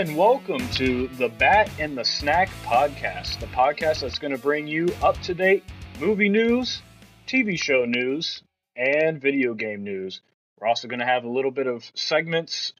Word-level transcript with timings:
and 0.00 0.16
welcome 0.16 0.66
to 0.70 1.08
the 1.18 1.28
Bat 1.28 1.70
and 1.78 1.98
the 1.98 2.06
Snack 2.06 2.48
podcast, 2.64 3.38
the 3.38 3.46
podcast 3.48 4.00
that's 4.00 4.18
going 4.18 4.30
to 4.30 4.38
bring 4.38 4.66
you 4.66 4.88
up 5.02 5.20
to 5.20 5.34
date 5.34 5.62
movie 6.00 6.30
news, 6.30 6.80
TV 7.26 7.60
show 7.60 7.84
news, 7.84 8.42
and 8.74 9.20
video 9.20 9.52
game 9.52 9.84
news. 9.84 10.22
We're 10.58 10.68
also 10.68 10.88
going 10.88 11.00
to 11.00 11.04
have 11.04 11.24
a 11.24 11.28
little 11.28 11.50
bit 11.50 11.66
of 11.66 11.84
segments 11.94 12.72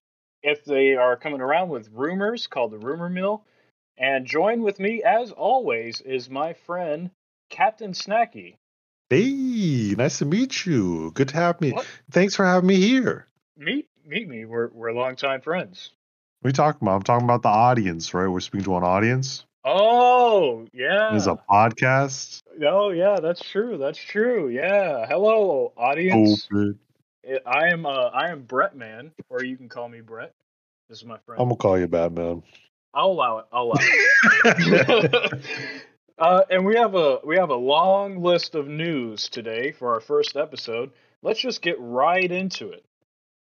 if 0.43 0.65
they 0.65 0.95
are 0.95 1.15
coming 1.15 1.43
around 1.43 1.69
with 1.69 1.91
rumors 1.93 2.47
called 2.47 2.71
the 2.71 2.79
Rumor 2.79 3.11
Mill. 3.11 3.45
And 3.99 4.25
join 4.25 4.63
with 4.63 4.81
me, 4.81 5.03
as 5.03 5.31
always, 5.31 6.01
is 6.01 6.31
my 6.31 6.55
friend 6.55 7.11
Captain 7.51 7.93
Snackie. 7.93 8.57
Hey, 9.11 9.95
nice 9.95 10.21
to 10.21 10.25
meet 10.25 10.65
you. 10.65 11.11
Good 11.11 11.29
to 11.29 11.37
have 11.37 11.61
me. 11.61 11.73
What? 11.73 11.87
Thanks 12.11 12.35
for 12.35 12.47
having 12.47 12.69
me 12.69 12.77
here. 12.77 13.29
Meet 13.59 13.91
meet 14.07 14.27
me. 14.27 14.47
We're 14.47 14.69
we're 14.69 14.93
longtime 14.93 15.43
friends. 15.43 15.91
What 16.41 16.49
are 16.49 16.51
you 16.51 16.55
talking 16.55 16.79
about? 16.81 16.95
I'm 16.95 17.03
talking 17.03 17.27
about 17.27 17.43
the 17.43 17.51
audience, 17.51 18.15
right? 18.15 18.27
We're 18.27 18.41
speaking 18.41 18.65
to 18.65 18.77
an 18.79 18.83
audience. 18.83 19.45
Oh 19.63 20.67
yeah. 20.73 21.15
Is 21.15 21.27
a 21.27 21.37
podcast. 21.51 22.41
Oh 22.67 22.93
yeah, 22.93 23.19
that's 23.21 23.45
true. 23.45 23.77
That's 23.77 23.99
true. 23.99 24.49
Yeah. 24.49 25.07
Hello, 25.07 25.75
audience. 25.77 26.49
Open. 26.51 26.79
I 27.45 27.69
am 27.69 27.85
uh, 27.85 28.07
I 28.07 28.31
am 28.31 28.45
Brettman, 28.45 29.11
or 29.29 29.45
you 29.45 29.59
can 29.59 29.69
call 29.69 29.87
me 29.91 30.01
Brett. 30.01 30.33
This 30.89 31.01
is 31.01 31.05
my 31.05 31.19
friend. 31.27 31.43
I'm 31.43 31.49
gonna 31.49 31.57
call 31.57 31.79
you 31.79 31.89
Batman. 31.89 32.43
I'll 32.95 33.09
allow 33.09 33.39
it. 33.41 33.45
I'll 33.53 33.65
allow 33.65 33.75
it. 33.79 35.45
uh, 36.19 36.41
and 36.49 36.65
we 36.65 36.75
have 36.77 36.95
a 36.95 37.19
we 37.23 37.37
have 37.37 37.51
a 37.51 37.55
long 37.55 38.23
list 38.23 38.55
of 38.55 38.67
news 38.67 39.29
today 39.29 39.73
for 39.73 39.93
our 39.93 40.01
first 40.01 40.37
episode. 40.37 40.93
Let's 41.21 41.39
just 41.39 41.61
get 41.61 41.77
right 41.79 42.33
into 42.33 42.71
it. 42.71 42.83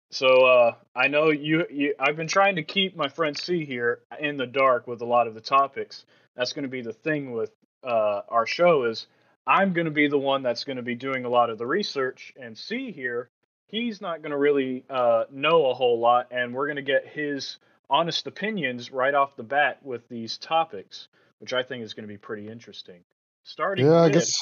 So 0.09 0.45
uh, 0.45 0.75
I 0.95 1.08
know 1.08 1.31
you, 1.31 1.66
you. 1.69 1.95
I've 2.00 2.16
been 2.16 2.27
trying 2.27 2.55
to 2.55 2.63
keep 2.63 2.95
my 2.95 3.09
friend 3.09 3.38
C 3.38 3.66
here 3.66 4.00
in 4.19 4.38
the 4.38 4.47
dark 4.47 4.88
with 4.88 5.02
a 5.02 5.05
lot 5.05 5.27
of 5.27 5.33
the 5.33 5.41
topics. 5.41 6.05
That's 6.36 6.53
going 6.53 6.64
to 6.64 6.69
be 6.69 6.81
the 6.81 6.94
thing 6.94 7.33
with 7.33 7.52
uh, 7.83 8.22
our 8.30 8.45
show 8.45 8.86
is 8.86 9.08
I'm 9.45 9.73
going 9.73 9.86
to 9.86 9.91
be 9.91 10.08
the 10.08 10.17
one 10.17 10.44
that's 10.44 10.64
going 10.64 10.77
to 10.77 10.83
be 10.83 10.95
doing 10.95 11.25
a 11.25 11.30
lot 11.30 11.49
of 11.49 11.58
the 11.58 11.66
research, 11.66 12.33
and 12.39 12.58
C 12.58 12.91
here, 12.91 13.30
he's 13.67 14.02
not 14.02 14.22
going 14.22 14.31
to 14.31 14.38
really 14.38 14.83
uh, 14.89 15.25
know 15.31 15.67
a 15.67 15.73
whole 15.73 15.99
lot, 15.99 16.27
and 16.31 16.53
we're 16.53 16.67
going 16.67 16.77
to 16.77 16.81
get 16.81 17.08
his 17.08 17.58
honest 17.89 18.27
opinions 18.27 18.92
right 18.92 19.14
off 19.14 19.36
the 19.36 19.44
bat 19.44 19.80
with 19.83 20.08
these 20.09 20.38
topics, 20.38 21.08
which 21.39 21.53
I 21.53 21.64
think 21.64 21.83
is 21.83 21.94
going 21.94 22.03
to 22.03 22.14
be 22.14 22.17
pretty 22.17 22.47
interesting. 22.47 23.02
Starting 23.44 23.86
Yeah, 23.86 24.02
I 24.02 24.05
with 24.05 24.14
guess 24.14 24.42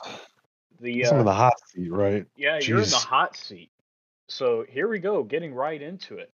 the 0.79 1.05
uh, 1.05 1.19
in 1.19 1.25
the 1.25 1.33
hot 1.33 1.53
seat, 1.67 1.91
right? 1.91 2.25
yeah, 2.35 2.59
you're 2.59 2.81
in 2.81 2.89
the 2.89 2.95
hot 2.95 3.35
seat. 3.35 3.69
So 4.28 4.66
here 4.68 4.88
we 4.88 5.00
go, 5.00 5.23
getting 5.23 5.54
right 5.54 5.81
into 5.81 6.18
it. 6.18 6.31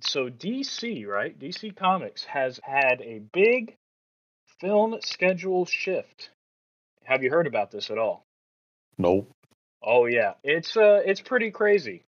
So 0.00 0.28
DC, 0.28 1.06
right? 1.06 1.38
DC 1.38 1.76
Comics 1.76 2.24
has 2.24 2.58
had 2.62 3.00
a 3.02 3.20
big 3.32 3.76
film 4.60 4.96
schedule 5.02 5.66
shift. 5.66 6.30
Have 7.04 7.22
you 7.22 7.30
heard 7.30 7.46
about 7.46 7.70
this 7.70 7.90
at 7.90 7.98
all? 7.98 8.24
Nope. 8.98 9.30
Oh 9.82 10.06
yeah, 10.06 10.34
it's 10.44 10.76
uh 10.76 11.00
it's 11.04 11.20
pretty 11.20 11.50
crazy. 11.50 12.04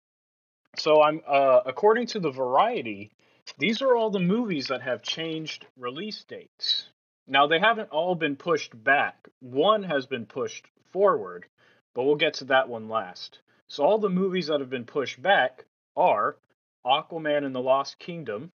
So 0.77 1.01
I'm 1.01 1.21
uh 1.27 1.61
according 1.65 2.07
to 2.07 2.19
the 2.19 2.31
Variety, 2.31 3.11
these 3.57 3.81
are 3.81 3.95
all 3.95 4.11
the 4.11 4.19
movies 4.19 4.67
that 4.67 4.81
have 4.81 5.01
changed 5.01 5.65
release 5.77 6.23
dates. 6.23 6.89
Now 7.27 7.47
they 7.47 7.59
haven't 7.59 7.89
all 7.89 8.15
been 8.15 8.35
pushed 8.35 8.71
back. 8.83 9.27
One 9.39 9.83
has 9.83 10.05
been 10.05 10.25
pushed 10.25 10.67
forward, 10.91 11.45
but 11.93 12.03
we'll 12.03 12.15
get 12.15 12.35
to 12.35 12.45
that 12.45 12.69
one 12.69 12.89
last. 12.89 13.39
So 13.73 13.83
all 13.83 13.97
the 13.97 14.07
movies 14.07 14.47
that 14.47 14.59
have 14.59 14.69
been 14.69 14.85
pushed 14.85 15.19
back 15.19 15.65
are 15.97 16.37
Aquaman 16.85 17.43
and 17.43 17.55
the 17.55 17.59
Lost 17.59 17.97
Kingdom, 17.97 18.51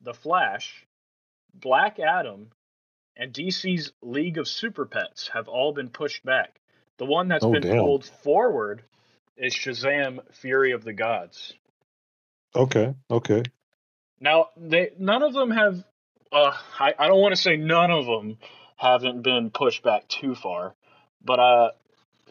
The 0.00 0.14
Flash, 0.14 0.84
Black 1.54 2.00
Adam, 2.00 2.50
and 3.16 3.32
DC's 3.32 3.92
League 4.02 4.38
of 4.38 4.48
Super 4.48 4.84
Pets 4.84 5.30
have 5.32 5.46
all 5.46 5.72
been 5.72 5.90
pushed 5.90 6.24
back. 6.24 6.60
The 6.98 7.06
one 7.06 7.28
that's 7.28 7.44
Oh, 7.44 7.52
been 7.52 7.62
damn. 7.62 7.78
pulled 7.78 8.04
forward 8.04 8.82
is 9.36 9.54
Shazam: 9.54 10.18
Fury 10.32 10.72
of 10.72 10.82
the 10.82 10.92
Gods. 10.92 11.54
Okay. 12.52 12.96
Okay. 13.12 13.44
Now, 14.18 14.48
they 14.56 14.90
none 14.98 15.22
of 15.22 15.34
them 15.34 15.52
have. 15.52 15.84
Uh, 16.32 16.52
I 16.80 16.94
I 16.98 17.06
don't 17.06 17.20
want 17.20 17.36
to 17.36 17.40
say 17.40 17.56
none 17.56 17.92
of 17.92 18.06
them 18.06 18.38
haven't 18.74 19.22
been 19.22 19.50
pushed 19.50 19.84
back 19.84 20.08
too 20.08 20.34
far, 20.34 20.74
but 21.24 21.38
uh, 21.38 21.70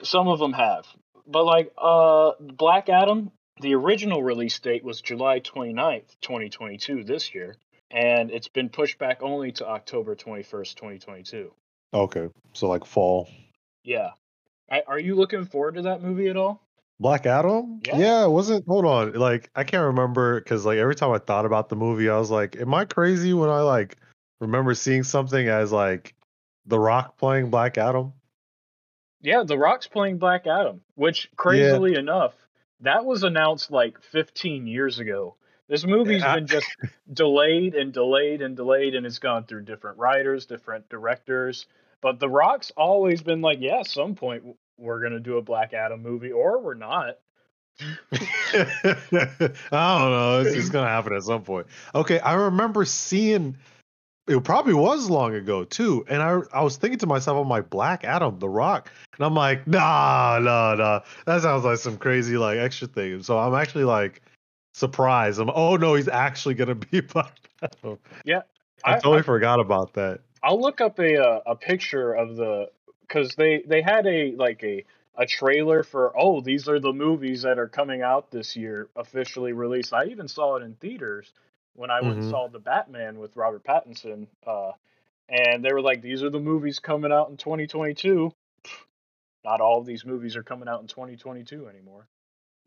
some 0.03 0.27
of 0.27 0.39
them 0.39 0.51
have. 0.51 0.85
But 1.31 1.45
like 1.45 1.71
uh, 1.77 2.31
Black 2.39 2.89
Adam, 2.89 3.31
the 3.61 3.75
original 3.75 4.21
release 4.21 4.59
date 4.59 4.83
was 4.83 5.01
July 5.01 5.39
29th, 5.39 6.15
2022, 6.21 7.03
this 7.03 7.33
year, 7.33 7.55
and 7.89 8.31
it's 8.31 8.47
been 8.47 8.69
pushed 8.69 8.97
back 8.97 9.21
only 9.21 9.51
to 9.53 9.67
October 9.67 10.15
21st, 10.15 10.75
2022. 10.75 11.51
Okay. 11.93 12.29
So 12.53 12.67
like 12.67 12.85
fall. 12.85 13.29
Yeah. 13.83 14.11
I, 14.69 14.83
are 14.87 14.99
you 14.99 15.15
looking 15.15 15.45
forward 15.45 15.75
to 15.75 15.83
that 15.83 16.01
movie 16.01 16.29
at 16.29 16.37
all? 16.37 16.61
Black 16.99 17.25
Adam? 17.25 17.81
Yeah. 17.85 18.25
it 18.25 18.29
wasn't. 18.29 18.65
Hold 18.67 18.85
on. 18.85 19.13
Like, 19.13 19.49
I 19.55 19.63
can't 19.63 19.85
remember 19.85 20.39
because, 20.39 20.65
like, 20.65 20.77
every 20.77 20.93
time 20.93 21.11
I 21.11 21.17
thought 21.17 21.45
about 21.47 21.67
the 21.67 21.75
movie, 21.75 22.09
I 22.09 22.17
was 22.17 22.29
like, 22.29 22.55
am 22.57 22.73
I 22.75 22.85
crazy 22.85 23.33
when 23.33 23.49
I, 23.49 23.61
like, 23.61 23.97
remember 24.39 24.75
seeing 24.75 25.01
something 25.01 25.47
as, 25.47 25.71
like, 25.71 26.13
The 26.67 26.79
Rock 26.79 27.17
playing 27.17 27.49
Black 27.49 27.79
Adam? 27.79 28.13
Yeah, 29.21 29.43
The 29.45 29.57
Rock's 29.57 29.87
playing 29.87 30.17
Black 30.17 30.47
Adam, 30.47 30.81
which 30.95 31.29
crazily 31.35 31.95
enough, 31.95 32.33
that 32.81 33.05
was 33.05 33.23
announced 33.23 33.71
like 33.71 34.01
15 34.11 34.65
years 34.67 34.99
ago. 34.99 35.35
This 35.67 35.85
movie's 35.85 36.21
Yeah. 36.21 36.35
been 36.35 36.47
just 36.47 36.67
delayed 37.13 37.75
and 37.75 37.93
delayed 37.93 38.41
and 38.41 38.55
delayed, 38.55 38.95
and 38.95 39.05
it's 39.05 39.19
gone 39.19 39.45
through 39.45 39.63
different 39.65 39.97
writers, 39.99 40.45
different 40.45 40.89
directors. 40.89 41.67
But 42.01 42.19
The 42.19 42.29
Rock's 42.29 42.71
always 42.75 43.21
been 43.21 43.41
like, 43.41 43.59
yeah, 43.61 43.79
at 43.81 43.87
some 43.87 44.15
point 44.15 44.43
we're 44.77 44.99
going 44.99 45.13
to 45.13 45.19
do 45.19 45.37
a 45.37 45.41
Black 45.41 45.73
Adam 45.73 46.01
movie, 46.01 46.31
or 46.31 46.59
we're 46.59 46.73
not. 46.73 47.17
I 48.11 48.97
don't 49.71 49.71
know. 49.71 50.41
It's, 50.45 50.55
it's 50.55 50.69
gonna 50.69 50.87
happen 50.89 51.13
at 51.13 51.23
some 51.23 51.43
point. 51.43 51.67
Okay, 51.95 52.19
I 52.19 52.33
remember 52.33 52.85
seeing. 52.85 53.57
It 54.27 54.43
probably 54.43 54.73
was 54.75 55.09
long 55.09 55.33
ago 55.35 55.63
too, 55.63 56.05
and 56.07 56.21
I 56.21 56.39
I 56.53 56.61
was 56.61 56.77
thinking 56.77 56.99
to 56.99 57.07
myself, 57.07 57.37
I'm 57.41 57.49
like 57.49 57.69
Black 57.69 58.03
Adam, 58.03 58.37
The 58.39 58.47
Rock, 58.47 58.91
and 59.17 59.25
I'm 59.25 59.33
like, 59.33 59.65
nah, 59.67 60.39
nah, 60.41 60.75
nah. 60.75 60.99
That 61.25 61.41
sounds 61.41 61.63
like 61.65 61.79
some 61.79 61.97
crazy 61.97 62.37
like 62.37 62.57
extra 62.59 62.87
thing. 62.87 63.23
So 63.23 63.39
I'm 63.39 63.55
actually 63.55 63.85
like 63.85 64.21
surprised. 64.73 65.39
I'm 65.39 65.49
oh 65.49 65.75
no, 65.75 65.95
he's 65.95 66.07
actually 66.07 66.53
gonna 66.55 66.75
be 66.91 67.01
Black 67.01 67.49
Adam. 67.61 67.97
Yeah, 68.23 68.41
I, 68.83 68.91
I- 68.91 68.99
totally 68.99 69.19
I- 69.19 69.23
forgot 69.23 69.59
about 69.59 69.93
that. 69.93 70.19
I'll 70.43 70.59
look 70.59 70.81
up 70.81 70.97
a 70.99 71.17
uh, 71.17 71.39
a 71.47 71.55
picture 71.55 72.13
of 72.13 72.35
the 72.35 72.69
because 73.01 73.35
they 73.35 73.63
they 73.67 73.81
had 73.81 74.07
a 74.07 74.33
like 74.35 74.63
a 74.63 74.85
a 75.17 75.25
trailer 75.25 75.83
for 75.83 76.13
oh 76.17 76.41
these 76.41 76.67
are 76.67 76.79
the 76.79 76.93
movies 76.93 77.41
that 77.41 77.59
are 77.59 77.67
coming 77.67 78.01
out 78.01 78.31
this 78.31 78.55
year 78.55 78.87
officially 78.95 79.53
released. 79.53 79.93
I 79.93 80.05
even 80.05 80.27
saw 80.27 80.55
it 80.57 80.63
in 80.63 80.75
theaters 80.75 81.31
when 81.75 81.89
I 81.91 82.01
went 82.01 82.15
and 82.15 82.25
Mhm. 82.25 82.29
saw 82.29 82.47
the 82.47 82.59
Batman 82.59 83.19
with 83.19 83.35
Robert 83.35 83.63
Pattinson. 83.63 84.27
Uh, 84.45 84.71
and 85.29 85.63
they 85.63 85.71
were 85.73 85.81
like 85.81 86.01
these 86.01 86.23
are 86.23 86.29
the 86.29 86.39
movies 86.39 86.79
coming 86.79 87.11
out 87.11 87.29
in 87.29 87.37
2022. 87.37 88.33
Not 89.43 89.61
all 89.61 89.79
of 89.79 89.85
these 89.85 90.05
movies 90.05 90.35
are 90.35 90.43
coming 90.43 90.67
out 90.67 90.81
in 90.81 90.87
2022 90.87 91.67
anymore. 91.67 92.07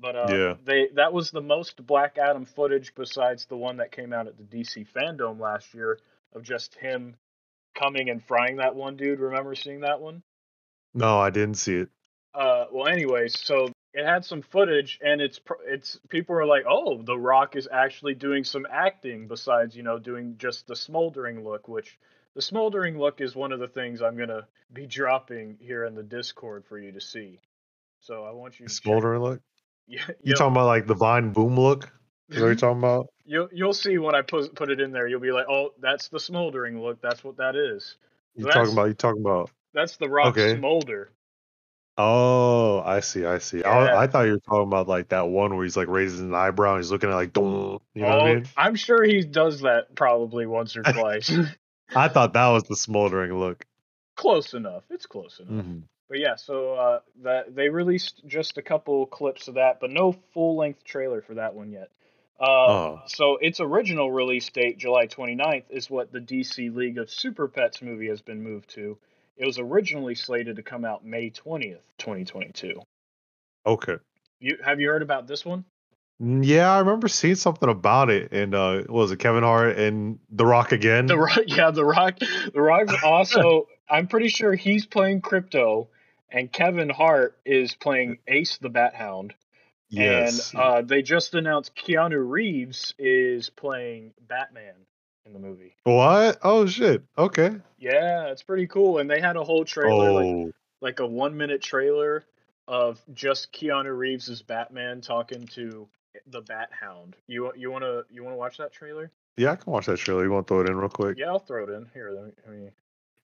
But 0.00 0.16
uh, 0.16 0.26
Yeah. 0.28 0.54
they 0.64 0.88
that 0.94 1.12
was 1.12 1.30
the 1.30 1.40
most 1.40 1.84
Black 1.86 2.18
Adam 2.18 2.44
footage 2.44 2.94
besides 2.94 3.46
the 3.46 3.56
one 3.56 3.76
that 3.76 3.92
came 3.92 4.12
out 4.12 4.26
at 4.26 4.36
the 4.36 4.44
DC 4.44 4.84
Fandom 4.92 5.38
last 5.38 5.72
year 5.74 5.98
of 6.32 6.42
just 6.42 6.74
him 6.74 7.16
coming 7.74 8.10
and 8.10 8.22
frying 8.24 8.56
that 8.56 8.74
one 8.74 8.96
dude. 8.96 9.20
Remember 9.20 9.54
seeing 9.54 9.80
that 9.80 10.00
one? 10.00 10.22
No, 10.94 11.18
I 11.20 11.30
didn't 11.30 11.56
see 11.56 11.76
it. 11.76 11.88
Uh, 12.34 12.66
well, 12.72 12.88
anyways, 12.88 13.38
so 13.38 13.68
it 13.94 14.04
had 14.04 14.24
some 14.24 14.42
footage, 14.42 14.98
and 15.02 15.20
it's 15.20 15.40
it's 15.66 15.98
people 16.08 16.34
are 16.36 16.44
like, 16.46 16.64
oh, 16.68 17.00
The 17.02 17.16
Rock 17.16 17.56
is 17.56 17.68
actually 17.70 18.14
doing 18.14 18.44
some 18.44 18.66
acting 18.70 19.28
besides 19.28 19.76
you 19.76 19.82
know 19.82 19.98
doing 19.98 20.34
just 20.36 20.66
the 20.66 20.76
smoldering 20.76 21.44
look, 21.44 21.68
which 21.68 21.98
the 22.34 22.42
smoldering 22.42 22.98
look 22.98 23.20
is 23.20 23.34
one 23.36 23.52
of 23.52 23.60
the 23.60 23.68
things 23.68 24.02
I'm 24.02 24.16
gonna 24.16 24.46
be 24.72 24.86
dropping 24.86 25.56
here 25.60 25.84
in 25.84 25.94
the 25.94 26.02
Discord 26.02 26.64
for 26.66 26.78
you 26.78 26.92
to 26.92 27.00
see. 27.00 27.40
So 28.00 28.24
I 28.24 28.32
want 28.32 28.58
you 28.60 28.66
to 28.66 28.72
Smoldering 28.72 29.20
look. 29.22 29.40
Yeah, 29.86 30.00
You 30.08 30.14
you'll, 30.24 30.36
talking 30.38 30.52
about 30.54 30.64
like 30.66 30.86
the 30.86 30.94
Vine 30.94 31.32
Boom 31.32 31.60
look? 31.60 31.84
Is 32.30 32.36
that 32.36 32.40
what 32.40 32.46
you're 32.46 32.54
talking 32.54 32.78
about? 32.78 33.06
you'll 33.26 33.48
you'll 33.52 33.74
see 33.74 33.98
when 33.98 34.14
I 34.14 34.22
put 34.22 34.54
put 34.54 34.70
it 34.70 34.80
in 34.80 34.92
there. 34.92 35.06
You'll 35.06 35.20
be 35.20 35.30
like, 35.30 35.44
oh, 35.48 35.74
that's 35.78 36.08
the 36.08 36.18
smoldering 36.18 36.80
look. 36.82 37.02
That's 37.02 37.22
what 37.22 37.36
that 37.36 37.54
is. 37.54 37.96
You 38.34 38.44
That's- 38.44 38.54
talking 38.64 38.72
about? 38.72 38.86
You 38.88 38.94
talking 38.94 39.20
about? 39.20 39.50
That's 39.74 39.96
the 39.98 40.08
Rock 40.08 40.28
Okay. 40.38 40.56
smolder. 40.56 41.10
Oh, 41.96 42.80
I 42.84 43.00
see, 43.00 43.24
I 43.24 43.38
see. 43.38 43.60
Yeah. 43.60 43.68
I, 43.70 44.02
I 44.02 44.06
thought 44.08 44.22
you 44.26 44.32
were 44.32 44.38
talking 44.40 44.66
about 44.66 44.88
like 44.88 45.10
that 45.10 45.28
one 45.28 45.54
where 45.54 45.64
he's 45.64 45.76
like 45.76 45.88
raising 45.88 46.26
an 46.26 46.34
eyebrow 46.34 46.74
and 46.74 46.82
he's 46.82 46.90
looking 46.90 47.08
at 47.10 47.14
like, 47.14 47.36
you 47.36 47.42
know 47.42 47.80
what 47.94 48.08
I 48.08 48.18
Oh, 48.30 48.34
mean? 48.34 48.46
I'm 48.56 48.74
sure 48.74 49.02
he 49.04 49.22
does 49.22 49.60
that 49.60 49.94
probably 49.94 50.46
once 50.46 50.76
or 50.76 50.82
twice. 50.82 51.32
I 51.94 52.08
thought 52.08 52.32
that 52.32 52.48
was 52.48 52.64
the 52.64 52.74
smoldering 52.76 53.38
look. 53.38 53.64
close 54.16 54.54
enough. 54.54 54.82
It's 54.90 55.06
close 55.06 55.38
enough. 55.40 55.64
Mhm. 55.66 55.82
But 56.08 56.18
yeah, 56.18 56.34
so 56.36 56.74
uh, 56.74 57.00
that 57.22 57.54
they 57.54 57.68
released 57.68 58.22
just 58.26 58.58
a 58.58 58.62
couple 58.62 59.06
clips 59.06 59.48
of 59.48 59.54
that, 59.54 59.80
but 59.80 59.90
no 59.90 60.12
full 60.32 60.56
length 60.56 60.84
trailer 60.84 61.22
for 61.22 61.34
that 61.34 61.54
one 61.54 61.70
yet. 61.70 61.90
Uh, 62.40 62.44
Oh. 62.46 63.00
So 63.06 63.36
its 63.36 63.60
original 63.60 64.10
release 64.10 64.48
date, 64.50 64.78
July 64.78 65.06
29th, 65.06 65.64
is 65.70 65.88
what 65.88 66.10
the 66.12 66.18
DC 66.20 66.74
League 66.74 66.98
of 66.98 67.08
Super 67.08 67.46
Pets 67.48 67.80
movie 67.82 68.08
has 68.08 68.20
been 68.20 68.42
moved 68.42 68.70
to. 68.70 68.98
It 69.36 69.46
was 69.46 69.58
originally 69.58 70.14
slated 70.14 70.56
to 70.56 70.62
come 70.62 70.84
out 70.84 71.04
May 71.04 71.30
20th, 71.30 71.78
2022. 71.98 72.80
Okay. 73.66 73.96
You 74.40 74.58
have 74.64 74.80
you 74.80 74.88
heard 74.88 75.02
about 75.02 75.26
this 75.26 75.44
one? 75.44 75.64
Mm, 76.22 76.44
Yeah, 76.44 76.70
I 76.72 76.78
remember 76.78 77.08
seeing 77.08 77.34
something 77.34 77.68
about 77.68 78.10
it, 78.10 78.30
and 78.32 78.54
uh, 78.54 78.76
what 78.82 78.90
was 78.90 79.12
it 79.12 79.18
Kevin 79.18 79.42
Hart 79.42 79.76
and 79.78 80.18
The 80.30 80.46
Rock 80.46 80.72
again? 80.72 81.06
The 81.06 81.18
Rock, 81.18 81.38
yeah, 81.46 81.70
The 81.70 81.84
Rock. 81.84 82.18
The 82.18 82.60
Rock's 82.60 82.94
also. 83.04 83.66
I'm 83.88 84.06
pretty 84.06 84.28
sure 84.28 84.54
he's 84.54 84.86
playing 84.86 85.22
Krypto, 85.22 85.88
and 86.30 86.50
Kevin 86.52 86.88
Hart 86.88 87.36
is 87.44 87.74
playing 87.74 88.18
Ace 88.28 88.58
the 88.58 88.68
Bat 88.70 88.94
Hound. 88.94 89.34
yes. 89.88 90.52
And 90.52 90.60
uh, 90.60 90.82
they 90.82 91.02
just 91.02 91.34
announced 91.34 91.74
Keanu 91.74 92.22
Reeves 92.30 92.94
is 92.98 93.50
playing 93.50 94.12
Batman 94.28 94.74
in 95.26 95.32
the 95.32 95.38
movie. 95.38 95.76
what? 95.84 96.38
Oh 96.42 96.66
shit. 96.66 97.02
Okay. 97.18 97.56
Yeah, 97.78 98.26
it's 98.28 98.42
pretty 98.42 98.66
cool. 98.66 98.98
And 98.98 99.10
they 99.10 99.20
had 99.20 99.36
a 99.36 99.44
whole 99.44 99.64
trailer, 99.64 100.12
like 100.12 100.26
Oh, 100.26 100.52
like 100.80 101.00
a 101.00 101.06
one 101.06 101.36
minute 101.36 101.62
trailer 101.62 102.24
of 102.68 103.00
just 103.12 103.52
Keanu 103.52 103.96
Reeves 103.96 104.28
as 104.28 104.42
Batman 104.42 105.00
talking 105.00 105.46
to 105.48 105.86
the 106.28 106.40
Bat 106.42 106.70
Hound. 106.78 107.16
You 107.26 107.52
you 107.56 107.70
wanna 107.70 108.02
you 108.10 108.22
wanna 108.24 108.36
watch 108.36 108.56
that 108.58 108.72
trailer? 108.72 109.10
yeah, 109.36 109.52
I 109.52 109.56
can 109.56 109.72
watch 109.72 109.86
that 109.86 109.98
trailer. 109.98 110.24
You 110.24 110.30
want 110.30 110.46
to 110.46 110.54
throw 110.54 110.60
it 110.62 110.68
in 110.68 110.76
real 110.76 110.88
quick? 110.88 111.18
Yeah, 111.18 111.28
I'll 111.28 111.38
throw 111.40 111.64
it 111.64 111.70
in 111.70 111.86
here. 111.92 112.10
Let 112.10 112.24
me, 112.24 112.32
let 112.46 112.56
me 112.56 112.70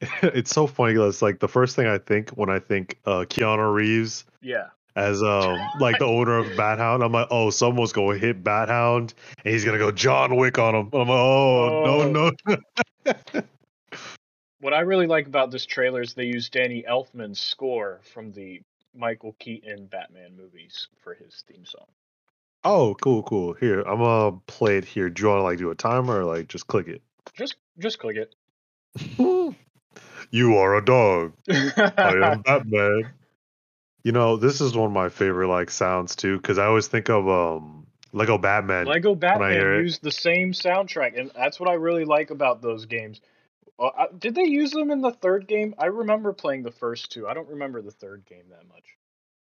it's 0.41 0.50
so 0.50 0.67
funny. 0.67 0.94
'cause 0.94 1.14
It's 1.14 1.23
like 1.23 1.38
the 1.38 1.49
first 1.49 1.76
thing 1.76 1.87
I 1.87 1.99
think 1.99 2.31
when 2.31 2.50
I 2.50 2.58
think 2.58 2.99
uh, 3.06 3.25
Keanu 3.29 3.73
Reeves 3.73 4.25
yeah. 4.43 4.69
As 4.96 5.22
um 5.22 5.58
like 5.78 5.98
the 5.98 6.04
owner 6.06 6.38
of 6.38 6.56
Bat 6.56 6.78
Hound. 6.78 7.02
I'm 7.02 7.12
like, 7.12 7.28
oh, 7.31 7.50
someone's 7.50 7.92
gonna 7.92 8.19
hit 8.19 8.42
Bat 8.44 8.69
Hound, 8.69 9.14
and 9.44 9.52
he's 9.54 9.64
gonna 9.64 9.78
go 9.78 9.90
John 9.90 10.37
Wick 10.37 10.58
on 10.58 10.75
him. 10.75 10.88
I'm 10.92 11.00
like, 11.00 11.08
oh, 11.08 11.84
Oh. 11.84 12.10
no, 12.10 12.32
no. 12.46 13.42
What 14.60 14.75
I 14.75 14.81
really 14.81 15.06
like 15.06 15.26
about 15.26 15.50
this 15.50 15.64
trailer 15.64 16.02
is 16.02 16.12
they 16.12 16.26
use 16.26 16.50
Danny 16.50 16.84
Elfman's 16.87 17.40
score 17.40 18.00
from 18.12 18.31
the 18.32 18.60
Michael 18.94 19.34
Keaton 19.38 19.87
Batman 19.87 20.37
movies 20.37 20.88
for 21.02 21.14
his 21.14 21.43
theme 21.48 21.64
song. 21.64 21.86
oh, 22.64 22.94
cool, 23.00 23.22
cool. 23.22 23.54
Here, 23.54 23.81
I'm 23.81 24.00
gonna 24.00 24.36
play 24.46 24.76
it 24.76 24.84
here. 24.84 25.08
Do 25.08 25.22
you 25.22 25.28
want 25.31 25.38
to 25.38 25.44
like 25.44 25.58
do 25.58 25.70
a 25.70 25.75
timer 25.75 26.20
or 26.20 26.25
like 26.26 26.48
just 26.48 26.66
click 26.66 26.88
it? 26.88 27.00
Just 27.32 27.56
just 27.78 27.98
click 28.00 28.19
it. 28.19 28.34
you 30.31 30.56
are 30.58 30.76
a 30.76 30.84
dog. 30.84 31.32
I 31.48 32.32
am 32.32 32.43
Batman. 32.43 33.10
You 34.02 34.12
know, 34.12 34.37
this 34.37 34.61
is 34.61 34.75
one 34.75 34.87
of 34.87 34.93
my 34.93 35.08
favorite 35.08 35.49
like 35.49 35.70
sounds 35.70 36.17
too, 36.17 36.37
because 36.37 36.58
I 36.58 36.67
always 36.67 36.88
think 36.88 37.08
of 37.11 37.29
um 37.29 37.87
Lego 38.12 38.38
Batman. 38.38 38.87
Lego 38.87 39.14
Batman 39.14 39.50
used 39.82 40.02
the 40.02 40.11
same 40.11 40.52
soundtrack, 40.52 41.19
and 41.19 41.31
that's 41.35 41.61
what 41.61 41.69
I 41.69 41.75
really 41.75 42.05
like 42.05 42.31
about 42.31 42.62
those 42.62 42.87
games. 42.87 43.20
Uh, 43.79 43.91
I- 43.97 44.08
did 44.19 44.35
they 44.35 44.44
use 44.44 44.70
them 44.73 44.91
in 44.91 45.00
the 45.00 45.12
third 45.12 45.47
game? 45.47 45.75
I 45.79 45.87
remember 45.87 46.32
playing 46.32 46.62
the 46.64 46.70
first 46.73 47.12
two. 47.12 47.29
I 47.29 47.35
don't 47.35 47.49
remember 47.49 47.81
the 47.82 47.91
third 47.93 48.25
game 48.26 48.44
that 48.50 48.69
much. 48.69 48.85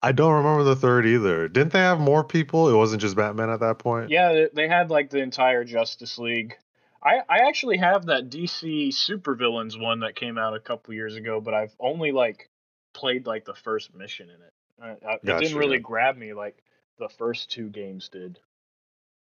I 0.03 0.13
don't 0.13 0.35
remember 0.35 0.65
the 0.65 0.77
third 0.77 1.07
either. 1.07 1.49
Didn't 1.49 1.73
they 1.73 1.79
have 1.81 1.99
more 1.99 2.23
people? 2.23 2.69
It 2.69 2.77
wasn't 2.77 3.01
just 3.01 3.17
Batman 3.17 3.49
at 3.51 3.61
that 3.61 3.79
point. 3.79 4.11
Yeah, 4.11 4.33
they- 4.33 4.51
they 4.53 4.69
had 4.69 4.91
like 4.91 5.11
the 5.11 5.21
entire 5.21 5.65
Justice 5.65 6.19
League. 6.19 6.57
I, 7.03 7.21
I 7.29 7.49
actually 7.49 7.79
have 7.79 8.07
that 8.07 8.31
DC 8.31 8.89
Supervillains 8.89 9.79
one 9.81 10.01
that 10.01 10.15
came 10.15 10.39
out 10.39 10.55
a 10.55 10.61
couple 10.61 10.95
years 10.95 11.17
ago, 11.17 11.41
but 11.41 11.53
I've 11.55 11.75
only 11.81 12.13
like 12.13 12.49
played 12.95 13.27
like 13.27 13.45
the 13.45 13.55
first 13.55 13.95
mission 13.95 14.31
in 14.31 14.37
it. 14.37 14.53
I, 14.81 15.07
I, 15.07 15.15
it 15.15 15.41
didn't 15.41 15.59
really 15.59 15.77
yeah. 15.77 15.83
grab 15.83 16.17
me 16.17 16.33
like 16.33 16.63
the 16.99 17.09
first 17.09 17.51
two 17.51 17.69
games 17.69 18.09
did. 18.09 18.39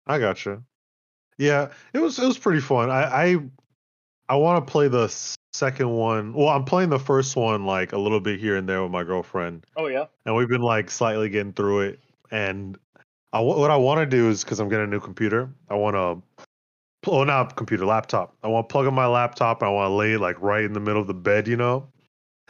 I 0.05 0.19
gotcha. 0.19 0.63
Yeah, 1.37 1.69
it 1.93 1.99
was 1.99 2.17
it 2.17 2.25
was 2.25 2.37
pretty 2.37 2.61
fun. 2.61 2.89
I 2.89 3.03
I, 3.03 3.37
I 4.29 4.35
want 4.37 4.65
to 4.65 4.71
play 4.71 4.87
the 4.87 5.07
second 5.53 5.89
one. 5.89 6.33
Well, 6.33 6.49
I'm 6.49 6.65
playing 6.65 6.89
the 6.89 6.99
first 6.99 7.35
one 7.35 7.65
like 7.65 7.93
a 7.93 7.97
little 7.97 8.19
bit 8.19 8.39
here 8.39 8.57
and 8.57 8.67
there 8.67 8.81
with 8.81 8.91
my 8.91 9.03
girlfriend, 9.03 9.65
Oh 9.75 9.87
yeah, 9.87 10.05
and 10.25 10.35
we've 10.35 10.49
been 10.49 10.61
like 10.61 10.89
slightly 10.89 11.29
getting 11.29 11.53
through 11.53 11.81
it. 11.81 11.99
And 12.31 12.77
I 13.33 13.39
what 13.41 13.69
I 13.69 13.77
want 13.77 13.99
to 13.99 14.05
do 14.05 14.29
is 14.29 14.43
because 14.43 14.59
I'm 14.59 14.69
getting 14.69 14.85
a 14.85 14.89
new 14.89 14.99
computer, 14.99 15.49
I 15.69 15.75
want 15.75 15.95
to. 15.95 16.23
Oh, 17.09 17.23
not 17.23 17.55
computer, 17.55 17.85
laptop. 17.85 18.35
I 18.43 18.47
want 18.47 18.67
to 18.67 18.73
plug 18.73 18.85
in 18.85 18.93
my 18.93 19.05
laptop. 19.05 19.61
And 19.61 19.69
I 19.69 19.71
want 19.71 19.91
to 19.91 19.93
lay 19.93 20.13
it 20.13 20.19
like 20.19 20.41
right 20.41 20.63
in 20.63 20.73
the 20.73 20.81
middle 20.81 20.99
of 20.99 21.07
the 21.07 21.13
bed, 21.13 21.47
you 21.47 21.55
know. 21.55 21.87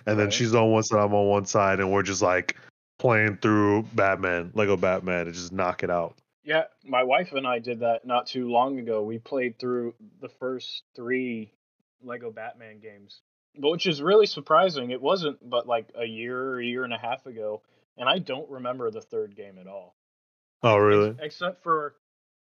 And 0.08 0.18
then 0.20 0.32
she's 0.32 0.56
on 0.56 0.72
one 0.72 0.84
side, 0.84 1.00
I'm 1.04 1.14
on 1.14 1.28
one 1.28 1.46
side, 1.46 1.80
and 1.80 1.92
we're 1.92 2.02
just 2.04 2.22
like 2.22 2.56
playing 2.98 3.38
through 3.38 3.84
Batman, 3.94 4.52
Lego 4.56 4.78
Batman, 4.78 5.28
and 5.28 5.34
just 5.34 5.52
knock 5.52 5.84
it 5.84 5.90
out. 5.92 6.16
yeah. 6.44 6.64
My 6.86 7.04
wife 7.04 7.34
and 7.34 7.46
I 7.46 7.60
did 7.60 7.82
that 7.82 8.06
not 8.06 8.26
too 8.28 8.50
long 8.50 8.80
ago. 8.80 9.04
We 9.04 9.20
played 9.20 9.60
through 9.60 9.94
the 10.22 10.30
first 10.30 10.84
three 10.96 11.52
Lego 12.02 12.32
Batman 12.32 12.80
games, 12.80 13.20
but 13.60 13.70
which 13.72 13.86
is 13.86 14.02
really 14.02 14.26
surprising. 14.28 14.92
It 14.92 15.02
wasn't 15.02 15.38
but 15.48 15.68
like 15.68 15.90
a 15.96 16.06
year 16.06 16.38
or 16.42 16.60
a 16.62 16.66
year 16.66 16.84
and 16.86 16.94
a 16.94 16.98
half 16.98 17.26
ago, 17.26 17.62
and 17.98 18.08
I 18.08 18.20
don't 18.20 18.50
remember 18.50 18.90
the 18.90 19.02
third 19.02 19.36
game 19.36 19.58
at 19.60 19.68
all. 19.68 19.96
Oh, 20.64 20.76
Ex- 20.78 20.82
really? 20.84 21.16
except 21.20 21.64
for 21.64 21.96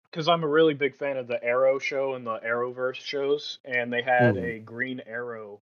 because 0.10 0.28
I'm 0.28 0.44
a 0.44 0.48
really 0.48 0.74
big 0.74 0.96
fan 0.96 1.18
of 1.18 1.28
the 1.28 1.42
Arrow 1.44 1.80
show 1.80 2.16
and 2.16 2.26
the 2.26 2.40
Arrowverse 2.40 2.96
shows, 2.96 3.60
and 3.66 3.92
they 3.94 4.02
had 4.02 4.36
Hmm. 4.38 4.44
a 4.44 4.60
Green 4.60 5.02
Arrow 5.06 5.62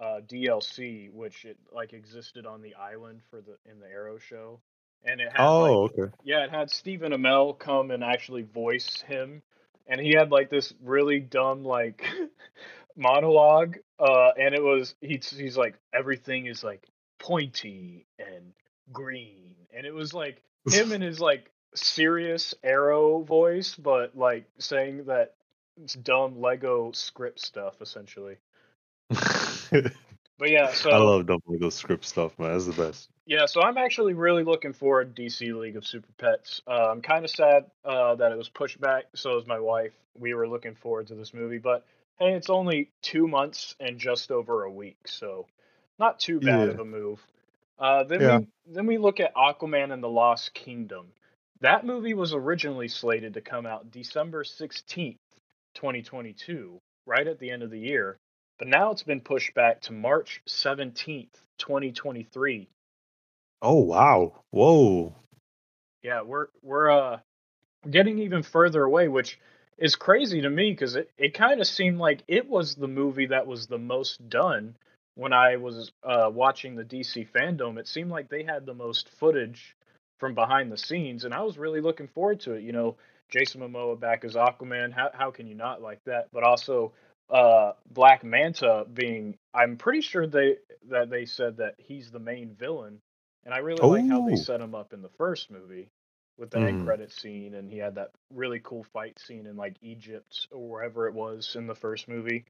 uh, 0.00 0.20
DLC, 0.26 1.10
which 1.12 1.44
it 1.44 1.58
like 1.72 1.92
existed 1.92 2.46
on 2.46 2.62
the 2.62 2.74
island 2.74 3.20
for 3.30 3.40
the 3.40 3.56
in 3.70 3.80
the 3.80 3.86
Arrow 3.86 4.18
show, 4.18 4.60
and 5.04 5.20
it 5.20 5.30
had 5.32 5.42
like 5.42 5.58
Oh, 5.58 5.82
okay. 5.84 6.12
yeah, 6.24 6.44
it 6.44 6.50
had 6.50 6.70
Stephen 6.70 7.12
Amell 7.12 7.58
come 7.58 7.90
and 7.90 8.04
actually 8.04 8.42
voice 8.42 9.02
him, 9.02 9.42
and 9.86 10.00
he 10.00 10.12
had 10.12 10.30
like 10.30 10.50
this 10.50 10.72
really 10.82 11.20
dumb 11.20 11.64
like 11.64 12.04
monologue, 12.96 13.78
uh, 13.98 14.30
and 14.38 14.54
it 14.54 14.62
was 14.62 14.94
he's 15.00 15.30
he's 15.30 15.56
like 15.56 15.74
everything 15.92 16.46
is 16.46 16.62
like 16.62 16.86
pointy 17.18 18.06
and 18.18 18.52
green, 18.92 19.54
and 19.74 19.86
it 19.86 19.94
was 19.94 20.14
like 20.14 20.42
him 20.70 20.92
and 20.92 21.02
his 21.10 21.20
like 21.20 21.50
serious 21.74 22.54
arrow 22.62 23.22
voice, 23.22 23.74
but 23.74 24.16
like 24.16 24.46
saying 24.58 25.04
that 25.06 25.34
it's 25.82 25.94
dumb 25.94 26.40
Lego 26.40 26.92
script 26.92 27.40
stuff 27.40 27.80
essentially. 27.80 28.36
But 29.70 30.50
yeah, 30.50 30.72
so 30.72 30.90
I 30.90 30.96
love 30.98 31.26
dumb 31.26 31.40
Lego 31.46 31.68
script 31.70 32.04
stuff, 32.04 32.38
man. 32.38 32.52
That's 32.52 32.66
the 32.66 32.72
best. 32.72 33.08
Yeah, 33.26 33.46
so 33.46 33.60
I'm 33.60 33.76
actually 33.76 34.14
really 34.14 34.44
looking 34.44 34.72
forward 34.72 35.14
to 35.14 35.22
DC 35.22 35.54
League 35.54 35.76
of 35.76 35.86
Super 35.86 36.08
Pets. 36.16 36.62
Uh, 36.66 36.88
I'm 36.90 37.02
kind 37.02 37.24
of 37.24 37.30
sad 37.30 37.66
uh, 37.84 38.14
that 38.14 38.32
it 38.32 38.38
was 38.38 38.48
pushed 38.48 38.80
back. 38.80 39.04
So 39.14 39.36
is 39.36 39.46
my 39.46 39.58
wife. 39.60 39.92
We 40.18 40.32
were 40.34 40.48
looking 40.48 40.74
forward 40.74 41.08
to 41.08 41.14
this 41.14 41.34
movie, 41.34 41.58
but 41.58 41.84
hey, 42.18 42.32
it's 42.34 42.48
only 42.50 42.90
two 43.02 43.28
months 43.28 43.74
and 43.80 43.98
just 43.98 44.30
over 44.30 44.62
a 44.64 44.70
week, 44.70 44.96
so 45.06 45.46
not 45.98 46.18
too 46.18 46.40
bad 46.40 46.68
Yeah. 46.68 46.74
of 46.74 46.80
a 46.80 46.84
move. 46.84 47.20
Uh, 47.78 48.04
then 48.04 48.20
Yeah. 48.22 48.38
we 48.38 48.46
then 48.66 48.86
we 48.86 48.98
look 48.98 49.20
at 49.20 49.34
Aquaman 49.34 49.92
and 49.92 50.02
the 50.02 50.08
Lost 50.08 50.54
Kingdom. 50.54 51.08
That 51.60 51.84
movie 51.84 52.14
was 52.14 52.32
originally 52.32 52.88
slated 52.88 53.34
to 53.34 53.40
come 53.40 53.66
out 53.66 53.90
December 53.90 54.44
16th, 54.44 55.18
2022, 55.74 56.80
right 57.06 57.26
at 57.26 57.38
the 57.38 57.50
end 57.50 57.62
of 57.62 57.70
the 57.70 57.78
year, 57.80 58.18
but 58.58 58.68
now 58.68 58.90
it's 58.90 59.02
been 59.02 59.20
pushed 59.20 59.54
back 59.54 59.80
to 59.82 59.92
March 59.92 60.42
17th, 60.48 61.28
2023. 61.58 62.68
Oh 63.62 63.80
wow. 63.80 64.40
Whoa. 64.50 65.14
Yeah, 66.02 66.22
we're 66.22 66.48
we're 66.62 66.90
uh 66.90 67.18
getting 67.88 68.18
even 68.18 68.42
further 68.42 68.84
away, 68.84 69.08
which 69.08 69.38
is 69.78 69.96
crazy 69.96 70.40
to 70.42 70.50
me 70.50 70.72
because 70.72 70.96
it, 70.96 71.10
it 71.16 71.34
kind 71.34 71.60
of 71.60 71.66
seemed 71.66 71.98
like 71.98 72.22
it 72.28 72.48
was 72.48 72.74
the 72.74 72.88
movie 72.88 73.26
that 73.26 73.46
was 73.46 73.66
the 73.66 73.78
most 73.78 74.28
done 74.28 74.74
when 75.14 75.32
I 75.32 75.56
was 75.56 75.92
uh, 76.04 76.30
watching 76.32 76.76
the 76.76 76.84
DC 76.84 77.28
fandom. 77.30 77.78
It 77.78 77.88
seemed 77.88 78.10
like 78.10 78.28
they 78.28 78.42
had 78.42 78.66
the 78.66 78.74
most 78.74 79.08
footage 79.08 79.76
from 80.18 80.34
behind 80.34 80.70
the 80.70 80.78
scenes, 80.78 81.24
and 81.24 81.32
I 81.32 81.42
was 81.42 81.58
really 81.58 81.80
looking 81.80 82.08
forward 82.08 82.40
to 82.40 82.52
it. 82.52 82.62
You 82.62 82.72
know, 82.72 82.96
Jason 83.28 83.60
Momoa 83.60 83.98
back 83.98 84.24
as 84.24 84.34
Aquaman. 84.34 84.92
How 84.92 85.10
how 85.12 85.30
can 85.30 85.46
you 85.46 85.54
not 85.54 85.82
like 85.82 86.02
that? 86.04 86.28
But 86.32 86.44
also 86.44 86.92
uh 87.30 87.72
Black 87.90 88.24
Manta 88.24 88.86
being 88.92 89.36
I'm 89.52 89.76
pretty 89.76 90.00
sure 90.00 90.26
they 90.26 90.56
that 90.88 91.10
they 91.10 91.24
said 91.26 91.58
that 91.58 91.74
he's 91.78 92.10
the 92.10 92.18
main 92.18 92.54
villain. 92.54 93.00
And 93.44 93.54
I 93.54 93.58
really 93.58 93.86
like 93.86 94.08
how 94.08 94.20
they 94.22 94.36
set 94.36 94.60
him 94.60 94.74
up 94.74 94.92
in 94.92 95.00
the 95.02 95.08
first 95.10 95.50
movie 95.50 95.88
with 96.38 96.50
the 96.50 96.58
end 96.58 96.80
Mhm. 96.80 96.84
credit 96.84 97.12
scene 97.12 97.54
and 97.54 97.70
he 97.70 97.78
had 97.78 97.94
that 97.96 98.10
really 98.34 98.60
cool 98.62 98.84
fight 98.84 99.18
scene 99.18 99.46
in 99.46 99.56
like 99.56 99.76
Egypt 99.82 100.46
or 100.50 100.68
wherever 100.68 101.06
it 101.08 101.14
was 101.14 101.54
in 101.56 101.66
the 101.66 101.74
first 101.74 102.08
movie. 102.08 102.44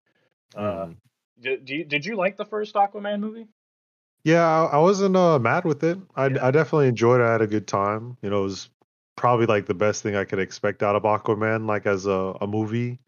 Uh 0.55 0.87
Mhm. 0.87 0.97
did, 1.41 1.71
you, 1.71 1.85
did 1.85 2.05
you 2.05 2.17
like 2.17 2.37
the 2.37 2.45
first 2.45 2.75
Aquaman 2.75 3.21
movie? 3.21 3.47
Yeah, 4.25 4.45
I, 4.47 4.65
I 4.77 4.79
wasn't 4.79 5.17
uh, 5.17 5.39
mad 5.39 5.65
with 5.65 5.83
it. 5.85 5.99
I, 6.17 6.27
Yeah. 6.27 6.39
I 6.43 6.51
definitely 6.51 6.89
enjoyed 6.89 7.21
it. 7.21 7.25
I 7.25 7.33
had 7.33 7.43
a 7.43 7.47
good 7.47 7.67
time. 7.67 8.17
You 8.23 8.31
know, 8.31 8.41
it 8.41 8.45
was 8.45 8.71
probably 9.17 9.47
like 9.47 9.67
the 9.67 9.75
best 9.75 10.03
thing 10.03 10.17
I 10.17 10.25
could 10.25 10.39
expect 10.39 10.83
out 10.83 10.97
of 10.97 11.03
Aquaman, 11.05 11.67
like 11.67 11.87
as 11.87 12.07
a, 12.07 12.35
a 12.41 12.47
movie. 12.47 12.99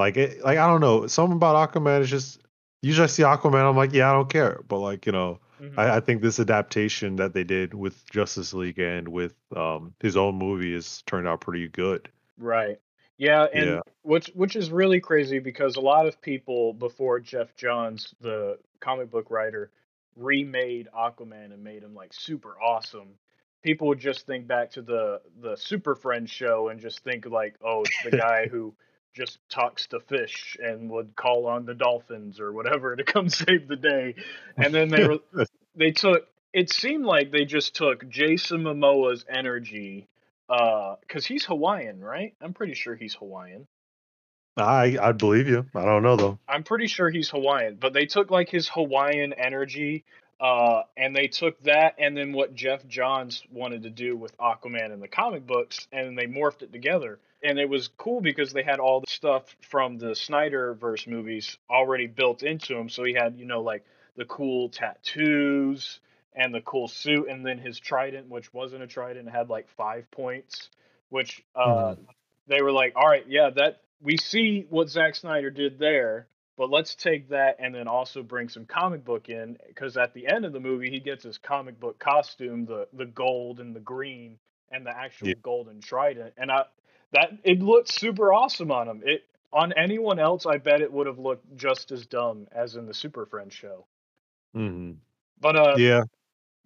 Like 0.00 0.16
it, 0.16 0.42
like 0.42 0.58
I 0.58 0.66
don't 0.66 0.80
know, 0.80 1.06
something 1.06 1.36
about 1.36 1.70
Aquaman 1.72 2.00
is 2.00 2.10
just. 2.10 2.40
Usually, 2.82 3.04
I 3.04 3.08
see 3.08 3.22
Aquaman, 3.22 3.68
I'm 3.68 3.76
like, 3.76 3.92
yeah, 3.92 4.08
I 4.08 4.14
don't 4.14 4.30
care. 4.30 4.62
But 4.66 4.78
like, 4.78 5.04
you 5.04 5.12
know, 5.12 5.38
Mhm. 5.60 5.74
I, 5.76 5.96
I 5.96 6.00
think 6.00 6.22
this 6.22 6.40
adaptation 6.40 7.16
that 7.16 7.34
they 7.34 7.44
did 7.44 7.74
with 7.74 8.08
Justice 8.10 8.54
League 8.54 8.78
and 8.78 9.08
with 9.08 9.34
um 9.54 9.92
his 10.00 10.16
own 10.16 10.36
movie 10.36 10.72
has 10.72 11.02
turned 11.02 11.28
out 11.28 11.42
pretty 11.42 11.68
good. 11.68 12.08
Right. 12.38 12.80
Yeah, 13.18 13.46
and 13.52 13.66
Yeah. 13.66 13.80
which 14.00 14.28
which 14.28 14.56
is 14.56 14.70
really 14.70 15.00
crazy 15.00 15.38
because 15.38 15.76
a 15.76 15.80
lot 15.82 16.06
of 16.06 16.20
people 16.22 16.72
before 16.72 17.20
Geoff 17.20 17.54
Johns, 17.54 18.14
the 18.22 18.58
comic 18.80 19.10
book 19.10 19.30
writer, 19.30 19.70
remade 20.16 20.88
Aquaman 20.96 21.52
and 21.52 21.62
made 21.62 21.82
him 21.82 21.94
like 21.94 22.14
super 22.14 22.56
awesome. 22.60 23.18
People 23.62 23.88
would 23.88 24.00
just 24.00 24.24
think 24.26 24.46
back 24.46 24.70
to 24.70 24.80
the 24.80 25.20
the 25.42 25.56
Super 25.56 25.94
Friends 25.94 26.30
show 26.30 26.68
and 26.70 26.80
just 26.80 27.00
think 27.00 27.26
like, 27.26 27.56
oh, 27.62 27.82
it's 27.82 28.02
the 28.02 28.10
guy 28.28 28.46
who 28.48 28.74
just 29.14 29.38
talks 29.48 29.88
to 29.88 30.00
fish 30.00 30.56
and 30.62 30.90
would 30.90 31.16
call 31.16 31.46
on 31.46 31.66
the 31.66 31.74
dolphins 31.74 32.40
or 32.40 32.52
whatever 32.52 32.96
to 32.96 33.04
come 33.04 33.28
save 33.28 33.68
the 33.68 33.76
day. 33.76 34.14
And 34.56 34.72
then 34.72 34.88
they 34.88 35.06
were 35.06 35.18
they 35.74 35.90
took 35.90 36.26
it 36.52 36.70
seemed 36.70 37.04
like 37.04 37.30
they 37.30 37.44
just 37.44 37.74
took 37.74 38.08
Jason 38.08 38.62
Momoa's 38.62 39.24
energy 39.28 40.08
uh 40.48 40.96
cuz 41.08 41.26
he's 41.26 41.44
Hawaiian, 41.44 42.00
right? 42.00 42.34
I'm 42.40 42.54
pretty 42.54 42.74
sure 42.74 42.94
he's 42.94 43.14
Hawaiian. 43.14 43.66
I 44.56 44.96
I 45.00 45.12
believe 45.12 45.48
you. 45.48 45.66
I 45.74 45.84
don't 45.84 46.02
know 46.02 46.16
though. 46.16 46.38
I'm 46.48 46.62
pretty 46.62 46.86
sure 46.86 47.10
he's 47.10 47.30
Hawaiian, 47.30 47.76
but 47.76 47.92
they 47.92 48.06
took 48.06 48.30
like 48.30 48.48
his 48.48 48.68
Hawaiian 48.68 49.32
energy 49.32 50.04
uh 50.40 50.82
and 50.96 51.14
they 51.14 51.26
took 51.26 51.60
that 51.64 51.96
and 51.98 52.16
then 52.16 52.32
what 52.32 52.54
Geoff 52.54 52.86
Johns 52.86 53.42
wanted 53.50 53.82
to 53.82 53.90
do 53.90 54.16
with 54.16 54.36
Aquaman 54.38 54.92
in 54.92 55.00
the 55.00 55.08
comic 55.08 55.46
books 55.46 55.88
and 55.92 56.16
they 56.16 56.26
morphed 56.26 56.62
it 56.62 56.72
together. 56.72 57.18
And 57.42 57.58
it 57.58 57.68
was 57.68 57.88
cool 57.88 58.20
because 58.20 58.52
they 58.52 58.62
had 58.62 58.80
all 58.80 59.00
the 59.00 59.06
stuff 59.10 59.56
from 59.62 59.98
the 59.98 60.10
Snyderverse 60.10 61.06
movies 61.06 61.56
already 61.70 62.06
built 62.06 62.42
into 62.42 62.76
him. 62.76 62.88
So 62.88 63.04
he 63.04 63.14
had, 63.14 63.38
you 63.38 63.46
know, 63.46 63.62
like 63.62 63.84
the 64.16 64.24
cool 64.26 64.68
tattoos 64.68 66.00
and 66.34 66.54
the 66.54 66.60
cool 66.60 66.88
suit 66.88 67.28
and 67.28 67.44
then 67.44 67.58
his 67.58 67.78
trident 67.78 68.28
which 68.28 68.52
wasn't 68.52 68.82
a 68.82 68.86
trident 68.86 69.28
had 69.28 69.48
like 69.48 69.68
five 69.76 70.10
points 70.10 70.70
which 71.08 71.42
uh 71.56 71.94
they 72.46 72.62
were 72.62 72.72
like 72.72 72.92
all 72.96 73.08
right 73.08 73.24
yeah 73.28 73.50
that 73.50 73.80
we 74.00 74.16
see 74.16 74.66
what 74.70 74.88
Zack 74.88 75.14
Snyder 75.16 75.50
did 75.50 75.78
there 75.78 76.26
but 76.56 76.70
let's 76.70 76.94
take 76.94 77.30
that 77.30 77.56
and 77.58 77.74
then 77.74 77.88
also 77.88 78.22
bring 78.22 78.48
some 78.48 78.66
comic 78.66 79.04
book 79.04 79.28
in 79.28 79.56
because 79.68 79.96
at 79.96 80.14
the 80.14 80.26
end 80.28 80.44
of 80.44 80.52
the 80.52 80.60
movie 80.60 80.90
he 80.90 81.00
gets 81.00 81.24
his 81.24 81.38
comic 81.38 81.80
book 81.80 81.98
costume 81.98 82.64
the 82.64 82.86
the 82.92 83.06
gold 83.06 83.58
and 83.60 83.74
the 83.74 83.80
green 83.80 84.38
and 84.70 84.86
the 84.86 84.96
actual 84.96 85.28
Yeah. 85.28 85.34
golden 85.42 85.80
trident 85.80 86.34
and 86.36 86.50
I 86.52 86.64
that 87.12 87.30
it 87.44 87.60
looked 87.60 87.92
super 87.92 88.32
awesome 88.32 88.70
on 88.70 88.88
him 88.88 89.02
it 89.04 89.24
on 89.52 89.72
anyone 89.72 90.18
else 90.18 90.46
I 90.46 90.58
bet 90.58 90.80
it 90.80 90.92
would 90.92 91.06
have 91.06 91.18
looked 91.18 91.56
just 91.56 91.90
as 91.90 92.06
dumb 92.06 92.46
as 92.52 92.76
in 92.76 92.86
the 92.86 92.94
Super 92.94 93.26
Friends 93.26 93.54
show 93.54 93.86
hmm 94.54 94.92
but 95.40 95.56
uh 95.56 95.76
Yeah. 95.78 96.02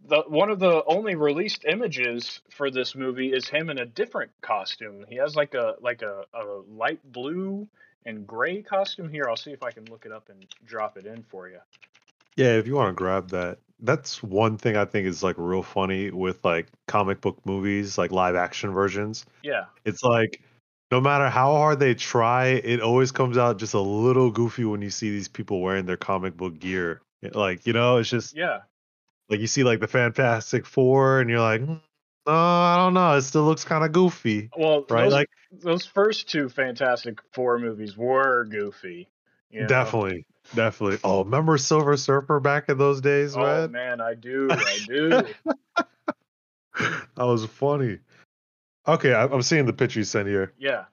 the 0.06 0.22
one 0.28 0.50
of 0.50 0.58
the 0.58 0.84
only 0.86 1.14
released 1.14 1.64
images 1.64 2.40
for 2.50 2.70
this 2.70 2.94
movie 2.94 3.32
is 3.32 3.48
him 3.48 3.70
in 3.70 3.78
a 3.78 3.86
different 3.86 4.30
costume. 4.40 5.04
He 5.08 5.16
has 5.16 5.34
like 5.34 5.54
a 5.54 5.74
like 5.80 6.02
a, 6.02 6.24
a 6.34 6.44
light 6.68 7.00
blue 7.04 7.68
and 8.04 8.26
gray 8.26 8.62
costume 8.62 9.08
here. 9.08 9.24
I'll 9.28 9.36
see 9.36 9.52
if 9.52 9.62
I 9.62 9.70
can 9.70 9.84
look 9.86 10.04
it 10.04 10.12
up 10.12 10.28
and 10.28 10.44
drop 10.66 10.98
it 10.98 11.06
in 11.06 11.22
for 11.22 11.48
you. 11.48 11.58
Yeah, 12.36 12.58
if 12.58 12.66
you 12.66 12.74
want 12.74 12.90
to 12.90 12.94
grab 12.94 13.30
that. 13.30 13.58
That's 13.80 14.22
one 14.22 14.56
thing 14.56 14.76
I 14.76 14.84
think 14.84 15.06
is 15.06 15.22
like 15.22 15.36
real 15.38 15.62
funny 15.62 16.10
with 16.10 16.44
like 16.44 16.68
comic 16.86 17.20
book 17.20 17.44
movies, 17.44 17.98
like 17.98 18.12
live 18.12 18.34
action 18.36 18.72
versions. 18.72 19.26
Yeah, 19.42 19.64
It's 19.84 20.02
like 20.02 20.40
no 20.90 21.00
matter 21.00 21.28
how 21.28 21.52
hard 21.54 21.80
they 21.80 21.94
try, 21.94 22.46
it 22.46 22.80
always 22.80 23.10
comes 23.10 23.36
out 23.36 23.58
just 23.58 23.74
a 23.74 23.80
little 23.80 24.30
goofy 24.30 24.64
when 24.64 24.80
you 24.80 24.90
see 24.90 25.10
these 25.10 25.28
people 25.28 25.60
wearing 25.60 25.86
their 25.86 25.96
comic 25.96 26.36
book 26.36 26.58
gear. 26.58 27.00
Like, 27.32 27.66
you 27.66 27.72
know, 27.72 27.96
it's 27.96 28.10
just 28.10 28.36
yeah, 28.36 28.60
like 29.28 29.40
you 29.40 29.46
see 29.46 29.64
like 29.64 29.80
the 29.80 29.88
Fantastic 29.88 30.66
Four 30.66 31.20
and 31.20 31.30
you're 31.30 31.40
like, 31.40 31.62
"Hmm, 31.62 31.74
no, 32.26 32.32
I 32.32 32.76
don't 32.76 32.94
know. 32.94 33.16
It 33.16 33.22
still 33.22 33.44
looks 33.44 33.64
kind 33.64 33.84
of 33.84 33.92
goofy. 33.92 34.50
well, 34.56 34.84
Right? 34.88 35.04
Those, 35.04 35.12
Like 35.12 35.28
those 35.50 35.86
first 35.86 36.28
two 36.28 36.48
Fantastic 36.48 37.18
Four 37.32 37.58
movies 37.58 37.96
were 37.96 38.44
goofy. 38.44 39.08
You 39.54 39.60
know? 39.62 39.66
definitely. 39.68 40.26
Definitely. 40.54 40.98
Oh, 41.04 41.24
remember 41.24 41.56
Silver 41.58 41.96
Surfer 41.96 42.40
back 42.40 42.68
in 42.68 42.76
those 42.78 43.00
days, 43.00 43.36
Oh 43.36 43.40
man? 43.42 43.72
man, 43.72 44.00
I 44.00 44.14
do, 44.14 44.50
I 44.52 44.78
do. 44.86 45.26
That 47.16 47.24
was 47.24 47.44
funny. 47.46 47.98
Okay, 48.86 49.12
I- 49.14 49.24
I'm 49.26 49.42
seeing 49.42 49.66
the 49.66 49.72
picture 49.72 50.00
you 50.00 50.04
sent 50.04 50.28
here. 50.28 50.52
yeah, 50.58 50.84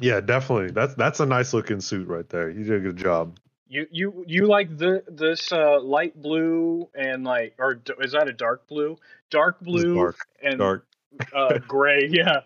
Yeah, 0.00 0.20
definitely. 0.20 0.70
That's 0.70 0.94
that's 0.94 1.20
a 1.20 1.26
nice 1.26 1.52
looking 1.52 1.80
suit 1.80 2.08
right 2.08 2.28
there. 2.28 2.48
You 2.50 2.64
did 2.64 2.74
a 2.76 2.80
good 2.80 2.96
job. 2.96 3.38
you 3.68 3.86
you 3.90 4.24
you 4.26 4.46
like 4.46 4.76
the 4.76 5.04
this 5.08 5.52
uh, 5.52 5.80
light 5.80 6.20
blue 6.20 6.88
and 6.94 7.24
like 7.24 7.54
or 7.58 7.74
d- 7.74 7.92
is 8.00 8.12
that 8.12 8.28
a 8.28 8.32
dark 8.32 8.66
blue? 8.68 8.96
Dark 9.30 9.60
blue 9.60 9.94
dark, 9.94 10.16
and 10.42 10.58
dark. 10.58 10.86
uh, 11.34 11.58
gray, 11.68 12.08
yeah, 12.10 12.40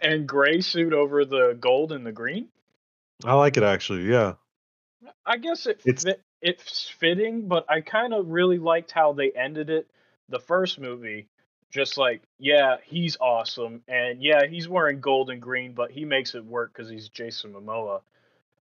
and 0.00 0.26
gray 0.26 0.60
suit 0.60 0.92
over 0.92 1.24
the 1.24 1.56
gold 1.60 1.92
and 1.92 2.06
the 2.06 2.12
green. 2.12 2.48
I 3.24 3.34
like 3.34 3.56
it 3.56 3.62
actually. 3.64 4.04
Yeah. 4.10 4.34
I 5.24 5.36
guess 5.36 5.66
it 5.66 5.80
It's- 5.84 6.04
fit, 6.04 6.22
it's 6.40 6.88
fitting, 6.88 7.48
but 7.48 7.64
I 7.68 7.80
kind 7.80 8.12
of 8.14 8.28
really 8.28 8.58
liked 8.58 8.90
how 8.90 9.12
they 9.12 9.30
ended 9.32 9.70
it. 9.70 9.90
The 10.28 10.40
first 10.40 10.78
movie, 10.78 11.28
just 11.70 11.96
like 11.98 12.22
yeah, 12.38 12.76
he's 12.84 13.16
awesome, 13.20 13.82
and 13.88 14.22
yeah, 14.22 14.46
he's 14.46 14.68
wearing 14.68 15.00
gold 15.00 15.30
and 15.30 15.40
green, 15.40 15.72
but 15.72 15.90
he 15.90 16.04
makes 16.04 16.34
it 16.34 16.44
work 16.44 16.72
because 16.72 16.90
he's 16.90 17.08
Jason 17.08 17.52
Momoa. 17.52 18.02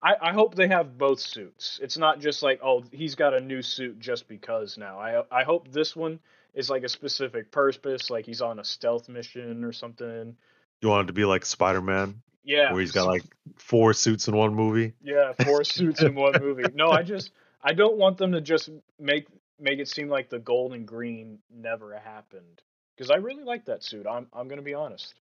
I, 0.01 0.15
I 0.21 0.33
hope 0.33 0.55
they 0.55 0.67
have 0.69 0.98
both 0.98 1.19
suits. 1.19 1.79
It's 1.81 1.98
not 1.98 2.19
just 2.19 2.41
like 2.43 2.59
oh 2.63 2.83
he's 2.91 3.15
got 3.15 3.33
a 3.33 3.39
new 3.39 3.62
suit 3.62 4.00
just 4.00 4.27
because 4.27 4.77
now. 4.77 5.00
I 5.00 5.24
I 5.31 5.43
hope 5.43 5.67
this 5.71 5.95
one 5.95 6.19
is 6.53 6.69
like 6.69 6.83
a 6.83 6.89
specific 6.89 7.51
purpose, 7.51 8.09
like 8.09 8.25
he's 8.25 8.41
on 8.41 8.59
a 8.59 8.63
stealth 8.63 9.09
mission 9.09 9.63
or 9.63 9.71
something. 9.74 10.36
You 10.81 10.89
want 10.89 11.05
it 11.05 11.07
to 11.07 11.13
be 11.13 11.25
like 11.25 11.45
Spider 11.45 11.81
Man, 11.81 12.21
Yeah, 12.50 12.72
where 12.74 12.82
he's 12.82 12.91
got 12.91 13.06
like 13.06 13.24
four 13.58 13.94
suits 13.94 14.27
in 14.27 14.36
one 14.36 14.56
movie. 14.56 14.94
Yeah, 15.03 15.34
four 15.44 15.63
suits 15.63 16.01
in 16.01 16.15
one 16.15 16.34
movie. 16.41 16.63
No, 16.74 16.89
I 16.89 17.03
just 17.03 17.32
I 17.62 17.74
don't 17.74 17.98
want 17.98 18.18
them 18.18 18.32
to 18.32 18.41
just 18.41 18.72
make 19.00 19.27
make 19.60 19.77
it 19.77 19.88
seem 19.88 20.10
like 20.10 20.29
the 20.29 20.39
gold 20.39 20.74
and 20.74 20.88
green 20.88 21.38
never 21.56 21.96
happened 22.00 22.63
because 22.98 23.12
I 23.12 23.18
really 23.18 23.44
like 23.44 23.65
that 23.65 23.84
suit. 23.84 24.08
I'm 24.08 24.25
I'm 24.34 24.48
gonna 24.48 24.63
be 24.63 24.74
honest. 24.74 25.13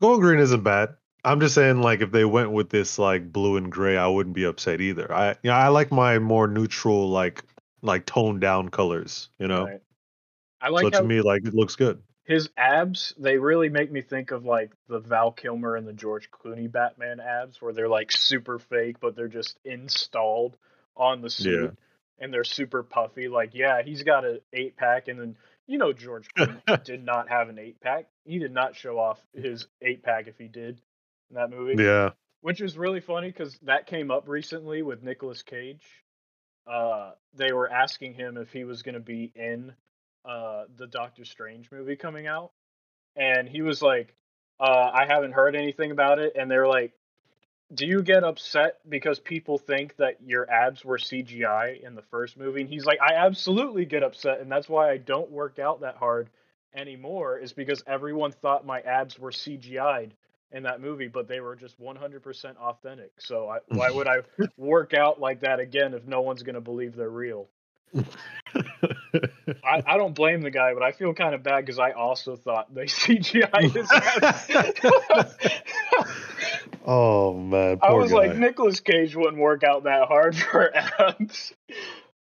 Gold 0.00 0.14
and 0.14 0.22
green 0.22 0.38
isn't 0.38 0.62
bad. 0.62 0.90
I'm 1.24 1.40
just 1.40 1.56
saying, 1.56 1.82
like, 1.82 2.00
if 2.00 2.12
they 2.12 2.24
went 2.24 2.52
with 2.52 2.70
this 2.70 2.96
like 2.96 3.32
blue 3.32 3.56
and 3.56 3.70
gray, 3.70 3.96
I 3.96 4.06
wouldn't 4.06 4.36
be 4.36 4.44
upset 4.44 4.80
either. 4.80 5.12
I, 5.12 5.30
you 5.42 5.50
know, 5.50 5.54
I 5.54 5.66
like 5.66 5.90
my 5.90 6.20
more 6.20 6.46
neutral, 6.46 7.10
like, 7.10 7.42
like 7.80 8.06
toned 8.06 8.40
down 8.40 8.68
colors. 8.68 9.30
You 9.40 9.48
know, 9.48 9.64
Right. 9.64 9.80
I 10.60 10.68
like 10.68 10.82
so 10.82 10.86
like 10.86 10.94
to 10.94 11.04
me, 11.04 11.20
like, 11.22 11.44
it 11.44 11.54
looks 11.54 11.74
good. 11.74 12.00
His 12.32 12.48
abs. 12.56 13.14
They 13.18 13.36
really 13.36 13.68
make 13.68 13.92
me 13.92 14.00
think 14.00 14.30
of 14.30 14.44
like 14.44 14.72
the 14.88 14.98
Val 14.98 15.32
Kilmer 15.32 15.76
and 15.76 15.86
the 15.86 15.92
George 15.92 16.30
Clooney 16.30 16.70
Batman 16.70 17.20
abs, 17.20 17.60
where 17.60 17.72
they're 17.72 17.88
like 17.88 18.10
super 18.10 18.58
fake, 18.58 18.96
but 19.00 19.14
they're 19.14 19.28
just 19.28 19.58
installed 19.64 20.56
on 20.96 21.20
the 21.20 21.30
suit, 21.30 21.76
and 22.18 22.32
they're 22.32 22.44
super 22.44 22.82
puffy. 22.82 23.28
Like, 23.28 23.50
yeah, 23.54 23.82
he's 23.82 24.02
got 24.02 24.24
an 24.24 24.40
eight 24.52 24.76
pack, 24.76 25.08
and 25.08 25.20
then 25.20 25.36
you 25.66 25.78
know 25.78 25.92
George 25.92 26.28
Clooney 26.36 26.84
did 26.84 27.04
not 27.04 27.28
have 27.28 27.48
an 27.48 27.58
eight 27.58 27.80
pack. 27.80 28.06
He 28.24 28.38
did 28.38 28.52
not 28.52 28.76
show 28.76 28.98
off 28.98 29.20
his 29.34 29.66
eight 29.82 30.02
pack 30.02 30.26
if 30.26 30.38
he 30.38 30.48
did 30.48 30.80
in 31.30 31.36
that 31.36 31.50
movie. 31.50 31.82
Yeah. 31.82 32.10
Which 32.40 32.60
is 32.60 32.76
really 32.76 33.00
funny 33.00 33.28
because 33.28 33.56
that 33.62 33.86
came 33.86 34.10
up 34.10 34.26
recently 34.26 34.82
with 34.82 35.02
Nicolas 35.02 35.42
Cage. 35.42 35.84
Uh, 36.66 37.12
they 37.34 37.52
were 37.52 37.70
asking 37.70 38.14
him 38.14 38.36
if 38.36 38.50
he 38.52 38.64
was 38.64 38.82
going 38.82 38.94
to 38.94 39.00
be 39.00 39.30
in 39.34 39.74
uh, 40.24 40.64
the 40.76 40.86
Doctor 40.86 41.24
Strange 41.24 41.70
movie 41.70 41.96
coming 41.96 42.26
out, 42.26 42.52
and 43.16 43.48
he 43.48 43.62
was 43.62 43.82
like, 43.82 44.14
uh, 44.60 44.90
"I 44.92 45.06
haven't 45.06 45.32
heard 45.32 45.56
anything 45.56 45.90
about 45.90 46.18
it." 46.18 46.34
And 46.36 46.50
they're 46.50 46.68
like, 46.68 46.92
"Do 47.74 47.86
you 47.86 48.02
get 48.02 48.24
upset 48.24 48.78
because 48.88 49.18
people 49.18 49.58
think 49.58 49.96
that 49.96 50.22
your 50.22 50.48
abs 50.50 50.84
were 50.84 50.98
CGI 50.98 51.82
in 51.82 51.94
the 51.94 52.02
first 52.02 52.36
movie?" 52.36 52.60
And 52.60 52.70
he's 52.70 52.84
like, 52.84 53.00
"I 53.00 53.14
absolutely 53.14 53.84
get 53.84 54.02
upset, 54.02 54.40
and 54.40 54.50
that's 54.50 54.68
why 54.68 54.90
I 54.90 54.96
don't 54.98 55.30
work 55.30 55.58
out 55.58 55.80
that 55.80 55.96
hard 55.96 56.30
anymore. 56.74 57.38
Is 57.38 57.52
because 57.52 57.82
everyone 57.86 58.32
thought 58.32 58.66
my 58.66 58.80
abs 58.80 59.18
were 59.18 59.32
CGI'd." 59.32 60.14
in 60.52 60.64
that 60.64 60.80
movie, 60.80 61.08
but 61.08 61.28
they 61.28 61.40
were 61.40 61.56
just 61.56 61.80
100% 61.80 62.56
authentic. 62.58 63.12
So 63.18 63.48
I, 63.48 63.58
why 63.68 63.90
would 63.90 64.06
I 64.06 64.18
work 64.56 64.94
out 64.94 65.18
like 65.20 65.40
that 65.40 65.60
again 65.60 65.94
if 65.94 66.06
no 66.06 66.20
one's 66.20 66.42
going 66.42 66.54
to 66.54 66.60
believe 66.60 66.94
they're 66.94 67.08
real? 67.08 67.48
I, 69.64 69.82
I 69.86 69.96
don't 69.96 70.14
blame 70.14 70.42
the 70.42 70.50
guy, 70.50 70.74
but 70.74 70.82
I 70.82 70.92
feel 70.92 71.14
kind 71.14 71.34
of 71.34 71.42
bad 71.42 71.60
because 71.60 71.78
I 71.78 71.92
also 71.92 72.36
thought 72.36 72.74
they 72.74 72.84
CGI 72.86 73.70
his 73.72 73.90
abs. 73.90 75.36
oh 76.86 77.34
man, 77.34 77.78
I 77.82 77.92
was 77.92 78.10
guy. 78.10 78.18
like, 78.18 78.36
Nicolas 78.36 78.80
Cage 78.80 79.14
wouldn't 79.14 79.38
work 79.38 79.62
out 79.64 79.84
that 79.84 80.08
hard 80.08 80.36
for 80.36 80.74
abs. 80.74 81.52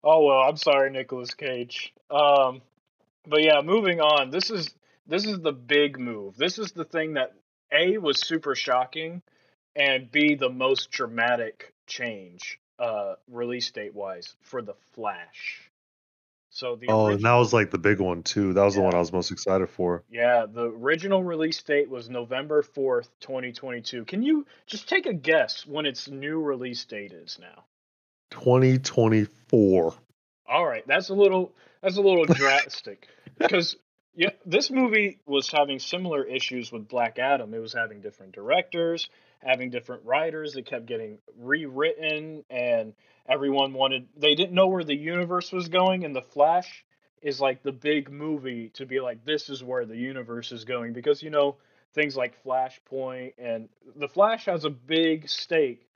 Oh 0.02 0.24
well, 0.24 0.38
I'm 0.40 0.56
sorry, 0.56 0.90
Nicolas 0.90 1.34
Cage. 1.34 1.92
Um, 2.10 2.62
but 3.26 3.42
yeah, 3.44 3.60
moving 3.62 4.00
on. 4.00 4.30
This 4.30 4.50
is 4.50 4.74
this 5.06 5.24
is 5.24 5.40
the 5.40 5.52
big 5.52 5.98
move. 5.98 6.36
This 6.36 6.58
is 6.58 6.72
the 6.72 6.84
thing 6.84 7.14
that 7.14 7.34
a 7.72 7.98
was 7.98 8.20
super 8.20 8.54
shocking, 8.54 9.22
and 9.76 10.10
b 10.10 10.34
the 10.34 10.50
most 10.50 10.90
dramatic 10.90 11.72
change, 11.86 12.58
uh, 12.78 13.14
release 13.30 13.70
date 13.70 13.94
wise 13.94 14.34
for 14.42 14.62
the 14.62 14.74
Flash. 14.94 15.67
So 16.50 16.76
the 16.76 16.86
Oh, 16.88 17.08
and 17.08 17.22
that 17.22 17.34
was 17.34 17.52
like 17.52 17.70
the 17.70 17.78
big 17.78 18.00
one 18.00 18.22
too. 18.22 18.52
That 18.54 18.64
was 18.64 18.74
the 18.74 18.80
one 18.80 18.94
I 18.94 18.98
was 18.98 19.12
most 19.12 19.30
excited 19.30 19.68
for. 19.68 20.02
yeah, 20.10 20.46
the 20.46 20.64
original 20.64 21.22
release 21.22 21.62
date 21.62 21.90
was 21.90 22.08
November 22.08 22.62
4th, 22.62 23.08
2022. 23.20 24.04
Can 24.04 24.22
you 24.22 24.46
just 24.66 24.88
take 24.88 25.06
a 25.06 25.12
guess 25.12 25.66
when 25.66 25.86
its 25.86 26.08
new 26.08 26.40
release 26.40 26.84
date 26.84 27.12
is 27.12 27.38
now? 27.40 27.64
2024. 28.30 29.94
All 30.48 30.66
right, 30.66 30.86
that's 30.86 31.10
a 31.10 31.14
little 31.14 31.54
that's 31.82 31.96
a 31.96 32.02
little 32.02 32.24
drastic 32.24 33.08
because 33.38 33.76
yeah, 34.18 34.30
this 34.44 34.68
movie 34.68 35.20
was 35.26 35.48
having 35.48 35.78
similar 35.78 36.24
issues 36.24 36.72
with 36.72 36.88
Black 36.88 37.20
Adam. 37.20 37.54
It 37.54 37.60
was 37.60 37.72
having 37.72 38.00
different 38.00 38.32
directors, 38.32 39.08
having 39.40 39.70
different 39.70 40.04
writers. 40.04 40.56
It 40.56 40.66
kept 40.66 40.86
getting 40.86 41.18
rewritten, 41.38 42.42
and 42.50 42.94
everyone 43.28 43.74
wanted 43.74 44.08
they 44.16 44.34
didn't 44.34 44.54
know 44.54 44.66
where 44.66 44.82
the 44.82 44.96
universe 44.96 45.52
was 45.52 45.68
going. 45.68 46.04
And 46.04 46.16
the 46.16 46.22
Flash 46.22 46.84
is 47.22 47.40
like 47.40 47.62
the 47.62 47.70
big 47.70 48.10
movie 48.10 48.70
to 48.70 48.86
be 48.86 48.98
like 48.98 49.24
this 49.24 49.48
is 49.48 49.62
where 49.62 49.86
the 49.86 49.96
universe 49.96 50.50
is 50.50 50.64
going 50.64 50.94
because 50.94 51.22
you 51.22 51.30
know 51.30 51.54
things 51.94 52.16
like 52.16 52.42
Flashpoint 52.42 53.34
and 53.38 53.68
the 53.94 54.08
Flash 54.08 54.46
has 54.46 54.64
a 54.64 54.70
big 54.70 55.28
stake 55.28 55.86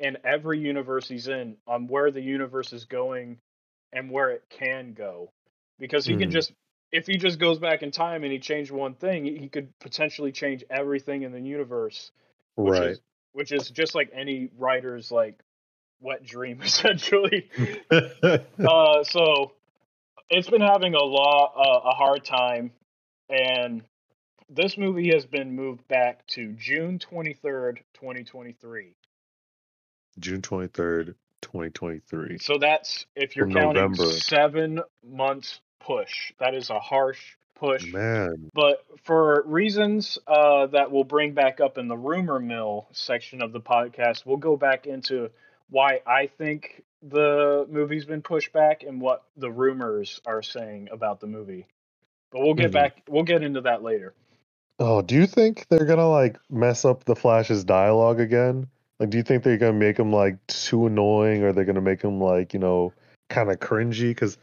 in 0.00 0.16
every 0.24 0.60
universe 0.60 1.06
he's 1.08 1.28
in 1.28 1.58
on 1.66 1.88
where 1.88 2.10
the 2.10 2.22
universe 2.22 2.72
is 2.72 2.86
going 2.86 3.36
and 3.92 4.10
where 4.10 4.30
it 4.30 4.44
can 4.48 4.94
go 4.94 5.30
because 5.78 6.06
he 6.06 6.16
can 6.16 6.30
Mhm. 6.30 6.32
just 6.32 6.52
if 6.92 7.06
he 7.06 7.16
just 7.16 7.38
goes 7.38 7.58
back 7.58 7.82
in 7.82 7.90
time 7.90 8.22
and 8.22 8.32
he 8.32 8.38
changed 8.38 8.70
one 8.70 8.94
thing 8.94 9.24
he 9.24 9.48
could 9.48 9.76
potentially 9.80 10.32
change 10.32 10.64
everything 10.70 11.22
in 11.22 11.32
the 11.32 11.40
universe 11.40 12.10
which 12.56 12.78
Right. 12.78 12.90
is 12.90 13.00
which 13.32 13.52
is 13.52 13.70
just 13.70 13.94
like 13.94 14.10
any 14.14 14.48
writer's 14.56 15.10
like 15.10 15.38
wet 16.00 16.24
dream 16.24 16.60
essentially 16.64 17.50
uh 17.90 19.04
so 19.04 19.52
it's 20.30 20.48
been 20.48 20.60
having 20.62 20.94
a 20.94 21.02
law 21.02 21.52
uh, 21.56 21.90
a 21.90 21.94
hard 21.94 22.24
time 22.24 22.72
and 23.28 23.82
this 24.48 24.78
movie 24.78 25.10
has 25.12 25.26
been 25.26 25.56
moved 25.56 25.86
back 25.88 26.24
to 26.28 26.52
June 26.52 26.98
23rd 26.98 27.78
2023 27.94 28.94
June 30.18 30.40
23rd, 30.40 31.14
2023. 31.42 32.38
So 32.38 32.56
that's 32.58 33.04
if 33.14 33.36
you're 33.36 33.46
From 33.46 33.54
counting 33.54 33.74
November. 33.82 34.04
seven 34.04 34.80
months 35.06 35.60
push. 35.80 36.32
That 36.38 36.54
is 36.54 36.70
a 36.70 36.78
harsh 36.78 37.20
push. 37.54 37.90
Man. 37.92 38.50
But 38.54 38.84
for 39.04 39.42
reasons 39.46 40.18
uh, 40.26 40.66
that 40.68 40.90
we'll 40.90 41.04
bring 41.04 41.32
back 41.32 41.60
up 41.60 41.78
in 41.78 41.88
the 41.88 41.96
rumor 41.96 42.38
mill 42.38 42.86
section 42.92 43.42
of 43.42 43.52
the 43.52 43.60
podcast, 43.60 44.26
we'll 44.26 44.36
go 44.36 44.56
back 44.56 44.86
into 44.86 45.30
why 45.70 46.00
I 46.06 46.26
think 46.38 46.82
the 47.02 47.66
movie's 47.70 48.04
been 48.04 48.22
pushed 48.22 48.52
back 48.52 48.82
and 48.82 49.00
what 49.00 49.24
the 49.36 49.50
rumors 49.50 50.20
are 50.26 50.42
saying 50.42 50.88
about 50.92 51.20
the 51.20 51.26
movie. 51.26 51.66
But 52.30 52.40
we'll 52.42 52.54
get 52.54 52.70
Mhm. 52.70 52.74
back. 52.74 53.02
We'll 53.08 53.22
get 53.22 53.42
into 53.42 53.60
that 53.62 53.82
later. 53.82 54.14
Oh, 54.78 55.00
do 55.00 55.14
you 55.14 55.26
think 55.26 55.66
they're 55.68 55.86
gonna 55.86 56.08
like 56.10 56.36
mess 56.50 56.84
up 56.84 57.04
the 57.04 57.16
Flash's 57.16 57.64
dialogue 57.64 58.20
again? 58.20 58.66
Like, 58.98 59.10
do 59.10 59.16
you 59.16 59.22
think 59.22 59.42
they're 59.42 59.56
gonna 59.56 59.72
make 59.72 59.98
him 59.98 60.12
like 60.12 60.44
too 60.48 60.86
annoying, 60.86 61.42
or 61.42 61.52
they're 61.52 61.64
gonna 61.64 61.80
make 61.80 62.02
him 62.02 62.20
like 62.20 62.52
you 62.52 62.60
know 62.60 62.92
kind 63.30 63.50
of 63.50 63.58
cringy? 63.58 64.10
Because 64.10 64.36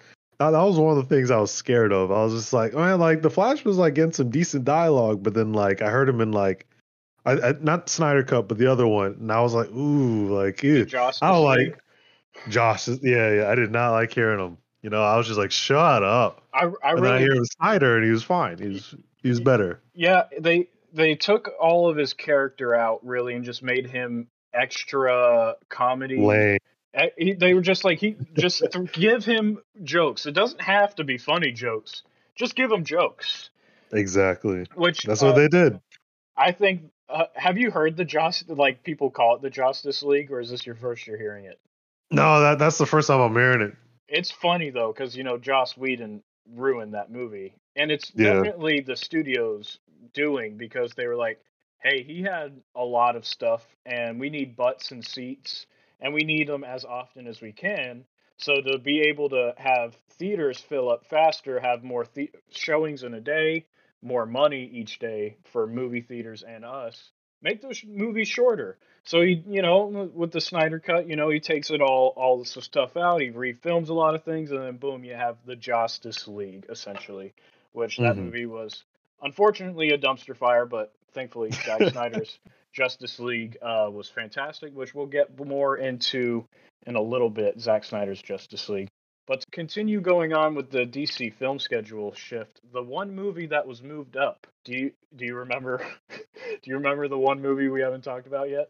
that, 0.51 0.61
was 0.61 0.77
one 0.77 0.97
of 0.97 1.07
the 1.07 1.15
things 1.15 1.31
I 1.31 1.37
was 1.37 1.51
scared 1.51 1.91
of. 1.91 2.11
I 2.11 2.23
was 2.23 2.33
just 2.33 2.53
like, 2.53 2.73
man, 2.73 2.99
like 2.99 3.21
the 3.21 3.29
Flash 3.29 3.65
was 3.65 3.77
like 3.77 3.95
getting 3.95 4.13
some 4.13 4.29
decent 4.29 4.65
dialogue, 4.65 5.23
but 5.23 5.33
then 5.33 5.53
like 5.53 5.81
I 5.81 5.89
heard 5.89 6.09
him 6.09 6.21
in 6.21 6.31
like, 6.31 6.67
I, 7.25 7.33
I 7.33 7.53
not 7.61 7.89
Snyder 7.89 8.23
Cut, 8.23 8.47
but 8.47 8.57
the 8.57 8.67
other 8.67 8.87
one, 8.87 9.17
and 9.19 9.31
I 9.31 9.41
was 9.41 9.53
like, 9.53 9.69
ooh, 9.71 10.33
like 10.33 10.61
ew. 10.63 10.85
Josh, 10.85 11.19
I 11.21 11.31
don't 11.31 11.45
like 11.45 11.79
Josh. 12.49 12.87
Yeah, 12.87 13.33
yeah, 13.33 13.49
I 13.49 13.55
did 13.55 13.71
not 13.71 13.91
like 13.91 14.13
hearing 14.13 14.39
him. 14.39 14.57
You 14.81 14.89
know, 14.89 15.01
I 15.01 15.15
was 15.15 15.27
just 15.27 15.39
like, 15.39 15.51
shut 15.51 16.03
up. 16.03 16.43
I, 16.53 16.65
I 16.83 16.91
And 16.91 17.05
then 17.05 17.13
I 17.13 17.19
hear 17.19 17.35
Snyder, 17.57 17.95
and 17.95 18.05
he 18.05 18.11
was 18.11 18.23
fine. 18.23 18.57
He 18.57 18.69
was 18.69 18.95
he 19.21 19.29
was 19.29 19.39
better. 19.39 19.81
Yeah, 19.93 20.23
they 20.39 20.69
they 20.93 21.15
took 21.15 21.51
all 21.59 21.89
of 21.89 21.97
his 21.97 22.13
character 22.13 22.75
out 22.75 23.05
really 23.05 23.33
and 23.33 23.45
just 23.45 23.63
made 23.63 23.87
him 23.87 24.27
extra 24.53 25.55
comedy. 25.69 26.17
Lame. 26.17 26.59
He- 27.17 27.33
They 27.33 27.53
were 27.53 27.61
just 27.61 27.83
like 27.83 27.99
he 27.99 28.15
just 28.33 28.63
th- 28.71 28.91
give 28.91 29.25
him 29.25 29.59
jokes. 29.83 30.25
It 30.25 30.33
doesn't 30.33 30.61
have 30.61 30.95
to 30.95 31.03
be 31.03 31.17
funny 31.17 31.51
jokes. 31.51 32.03
Just 32.35 32.55
give 32.55 32.71
him 32.71 32.83
jokes. 32.83 33.49
Exactly. 33.91 34.65
Which 34.75 35.03
That's 35.03 35.21
uh, 35.23 35.27
what 35.27 35.35
they 35.35 35.47
did. 35.47 35.79
I 36.35 36.51
think. 36.51 36.83
Uh, 37.09 37.25
have 37.35 37.57
you 37.57 37.69
heard 37.69 37.95
the 37.97 38.05
Joss 38.05 38.43
like 38.47 38.83
people 38.83 39.11
call 39.11 39.35
it 39.35 39.41
the 39.41 39.49
Justice 39.49 40.01
League, 40.01 40.31
or 40.31 40.39
is 40.39 40.49
this 40.49 40.65
your 40.65 40.75
first 40.75 41.05
year 41.05 41.17
hearing 41.17 41.45
it? 41.45 41.59
No, 42.09 42.41
that 42.41 42.59
that's 42.59 42.77
the 42.77 42.85
first 42.85 43.07
time 43.07 43.19
I'm 43.19 43.33
hearing 43.33 43.61
it. 43.61 43.75
It's 44.07 44.31
funny 44.31 44.69
though, 44.69 44.91
because 44.91 45.15
you 45.15 45.23
know 45.23 45.37
Joss 45.37 45.75
Whedon 45.77 46.23
ruined 46.55 46.93
that 46.93 47.11
movie, 47.11 47.53
and 47.75 47.91
it's 47.91 48.11
Yeah. 48.15 48.33
definitely 48.33 48.79
the 48.81 48.95
studio's 48.95 49.79
doing 50.13 50.57
because 50.57 50.93
they 50.93 51.05
were 51.07 51.15
like, 51.15 51.39
"Hey, 51.83 52.03
he 52.03 52.21
had 52.23 52.61
a 52.75 52.83
lot 52.83 53.15
of 53.15 53.25
stuff, 53.25 53.63
and 53.85 54.19
we 54.19 54.29
need 54.29 54.55
butts 54.55 54.91
and 54.91 55.05
seats, 55.05 55.65
and 56.03 56.13
we 56.13 56.21
need 56.21 56.47
them 56.47 56.63
as 56.63 56.85
often 56.85 57.25
as 57.25 57.41
we 57.41 57.51
can." 57.51 58.05
So 58.37 58.61
to 58.61 58.77
be 58.77 59.01
able 59.01 59.29
to 59.29 59.55
have 59.57 59.95
theaters 60.11 60.59
fill 60.59 60.89
up 60.89 61.05
faster, 61.05 61.59
have 61.59 61.83
more 61.83 62.05
the- 62.13 62.31
showings 62.51 63.03
in 63.03 63.13
a 63.15 63.21
day, 63.21 63.65
more 64.01 64.25
money 64.25 64.65
each 64.65 64.99
day 64.99 65.37
for 65.45 65.65
movie 65.65 66.01
theaters 66.01 66.43
and 66.43 66.65
us, 66.65 67.11
make 67.41 67.61
those 67.61 67.83
movies 67.85 68.27
shorter. 68.27 68.77
So 69.05 69.21
he, 69.21 69.43
you 69.47 69.61
know, 69.61 69.85
with 70.13 70.31
the 70.31 70.41
Snyder 70.41 70.79
cut, 70.79 71.07
you 71.07 71.15
know, 71.15 71.29
he 71.29 71.39
takes 71.39 71.71
it 71.71 71.81
all, 71.81 72.13
all 72.15 72.39
this 72.39 72.51
stuff 72.51 72.97
out. 72.97 73.21
He 73.21 73.31
refilms 73.31 73.89
a 73.89 73.93
lot 73.93 74.15
of 74.15 74.23
things, 74.23 74.51
and 74.51 74.61
then 74.61 74.77
boom, 74.77 75.03
you 75.03 75.13
have 75.13 75.37
the 75.45 75.55
Justice 75.55 76.27
League, 76.27 76.65
essentially, 76.69 77.33
which 77.73 77.97
that 77.97 78.15
Mhm. 78.15 78.25
movie 78.25 78.45
was 78.45 78.83
unfortunately 79.21 79.89
a 79.91 79.97
dumpster 79.97 80.35
fire, 80.35 80.65
but 80.65 80.93
thankfully 81.11 81.51
Zack 81.51 81.81
Snyder's 81.93 82.39
Justice 82.73 83.19
League 83.19 83.57
uh, 83.61 83.89
was 83.91 84.09
fantastic, 84.09 84.75
which 84.75 84.93
we'll 84.93 85.05
get 85.05 85.39
more 85.45 85.77
into 85.77 86.45
in 86.85 86.95
a 86.95 87.01
little 87.01 87.29
bit. 87.29 87.59
Zack 87.59 87.83
Snyder's 87.83 88.21
Justice 88.21 88.67
League. 88.67 88.89
But 89.25 89.41
to 89.41 89.47
continue 89.51 90.01
going 90.01 90.33
on 90.33 90.53
with 90.53 90.69
the 90.69 90.85
DC 90.85 91.33
film 91.35 91.57
schedule 91.59 92.13
shift, 92.13 92.59
the 92.73 92.83
one 92.83 93.15
movie 93.15 93.45
that 93.47 93.65
was 93.65 93.81
moved 93.81 94.17
up. 94.17 94.47
Do 94.65 94.73
you 94.73 94.91
do 95.15 95.25
you 95.25 95.35
remember? 95.35 95.85
do 96.09 96.59
you 96.63 96.75
remember 96.75 97.07
the 97.07 97.17
one 97.17 97.41
movie 97.41 97.69
we 97.69 97.81
haven't 97.81 98.03
talked 98.03 98.27
about 98.27 98.49
yet? 98.49 98.69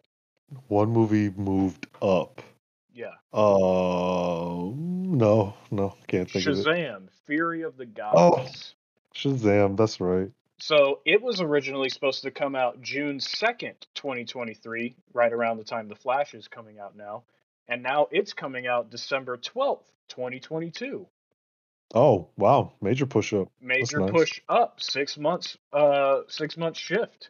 One 0.67 0.89
movie 0.91 1.31
moved 1.35 1.87
up. 2.01 2.41
Yeah, 2.95 3.13
Uh, 3.33 4.69
no, 4.75 5.55
no, 5.71 5.95
can't 6.05 6.29
think 6.29 6.45
of 6.45 6.59
it. 6.59 6.65
Shazam: 6.65 7.07
Fury 7.25 7.63
of 7.63 7.75
the 7.75 7.87
Gods. 7.87 8.15
Oh, 8.15 8.47
Shazam, 9.15 9.75
that's 9.75 9.99
right. 9.99 10.29
So 10.59 10.99
it 11.05 11.21
was 11.21 11.41
originally 11.41 11.89
supposed 11.89 12.23
to 12.23 12.31
come 12.31 12.55
out 12.55 12.81
June 12.81 13.17
2nd, 13.17 13.73
2023, 13.95 14.95
right 15.13 15.33
around 15.33 15.57
the 15.57 15.63
time 15.63 15.87
The 15.87 15.95
Flash 15.95 16.33
is 16.33 16.47
coming 16.47 16.79
out 16.79 16.95
now. 16.95 17.23
And 17.67 17.83
now 17.83 18.07
it's 18.11 18.33
coming 18.33 18.67
out 18.67 18.89
December 18.89 19.37
12th, 19.37 19.83
2022. 20.09 21.07
Oh, 21.95 22.29
wow, 22.37 22.73
major 22.81 23.05
push 23.05 23.33
up. 23.33 23.49
Major 23.61 23.99
nice. 23.99 24.11
push 24.11 24.41
up, 24.49 24.81
six 24.81 25.17
months, 25.17 25.57
uh, 25.71 26.21
six 26.27 26.57
months 26.57 26.79
shift. 26.79 27.29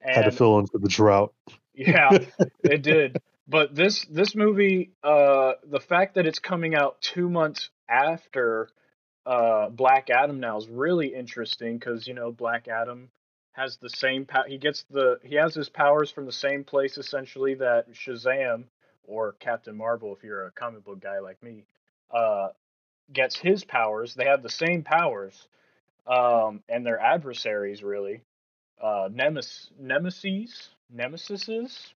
Had 0.00 0.24
to 0.24 0.30
fill 0.30 0.58
in 0.58 0.66
for 0.66 0.78
the 0.78 0.88
drought. 0.88 1.32
yeah, 1.74 2.10
it 2.62 2.82
did. 2.82 3.16
But 3.48 3.74
this 3.74 4.04
this 4.06 4.34
movie, 4.34 4.92
uh, 5.02 5.52
the 5.64 5.80
fact 5.80 6.14
that 6.14 6.26
it's 6.26 6.38
coming 6.38 6.74
out 6.74 7.00
two 7.00 7.28
months 7.28 7.70
after 7.88 8.68
uh, 9.26 9.68
Black 9.70 10.10
Adam 10.10 10.40
now 10.40 10.56
is 10.58 10.68
really 10.68 11.14
interesting 11.14 11.78
because 11.78 12.06
you 12.06 12.14
know 12.14 12.30
Black 12.32 12.68
Adam 12.68 13.10
has 13.52 13.76
the 13.76 13.88
same 13.90 14.26
pow- 14.26 14.44
he 14.46 14.58
gets 14.58 14.84
the 14.90 15.18
he 15.22 15.36
has 15.36 15.54
his 15.54 15.68
powers 15.68 16.10
from 16.10 16.26
the 16.26 16.32
same 16.32 16.64
place 16.64 16.98
essentially 16.98 17.54
that 17.54 17.92
Shazam 17.92 18.64
or 19.04 19.32
Captain 19.40 19.76
Marvel 19.76 20.14
if 20.14 20.22
you're 20.24 20.46
a 20.46 20.50
comic 20.50 20.84
book 20.84 21.00
guy 21.00 21.20
like 21.20 21.42
me 21.42 21.64
uh, 22.12 22.48
gets 23.12 23.36
his 23.36 23.64
powers. 23.64 24.14
They 24.14 24.24
have 24.26 24.42
the 24.42 24.48
same 24.48 24.82
powers, 24.82 25.48
um, 26.06 26.62
and 26.68 26.84
they're 26.84 27.00
adversaries 27.00 27.82
really. 27.82 28.22
Uh, 28.80 29.08
nemes- 29.08 29.70
nemesis, 29.78 30.70
nemesises. 30.94 31.92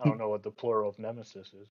I 0.00 0.06
don't 0.06 0.18
know 0.18 0.28
what 0.28 0.42
the 0.42 0.50
plural 0.50 0.88
of 0.88 0.98
nemesis 0.98 1.48
is. 1.48 1.68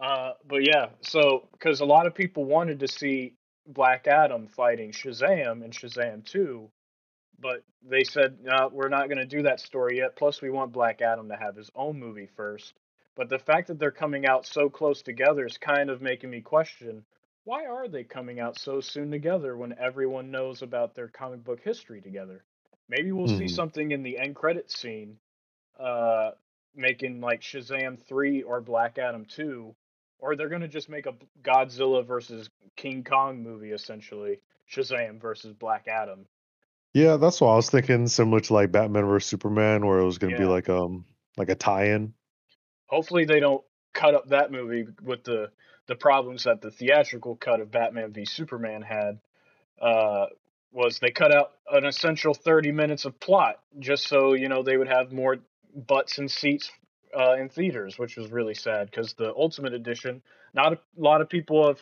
Uh, 0.00 0.32
but 0.48 0.64
yeah, 0.66 0.88
so 1.02 1.48
because 1.52 1.80
a 1.80 1.84
lot 1.84 2.06
of 2.06 2.14
people 2.14 2.44
wanted 2.44 2.80
to 2.80 2.88
see 2.88 3.34
Black 3.66 4.06
Adam 4.06 4.48
fighting 4.48 4.92
Shazam 4.92 5.62
in 5.64 5.70
Shazam 5.70 6.24
2, 6.24 6.70
but 7.38 7.62
they 7.82 8.04
said, 8.04 8.38
no, 8.42 8.68
we're 8.72 8.88
not 8.88 9.08
going 9.08 9.18
to 9.18 9.26
do 9.26 9.42
that 9.42 9.60
story 9.60 9.98
yet. 9.98 10.16
Plus, 10.16 10.42
we 10.42 10.50
want 10.50 10.72
Black 10.72 11.00
Adam 11.02 11.28
to 11.28 11.36
have 11.36 11.56
his 11.56 11.70
own 11.74 11.98
movie 11.98 12.28
first. 12.36 12.74
But 13.16 13.28
the 13.28 13.38
fact 13.38 13.68
that 13.68 13.78
they're 13.78 13.90
coming 13.90 14.26
out 14.26 14.46
so 14.46 14.70
close 14.70 15.02
together 15.02 15.46
is 15.46 15.58
kind 15.58 15.90
of 15.90 16.00
making 16.02 16.30
me 16.30 16.40
question 16.40 17.04
why 17.44 17.66
are 17.66 17.88
they 17.88 18.04
coming 18.04 18.38
out 18.38 18.58
so 18.58 18.80
soon 18.80 19.10
together 19.10 19.56
when 19.56 19.74
everyone 19.78 20.30
knows 20.30 20.62
about 20.62 20.94
their 20.94 21.08
comic 21.08 21.42
book 21.42 21.60
history 21.62 22.00
together? 22.00 22.44
Maybe 22.88 23.12
we'll 23.12 23.26
see 23.28 23.44
Mhm. 23.44 23.50
something 23.54 23.90
in 23.92 24.02
the 24.02 24.18
end 24.18 24.36
credit 24.36 24.70
scene 24.70 25.18
uh, 25.78 26.32
making 26.74 27.20
like 27.20 27.40
Shazam 27.40 27.98
3 27.98 28.42
or 28.42 28.60
Black 28.60 28.98
Adam 28.98 29.24
2 29.24 29.74
or 30.20 30.36
they're 30.36 30.48
gonna 30.48 30.68
just 30.68 30.88
make 30.88 31.06
a 31.06 31.14
Godzilla 31.42 32.06
versus 32.06 32.48
King 32.76 33.04
Kong 33.04 33.42
movie 33.42 33.72
essentially. 33.72 34.40
Shazam 34.70 35.20
versus 35.20 35.52
Black 35.52 35.88
Adam. 35.88 36.26
Yeah, 36.94 37.16
that's 37.16 37.40
what 37.40 37.48
I 37.50 37.56
was 37.56 37.70
thinking. 37.70 38.06
Similar 38.06 38.40
to 38.40 38.54
like 38.54 38.72
Batman 38.72 39.06
versus 39.06 39.28
Superman, 39.28 39.86
where 39.86 39.98
it 39.98 40.04
was 40.04 40.18
going 40.18 40.32
to 40.32 40.38
be 40.38 40.44
like 40.44 40.68
um 40.68 41.04
like 41.36 41.48
a 41.48 41.54
tie-in. 41.54 42.14
Hopefully 42.86 43.24
they 43.24 43.40
don't 43.40 43.62
cut 43.92 44.14
up 44.14 44.28
that 44.28 44.50
movie 44.50 44.86
with 45.02 45.24
the 45.24 45.50
the 45.86 45.96
problems 45.96 46.44
that 46.44 46.60
the 46.60 46.70
theatrical 46.70 47.36
cut 47.36 47.60
of 47.60 47.70
Batman 47.70 48.12
v 48.12 48.24
Superman 48.24 48.82
had. 48.82 49.20
Uh, 49.80 50.26
was 50.72 50.98
they 51.00 51.10
cut 51.10 51.34
out 51.34 51.52
an 51.72 51.84
essential 51.84 52.34
30 52.34 52.70
minutes 52.70 53.04
of 53.04 53.18
plot 53.18 53.60
just 53.78 54.06
so 54.06 54.34
you 54.34 54.48
know 54.48 54.62
they 54.62 54.76
would 54.76 54.88
have 54.88 55.10
more 55.10 55.38
butts 55.74 56.18
and 56.18 56.30
seats 56.30 56.70
uh, 57.18 57.34
in 57.34 57.48
theaters, 57.48 57.98
which 57.98 58.16
was 58.16 58.30
really 58.30 58.54
sad 58.54 58.90
because 58.90 59.14
the 59.14 59.34
Ultimate 59.34 59.74
Edition, 59.74 60.22
not 60.54 60.72
a 60.72 60.78
lot 60.96 61.20
of 61.20 61.28
people 61.28 61.66
have 61.66 61.80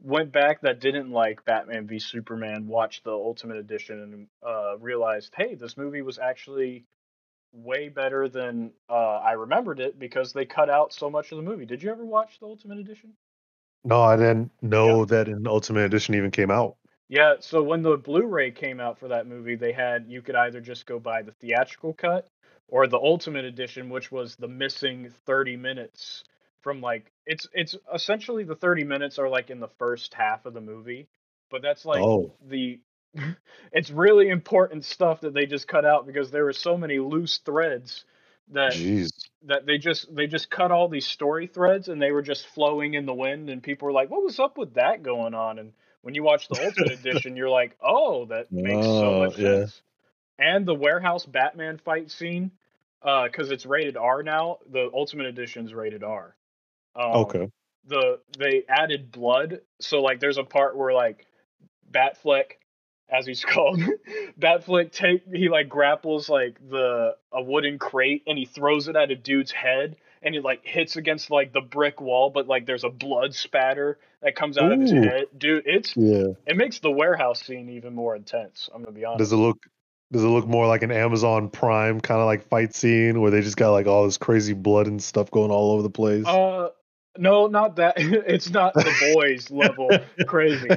went 0.00 0.32
back 0.32 0.60
that 0.62 0.80
didn't 0.80 1.10
like 1.10 1.44
Batman 1.44 1.86
v 1.86 1.98
Superman, 1.98 2.66
watched 2.66 3.04
the 3.04 3.12
Ultimate 3.12 3.58
Edition 3.58 4.00
and 4.00 4.26
uh, 4.46 4.78
realized, 4.78 5.32
hey, 5.36 5.54
this 5.54 5.76
movie 5.76 6.02
was 6.02 6.18
actually 6.18 6.84
way 7.52 7.88
better 7.88 8.28
than 8.28 8.72
uh, 8.88 9.18
I 9.18 9.32
remembered 9.32 9.78
it 9.78 9.98
because 9.98 10.32
they 10.32 10.44
cut 10.44 10.70
out 10.70 10.92
so 10.92 11.10
much 11.10 11.32
of 11.32 11.36
the 11.36 11.42
movie. 11.42 11.66
Did 11.66 11.82
you 11.82 11.90
ever 11.90 12.04
watch 12.04 12.40
the 12.40 12.46
Ultimate 12.46 12.78
Edition? 12.78 13.12
No, 13.84 14.00
I 14.00 14.16
didn't 14.16 14.50
know 14.62 15.04
that 15.04 15.28
an 15.28 15.46
Ultimate 15.46 15.84
Edition 15.84 16.14
even 16.14 16.30
came 16.30 16.50
out. 16.50 16.76
Yeah, 17.08 17.34
so 17.40 17.62
when 17.62 17.82
the 17.82 17.96
Blu-ray 17.98 18.52
came 18.52 18.80
out 18.80 18.98
for 18.98 19.08
that 19.08 19.26
movie, 19.26 19.56
they 19.56 19.72
had 19.72 20.06
you 20.08 20.22
could 20.22 20.34
either 20.34 20.60
just 20.60 20.86
go 20.86 20.98
buy 20.98 21.20
the 21.20 21.32
theatrical 21.32 21.92
cut 21.92 22.28
or 22.68 22.86
the 22.86 22.98
Ultimate 22.98 23.44
Edition, 23.44 23.90
which 23.90 24.10
was 24.10 24.36
the 24.36 24.48
missing 24.48 25.12
30 25.26 25.56
minutes 25.56 26.24
from 26.60 26.80
like 26.80 27.10
it's 27.26 27.48
it's 27.52 27.76
essentially 27.92 28.44
the 28.44 28.54
30 28.56 28.84
minutes 28.84 29.18
are 29.18 29.28
like 29.28 29.50
in 29.50 29.60
the 29.60 29.68
first 29.78 30.14
half 30.14 30.46
of 30.46 30.54
the 30.54 30.60
movie, 30.60 31.08
but 31.50 31.62
that's 31.62 31.84
like 31.84 32.00
oh, 32.02 32.32
the 32.48 32.80
it's 33.72 33.90
really 33.90 34.28
important 34.28 34.84
stuff 34.84 35.20
that 35.20 35.34
they 35.34 35.46
just 35.46 35.68
cut 35.68 35.84
out 35.84 36.06
because 36.06 36.30
there 36.30 36.44
were 36.44 36.52
so 36.52 36.76
many 36.76 36.98
loose 36.98 37.38
threads 37.38 38.04
that 38.48 38.74
jeez. 38.74 39.10
that 39.44 39.66
they 39.66 39.78
just 39.78 40.14
they 40.14 40.26
just 40.26 40.50
cut 40.50 40.70
all 40.70 40.88
these 40.88 41.06
story 41.06 41.46
threads 41.46 41.88
and 41.88 42.00
they 42.00 42.12
were 42.12 42.22
just 42.22 42.46
flowing 42.48 42.94
in 42.94 43.06
the 43.06 43.14
wind 43.14 43.50
and 43.50 43.62
people 43.62 43.86
were 43.86 43.92
like 43.92 44.10
what 44.10 44.22
was 44.22 44.38
up 44.40 44.56
with 44.56 44.74
that 44.74 45.02
going 45.02 45.34
on 45.34 45.58
and 45.58 45.72
when 46.02 46.14
you 46.14 46.22
watch 46.22 46.48
the 46.48 46.56
ultimate 46.56 46.92
edition 46.98 47.36
you're 47.36 47.50
like 47.50 47.76
oh 47.82 48.26
that 48.26 48.48
makes 48.58 48.88
so 48.88 49.12
Oh, 49.12 49.14
much 49.14 49.36
yeah. 49.36 49.66
sense 49.66 49.82
and 50.42 50.66
the 50.66 50.74
warehouse 50.74 51.24
batman 51.24 51.78
fight 51.78 52.10
scene 52.10 52.50
uh 53.02 53.24
because 53.24 53.50
it's 53.50 53.64
rated 53.66 53.96
r 53.96 54.22
now 54.22 54.58
the 54.70 54.90
ultimate 54.92 55.26
edition's 55.26 55.72
rated 55.72 56.02
r 56.02 56.34
um, 56.94 57.16
Okay. 57.16 57.48
the 57.86 58.18
they 58.38 58.64
added 58.68 59.10
blood 59.10 59.60
so 59.80 60.02
like 60.02 60.20
there's 60.20 60.38
a 60.38 60.44
part 60.44 60.76
where 60.76 60.92
like 60.92 61.26
batfleck 61.90 62.52
as 63.10 63.26
he's 63.26 63.44
called 63.52 63.80
batfleck 64.38 64.92
take 64.92 65.22
he 65.32 65.48
like 65.48 65.68
grapples 65.68 66.28
like 66.28 66.58
the 66.70 67.16
a 67.32 67.42
wooden 67.42 67.78
crate 67.78 68.22
and 68.26 68.38
he 68.38 68.44
throws 68.44 68.88
it 68.88 68.96
at 68.96 69.10
a 69.10 69.16
dude's 69.16 69.50
head 69.50 69.96
and 70.22 70.34
it 70.34 70.44
like 70.44 70.60
hits 70.64 70.96
against 70.96 71.30
like 71.30 71.52
the 71.52 71.60
brick 71.60 72.00
wall 72.00 72.30
but 72.30 72.46
like 72.46 72.66
there's 72.66 72.84
a 72.84 72.88
blood 72.88 73.34
spatter 73.34 73.98
that 74.22 74.34
comes 74.36 74.56
out 74.56 74.70
of 74.72 74.80
his 74.80 74.92
head 74.92 75.24
dude 75.36 75.64
it's 75.66 75.94
Yeah. 75.96 76.28
it 76.46 76.56
makes 76.56 76.78
the 76.78 76.90
warehouse 76.90 77.42
scene 77.42 77.68
even 77.70 77.94
more 77.94 78.14
intense 78.16 78.70
i'm 78.74 78.82
gonna 78.82 78.92
be 78.92 79.04
honest 79.04 79.18
Does 79.18 79.32
it 79.32 79.36
look 79.36 79.58
does 80.12 80.22
it 80.22 80.28
look 80.28 80.46
more 80.46 80.66
like 80.66 80.82
an 80.82 80.92
Amazon 80.92 81.48
Prime 81.48 82.00
kind 82.00 82.20
of 82.20 82.26
like 82.26 82.46
fight 82.48 82.74
scene 82.74 83.20
where 83.20 83.30
they 83.30 83.40
just 83.40 83.56
got 83.56 83.70
like 83.72 83.86
all 83.86 84.04
this 84.04 84.18
crazy 84.18 84.52
blood 84.52 84.86
and 84.86 85.02
stuff 85.02 85.30
going 85.30 85.50
all 85.50 85.72
over 85.72 85.82
the 85.82 85.90
place? 85.90 86.24
uh 86.26 86.68
no 87.18 87.46
not 87.46 87.76
that 87.76 87.94
it's 87.98 88.50
not 88.50 88.72
the 88.74 89.14
boys 89.14 89.50
level 89.50 89.90
crazy 90.26 90.68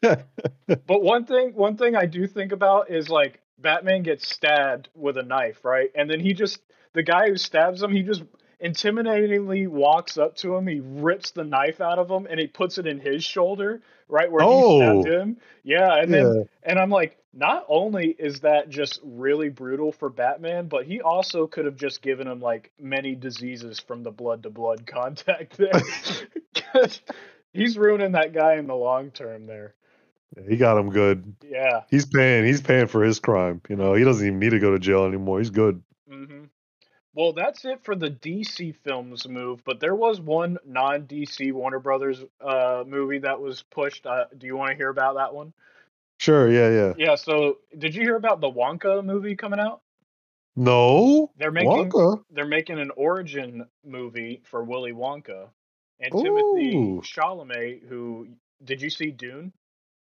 But 0.00 1.02
one 1.02 1.24
thing, 1.26 1.50
one 1.54 1.76
thing 1.76 1.94
I 1.96 2.06
do 2.06 2.26
think 2.26 2.52
about 2.52 2.90
is 2.90 3.08
like 3.08 3.40
Batman 3.58 4.02
gets 4.02 4.28
stabbed 4.28 4.88
with 4.94 5.16
a 5.16 5.22
knife, 5.22 5.64
right? 5.64 5.90
And 5.94 6.10
then 6.10 6.20
he 6.20 6.32
just, 6.34 6.60
the 6.92 7.02
guy 7.02 7.28
who 7.28 7.36
stabs 7.36 7.82
him, 7.82 7.90
he 7.92 8.02
just 8.02 8.22
intimidatingly 8.62 9.68
walks 9.68 10.18
up 10.18 10.36
to 10.36 10.56
him. 10.56 10.66
He 10.66 10.80
rips 10.80 11.30
the 11.30 11.44
knife 11.44 11.80
out 11.80 11.98
of 11.98 12.10
him 12.10 12.26
and 12.28 12.38
he 12.38 12.46
puts 12.46 12.78
it 12.78 12.86
in 12.86 13.00
his 13.00 13.24
shoulder, 13.24 13.80
right 14.08 14.30
where 14.30 14.42
Oh. 14.44 14.70
he 14.78 14.78
stabbed 15.02 15.06
him. 15.06 15.36
Yeah, 15.62 15.96
and 16.00 16.12
then 16.12 16.34
yeah. 16.34 16.42
and 16.64 16.78
I'm 16.78 16.90
like, 16.90 17.16
not 17.36 17.66
only 17.68 18.16
is 18.18 18.40
that 18.40 18.70
just 18.70 18.98
really 19.04 19.50
brutal 19.50 19.92
for 19.92 20.08
Batman, 20.08 20.68
but 20.68 20.86
he 20.86 21.02
also 21.02 21.46
could 21.46 21.66
have 21.66 21.76
just 21.76 22.00
given 22.00 22.26
him 22.26 22.40
like 22.40 22.72
many 22.80 23.14
diseases 23.14 23.78
from 23.78 24.02
the 24.02 24.10
blood 24.10 24.42
to 24.44 24.50
blood 24.50 24.86
contact 24.92 25.58
there. 25.58 25.82
he's 27.52 27.76
ruining 27.76 28.12
that 28.12 28.32
guy 28.32 28.54
in 28.54 28.66
the 28.66 28.74
long 28.74 29.10
term 29.10 29.46
there. 29.46 29.74
He 30.48 30.56
got 30.56 30.78
him 30.78 30.90
good. 30.90 31.34
Yeah. 31.44 31.82
He's 31.90 32.06
paying. 32.06 32.44
He's 32.44 32.60
paying 32.60 32.86
for 32.88 33.02
his 33.02 33.20
crime. 33.20 33.60
You 33.68 33.76
know, 33.76 33.94
he 33.94 34.04
doesn't 34.04 34.26
even 34.26 34.38
need 34.38 34.50
to 34.50 34.58
go 34.58 34.72
to 34.72 34.78
jail 34.78 35.04
anymore. 35.04 35.38
He's 35.38 35.50
good. 35.50 35.82
hmm 36.08 36.44
Well, 37.14 37.32
that's 37.32 37.64
it 37.64 37.84
for 37.84 37.94
the 37.94 38.10
DC 38.10 38.72
films 38.84 39.28
move, 39.28 39.62
but 39.64 39.80
there 39.80 39.94
was 39.94 40.20
one 40.20 40.58
non-DC 40.66 41.52
Warner 41.52 41.80
Brothers 41.80 42.22
uh, 42.40 42.84
movie 42.86 43.18
that 43.20 43.40
was 43.40 43.62
pushed. 43.62 44.06
Uh, 44.06 44.24
do 44.36 44.46
you 44.46 44.56
want 44.56 44.70
to 44.72 44.76
hear 44.76 44.90
about 44.90 45.16
that 45.16 45.34
one? 45.34 45.52
Sure. 46.18 46.50
Yeah. 46.50 46.70
Yeah. 46.70 46.92
Yeah. 46.96 47.14
So, 47.14 47.58
did 47.76 47.94
you 47.94 48.02
hear 48.02 48.16
about 48.16 48.40
the 48.40 48.50
Wonka 48.50 49.04
movie 49.04 49.36
coming 49.36 49.60
out? 49.60 49.80
No. 50.56 51.30
They're 51.36 51.52
making 51.52 51.90
Wonka. 51.90 52.22
they're 52.30 52.46
making 52.46 52.78
an 52.78 52.90
origin 52.96 53.66
movie 53.84 54.40
for 54.44 54.64
Willy 54.64 54.92
Wonka, 54.92 55.48
and 56.00 56.12
Timothée 56.12 56.74
Ooh. 56.74 57.02
Chalamet. 57.02 57.86
Who 57.86 58.28
did 58.64 58.80
you 58.80 58.88
see 58.88 59.10
Dune? 59.10 59.52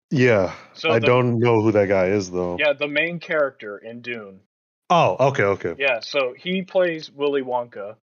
Yeah. 0.09 0.55
So 0.73 0.89
I 0.89 0.99
the- 0.99 1.05
don't 1.05 1.37
know 1.37 1.61
who 1.61 1.71
that 1.73 1.87
guy 1.87 2.07
is 2.07 2.31
though. 2.31 2.57
Yeah, 2.59 2.73
the 2.73 2.87
main 2.87 3.19
character 3.19 3.77
in 3.77 4.01
Dune. 4.01 4.39
Oh. 4.89 5.27
Okay. 5.27 5.43
Okay. 5.43 5.75
Yeah, 5.77 5.99
so 5.99 6.33
he 6.35 6.63
plays 6.63 7.11
Willy 7.11 7.43
Wonka, 7.43 7.95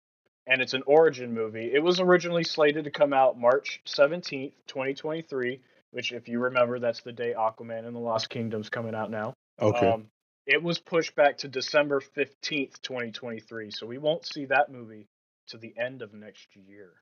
and 0.47 0.61
it's 0.61 0.75
an 0.75 0.83
origin 0.87 1.33
movie. 1.33 1.71
It 1.73 1.83
was 1.83 1.99
originally 1.99 2.45
slated 2.45 2.85
to 2.85 2.91
come 2.91 3.15
out 3.15 3.39
March 3.41 3.81
17th, 3.87 4.53
2023, 4.67 5.61
which, 5.95 6.11
if 6.11 6.29
you 6.29 6.41
remember, 6.41 6.81
that's 6.81 7.03
the 7.03 7.13
day 7.13 7.35
Aquaman 7.39 7.87
and 7.87 7.95
the 7.95 8.01
Lost 8.01 8.29
Kingdom's 8.29 8.69
coming 8.69 8.97
out 8.97 9.13
now. 9.13 9.33
Okay. 9.63 9.87
Um, 9.93 10.07
it 10.45 10.61
was 10.61 10.81
pushed 10.81 11.15
back 11.15 11.39
to 11.39 11.49
December 11.49 12.01
15th, 12.01 12.83
2023, 12.83 13.71
so 13.71 13.87
we 13.87 13.99
won't 13.99 14.27
see 14.27 14.47
that 14.47 14.73
movie 14.73 15.07
to 15.49 15.57
the 15.57 15.73
end 15.79 16.03
of 16.03 16.13
next 16.13 16.49
year. 16.57 16.95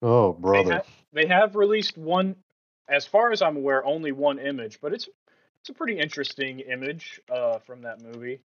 oh, 0.00 0.32
They, 0.32 0.40
brother. 0.40 0.72
ha- 0.72 0.82
they 1.12 1.26
have 1.26 1.56
released 1.56 1.98
one, 1.98 2.36
as 2.88 3.06
far 3.06 3.32
as 3.32 3.42
I'm 3.42 3.58
aware, 3.58 3.84
only 3.84 4.12
one 4.12 4.38
image, 4.38 4.80
but 4.80 4.94
it's 4.94 5.08
it's 5.60 5.68
a 5.68 5.74
pretty 5.74 5.98
interesting 5.98 6.60
image 6.60 7.20
uh, 7.30 7.58
from 7.58 7.82
that 7.82 8.00
movie. 8.00 8.40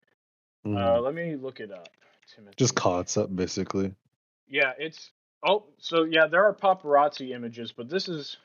Mhm. 0.66 0.78
Uh, 0.78 1.00
let 1.02 1.14
me 1.14 1.36
look 1.36 1.60
it 1.60 1.70
up. 1.70 1.88
Timothée. 2.34 2.56
Just 2.56 2.74
concept, 2.74 3.36
basically. 3.36 3.94
Yeah, 4.46 4.72
it's 4.78 5.10
oh, 5.46 5.64
so 5.78 6.04
yeah, 6.04 6.26
there 6.26 6.44
are 6.46 6.54
paparazzi 6.54 7.32
images, 7.32 7.72
but 7.72 7.90
this 7.90 8.08
is 8.08 8.38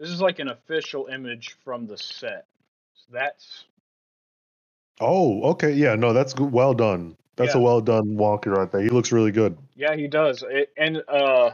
this 0.00 0.10
is 0.10 0.20
like 0.20 0.38
an 0.38 0.48
official 0.48 1.06
image 1.06 1.56
from 1.62 1.86
the 1.86 1.96
set. 1.98 2.46
So 2.94 3.12
that's 3.12 3.64
Oh, 5.00 5.42
okay. 5.52 5.72
Yeah. 5.72 5.94
No, 5.94 6.12
that's 6.12 6.34
good. 6.34 6.50
well 6.50 6.74
done. 6.74 7.16
That's 7.36 7.54
a 7.54 7.60
well 7.60 7.80
done 7.80 8.16
Wonka 8.16 8.46
right 8.54 8.70
there. 8.70 8.82
He 8.82 8.90
looks 8.90 9.12
really 9.12 9.32
good. 9.32 9.56
yeah, 9.74 9.94
he 9.96 10.08
does. 10.08 10.44
It, 10.46 10.72
and 10.76 11.02
uh 11.08 11.50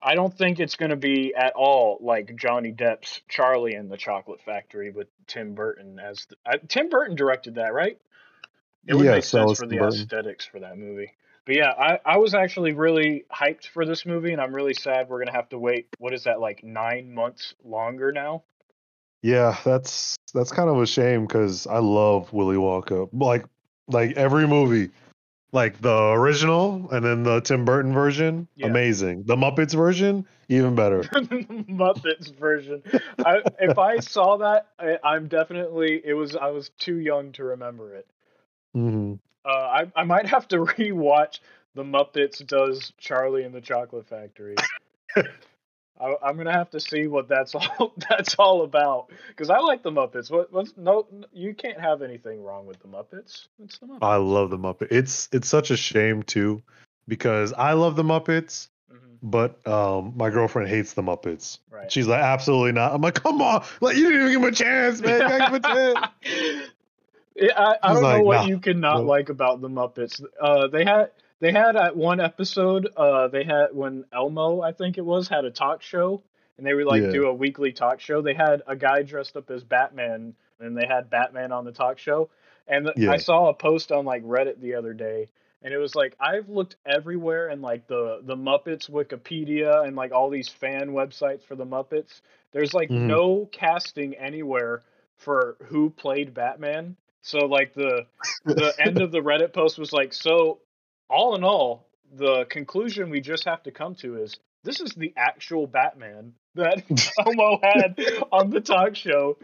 I 0.00 0.14
don't 0.14 0.32
think 0.36 0.60
it's 0.60 0.76
going 0.76 0.90
to 0.90 0.96
be 0.96 1.34
at 1.34 1.54
all 1.54 1.98
like 2.00 2.36
Johnny 2.36 2.70
Depp's 2.72 3.20
Charlie 3.28 3.74
in 3.74 3.88
the 3.88 3.96
Chocolate 3.96 4.40
Factory 4.42 4.90
with 4.90 5.08
Tim 5.26 5.54
Burton 5.54 5.98
as 5.98 6.24
the, 6.26 6.36
I, 6.46 6.58
Tim 6.68 6.88
Burton 6.88 7.16
directed 7.16 7.56
that, 7.56 7.74
right? 7.74 7.98
It 8.86 8.94
would 8.94 9.06
make 9.06 9.24
sense 9.24 9.58
for 9.58 9.66
the 9.66 9.78
Burton. 9.78 10.00
aesthetics 10.00 10.44
for 10.46 10.60
that 10.60 10.78
movie. 10.78 11.12
But 11.48 11.56
yeah, 11.56 11.70
I, 11.70 11.98
I 12.04 12.16
was 12.18 12.34
actually 12.34 12.74
really 12.74 13.24
hyped 13.32 13.68
for 13.68 13.86
this 13.86 14.04
movie, 14.04 14.32
and 14.32 14.40
I'm 14.40 14.54
really 14.54 14.74
sad 14.74 15.08
we're 15.08 15.20
gonna 15.24 15.32
have 15.34 15.48
to 15.48 15.58
wait. 15.58 15.88
What 15.98 16.12
is 16.12 16.24
that 16.24 16.40
like 16.40 16.62
nine 16.62 17.14
months 17.14 17.54
longer 17.64 18.12
now? 18.12 18.42
Yeah, 19.22 19.56
that's 19.64 20.14
that's 20.34 20.52
kind 20.52 20.68
of 20.68 20.78
a 20.78 20.86
shame 20.86 21.26
because 21.26 21.66
I 21.66 21.78
love 21.78 22.30
Willy 22.34 22.56
Wonka. 22.56 23.08
Like 23.14 23.46
like 23.86 24.14
every 24.18 24.46
movie, 24.46 24.90
like 25.50 25.80
the 25.80 26.10
original 26.12 26.90
and 26.90 27.02
then 27.02 27.22
the 27.22 27.40
Tim 27.40 27.64
Burton 27.64 27.94
version, 27.94 28.46
Yeah. 28.54 28.66
amazing. 28.66 29.22
The 29.24 29.36
Muppets 29.36 29.72
version, 29.72 30.26
even 30.50 30.74
better. 30.74 31.00
the 31.12 31.64
Muppets 31.66 32.28
version. 32.38 32.82
I, 33.24 33.38
if 33.58 33.78
I 33.78 34.00
saw 34.00 34.36
that, 34.36 34.66
I, 34.78 34.98
I'm 35.02 35.28
definitely 35.28 36.02
it 36.04 36.12
was 36.12 36.36
I 36.36 36.48
was 36.48 36.68
too 36.78 36.98
young 36.98 37.32
to 37.32 37.44
remember 37.44 37.94
it. 37.94 38.06
hmm 38.74 39.14
Uh, 39.48 39.52
I 39.96 40.00
I 40.00 40.04
might 40.04 40.26
have 40.26 40.46
to 40.48 40.56
rewatch 40.64 41.40
the 41.74 41.82
Muppets 41.84 42.46
does 42.46 42.92
Charlie 42.98 43.44
and 43.44 43.54
the 43.54 43.60
Chocolate 43.60 44.06
Factory. 44.06 44.56
I, 46.00 46.14
I'm 46.22 46.36
gonna 46.36 46.52
have 46.52 46.70
to 46.70 46.80
see 46.80 47.06
what 47.06 47.28
that's 47.28 47.54
all 47.54 47.94
that's 48.08 48.34
all 48.36 48.62
about 48.62 49.10
because 49.28 49.50
I 49.50 49.58
like 49.58 49.82
the 49.82 49.90
Muppets. 49.90 50.30
What 50.30 50.52
what's 50.52 50.74
no 50.76 51.06
you 51.32 51.54
can't 51.54 51.80
have 51.80 52.02
anything 52.02 52.42
wrong 52.42 52.66
with 52.66 52.78
the 52.80 52.88
Muppets. 52.88 53.46
It's 53.62 53.78
the 53.78 53.86
Muppets. 53.86 53.98
I 54.02 54.16
love 54.16 54.50
the 54.50 54.58
Muppets. 54.58 54.88
It's 54.90 55.28
it's 55.32 55.48
such 55.48 55.70
a 55.70 55.76
shame 55.76 56.22
too, 56.22 56.62
because 57.06 57.52
I 57.52 57.72
love 57.72 57.96
the 57.96 58.04
Muppets, 58.04 58.68
Mhm. 58.92 59.18
but 59.22 59.66
um, 59.66 60.12
my 60.16 60.30
girlfriend 60.30 60.68
hates 60.68 60.92
the 60.92 61.02
Muppets. 61.02 61.58
Right. 61.70 61.90
She's 61.90 62.06
like, 62.06 62.20
absolutely 62.22 62.72
not. 62.72 62.92
I'm 62.92 63.00
like, 63.00 63.14
come 63.14 63.40
on, 63.40 63.64
like 63.80 63.96
you 63.96 64.10
didn't 64.10 64.30
even 64.30 64.32
give 64.32 64.42
him 64.42 64.48
a 64.48 64.52
chance, 64.52 65.00
man. 65.00 66.10
I, 67.40 67.76
I 67.82 67.92
don't 67.94 68.02
know 68.02 68.22
what 68.22 68.36
"Nah, 68.42 68.46
you 68.46 68.58
can 68.58 68.80
not 68.80 68.98
no." 68.98 69.02
like 69.04 69.28
about 69.28 69.60
the 69.60 69.68
Muppets. 69.68 70.22
Uh, 70.40 70.66
they 70.68 70.84
had 70.84 71.10
they 71.40 71.52
had 71.52 71.76
at 71.76 71.96
one 71.96 72.20
episode. 72.20 72.88
Uh, 72.96 73.28
they 73.28 73.44
had 73.44 73.68
when 73.72 74.04
Elmo, 74.12 74.60
I 74.60 74.72
think 74.72 74.98
it 74.98 75.04
was, 75.04 75.28
had 75.28 75.44
a 75.44 75.50
talk 75.50 75.82
show, 75.82 76.22
and 76.56 76.66
they 76.66 76.74
would 76.74 76.86
like 76.86 77.02
Yeah. 77.02 77.10
do 77.10 77.26
a 77.26 77.34
weekly 77.34 77.72
talk 77.72 78.00
show. 78.00 78.20
They 78.22 78.34
had 78.34 78.62
a 78.66 78.74
guy 78.76 79.02
dressed 79.02 79.36
up 79.36 79.50
as 79.50 79.62
Batman, 79.62 80.34
and 80.60 80.76
they 80.76 80.86
had 80.86 81.10
Batman 81.10 81.52
on 81.52 81.64
the 81.64 81.72
talk 81.72 81.98
show. 81.98 82.28
And 82.66 82.90
Yeah. 82.96 83.12
I 83.12 83.16
saw 83.18 83.48
a 83.48 83.54
post 83.54 83.92
on 83.92 84.04
like 84.04 84.24
Reddit 84.24 84.60
the 84.60 84.74
other 84.74 84.92
day, 84.92 85.28
and 85.62 85.72
it 85.72 85.78
was 85.78 85.94
like 85.94 86.16
I've 86.18 86.48
looked 86.48 86.76
everywhere 86.84 87.50
in 87.50 87.62
like 87.62 87.86
the 87.86 88.20
the 88.24 88.36
Muppets 88.36 88.90
Wikipedia 88.90 89.86
and 89.86 89.94
like 89.96 90.12
all 90.12 90.28
these 90.30 90.48
fan 90.48 90.88
websites 90.90 91.42
for 91.44 91.54
the 91.54 91.64
Muppets. 91.66 92.20
There's 92.52 92.74
like 92.74 92.88
Mhm. 92.90 93.02
no 93.06 93.48
casting 93.52 94.14
anywhere 94.16 94.82
for 95.16 95.56
who 95.66 95.90
played 95.90 96.34
Batman. 96.34 96.96
So 97.22 97.38
like 97.40 97.74
the 97.74 98.06
the 98.44 98.74
end 98.78 99.00
of 99.00 99.12
the 99.12 99.20
Reddit 99.20 99.52
post 99.52 99.78
was 99.78 99.92
like, 99.92 100.12
so 100.12 100.60
all 101.08 101.34
in 101.34 101.44
all, 101.44 101.86
the 102.16 102.44
conclusion 102.46 103.10
we 103.10 103.20
just 103.20 103.44
have 103.44 103.62
to 103.64 103.70
come 103.70 103.94
to 103.96 104.16
is 104.22 104.36
this 104.64 104.80
is 104.80 104.92
the 104.92 105.12
actual 105.16 105.66
Batman 105.66 106.32
that 106.54 106.82
Elmo 107.26 107.58
had 107.62 107.98
on 108.32 108.50
the 108.50 108.60
talk 108.60 108.94
show. 108.94 109.36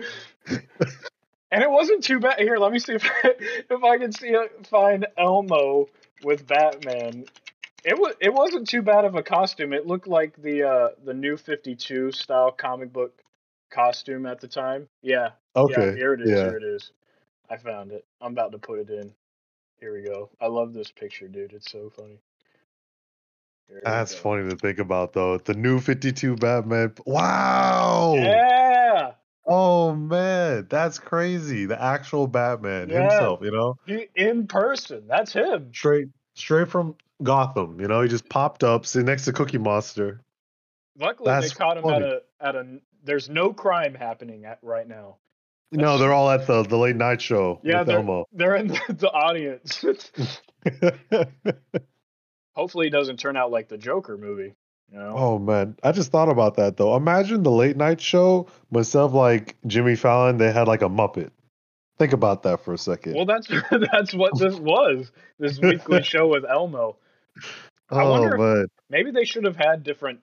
And 1.50 1.62
it 1.62 1.70
wasn't 1.70 2.02
too 2.02 2.18
bad. 2.18 2.38
Here, 2.40 2.56
let 2.56 2.72
me 2.72 2.78
see 2.78 2.94
if 2.94 3.04
I, 3.04 3.10
if 3.70 3.84
I 3.84 3.98
can 3.98 4.12
see 4.12 4.34
find 4.64 5.06
Elmo 5.16 5.88
with 6.24 6.46
Batman. 6.46 7.26
It 7.84 7.98
was 7.98 8.14
it 8.18 8.32
wasn't 8.32 8.66
too 8.66 8.82
bad 8.82 9.04
of 9.04 9.14
a 9.14 9.22
costume. 9.22 9.72
It 9.72 9.86
looked 9.86 10.08
like 10.08 10.34
the 10.40 10.62
uh 10.64 10.88
the 11.04 11.14
new 11.14 11.36
52 11.36 12.12
style 12.12 12.50
comic 12.50 12.92
book 12.92 13.20
costume 13.70 14.26
at 14.26 14.40
the 14.40 14.48
time. 14.48 14.88
Yeah, 15.02 15.30
Okay. 15.54 15.88
yeah, 15.88 15.94
here 15.94 16.14
it 16.14 16.22
is. 16.22 16.30
Yeah. 16.30 16.36
Here 16.36 16.56
it 16.56 16.62
is. 16.64 16.90
I 17.50 17.56
found 17.56 17.92
it. 17.92 18.04
I'm 18.20 18.32
about 18.32 18.52
to 18.52 18.58
put 18.58 18.78
it 18.78 18.90
in. 18.90 19.12
Here 19.80 19.92
we 19.92 20.02
go. 20.02 20.30
I 20.40 20.46
love 20.46 20.72
this 20.72 20.90
picture, 20.90 21.28
dude. 21.28 21.52
It's 21.52 21.70
so 21.70 21.90
funny. 21.90 22.20
Here 23.68 23.80
That's 23.84 24.14
funny 24.14 24.48
to 24.48 24.56
think 24.56 24.78
about, 24.78 25.12
though. 25.12 25.38
The 25.38 25.54
new 25.54 25.80
52 25.80 26.36
Batman. 26.36 26.94
Wow. 27.06 28.14
Yeah, 28.14 29.12
Oh 29.46 29.94
man, 29.94 30.66
that's 30.70 30.98
crazy. 30.98 31.66
The 31.66 31.80
actual 31.80 32.26
Batman 32.26 32.88
Yeah. 32.88 33.02
himself, 33.02 33.40
you 33.42 33.50
know, 33.50 33.76
in 34.14 34.46
person. 34.46 35.06
That's 35.06 35.32
him. 35.32 35.72
straight 35.74 36.08
straight 36.34 36.68
from 36.68 36.96
Gotham. 37.22 37.80
You 37.80 37.88
know, 37.88 38.00
he 38.00 38.08
just 38.08 38.28
popped 38.28 38.64
up, 38.64 38.86
sitting 38.86 39.06
next 39.06 39.26
to 39.26 39.32
Cookie 39.32 39.58
Monster. 39.58 40.22
Luckily, 40.98 41.26
That's 41.30 41.50
they 41.50 41.54
caught 41.54 41.76
him 41.76 41.88
at 41.90 42.02
a 42.02 42.22
at 42.40 42.56
a. 42.56 42.80
There's 43.02 43.28
no 43.28 43.52
crime 43.52 43.94
happening 43.94 44.46
at 44.46 44.58
right 44.62 44.88
now. 44.88 45.18
No, 45.72 45.98
they're 45.98 46.12
all 46.12 46.30
at 46.30 46.46
the 46.46 46.62
the 46.62 46.76
late 46.76 46.96
night 46.96 47.20
show 47.20 47.60
Yeah, 47.64 47.82
they're, 47.82 47.98
Elmo. 47.98 48.26
they're 48.32 48.56
in 48.56 48.68
the, 48.68 48.80
the 48.88 49.10
audience. 49.10 49.84
Hopefully, 52.54 52.86
it 52.86 52.90
doesn't 52.90 53.18
turn 53.18 53.36
out 53.36 53.50
like 53.50 53.68
the 53.68 53.78
Joker 53.78 54.16
movie. 54.16 54.54
You 54.92 54.98
know? 54.98 55.14
oh 55.16 55.38
man, 55.38 55.76
I 55.82 55.92
just 55.92 56.12
thought 56.12 56.28
about 56.28 56.56
that 56.56 56.76
though. 56.76 56.94
Imagine 56.94 57.42
the 57.42 57.50
late 57.50 57.76
night 57.76 58.00
show, 58.00 58.46
myself 58.70 59.12
like 59.12 59.56
Jimmy 59.66 59.96
Fallon, 59.96 60.36
they 60.36 60.52
had 60.52 60.68
like 60.68 60.82
a 60.82 60.88
Muppet. 60.88 61.30
Think 61.98 62.12
about 62.12 62.42
that 62.44 62.64
for 62.64 62.74
a 62.74 62.78
second. 62.78 63.14
Well, 63.14 63.26
that's 63.26 63.48
that's 63.92 64.14
what 64.14 64.38
this 64.38 64.54
was. 64.56 65.10
This 65.38 65.58
weekly 65.58 66.02
show 66.04 66.28
with 66.28 66.44
Elmo. 66.44 66.96
I 67.90 68.02
oh 68.02 68.10
wonder 68.10 68.34
if- 68.34 68.40
man, 68.40 68.66
Maybe 68.90 69.10
they 69.10 69.24
should 69.24 69.44
have 69.44 69.56
had 69.56 69.82
different. 69.82 70.20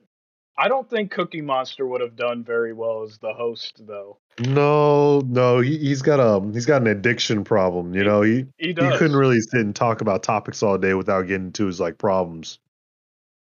I 0.61 0.67
don't 0.67 0.87
think 0.87 1.09
Cookie 1.09 1.41
Monster 1.41 1.87
would 1.87 2.01
have 2.01 2.15
done 2.15 2.43
very 2.43 2.71
well 2.71 3.01
as 3.01 3.17
the 3.17 3.33
host, 3.33 3.81
though. 3.87 4.19
no, 4.39 5.21
no, 5.21 5.59
he, 5.59 5.75
he's 5.79 6.03
got 6.03 6.19
a 6.19 6.39
he's 6.53 6.67
got 6.67 6.83
an 6.83 6.87
addiction 6.87 7.43
problem. 7.43 7.95
You 7.95 8.03
know, 8.03 8.21
he 8.21 8.45
He 8.59 8.67
he 8.67 8.73
couldn't 8.73 9.15
really 9.15 9.41
sit 9.41 9.61
and 9.61 9.75
talk 9.75 10.01
about 10.01 10.21
topics 10.21 10.61
all 10.61 10.77
day 10.77 10.93
without 10.93 11.23
getting 11.23 11.47
into 11.47 11.65
his 11.65 11.79
like 11.79 11.97
problems. 11.97 12.59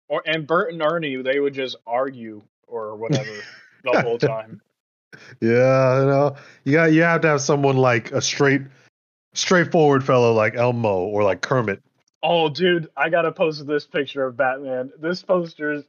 Or 0.07 0.23
and 0.25 0.47
Bert 0.47 0.71
and 0.71 0.81
Ernie, 0.81 1.21
they 1.21 1.41
would 1.41 1.53
just 1.53 1.75
argue 1.85 2.41
or 2.67 2.95
whatever 2.95 3.33
the 3.83 4.01
whole 4.01 4.17
time. 4.17 4.61
Yeah, 5.41 5.99
you 5.99 6.05
know, 6.05 6.35
you 6.63 6.71
got 6.71 6.93
you 6.93 7.01
have 7.01 7.19
to 7.21 7.27
have 7.27 7.41
someone 7.41 7.75
like 7.75 8.13
a 8.13 8.21
straight, 8.21 8.61
straightforward 9.33 10.05
fellow 10.05 10.31
like 10.31 10.55
Elmo 10.55 10.99
or 10.99 11.23
like 11.23 11.41
Kermit. 11.41 11.83
Oh, 12.23 12.47
dude, 12.47 12.87
I 12.95 13.09
gotta 13.09 13.33
post 13.33 13.67
this 13.67 13.85
picture 13.85 14.25
of 14.25 14.37
Batman. 14.37 14.93
This 14.97 15.21
poster's 15.21 15.83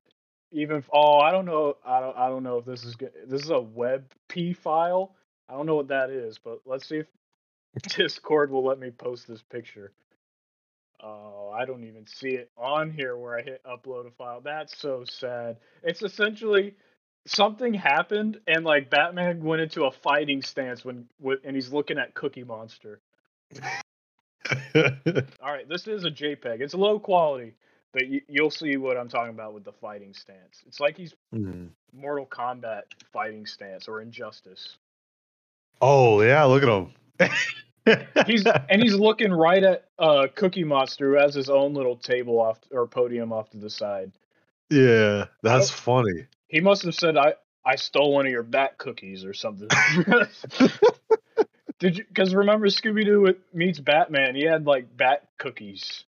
even. 0.52 0.84
Oh, 0.92 1.18
I 1.18 1.30
don't 1.30 1.46
know. 1.46 1.76
I 1.84 2.00
don't. 2.00 2.16
I 2.16 2.28
don't 2.28 2.42
know 2.42 2.58
if 2.58 2.64
this 2.64 2.84
is 2.84 2.96
good. 2.96 3.12
This 3.26 3.42
is 3.42 3.50
a 3.50 3.54
WebP 3.54 4.56
file. 4.56 5.14
I 5.48 5.54
don't 5.54 5.66
know 5.66 5.76
what 5.76 5.88
that 5.88 6.10
is, 6.10 6.38
but 6.38 6.60
let's 6.64 6.88
see 6.88 6.98
if 6.98 7.06
Discord 7.96 8.50
will 8.50 8.64
let 8.64 8.78
me 8.78 8.90
post 8.90 9.26
this 9.26 9.42
picture. 9.42 9.92
Oh, 11.02 11.50
I 11.54 11.64
don't 11.64 11.84
even 11.84 12.06
see 12.06 12.30
it 12.30 12.50
on 12.58 12.90
here 12.90 13.16
where 13.16 13.38
I 13.38 13.42
hit 13.42 13.62
upload 13.64 14.06
a 14.06 14.10
file. 14.10 14.42
That's 14.42 14.76
so 14.78 15.04
sad. 15.08 15.56
It's 15.82 16.02
essentially 16.02 16.74
something 17.26 17.72
happened 17.74 18.40
and 18.46 18.64
like 18.64 18.90
Batman 18.90 19.42
went 19.42 19.62
into 19.62 19.84
a 19.84 19.90
fighting 19.90 20.42
stance 20.42 20.84
when 20.84 21.06
with, 21.18 21.40
and 21.44 21.54
he's 21.54 21.72
looking 21.72 21.98
at 21.98 22.14
Cookie 22.14 22.44
Monster. 22.44 23.00
All 24.74 25.52
right, 25.52 25.68
this 25.68 25.86
is 25.86 26.04
a 26.04 26.10
JPEG. 26.10 26.60
It's 26.60 26.74
low 26.74 26.98
quality, 26.98 27.54
but 27.92 28.02
y- 28.08 28.22
you'll 28.28 28.50
see 28.50 28.76
what 28.76 28.96
I'm 28.96 29.08
talking 29.08 29.34
about 29.34 29.54
with 29.54 29.64
the 29.64 29.72
fighting 29.72 30.14
stance. 30.14 30.62
It's 30.66 30.80
like 30.80 30.96
he's 30.96 31.14
Hmm. 31.32 31.66
Mortal 31.92 32.26
Kombat 32.26 32.82
fighting 33.12 33.46
stance 33.46 33.88
or 33.88 34.00
Injustice. 34.00 34.76
Oh 35.80 36.20
yeah, 36.22 36.44
look 36.44 36.62
at 36.62 36.68
him. 36.68 37.30
He's 38.26 38.46
and 38.46 38.80
he's 38.82 38.94
looking 38.94 39.32
right 39.32 39.64
at 39.64 39.86
uh, 39.98 40.28
Cookie 40.34 40.64
Monster, 40.64 41.10
who 41.12 41.18
has 41.18 41.34
his 41.34 41.48
own 41.48 41.72
little 41.74 41.96
table 41.96 42.38
off 42.38 42.58
or 42.70 42.86
podium 42.86 43.32
off 43.32 43.50
to 43.50 43.56
the 43.56 43.70
side. 43.70 44.12
yeah, 44.68 45.26
that's 45.42 45.70
funny. 45.70 46.26
He 46.48 46.60
must 46.60 46.84
have 46.84 46.94
said, 46.94 47.16
"I 47.16 47.34
I 47.64 47.76
stole 47.76 48.12
one 48.12 48.26
of 48.26 48.32
your 48.32 48.42
bat 48.42 48.76
cookies 48.78 49.24
or 49.24 49.32
something." 49.32 49.68
Did 51.78 51.96
you? 51.96 52.04
Because 52.06 52.34
remember, 52.34 52.66
Scooby 52.66 53.04
Doo 53.04 53.34
meets 53.54 53.80
Batman. 53.80 54.34
He 54.34 54.44
had 54.44 54.66
like 54.66 54.94
bat 54.96 55.26
cookies. 55.38 56.04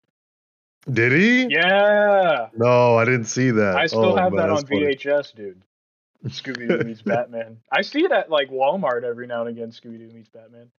Did 0.91 1.11
he? 1.11 1.47
Yeah. 1.47 2.47
No, 2.55 2.95
I 2.97 3.05
didn't 3.05 3.25
see 3.25 3.51
that. 3.51 3.75
I 3.75 3.85
still 3.85 4.13
Oh, 4.13 4.15
have 4.15 4.33
man, 4.33 4.47
that 4.47 4.49
on 4.49 4.65
funny. 4.65 4.95
VHS, 4.95 5.35
dude. 5.35 5.61
Scooby 6.27 6.67
Doo 6.67 6.83
meets 6.85 7.01
Batman. 7.01 7.57
I 7.71 7.81
see 7.81 8.03
it 8.03 8.11
at 8.11 8.29
like 8.29 8.49
Walmart 8.49 9.03
every 9.03 9.27
now 9.27 9.41
and 9.41 9.49
again. 9.49 9.69
Scooby 9.71 9.97
Doo 9.99 10.11
meets 10.13 10.29
Batman. 10.29 10.69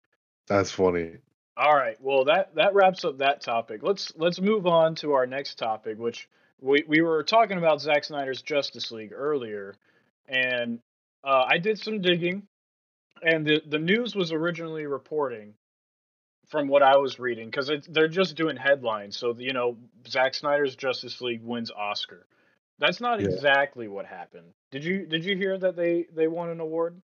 That's 0.47 0.71
funny. 0.71 1.17
All 1.55 1.75
right, 1.75 1.97
well 2.01 2.25
that 2.25 2.55
that 2.55 2.73
wraps 2.73 3.05
up 3.05 3.19
that 3.19 3.41
topic. 3.41 3.83
Let's 3.83 4.11
let's 4.17 4.41
move 4.41 4.65
on 4.65 4.95
to 4.95 5.13
our 5.13 5.25
next 5.27 5.57
topic, 5.57 5.99
which 5.99 6.27
we 6.61 6.83
we 6.87 7.01
were 7.01 7.23
talking 7.23 7.57
about 7.57 7.79
Zack 7.81 8.03
Snyder's 8.03 8.41
Justice 8.41 8.91
League 8.91 9.13
earlier, 9.13 9.75
and 10.27 10.79
uh, 11.23 11.45
I 11.47 11.59
did 11.59 11.77
some 11.77 12.01
digging, 12.01 12.43
and 13.21 13.45
the 13.45 13.61
the 13.67 13.77
news 13.79 14.15
was 14.15 14.31
originally 14.31 14.85
reporting 14.87 15.53
from 16.53 16.67
what 16.67 16.83
I 16.83 16.97
was 16.97 17.17
reading 17.17 17.47
because 17.49 17.71
they're 17.89 18.07
just 18.07 18.35
doing 18.35 18.55
headlines. 18.57 19.17
So 19.17 19.33
you 19.35 19.53
know, 19.53 19.75
Zack 20.07 20.35
Snyder's 20.35 20.75
Justice 20.75 21.19
League 21.19 21.41
wins 21.43 21.71
Oscar. 21.71 22.27
That's 22.77 23.01
not 23.01 23.19
Yeah. 23.19 23.29
exactly 23.29 23.87
what 23.87 24.05
happened. 24.05 24.53
Did 24.69 24.85
you 24.85 25.07
did 25.07 25.25
you 25.25 25.35
hear 25.35 25.57
that 25.57 25.75
they 25.75 26.05
they 26.13 26.27
won 26.27 26.49
an 26.51 26.59
award? 26.59 27.01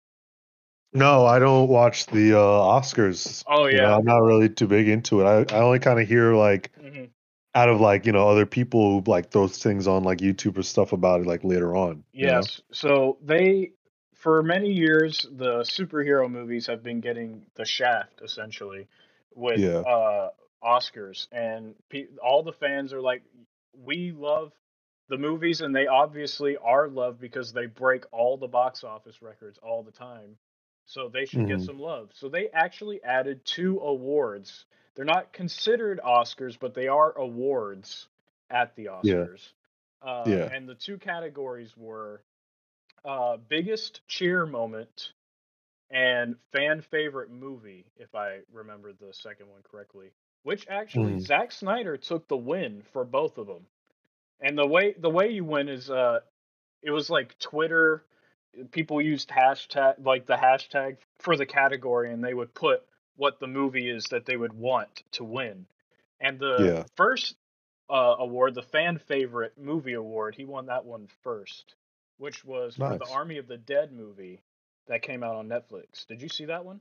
No, 0.93 1.27
I 1.27 1.37
don't 1.37 1.67
watch 1.69 2.07
the 2.07 2.33
uh, 2.33 2.39
Oscars. 2.39 3.43
Oh 3.45 3.67
You 3.67 3.77
know, 3.77 3.83
yeah. 3.83 3.95
I'm 3.97 4.05
not 4.05 4.17
really 4.23 4.49
too 4.49 4.65
big 4.65 4.87
into 4.87 5.21
it. 5.21 5.25
I, 5.25 5.55
I 5.55 5.59
only 5.61 5.77
kind 5.79 5.99
of 6.01 6.07
hear 6.07 6.33
like 6.33 6.71
Mhm. 6.81 7.09
out 7.53 7.69
of 7.69 7.79
like 7.79 8.07
you 8.07 8.13
know 8.13 8.27
other 8.27 8.47
people 8.47 8.99
who 8.99 9.11
like 9.11 9.29
throw 9.29 9.47
things 9.47 9.87
on 9.87 10.03
like 10.03 10.17
YouTube 10.17 10.57
or 10.57 10.63
stuff 10.63 10.91
about 10.91 11.21
it 11.21 11.27
like 11.27 11.43
later 11.43 11.75
on. 11.75 12.03
you 12.13 12.25
know? 12.25 12.37
Yes. 12.39 12.61
So 12.71 13.19
they, 13.21 13.73
for 14.15 14.41
many 14.41 14.71
years, 14.71 15.23
the 15.31 15.59
superhero 15.59 16.27
movies 16.31 16.65
have 16.65 16.81
been 16.81 16.99
getting 16.99 17.45
the 17.53 17.65
shaft 17.65 18.21
essentially 18.23 18.87
with 19.35 19.59
Yeah. 19.59 19.79
uh, 19.79 20.31
Oscars, 20.63 21.27
and 21.31 21.75
pe- 21.89 22.07
all 22.23 22.41
the 22.43 22.53
fans 22.53 22.93
are 22.93 23.01
like, 23.01 23.23
"We 23.73 24.11
love 24.11 24.53
the 25.09 25.17
movies," 25.17 25.61
and 25.61 25.75
they 25.75 25.87
obviously 25.87 26.57
are 26.57 26.87
loved 26.87 27.19
because 27.19 27.53
they 27.53 27.67
break 27.67 28.05
all 28.11 28.37
the 28.37 28.47
box 28.47 28.83
office 28.83 29.21
records 29.21 29.59
all 29.59 29.83
the 29.83 29.91
time. 29.91 30.37
So 30.85 31.09
they 31.09 31.25
should 31.25 31.47
get 31.47 31.59
Mhm. 31.59 31.65
some 31.65 31.79
love. 31.79 32.11
So 32.13 32.29
they 32.29 32.49
actually 32.49 33.03
added 33.03 33.43
two 33.45 33.79
awards. 33.79 34.65
They're 34.95 35.05
not 35.05 35.33
considered 35.33 35.99
Oscars, 36.03 36.57
but 36.59 36.73
they 36.73 36.87
are 36.87 37.11
awards 37.17 38.07
at 38.49 38.75
the 38.75 38.83
Yeah. 38.83 39.25
Oscars. 39.25 39.53
Uh, 40.01 40.23
Yeah. 40.27 40.49
And 40.53 40.69
the 40.69 40.75
two 40.75 40.97
categories 40.97 41.75
were 41.75 42.23
uh, 43.03 43.37
biggest 43.37 44.01
cheer 44.07 44.45
moment 44.47 45.13
and 45.91 46.35
fan 46.51 46.81
favorite 46.81 47.29
movie, 47.31 47.85
if 47.97 48.15
I 48.15 48.41
remember 48.51 48.93
the 48.93 49.13
second 49.13 49.49
one 49.49 49.61
correctly. 49.63 50.11
Which 50.43 50.67
actually, 50.69 51.17
Mhm. 51.17 51.19
Zack 51.19 51.51
Snyder 51.51 51.97
took 51.97 52.27
the 52.27 52.37
win 52.37 52.81
for 52.93 53.03
both 53.05 53.37
of 53.37 53.47
them. 53.47 53.67
And 54.41 54.57
the 54.57 54.67
way 54.67 54.93
the 54.93 55.09
way 55.09 55.29
you 55.29 55.43
win 55.45 55.69
is 55.69 55.89
uh, 55.89 56.21
it 56.81 56.91
was 56.91 57.09
like 57.09 57.37
Twitter. 57.39 58.05
People 58.71 59.01
used 59.01 59.29
hashtag 59.29 59.95
like 60.05 60.25
the 60.25 60.35
hashtag 60.35 60.97
for 61.19 61.35
the 61.37 61.45
category, 61.45 62.11
and 62.13 62.23
they 62.23 62.33
would 62.33 62.53
put 62.53 62.83
what 63.17 63.39
the 63.39 63.47
movie 63.47 63.89
is 63.89 64.09
that 64.09 64.25
they 64.25 64.37
would 64.37 64.53
want 64.53 65.03
to 65.13 65.23
win. 65.23 65.67
And 66.19 66.39
the 66.39 66.75
Yeah. 66.75 66.85
first 66.95 67.35
uh, 67.89 68.15
award, 68.19 68.55
the 68.55 68.63
fan 68.63 68.97
favorite 68.97 69.57
movie 69.57 69.93
award, 69.93 70.35
he 70.35 70.45
won 70.45 70.67
that 70.67 70.85
one 70.85 71.07
first, 71.23 71.75
which 72.17 72.43
was 72.45 72.75
for 72.77 72.95
the 72.95 73.05
Army 73.05 73.37
of 73.37 73.47
the 73.47 73.57
Dead 73.57 73.91
movie 73.91 74.41
that 74.87 75.01
came 75.01 75.23
out 75.23 75.35
on 75.35 75.47
Netflix. 75.47 76.05
Did 76.07 76.21
you 76.21 76.29
see 76.29 76.45
that 76.45 76.65
one? 76.65 76.79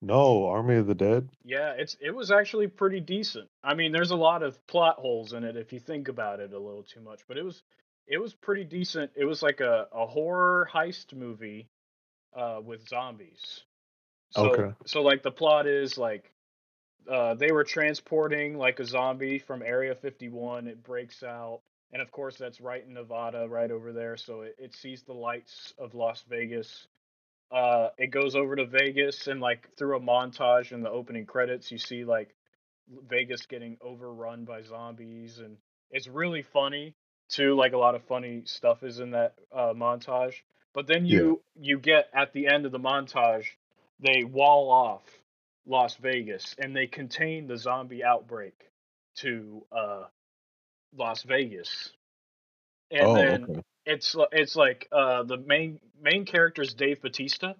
No, 0.00 0.46
Army 0.46 0.76
of 0.76 0.86
the 0.86 0.94
Dead. 0.94 1.28
Yeah, 1.44 1.72
it's 1.72 1.96
it 2.00 2.10
was 2.10 2.30
actually 2.30 2.68
pretty 2.68 3.00
decent. 3.00 3.48
I 3.64 3.74
mean, 3.74 3.92
there's 3.92 4.10
a 4.10 4.16
lot 4.16 4.42
of 4.42 4.64
plot 4.66 4.96
holes 4.96 5.32
in 5.32 5.44
it 5.44 5.56
if 5.56 5.72
you 5.72 5.80
think 5.80 6.08
about 6.08 6.40
it 6.40 6.52
a 6.52 6.58
little 6.58 6.82
too 6.82 7.00
much, 7.00 7.20
but 7.26 7.36
it 7.36 7.44
was 7.44 7.62
it 8.06 8.18
was 8.18 8.34
pretty 8.34 8.64
decent. 8.64 9.10
It 9.16 9.24
was 9.24 9.42
like 9.42 9.60
a, 9.60 9.88
a 9.92 10.06
horror 10.06 10.68
heist 10.72 11.14
movie 11.14 11.68
uh 12.36 12.60
with 12.62 12.86
zombies. 12.88 13.62
So 14.30 14.50
Okay. 14.50 14.74
so 14.86 15.02
like 15.02 15.22
the 15.22 15.30
plot 15.30 15.66
is 15.66 15.98
like 15.98 16.32
uh 17.10 17.34
they 17.34 17.50
were 17.50 17.64
transporting 17.64 18.56
like 18.58 18.78
a 18.80 18.84
zombie 18.84 19.38
from 19.38 19.62
Area 19.62 19.94
51. 19.94 20.66
It 20.66 20.82
breaks 20.84 21.22
out 21.22 21.60
and 21.92 22.02
of 22.02 22.10
course 22.12 22.36
that's 22.36 22.60
right 22.60 22.84
in 22.86 22.94
Nevada 22.94 23.48
right 23.48 23.70
over 23.70 23.92
there, 23.92 24.16
so 24.16 24.42
it, 24.42 24.56
it 24.58 24.74
sees 24.74 25.02
the 25.02 25.14
lights 25.14 25.72
of 25.78 25.94
Las 25.94 26.22
Vegas 26.28 26.86
uh 27.50 27.88
it 27.98 28.08
goes 28.08 28.34
over 28.34 28.56
to 28.56 28.66
Vegas 28.66 29.26
and 29.26 29.40
like 29.40 29.68
through 29.76 29.96
a 29.96 30.00
montage 30.00 30.72
in 30.72 30.82
the 30.82 30.90
opening 30.90 31.26
credits 31.26 31.70
you 31.70 31.78
see 31.78 32.04
like 32.04 32.34
Vegas 33.08 33.46
getting 33.46 33.76
overrun 33.80 34.44
by 34.44 34.62
zombies 34.62 35.38
and 35.38 35.56
it's 35.90 36.08
really 36.08 36.42
funny 36.42 36.94
too 37.28 37.54
like 37.54 37.72
a 37.72 37.78
lot 37.78 37.94
of 37.94 38.02
funny 38.04 38.42
stuff 38.44 38.82
is 38.82 39.00
in 39.00 39.10
that 39.12 39.34
uh 39.54 39.72
montage 39.74 40.34
but 40.74 40.86
then 40.86 41.04
Yeah. 41.04 41.18
you 41.20 41.42
you 41.58 41.78
get 41.78 42.08
at 42.14 42.32
the 42.32 42.46
end 42.48 42.66
of 42.66 42.72
the 42.72 42.78
montage 42.78 43.46
they 44.00 44.24
wall 44.24 44.70
off 44.70 45.02
Las 45.66 45.96
Vegas 45.96 46.54
and 46.58 46.74
they 46.74 46.86
contain 46.86 47.46
the 47.46 47.56
zombie 47.56 48.04
outbreak 48.04 48.54
to 49.16 49.64
uh 49.72 50.04
Las 50.96 51.22
Vegas 51.22 51.90
and 52.90 53.08
oh, 53.08 53.14
then 53.14 53.44
okay. 53.44 53.60
It's 53.88 54.14
it's 54.32 54.54
like 54.54 54.86
uh 54.92 55.22
the 55.22 55.38
main 55.38 55.80
main 56.00 56.26
character 56.26 56.60
is 56.60 56.74
Dave 56.74 57.00
Bautista 57.00 57.56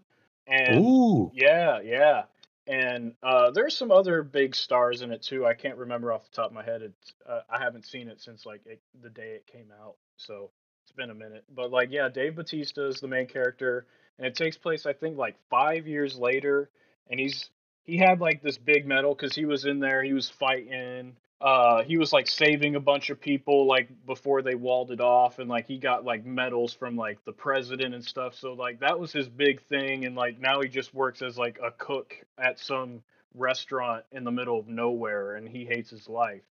and 0.46 0.84
Ooh, 0.84 1.32
yeah 1.34 1.80
yeah. 1.80 2.24
And 2.66 3.14
uh 3.22 3.50
there's 3.50 3.74
some 3.74 3.90
other 3.90 4.22
big 4.22 4.54
stars 4.54 5.00
in 5.00 5.10
it 5.10 5.22
too. 5.22 5.46
I 5.46 5.54
can't 5.54 5.78
remember 5.78 6.12
off 6.12 6.28
the 6.28 6.36
top 6.36 6.50
of 6.50 6.52
my 6.52 6.62
head. 6.62 6.82
It's 6.82 7.14
uh, 7.26 7.40
I 7.48 7.62
haven't 7.64 7.86
seen 7.86 8.08
it 8.08 8.20
since 8.20 8.44
like 8.44 8.60
it, 8.66 8.78
the 9.02 9.08
day 9.08 9.36
it 9.36 9.46
came 9.46 9.72
out 9.82 9.94
so 10.18 10.50
it's 10.82 10.92
been 10.92 11.08
a 11.08 11.14
minute. 11.14 11.44
But 11.54 11.70
like 11.70 11.88
yeah 11.90 12.10
Dave 12.10 12.36
Bautista 12.36 12.86
is 12.86 13.00
the 13.00 13.08
main 13.08 13.26
character 13.26 13.86
and 14.18 14.26
it 14.26 14.34
takes 14.34 14.58
place 14.58 14.84
I 14.84 14.92
think 14.92 15.16
like 15.16 15.36
5 15.48 15.86
years 15.86 16.18
later 16.18 16.68
and 17.08 17.18
he's 17.18 17.48
he 17.84 17.96
had 17.96 18.20
like 18.20 18.42
this 18.42 18.58
big 18.58 18.86
medal 18.86 19.14
cuz 19.14 19.34
he 19.34 19.46
was 19.46 19.64
in 19.64 19.80
there. 19.80 20.02
He 20.04 20.12
was 20.12 20.28
fighting 20.28 21.16
uh 21.40 21.82
he 21.84 21.96
was 21.96 22.12
like 22.12 22.26
saving 22.26 22.74
a 22.74 22.80
bunch 22.80 23.10
of 23.10 23.20
people 23.20 23.66
like 23.66 23.88
before 24.06 24.42
they 24.42 24.56
walled 24.56 24.90
it 24.90 25.00
off 25.00 25.38
and 25.38 25.48
like 25.48 25.66
he 25.66 25.78
got 25.78 26.04
like 26.04 26.24
medals 26.24 26.72
from 26.72 26.96
like 26.96 27.24
the 27.24 27.32
president 27.32 27.94
and 27.94 28.04
stuff 28.04 28.34
so 28.34 28.54
like 28.54 28.80
that 28.80 28.98
was 28.98 29.12
his 29.12 29.28
big 29.28 29.62
thing 29.62 30.04
and 30.04 30.16
like 30.16 30.40
now 30.40 30.60
he 30.60 30.68
just 30.68 30.92
works 30.92 31.22
as 31.22 31.38
like 31.38 31.58
a 31.64 31.70
cook 31.70 32.14
at 32.38 32.58
some 32.58 33.02
restaurant 33.34 34.04
in 34.10 34.24
the 34.24 34.30
middle 34.30 34.58
of 34.58 34.66
nowhere 34.66 35.36
and 35.36 35.48
he 35.48 35.64
hates 35.64 35.90
his 35.90 36.08
life 36.08 36.42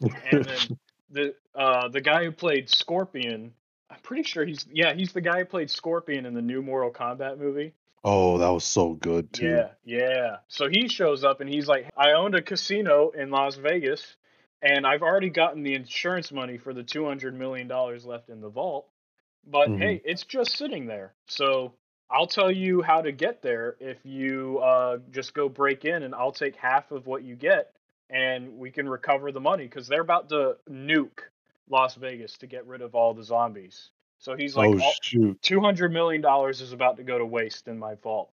and 0.00 0.44
then 0.44 0.78
the 1.10 1.34
uh 1.54 1.88
the 1.88 2.00
guy 2.00 2.24
who 2.24 2.32
played 2.32 2.70
Scorpion 2.70 3.52
I'm 3.90 4.00
pretty 4.02 4.22
sure 4.22 4.46
he's 4.46 4.66
yeah 4.72 4.94
he's 4.94 5.12
the 5.12 5.20
guy 5.20 5.40
who 5.40 5.44
played 5.44 5.70
Scorpion 5.70 6.24
in 6.24 6.32
the 6.32 6.40
new 6.40 6.62
Mortal 6.62 6.90
Kombat 6.90 7.38
movie 7.38 7.74
oh, 8.04 8.38
that 8.38 8.48
was 8.48 8.64
so 8.64 8.94
good 8.94 9.32
too. 9.32 9.46
yeah, 9.46 9.68
yeah. 9.84 10.36
So 10.48 10.68
he 10.68 10.88
shows 10.88 11.24
up 11.24 11.40
and 11.40 11.48
he's 11.48 11.68
like, 11.68 11.88
I 11.96 12.12
owned 12.12 12.34
a 12.34 12.42
casino 12.42 13.10
in 13.10 13.30
Las 13.30 13.56
Vegas 13.56 14.16
and 14.62 14.86
I've 14.86 15.02
already 15.02 15.30
gotten 15.30 15.62
the 15.62 15.74
insurance 15.74 16.32
money 16.32 16.58
for 16.58 16.72
the 16.72 16.82
$200 16.84 17.34
million 17.34 17.68
left 17.68 18.28
in 18.30 18.40
the 18.40 18.48
vault. 18.48 18.88
But 19.46 19.70
Mhm. 19.70 19.78
hey, 19.78 20.00
it's 20.04 20.24
just 20.24 20.56
sitting 20.56 20.86
there. 20.86 21.14
So 21.26 21.74
I'll 22.10 22.26
tell 22.26 22.50
you 22.50 22.82
how 22.82 23.02
to 23.02 23.12
get 23.12 23.42
there 23.42 23.76
if 23.80 23.98
you 24.04 24.58
uh, 24.58 24.98
just 25.10 25.34
go 25.34 25.48
break 25.48 25.84
in 25.84 26.02
and 26.04 26.14
I'll 26.14 26.32
take 26.32 26.56
half 26.56 26.92
of 26.92 27.06
what 27.06 27.22
you 27.24 27.34
get 27.34 27.74
and 28.10 28.58
we 28.58 28.70
can 28.70 28.88
recover 28.88 29.32
the 29.32 29.40
money 29.40 29.64
because 29.64 29.88
they're 29.88 30.02
about 30.02 30.28
to 30.30 30.56
nuke 30.70 31.20
Las 31.70 31.94
Vegas 31.96 32.36
to 32.38 32.46
get 32.46 32.66
rid 32.66 32.82
of 32.82 32.94
all 32.94 33.14
the 33.14 33.24
zombies. 33.24 33.90
So 34.18 34.36
he's 34.36 34.56
like, 34.56 34.76
oh 34.80 34.92
two 35.42 35.60
hundred 35.60 35.92
million 35.92 36.20
dollars 36.22 36.60
is 36.60 36.72
about 36.72 36.96
to 36.98 37.02
go 37.02 37.18
to 37.18 37.26
waste 37.26 37.68
in 37.68 37.78
my 37.78 37.94
vault. 37.96 38.30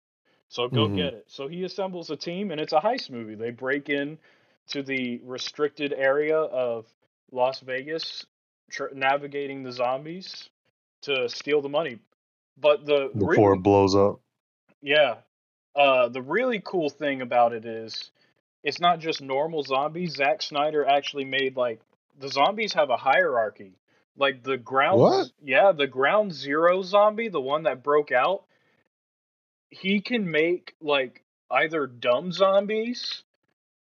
So 0.50 0.68
go 0.68 0.88
Mhm. 0.88 0.96
get 0.96 1.13
it. 1.13 1.26
So 1.28 1.48
he 1.48 1.63
assembles 1.63 2.10
a 2.10 2.16
team, 2.16 2.52
and 2.52 2.60
it's 2.60 2.74
a 2.74 2.80
heist 2.80 3.10
movie. 3.10 3.36
They 3.36 3.52
break 3.52 3.90
in 3.90 4.18
to 4.69 4.84
the 4.84 5.19
restricted 5.23 5.93
area 5.93 6.38
of 6.38 6.86
Las 7.32 7.60
Vegas, 7.62 8.25
tr- 8.71 8.93
navigating 8.93 9.63
the 9.63 9.71
zombies 9.71 10.49
to 11.03 11.30
steal 11.30 11.62
the 11.62 11.69
money. 11.69 11.99
But 12.60 12.86
the 12.86 13.10
Before 13.13 13.30
really, 13.51 13.58
it 13.60 13.63
blows 13.63 13.95
up. 13.95 14.19
yeah, 14.82 15.15
uh, 15.75 16.10
the 16.10 16.21
really 16.21 16.62
cool 16.63 16.89
thing 16.89 17.21
about 17.21 17.53
it 17.53 17.65
is 17.65 18.12
it's 18.63 18.80
not 18.80 18.99
just 18.99 19.21
normal 19.21 19.63
zombies. 19.63 20.15
Zack 20.15 20.41
Snyder 20.41 20.86
actually 20.86 21.25
made 21.25 21.56
like 21.56 21.80
the 22.19 22.30
zombies 22.30 22.73
have 22.73 22.89
a 22.89 22.97
hierarchy. 22.97 23.73
Like 24.19 24.41
the 24.41 24.58
ground, 24.58 24.99
What? 24.99 25.27
yeah, 25.43 25.71
the 25.73 25.86
ground 25.86 26.34
zero 26.34 26.82
zombie, 26.82 27.30
the 27.30 27.39
one 27.39 27.63
that 27.63 27.84
broke 27.84 28.12
out, 28.12 28.45
he 29.69 30.01
can 30.01 30.30
make 30.32 30.73
like 30.82 31.23
either 31.51 31.86
dumb 31.86 32.32
zombies, 32.32 33.21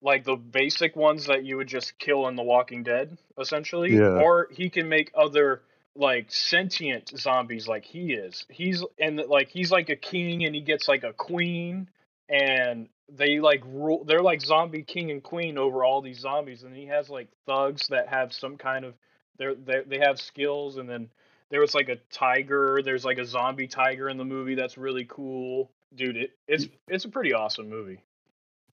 like 0.05 0.23
the 0.23 0.35
basic 0.35 0.95
ones 0.95 1.25
that 1.25 1.43
you 1.43 1.57
would 1.57 1.67
just 1.67 1.97
kill 1.97 2.27
in 2.27 2.35
The 2.35 2.43
Walking 2.43 2.83
Dead, 2.83 3.17
essentially, 3.39 3.95
Yeah. 3.95 4.21
or 4.21 4.47
he 4.51 4.69
can 4.69 4.87
make 4.87 5.11
other 5.15 5.63
like 5.95 6.31
sentient 6.31 7.09
zombies 7.17 7.67
like 7.67 7.85
he 7.85 8.13
is. 8.13 8.45
He's 8.49 8.83
and 8.99 9.17
like 9.17 9.49
he's 9.49 9.71
like 9.71 9.89
a 9.89 9.95
king 9.95 10.45
and 10.45 10.53
he 10.53 10.61
gets 10.61 10.87
like 10.87 11.03
a 11.03 11.13
queen 11.13 11.89
and 12.29 12.87
they 13.09 13.39
like 13.39 13.63
rule 13.65 14.03
they're 14.03 14.21
like 14.21 14.41
zombie 14.41 14.83
king 14.83 15.09
and 15.11 15.23
queen 15.23 15.57
over 15.57 15.83
all 15.83 16.01
these 16.01 16.19
zombies 16.19 16.63
and 16.63 16.75
he 16.75 16.85
has 16.87 17.09
like 17.09 17.27
thugs 17.45 17.87
that 17.89 18.07
have 18.09 18.33
some 18.33 18.57
kind 18.57 18.83
of 18.83 18.93
they're, 19.37 19.55
they 19.55 19.81
they 19.87 19.99
have 19.99 20.19
skills 20.19 20.77
and 20.77 20.89
then 20.89 21.07
there 21.49 21.61
was 21.61 21.75
like 21.75 21.87
a 21.87 21.97
tiger 22.11 22.81
there's 22.83 23.05
like 23.05 23.19
a 23.19 23.25
zombie 23.25 23.67
tiger 23.67 24.09
in 24.09 24.17
the 24.17 24.25
movie 24.25 24.55
that's 24.55 24.75
really 24.77 25.05
cool 25.07 25.69
dude 25.95 26.17
it, 26.17 26.31
it's 26.47 26.65
it's 26.87 27.05
a 27.05 27.09
pretty 27.09 27.31
awesome 27.31 27.69
movie 27.69 27.99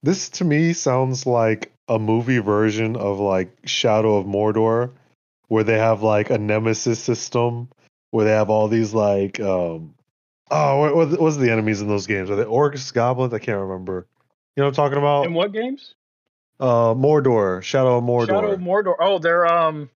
This 0.03 0.29
to 0.31 0.45
me 0.45 0.73
sounds 0.73 1.25
like 1.25 1.71
a 1.87 1.97
movie 1.97 2.39
version 2.39 2.95
of 2.97 3.19
like 3.19 3.55
Shadow 3.65 4.17
of 4.17 4.25
Mordor, 4.25 4.91
where 5.47 5.63
they 5.63 5.77
have 5.77 6.03
like 6.03 6.29
a 6.29 6.37
nemesis 6.37 6.99
system, 6.99 7.69
where 8.11 8.25
they 8.25 8.31
have 8.31 8.49
all 8.49 8.67
these 8.67 8.93
like 8.93 9.39
um 9.39 9.95
oh 10.51 10.79
what 10.79 10.95
what 10.95 11.19
what's 11.21 11.37
the 11.37 11.49
enemies 11.51 11.81
in 11.81 11.87
those 11.87 12.05
games? 12.07 12.29
Are 12.29 12.35
they 12.35 12.43
orcs, 12.43 12.93
goblins? 12.93 13.33
I 13.33 13.39
can't 13.39 13.59
remember. 13.61 14.05
You 14.55 14.61
know 14.61 14.67
what 14.67 14.77
I'm 14.77 14.83
talking 14.85 14.97
about? 14.99 15.25
in 15.25 15.33
what 15.33 15.51
games 15.53 15.95
Uh 16.59 16.93
Mordor, 16.93 17.63
Shadow 17.63 17.97
of 17.97 18.03
Mordor. 18.03 18.27
shadow 18.27 18.51
of 18.51 18.59
mordor 18.59 18.95
oh 18.99 19.19
they're 19.19 19.47
um 19.47 19.89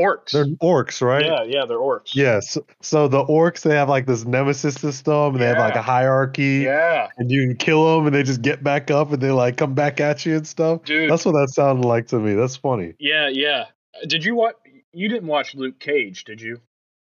orcs 0.00 0.32
They're 0.32 0.46
orcs, 0.62 1.02
right? 1.02 1.24
yeah 1.26 1.42
yeah 1.44 1.66
they're 1.66 1.78
orcs 1.78 2.14
Yes. 2.14 2.56
So 2.80 3.08
the 3.08 3.24
orcs 3.24 3.62
they 3.62 3.74
have 3.74 3.88
like 3.88 4.06
this 4.06 4.24
nemesis 4.24 4.74
system, 4.74 5.34
and 5.34 5.40
they 5.40 5.46
have 5.46 5.58
like 5.58 5.76
a 5.76 5.82
hierarchy, 5.82 6.62
yeah 6.64 7.08
and 7.18 7.30
you 7.30 7.46
can 7.46 7.56
kill 7.56 7.96
them, 7.96 8.06
and 8.06 8.14
they 8.14 8.22
just 8.22 8.42
get 8.42 8.62
back 8.64 8.90
up, 8.90 9.12
and 9.12 9.22
they 9.22 9.30
like 9.30 9.56
come 9.56 9.74
back 9.74 10.00
at 10.00 10.24
you 10.24 10.36
and 10.36 10.46
stuff. 10.46 10.84
dude 10.84 11.10
That's 11.10 11.24
what 11.24 11.32
that 11.32 11.48
sounded 11.50 11.86
like 11.86 12.06
to 12.08 12.18
me. 12.18 12.34
That's 12.34 12.56
funny. 12.56 12.94
yeah 12.98 13.28
yeah 13.28 13.66
did 14.06 14.24
you 14.24 14.34
watch 14.34 14.54
you 14.92 15.08
didn't 15.08 15.28
watch 15.28 15.54
luke 15.54 15.78
cage 15.78 16.24
did 16.24 16.40
you 16.40 16.60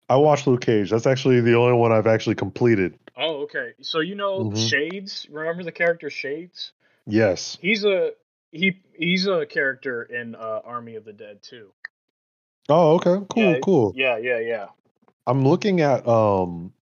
I 0.07 0.18
watched 0.18 0.45
Luke 0.45 0.62
Cage. 0.62 0.91
That's 0.91 1.07
actually 1.07 1.41
the 1.41 1.55
only 1.55 1.74
one 1.74 1.91
I've 1.91 2.05
actually 2.05 2.36
completed. 2.36 2.99
oh 3.18 3.43
okay 3.45 3.74
so 3.82 4.01
you 4.01 4.14
know 4.16 4.45
Mhm. 4.45 4.70
shades 4.70 5.26
remember 5.32 5.64
the 5.64 5.72
character 5.72 6.10
shades 6.12 6.74
Yes. 7.07 7.57
he's 7.60 7.84
a 7.86 8.12
he 8.51 8.78
he's 8.93 9.26
a 9.26 9.45
character 9.47 10.03
in 10.03 10.36
uh, 10.36 10.62
army 10.64 10.95
of 10.95 11.05
the 11.05 11.14
dead 11.14 11.41
too 11.41 11.72
Oh, 12.70 12.95
okay. 12.95 13.26
Cool, 13.30 13.43
Yeah, 13.53 13.59
cool. 13.63 13.93
yeah 13.95 14.18
yeah 14.18 14.39
yeah 14.39 14.66
I'm 15.28 15.43
looking 15.45 15.82
at 15.82 16.07
um 16.07 16.74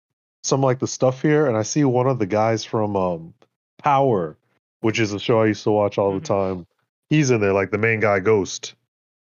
some 0.44 0.62
like 0.62 0.80
the 0.80 0.88
stuff 0.88 1.22
here, 1.22 1.48
and 1.48 1.56
I 1.58 1.64
see 1.64 1.84
one 1.84 2.08
of 2.08 2.20
the 2.20 2.26
guys 2.26 2.64
from 2.66 2.96
um 2.96 3.34
Power, 3.78 4.38
which 4.82 5.00
is 5.00 5.12
a 5.14 5.20
show 5.20 5.42
I 5.42 5.48
used 5.48 5.64
to 5.64 5.72
watch 5.72 5.98
all 5.98 6.14
the 6.14 6.26
time. 6.26 6.66
He's 7.10 7.32
in 7.32 7.42
there, 7.42 7.54
like 7.54 7.72
the 7.72 7.78
main 7.78 8.00
guy, 8.00 8.20
Ghost. 8.20 8.76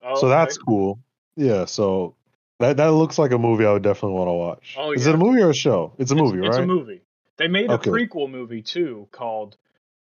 oh, 0.04 0.16
so 0.16 0.28
okay. 0.28 0.36
that's 0.36 0.58
cool. 0.58 1.00
Yeah. 1.36 1.66
So 1.66 2.16
that 2.60 2.78
that 2.78 2.88
looks 2.88 3.20
like 3.20 3.32
a 3.32 3.38
movie 3.38 3.66
I 3.66 3.74
would 3.74 3.84
definitely 3.84 4.18
want 4.18 4.28
to 4.30 4.34
watch. 4.34 4.76
Oh, 4.80 4.92
Is 4.94 5.06
it 5.06 5.14
a 5.14 5.18
movie 5.18 5.42
or 5.42 5.52
a 5.52 5.56
show? 5.56 5.94
It's 6.00 6.12
a 6.12 6.16
movie, 6.16 6.40
It's 6.40 6.48
right? 6.48 6.50
It's 6.50 6.58
a 6.58 6.66
movie. 6.66 7.02
They 7.38 7.48
made 7.48 7.70
Okay. 7.70 7.90
a 7.90 7.94
prequel 7.94 8.30
movie 8.32 8.64
too 8.64 9.08
called 9.12 9.58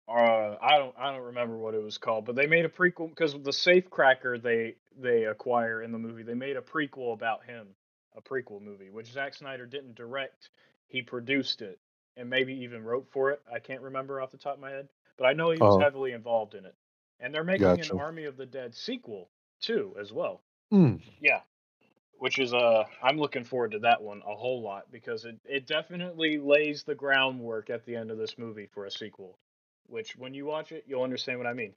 uh 0.08 0.56
I 0.62 0.78
don't 0.78 0.94
I 0.98 1.12
don't 1.12 1.26
remember 1.26 1.58
what 1.58 1.74
it 1.74 1.82
was 1.82 1.98
called, 1.98 2.24
but 2.24 2.34
they 2.36 2.46
made 2.46 2.64
a 2.64 2.70
prequel 2.70 3.10
because 3.10 3.32
the 3.34 3.50
Safecracker 3.50 4.42
they 4.42 4.76
they 4.98 5.24
acquire 5.24 5.82
in 5.82 5.92
the 5.92 5.98
movie. 5.98 6.22
They 6.22 6.34
made 6.34 6.56
a 6.56 6.62
prequel 6.62 7.12
about 7.14 7.44
him, 7.44 7.68
a 8.16 8.22
prequel 8.22 8.60
movie, 8.62 8.90
which 8.90 9.12
Zack 9.12 9.34
Snyder 9.34 9.66
didn't 9.66 9.94
direct. 9.94 10.50
He 10.88 11.02
produced 11.02 11.62
it 11.62 11.78
and 12.16 12.28
maybe 12.30 12.54
even 12.54 12.84
wrote 12.84 13.08
for 13.10 13.30
it. 13.30 13.42
I 13.52 13.58
can't 13.60 13.82
remember 13.82 14.20
off 14.20 14.30
the 14.32 14.38
top 14.38 14.54
of 14.54 14.60
my 14.60 14.70
head, 14.70 14.88
but 15.16 15.26
I 15.26 15.32
know 15.34 15.50
he 15.50 15.62
was 15.62 15.76
Oh. 15.76 15.78
heavily 15.78 16.12
involved 16.12 16.54
in 16.54 16.64
it. 16.66 16.74
And 17.20 17.34
they're 17.34 17.44
making 17.44 17.78
Gotcha. 17.78 17.92
an 17.92 17.98
Army 18.00 18.24
of 18.24 18.36
the 18.36 18.46
Dead 18.46 18.74
sequel 18.74 19.30
too, 19.60 19.94
as 20.00 20.12
well. 20.12 20.42
Mm, 20.72 21.00
Yeah. 21.20 21.40
Which 22.18 22.38
is 22.38 22.52
uh 22.52 22.84
I'm 23.02 23.18
looking 23.18 23.44
forward 23.44 23.72
to 23.72 23.78
that 23.80 24.02
one 24.02 24.22
a 24.26 24.34
whole 24.34 24.60
lot 24.62 24.90
because 24.90 25.24
it, 25.24 25.38
it 25.44 25.66
definitely 25.66 26.38
lays 26.38 26.82
the 26.82 26.94
groundwork 26.94 27.70
at 27.70 27.84
the 27.84 27.96
end 27.96 28.10
of 28.10 28.18
this 28.18 28.38
movie 28.38 28.66
for 28.66 28.86
a 28.86 28.90
sequel. 28.90 29.38
Which 29.86 30.16
when 30.16 30.34
you 30.34 30.44
watch 30.46 30.72
it, 30.72 30.84
you'll 30.86 31.02
understand 31.02 31.38
what 31.38 31.46
I 31.46 31.54
mean. 31.54 31.74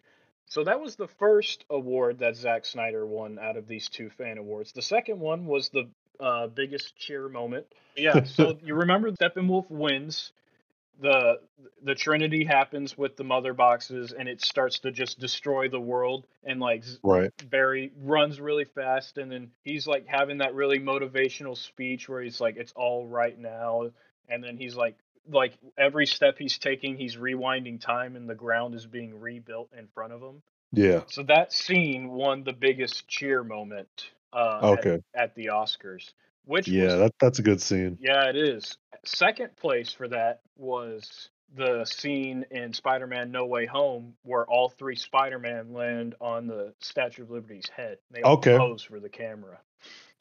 So 0.47 0.63
that 0.65 0.79
was 0.79 0.95
the 0.95 1.07
first 1.07 1.63
award 1.69 2.19
that 2.19 2.35
Zack 2.35 2.65
Snyder 2.65 3.05
won 3.05 3.39
out 3.39 3.57
of 3.57 3.67
these 3.67 3.87
two 3.87 4.09
fan 4.09 4.37
awards. 4.37 4.73
The 4.73 4.81
second 4.81 5.19
one 5.19 5.45
was 5.45 5.69
the 5.69 5.89
uh, 6.19 6.47
biggest 6.47 6.97
cheer 6.97 7.29
moment. 7.29 7.65
Yeah, 7.95 8.23
so 8.23 8.57
you 8.63 8.75
remember 8.75 9.11
Steppenwolf 9.11 9.69
wins. 9.69 10.33
The 10.99 11.39
the 11.81 11.95
Trinity 11.95 12.43
happens 12.43 12.95
with 12.97 13.15
the 13.15 13.23
mother 13.23 13.53
boxes 13.53 14.11
and 14.11 14.29
it 14.29 14.41
starts 14.41 14.79
to 14.79 14.91
just 14.91 15.19
destroy 15.19 15.67
the 15.67 15.79
world 15.79 16.27
and 16.43 16.59
like 16.59 16.83
right. 17.01 17.31
Barry 17.49 17.91
runs 18.03 18.39
really 18.39 18.65
fast 18.65 19.17
and 19.17 19.31
then 19.31 19.49
he's 19.63 19.87
like 19.87 20.05
having 20.05 20.39
that 20.39 20.53
really 20.53 20.79
motivational 20.79 21.57
speech 21.57 22.07
where 22.07 22.21
he's 22.21 22.39
like 22.39 22.55
it's 22.57 22.73
all 22.73 23.07
right 23.07 23.39
now 23.39 23.89
and 24.29 24.43
then 24.43 24.57
he's 24.57 24.75
like 24.75 24.95
like 25.29 25.53
every 25.77 26.05
step 26.05 26.35
he's 26.37 26.57
taking 26.57 26.97
he's 26.97 27.15
rewinding 27.15 27.79
time 27.79 28.15
and 28.15 28.29
the 28.29 28.35
ground 28.35 28.75
is 28.75 28.85
being 28.85 29.19
rebuilt 29.19 29.69
in 29.77 29.87
front 29.93 30.13
of 30.13 30.21
him 30.21 30.41
Yeah. 30.71 31.01
so 31.07 31.23
that 31.23 31.53
scene 31.53 32.09
won 32.09 32.43
the 32.43 32.53
biggest 32.53 33.07
cheer 33.07 33.43
moment 33.43 34.11
uh 34.33 34.59
Okay. 34.63 34.99
at, 35.13 35.35
the 35.35 35.47
oscars 35.47 36.11
which 36.45 36.67
Yeah, 36.67 36.85
was, 36.85 36.93
that 36.95 37.13
that's 37.19 37.39
a 37.39 37.43
good 37.43 37.61
scene. 37.61 37.97
yeah 38.01 38.29
it 38.29 38.35
is 38.35 38.77
second 39.05 39.55
place 39.57 39.93
for 39.93 40.07
that 40.07 40.41
was 40.57 41.29
the 41.55 41.83
scene 41.85 42.45
in 42.51 42.73
Spider-Man 42.73 43.31
No 43.31 43.45
Way 43.45 43.65
Home 43.65 44.13
where 44.23 44.45
all 44.45 44.69
three 44.69 44.95
Spider-Man 44.95 45.73
land 45.73 46.15
on 46.21 46.47
the 46.47 46.73
Statue 46.79 47.23
of 47.23 47.31
Liberty's 47.31 47.67
head. 47.75 47.97
They 48.09 48.21
all 48.21 48.37
Okay. 48.37 48.57
pose 48.57 48.83
for 48.83 48.99
the 49.01 49.09
camera. 49.09 49.59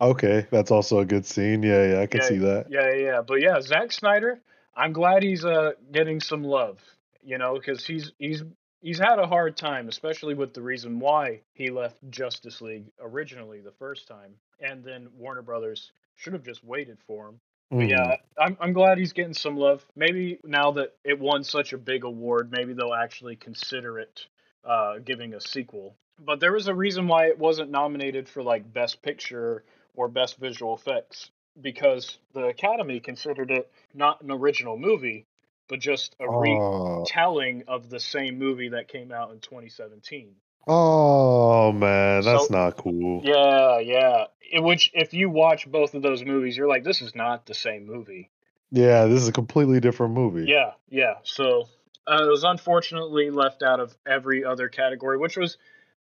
Okay, 0.01 0.46
that's 0.51 0.70
also 0.70 0.98
a 1.01 1.05
good 1.05 1.26
scene. 1.26 1.62
Yeah, 1.62 1.92
yeah, 1.92 2.01
I 2.01 2.07
can 2.07 2.20
Yeah, 2.20 2.28
see 2.28 2.38
that. 2.38 2.66
Yeah, 2.68 2.90
yeah, 2.92 3.05
yeah. 3.05 3.20
But 3.22 3.40
yeah, 3.42 3.61
Zack 3.61 3.92
Snyder, 3.92 4.40
I'm 4.75 4.93
glad 4.93 5.23
he's 5.23 5.45
uh 5.45 5.73
getting 5.93 6.21
some 6.21 6.45
love, 6.45 6.79
you 7.23 7.39
know, 7.39 7.55
because 7.55 7.87
he's 7.87 8.12
he's 8.18 8.43
he's 8.81 8.99
had 8.99 9.18
a 9.18 9.27
hard 9.27 9.57
time, 9.57 9.89
especially 9.89 10.35
with 10.35 10.55
the 10.55 10.62
reason 10.62 10.99
why 10.99 11.41
he 11.55 11.71
left 11.71 11.97
Justice 12.11 12.61
League 12.61 12.87
originally 13.01 13.61
the 13.61 13.73
first 13.73 14.09
time, 14.09 14.35
and 14.61 14.85
then 14.85 15.09
Warner 15.16 15.43
Brothers 15.43 15.93
should 16.16 16.33
have 16.33 16.45
just 16.45 16.64
waited 16.64 16.99
for 17.07 17.29
him. 17.29 17.41
Mhm. 17.73 17.89
yeah, 17.89 18.16
I'm 18.39 18.57
I'm 18.61 18.73
glad 18.73 18.99
he's 18.99 19.12
getting 19.12 19.35
some 19.35 19.57
love. 19.57 19.85
Maybe 19.97 20.39
now 20.45 20.73
that 20.73 20.97
it 21.05 21.18
won 21.18 21.45
such 21.45 21.73
a 21.73 21.79
big 21.79 22.05
award, 22.05 22.51
maybe 22.51 22.73
they'll 22.73 22.95
actually 22.95 23.37
consider 23.37 23.99
it 23.99 24.27
uh, 24.64 24.99
giving 24.99 25.35
a 25.35 25.41
sequel. 25.41 25.97
But 26.18 26.41
there 26.41 26.53
was 26.53 26.68
a 26.68 26.75
reason 26.75 27.09
why 27.09 27.27
it 27.27 27.39
wasn't 27.39 27.71
nominated 27.71 28.29
for 28.29 28.43
like 28.43 28.71
Best 28.73 29.03
Picture 29.03 29.64
or 29.95 30.09
Best 30.09 30.39
Visual 30.39 30.75
Effects 30.75 31.31
because 31.62 32.18
the 32.34 32.46
Academy 32.46 33.00
considered 33.00 33.50
it 33.50 33.70
not 33.94 34.22
an 34.22 34.30
original 34.30 34.76
movie, 34.76 35.26
but 35.68 35.78
just 35.80 36.14
a 36.20 36.24
Oh, 36.24 37.00
retelling 37.02 37.64
of 37.68 37.90
the 37.90 38.00
same 38.00 38.38
movie 38.38 38.70
that 38.70 38.88
came 38.88 39.12
out 39.12 39.30
in 39.32 39.40
2017. 39.40 40.34
oh 40.66 41.72
man, 41.72 42.22
that's 42.22 42.48
So- 42.48 42.54
not 42.54 42.76
cool. 42.76 43.20
Yeah, 43.24 43.78
yeah. 43.78 44.24
In 44.52 44.64
which, 44.64 44.90
if 44.94 45.14
you 45.14 45.30
watch 45.30 45.70
both 45.70 45.94
of 45.94 46.02
those 46.02 46.24
movies, 46.24 46.56
you're 46.56 46.68
like, 46.68 46.82
this 46.82 47.00
is 47.02 47.14
not 47.14 47.46
the 47.46 47.54
same 47.54 47.86
movie. 47.86 48.30
Yeah, 48.72 49.06
this 49.06 49.22
is 49.22 49.28
a 49.28 49.32
completely 49.32 49.78
different 49.80 50.14
movie. 50.14 50.46
Yeah, 50.48 50.72
yeah. 50.88 51.14
So 51.22 51.68
uh, 52.06 52.24
it 52.24 52.28
was 52.28 52.42
unfortunately 52.44 53.30
left 53.30 53.62
out 53.62 53.78
of 53.80 53.96
every 54.06 54.44
other 54.44 54.68
category, 54.68 55.18
which 55.18 55.36
was 55.36 55.56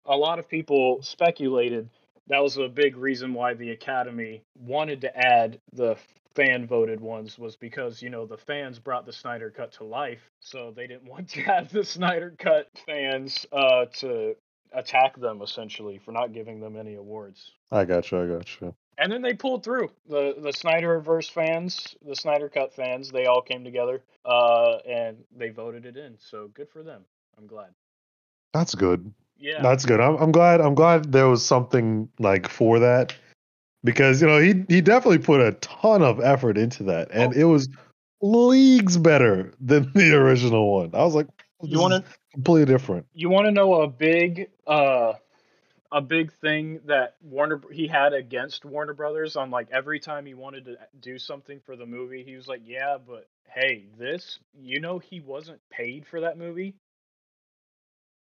a 0.05 0.17
lot 0.17 0.39
of 0.39 0.49
people 0.49 1.03
speculated 1.03 1.89
that 2.29 2.43
was 2.43 2.57
a 2.57 2.69
big 2.69 2.97
reason 2.97 3.35
why 3.35 3.55
the 3.55 3.71
Academy 3.71 4.43
wanted 4.59 5.01
to 5.03 5.17
add 5.17 5.61
the 5.73 5.97
fan 6.35 6.67
voted 6.67 7.01
ones 7.01 7.39
was 7.39 7.57
because 7.57 8.03
you 8.03 8.11
know 8.11 8.27
the 8.27 8.37
fans 8.37 8.79
brought 8.79 9.07
the 9.07 9.13
Snyder 9.13 9.51
Cut 9.51 9.73
to 9.73 9.85
life, 9.85 10.31
so 10.41 10.73
they 10.75 10.87
didn't 10.87 11.05
want 11.09 11.31
to 11.31 11.41
have 11.43 11.71
the 11.73 11.85
Snyder 11.85 12.35
Cut 12.39 12.69
fans 12.87 13.47
uh, 13.53 13.87
to 13.99 14.35
attack 14.73 15.19
them 15.19 15.41
essentially 15.43 15.99
for 15.99 16.13
not 16.13 16.33
giving 16.33 16.61
them 16.61 16.77
any 16.77 16.95
awards. 16.95 17.53
I 17.73 17.85
got 17.85 18.11
you. 18.11 18.23
I 18.23 18.27
got 18.27 18.61
you. 18.61 18.75
And 18.99 19.13
then 19.13 19.23
they 19.23 19.35
pulled 19.35 19.65
through. 19.65 19.91
The 20.09 20.35
the 20.39 20.51
Snyderverse 20.51 21.31
fans, 21.31 21.97
the 22.07 22.17
Snyder 22.17 22.49
Cut 22.49 22.75
fans, 22.75 23.11
they 23.11 23.27
all 23.27 23.43
came 23.43 23.65
together 23.65 24.03
uh, 24.25 24.77
and 24.89 25.19
they 25.37 25.51
voted 25.51 25.87
it 25.87 25.97
in. 25.97 26.17
So 26.19 26.49
good 26.55 26.69
for 26.71 26.83
them. 26.83 27.03
I'm 27.39 27.47
glad. 27.47 27.71
That's 28.53 28.75
good. 28.75 29.13
Yeah. 29.39 29.63
That's 29.63 29.85
good. 29.85 30.01
I'm, 30.01 30.17
I'm 30.17 30.33
glad. 30.33 30.61
I'm 30.61 30.75
glad 30.75 31.13
there 31.13 31.29
was 31.29 31.45
something 31.45 32.09
like 32.19 32.49
for 32.49 32.79
that 32.81 33.15
because 33.85 34.21
you 34.21 34.27
know 34.29 34.39
he 34.39 34.65
he 34.69 34.81
definitely 34.81 35.19
put 35.19 35.41
a 35.41 35.53
ton 35.53 36.03
of 36.03 36.21
effort 36.21 36.57
into 36.59 36.85
that, 36.85 37.09
and 37.13 37.35
Oh. 37.35 37.39
it 37.41 37.45
was 37.45 37.69
leagues 38.23 38.97
better 38.97 39.53
than 39.61 39.93
the 39.95 40.15
original 40.15 40.73
one. 40.73 40.91
I 40.95 41.05
was 41.05 41.15
like, 41.15 41.29
you 41.63 41.79
want 41.81 42.05
to 42.05 42.11
completely 42.33 42.71
different. 42.73 43.07
you 43.15 43.29
want 43.29 43.47
to 43.47 43.51
know 43.53 43.83
a 43.83 43.89
big 43.89 44.49
uh 44.67 45.15
a 45.93 46.01
big 46.01 46.33
thing 46.33 46.81
that 46.87 47.15
Warner 47.23 47.61
he 47.71 47.87
had 47.87 48.13
against 48.13 48.65
Warner 48.65 48.93
Brothers 48.95 49.37
on 49.37 49.51
like 49.51 49.69
every 49.71 50.01
time 50.01 50.27
he 50.27 50.35
wanted 50.35 50.65
to 50.65 50.77
do 51.01 51.19
something 51.19 51.61
for 51.65 51.77
the 51.77 51.87
movie, 51.87 52.25
he 52.25 52.35
was 52.37 52.49
like, 52.49 52.63
"Yeah, 52.67 52.97
but 53.07 53.29
hey, 53.49 53.87
this, 53.97 54.39
you 54.61 54.81
know 54.81 54.99
he 54.99 55.21
wasn't 55.21 55.61
paid 55.71 56.07
for 56.07 56.23
that 56.23 56.37
movie. 56.39 56.75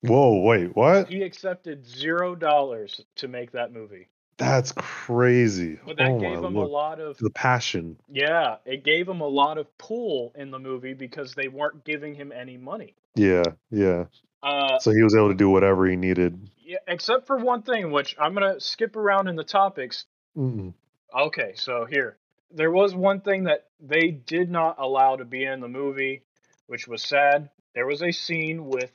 Whoa, 0.02 0.40
wait, 0.40 0.74
what? 0.74 1.08
He 1.08 1.22
accepted 1.22 1.86
0 1.86 2.34
dollars 2.36 3.00
to 3.16 3.28
make 3.28 3.52
that 3.52 3.72
movie." 3.72 4.08
That's 4.38 4.72
crazy. 4.72 5.78
But 5.84 5.98
that 5.98 6.08
oh 6.12 6.18
gave 6.18 6.38
him 6.38 6.54
lord. 6.54 6.68
a 6.68 6.70
lot 6.70 6.98
of 7.00 7.18
the 7.18 7.28
passion. 7.28 7.98
Yeah, 8.08 8.56
it 8.64 8.84
gave 8.84 9.06
him 9.06 9.20
a 9.20 9.26
lot 9.28 9.58
of 9.58 9.66
pull 9.76 10.32
in 10.34 10.50
the 10.50 10.58
movie 10.58 10.94
because 10.94 11.34
they 11.34 11.48
weren't 11.48 11.84
giving 11.84 12.14
him 12.14 12.32
any 12.32 12.56
money. 12.56 12.94
Yeah, 13.14 13.42
yeah. 13.70 14.04
Uh, 14.42 14.78
So 14.78 14.92
he 14.92 15.02
was 15.02 15.14
able 15.14 15.28
to 15.28 15.34
do 15.34 15.50
whatever 15.50 15.86
he 15.86 15.96
needed. 15.96 16.48
yeah, 16.64 16.78
except 16.88 17.26
for 17.26 17.36
one 17.36 17.60
thing, 17.62 17.92
which 17.92 18.16
I'm 18.18 18.32
gonna 18.32 18.58
skip 18.60 18.96
around 18.96 19.28
in 19.28 19.36
the 19.36 19.44
topics. 19.44 20.06
Mm-mm. 20.34 20.72
Okay, 21.14 21.52
so 21.56 21.84
here, 21.84 22.16
there 22.50 22.70
was 22.70 22.94
one 22.94 23.20
thing 23.20 23.44
that 23.44 23.66
they 23.78 24.10
did 24.10 24.50
not 24.50 24.76
allow 24.78 25.16
to 25.16 25.24
be 25.26 25.44
in 25.44 25.60
the 25.60 25.68
movie, 25.68 26.22
which 26.66 26.88
was 26.88 27.02
sad. 27.02 27.50
There 27.74 27.86
was 27.86 28.02
a 28.02 28.10
scene 28.12 28.66
with 28.68 28.90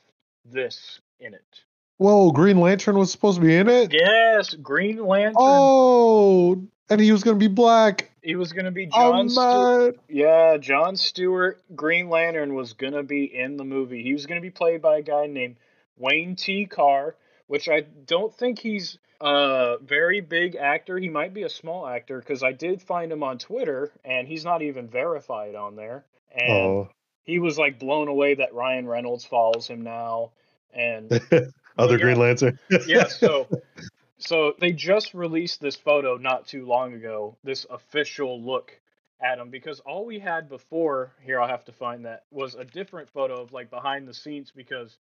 this 0.50 1.00
in 1.20 1.34
it. 1.34 1.60
Whoa, 1.98 2.30
Green 2.30 2.60
Lantern 2.60 2.98
was 2.98 3.10
supposed 3.10 3.40
to 3.40 3.46
be 3.46 3.56
in 3.56 3.68
it. 3.68 3.92
Yes, 3.92 4.54
Green 4.54 5.04
Lantern. 5.04 5.34
Oh, 5.38 6.62
and 6.90 7.00
he 7.00 7.10
was 7.10 7.24
gonna 7.24 7.38
be 7.38 7.48
black. 7.48 8.10
He 8.22 8.36
was 8.36 8.52
gonna 8.52 8.70
be 8.70 8.88
oh, 8.92 9.12
John. 9.12 9.14
I'm 9.14 9.28
Stewart. 9.30 9.98
Yeah, 10.08 10.56
John 10.58 10.96
Stewart, 10.96 11.62
Green 11.74 12.10
Lantern, 12.10 12.54
was 12.54 12.74
gonna 12.74 13.02
be 13.02 13.24
in 13.24 13.56
the 13.56 13.64
movie. 13.64 14.02
He 14.02 14.12
was 14.12 14.26
gonna 14.26 14.42
be 14.42 14.50
played 14.50 14.82
by 14.82 14.98
a 14.98 15.02
guy 15.02 15.26
named 15.26 15.56
Wayne 15.96 16.36
T. 16.36 16.66
Carr, 16.66 17.14
which 17.46 17.68
I 17.68 17.80
don't 17.80 18.34
think 18.34 18.58
he's 18.58 18.98
a 19.20 19.76
very 19.82 20.20
big 20.20 20.56
actor. 20.56 20.98
He 20.98 21.08
might 21.08 21.32
be 21.32 21.44
a 21.44 21.48
small 21.48 21.86
actor 21.86 22.18
because 22.18 22.42
I 22.42 22.52
did 22.52 22.82
find 22.82 23.10
him 23.10 23.22
on 23.22 23.38
Twitter, 23.38 23.90
and 24.04 24.28
he's 24.28 24.44
not 24.44 24.60
even 24.60 24.88
verified 24.88 25.54
on 25.54 25.76
there. 25.76 26.04
And 26.30 26.52
Oh, 26.52 26.88
he 27.26 27.40
was 27.40 27.58
like 27.58 27.78
blown 27.78 28.08
away 28.08 28.34
that 28.34 28.54
Ryan 28.54 28.86
Reynolds 28.86 29.24
follows 29.24 29.66
him 29.66 29.82
now, 29.82 30.30
and 30.72 31.12
other 31.78 31.96
yeah. 31.96 32.02
Green 32.02 32.18
Lantern. 32.18 32.58
yeah, 32.86 33.08
so 33.08 33.48
so 34.18 34.54
they 34.60 34.72
just 34.72 35.12
released 35.12 35.60
this 35.60 35.76
photo 35.76 36.16
not 36.16 36.46
too 36.46 36.64
long 36.64 36.94
ago, 36.94 37.36
this 37.44 37.66
official 37.68 38.40
look 38.40 38.72
at 39.20 39.38
him 39.38 39.50
because 39.50 39.80
all 39.80 40.06
we 40.06 40.18
had 40.18 40.48
before 40.48 41.10
here 41.24 41.40
I'll 41.40 41.48
have 41.48 41.64
to 41.64 41.72
find 41.72 42.04
that 42.04 42.24
was 42.30 42.54
a 42.54 42.64
different 42.64 43.10
photo 43.10 43.40
of 43.40 43.52
like 43.52 43.70
behind 43.70 44.06
the 44.06 44.14
scenes 44.14 44.52
because 44.54 44.98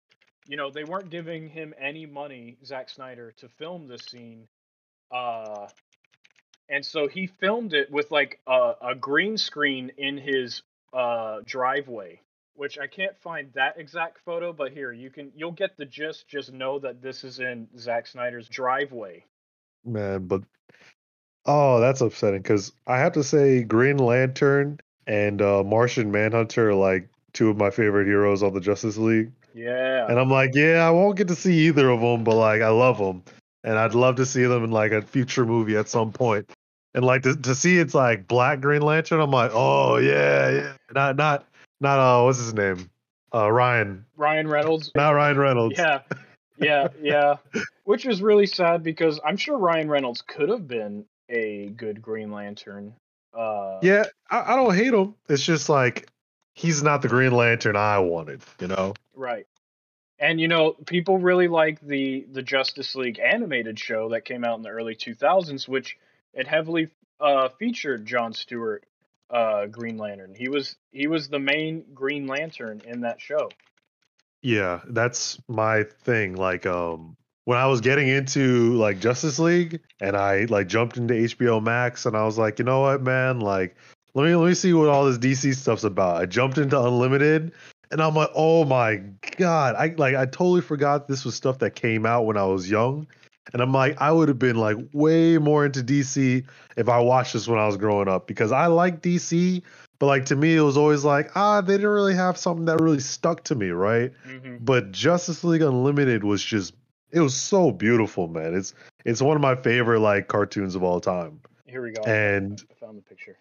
you 0.48 0.56
know 0.56 0.72
they 0.72 0.86
weren't 0.86 1.10
giving 1.10 1.50
him 1.50 1.74
any 1.78 2.06
money 2.06 2.58
Zack 2.66 2.90
Snyder 2.90 3.34
to 3.40 3.50
film 3.50 3.90
this 3.90 4.06
scene 4.06 4.48
uh 5.12 5.68
and 6.70 6.86
so 6.86 7.10
he 7.10 7.28
filmed 7.28 7.74
it 7.74 7.92
with 7.92 8.10
like 8.10 8.40
a, 8.48 8.76
a 8.82 8.96
green 8.96 9.38
screen 9.38 9.92
in 9.98 10.18
his 10.18 10.62
uh 10.96 11.42
driveway 11.46 12.20
which 12.58 12.80
I 12.80 12.88
can't 12.88 13.18
find 13.18 13.52
that 13.56 13.78
exact 13.78 14.20
photo, 14.24 14.54
but 14.54 14.72
here 14.72 14.94
you 14.94 15.10
can 15.10 15.30
you'll 15.36 15.52
get 15.52 15.76
the 15.76 15.84
gist. 15.84 16.26
Just 16.30 16.54
know 16.54 16.80
that 16.80 17.02
this 17.02 17.26
is 17.26 17.40
in 17.42 17.68
Zack 17.78 18.08
Snyder's 18.08 18.48
driveway. 18.48 19.26
Man, 19.84 20.26
but 20.28 20.42
oh, 21.46 21.80
that's 21.82 22.00
upsetting 22.00 22.42
because 22.42 22.72
I 22.88 23.00
have 23.00 23.12
to 23.14 23.24
say 23.26 23.64
Green 23.64 23.98
Lantern 23.98 24.80
and 25.06 25.42
uh, 25.42 25.64
Martian 25.66 26.12
Manhunter 26.12 26.70
are 26.70 26.74
like 26.76 27.10
two 27.34 27.50
of 27.50 27.58
my 27.58 27.70
favorite 27.72 28.06
heroes 28.08 28.42
on 28.42 28.54
the 28.54 28.62
Justice 28.62 28.96
League, 28.98 29.32
Yeah. 29.54 30.08
and 30.08 30.18
I'm 30.18 30.30
like, 30.32 30.52
yeah, 30.56 30.88
I 30.88 30.92
won't 30.92 31.18
get 31.18 31.28
to 31.28 31.36
see 31.36 31.68
either 31.68 31.90
of 31.90 32.00
them, 32.00 32.24
but 32.24 32.36
like 32.36 32.62
I 32.62 32.70
love 32.70 32.98
them. 32.98 33.22
and 33.66 33.78
I'd 33.78 33.96
love 33.96 34.16
to 34.16 34.26
see 34.26 34.44
them 34.44 34.64
in 34.64 34.72
like 34.72 34.94
a 34.94 35.02
future 35.02 35.46
movie 35.46 35.76
at 35.76 35.90
some 35.90 36.12
point. 36.14 36.50
And 36.96 37.04
like 37.04 37.24
to, 37.24 37.36
to 37.36 37.54
see 37.54 37.78
it's 37.78 37.94
like 37.94 38.26
Black 38.26 38.62
Green 38.62 38.82
Lantern, 38.82 39.20
I'm 39.20 39.30
like, 39.30 39.52
oh 39.54 39.98
yeah, 39.98 40.50
yeah. 40.50 40.74
Not 40.94 41.18
not 41.18 41.46
not 41.82 42.00
uh 42.00 42.24
what's 42.24 42.40
his 42.40 42.54
name? 42.54 42.90
Uh 43.34 43.52
Ryan. 43.52 44.06
Ryan 44.16 44.48
Reynolds. 44.48 44.92
Not 44.96 45.12
Ryan 45.12 45.38
Reynolds. 45.38 45.78
Yeah. 45.78 46.00
Yeah, 46.58 46.88
yeah. 47.02 47.36
Which 47.84 48.06
is 48.06 48.22
really 48.22 48.46
sad 48.46 48.82
because 48.82 49.20
I'm 49.26 49.36
sure 49.36 49.58
Ryan 49.58 49.90
Reynolds 49.90 50.22
could 50.22 50.48
have 50.48 50.70
been 50.70 51.04
a 51.28 51.68
good 51.76 52.02
Green 52.02 52.32
Lantern. 52.32 52.94
Uh 53.38 53.80
Yeah, 53.82 54.06
I, 54.32 54.54
I 54.54 54.56
don't 54.56 54.74
hate 54.74 54.94
him. 54.94 55.16
It's 55.28 55.44
just 55.44 55.68
like 55.68 56.08
he's 56.54 56.82
not 56.82 57.02
the 57.02 57.10
Green 57.10 57.34
Lantern 57.34 57.76
I 57.76 58.00
wanted, 58.00 58.42
you 58.62 58.68
know? 58.68 58.94
Right. 59.14 59.46
And 60.18 60.40
you 60.40 60.48
know, 60.48 60.78
people 60.86 61.18
really 61.18 61.50
like 61.50 61.82
the 61.82 62.26
the 62.32 62.42
Justice 62.42 62.96
League 62.96 63.20
animated 63.20 63.78
show 63.78 64.08
that 64.12 64.24
came 64.24 64.46
out 64.46 64.56
in 64.56 64.62
the 64.62 64.70
early 64.70 64.96
2000s, 64.96 65.68
which 65.68 65.98
it 66.36 66.48
heavily 66.48 66.90
uh, 67.20 67.50
featured 67.58 68.06
John 68.06 68.34
Stewart, 68.34 68.86
uh, 69.30 69.66
Green 69.68 69.98
Lantern. 69.98 70.36
He 70.36 70.50
was 70.50 70.76
he 70.92 71.08
was 71.08 71.30
the 71.30 71.40
main 71.40 71.86
Green 71.94 72.28
Lantern 72.28 72.82
in 72.86 73.02
that 73.02 73.20
show. 73.20 73.50
Yeah, 74.42 74.82
that's 74.88 75.40
my 75.48 75.84
thing. 76.04 76.36
Like, 76.36 76.68
um, 76.68 77.18
when 77.46 77.58
I 77.58 77.66
was 77.66 77.82
getting 77.82 78.08
into 78.08 78.74
like 78.74 79.00
Justice 79.00 79.40
League, 79.40 79.80
and 80.00 80.16
I 80.16 80.46
like 80.46 80.68
jumped 80.68 80.98
into 80.98 81.14
HBO 81.14 81.64
Max, 81.64 82.06
and 82.06 82.16
I 82.16 82.26
was 82.26 82.38
like, 82.38 82.60
you 82.60 82.66
know 82.66 82.82
what, 82.82 83.02
man, 83.02 83.40
like, 83.40 83.76
let 84.14 84.26
me 84.26 84.36
let 84.36 84.48
me 84.48 84.54
see 84.54 84.74
what 84.74 84.90
all 84.90 85.06
this 85.06 85.18
DC 85.18 85.56
stuff's 85.56 85.84
about. 85.84 86.22
I 86.22 86.26
jumped 86.26 86.58
into 86.58 86.80
Unlimited, 86.80 87.54
and 87.92 88.02
I'm 88.02 88.14
like, 88.14 88.30
oh 88.36 88.66
my 88.66 88.98
god, 89.38 89.76
I 89.76 89.96
like 89.98 90.16
I 90.16 90.26
totally 90.26 90.62
forgot 90.62 91.08
this 91.08 91.26
was 91.26 91.36
stuff 91.36 91.60
that 91.60 91.76
came 91.76 92.06
out 92.06 92.26
when 92.26 92.38
I 92.38 92.46
was 92.46 92.70
young, 92.70 93.08
and 93.54 93.62
I'm 93.62 93.72
like, 93.72 94.00
I 94.02 94.12
would 94.12 94.28
have 94.28 94.40
been 94.40 94.56
like 94.58 94.78
way 94.94 95.38
more 95.38 95.66
into 95.66 95.84
DC 95.84 96.44
if 96.78 96.90
I 96.90 97.00
watched 97.00 97.34
this 97.34 97.48
when 97.48 97.60
I 97.60 97.66
was 97.68 97.78
growing 97.78 98.08
up 98.08 98.28
because 98.28 98.52
I 98.52 98.68
like 98.68 99.02
DC, 99.02 99.62
but 100.00 100.08
like 100.08 100.26
to 100.26 100.36
me, 100.36 100.56
it 100.56 100.62
was 100.62 100.78
always 100.78 101.04
like, 101.04 101.36
ah, 101.36 101.62
they 101.62 101.76
didn't 101.76 101.90
really 101.90 102.16
have 102.16 102.38
something 102.38 102.66
that 102.66 102.80
really 102.82 103.00
stuck 103.00 103.44
to 103.46 103.56
me, 103.56 103.70
right? 103.70 104.12
hmm 104.26 104.58
But 104.60 104.92
Justice 104.92 105.44
League 105.44 105.62
Unlimited 105.62 106.24
was 106.24 106.44
just, 106.44 106.74
it 107.12 107.20
was 107.20 107.36
so 107.36 107.72
beautiful, 107.72 108.28
man. 108.28 108.56
It's 108.56 108.74
it's 109.06 109.22
one 109.22 109.36
of 109.36 109.42
my 109.42 109.56
favorite 109.56 110.00
like 110.00 110.28
cartoons 110.28 110.76
of 110.76 110.84
all 110.84 111.00
time, 111.00 111.40
Here 111.66 111.82
we 111.84 111.92
go. 111.92 112.02
and 112.04 112.62
I 112.72 112.74
found 112.74 112.98
the 112.98 113.04
picture. 113.04 113.38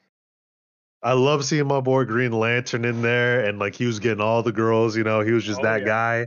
I 1.02 1.12
love 1.12 1.44
seeing 1.44 1.66
my 1.66 1.80
boy 1.80 2.04
Green 2.04 2.32
Lantern 2.32 2.84
in 2.84 3.02
there, 3.02 3.44
and 3.44 3.58
like 3.58 3.74
he 3.74 3.86
was 3.86 3.98
getting 4.00 4.20
all 4.22 4.42
the 4.42 4.52
girls, 4.52 4.96
you 4.96 5.04
know, 5.04 5.20
he 5.20 5.32
was 5.32 5.44
just 5.44 5.60
Oh, 5.60 5.64
that 5.64 5.80
yeah. 5.80 5.86
guy, 5.86 6.26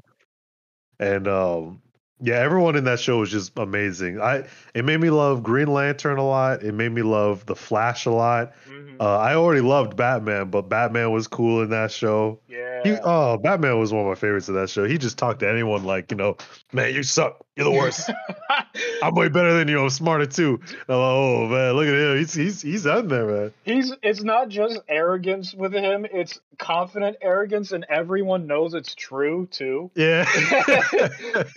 and 0.99 1.27
um. 1.27 1.81
Yeah, 2.19 2.35
everyone 2.35 2.75
in 2.75 2.83
that 2.85 2.99
show 2.99 3.19
was 3.19 3.29
just 3.29 3.57
amazing. 3.57 4.19
I 4.19 4.45
it 4.73 4.85
made 4.85 4.99
me 4.99 5.09
love 5.09 5.43
Green 5.43 5.67
Lantern 5.67 6.17
a 6.17 6.25
lot. 6.25 6.63
It 6.63 6.73
made 6.73 6.91
me 6.91 7.03
love 7.03 7.45
the 7.45 7.55
Flash 7.55 8.05
a 8.05 8.11
lot. 8.11 8.53
hmm 8.65 8.95
Uh, 8.99 9.17
I 9.17 9.35
already 9.35 9.61
loved 9.61 9.95
Batman, 9.95 10.49
but 10.49 10.63
Batman 10.69 11.11
was 11.11 11.27
cool 11.27 11.61
in 11.61 11.69
that 11.69 11.91
show. 11.91 12.39
yeah. 12.47 12.66
He, 12.83 12.97
oh, 13.03 13.37
Batman 13.37 13.79
was 13.79 13.91
one 13.91 14.01
of 14.03 14.07
my 14.07 14.15
favorites 14.15 14.49
of 14.49 14.55
that 14.55 14.69
show. 14.69 14.85
He 14.85 14.97
just 14.97 15.17
talked 15.17 15.39
to 15.41 15.49
anyone 15.49 15.83
like, 15.83 16.11
you 16.11 16.17
know, 16.17 16.37
man, 16.71 16.93
you 16.93 17.03
suck. 17.03 17.45
You're 17.55 17.65
the 17.65 17.71
worst. 17.71 18.09
I'm 19.03 19.15
way 19.15 19.29
better 19.29 19.57
than 19.57 19.67
you. 19.67 19.81
I'm 19.81 19.89
smarter 19.89 20.25
too. 20.25 20.59
And 20.61 20.89
I'm 20.89 20.97
like, 20.97 21.11
oh 21.11 21.47
man, 21.47 21.73
look 21.73 21.87
at 21.87 21.93
him. 21.93 22.17
He's 22.17 22.33
he's 22.33 22.61
he's 22.61 22.85
in 22.85 23.07
there, 23.07 23.25
man. 23.25 23.53
He's 23.63 23.93
it's 24.03 24.21
not 24.21 24.49
just 24.49 24.79
arrogance 24.87 25.53
with 25.53 25.73
him, 25.73 26.05
it's 26.05 26.39
confident 26.59 27.17
arrogance 27.21 27.71
and 27.71 27.85
everyone 27.89 28.47
knows 28.47 28.73
it's 28.73 28.93
true 28.95 29.47
too. 29.47 29.91
Yeah. 29.95 30.27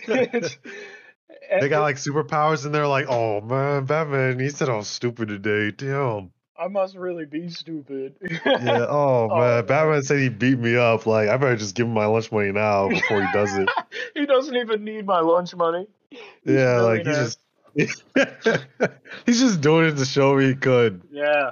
They 1.59 1.67
got 1.67 1.81
like 1.81 1.97
superpowers, 1.97 2.65
and 2.65 2.73
they're 2.73 2.87
like, 2.87 3.07
oh 3.09 3.41
man, 3.41 3.85
Batman. 3.85 4.39
He 4.39 4.49
said 4.49 4.69
I 4.69 4.77
was 4.77 4.87
stupid 4.87 5.27
today. 5.27 5.71
Damn. 5.71 6.31
I 6.61 6.67
must 6.67 6.95
really 6.95 7.25
be 7.25 7.49
stupid. 7.49 8.15
Yeah. 8.21 8.37
Oh 8.89 9.27
Oh, 9.31 9.35
man, 9.39 9.39
man. 9.39 9.65
Batman 9.65 10.03
said 10.03 10.19
he 10.19 10.29
beat 10.29 10.59
me 10.59 10.75
up. 10.75 11.05
Like 11.05 11.29
I 11.29 11.37
better 11.37 11.55
just 11.55 11.75
give 11.75 11.87
him 11.87 11.93
my 11.93 12.05
lunch 12.05 12.31
money 12.31 12.51
now 12.51 12.87
before 12.89 13.21
he 13.25 13.31
does 13.33 13.55
it. 13.57 13.69
he 14.15 14.25
doesn't 14.25 14.55
even 14.55 14.83
need 14.83 15.05
my 15.05 15.19
lunch 15.21 15.55
money. 15.55 15.87
He's 16.11 16.19
yeah, 16.55 16.81
like 16.81 17.05
he's 17.05 17.15
just 17.15 17.39
he's 19.25 19.39
just 19.39 19.61
doing 19.61 19.87
it 19.87 19.95
to 19.97 20.05
show 20.05 20.35
me 20.35 20.47
he 20.49 20.55
could. 20.55 21.01
Yeah. 21.11 21.51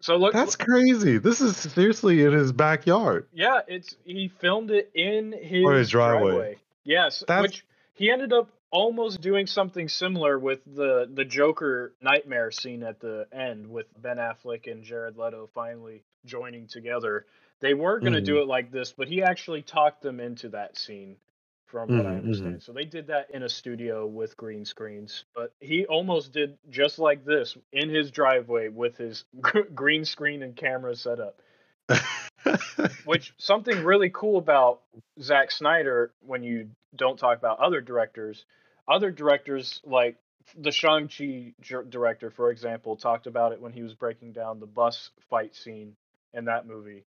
So 0.00 0.16
look 0.16 0.34
That's 0.34 0.56
crazy. 0.56 1.16
This 1.18 1.40
is 1.40 1.56
seriously 1.56 2.22
in 2.24 2.32
his 2.32 2.52
backyard. 2.52 3.26
yeah, 3.32 3.60
it's 3.66 3.96
he 4.04 4.28
filmed 4.28 4.70
it 4.70 4.90
in 4.94 5.32
his, 5.32 5.66
his 5.68 5.88
driveway. 5.90 6.30
driveway. 6.32 6.56
Yes, 6.84 7.24
That's- 7.26 7.42
which 7.42 7.64
he 7.94 8.10
ended 8.10 8.32
up 8.34 8.50
almost 8.74 9.20
doing 9.20 9.46
something 9.46 9.88
similar 9.88 10.36
with 10.38 10.60
the 10.66 11.08
the 11.14 11.24
Joker 11.24 11.94
nightmare 12.02 12.50
scene 12.50 12.82
at 12.82 13.00
the 13.00 13.26
end 13.32 13.70
with 13.70 13.86
Ben 14.02 14.18
Affleck 14.18 14.70
and 14.70 14.82
Jared 14.82 15.16
Leto 15.16 15.48
finally 15.54 16.02
joining 16.26 16.66
together. 16.66 17.24
They 17.60 17.74
were 17.74 18.00
going 18.00 18.14
to 18.14 18.20
Mhm. 18.20 18.24
do 18.26 18.40
it 18.42 18.48
like 18.48 18.72
this, 18.72 18.92
but 18.92 19.08
he 19.08 19.22
actually 19.22 19.62
talked 19.62 20.02
them 20.02 20.18
into 20.20 20.48
that 20.50 20.76
scene 20.76 21.16
from 21.66 21.92
what 21.92 22.04
I 22.06 22.16
Mhm, 22.16 22.18
understand. 22.18 22.62
So 22.62 22.72
they 22.72 22.84
did 22.84 23.06
that 23.06 23.30
in 23.30 23.44
a 23.44 23.48
studio 23.48 24.06
with 24.06 24.36
green 24.36 24.64
screens, 24.64 25.24
but 25.34 25.54
he 25.60 25.86
almost 25.86 26.32
did 26.32 26.58
just 26.68 26.98
like 26.98 27.24
this 27.24 27.56
in 27.72 27.88
his 27.88 28.10
driveway 28.10 28.68
with 28.68 28.96
his 28.96 29.24
green 29.74 30.04
screen 30.04 30.42
and 30.42 30.56
camera 30.56 30.96
set 30.96 31.20
up. 31.20 31.40
Which 33.04 33.34
something 33.38 33.82
really 33.82 34.10
cool 34.10 34.38
about 34.38 34.82
Zack 35.20 35.50
Snyder 35.50 36.12
when 36.20 36.42
you 36.42 36.70
don't 36.96 37.18
talk 37.18 37.38
about 37.38 37.58
other 37.58 37.80
directors, 37.80 38.44
other 38.88 39.10
directors 39.10 39.80
like 39.84 40.16
the 40.58 40.70
Shang-Chi 40.72 41.54
director, 41.88 42.30
for 42.30 42.50
example, 42.50 42.96
talked 42.96 43.26
about 43.26 43.52
it 43.52 43.60
when 43.60 43.72
he 43.72 43.82
was 43.82 43.94
breaking 43.94 44.32
down 44.32 44.60
the 44.60 44.66
bus 44.66 45.10
fight 45.30 45.54
scene 45.54 45.96
in 46.34 46.44
that 46.46 46.66
movie. 46.66 47.04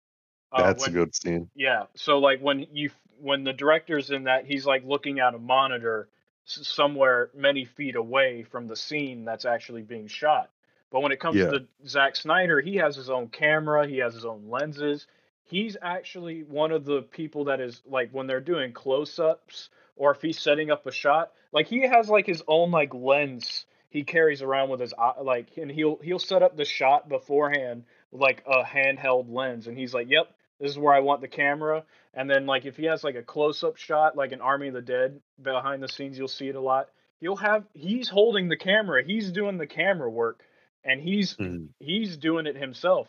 Uh, 0.51 0.63
That's 0.67 0.81
when- 0.83 0.91
a 0.91 0.93
good 0.93 1.15
scene. 1.15 1.49
yeah. 1.55 1.83
So 1.95 2.19
like 2.19 2.39
when 2.39 2.67
you 2.71 2.89
when 3.19 3.43
the 3.43 3.53
director's 3.53 4.11
in 4.11 4.25
that, 4.25 4.45
he's 4.45 4.65
like 4.65 4.83
looking 4.85 5.19
at 5.19 5.33
a 5.33 5.39
monitor 5.39 6.07
somewhere 6.45 7.29
many 7.35 7.65
feet 7.65 7.95
away 7.95 8.43
from 8.43 8.67
the 8.67 8.75
scene 8.75 9.25
that's 9.25 9.43
actually 9.45 9.81
being 9.81 10.07
shot. 10.07 10.49
But 10.91 11.01
when 11.01 11.11
it 11.11 11.19
comes 11.19 11.35
Yeah. 11.37 11.49
to 11.51 11.67
Zack 11.85 12.15
Snyder, 12.15 12.61
he 12.61 12.75
has 12.77 12.95
his 12.95 13.09
own 13.09 13.27
camera, 13.27 13.87
he 13.87 13.97
has 13.97 14.13
his 14.13 14.23
own 14.23 14.49
lenses. 14.49 15.07
He's 15.43 15.75
actually 15.81 16.43
one 16.43 16.71
of 16.71 16.85
the 16.85 17.01
people 17.01 17.45
that 17.45 17.59
is 17.59 17.81
like 17.85 18.11
when 18.11 18.27
they're 18.27 18.39
doing 18.39 18.71
close-ups 18.71 19.69
or 19.97 20.11
if 20.11 20.21
he's 20.21 20.39
setting 20.39 20.71
up 20.71 20.85
a 20.85 20.91
shot, 20.91 21.31
like 21.51 21.67
he 21.67 21.81
has 21.87 22.09
like 22.09 22.25
his 22.25 22.43
own 22.47 22.71
like 22.71 22.93
lens 22.93 23.65
he 23.89 24.03
carries 24.03 24.41
around 24.41 24.69
with 24.69 24.79
his 24.79 24.93
eye, 24.93 25.21
like 25.21 25.57
and 25.57 25.71
he'll 25.71 25.97
he'll 26.03 26.19
set 26.19 26.43
up 26.43 26.55
the 26.57 26.65
shot 26.65 27.07
beforehand 27.09 27.83
with 28.11 28.21
like 28.21 28.43
a 28.45 28.63
handheld 28.63 29.31
lens 29.31 29.67
and 29.67 29.77
he's 29.77 29.93
like, 29.93 30.09
"Yep, 30.09 30.27
this 30.59 30.71
is 30.71 30.77
where 30.77 30.93
I 30.93 30.99
want 30.99 31.21
the 31.21 31.27
camera." 31.27 31.83
And 32.13 32.29
then 32.29 32.45
like 32.45 32.65
if 32.65 32.75
he 32.77 32.85
has 32.85 33.03
like 33.03 33.15
a 33.15 33.23
close 33.23 33.63
up 33.63 33.77
shot, 33.77 34.15
like 34.15 34.31
an 34.31 34.41
Army 34.41 34.67
of 34.69 34.73
the 34.73 34.81
Dead 34.81 35.19
behind 35.41 35.81
the 35.81 35.87
scenes, 35.87 36.17
you'll 36.17 36.27
see 36.27 36.49
it 36.49 36.55
a 36.55 36.61
lot. 36.61 36.89
He'll 37.19 37.35
have 37.37 37.65
he's 37.73 38.09
holding 38.09 38.49
the 38.49 38.57
camera, 38.57 39.03
he's 39.03 39.31
doing 39.31 39.57
the 39.57 39.67
camera 39.67 40.09
work, 40.09 40.43
and 40.83 41.01
he's 41.01 41.35
Mhm. 41.37 41.69
he's 41.79 42.17
doing 42.17 42.45
it 42.45 42.55
himself. 42.55 43.07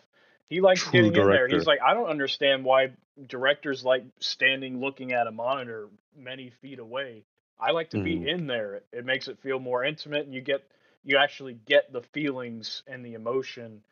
He 0.48 0.60
likes 0.60 0.82
True 0.82 0.92
getting 0.92 1.14
in 1.14 1.28
there. 1.28 1.46
He's 1.46 1.66
like, 1.66 1.80
I 1.82 1.94
don't 1.94 2.08
understand 2.08 2.64
why 2.64 2.90
directors 3.26 3.84
like 3.84 4.04
standing 4.20 4.80
looking 4.80 5.12
at 5.12 5.26
a 5.26 5.30
monitor 5.30 5.88
many 6.16 6.50
feet 6.62 6.78
away. 6.78 7.24
I 7.60 7.72
like 7.72 7.90
to 7.90 7.98
Mhm. 7.98 8.04
be 8.04 8.28
in 8.30 8.46
there. 8.46 8.76
It, 8.76 8.86
it 8.92 9.04
makes 9.04 9.28
it 9.28 9.38
feel 9.40 9.58
more 9.58 9.84
intimate, 9.84 10.24
and 10.24 10.34
you 10.34 10.40
get 10.40 10.62
you 11.04 11.16
actually 11.16 11.54
get 11.66 11.92
the 11.92 12.02
feelings 12.02 12.82
and 12.86 13.04
the 13.04 13.14
emotion 13.14 13.82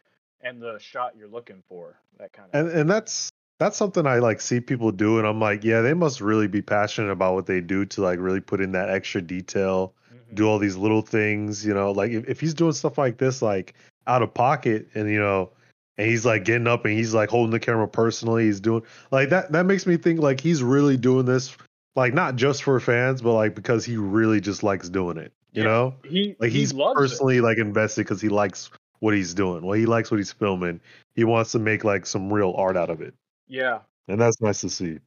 and 0.40 0.60
the 0.60 0.78
shot 0.78 1.14
you're 1.16 1.28
looking 1.28 1.62
for. 1.68 1.98
That 2.18 2.32
kind 2.32 2.48
of. 2.52 2.66
And 2.66 2.78
and 2.80 2.90
that's 2.90 3.30
that's 3.58 3.76
something 3.76 4.06
I 4.06 4.18
like 4.18 4.40
see 4.40 4.60
people 4.60 4.92
do, 4.92 5.18
and 5.18 5.26
I'm 5.26 5.40
like, 5.40 5.64
yeah, 5.64 5.80
they 5.80 5.94
must 5.94 6.20
really 6.20 6.46
be 6.46 6.62
passionate 6.62 7.10
about 7.10 7.34
what 7.34 7.46
they 7.46 7.60
do 7.60 7.84
to 7.86 8.02
like 8.02 8.18
really 8.18 8.40
put 8.40 8.60
in 8.60 8.72
that 8.72 8.88
extra 8.88 9.20
detail, 9.20 9.94
Mhm. 10.12 10.34
do 10.34 10.48
all 10.48 10.58
these 10.58 10.76
little 10.76 11.02
things, 11.02 11.66
you 11.66 11.74
know. 11.74 11.90
Like 11.90 12.12
if, 12.12 12.28
if 12.28 12.40
he's 12.40 12.54
doing 12.54 12.72
stuff 12.72 12.98
like 12.98 13.18
this, 13.18 13.42
like 13.42 13.74
out 14.06 14.22
of 14.22 14.32
pocket, 14.32 14.88
and 14.94 15.10
you 15.10 15.18
know, 15.18 15.50
and 15.98 16.08
he's 16.08 16.24
like 16.26 16.44
getting 16.44 16.66
up 16.66 16.84
and 16.84 16.94
he's 16.94 17.14
like 17.14 17.28
holding 17.30 17.50
the 17.52 17.60
camera 17.60 17.88
personally, 17.88 18.44
he's 18.44 18.60
doing 18.60 18.82
like 19.10 19.30
that. 19.30 19.52
That 19.52 19.66
makes 19.66 19.86
me 19.86 19.96
think 19.96 20.20
like 20.20 20.40
he's 20.40 20.62
really 20.62 20.96
doing 20.96 21.26
this, 21.26 21.56
like 21.94 22.14
not 22.14 22.36
just 22.36 22.62
for 22.62 22.78
fans, 22.80 23.22
but 23.22 23.32
like 23.34 23.54
because 23.54 23.84
he 23.84 23.96
really 23.96 24.40
just 24.40 24.62
likes 24.62 24.88
doing 24.88 25.16
it, 25.16 25.32
you 25.52 25.62
Yeah. 25.62 25.68
know. 25.68 25.94
He 26.04 26.36
Like 26.38 26.50
he 26.50 26.60
he's 26.60 26.72
it. 26.72 26.78
personally 26.94 27.40
like 27.40 27.58
invested 27.58 28.02
because 28.02 28.20
he 28.20 28.28
likes 28.28 28.70
what 29.00 29.14
he's 29.14 29.34
doing. 29.34 29.64
Well, 29.64 29.78
he 29.78 29.86
likes 29.86 30.10
what 30.10 30.18
he's 30.18 30.32
filming. 30.32 30.80
He 31.14 31.24
wants 31.24 31.52
to 31.52 31.58
make 31.58 31.84
like 31.84 32.06
some 32.06 32.32
real 32.32 32.54
art 32.56 32.76
out 32.76 32.90
of 32.90 33.00
it, 33.00 33.14
Yeah, 33.48 33.80
and 34.08 34.20
that's 34.20 34.40
nice 34.40 34.60
to 34.62 34.70
see. 34.70 34.98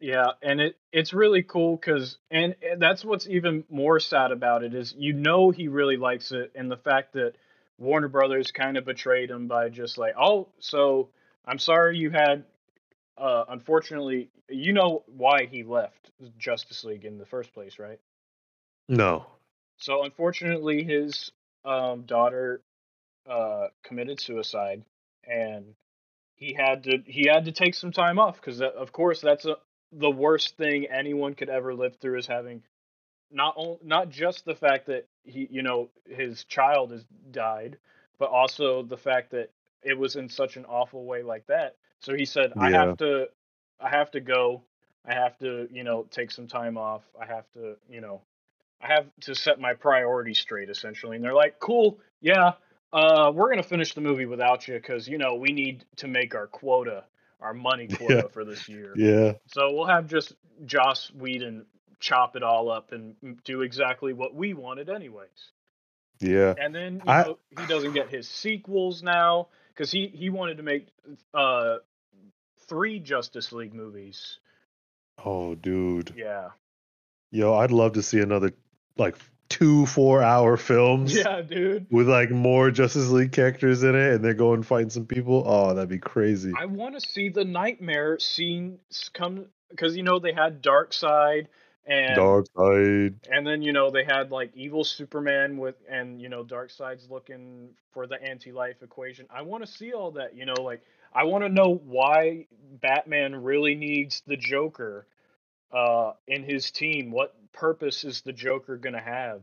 yeah, 0.00 0.32
and 0.42 0.60
it 0.60 0.76
it's 0.92 1.12
really 1.12 1.42
cool 1.42 1.76
because 1.76 2.18
and, 2.30 2.54
and 2.62 2.80
that's 2.80 3.04
what's 3.04 3.26
even 3.28 3.64
more 3.70 3.98
sad 3.98 4.30
about 4.30 4.62
it 4.62 4.74
is 4.74 4.94
you 4.96 5.12
know 5.12 5.50
he 5.50 5.68
really 5.68 5.96
likes 5.96 6.32
it, 6.32 6.52
and 6.54 6.70
the 6.70 6.76
fact 6.76 7.12
that 7.14 7.34
Warner 7.78 8.08
Brothers 8.08 8.50
kind 8.52 8.76
of 8.76 8.84
betrayed 8.84 9.30
him 9.30 9.48
by 9.48 9.68
just 9.68 9.98
like, 9.98 10.14
oh, 10.18 10.48
so 10.58 11.10
I'm 11.44 11.58
sorry 11.58 11.98
you 11.98 12.10
had. 12.10 12.44
Uh, 13.18 13.44
unfortunately, 13.48 14.28
you 14.48 14.72
know 14.72 15.02
why 15.06 15.46
he 15.46 15.62
left 15.62 16.10
Justice 16.38 16.84
League 16.84 17.04
in 17.04 17.18
the 17.18 17.26
first 17.26 17.52
place, 17.54 17.78
right? 17.78 17.98
No, 18.88 19.26
So 19.78 20.04
unfortunately, 20.04 20.84
his 20.84 21.32
um, 21.64 22.02
daughter 22.02 22.60
uh, 23.28 23.68
committed 23.82 24.20
suicide, 24.20 24.84
and 25.24 25.74
he 26.36 26.54
had 26.54 26.84
to 26.84 26.98
he 27.06 27.26
had 27.26 27.46
to 27.46 27.52
take 27.52 27.74
some 27.74 27.92
time 27.92 28.18
off 28.18 28.36
because 28.36 28.60
of 28.60 28.92
course 28.92 29.20
that's 29.20 29.44
a, 29.44 29.56
the 29.92 30.10
worst 30.10 30.56
thing 30.56 30.86
anyone 30.86 31.34
could 31.34 31.48
ever 31.48 31.74
live 31.74 31.96
through 31.96 32.18
is 32.18 32.26
having 32.26 32.62
not 33.30 33.54
only 33.56 33.78
not 33.82 34.08
just 34.08 34.44
the 34.44 34.54
fact 34.54 34.86
that 34.86 35.06
he 35.24 35.48
you 35.50 35.62
know 35.62 35.88
his 36.08 36.44
child 36.44 36.92
has 36.92 37.04
died, 37.30 37.78
but 38.18 38.30
also 38.30 38.82
the 38.82 38.96
fact 38.96 39.30
that 39.32 39.50
it 39.82 39.96
was 39.98 40.16
in 40.16 40.28
such 40.28 40.56
an 40.56 40.64
awful 40.64 41.04
way 41.04 41.22
like 41.22 41.46
that. 41.46 41.76
So 42.00 42.14
he 42.14 42.24
said, 42.24 42.52
I 42.56 42.70
have 42.70 42.96
to 42.98 43.28
I 43.80 43.90
have 43.90 44.10
to 44.12 44.20
go. 44.20 44.62
I 45.08 45.14
have 45.14 45.38
to, 45.38 45.68
you 45.70 45.84
know, 45.84 46.06
take 46.10 46.30
some 46.32 46.48
time 46.48 46.76
off. 46.76 47.02
I 47.20 47.26
have 47.26 47.44
to, 47.52 47.76
you 47.88 48.00
know, 48.00 48.22
I 48.82 48.88
have 48.88 49.06
to 49.22 49.34
set 49.34 49.60
my 49.60 49.74
priorities 49.74 50.38
straight 50.38 50.68
essentially. 50.68 51.16
And 51.16 51.24
they're 51.24 51.34
like, 51.34 51.58
"Cool. 51.60 51.98
Yeah. 52.20 52.52
Uh 52.92 53.30
we're 53.34 53.48
going 53.50 53.62
to 53.62 53.68
finish 53.68 53.94
the 53.94 54.00
movie 54.00 54.26
without 54.26 54.66
you 54.68 54.80
cuz 54.80 55.08
you 55.08 55.18
know, 55.18 55.36
we 55.36 55.52
need 55.52 55.84
to 55.96 56.08
make 56.08 56.34
our 56.34 56.46
quota, 56.46 57.04
our 57.40 57.54
money 57.54 57.86
quota 57.98 58.14
Yeah. 58.24 58.28
for 58.32 58.44
this 58.44 58.68
year." 58.68 58.92
Yeah. 58.96 59.32
So 59.46 59.72
we'll 59.72 59.86
have 59.86 60.06
just 60.08 60.34
Joss 60.64 61.10
Whedon 61.12 61.66
chop 62.00 62.36
it 62.36 62.42
all 62.42 62.70
up 62.70 62.92
and 62.92 63.14
do 63.44 63.62
exactly 63.62 64.12
what 64.12 64.34
we 64.34 64.54
wanted 64.54 64.88
anyways. 64.88 65.28
Yeah. 66.20 66.54
And 66.58 66.74
then 66.74 67.02
I- 67.06 67.22
know, 67.24 67.38
he 67.58 67.66
doesn't 67.66 67.92
get 67.92 68.08
his 68.10 68.28
sequels 68.28 69.02
now 69.02 69.48
because 69.74 69.90
he 69.90 70.08
he 70.08 70.30
wanted 70.30 70.56
to 70.58 70.62
make 70.62 70.88
uh 71.34 71.76
three 72.68 72.98
Justice 72.98 73.52
League 73.52 73.74
movies. 73.74 74.38
Oh, 75.24 75.54
dude. 75.54 76.12
Yeah, 76.16 76.50
Yo, 77.30 77.54
I'd 77.54 77.70
love 77.70 77.94
to 77.94 78.02
see 78.02 78.20
another 78.20 78.52
like 78.96 79.16
two 79.48 79.86
four 79.86 80.22
hour 80.22 80.56
films 80.56 81.14
yeah, 81.16 81.40
dude. 81.42 81.86
with 81.90 82.08
like 82.08 82.30
more 82.30 82.70
Justice 82.70 83.08
League 83.08 83.32
characters 83.32 83.82
in 83.82 83.94
it, 83.94 84.14
and 84.14 84.24
they're 84.24 84.34
going 84.34 84.62
fighting 84.62 84.90
some 84.90 85.06
people. 85.06 85.42
Oh, 85.46 85.74
that'd 85.74 85.88
be 85.88 85.98
crazy. 85.98 86.52
I 86.58 86.66
want 86.66 86.98
to 86.98 87.06
see 87.06 87.28
the 87.28 87.44
Nightmare 87.44 88.18
scene 88.18 88.78
come 89.12 89.46
because 89.70 89.96
you 89.96 90.02
know 90.02 90.18
they 90.18 90.32
had 90.32 90.62
Darkseid 90.62 91.46
and 91.86 92.16
Dark 92.16 92.46
Side. 92.56 93.14
and 93.30 93.46
then 93.46 93.62
you 93.62 93.72
know 93.72 93.90
they 93.90 94.04
had 94.04 94.30
like 94.30 94.50
evil 94.54 94.84
Superman 94.84 95.56
with 95.56 95.76
and 95.88 96.20
you 96.20 96.28
know 96.28 96.42
Darkseid's 96.42 97.08
looking 97.10 97.70
for 97.92 98.06
the 98.06 98.22
anti-life 98.22 98.82
equation. 98.82 99.26
I 99.30 99.42
want 99.42 99.64
to 99.64 99.70
see 99.70 99.92
all 99.92 100.10
that. 100.12 100.34
You 100.34 100.46
know, 100.46 100.60
like 100.62 100.82
I 101.14 101.24
want 101.24 101.44
to 101.44 101.48
know 101.48 101.80
why 101.84 102.46
Batman 102.80 103.36
really 103.42 103.74
needs 103.74 104.22
the 104.26 104.36
Joker 104.36 105.06
uh, 105.72 106.12
in 106.26 106.42
his 106.42 106.70
team. 106.70 107.10
What 107.10 107.34
purpose 107.52 108.04
is 108.04 108.20
the 108.20 108.32
Joker 108.32 108.76
gonna 108.76 109.00
have? 109.00 109.42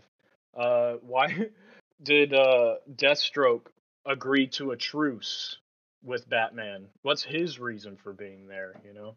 Uh, 0.55 0.93
why 1.01 1.49
did 2.03 2.33
uh, 2.33 2.75
Deathstroke 2.95 3.67
agree 4.05 4.47
to 4.47 4.71
a 4.71 4.77
truce 4.77 5.57
with 6.03 6.29
Batman? 6.29 6.87
What's 7.03 7.23
his 7.23 7.59
reason 7.59 7.95
for 7.95 8.11
being 8.11 8.47
there? 8.47 8.73
You 8.85 8.93
know. 8.93 9.15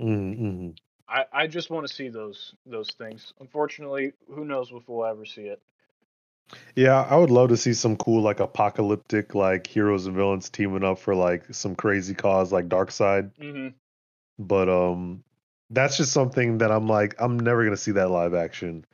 Mm-hmm. 0.00 0.70
I, 1.08 1.24
I 1.32 1.46
just 1.46 1.70
want 1.70 1.86
to 1.86 1.92
see 1.92 2.08
those 2.08 2.54
those 2.66 2.90
things. 2.90 3.32
Unfortunately, 3.40 4.12
who 4.32 4.44
knows 4.44 4.70
if 4.72 4.88
we'll 4.88 5.06
ever 5.06 5.24
see 5.24 5.42
it. 5.42 5.60
Yeah, 6.76 7.02
I 7.02 7.16
would 7.16 7.30
love 7.30 7.50
to 7.50 7.56
see 7.56 7.74
some 7.74 7.96
cool 7.96 8.22
like 8.22 8.40
apocalyptic 8.40 9.34
like 9.34 9.66
heroes 9.66 10.06
and 10.06 10.14
villains 10.16 10.50
teaming 10.50 10.84
up 10.84 10.98
for 10.98 11.14
like 11.14 11.44
some 11.52 11.74
crazy 11.74 12.14
cause 12.14 12.52
like 12.52 12.68
Darkseid. 12.68 13.30
hmm 13.38 13.68
But 14.38 14.68
um 14.68 15.24
that's 15.70 15.96
just 15.96 16.12
something 16.12 16.58
that 16.58 16.70
I'm 16.70 16.86
like 16.86 17.14
I'm 17.18 17.38
never 17.38 17.64
gonna 17.64 17.76
see 17.76 17.92
that 17.92 18.10
live 18.10 18.34
action. 18.34 18.84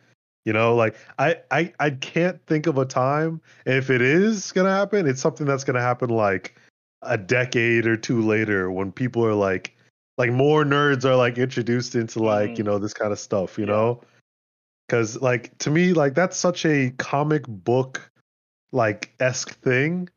You 0.45 0.53
know, 0.53 0.75
like 0.77 0.97
I 1.19 1.41
I 1.51 1.73
I 1.81 1.91
can't 1.91 2.45
think 2.47 2.67
of 2.67 2.79
a 2.79 2.85
time. 2.85 3.41
If 3.67 3.91
it 3.91 4.03
is 4.03 4.53
gonna 4.53 4.71
happen, 4.71 5.07
it's 5.07 5.21
something 5.21 5.47
that's 5.47 5.65
gonna 5.65 5.81
happen 5.81 6.11
like 6.11 6.57
a 7.03 7.19
decade 7.19 7.87
or 7.87 7.97
two 7.97 8.23
later 8.23 8.71
when 8.71 8.93
people 8.93 9.25
are 9.27 9.35
like 9.35 9.77
like 10.19 10.31
more 10.31 10.65
nerds 10.65 11.05
are 11.05 11.17
like 11.17 11.39
introduced 11.39 11.95
into 11.95 12.23
like, 12.23 12.51
you 12.51 12.55
mm-hmm. 12.57 12.65
know, 12.65 12.79
this 12.79 12.95
kind 12.95 13.13
of 13.13 13.19
stuff, 13.19 13.59
you 13.59 13.67
Yeah. 13.67 13.73
know? 13.73 14.01
Cause 14.89 15.21
like 15.21 15.57
to 15.59 15.71
me, 15.71 15.93
like 15.95 16.15
that's 16.15 16.37
such 16.37 16.67
a 16.67 16.91
comic 16.99 17.47
book 17.49 18.11
like 18.73 19.15
esque 19.19 19.59
thing. 19.61 20.09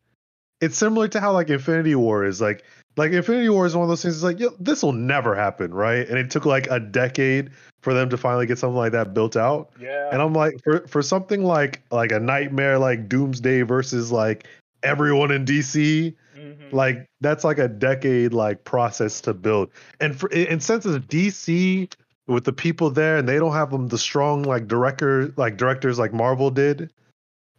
It's 0.60 0.78
similar 0.78 1.08
to 1.10 1.22
how 1.22 1.32
like 1.32 1.50
Infinity 1.50 1.96
War 1.96 2.26
is 2.26 2.42
like 2.42 2.64
like 2.98 3.12
Infinity 3.12 3.48
War 3.50 3.66
is 3.66 3.76
one 3.76 3.84
of 3.84 3.90
those 3.90 4.02
things. 4.02 4.16
It's 4.16 4.24
like, 4.24 4.40
yo, 4.40 4.50
this 4.60 4.84
will 4.84 4.92
never 4.92 5.36
happen, 5.36 5.74
right? 5.74 6.08
And 6.08 6.18
it 6.18 6.32
took 6.32 6.46
like 6.46 6.68
a 6.70 6.80
decade 6.80 7.52
for 7.82 7.94
them 7.94 8.10
to 8.10 8.18
finally 8.18 8.48
get 8.48 8.58
something 8.58 8.76
like 8.76 8.92
that 8.92 9.14
built 9.14 9.38
out. 9.38 9.70
Yeah. 9.80 10.10
And 10.12 10.22
I'm 10.22 10.34
like, 10.34 10.62
for 10.64 10.86
for 10.88 11.02
something 11.02 11.44
like 11.44 11.82
like 11.92 12.12
a 12.12 12.20
nightmare 12.20 12.78
like 12.78 13.08
Doomsday 13.08 13.62
versus 13.62 14.12
like 14.12 14.48
everyone 14.84 15.32
in 15.32 15.46
DC, 15.46 16.14
Mhm. 16.38 16.72
like 16.72 17.10
that's 17.22 17.44
like 17.44 17.58
a 17.60 17.68
decade 17.68 18.34
like 18.34 18.64
process 18.64 19.22
to 19.22 19.34
build. 19.34 19.70
And 20.00 20.18
for 20.18 20.32
and 20.34 20.62
since 20.62 20.86
it's 20.86 21.06
DC 21.08 21.92
with 22.28 22.44
the 22.44 22.54
people 22.54 22.90
there 22.90 23.18
and 23.18 23.28
they 23.28 23.38
don't 23.40 23.54
have 23.54 23.72
them 23.72 23.88
the 23.88 23.98
strong 23.98 24.44
like 24.44 24.68
director 24.68 25.34
like 25.38 25.58
directors 25.58 25.98
like 25.98 26.14
Marvel 26.14 26.52
did, 26.52 26.92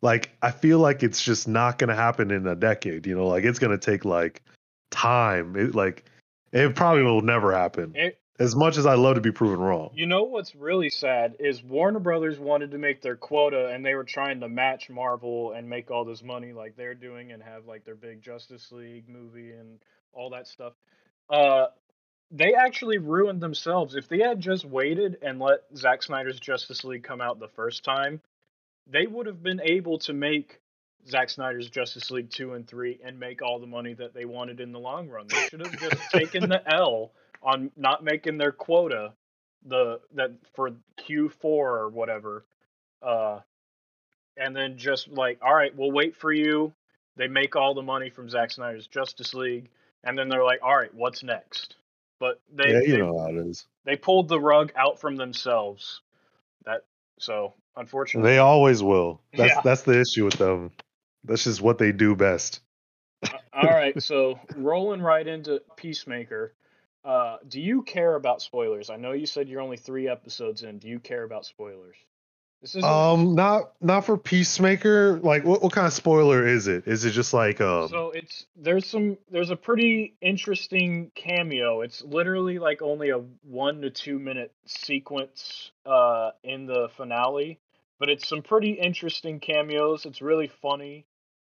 like 0.02 0.30
I 0.42 0.50
feel 0.50 0.78
like 0.78 1.02
it's 1.02 1.22
just 1.22 1.48
not 1.48 1.78
gonna 1.78 1.94
happen 1.94 2.30
in 2.30 2.46
a 2.46 2.54
decade. 2.54 3.06
You 3.06 3.16
know, 3.16 3.26
like 3.26 3.44
it's 3.44 3.58
gonna 3.58 3.78
take 3.78 4.04
like 4.04 4.42
time. 4.90 5.56
It 5.56 5.74
like 5.74 6.04
it 6.52 6.74
probably 6.74 7.02
will 7.02 7.22
never 7.22 7.52
happen. 7.52 7.92
It- 7.94 8.18
As 8.38 8.54
much 8.54 8.76
as 8.76 8.86
I 8.86 8.94
love 8.94 9.16
to 9.16 9.20
be 9.20 9.32
proven 9.32 9.58
wrong. 9.58 9.90
you 9.94 10.06
know 10.06 10.22
what's 10.24 10.54
really 10.54 10.90
sad 10.90 11.36
is 11.40 11.62
Warner 11.62 11.98
Brothers 11.98 12.38
wanted 12.38 12.70
to 12.70 12.78
make 12.78 13.02
their 13.02 13.16
quota 13.16 13.68
and 13.68 13.84
they 13.84 13.94
were 13.94 14.04
trying 14.04 14.40
to 14.40 14.48
match 14.48 14.88
Marvel 14.88 15.52
and 15.52 15.68
make 15.68 15.90
all 15.90 16.04
this 16.04 16.22
money 16.22 16.52
like 16.52 16.76
they're 16.76 16.94
doing 16.94 17.32
and 17.32 17.42
have 17.42 17.66
like 17.66 17.84
their 17.84 17.96
big 17.96 18.22
Justice 18.22 18.70
League 18.70 19.08
movie 19.08 19.52
and 19.52 19.78
all 20.12 20.30
that 20.30 20.46
stuff. 20.46 20.74
Uh 21.28 21.66
they 22.30 22.54
actually 22.54 22.98
ruined 22.98 23.40
themselves. 23.40 23.94
If 23.94 24.08
they 24.08 24.18
had 24.18 24.40
just 24.40 24.64
waited 24.64 25.18
and 25.22 25.38
let 25.38 25.60
Zack 25.74 26.02
Snyder's 26.02 26.38
Justice 26.38 26.84
League 26.84 27.02
come 27.02 27.20
out 27.20 27.40
the 27.40 27.48
first 27.48 27.84
time, 27.84 28.20
they 28.86 29.06
would 29.06 29.26
have 29.26 29.42
been 29.42 29.60
able 29.62 29.98
to 30.00 30.12
make 30.12 30.60
Zack 31.08 31.30
Snyder's 31.30 31.70
Justice 31.70 32.10
League 32.10 32.30
2 32.30 32.52
and 32.52 32.66
3 32.66 33.00
and 33.02 33.18
make 33.18 33.40
all 33.40 33.58
the 33.58 33.66
money 33.66 33.94
that 33.94 34.12
they 34.12 34.26
wanted 34.26 34.60
in 34.60 34.72
the 34.72 34.78
long 34.78 35.08
run. 35.08 35.26
They 35.28 35.48
should 35.48 35.60
have 35.60 35.78
just 35.78 35.96
taken 36.12 36.48
the 36.48 36.62
L 36.70 37.12
on 37.42 37.70
not 37.76 38.04
making 38.04 38.38
their 38.38 38.52
quota 38.52 39.12
the 39.66 40.00
that 40.14 40.32
for 40.54 40.70
Q4 41.00 41.44
or 41.44 41.88
whatever. 41.88 42.44
Uh 43.02 43.40
and 44.36 44.54
then 44.54 44.78
just 44.78 45.08
like, 45.08 45.38
all 45.42 45.54
right, 45.54 45.76
we'll 45.76 45.90
wait 45.90 46.14
for 46.16 46.32
you. 46.32 46.72
They 47.16 47.26
make 47.26 47.56
all 47.56 47.74
the 47.74 47.82
money 47.82 48.08
from 48.10 48.30
Zack 48.30 48.52
Snyder's 48.52 48.86
Justice 48.86 49.34
League 49.34 49.68
and 50.04 50.16
then 50.16 50.28
they're 50.28 50.44
like, 50.44 50.60
all 50.62 50.76
right, 50.76 50.94
what's 50.94 51.22
next? 51.22 51.76
But 52.20 52.40
they 52.54 52.72
yeah, 52.72 52.80
you 52.80 52.92
they, 52.92 52.98
know 52.98 53.18
how 53.18 53.28
it 53.28 53.46
is. 53.46 53.66
they 53.84 53.96
pulled 53.96 54.28
the 54.28 54.40
rug 54.40 54.72
out 54.76 55.00
from 55.00 55.16
themselves. 55.16 56.00
That 56.64 56.84
so 57.18 57.54
unfortunately 57.76 58.30
They 58.30 58.38
always 58.38 58.82
will. 58.82 59.20
That's 59.34 59.54
Yeah. 59.54 59.60
that's 59.62 59.82
the 59.82 60.00
issue 60.00 60.24
with 60.24 60.34
them. 60.34 60.70
That's 61.24 61.44
just 61.44 61.60
what 61.60 61.78
they 61.78 61.92
do 61.92 62.14
best. 62.16 62.60
All 63.52 63.68
right, 63.68 64.00
so 64.00 64.38
rolling 64.56 65.02
right 65.02 65.26
into 65.26 65.60
Peacemaker. 65.76 66.54
Uh, 67.08 67.38
do 67.48 67.58
you 67.58 67.80
care 67.80 68.16
about 68.16 68.42
spoilers? 68.42 68.90
I 68.90 68.96
know 68.96 69.12
you 69.12 69.24
said 69.24 69.48
you're 69.48 69.62
only 69.62 69.78
three 69.78 70.08
episodes 70.08 70.62
in. 70.62 70.78
Do 70.78 70.88
you 70.88 71.00
care 71.00 71.24
about 71.24 71.46
spoilers? 71.46 71.96
This 72.60 72.74
is 72.74 72.84
Um, 72.84 73.34
not 73.34 73.72
not 73.80 74.04
for 74.04 74.18
Peacemaker. 74.18 75.18
Like, 75.20 75.42
what 75.42 75.62
what 75.62 75.72
kind 75.72 75.86
of 75.86 75.94
spoiler 75.94 76.46
is 76.46 76.68
it? 76.68 76.86
Is 76.86 77.06
it 77.06 77.12
just 77.12 77.32
like 77.32 77.62
um? 77.62 77.88
so 77.88 78.10
it's 78.10 78.44
there's 78.56 78.84
some 78.84 79.16
there's 79.30 79.48
a 79.48 79.56
pretty 79.56 80.16
interesting 80.20 81.10
cameo. 81.14 81.80
It's 81.80 82.02
literally 82.02 82.58
like 82.58 82.82
only 82.82 83.08
a 83.08 83.20
one 83.42 83.80
to 83.80 83.90
two 83.90 84.18
minute 84.18 84.52
sequence 84.66 85.70
uh, 85.86 86.32
in 86.44 86.66
the 86.66 86.90
finale, 86.94 87.58
but 87.98 88.10
it's 88.10 88.28
some 88.28 88.42
pretty 88.42 88.72
interesting 88.72 89.40
cameos. 89.40 90.04
It's 90.04 90.20
really 90.20 90.48
funny. 90.60 91.06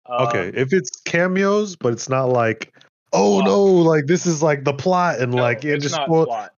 Um, 0.05 0.27
okay, 0.27 0.51
if 0.53 0.73
it's 0.73 0.91
cameos, 1.01 1.75
but 1.75 1.93
it's 1.93 2.09
not 2.09 2.25
like, 2.25 2.73
oh 3.13 3.41
Plot. 3.41 3.45
no, 3.45 3.63
like 3.65 4.05
this 4.05 4.25
is 4.25 4.41
like 4.43 4.63
the 4.63 4.73
plot 4.73 5.19
and 5.19 5.33
no, 5.33 5.41
like 5.41 5.63
yeah, 5.63 5.77
just 5.77 5.95
not 5.95 6.07
plot. 6.07 6.53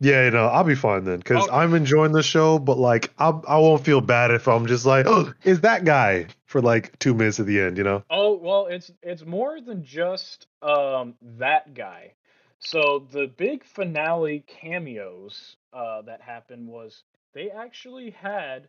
yeah, 0.00 0.24
you 0.24 0.30
know, 0.30 0.46
I'll 0.46 0.64
be 0.64 0.74
fine 0.74 1.04
then 1.04 1.18
because 1.18 1.44
Okay. 1.44 1.56
I'm 1.56 1.74
enjoying 1.74 2.12
the 2.12 2.22
show. 2.22 2.58
But 2.58 2.78
like, 2.78 3.12
I 3.18 3.28
I 3.30 3.58
won't 3.58 3.84
feel 3.84 4.00
bad 4.00 4.30
if 4.30 4.48
I'm 4.48 4.66
just 4.66 4.84
like, 4.86 5.06
oh, 5.08 5.32
is 5.44 5.60
that 5.62 5.84
guy 5.84 6.26
for 6.46 6.60
like 6.60 6.98
two 6.98 7.14
minutes 7.14 7.40
at 7.40 7.46
the 7.46 7.60
end, 7.60 7.78
you 7.78 7.84
know? 7.84 8.04
Oh 8.10 8.36
well, 8.36 8.66
it's 8.66 8.90
it's 9.02 9.24
more 9.24 9.60
than 9.60 9.84
just 9.84 10.46
um 10.62 11.14
that 11.38 11.74
guy. 11.74 12.12
So 12.58 13.06
the 13.12 13.26
big 13.26 13.64
finale 13.64 14.44
cameos 14.46 15.56
uh, 15.72 16.02
that 16.02 16.22
happened 16.22 16.68
was 16.68 17.02
they 17.34 17.50
actually 17.50 18.10
had 18.10 18.68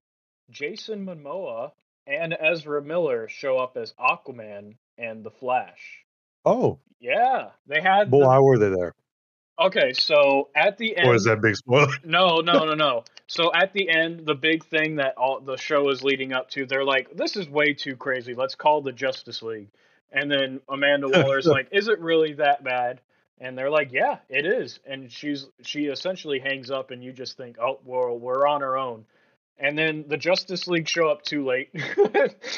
Jason 0.50 1.06
Momoa 1.06 1.72
and 2.06 2.36
Ezra 2.40 2.82
Miller 2.82 3.28
show 3.30 3.58
up 3.58 3.78
as 3.78 3.94
Aquaman 3.94 4.76
and 4.98 5.24
the 5.24 5.32
Flash. 5.32 6.04
Oh, 6.48 6.80
Yeah, 7.00 7.50
they 7.68 7.82
had 7.82 8.10
boy, 8.10 8.20
the- 8.22 8.26
why 8.28 8.40
were 8.40 8.58
they 8.58 8.70
there? 8.70 8.94
Okay, 9.60 9.94
so 9.94 10.50
at 10.56 10.78
the 10.78 10.96
end, 10.96 11.08
Or 11.10 11.16
is 11.16 11.24
that 11.24 11.42
big 11.42 11.56
spoiler? 11.56 11.88
no, 12.04 12.38
no, 12.42 12.64
no, 12.66 12.74
no. 12.76 13.04
So 13.26 13.52
at 13.54 13.74
the 13.74 13.90
end, 13.90 14.26
the 14.26 14.36
big 14.36 14.64
thing 14.64 14.96
that 14.98 15.18
all 15.18 15.40
the 15.42 15.58
show 15.58 15.90
is 15.90 16.04
leading 16.04 16.32
up 16.32 16.50
to, 16.52 16.66
they're 16.68 16.84
like, 16.86 17.16
"This 17.18 17.36
is 17.36 17.50
way 17.50 17.74
too 17.74 17.96
crazy. 17.96 18.34
Let's 18.36 18.54
call 18.56 18.82
the 18.82 18.92
Justice 18.92 19.42
League." 19.42 19.70
And 20.12 20.32
then 20.32 20.62
Amanda 20.70 21.08
Waller's 21.14 21.48
like, 21.48 21.70
"Is 21.72 21.88
it 21.88 22.00
really 22.00 22.34
that 22.34 22.64
bad?" 22.64 23.02
And 23.40 23.58
they're 23.58 23.72
like, 23.72 23.92
"Yeah, 23.92 24.20
it 24.30 24.46
is." 24.46 24.80
And 24.86 25.12
she's 25.12 25.48
she 25.64 25.86
essentially 25.88 26.40
hangs 26.40 26.70
up, 26.72 26.92
and 26.92 27.04
you 27.04 27.12
just 27.12 27.36
think, 27.36 27.58
"Oh, 27.60 27.80
well, 27.84 28.18
we're 28.18 28.48
on 28.48 28.62
our 28.64 28.78
own." 28.78 29.06
And 29.58 29.76
then 29.78 30.06
the 30.08 30.18
Justice 30.18 30.68
League 30.68 30.88
show 30.88 31.10
up 31.10 31.24
too 31.24 31.44
late. 31.46 31.70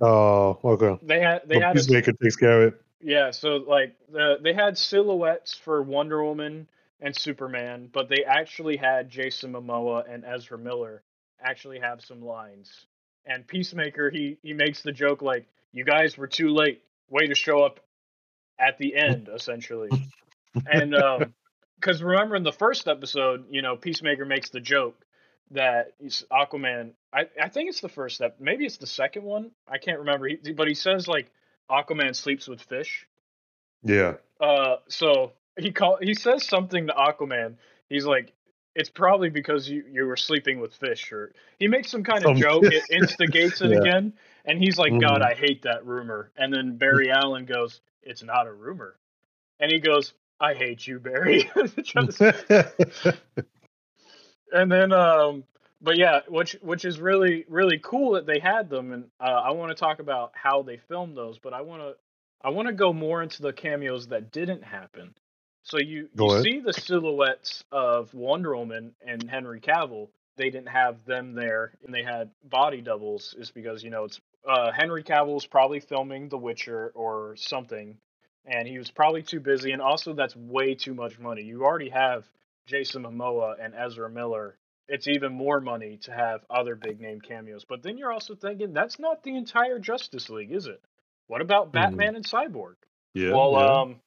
Oh, 0.00 0.58
okay. 0.62 0.98
they 1.02 1.20
had 1.20 1.42
they 1.46 1.56
Well, 1.56 1.68
had 1.68 1.76
a, 1.76 1.80
Peacemaker 1.80 2.12
takes 2.22 2.36
care 2.36 2.62
of 2.62 2.74
it. 2.74 2.80
Yeah, 3.00 3.30
so 3.30 3.56
like 3.56 3.96
the 4.10 4.36
they 4.42 4.52
had 4.54 4.78
silhouettes 4.78 5.54
for 5.54 5.82
Wonder 5.82 6.24
Woman 6.24 6.66
and 7.00 7.14
Superman, 7.14 7.90
but 7.92 8.08
they 8.08 8.24
actually 8.24 8.76
had 8.76 9.10
Jason 9.10 9.52
Momoa 9.52 10.04
and 10.12 10.24
Ezra 10.24 10.58
Miller 10.58 11.02
actually 11.40 11.78
have 11.80 12.00
some 12.00 12.22
lines. 12.22 12.86
And 13.26 13.46
Peacemaker, 13.46 14.10
he 14.10 14.38
he 14.42 14.52
makes 14.52 14.82
the 14.82 14.92
joke 14.92 15.20
like, 15.20 15.46
"You 15.72 15.84
guys 15.84 16.16
were 16.16 16.26
too 16.26 16.48
late. 16.48 16.82
Way 17.08 17.26
to 17.26 17.34
show 17.34 17.62
up 17.62 17.80
at 18.58 18.78
the 18.78 18.96
end, 18.96 19.28
essentially." 19.32 19.90
and 20.66 20.94
um, 20.94 21.34
because 21.80 22.02
remember 22.02 22.36
in 22.36 22.44
the 22.44 22.52
first 22.52 22.88
episode, 22.88 23.46
you 23.50 23.62
know, 23.62 23.76
Peacemaker 23.76 24.24
makes 24.24 24.50
the 24.50 24.60
joke 24.60 24.96
that 25.50 25.92
Aquaman. 26.32 26.92
I 27.12 27.26
I 27.40 27.48
think 27.48 27.68
it's 27.68 27.80
the 27.80 27.88
first 27.88 28.16
step. 28.16 28.36
Maybe 28.40 28.64
it's 28.64 28.78
the 28.78 28.86
second 28.86 29.24
one. 29.24 29.50
I 29.68 29.78
can't 29.78 29.98
remember. 29.98 30.28
He, 30.28 30.52
but 30.52 30.68
he 30.68 30.74
says 30.74 31.06
like 31.06 31.30
Aquaman 31.70 32.14
sleeps 32.14 32.48
with 32.48 32.60
fish. 32.62 33.06
Yeah. 33.82 34.14
Uh, 34.40 34.76
so 34.88 35.32
he 35.58 35.72
call 35.72 35.98
he 36.00 36.14
says 36.14 36.46
something 36.46 36.86
to 36.86 36.92
Aquaman. 36.92 37.56
He's 37.88 38.04
like, 38.04 38.32
"It's 38.74 38.90
probably 38.90 39.30
because 39.30 39.68
you 39.68 39.84
you 39.90 40.06
were 40.06 40.16
sleeping 40.16 40.60
with 40.60 40.74
fish," 40.74 41.12
or 41.12 41.32
he 41.58 41.68
makes 41.68 41.90
some 41.90 42.04
kind 42.04 42.24
of 42.24 42.36
joke. 42.36 42.64
It 42.64 42.82
instigates 42.90 43.60
it 43.60 43.70
Yeah. 43.70 43.80
again, 43.80 44.12
and 44.44 44.58
he's 44.58 44.78
like, 44.78 44.92
"God, 45.00 45.22
Mhm. 45.22 45.30
I 45.30 45.34
hate 45.34 45.62
that 45.62 45.86
rumor." 45.86 46.30
And 46.36 46.52
then 46.52 46.76
Barry 46.76 47.10
Allen 47.22 47.46
goes, 47.46 47.80
"It's 48.02 48.22
not 48.22 48.46
a 48.46 48.52
rumor," 48.52 48.96
and 49.60 49.70
he 49.70 49.80
goes, 49.80 50.12
"I 50.40 50.54
hate 50.54 50.86
you, 50.86 50.98
Barry." 51.00 51.50
And 54.52 54.70
then 54.70 54.92
um 54.92 55.44
but 55.86 55.96
yeah 55.96 56.20
which 56.28 56.56
which 56.60 56.84
is 56.84 57.00
really 57.00 57.46
really 57.48 57.78
cool 57.78 58.12
that 58.12 58.26
they 58.26 58.40
had 58.40 58.68
them 58.68 58.92
and 58.92 59.04
uh, 59.20 59.40
i 59.44 59.52
want 59.52 59.70
to 59.70 59.74
talk 59.74 60.00
about 60.00 60.32
how 60.34 60.60
they 60.62 60.76
filmed 60.76 61.16
those 61.16 61.38
but 61.38 61.54
i 61.54 61.62
want 61.62 61.80
to 61.80 61.94
i 62.42 62.50
want 62.50 62.68
to 62.68 62.74
go 62.74 62.92
more 62.92 63.22
into 63.22 63.40
the 63.40 63.52
cameos 63.52 64.08
that 64.08 64.30
didn't 64.32 64.62
happen. 64.62 65.14
So 65.62 65.78
you 65.78 66.08
you 66.16 66.42
see 66.42 66.60
the 66.60 66.72
silhouettes 66.72 67.64
of 67.72 68.12
wonder 68.12 68.56
woman 68.56 68.94
and 69.06 69.28
henry 69.30 69.60
cavill. 69.60 70.08
They 70.36 70.50
didn't 70.50 70.68
have 70.68 71.04
them 71.06 71.34
there 71.34 71.72
and 71.84 71.94
they 71.94 72.02
had 72.02 72.30
body 72.44 72.82
doubles 72.82 73.34
is 73.38 73.50
because 73.50 73.82
you 73.82 73.90
know 73.90 74.04
it's 74.04 74.20
uh 74.48 74.70
henry 74.72 75.02
cavill 75.02 75.34
was 75.34 75.46
probably 75.46 75.80
filming 75.80 76.28
the 76.28 76.38
witcher 76.38 76.92
or 76.94 77.34
something 77.36 77.96
and 78.44 78.68
he 78.68 78.78
was 78.78 78.90
probably 78.90 79.22
too 79.22 79.40
busy 79.40 79.72
and 79.72 79.82
also 79.82 80.12
that's 80.12 80.36
way 80.36 80.74
too 80.74 80.94
much 80.94 81.18
money. 81.18 81.42
You 81.42 81.64
already 81.64 81.90
have 81.90 82.28
Jason 82.66 83.02
Momoa 83.02 83.56
and 83.60 83.74
Ezra 83.74 84.10
Miller, 84.10 84.56
it's 84.88 85.08
even 85.08 85.32
more 85.32 85.60
money 85.60 85.98
to 86.02 86.12
have 86.12 86.40
other 86.48 86.74
big 86.76 87.00
name 87.00 87.20
cameos. 87.20 87.64
But 87.64 87.82
then 87.82 87.98
you're 87.98 88.12
also 88.12 88.34
thinking 88.34 88.72
that's 88.72 88.98
not 88.98 89.22
the 89.22 89.36
entire 89.36 89.78
Justice 89.78 90.30
League, 90.30 90.52
is 90.52 90.66
it? 90.66 90.80
What 91.26 91.40
about 91.40 91.72
Batman 91.72 92.16
and 92.16 92.24
Cyborg? 92.24 92.74
yeah. 93.14 93.32
well, 93.32 93.52
yeah. 93.52 93.80
um, 93.80 94.00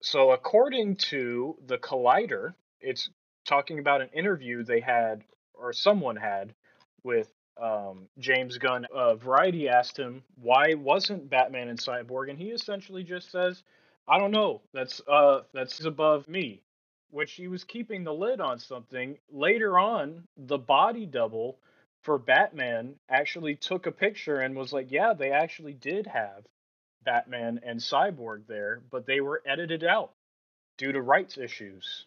so 0.00 0.30
according 0.30 0.96
to 0.96 1.56
the 1.66 1.78
Collider, 1.78 2.54
it's 2.80 3.10
talking 3.44 3.78
about 3.78 4.00
an 4.00 4.08
interview 4.12 4.62
they 4.62 4.80
had 4.80 5.22
or 5.54 5.72
someone 5.72 6.16
had 6.16 6.54
with 7.02 7.28
um, 7.60 8.08
James 8.18 8.58
Gunn. 8.58 8.86
Uh, 8.94 9.14
Variety 9.16 9.68
asked 9.68 9.96
him 9.96 10.22
why 10.40 10.74
wasn't 10.74 11.30
Batman 11.30 11.68
and 11.68 11.78
Cyborg, 11.78 12.30
and 12.30 12.38
he 12.38 12.48
essentially 12.48 13.02
just 13.02 13.30
says, 13.30 13.62
"I 14.06 14.18
don't 14.18 14.30
know. 14.30 14.62
That's 14.72 15.00
uh, 15.08 15.40
that's 15.52 15.84
above 15.84 16.28
me." 16.28 16.62
Which 17.10 17.32
he 17.32 17.48
was 17.48 17.64
keeping 17.64 18.04
the 18.04 18.12
lid 18.12 18.40
on 18.40 18.58
something. 18.58 19.18
Later 19.30 19.78
on, 19.78 20.24
the 20.36 20.58
body 20.58 21.06
double 21.06 21.58
for 22.02 22.18
Batman 22.18 22.94
actually 23.08 23.56
took 23.56 23.86
a 23.86 23.92
picture 23.92 24.40
and 24.40 24.56
was 24.56 24.72
like, 24.72 24.90
"Yeah, 24.90 25.14
they 25.14 25.32
actually 25.32 25.72
did 25.72 26.06
have 26.06 26.46
Batman 27.04 27.60
and 27.62 27.80
Cyborg 27.80 28.46
there, 28.46 28.82
but 28.90 29.06
they 29.06 29.20
were 29.20 29.42
edited 29.46 29.84
out 29.84 30.12
due 30.76 30.92
to 30.92 31.00
rights 31.00 31.38
issues." 31.38 32.06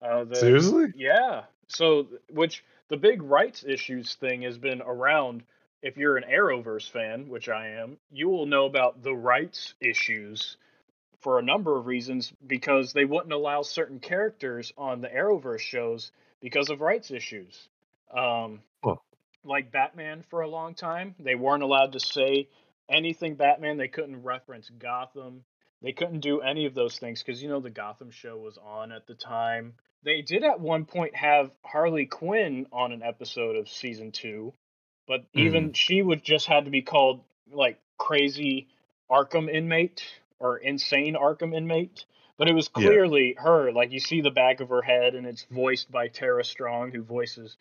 Uh, 0.00 0.24
the, 0.24 0.36
Seriously? 0.36 0.92
yeah. 0.96 1.44
So, 1.68 2.08
which 2.30 2.64
the 2.88 2.96
big 2.96 3.22
rights 3.22 3.64
issues 3.64 4.14
thing 4.16 4.42
has 4.42 4.58
been 4.58 4.82
around. 4.82 5.44
If 5.82 5.96
you're 5.96 6.16
an 6.16 6.24
Arrowverse 6.28 6.88
fan, 6.88 7.28
which 7.28 7.48
I 7.48 7.68
am, 7.68 7.98
you 8.10 8.28
will 8.28 8.46
know 8.46 8.66
about 8.66 9.02
the 9.02 9.14
rights 9.14 9.74
issues 9.80 10.56
for 11.22 11.38
a 11.38 11.42
number 11.42 11.78
of 11.78 11.86
reasons 11.86 12.32
because 12.46 12.92
they 12.92 13.04
wouldn't 13.04 13.32
allow 13.32 13.62
certain 13.62 14.00
characters 14.00 14.72
on 14.76 15.00
the 15.00 15.08
Arrowverse 15.08 15.60
shows 15.60 16.12
because 16.40 16.68
of 16.68 16.80
rights 16.80 17.10
issues. 17.10 17.68
Um, 18.14 18.60
Huh. 18.84 18.96
Like 19.44 19.72
Batman 19.72 20.22
for 20.28 20.42
a 20.42 20.48
long 20.48 20.74
time, 20.74 21.14
they 21.18 21.34
weren't 21.34 21.62
allowed 21.62 21.92
to 21.92 22.00
say 22.00 22.48
anything 22.88 23.34
Batman. 23.34 23.76
They 23.76 23.88
couldn't 23.88 24.22
reference 24.22 24.70
Gotham. 24.70 25.44
They 25.82 25.92
couldn't 25.92 26.20
do 26.20 26.40
any 26.40 26.66
of 26.66 26.74
those 26.74 26.98
things 26.98 27.22
because 27.22 27.42
you 27.42 27.48
know 27.48 27.60
the 27.60 27.70
Gotham 27.70 28.10
show 28.10 28.36
was 28.36 28.58
on 28.58 28.92
at 28.92 29.06
the 29.06 29.14
time. 29.14 29.74
They 30.04 30.22
did 30.22 30.44
at 30.44 30.60
one 30.60 30.84
point 30.84 31.16
have 31.16 31.50
Harley 31.64 32.06
Quinn 32.06 32.66
on 32.72 32.92
an 32.92 33.02
episode 33.02 33.56
of 33.56 33.68
season 33.68 34.12
two, 34.12 34.52
but 35.08 35.24
even 35.32 35.72
she 35.72 36.02
would 36.02 36.22
just 36.22 36.46
had 36.46 36.64
to 36.66 36.70
be 36.70 36.82
called 36.82 37.22
like 37.52 37.80
crazy 37.98 38.68
Arkham 39.10 39.52
inmate 39.52 40.04
or 40.42 40.56
insane 40.58 41.14
Arkham 41.14 41.54
inmate. 41.54 42.04
But 42.36 42.48
it 42.48 42.54
was 42.54 42.68
Yeah. 42.76 42.86
clearly 42.88 43.34
her. 43.38 43.70
Like 43.72 43.92
you 43.92 44.00
see 44.00 44.20
the 44.20 44.30
back 44.30 44.60
of 44.60 44.70
her 44.70 44.82
head, 44.82 45.14
and 45.14 45.26
it's 45.26 45.44
voiced 45.44 45.90
by 45.90 46.08
Tara 46.08 46.42
Strong, 46.44 46.90
who 46.90 47.02
voices 47.02 47.56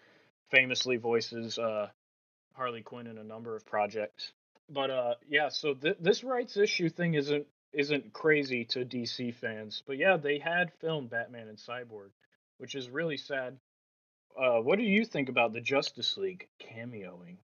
famously 0.49 0.97
voices 0.97 1.59
uh, 1.59 1.89
Harley 2.53 2.81
Quinn 2.81 3.07
in 3.07 3.17
a 3.17 3.23
number 3.23 3.55
of 3.55 3.65
projects. 3.65 4.31
But 4.69 4.89
uh, 4.89 5.15
yeah, 5.27 5.49
so 5.49 5.73
th- 5.73 5.97
this 5.99 6.23
rights 6.23 6.57
issue 6.57 6.89
thing 6.89 7.13
isn't 7.13 7.45
isn't 7.73 8.11
crazy 8.13 8.65
to 8.65 8.83
DC 8.85 9.33
fans. 9.35 9.83
But 9.85 9.97
yeah, 9.97 10.17
they 10.17 10.39
had 10.39 10.73
filmed 10.79 11.09
Batman 11.09 11.47
and 11.47 11.57
Cyborg, 11.57 12.11
which 12.57 12.73
is 12.75 12.89
really 12.89 13.17
sad. 13.17 13.59
Uh, 14.37 14.61
what 14.61 14.79
do 14.79 14.83
you 14.85 15.05
think 15.05 15.29
about 15.29 15.51
the 15.53 15.61
Justice 15.61 16.17
League 16.17 16.47
cameoing? 16.59 17.37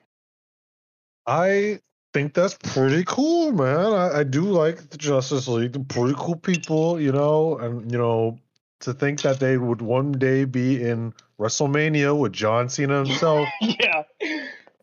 I 1.25 1.81
think 2.13 2.33
that's 2.33 2.55
pretty 2.55 3.03
cool, 3.05 3.51
man. 3.51 3.93
I, 3.93 4.19
I 4.19 4.23
do 4.23 4.43
like 4.43 4.89
the 4.89 4.97
Justice 4.97 5.47
League. 5.47 5.73
They're 5.73 5.83
pretty 5.83 6.15
cool 6.17 6.35
people, 6.35 6.99
you 6.99 7.11
know, 7.11 7.57
and 7.57 7.91
you 7.91 7.97
know, 7.97 8.39
to 8.81 8.93
think 8.93 9.21
that 9.21 9.39
they 9.39 9.57
would 9.57 9.81
one 9.81 10.11
day 10.13 10.45
be 10.45 10.81
in 10.81 11.13
WrestleMania 11.39 12.17
with 12.17 12.33
John 12.33 12.69
Cena 12.69 12.97
himself 13.05 13.47
yeah, 13.61 14.03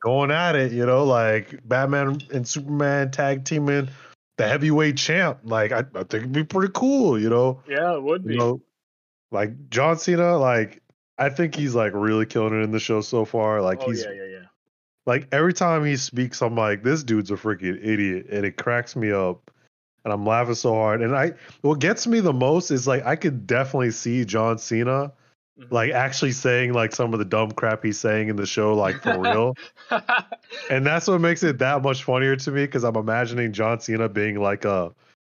going 0.00 0.30
at 0.30 0.56
it, 0.56 0.72
you 0.72 0.86
know, 0.86 1.04
like 1.04 1.66
Batman 1.66 2.18
and 2.32 2.46
Superman 2.46 3.10
tag 3.10 3.44
teaming 3.44 3.88
the 4.36 4.48
heavyweight 4.48 4.96
champ. 4.96 5.40
Like 5.44 5.72
I, 5.72 5.80
I 5.94 6.04
think 6.04 6.14
it'd 6.14 6.32
be 6.32 6.44
pretty 6.44 6.72
cool, 6.74 7.20
you 7.20 7.30
know. 7.30 7.62
yeah, 7.68 7.94
it 7.94 8.02
would 8.02 8.24
be. 8.24 8.34
You 8.34 8.38
know, 8.38 8.62
like 9.30 9.70
John 9.70 9.98
Cena, 9.98 10.36
like 10.38 10.82
I 11.18 11.28
think 11.28 11.54
he's 11.54 11.74
like 11.74 11.92
really 11.94 12.26
killing 12.26 12.60
it 12.60 12.64
in 12.64 12.70
the 12.70 12.80
show 12.80 13.00
so 13.00 13.24
far. 13.24 13.62
Like 13.62 13.80
oh 13.82 13.90
he's 13.90 14.04
yeah, 14.04 14.12
yeah, 14.12 14.24
yeah. 14.24 14.44
Like 15.06 15.28
every 15.32 15.52
time 15.52 15.84
he 15.84 15.96
speaks, 15.96 16.40
I'm 16.42 16.56
like, 16.56 16.82
this 16.82 17.02
dude's 17.02 17.30
a 17.30 17.34
freaking 17.34 17.78
idiot, 17.82 18.26
and 18.30 18.44
it 18.44 18.56
cracks 18.56 18.96
me 18.96 19.10
up, 19.12 19.50
and 20.04 20.12
I'm 20.12 20.24
laughing 20.26 20.54
so 20.54 20.74
hard. 20.74 21.02
And 21.02 21.14
I, 21.16 21.32
what 21.62 21.78
gets 21.78 22.06
me 22.06 22.20
the 22.20 22.32
most 22.32 22.70
is 22.70 22.86
like 22.86 23.04
I 23.04 23.16
could 23.16 23.46
definitely 23.46 23.90
see 23.90 24.24
John 24.24 24.58
Cena 24.58 25.12
Mhm. 25.56 25.70
like 25.70 25.92
actually 25.92 26.32
saying 26.32 26.72
like 26.72 26.92
some 26.92 27.12
of 27.12 27.20
the 27.20 27.24
dumb 27.24 27.52
crap 27.52 27.84
he's 27.84 27.96
saying 27.96 28.28
in 28.28 28.34
the 28.34 28.44
show, 28.44 28.74
like 28.74 29.00
for 29.00 29.16
real, 29.20 29.54
and 30.68 30.84
that's 30.84 31.06
what 31.06 31.20
makes 31.20 31.44
it 31.44 31.58
that 31.58 31.80
much 31.80 32.02
funnier 32.02 32.34
to 32.34 32.50
me 32.50 32.64
because 32.64 32.82
I'm 32.82 32.96
imagining 32.96 33.52
John 33.52 33.78
Cena 33.78 34.08
being 34.08 34.40
like 34.40 34.64
a, 34.64 34.92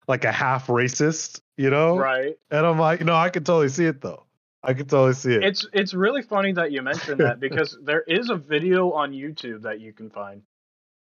like 0.07 0.23
a 0.23 0.31
half 0.31 0.67
racist, 0.67 1.41
you 1.57 1.69
know, 1.69 1.97
right. 1.97 2.37
and 2.49 2.65
I'm 2.65 2.79
like, 2.79 3.03
no, 3.03 3.13
I 3.13 3.29
can 3.29 3.43
totally 3.43 3.67
see 3.67 3.87
it 3.87 3.99
though. 3.99 4.23
I 4.65 4.73
can 4.73 4.87
totally 4.87 5.13
see 5.13 5.33
it. 5.33 5.43
It's 5.43 5.67
it's 5.73 5.93
really 5.93 6.21
funny 6.21 6.53
that 6.53 6.71
you 6.71 6.81
mentioned 6.81 7.21
that 7.21 7.39
because 7.39 7.77
there 7.83 8.01
is 8.01 8.29
a 8.29 8.35
video 8.35 8.91
on 8.91 9.11
YouTube 9.11 9.61
that 9.63 9.79
you 9.79 9.93
can 9.93 10.09
find 10.09 10.41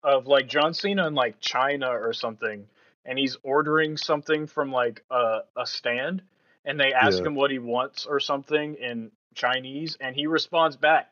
of 0.02 0.26
like 0.26 0.48
John 0.48 0.74
Cena 0.74 1.06
in 1.06 1.14
like 1.14 1.40
China 1.40 1.88
or 1.88 2.12
something, 2.12 2.66
and 3.04 3.18
he's 3.18 3.36
ordering 3.42 3.96
something 3.96 4.46
from 4.46 4.70
like 4.70 5.02
a 5.10 5.40
a 5.56 5.66
stand, 5.66 6.22
and 6.64 6.78
they 6.78 6.92
ask 6.92 7.18
Yeah. 7.18 7.26
him 7.26 7.34
what 7.34 7.50
he 7.50 7.58
wants 7.58 8.06
or 8.06 8.20
something 8.20 8.74
in 8.74 9.10
Chinese, 9.34 9.96
and 10.00 10.14
he 10.14 10.26
responds 10.26 10.76
back 10.76 11.10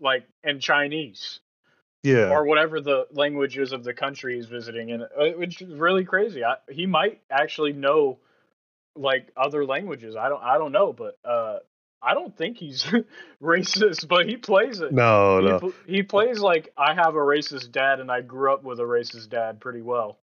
like 0.00 0.26
in 0.44 0.60
Chinese 0.60 1.40
yeah. 2.02 2.30
or 2.30 2.44
whatever 2.44 2.80
the 2.80 3.06
language 3.12 3.58
is 3.58 3.72
of 3.72 3.82
the 3.82 3.94
country 3.94 4.36
he's 4.36 4.46
visiting, 4.46 4.92
and 4.92 5.02
uh, 5.02 5.30
which 5.36 5.60
is 5.62 5.74
really 5.74 6.04
crazy. 6.04 6.44
I, 6.44 6.56
he 6.70 6.86
might 6.86 7.20
actually 7.30 7.72
know 7.72 8.18
like 8.96 9.30
other 9.36 9.64
languages. 9.64 10.16
I 10.16 10.28
don't 10.28 10.42
I 10.42 10.58
don't 10.58 10.72
know, 10.72 10.92
but 10.92 11.18
uh, 11.24 11.58
I 12.02 12.14
don't 12.14 12.36
think 12.36 12.56
he's 12.58 12.84
racist, 13.42 14.08
but 14.08 14.26
he 14.28 14.36
plays 14.36 14.80
it. 14.80 14.92
No, 14.92 15.40
he, 15.40 15.46
no. 15.46 15.72
he 15.86 16.02
plays 16.02 16.38
like 16.40 16.72
I 16.76 16.94
have 16.94 17.14
a 17.14 17.18
racist 17.18 17.72
dad 17.72 18.00
and 18.00 18.10
I 18.10 18.20
grew 18.20 18.52
up 18.52 18.62
with 18.64 18.80
a 18.80 18.84
racist 18.84 19.28
dad 19.28 19.60
pretty 19.60 19.82
well. 19.82 20.18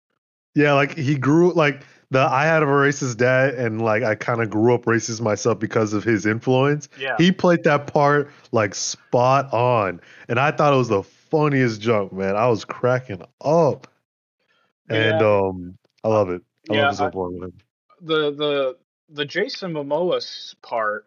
Yeah, 0.55 0.73
like 0.73 0.97
he 0.97 1.15
grew 1.15 1.53
like 1.53 1.83
the 2.09 2.19
I 2.19 2.45
had 2.45 2.63
a 2.63 2.65
racist 2.65 3.17
dad 3.17 3.53
and 3.53 3.81
like 3.81 4.01
I 4.03 4.15
kind 4.15 4.41
of 4.41 4.49
grew 4.49 4.73
up 4.73 4.85
racist 4.85 5.21
myself 5.21 5.59
because 5.59 5.93
of 5.93 6.03
his 6.03 6.25
influence. 6.25 6.89
Yeah. 6.99 7.15
He 7.17 7.31
played 7.31 7.63
that 7.65 7.87
part 7.93 8.31
like 8.51 8.73
spot 8.73 9.53
on. 9.53 10.01
And 10.27 10.39
I 10.39 10.51
thought 10.51 10.73
it 10.73 10.77
was 10.77 10.87
the 10.89 11.03
funniest 11.03 11.79
joke, 11.81 12.11
man. 12.11 12.35
I 12.35 12.47
was 12.47 12.65
cracking 12.65 13.21
up. 13.41 13.87
And 14.89 15.21
Yeah. 15.21 15.27
um 15.47 15.77
I 16.03 16.07
love 16.07 16.29
it. 16.31 16.41
I 16.69 16.73
Yeah, 16.73 16.81
love 16.83 16.91
his 16.91 17.01
I- 17.01 17.05
support 17.05 17.33
with 17.33 17.43
him. 17.43 17.53
The 18.01 18.31
the 18.31 18.77
the 19.09 19.25
Jason 19.25 19.73
Momoa 19.73 20.21
part 20.61 21.05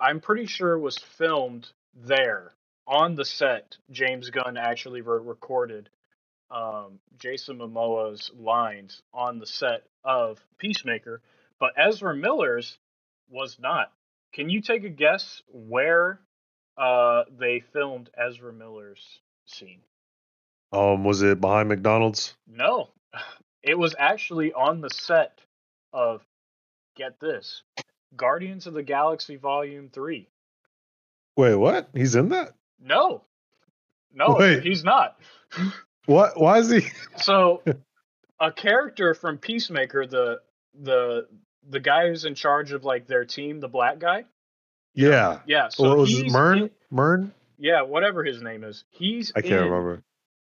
I'm 0.00 0.20
pretty 0.20 0.46
sure 0.46 0.78
was 0.78 0.98
filmed 0.98 1.68
there 1.94 2.52
on 2.86 3.14
the 3.14 3.24
set. 3.24 3.76
James 3.90 4.30
Gunn 4.30 4.56
actually 4.56 5.00
re- 5.00 5.20
recorded 5.22 5.88
um, 6.50 7.00
Jason 7.18 7.58
Momoa's 7.58 8.30
lines 8.38 9.02
on 9.12 9.38
the 9.38 9.46
set 9.46 9.82
of 10.04 10.38
Peacemaker, 10.58 11.20
but 11.58 11.72
Ezra 11.76 12.14
Miller's 12.14 12.78
was 13.28 13.58
not. 13.58 13.92
Can 14.32 14.48
you 14.48 14.60
take 14.60 14.84
a 14.84 14.88
guess 14.88 15.42
where 15.48 16.20
uh, 16.78 17.24
they 17.38 17.60
filmed 17.72 18.10
Ezra 18.16 18.52
Miller's 18.52 19.20
scene? 19.46 19.80
Um, 20.72 21.04
was 21.04 21.22
it 21.22 21.40
behind 21.40 21.68
McDonald's? 21.68 22.34
No, 22.46 22.90
it 23.62 23.78
was 23.78 23.94
actually 23.98 24.52
on 24.52 24.80
the 24.80 24.90
set 24.90 25.40
of 25.96 26.22
get 26.94 27.18
this 27.20 27.62
Guardians 28.16 28.66
of 28.66 28.74
the 28.74 28.82
Galaxy 28.82 29.36
Volume 29.36 29.88
3. 29.92 30.28
Wait, 31.36 31.54
what? 31.56 31.88
He's 31.94 32.14
in 32.14 32.28
that? 32.28 32.52
No, 32.80 33.22
no, 34.14 34.36
Wait. 34.38 34.62
he's 34.62 34.84
not. 34.84 35.18
What? 36.06 36.38
Why 36.40 36.58
is 36.58 36.70
he? 36.70 36.82
So, 37.16 37.62
a 38.40 38.52
character 38.52 39.12
from 39.12 39.38
Peacemaker, 39.38 40.06
the 40.06 40.40
the 40.80 41.26
the 41.68 41.80
guy 41.80 42.06
who's 42.06 42.24
in 42.24 42.36
charge 42.36 42.70
of 42.70 42.84
like 42.84 43.08
their 43.08 43.24
team, 43.24 43.58
the 43.58 43.66
black 43.66 43.98
guy. 43.98 44.24
Yeah. 44.94 45.40
Yeah, 45.46 45.66
so 45.68 45.88
what 45.88 45.98
was 45.98 46.10
he's 46.10 46.20
it? 46.20 46.30
Murn? 46.30 46.58
in- 46.58 46.70
Murn? 46.92 47.34
yeah, 47.58 47.82
whatever 47.82 48.22
his 48.22 48.40
name 48.40 48.62
is, 48.62 48.84
he's 48.90 49.32
I 49.34 49.40
can't 49.40 49.54
in, 49.54 49.64
remember. 49.64 50.02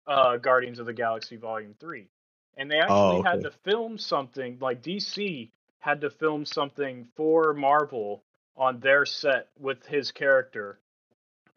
uh, 0.09 0.39
Guardians 0.39 0.81
of 0.81 0.87
the 0.87 0.93
Galaxy 0.93 1.37
Volume 1.37 1.77
3. 1.79 2.09
And 2.57 2.71
they 2.71 2.79
actually 2.79 3.19
Oh, 3.19 3.23
had 3.23 3.43
to 3.43 3.51
film 3.51 3.99
something, 3.99 4.59
like 4.61 4.83
DC 4.83 5.51
had 5.81 6.01
to 6.03 6.11
film 6.11 6.45
something 6.45 7.07
for 7.17 7.53
Marvel 7.53 8.23
on 8.57 8.81
their 8.81 9.05
set 9.05 9.49
with 9.59 9.85
his 9.87 10.13
character. 10.13 10.79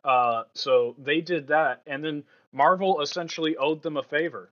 Uh, 0.03 0.43
so 0.53 0.95
they 0.97 1.21
did 1.21 1.47
that, 1.47 1.81
and 1.85 2.03
then 2.03 2.23
Marvel 2.51 3.01
essentially 3.01 3.55
owed 3.57 3.81
them 3.81 3.97
a 3.97 4.03
favor. 4.03 4.51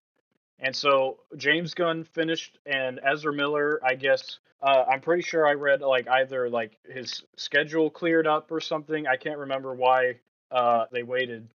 And 0.59 0.75
so 0.75 1.19
James 1.35 1.73
Gunn 1.73 2.03
finished, 2.03 2.57
and 2.65 2.99
Ezra 3.03 3.33
Miller, 3.33 3.79
I 3.83 3.95
guess, 3.95 4.39
uh, 4.61 4.85
I'm 4.87 5.01
pretty 5.01 5.23
sure 5.23 5.45
I 5.47 5.53
read 5.53 5.81
like 5.81 6.07
either 6.07 6.49
like 6.49 6.77
his 6.89 7.23
schedule 7.35 7.89
cleared 7.89 8.27
up 8.27 8.51
or 8.51 8.59
something. 8.61 9.07
I 9.07 9.17
can't 9.17 9.39
remember 9.39 9.73
why 9.73 10.19
uh, 10.51 10.85
they 10.91 11.03
waited 11.03 11.47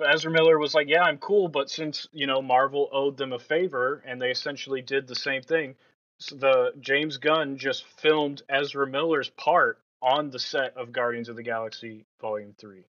Ezra 0.00 0.30
Miller 0.30 0.58
was 0.58 0.74
like, 0.74 0.88
"Yeah, 0.88 1.02
I'm 1.02 1.18
cool, 1.18 1.48
but 1.48 1.70
since 1.70 2.06
you 2.12 2.26
know 2.26 2.42
Marvel 2.42 2.88
owed 2.92 3.16
them 3.16 3.32
a 3.32 3.38
favor 3.38 4.02
and 4.06 4.20
they 4.20 4.30
essentially 4.30 4.82
did 4.82 5.06
the 5.06 5.14
same 5.14 5.42
thing, 5.42 5.74
so 6.18 6.36
the 6.36 6.72
James 6.80 7.18
Gunn 7.18 7.56
just 7.58 7.84
filmed 7.98 8.42
Ezra 8.48 8.86
Miller's 8.86 9.30
part 9.30 9.78
on 10.02 10.30
the 10.30 10.38
set 10.38 10.76
of 10.76 10.92
Guardians 10.92 11.28
of 11.28 11.36
the 11.36 11.42
Galaxy 11.42 12.04
Volume 12.20 12.54
Three, 12.58 12.84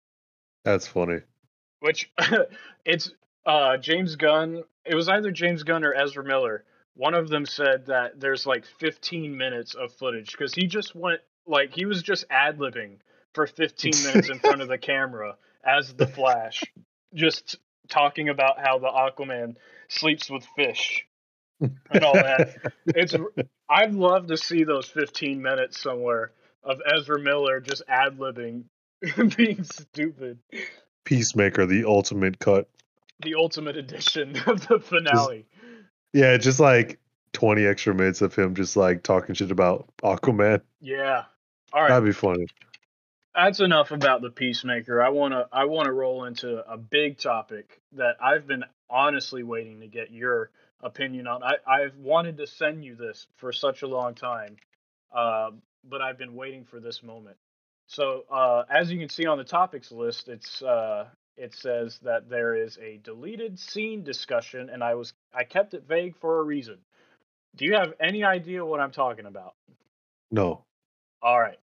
That's 0.63 0.87
funny. 0.87 1.21
which 1.79 2.11
it's 2.85 3.11
uh, 3.45 3.77
James 3.77 4.15
Gunn. 4.15 4.63
It 4.85 4.95
was 4.95 5.09
either 5.09 5.31
James 5.31 5.63
Gunn 5.63 5.83
or 5.83 5.93
Ezra 5.93 6.23
Miller. 6.23 6.63
One 6.95 7.13
of 7.13 7.29
them 7.29 7.45
said 7.45 7.87
that 7.87 8.19
there's 8.19 8.45
like 8.45 8.65
15 8.79 9.35
minutes 9.35 9.75
of 9.75 9.93
footage 9.93 10.31
because 10.31 10.53
he 10.53 10.67
just 10.67 10.95
went 10.95 11.19
like 11.45 11.73
he 11.73 11.85
was 11.85 12.01
just 12.01 12.25
ad 12.29 12.57
libbing 12.57 12.97
for 13.33 13.47
15 13.47 13.91
minutes 14.05 14.29
in 14.29 14.39
front 14.39 14.61
of 14.61 14.67
the 14.67 14.77
camera 14.77 15.35
as 15.63 15.93
the 15.93 16.07
Flash, 16.07 16.63
just 17.15 17.57
talking 17.89 18.29
about 18.29 18.59
how 18.59 18.77
the 18.77 18.87
Aquaman 18.87 19.55
sleeps 19.87 20.29
with 20.29 20.45
fish 20.55 21.05
and 21.59 22.03
all 22.03 22.13
that. 22.13 22.55
It's 22.87 23.15
I'd 23.69 23.93
love 23.93 24.27
to 24.27 24.37
see 24.37 24.63
those 24.63 24.85
15 24.87 25.41
minutes 25.41 25.81
somewhere 25.81 26.31
of 26.63 26.81
Ezra 26.93 27.19
Miller 27.19 27.59
just 27.59 27.83
ad 27.87 28.17
libbing, 28.17 28.63
being 29.37 29.63
stupid. 29.63 30.39
Peacemaker, 31.05 31.65
the 31.65 31.85
ultimate 31.85 32.39
cut. 32.39 32.67
The 33.21 33.35
ultimate 33.35 33.77
edition 33.77 34.35
of 34.47 34.67
the 34.67 34.79
finale. 34.79 35.45
Yeah, 36.13 36.37
just 36.37 36.59
like 36.59 36.99
20 37.33 37.65
extra 37.65 37.93
minutes 37.93 38.21
of 38.21 38.35
him 38.35 38.55
just 38.55 38.75
like 38.75 39.03
talking 39.03 39.35
shit 39.35 39.51
about 39.51 39.89
Aquaman. 40.03 40.61
Yeah. 40.81 41.23
All 41.73 41.81
right. 41.81 41.89
That'd 41.89 42.05
be 42.05 42.13
funny. 42.13 42.47
That's 43.35 43.59
enough 43.59 43.91
about 43.91 44.21
the 44.21 44.29
peacemaker. 44.29 45.01
I 45.01 45.09
want 45.09 45.33
to 45.33 45.47
i 45.51 45.65
want 45.65 45.85
to 45.85 45.91
roll 45.91 46.25
into 46.25 46.63
a 46.71 46.77
big 46.77 47.17
topic 47.17 47.81
that 47.93 48.15
i've 48.21 48.47
been 48.47 48.63
honestly 48.89 49.43
waiting 49.43 49.81
to 49.81 49.87
get 49.87 50.11
your 50.11 50.51
opinion 50.81 51.27
on. 51.27 51.43
I, 51.43 51.55
i've 51.67 51.95
wanted 51.97 52.37
to 52.37 52.47
send 52.47 52.83
you 52.83 52.95
this 52.95 53.27
for 53.37 53.51
such 53.51 53.81
a 53.81 53.87
long 53.87 54.15
time 54.15 54.57
uh, 55.13 55.51
but 55.89 56.01
i've 56.01 56.17
been 56.17 56.35
waiting 56.35 56.65
for 56.65 56.79
this 56.79 57.03
moment. 57.03 57.37
So 57.87 58.23
uh, 58.31 58.63
as 58.69 58.91
you 58.91 58.99
can 58.99 59.09
see 59.09 59.27
on 59.27 59.37
the 59.37 59.43
topics 59.43 59.91
list 59.91 60.27
it's 60.27 60.61
uh, 60.61 61.05
it 61.37 61.53
says 61.53 61.99
that 62.03 62.29
there 62.29 62.55
is 62.55 62.77
a 62.77 62.99
deleted 63.03 63.59
scene 63.59 64.03
discussion 64.03 64.69
and 64.69 64.83
i 64.83 64.95
was 64.95 65.13
i 65.33 65.43
kept 65.43 65.73
it 65.73 65.83
vague 65.87 66.15
for 66.17 66.39
a 66.39 66.43
reason. 66.43 66.77
Do 67.55 67.65
you 67.65 67.73
have 67.73 67.93
any 67.99 68.23
idea 68.23 68.65
what 68.65 68.79
i'm 68.79 68.91
talking 68.91 69.25
about? 69.25 69.55
No. 70.31 70.63
all 71.21 71.39
right. 71.39 71.59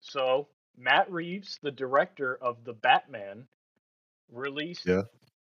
So 0.00 0.48
Matt 0.76 1.10
Reeves, 1.10 1.58
the 1.62 1.70
director 1.70 2.36
of 2.40 2.64
the 2.64 2.72
Batman, 2.72 3.46
released 4.30 4.86
Yeah. 4.86 5.02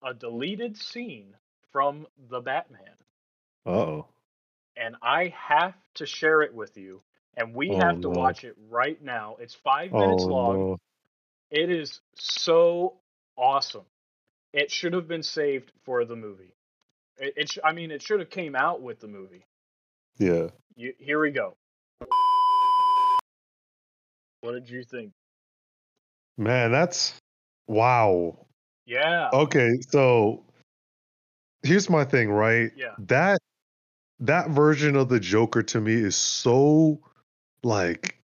a 0.02 0.14
deleted 0.14 0.76
scene 0.76 1.36
from 1.72 2.06
the 2.28 2.40
Batman, 2.40 2.96
oh. 3.66 4.06
and 4.76 4.96
I 5.02 5.28
have 5.28 5.74
to 5.94 6.06
share 6.06 6.42
it 6.42 6.54
with 6.54 6.76
you. 6.76 7.02
And 7.36 7.54
we 7.54 7.70
Oh, 7.70 7.78
have 7.78 8.00
to 8.00 8.08
no. 8.10 8.18
watch 8.18 8.42
it 8.44 8.56
right 8.68 9.00
now. 9.00 9.36
It's 9.38 9.54
five 9.54 9.90
oh, 9.94 9.98
minutes 10.00 10.24
Oh 10.24 10.26
long. 10.26 10.56
no. 10.70 10.76
It 11.50 11.70
is 11.70 12.00
so 12.16 12.98
awesome. 13.36 13.84
It 14.52 14.70
should 14.70 14.94
have 14.94 15.06
been 15.06 15.22
saved 15.22 15.70
for 15.84 16.04
the 16.04 16.16
movie. 16.16 16.54
It, 17.18 17.34
it 17.36 17.48
sh- 17.52 17.58
I 17.64 17.72
mean, 17.72 17.92
it 17.92 18.02
should 18.02 18.18
have 18.20 18.30
came 18.30 18.56
out 18.56 18.82
with 18.82 18.98
the 19.00 19.06
movie. 19.06 19.46
Yeah. 20.18 20.48
You, 20.74 20.92
here 20.98 21.20
we 21.20 21.30
go. 21.30 21.56
What 24.40 24.52
did 24.52 24.68
you 24.70 24.82
think? 24.84 25.12
Man, 26.36 26.72
that's 26.72 27.14
wow. 27.66 28.46
Yeah. 28.86 29.30
Okay, 29.32 29.70
so 29.90 30.44
here's 31.62 31.88
my 31.90 32.04
thing, 32.04 32.30
right? 32.30 32.70
Yeah. 32.76 32.94
That 32.98 33.40
that 34.20 34.50
version 34.50 34.96
of 34.96 35.08
the 35.08 35.20
Joker 35.20 35.62
to 35.64 35.80
me 35.80 35.94
is 35.94 36.16
so 36.16 37.00
like 37.62 38.18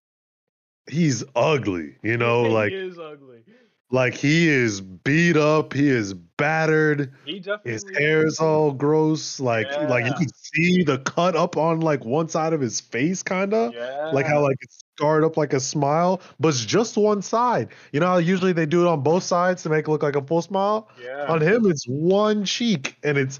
he's 0.89 1.23
ugly, 1.35 1.97
you 2.03 2.17
know, 2.17 2.43
he 2.43 2.49
like 2.49 2.71
he 2.71 2.75
is 2.75 2.99
ugly. 2.99 3.43
like 3.91 4.13
he 4.15 4.47
is 4.49 4.81
beat 4.81 5.37
up, 5.37 5.73
he 5.73 5.87
is 5.89 6.13
battered, 6.13 7.13
He 7.25 7.39
definitely 7.39 7.71
his 7.73 7.83
hair 7.97 8.25
is 8.25 8.39
all 8.39 8.71
gross, 8.73 9.39
like 9.39 9.77
like 9.77 10.05
you 10.05 10.11
Yeah. 10.11 10.17
can 10.17 10.29
see 10.33 10.83
the 10.83 10.99
cut 10.99 11.35
up 11.35 11.57
on 11.57 11.79
like 11.81 12.03
one 12.05 12.27
side 12.29 12.53
of 12.53 12.61
his 12.61 12.81
face 12.81 13.23
kinda. 13.23 13.73
Yeah. 13.73 14.11
Like 14.11 14.25
how 14.27 14.41
like 14.41 14.57
it's 14.61 14.79
scarred 14.97 15.23
up 15.23 15.37
like 15.37 15.53
a 15.53 15.59
smile, 15.59 16.21
but 16.39 16.49
it's 16.49 16.65
just 16.65 16.97
one 16.97 17.21
side. 17.21 17.69
You 17.91 17.99
know 17.99 18.07
how 18.07 18.17
usually 18.17 18.51
they 18.53 18.65
do 18.65 18.81
it 18.81 18.87
on 18.87 19.01
both 19.01 19.23
sides 19.23 19.63
to 19.63 19.69
make 19.69 19.87
it 19.87 19.91
look 19.91 20.03
like 20.03 20.15
a 20.15 20.21
full 20.21 20.41
smile? 20.41 20.89
yeah. 21.01 21.25
On 21.27 21.39
him, 21.41 21.69
it's 21.69 21.85
one 21.87 22.45
cheek, 22.45 22.97
and 23.03 23.17
it's 23.17 23.39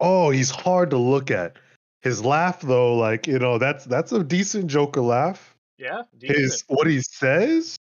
oh, 0.00 0.30
he's 0.30 0.50
hard 0.50 0.90
to 0.90 0.98
look 0.98 1.30
at. 1.30 1.56
His 2.02 2.24
laugh, 2.24 2.60
though, 2.62 2.96
like 2.96 3.26
you 3.26 3.38
know, 3.38 3.58
that's 3.58 3.84
that's 3.86 4.12
a 4.12 4.22
decent 4.22 4.66
Joker 4.68 5.00
laugh. 5.00 5.54
yeah. 5.78 6.02
His 6.20 6.64
what 6.68 6.86
he 6.86 7.00
says 7.00 7.76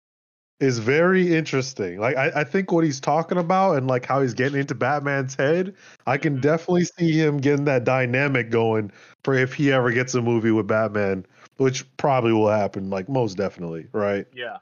is 0.60 0.78
very 0.80 1.36
interesting. 1.36 1.98
Like 2.00 2.16
I, 2.16 2.40
I 2.40 2.44
think 2.44 2.72
what 2.72 2.82
he's 2.82 2.98
talking 3.00 3.38
about 3.38 3.76
and 3.76 3.86
like 3.86 4.04
how 4.04 4.22
he's 4.22 4.34
getting 4.34 4.58
into 4.60 4.74
Batman's 4.74 5.36
head, 5.36 5.74
I 6.06 6.18
can 6.18 6.38
Mhm. 6.38 6.42
definitely 6.42 6.84
see 6.84 7.12
him 7.12 7.38
getting 7.38 7.64
that 7.66 7.84
dynamic 7.84 8.50
going 8.50 8.90
for 9.22 9.34
if 9.34 9.54
he 9.54 9.70
ever 9.72 9.92
gets 9.92 10.14
a 10.14 10.22
movie 10.22 10.50
with 10.50 10.66
Batman, 10.66 11.24
which 11.58 11.84
probably 11.96 12.32
will 12.32 12.48
happen, 12.48 12.88
like 12.88 13.08
most 13.08 13.36
definitely, 13.36 13.86
right? 13.92 14.26
Yeah. 14.32 14.58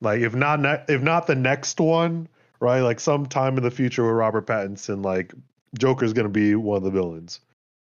Like 0.00 0.20
if 0.20 0.34
not 0.34 0.60
ne- 0.60 0.84
if 0.88 1.02
not 1.02 1.26
the 1.26 1.34
next 1.34 1.78
one, 1.78 2.28
right? 2.60 2.80
Like 2.80 2.98
sometime 2.98 3.56
in 3.56 3.62
the 3.62 3.70
future 3.70 4.04
with 4.04 4.14
Robert 4.14 4.46
Pattinson, 4.46 5.04
like 5.04 5.32
Joker's 5.78 6.12
gonna 6.12 6.28
be 6.28 6.54
one 6.54 6.78
of 6.78 6.82
the 6.82 6.90
villains. 6.90 7.40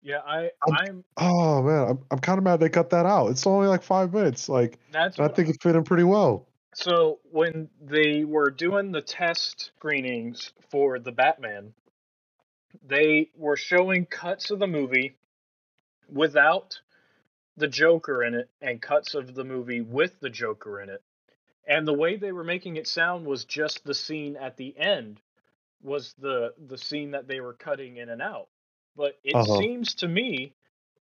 Yeah, 0.03 0.19
I 0.25 0.51
I'm- 0.67 0.77
I'm 0.77 1.03
Oh 1.17 1.63
man, 1.63 1.89
I'm 1.89 1.99
I'm 2.11 2.19
kind 2.19 2.38
of 2.38 2.43
mad 2.43 2.59
they 2.59 2.69
cut 2.69 2.91
that 2.91 3.05
out. 3.05 3.31
It's 3.31 3.47
only 3.47 3.67
like 3.67 3.83
five 3.83 4.13
minutes. 4.13 4.47
Like 4.47 4.77
that's 4.91 5.19
I 5.19 5.27
think 5.29 5.49
it 5.49 5.61
fit 5.61 5.75
in 5.75 5.83
pretty 5.83 6.03
well. 6.03 6.47
So 6.73 7.19
when 7.31 7.69
they 7.81 8.25
were 8.25 8.51
doing 8.51 8.91
the 8.91 9.01
test 9.01 9.71
screenings 9.77 10.51
for 10.69 10.99
the 10.99 11.13
Batman, 11.13 11.73
they 12.86 13.29
were 13.38 13.55
showing 13.55 14.05
cuts 14.05 14.51
of 14.51 14.59
the 14.59 14.67
movie 14.67 15.15
without 16.11 16.81
the 17.58 17.68
Joker 17.68 18.24
in 18.24 18.36
it 18.36 18.49
and 18.62 18.82
cuts 18.82 19.16
of 19.16 19.34
the 19.36 19.43
movie 19.45 19.82
with 19.82 20.20
the 20.20 20.30
Joker 20.30 20.82
in 20.82 20.89
it. 20.89 21.03
And 21.68 21.88
the 21.88 21.93
way 21.93 22.16
they 22.18 22.32
were 22.32 22.43
making 22.43 22.78
it 22.78 22.88
sound 22.88 23.26
was 23.26 23.45
just 23.45 23.84
the 23.84 23.93
scene 23.95 24.36
at 24.38 24.58
the 24.58 24.78
end 24.78 25.22
was 25.82 26.14
the 26.20 26.53
the 26.68 26.78
scene 26.78 27.12
that 27.12 27.28
they 27.28 27.39
were 27.41 27.53
cutting 27.53 27.97
in 27.97 28.10
and 28.10 28.22
out. 28.22 28.49
But 28.95 29.20
it 29.24 29.41
Uh-huh. 29.41 29.43
seems 29.43 29.95
to 29.95 30.08
me 30.08 30.53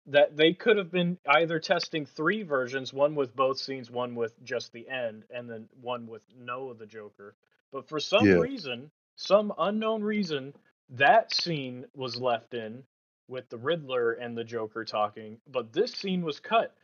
that 0.08 0.36
they 0.38 0.54
could 0.54 0.78
have 0.78 0.92
been 0.92 1.18
either 1.28 1.60
testing 1.60 2.06
three 2.06 2.44
versions, 2.44 2.94
one 2.94 3.16
with 3.16 3.36
both 3.36 3.58
scenes, 3.60 3.92
one 3.92 4.16
with 4.16 4.34
just 4.44 4.72
the 4.74 4.88
end, 4.90 5.26
and 5.30 5.50
then 5.50 5.70
one 5.82 6.08
with 6.08 6.24
no 6.36 6.70
of 6.70 6.80
the 6.80 6.86
Joker. 6.86 7.36
But 7.72 7.88
for 7.90 8.00
some 8.00 8.36
Yeah. 8.36 8.38
reason, 8.38 8.92
some 9.16 9.54
unknown 9.58 10.04
reason, 10.04 10.54
that 10.90 11.34
scene 11.34 11.86
was 11.96 12.20
left 12.22 12.54
in 12.54 12.84
with 13.28 13.50
the 13.50 13.58
Riddler 13.58 14.14
and 14.14 14.38
the 14.38 14.44
Joker 14.44 14.86
talking, 14.86 15.40
but 15.48 15.74
this 15.74 15.92
scene 15.92 16.24
was 16.24 16.40
cut. 16.40 16.76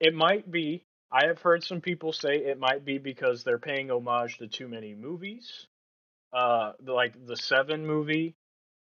It 0.00 0.14
might 0.14 0.50
be, 0.50 0.84
I 1.10 1.26
have 1.26 1.40
heard 1.40 1.64
some 1.64 1.80
people 1.80 2.12
say 2.12 2.36
it 2.36 2.58
might 2.58 2.84
be 2.84 2.98
because 2.98 3.44
they're 3.44 3.58
paying 3.58 3.90
homage 3.90 4.38
to 4.38 4.48
too 4.48 4.68
many 4.68 4.94
movies. 4.94 5.66
Uh, 6.32 6.72
like 6.84 7.14
the 7.26 7.36
Seven 7.36 7.86
movie, 7.86 8.34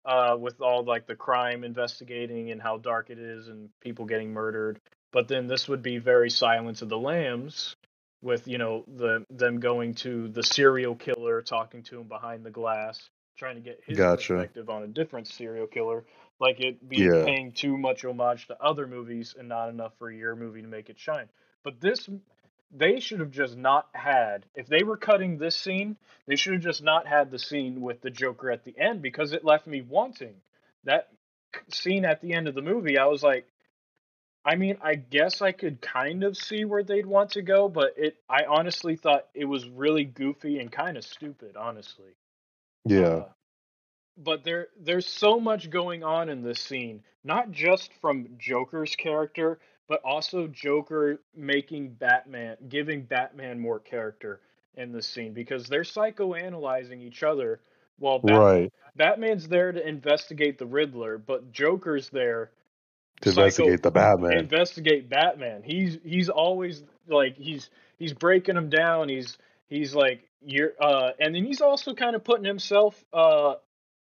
uh, 0.05 0.37
with 0.39 0.61
all 0.61 0.83
like 0.83 1.05
the 1.05 1.15
crime 1.15 1.63
investigating 1.63 2.51
and 2.51 2.61
how 2.61 2.77
dark 2.77 3.09
it 3.09 3.19
is 3.19 3.47
and 3.49 3.69
people 3.81 4.05
getting 4.05 4.31
murdered. 4.31 4.79
But 5.11 5.27
then 5.27 5.47
this 5.47 5.67
would 5.67 5.81
be 5.81 5.97
very 5.97 6.29
Silence 6.29 6.81
of 6.81 6.89
the 6.89 6.97
Lambs, 6.97 7.75
with 8.21 8.47
you 8.47 8.57
know 8.57 8.85
the 8.87 9.25
them 9.29 9.59
going 9.59 9.95
to 9.95 10.29
the 10.29 10.43
serial 10.43 10.95
killer, 10.95 11.41
talking 11.41 11.83
to 11.83 11.99
him 11.99 12.07
behind 12.07 12.45
the 12.45 12.51
glass, 12.51 13.09
trying 13.37 13.55
to 13.55 13.61
get 13.61 13.81
his 13.85 13.97
Gotcha. 13.97 14.33
perspective 14.35 14.69
on 14.69 14.83
a 14.83 14.87
different 14.87 15.27
serial 15.27 15.67
killer. 15.67 16.05
Like 16.41 16.59
it 16.59 16.89
being 16.89 17.03
Yeah. 17.03 17.23
paying 17.23 17.53
too 17.53 17.77
much 17.77 18.03
homage 18.03 18.47
to 18.47 18.61
other 18.61 18.87
movies 18.87 19.35
and 19.39 19.47
not 19.47 19.69
enough 19.69 19.93
for 19.99 20.11
your 20.11 20.35
movie 20.35 20.63
to 20.63 20.67
make 20.67 20.89
it 20.89 20.99
shine. 20.99 21.29
But 21.63 21.79
this 21.79 22.09
they 22.71 22.99
should 22.99 23.19
have 23.19 23.31
just 23.31 23.55
not 23.57 23.87
had 23.93 24.45
if 24.55 24.67
they 24.67 24.83
were 24.83 24.97
cutting 24.97 25.37
this 25.37 25.55
scene 25.55 25.97
they 26.25 26.35
should 26.35 26.53
have 26.53 26.61
just 26.61 26.81
not 26.81 27.05
had 27.05 27.29
the 27.29 27.39
scene 27.39 27.81
with 27.81 28.01
the 28.01 28.09
joker 28.09 28.49
at 28.49 28.63
the 28.63 28.77
end 28.79 29.01
because 29.01 29.33
it 29.33 29.43
left 29.43 29.67
me 29.67 29.81
wanting 29.81 30.35
that 30.85 31.09
scene 31.69 32.05
at 32.05 32.21
the 32.21 32.33
end 32.33 32.47
of 32.47 32.55
the 32.55 32.61
movie 32.61 32.97
i 32.97 33.05
was 33.05 33.21
like 33.23 33.45
i 34.45 34.55
mean 34.55 34.77
i 34.81 34.95
guess 34.95 35.41
i 35.41 35.51
could 35.51 35.81
kind 35.81 36.23
of 36.23 36.37
see 36.37 36.63
where 36.63 36.83
they'd 36.83 37.05
want 37.05 37.31
to 37.31 37.41
go 37.41 37.67
but 37.67 37.93
it 37.97 38.15
i 38.29 38.45
honestly 38.45 38.95
thought 38.95 39.27
it 39.33 39.45
was 39.45 39.67
really 39.67 40.05
goofy 40.05 40.59
and 40.59 40.71
kind 40.71 40.97
of 40.97 41.03
stupid 41.03 41.57
honestly 41.57 42.15
Yeah. 42.85 43.23
uh, 43.25 43.25
but 44.17 44.43
there 44.43 44.67
there's 44.79 45.07
so 45.07 45.39
much 45.39 45.69
going 45.69 46.03
on 46.03 46.29
in 46.29 46.41
this 46.43 46.59
scene, 46.59 47.03
not 47.23 47.51
just 47.51 47.91
from 48.01 48.27
Joker's 48.37 48.95
character, 48.95 49.59
but 49.87 50.01
also 50.03 50.47
Joker 50.47 51.19
making 51.35 51.89
Batman 51.93 52.57
giving 52.69 53.03
Batman 53.03 53.59
more 53.59 53.79
character 53.79 54.39
in 54.75 54.91
this 54.91 55.07
scene 55.07 55.33
because 55.33 55.67
they're 55.67 55.81
psychoanalyzing 55.83 57.01
each 57.01 57.23
other 57.23 57.59
while 57.99 58.19
Bat- 58.19 58.37
right. 58.39 58.73
Batman's 58.95 59.47
there 59.47 59.71
to 59.71 59.87
investigate 59.87 60.57
the 60.57 60.65
Riddler, 60.65 61.17
but 61.17 61.51
Joker's 61.51 62.09
there 62.09 62.51
To 63.21 63.31
psycho- 63.31 63.43
investigate 63.43 63.83
the 63.83 63.91
Batman. 63.91 64.37
investigate 64.37 65.09
Batman. 65.09 65.63
He's 65.63 65.97
he's 66.03 66.29
always 66.29 66.83
like 67.07 67.37
he's 67.37 67.69
he's 67.97 68.13
breaking 68.13 68.55
him 68.57 68.69
down. 68.69 69.09
He's 69.09 69.37
he's 69.67 69.93
like 69.93 70.27
you're 70.43 70.71
uh 70.81 71.11
and 71.19 71.35
then 71.35 71.43
he's 71.45 71.61
also 71.61 71.93
kind 71.93 72.15
of 72.15 72.23
putting 72.23 72.45
himself 72.45 73.03
uh 73.13 73.55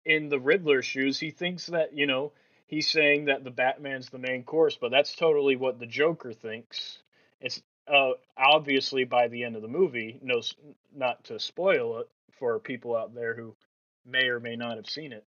in 0.08 0.30
the 0.30 0.40
Riddler 0.40 0.82
shoes. 0.82 1.20
He 1.20 1.30
thinks 1.30 1.66
that, 1.66 1.92
you 1.96 2.06
know, 2.06 2.32
he's 2.66 2.88
saying 2.88 3.26
that 3.26 3.44
the 3.44 3.50
Batman's 3.50 4.08
the 4.08 4.18
main 4.18 4.42
course, 4.42 4.76
but 4.80 4.90
that's 4.90 5.14
totally 5.14 5.54
what 5.54 5.78
the 5.78 5.86
Joker 5.86 6.32
thinks. 6.32 6.98
It's 7.40 7.62
uh 7.86 8.12
obviously 8.36 9.04
by 9.04 9.28
the 9.28 9.44
end 9.44 9.54
of 9.54 9.62
the 9.62 9.68
movie, 9.68 10.18
no 10.22 10.40
not 10.94 11.24
to 11.24 11.38
spoil 11.38 11.98
it 12.00 12.08
for 12.38 12.58
people 12.58 12.96
out 12.96 13.14
there 13.14 13.34
who 13.34 13.54
may 14.04 14.28
or 14.28 14.40
may 14.40 14.56
not 14.56 14.76
have 14.76 14.88
seen 14.88 15.12
it. 15.12 15.24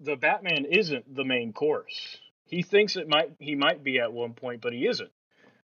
The 0.00 0.16
Batman 0.16 0.64
isn't 0.64 1.14
the 1.14 1.24
main 1.24 1.52
course. 1.52 2.18
He 2.46 2.62
thinks 2.62 2.96
it 2.96 3.08
might 3.08 3.32
he 3.38 3.54
might 3.54 3.82
be 3.84 4.00
at 4.00 4.12
one 4.12 4.34
point, 4.34 4.60
but 4.60 4.72
he 4.72 4.86
isn't. 4.86 5.10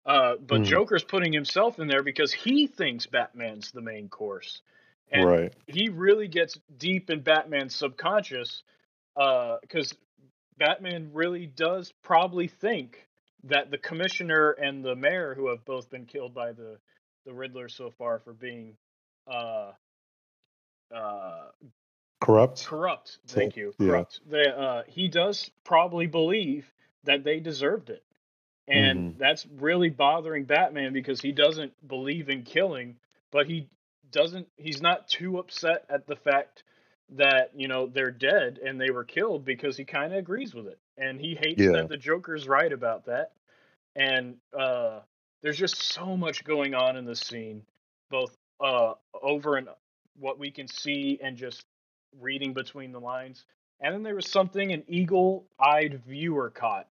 Uh, 0.05 0.37
but 0.37 0.61
Mhm. 0.61 0.67
Joker's 0.67 1.05
putting 1.05 1.33
himself 1.33 1.79
in 1.79 1.89
there 1.89 2.03
because 2.03 2.33
he 2.33 2.67
thinks 2.67 3.07
Batman's 3.07 3.73
the 3.73 3.81
main 3.83 4.09
course, 4.09 4.63
and 5.11 5.25
right. 5.25 5.55
he 5.67 5.89
really 5.89 6.29
gets 6.29 6.59
deep 6.79 7.11
in 7.11 7.21
Batman's 7.21 7.75
subconscious 7.75 8.63
because 9.15 9.95
Batman 10.59 11.11
really 11.13 11.47
does 11.47 11.93
probably 12.03 12.49
think 12.49 13.07
that 13.45 13.71
the 13.71 13.79
commissioner 13.79 14.51
and 14.53 14.85
the 14.85 14.97
mayor, 14.97 15.35
who 15.35 15.49
have 15.49 15.65
both 15.65 15.89
been 15.91 16.07
killed 16.07 16.35
by 16.35 16.53
the 16.53 16.79
the 17.25 17.33
Riddler 17.35 17.69
so 17.69 17.91
far 17.91 18.21
for 18.21 18.33
being 18.33 18.77
uh, 19.27 19.73
uh, 20.95 21.47
Corrupt. 22.21 22.65
corrupt. 22.67 23.19
Thank 23.27 23.57
you, 23.57 23.75
yeah. 23.79 23.87
corrupt. 23.89 24.21
They, 24.29 24.47
uh, 24.47 24.83
he 24.87 25.09
does 25.09 25.51
probably 25.65 26.07
believe 26.07 26.73
that 27.05 27.25
they 27.25 27.41
deserved 27.41 27.91
it, 27.91 28.03
and 28.69 29.15
Mhm. 29.15 29.19
that's 29.19 29.47
really 29.47 29.91
bothering 29.91 30.45
Batman 30.45 30.93
because 30.93 31.21
he 31.21 31.33
doesn't 31.33 31.73
believe 31.87 32.31
in 32.31 32.43
killing, 32.43 32.97
but 33.33 33.47
he 33.47 33.69
doesn't. 34.11 34.49
He's 34.57 34.81
not 34.81 35.09
too 35.09 35.39
upset 35.39 35.85
at 35.89 36.07
the 36.07 36.17
fact 36.17 36.63
that 37.11 37.53
you 37.55 37.69
know 37.69 37.87
they're 37.87 38.11
dead 38.11 38.59
and 38.65 38.81
they 38.81 38.91
were 38.91 39.05
killed 39.05 39.45
because 39.45 39.77
he 39.77 39.85
kind 39.85 40.13
of 40.13 40.19
agrees 40.19 40.55
with 40.55 40.67
it, 40.67 40.79
and 40.97 41.21
he 41.21 41.35
hates 41.35 41.61
Yeah. 41.61 41.73
that 41.73 41.89
the 41.89 41.97
Joker's 41.97 42.49
right 42.49 42.73
about 42.73 43.07
that. 43.07 43.33
And 43.95 44.37
uh, 44.59 45.01
there's 45.43 45.59
just 45.59 45.77
so 45.77 46.17
much 46.17 46.45
going 46.45 46.75
on 46.75 46.97
in 46.97 47.05
this 47.07 47.21
scene, 47.21 47.63
both 48.11 48.37
uh, 48.61 48.95
over 49.23 49.57
and 49.57 49.69
what 50.19 50.39
we 50.39 50.51
can 50.51 50.69
see 50.69 51.19
and 51.23 51.37
just 51.37 51.65
reading 52.21 52.53
between 52.53 52.93
the 52.93 53.01
lines. 53.01 53.45
And 53.81 53.95
then 53.95 54.03
there 54.03 54.15
was 54.15 54.31
something 54.31 54.73
an 54.73 54.85
eagle 54.89 55.47
eyed 55.59 56.03
viewer 56.07 56.51
caught 56.51 56.89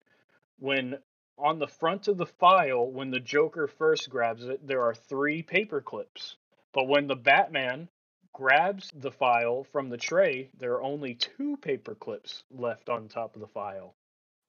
when 0.59 0.99
on 1.39 1.59
the 1.59 1.67
front 1.67 2.09
of 2.09 2.17
the 2.19 2.27
file, 2.27 2.87
when 2.87 3.11
the 3.11 3.21
Joker 3.21 3.67
first 3.67 4.09
grabs 4.09 4.45
it, 4.45 4.65
there 4.67 4.83
are 4.83 4.95
three 4.95 5.43
paper 5.43 5.81
clips. 5.81 6.37
But 6.73 6.89
when 6.89 7.07
the 7.07 7.17
Batman 7.17 7.89
grabs 8.33 8.91
the 8.95 9.11
file 9.11 9.65
from 9.65 9.91
the 9.91 9.97
tray, 9.97 10.51
there 10.59 10.73
are 10.73 10.83
only 10.83 11.15
two 11.15 11.57
paper 11.59 11.95
clips 11.95 12.45
left 12.51 12.89
on 12.89 13.09
top 13.09 13.35
of 13.35 13.41
the 13.41 13.49
file. 13.49 13.95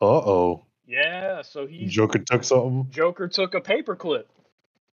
Uh 0.01 0.05
oh. 0.05 0.65
Yeah, 0.85 1.41
so 1.41 1.65
he 1.65 1.85
Joker 1.85 2.19
took 2.19 2.43
something. 2.43 2.87
Joker 2.91 3.27
took 3.27 3.53
a 3.53 3.61
paper 3.61 3.95
clip. 3.95 4.29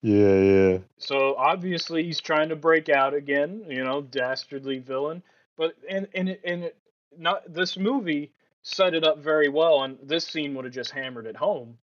Yeah, 0.03 0.39
yeah. 0.39 0.79
So 0.99 1.35
obviously 1.37 2.05
he's 2.05 2.20
trying 2.20 2.51
to 2.51 2.57
break 2.57 2.89
out 2.89 3.14
again, 3.14 3.64
you 3.68 3.85
know, 3.85 4.03
dastardly 4.03 4.79
villain. 4.79 5.22
But 5.57 5.74
and 5.89 6.07
and 6.14 6.29
it, 6.29 6.41
and 6.45 6.64
it, 6.64 6.76
not 7.16 7.53
this 7.53 7.76
movie 7.76 8.33
set 8.62 8.95
it 8.95 9.05
up 9.05 9.18
very 9.18 9.49
well, 9.49 9.83
and 9.83 9.99
this 10.03 10.26
scene 10.26 10.55
would 10.55 10.66
have 10.66 10.74
just 10.74 10.91
hammered 10.91 11.26
it 11.26 11.37
home. 11.37 11.79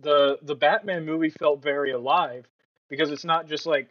The 0.00 0.38
the 0.42 0.54
Batman 0.54 1.04
movie 1.04 1.30
felt 1.30 1.62
very 1.62 1.90
alive 1.92 2.46
because 2.88 3.10
it's 3.10 3.24
not 3.24 3.48
just 3.48 3.66
like 3.66 3.88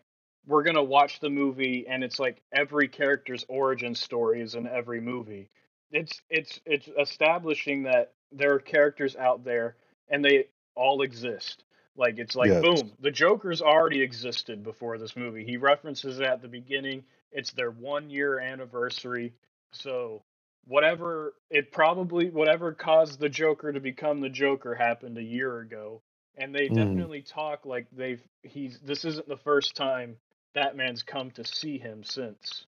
we're 0.48 0.64
gonna 0.64 0.84
watch 0.84 1.20
the 1.20 1.30
movie 1.30 1.86
and 1.88 2.04
it's 2.04 2.20
like 2.20 2.42
every 2.54 2.88
character's 2.88 3.46
origin 3.48 3.96
story 3.96 4.42
is 4.42 4.56
in 4.56 4.68
every 4.68 5.02
movie. 5.02 5.50
It's 5.92 6.22
it's 6.30 6.60
it's 6.66 6.90
establishing 7.00 7.84
that 7.84 8.14
there 8.32 8.54
are 8.54 8.60
characters 8.60 9.16
out 9.16 9.44
there 9.44 9.76
and 10.10 10.24
they 10.24 10.48
all 10.76 11.02
exist. 11.04 11.64
Like 11.96 12.18
it's 12.18 12.36
like 12.36 12.60
Yes. 12.60 12.62
boom, 12.62 12.94
the 13.02 13.12
Joker's 13.12 13.62
already 13.62 14.02
existed 14.02 14.64
before 14.64 14.98
this 14.98 15.16
movie. 15.16 15.46
He 15.46 15.58
references 15.58 16.20
it 16.20 16.26
at 16.26 16.42
the 16.42 16.48
beginning. 16.48 17.04
It's 17.32 17.52
their 17.52 17.72
one 17.72 18.10
year 18.10 18.40
anniversary. 18.40 19.34
So 19.72 20.24
whatever 20.66 21.34
it 21.50 21.72
probably 21.72 22.30
whatever 22.30 22.74
caused 22.74 23.20
the 23.20 23.30
Joker 23.30 23.72
to 23.72 23.80
become 23.80 24.22
the 24.22 24.30
Joker 24.30 24.74
happened 24.76 25.18
a 25.18 25.24
year 25.24 25.60
ago. 25.60 26.02
And 26.38 26.56
they 26.56 26.70
Mm. 26.70 27.10
definitely 27.10 27.22
talk 27.22 27.66
like 27.66 27.88
they've 27.92 28.22
he's 28.42 28.80
this 28.80 29.06
isn't 29.06 29.28
the 29.28 29.38
first 29.38 29.76
time 29.76 30.18
Batman's 30.54 31.04
come 31.04 31.32
to 31.32 31.46
see 31.46 31.78
him 31.78 32.04
since. 32.04 32.66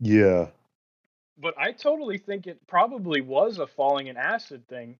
Yeah. 0.00 0.48
But 1.38 1.54
I 1.58 1.72
totally 1.72 2.18
think 2.18 2.46
it 2.46 2.66
probably 2.66 3.20
was 3.20 3.58
a 3.58 3.66
falling 3.66 4.06
in 4.06 4.16
acid 4.16 4.66
thing 4.68 4.96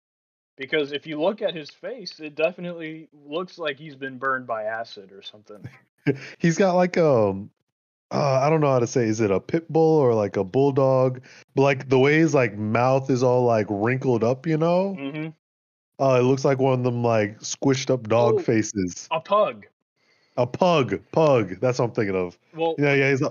because 0.57 0.93
if 0.93 1.07
you 1.07 1.21
look 1.21 1.41
at 1.43 1.55
his 1.55 1.71
face, 1.71 2.21
it 2.21 2.35
definitely 2.35 3.09
looks 3.27 3.59
like 3.59 3.79
he's 3.79 3.97
been 3.97 4.19
burned 4.19 4.47
by 4.47 4.65
acid 4.65 5.13
or 5.13 5.23
something. 5.23 5.67
He's 6.39 6.57
got 6.57 6.75
like 6.75 6.97
um 6.99 7.51
uh, 8.13 8.41
I 8.41 8.49
don't 8.49 8.61
know 8.61 8.71
how 8.71 8.79
to 8.79 8.87
say 8.87 9.05
is 9.07 9.21
it 9.21 9.33
a 9.33 9.41
pit 9.41 9.71
bull 9.73 9.99
or 9.99 10.15
like 10.15 10.37
a 10.37 10.45
bulldog? 10.45 11.21
But 11.57 11.63
like 11.63 11.89
the 11.89 11.99
way 11.99 12.19
his 12.19 12.33
like 12.35 12.57
mouth 12.57 13.11
is 13.11 13.23
all 13.25 13.45
like 13.45 13.67
wrinkled 13.69 14.23
up, 14.23 14.47
you 14.47 14.57
know? 14.57 14.97
Mm-hmm. 14.99 15.29
Oh, 15.99 16.15
it 16.15 16.23
looks 16.23 16.45
like 16.45 16.59
one 16.59 16.75
of 16.79 16.85
them 16.85 17.03
like 17.03 17.41
squished 17.41 17.91
up 17.91 18.09
dog 18.09 18.35
Oh. 18.37 18.39
faces. 18.39 19.09
A 19.11 19.21
pug. 19.21 19.67
A 20.37 20.47
pug, 20.47 21.01
pug. 21.13 21.61
That's 21.61 21.79
what 21.79 21.87
I'm 21.87 21.93
thinking 21.93 22.17
of. 22.17 22.39
Well, 22.55 22.77
Yeah, 22.79 22.95
yeah. 22.95 23.11
He's 23.11 23.23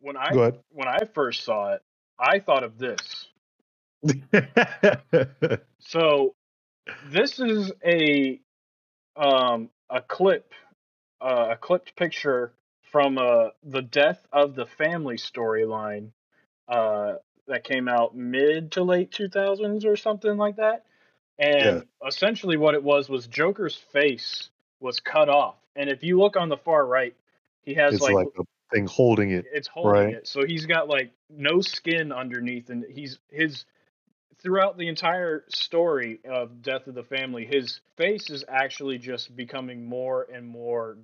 when 0.00 0.16
I 0.16 0.30
when 0.70 0.88
I 0.88 0.98
first 1.14 1.44
saw 1.44 1.74
it, 1.74 1.82
I 2.18 2.40
thought 2.40 2.64
of 2.64 2.78
this. 2.78 3.28
So 5.80 6.34
this 7.10 7.40
is 7.40 7.72
a 7.84 8.40
um 9.16 9.70
a 9.90 10.00
clip 10.02 10.52
uh, 11.20 11.48
a 11.52 11.56
clipped 11.56 11.96
picture 11.96 12.54
from 12.92 13.18
uh 13.18 13.48
the 13.64 13.82
death 13.82 14.26
of 14.32 14.54
the 14.54 14.66
family 14.66 15.16
storyline 15.16 16.10
uh 16.68 17.14
that 17.48 17.64
came 17.64 17.88
out 17.88 18.16
mid 18.16 18.72
to 18.72 18.84
late 18.84 19.12
2000s 19.12 19.84
or 19.86 19.96
something 19.96 20.36
like 20.38 20.56
that. 20.56 20.86
And 21.38 21.84
essentially 22.06 22.56
what 22.56 22.74
it 22.74 22.84
was 22.84 23.08
was 23.08 23.26
Joker's 23.26 23.76
face 23.76 24.50
was 24.82 25.00
cut 25.00 25.28
off. 25.28 25.56
And 25.76 25.88
if 25.88 26.02
you 26.02 26.18
look 26.18 26.36
on 26.36 26.48
the 26.48 26.56
far 26.56 26.84
right, 26.84 27.14
he 27.62 27.74
has 27.74 27.94
it's 27.94 28.02
like, 28.02 28.14
like, 28.14 28.26
a 28.38 28.42
thing 28.72 28.86
holding 28.86 29.30
it. 29.30 29.46
it's 29.52 29.68
holding 29.68 29.92
right. 29.92 30.14
it. 30.14 30.28
So 30.28 30.44
he's 30.44 30.66
got 30.66 30.88
like 30.88 31.12
no 31.30 31.60
skin 31.60 32.12
underneath 32.12 32.68
and 32.68 32.84
he's 32.90 33.18
his 33.30 33.64
throughout 34.42 34.76
the 34.76 34.88
entire 34.88 35.44
story 35.48 36.20
of 36.28 36.62
Death 36.62 36.88
of 36.88 36.94
the 36.94 37.04
Family, 37.04 37.46
his 37.46 37.80
face 37.96 38.28
is 38.28 38.44
actually 38.48 38.98
just 38.98 39.34
becoming 39.36 39.86
more 39.86 40.26
and 40.32 40.46
more 40.46 40.98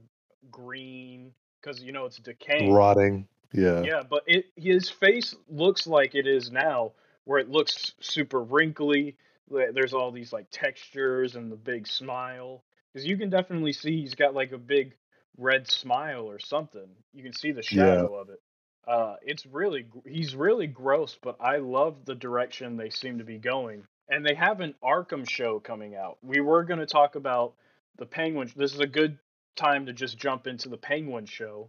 green 0.50 1.32
because 1.60 1.82
you 1.82 1.92
know 1.92 2.04
it's 2.04 2.18
decaying. 2.18 2.72
Rotting. 2.72 3.28
Yeah. 3.52 3.82
Yeah, 3.82 4.02
but 4.08 4.24
it 4.26 4.46
his 4.56 4.90
face 4.90 5.34
looks 5.48 5.86
like 5.86 6.14
it 6.14 6.26
is 6.26 6.50
now, 6.50 6.92
where 7.24 7.38
it 7.38 7.48
looks 7.48 7.92
super 8.00 8.42
wrinkly. 8.42 9.16
There's 9.48 9.94
all 9.94 10.10
these 10.10 10.32
like 10.32 10.46
textures 10.50 11.34
and 11.36 11.50
the 11.50 11.56
big 11.56 11.86
smile 11.86 12.62
because 12.92 13.06
you 13.06 13.16
can 13.16 13.30
definitely 13.30 13.72
see 13.72 14.00
he's 14.00 14.14
got 14.14 14.34
like 14.34 14.52
a 14.52 14.58
big 14.58 14.94
red 15.36 15.68
smile 15.68 16.28
or 16.30 16.38
something. 16.38 16.88
You 17.12 17.22
can 17.22 17.32
see 17.32 17.52
the 17.52 17.62
Yeah. 17.70 17.96
shadow 17.96 18.14
of 18.14 18.30
it. 18.30 18.40
Uh, 18.86 19.16
it's 19.22 19.44
really 19.46 19.86
he's 20.06 20.34
really 20.34 20.66
gross, 20.66 21.16
but 21.22 21.36
I 21.40 21.58
love 21.58 22.04
the 22.04 22.14
direction 22.14 22.76
they 22.76 22.90
seem 22.90 23.18
to 23.18 23.24
be 23.24 23.38
going. 23.38 23.84
And 24.08 24.24
they 24.24 24.34
have 24.34 24.60
an 24.60 24.74
Arkham 24.82 25.28
show 25.28 25.60
coming 25.60 25.94
out. 25.94 26.18
We 26.22 26.40
were 26.40 26.64
going 26.64 26.80
to 26.80 26.86
talk 26.86 27.14
about 27.14 27.54
the 27.98 28.06
Penguin. 28.06 28.50
This 28.56 28.72
is 28.72 28.80
a 28.80 28.86
good 28.86 29.18
time 29.56 29.86
to 29.86 29.92
just 29.92 30.16
jump 30.18 30.46
into 30.46 30.70
the 30.70 30.78
Penguin 30.78 31.26
show 31.26 31.68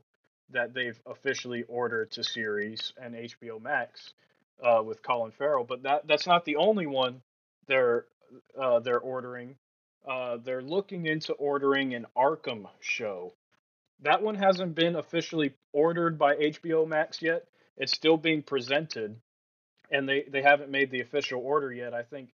that 0.52 0.74
they've 0.74 1.00
officially 1.06 1.64
ordered 1.64 2.12
to 2.12 2.24
series 2.24 2.94
and 3.02 3.14
HBO 3.16 3.62
Max 3.62 4.14
uh, 4.64 4.82
with 4.84 5.04
Colin 5.04 5.32
Farrell. 5.32 5.66
But 5.66 5.84
that 5.84 6.08
that's 6.08 6.26
not 6.28 6.46
the 6.46 6.56
only 6.56 6.88
one 6.88 7.22
they're 7.68 8.06
uh, 8.60 8.80
they're 8.80 9.00
ordering. 9.00 9.58
Uh, 10.08 10.38
they're 10.44 10.62
looking 10.62 11.06
into 11.06 11.34
ordering 11.34 11.94
an 11.94 12.06
Arkham 12.18 12.68
show. 12.80 13.34
That 14.02 14.22
one 14.22 14.36
hasn't 14.36 14.76
been 14.76 14.96
officially 14.96 15.54
ordered 15.74 16.18
by 16.18 16.36
HBO 16.36 16.88
Max 16.88 17.22
yet. 17.22 17.46
It's 17.78 17.94
still 17.94 18.18
being 18.18 18.44
presented, 18.44 19.16
and 19.92 20.08
they 20.08 20.24
they 20.30 20.42
haven't 20.42 20.72
made 20.72 20.92
the 20.92 21.02
official 21.02 21.42
order 21.42 21.72
yet. 21.72 21.94
I 21.94 22.04
think 22.04 22.30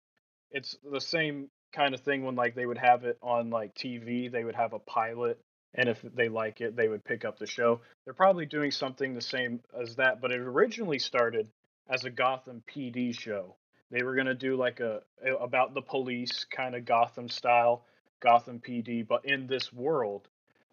it's 0.51 0.77
the 0.89 1.01
same 1.01 1.49
kind 1.73 1.93
of 1.93 2.01
thing 2.01 2.23
when 2.23 2.35
like 2.35 2.55
they 2.55 2.65
would 2.65 2.77
have 2.77 3.03
it 3.03 3.17
on 3.21 3.49
like 3.49 3.75
TV. 3.75 4.31
They 4.31 4.43
would 4.43 4.55
have 4.55 4.73
a 4.73 4.79
pilot, 4.79 5.39
and 5.73 5.89
if 5.89 6.01
they 6.01 6.29
like 6.29 6.61
it, 6.61 6.75
they 6.75 6.87
would 6.87 7.03
pick 7.03 7.25
up 7.25 7.39
the 7.39 7.47
show. 7.47 7.81
They're 8.05 8.13
probably 8.13 8.45
doing 8.45 8.71
something 8.71 9.13
the 9.13 9.21
same 9.21 9.61
as 9.79 9.95
that, 9.95 10.21
but 10.21 10.31
it 10.31 10.39
originally 10.39 10.99
started 10.99 11.49
as 11.89 12.03
a 12.05 12.09
Gotham 12.09 12.63
PD 12.67 13.17
show. 13.17 13.55
They 13.95 14.03
were 14.03 14.15
gonna 14.15 14.35
do 14.35 14.57
like 14.57 14.81
a 14.81 15.03
about 15.39 15.73
the 15.73 15.81
police 15.81 16.45
kind 16.51 16.75
of 16.75 16.83
Gotham 16.83 17.29
style, 17.29 17.85
Gotham 18.19 18.59
PD, 18.59 19.07
but 19.07 19.23
in 19.23 19.47
this 19.47 19.71
world. 19.71 20.27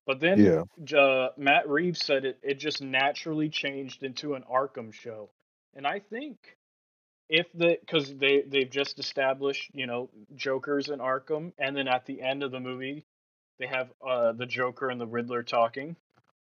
But 0.06 0.18
then 0.18 0.40
Yeah. 0.40 0.64
uh, 0.98 1.28
Matt 1.36 1.68
Reeves 1.68 2.04
said 2.04 2.24
it 2.24 2.40
it 2.42 2.54
just 2.54 2.82
naturally 2.82 3.48
changed 3.48 4.02
into 4.02 4.34
an 4.34 4.42
Arkham 4.50 4.92
show, 4.92 5.30
and 5.72 5.86
I 5.86 6.00
think 6.00 6.56
if 7.28 7.46
the 7.52 7.78
because 7.78 8.12
they 8.16 8.42
they've 8.42 8.68
just 8.68 8.98
established 8.98 9.70
you 9.72 9.86
know 9.86 10.10
Joker's 10.34 10.88
in 10.88 10.98
Arkham, 10.98 11.52
and 11.58 11.76
then 11.76 11.86
at 11.86 12.06
the 12.06 12.20
end 12.22 12.42
of 12.42 12.50
the 12.50 12.58
movie 12.58 13.04
they 13.60 13.68
have 13.68 13.92
uh, 14.04 14.32
the 14.32 14.46
Joker 14.46 14.90
and 14.90 15.00
the 15.00 15.06
Riddler 15.06 15.44
talking. 15.44 15.94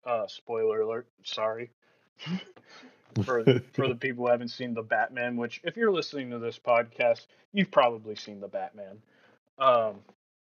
Uh, 0.06 0.28
spoiler 0.28 0.82
alert! 0.82 1.08
Sorry 1.24 1.72
for 3.24 3.44
for 3.74 3.88
the 3.88 3.96
people 3.96 4.26
who 4.26 4.32
haven't 4.32 4.50
seen 4.50 4.74
the 4.74 4.82
Batman. 4.82 5.38
Which, 5.38 5.62
if 5.64 5.78
you're 5.78 5.92
listening 5.92 6.32
to 6.32 6.40
this 6.40 6.60
podcast, 6.60 7.26
you've 7.54 7.72
probably 7.72 8.16
seen 8.16 8.40
the 8.40 8.48
Batman. 8.48 9.02
Um, 9.58 10.02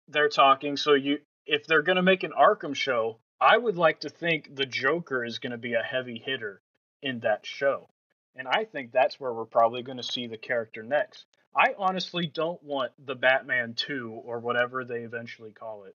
they're 0.07 0.29
talking. 0.29 0.77
So 0.77 0.93
you, 0.93 1.19
if 1.45 1.65
they're 1.65 1.81
gonna 1.81 2.01
make 2.01 2.23
an 2.23 2.33
Arkham 2.37 2.75
show, 2.75 3.19
I 3.39 3.57
would 3.57 3.77
like 3.77 4.01
to 4.01 4.09
think 4.09 4.55
the 4.55 4.65
Joker 4.65 5.23
is 5.23 5.39
gonna 5.39 5.57
be 5.57 5.73
a 5.73 5.83
heavy 5.83 6.21
hitter 6.23 6.61
in 7.01 7.19
that 7.19 7.45
show, 7.45 7.89
and 8.35 8.47
I 8.47 8.65
think 8.65 8.91
that's 8.91 9.19
where 9.19 9.33
we're 9.33 9.45
probably 9.45 9.83
gonna 9.83 10.03
see 10.03 10.27
the 10.27 10.37
character 10.37 10.83
next. 10.83 11.25
I 11.55 11.75
honestly 11.77 12.25
don't 12.25 12.61
want 12.63 12.93
the 13.03 13.15
Batman 13.15 13.75
2 13.75 14.21
or 14.25 14.39
whatever 14.39 14.83
they 14.83 15.01
eventually 15.01 15.51
call 15.51 15.83
it 15.83 15.95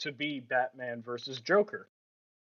to 0.00 0.12
be 0.12 0.40
Batman 0.40 1.02
versus 1.02 1.40
Joker. 1.40 1.88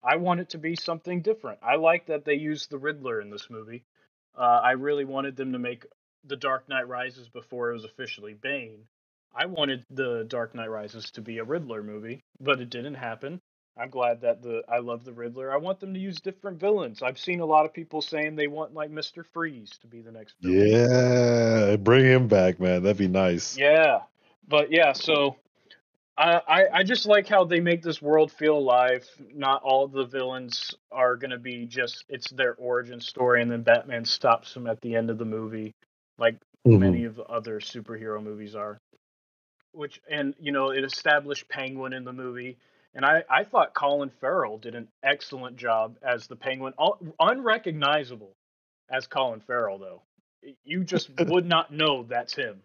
I 0.03 0.17
want 0.17 0.41
it 0.41 0.51
to 0.51 0.59
be 0.59 0.77
something 0.77 1.23
different. 1.23 1.59
I 1.63 1.77
like 1.77 2.07
that 2.07 2.25
they 2.25 2.35
used 2.35 2.71
the 2.71 2.79
Riddler 2.79 3.21
in 3.21 3.31
this 3.31 3.49
movie. 3.51 3.85
Uh, 4.37 4.61
I 4.63 4.73
really 4.73 5.05
wanted 5.05 5.37
them 5.37 5.53
to 5.53 5.59
make 5.59 5.87
The 6.25 6.37
Dark 6.37 6.69
Knight 6.69 6.89
Rises 6.89 7.29
before 7.29 7.71
it 7.71 7.75
was 7.75 7.85
officially 7.85 8.35
Bane. 8.35 8.85
I 9.35 9.47
wanted 9.47 9.85
The 9.91 10.25
Dark 10.29 10.55
Knight 10.55 10.71
Rises 10.71 11.11
to 11.13 11.21
be 11.21 11.39
a 11.39 11.45
Riddler 11.45 11.83
movie, 11.83 12.25
but 12.41 12.61
it 12.61 12.71
didn't 12.71 12.95
happen. 12.95 13.41
I'm 13.81 13.91
glad 13.91 14.23
that 14.23 14.43
the 14.43 14.63
I 14.69 14.79
love 14.79 15.05
the 15.05 15.13
Riddler. 15.13 15.53
I 15.53 15.57
want 15.57 15.79
them 15.79 15.95
to 15.95 16.01
use 16.01 16.21
different 16.21 16.59
villains. 16.59 17.01
I've 17.01 17.19
seen 17.19 17.41
a 17.41 17.47
lot 17.47 17.65
of 17.65 17.73
people 17.73 18.03
saying 18.03 18.35
they 18.35 18.49
want 18.49 18.75
like 18.75 18.91
Mr. 18.91 19.25
Freeze 19.25 19.71
to 19.83 19.87
be 19.87 20.01
the 20.01 20.11
next 20.11 20.35
villain. 20.41 20.67
Yeah. 20.69 21.77
Bring 21.77 22.05
him 22.05 22.27
back, 22.27 22.59
man. 22.59 22.83
That'd 22.83 22.97
be 22.97 23.07
nice. 23.07 23.57
Yeah, 23.57 24.01
but 24.49 24.73
yeah, 24.73 24.93
so 24.93 25.37
I, 26.19 26.65
I 26.75 26.83
just 26.83 27.07
like 27.07 27.29
how 27.29 27.45
they 27.45 27.61
make 27.61 27.83
this 27.83 28.03
world 28.03 28.33
feel 28.33 28.57
alive. 28.59 29.09
Not 29.35 29.63
all 29.63 29.87
the 29.87 30.05
villains 30.05 30.75
are 30.91 31.17
gonna 31.17 31.39
be 31.39 31.67
just 31.67 32.05
it's 32.09 32.31
their 32.31 32.55
origin 32.57 33.01
story, 33.01 33.41
and 33.41 33.51
then 33.51 33.63
Batman 33.63 34.05
stops 34.05 34.53
them 34.53 34.67
at 34.67 34.81
the 34.81 34.97
end 34.97 35.11
of 35.11 35.19
the 35.19 35.25
movie, 35.25 35.75
like 36.19 36.37
Mhm. 36.67 36.81
many 36.81 37.05
of 37.05 37.15
the 37.15 37.25
other 37.25 37.61
superhero 37.61 38.23
movies 38.23 38.55
are. 38.57 38.79
Which 39.73 40.01
and 40.11 40.35
you 40.41 40.51
know 40.51 40.71
it 40.71 40.83
established 40.83 41.49
Penguin 41.49 41.93
in 41.93 42.05
the 42.05 42.13
movie, 42.13 42.59
and 42.95 43.05
I 43.05 43.23
I 43.31 43.45
thought 43.45 43.75
Colin 43.75 44.11
Farrell 44.11 44.59
did 44.59 44.75
an 44.75 44.89
excellent 45.05 45.57
job 45.57 45.99
as 46.03 46.27
the 46.27 46.37
Penguin, 46.37 46.75
unrecognizable 47.21 48.33
as 48.91 49.07
Colin 49.07 49.41
Farrell 49.41 49.79
though. 49.79 50.03
You 50.65 50.83
just 50.83 51.11
would 51.29 51.47
not 51.47 51.73
know 51.73 52.03
that's 52.03 52.35
him. 52.35 52.61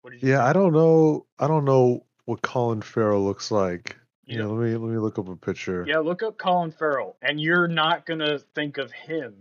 What 0.00 0.12
did 0.12 0.22
you 0.22 0.28
Yeah, 0.28 0.38
think? 0.38 0.48
I 0.48 0.52
don't 0.54 0.72
know. 0.72 1.26
I 1.38 1.46
don't 1.46 1.64
know 1.66 2.04
what 2.26 2.42
Colin 2.42 2.82
Farrell 2.82 3.24
looks 3.24 3.50
like. 3.50 3.96
You 4.26 4.40
Yeah, 4.40 4.46
let 4.46 4.58
me 4.62 4.76
let 4.76 4.90
me 4.90 4.98
look 4.98 5.18
up 5.18 5.28
a 5.28 5.36
picture. 5.36 5.84
Yeah, 5.88 5.98
look 5.98 6.22
up 6.22 6.36
Colin 6.36 6.70
Farrell, 6.70 7.16
and 7.22 7.40
you're 7.40 7.68
not 7.68 8.04
gonna 8.06 8.38
think 8.54 8.76
of 8.78 8.92
him. 8.92 9.34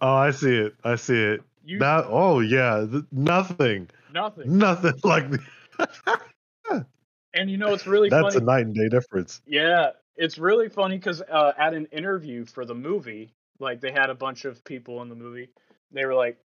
Oh, 0.00 0.14
I 0.14 0.30
see 0.32 0.56
it. 0.56 0.74
I 0.82 0.96
see 0.96 1.22
it. 1.22 1.42
You 1.64 1.78
That. 1.78 2.06
Oh, 2.08 2.40
yeah. 2.40 2.86
th- 2.90 3.04
nothing. 3.12 3.88
nothing. 4.12 4.58
Nothing 4.58 4.94
like. 5.04 5.24
And 7.32 7.48
you 7.50 7.58
know 7.58 7.72
it's 7.72 7.86
really 7.86 8.08
That's 8.08 8.34
funny. 8.34 8.42
a 8.42 8.44
night 8.44 8.66
and 8.66 8.74
day 8.74 8.88
difference. 8.88 9.40
Yeah, 9.46 9.90
it's 10.16 10.36
really 10.36 10.68
funny 10.68 10.96
because 10.96 11.22
uh, 11.22 11.52
at 11.56 11.74
an 11.74 11.86
interview 11.92 12.44
for 12.44 12.64
the 12.64 12.74
movie, 12.74 13.32
like 13.60 13.80
they 13.80 13.92
had 13.92 14.10
a 14.10 14.14
bunch 14.16 14.44
of 14.44 14.64
people 14.64 15.00
in 15.02 15.08
the 15.08 15.14
movie. 15.14 15.50
They 15.92 16.04
were 16.06 16.14
like, 16.14 16.38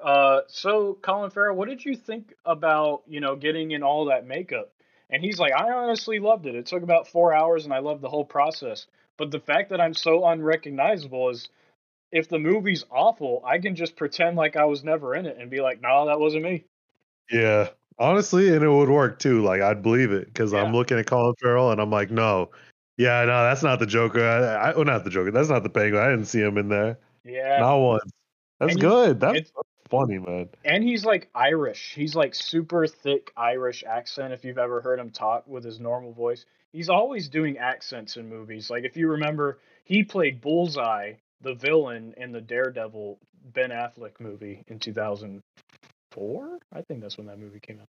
uh, 0.00 0.40
"So, 0.48 0.98
Colin 1.02 1.30
Farrell, 1.30 1.54
what 1.56 1.68
did 1.68 1.84
you 1.84 1.94
think 1.94 2.34
about 2.44 3.02
you 3.06 3.20
know 3.20 3.36
getting 3.36 3.70
in 3.70 3.84
all 3.84 4.06
that 4.06 4.26
makeup?" 4.26 4.72
And 5.10 5.22
he's 5.22 5.38
like, 5.38 5.52
"I 5.52 5.70
honestly 5.72 6.18
loved 6.18 6.46
it. 6.46 6.54
It 6.54 6.66
took 6.66 6.82
about 6.82 7.08
four 7.08 7.34
hours, 7.34 7.64
and 7.64 7.74
I 7.74 7.78
loved 7.78 8.00
the 8.00 8.08
whole 8.08 8.24
process. 8.24 8.86
But 9.16 9.30
the 9.30 9.40
fact 9.40 9.70
that 9.70 9.80
I'm 9.80 9.94
so 9.94 10.26
unrecognizable 10.26 11.30
is." 11.30 11.48
If 12.12 12.28
the 12.28 12.38
movie's 12.38 12.84
awful, 12.92 13.42
I 13.44 13.58
can 13.58 13.74
just 13.74 13.96
pretend 13.96 14.36
like 14.36 14.54
I 14.54 14.66
was 14.66 14.84
never 14.84 15.16
in 15.16 15.26
it 15.26 15.36
and 15.36 15.50
be 15.50 15.60
like, 15.60 15.80
"No, 15.80 16.06
that 16.06 16.20
wasn't 16.20 16.44
me." 16.44 16.64
Yeah, 17.30 17.70
honestly, 17.98 18.54
and 18.54 18.64
it 18.64 18.68
would 18.68 18.88
work 18.88 19.18
too. 19.18 19.42
Like 19.42 19.60
I'd 19.60 19.82
believe 19.82 20.12
it 20.12 20.26
because 20.26 20.52
Yeah. 20.52 20.62
I'm 20.62 20.72
looking 20.72 20.98
at 20.98 21.06
Colin 21.06 21.34
Farrell 21.40 21.70
and 21.70 21.80
I'm 21.80 21.90
like, 21.90 22.10
no, 22.10 22.50
yeah, 22.96 23.24
no, 23.24 23.44
that's 23.44 23.62
not 23.62 23.78
the 23.78 23.86
Joker. 23.86 24.24
I, 24.24 24.70
I 24.70 24.74
oh, 24.74 24.82
not 24.82 25.04
the 25.04 25.10
Joker. 25.10 25.30
That's 25.30 25.48
not 25.48 25.62
the 25.62 25.70
Penguin. 25.70 26.02
I 26.02 26.10
didn't 26.10 26.26
see 26.26 26.40
him 26.40 26.58
in 26.58 26.68
there. 26.68 26.98
Yeah, 27.24 27.60
Not 27.60 27.78
once. 27.78 28.12
That's 28.60 28.72
And 28.72 28.80
good. 28.80 29.20
That's 29.20 29.50
funny, 29.98 30.18
man. 30.18 30.48
And 30.64 30.82
he's 30.84 31.04
like 31.04 31.28
Irish. 31.34 31.94
He's 31.94 32.14
like 32.14 32.34
super 32.34 32.86
thick 32.86 33.32
Irish 33.36 33.84
accent. 33.86 34.32
If 34.32 34.44
you've 34.44 34.58
ever 34.58 34.80
heard 34.80 34.98
him 34.98 35.10
talk 35.10 35.46
with 35.46 35.64
his 35.64 35.80
normal 35.80 36.12
voice, 36.12 36.44
he's 36.72 36.88
always 36.88 37.28
doing 37.28 37.58
accents 37.58 38.16
in 38.16 38.28
movies. 38.28 38.70
Like 38.70 38.84
if 38.84 38.96
you 38.96 39.08
remember, 39.10 39.58
he 39.84 40.02
played 40.02 40.40
Bullseye, 40.40 41.14
the 41.40 41.54
villain 41.54 42.14
in 42.16 42.32
the 42.32 42.40
Daredevil 42.40 43.18
Ben 43.52 43.70
Affleck 43.70 44.20
movie 44.20 44.64
in 44.68 44.78
2004. 44.78 46.58
I 46.72 46.82
think 46.82 47.00
that's 47.00 47.18
when 47.18 47.26
that 47.26 47.38
movie 47.38 47.60
came 47.60 47.80
out. 47.80 47.88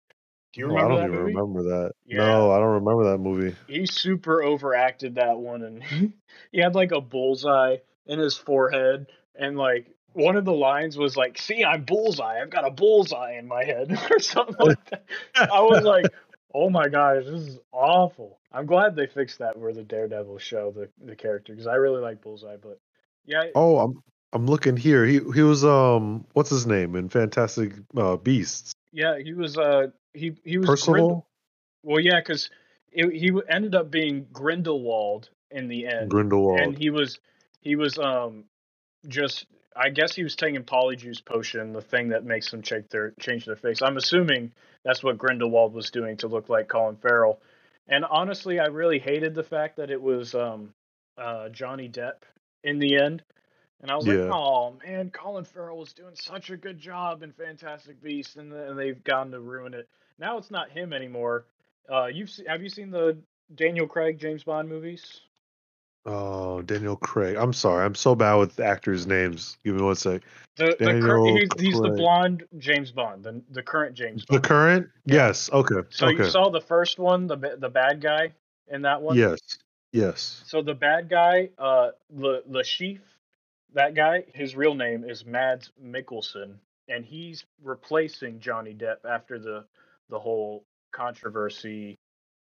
Do 0.53 0.61
you 0.61 0.70
Oh, 0.73 0.77
I 0.77 0.89
don't 0.89 0.99
even 0.99 1.11
movie? 1.11 1.35
remember 1.35 1.62
that. 1.65 1.93
Yeah. 2.07 2.19
No, 2.19 2.51
I 2.51 2.59
don't 2.59 2.83
remember 2.85 3.11
that 3.11 3.19
movie. 3.19 3.55
He 3.66 3.87
super 3.87 4.43
overacted 4.43 5.16
that 5.16 5.39
one, 5.39 5.62
and 5.62 5.83
he 6.53 6.61
had 6.61 6.75
like 6.75 6.93
a 6.93 7.01
bullseye 7.01 7.77
in 8.07 8.19
his 8.19 8.37
forehead, 8.37 9.07
and 9.35 9.57
like 9.59 9.87
one 10.19 10.36
of 10.36 10.45
the 10.45 10.53
lines 10.53 10.99
was 10.99 11.16
like, 11.16 11.39
"See, 11.39 11.65
I'm 11.65 11.85
bullseye. 11.85 12.40
I've 12.40 12.51
got 12.51 12.66
a 12.66 12.70
bullseye 12.70 13.39
in 13.39 13.47
my 13.47 13.65
head," 13.65 13.97
or 14.11 14.19
something 14.19 14.57
like 14.59 14.85
that. 14.90 15.05
I 15.51 15.61
was 15.61 15.82
like, 15.85 16.12
"Oh 16.53 16.69
my 16.69 16.89
gosh, 16.89 17.24
this 17.24 17.47
is 17.47 17.59
awful." 17.73 18.39
I'm 18.53 18.66
glad 18.66 18.97
they 18.97 19.07
fixed 19.07 19.39
that 19.39 19.55
for 19.55 19.73
the 19.73 19.85
Daredevil 19.85 20.39
show, 20.39 20.73
the 20.73 20.89
the 21.05 21.15
character, 21.15 21.53
because 21.53 21.66
I 21.66 21.74
really 21.74 22.01
like 22.01 22.20
Bullseye. 22.20 22.57
But 22.57 22.81
yeah, 23.24 23.45
Oh, 23.55 23.78
I'm 23.78 24.03
I'm 24.32 24.47
looking 24.47 24.77
here. 24.77 25.05
He 25.05 25.20
he 25.35 25.43
was 25.43 25.65
um 25.65 26.27
what's 26.32 26.51
his 26.51 26.66
name 26.66 26.97
in 26.97 27.09
Fantastic 27.09 27.73
uh, 27.97 28.16
Beasts? 28.16 28.73
yeah, 28.93 29.19
he 29.19 29.35
was 29.35 29.57
uh 29.57 29.89
he 30.15 30.35
he 30.45 30.59
was 30.59 30.69
Percival 30.69 31.27
well, 31.85 32.01
yeah, 32.01 32.20
because 32.20 32.51
he 32.90 33.31
ended 33.49 33.74
up 33.74 33.90
being 33.90 34.27
Grindelwald 34.32 35.31
in 35.51 35.69
the 35.69 35.86
end. 35.86 36.11
Grindelwald. 36.11 36.61
and 36.61 36.77
he 36.77 36.90
was 36.90 37.20
he 37.61 37.77
was 37.77 37.99
um 37.99 38.45
just 39.07 39.47
I 39.79 39.91
guess 39.91 40.15
he 40.15 40.25
was 40.25 40.35
taking 40.35 40.65
polyjuice 40.65 41.25
potion, 41.25 41.73
the 41.73 41.81
thing 41.81 42.09
that 42.09 42.25
makes 42.25 42.51
them 42.51 42.63
change 42.63 42.89
their 42.91 43.13
change 43.21 43.47
their 43.47 43.57
face. 43.57 43.81
I'm 43.81 43.97
assuming 43.97 44.53
that's 44.85 45.05
what 45.05 45.19
Grindelwald 45.19 45.73
was 45.73 45.91
doing 45.91 46.17
to 46.19 46.29
look 46.29 46.49
like 46.49 46.69
Colin 46.69 46.97
Farrell. 46.97 47.41
And 47.87 48.05
honestly, 48.05 48.59
I 48.59 48.67
really 48.67 48.99
hated 48.99 49.35
the 49.35 49.45
fact 49.45 49.77
that 49.77 49.91
it 49.91 50.03
was 50.03 50.35
um 50.35 50.75
uh 51.17 51.49
Johnny 51.51 51.89
Depp 51.89 52.23
in 52.65 52.79
the 52.79 52.97
end. 52.97 53.23
And 53.81 53.93
I 53.93 53.97
was 53.97 54.07
like, 54.09 54.19
oh 54.33 54.75
man, 54.85 55.11
Colin 55.11 55.45
Farrell 55.45 55.79
was 55.79 55.93
doing 55.93 56.17
such 56.17 56.51
a 56.51 56.57
good 56.57 56.79
job 56.81 57.23
in 57.23 57.33
Fantastic 57.33 58.03
Beasts, 58.03 58.35
and, 58.35 58.51
then 58.51 58.77
they've 58.77 59.03
gone 59.05 59.31
to 59.31 59.39
ruin 59.39 59.75
it. 59.75 59.89
Now 60.19 60.39
it's 60.39 60.51
not 60.51 60.71
him 60.71 60.93
anymore. 60.93 61.45
Uh, 61.89 62.07
you've 62.07 62.31
se- 62.31 62.47
have 62.49 62.61
you 62.61 62.69
seen 62.69 62.91
the 62.91 63.17
Daniel 63.55 63.87
Craig 63.87 64.19
James 64.19 64.43
Bond 64.43 64.69
movies? 64.69 65.21
Oh, 66.09 66.63
Daniel 66.63 66.97
Craig. 66.97 67.37
I'm 67.37 67.53
sorry. 67.53 67.85
I'm 67.85 67.95
so 67.95 68.15
bad 68.15 68.35
with 68.35 68.59
actors' 68.61 69.07
names. 69.07 69.59
Give 69.65 69.75
me 69.75 69.83
one 69.83 69.95
sec. 69.95 70.23
The, 70.57 70.77
the 70.79 71.01
cur- 71.01 71.25
he's, 71.25 71.49
he's 71.59 71.81
the 71.81 71.91
blonde 71.91 72.45
James 72.59 72.91
Bond, 72.91 73.23
the 73.23 73.41
the 73.51 73.63
current 73.63 73.95
James 73.95 74.25
The 74.29 74.41
current? 74.41 74.89
Yes. 75.05 75.51
Okay. 75.53 75.83
so 75.91 76.09
you 76.09 76.25
saw 76.25 76.51
the 76.51 76.61
first 76.61 76.99
one, 76.99 77.27
the 77.27 77.57
the 77.59 77.69
bad 77.69 78.01
guy 78.01 78.33
in 78.69 78.83
that 78.83 79.01
one. 79.01 79.17
Yes. 79.17 79.39
Yes. 79.93 80.43
So 80.47 80.63
the 80.63 80.75
bad 80.75 81.09
guy, 81.09 81.51
uh, 81.59 81.91
Le 82.13 82.41
Le 82.47 82.65
Chief, 82.65 83.01
that 83.75 83.95
guy, 83.95 84.25
his 84.35 84.57
real 84.57 84.75
name 84.75 85.05
is 85.05 85.25
Mads 85.25 85.71
Mikkelsen, 85.83 86.55
and 86.89 87.05
he's 87.05 87.45
replacing 87.63 88.41
Johnny 88.41 88.75
Depp 88.75 89.05
after 89.09 89.39
the 89.39 89.65
the 90.11 90.19
whole 90.19 90.65
controversy 90.91 91.99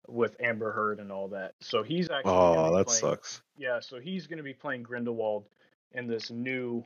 with 0.08 0.36
Amber 0.40 0.72
Heard 0.72 1.00
and 1.00 1.12
all 1.12 1.30
that. 1.30 1.54
So 1.62 1.84
he's 1.84 2.10
actually 2.10 2.32
Oh, 2.34 2.76
that 2.78 2.88
playing- 2.88 3.00
sucks. 3.02 3.42
Yeah, 3.58 3.80
so 3.80 4.00
he's 4.00 4.28
going 4.28 4.38
to 4.38 4.44
be 4.44 4.54
playing 4.54 4.84
Grindelwald 4.84 5.48
in 5.92 6.08
this 6.08 6.30
new 6.32 6.84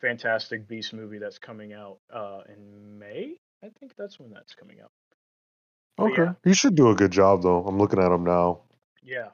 Fantastic 0.00 0.66
Beast 0.68 0.92
movie 0.92 1.18
that's 1.18 1.38
coming 1.38 1.72
out 1.72 1.98
uh, 2.12 2.42
in 2.48 2.98
May. 2.98 3.34
I 3.64 3.68
think 3.80 3.94
that's 3.96 4.18
when 4.20 4.30
that's 4.30 4.54
coming 4.54 4.80
out. 4.80 4.90
But 5.96 6.12
Okay. 6.12 6.22
yeah. 6.22 6.32
He 6.44 6.54
should 6.54 6.74
do 6.76 6.90
a 6.90 6.94
good 6.94 7.10
job 7.10 7.42
though. 7.42 7.64
I'm 7.66 7.78
looking 7.78 7.98
at 7.98 8.12
him 8.12 8.24
now. 8.24 8.62
Yeah, 9.02 9.30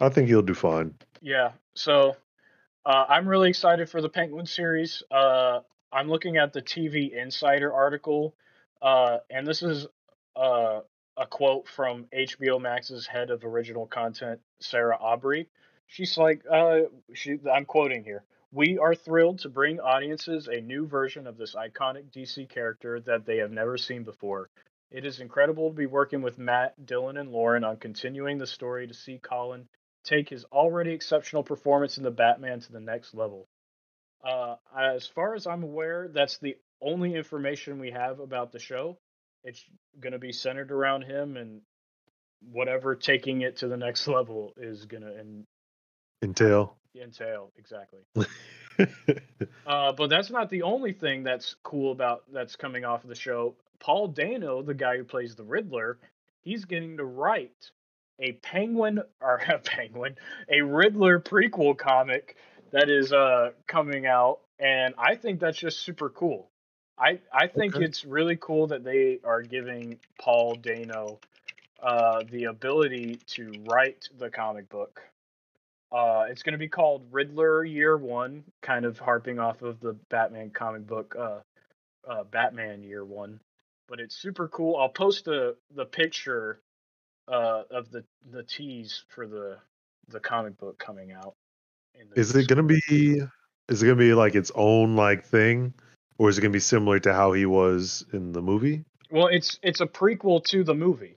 I 0.00 0.08
think 0.08 0.28
he'll 0.28 0.42
do 0.42 0.54
fine. 0.54 0.94
yeah. 1.20 1.52
So 1.74 2.16
uh, 2.86 3.06
I'm 3.08 3.26
really 3.26 3.48
excited 3.48 3.88
for 3.90 4.00
the 4.02 4.08
Penguin 4.08 4.46
series. 4.46 5.02
Uh, 5.10 5.60
I'm 5.92 6.08
looking 6.08 6.36
at 6.36 6.52
the 6.52 6.62
TV 6.62 7.12
Insider 7.12 7.72
article, 7.72 8.34
uh, 8.82 9.18
and 9.30 9.46
this 9.46 9.62
is 9.62 9.86
uh, 10.36 10.80
a 11.20 11.26
quote 11.26 11.68
from 11.68 12.06
HBO 12.16 12.58
Max's 12.58 13.06
head 13.06 13.30
of 13.30 13.44
original 13.44 13.86
content, 13.86 14.40
Sarah 14.58 14.96
Aubrey. 14.98 15.48
She's 15.86 16.16
like, 16.16 16.42
uh, 16.50 16.80
she, 17.12 17.38
I'm 17.52 17.66
quoting 17.66 18.02
here. 18.02 18.24
We 18.52 18.78
are 18.78 18.94
thrilled 18.94 19.40
to 19.40 19.50
bring 19.50 19.80
audiences 19.80 20.48
a 20.48 20.62
new 20.62 20.86
version 20.86 21.26
of 21.26 21.36
this 21.36 21.54
iconic 21.54 22.10
DC 22.10 22.48
character 22.48 23.00
that 23.00 23.26
they 23.26 23.36
have 23.36 23.50
never 23.52 23.76
seen 23.76 24.02
before. 24.02 24.48
It 24.90 25.04
is 25.04 25.20
incredible 25.20 25.68
to 25.68 25.76
be 25.76 25.86
working 25.86 26.22
with 26.22 26.38
Matt, 26.38 26.74
Dylan, 26.84 27.20
and 27.20 27.30
Lauren 27.30 27.64
on 27.64 27.76
continuing 27.76 28.38
the 28.38 28.46
story 28.46 28.88
to 28.88 28.94
see 28.94 29.18
Colin 29.18 29.68
take 30.04 30.30
his 30.30 30.44
already 30.46 30.92
exceptional 30.92 31.42
performance 31.42 31.98
in 31.98 32.02
the 32.02 32.10
Batman 32.10 32.60
to 32.60 32.72
the 32.72 32.80
next 32.80 33.14
level. 33.14 33.46
Uh, 34.24 34.56
as 34.76 35.06
far 35.06 35.34
as 35.34 35.46
I'm 35.46 35.62
aware, 35.62 36.08
that's 36.08 36.38
the 36.38 36.56
only 36.80 37.14
information 37.14 37.78
we 37.78 37.90
have 37.90 38.20
about 38.20 38.52
the 38.52 38.58
show. 38.58 38.98
It's 39.44 39.64
going 40.00 40.12
to 40.12 40.18
be 40.18 40.32
centered 40.32 40.70
around 40.70 41.02
him 41.02 41.36
and 41.36 41.60
whatever 42.52 42.94
taking 42.94 43.42
it 43.42 43.56
to 43.58 43.68
the 43.68 43.76
next 43.76 44.06
level 44.16 44.52
is 44.56 44.86
going 44.86 45.02
to 45.02 45.44
Entail. 46.22 46.76
entail. 47.00 47.50
Exactly. 47.56 48.00
Uh, 49.66 49.92
but 49.92 50.08
that's 50.08 50.30
not 50.30 50.48
the 50.48 50.62
only 50.62 50.92
thing 50.92 51.22
that's 51.22 51.56
cool 51.62 51.92
about 51.92 52.24
that's 52.32 52.56
coming 52.56 52.84
off 52.84 53.02
of 53.04 53.10
the 53.10 53.14
show. 53.14 53.54
Paul 53.78 54.08
Dano, 54.08 54.62
the 54.62 54.74
guy 54.74 54.96
who 54.96 55.04
plays 55.04 55.34
the 55.34 55.44
Riddler, 55.44 55.98
he's 56.42 56.64
getting 56.64 56.96
to 56.96 57.04
write 57.04 57.70
a 58.20 58.32
Penguin 58.32 59.00
or 59.20 59.36
a 59.48 59.58
Penguin, 59.58 60.16
a 60.48 60.62
Riddler 60.62 61.20
prequel 61.20 61.76
comic 61.76 62.36
that 62.72 62.88
is 62.88 63.12
uh 63.12 63.50
coming 63.66 64.06
out, 64.06 64.40
and 64.58 64.94
I 64.96 65.14
think 65.16 65.40
that's 65.40 65.58
just 65.58 65.80
super 65.80 66.08
cool. 66.08 66.48
I 67.00 67.18
I 67.32 67.46
think 67.46 67.76
Okay. 67.76 67.84
it's 67.84 68.04
really 68.04 68.36
cool 68.36 68.66
that 68.68 68.84
they 68.84 69.20
are 69.24 69.42
giving 69.42 69.98
Paul 70.18 70.54
Dano 70.56 71.18
uh, 71.82 72.22
the 72.30 72.44
ability 72.44 73.16
to 73.28 73.52
write 73.64 74.08
the 74.18 74.30
comic 74.30 74.68
book. 74.68 75.00
Uh, 75.90 76.26
it's 76.28 76.42
going 76.42 76.52
to 76.52 76.58
be 76.58 76.68
called 76.68 77.02
Riddler 77.10 77.64
Year 77.64 77.96
One, 77.96 78.44
kind 78.62 78.84
of 78.84 78.98
harping 78.98 79.38
off 79.40 79.62
of 79.62 79.80
the 79.80 79.94
Batman 80.08 80.50
comic 80.50 80.86
book, 80.86 81.16
uh, 81.18 81.40
uh, 82.08 82.24
Batman 82.24 82.82
Year 82.84 83.04
One. 83.04 83.40
But 83.88 83.98
it's 83.98 84.14
super 84.14 84.46
cool. 84.48 84.76
I'll 84.76 84.88
post 84.88 85.24
the 85.24 85.56
the 85.74 85.86
picture 85.86 86.60
uh, 87.26 87.62
of 87.70 87.90
the 87.90 88.04
the 88.30 88.42
tease 88.42 89.02
for 89.08 89.26
the 89.26 89.56
the 90.08 90.20
comic 90.20 90.58
book 90.58 90.78
coming 90.78 91.12
out. 91.12 91.34
in 91.98 92.08
the 92.10 92.20
Is 92.20 92.36
it 92.36 92.46
gonna 92.46 92.62
be? 92.62 93.20
Is 93.68 93.82
it 93.82 93.86
gonna 93.86 93.96
be 93.96 94.14
like 94.14 94.34
its 94.34 94.52
own 94.54 94.96
like 94.96 95.24
thing, 95.24 95.72
or 96.20 96.28
is 96.28 96.36
it 96.36 96.42
gonna 96.42 96.52
be 96.52 96.60
similar 96.60 97.00
to 97.00 97.14
how 97.14 97.32
he 97.32 97.46
was 97.46 98.04
in 98.12 98.32
the 98.32 98.42
movie? 98.42 98.84
Well, 99.10 99.28
it's 99.28 99.58
it's 99.62 99.80
a 99.80 99.86
prequel 99.86 100.44
to 100.44 100.62
the 100.62 100.74
movie. 100.74 101.16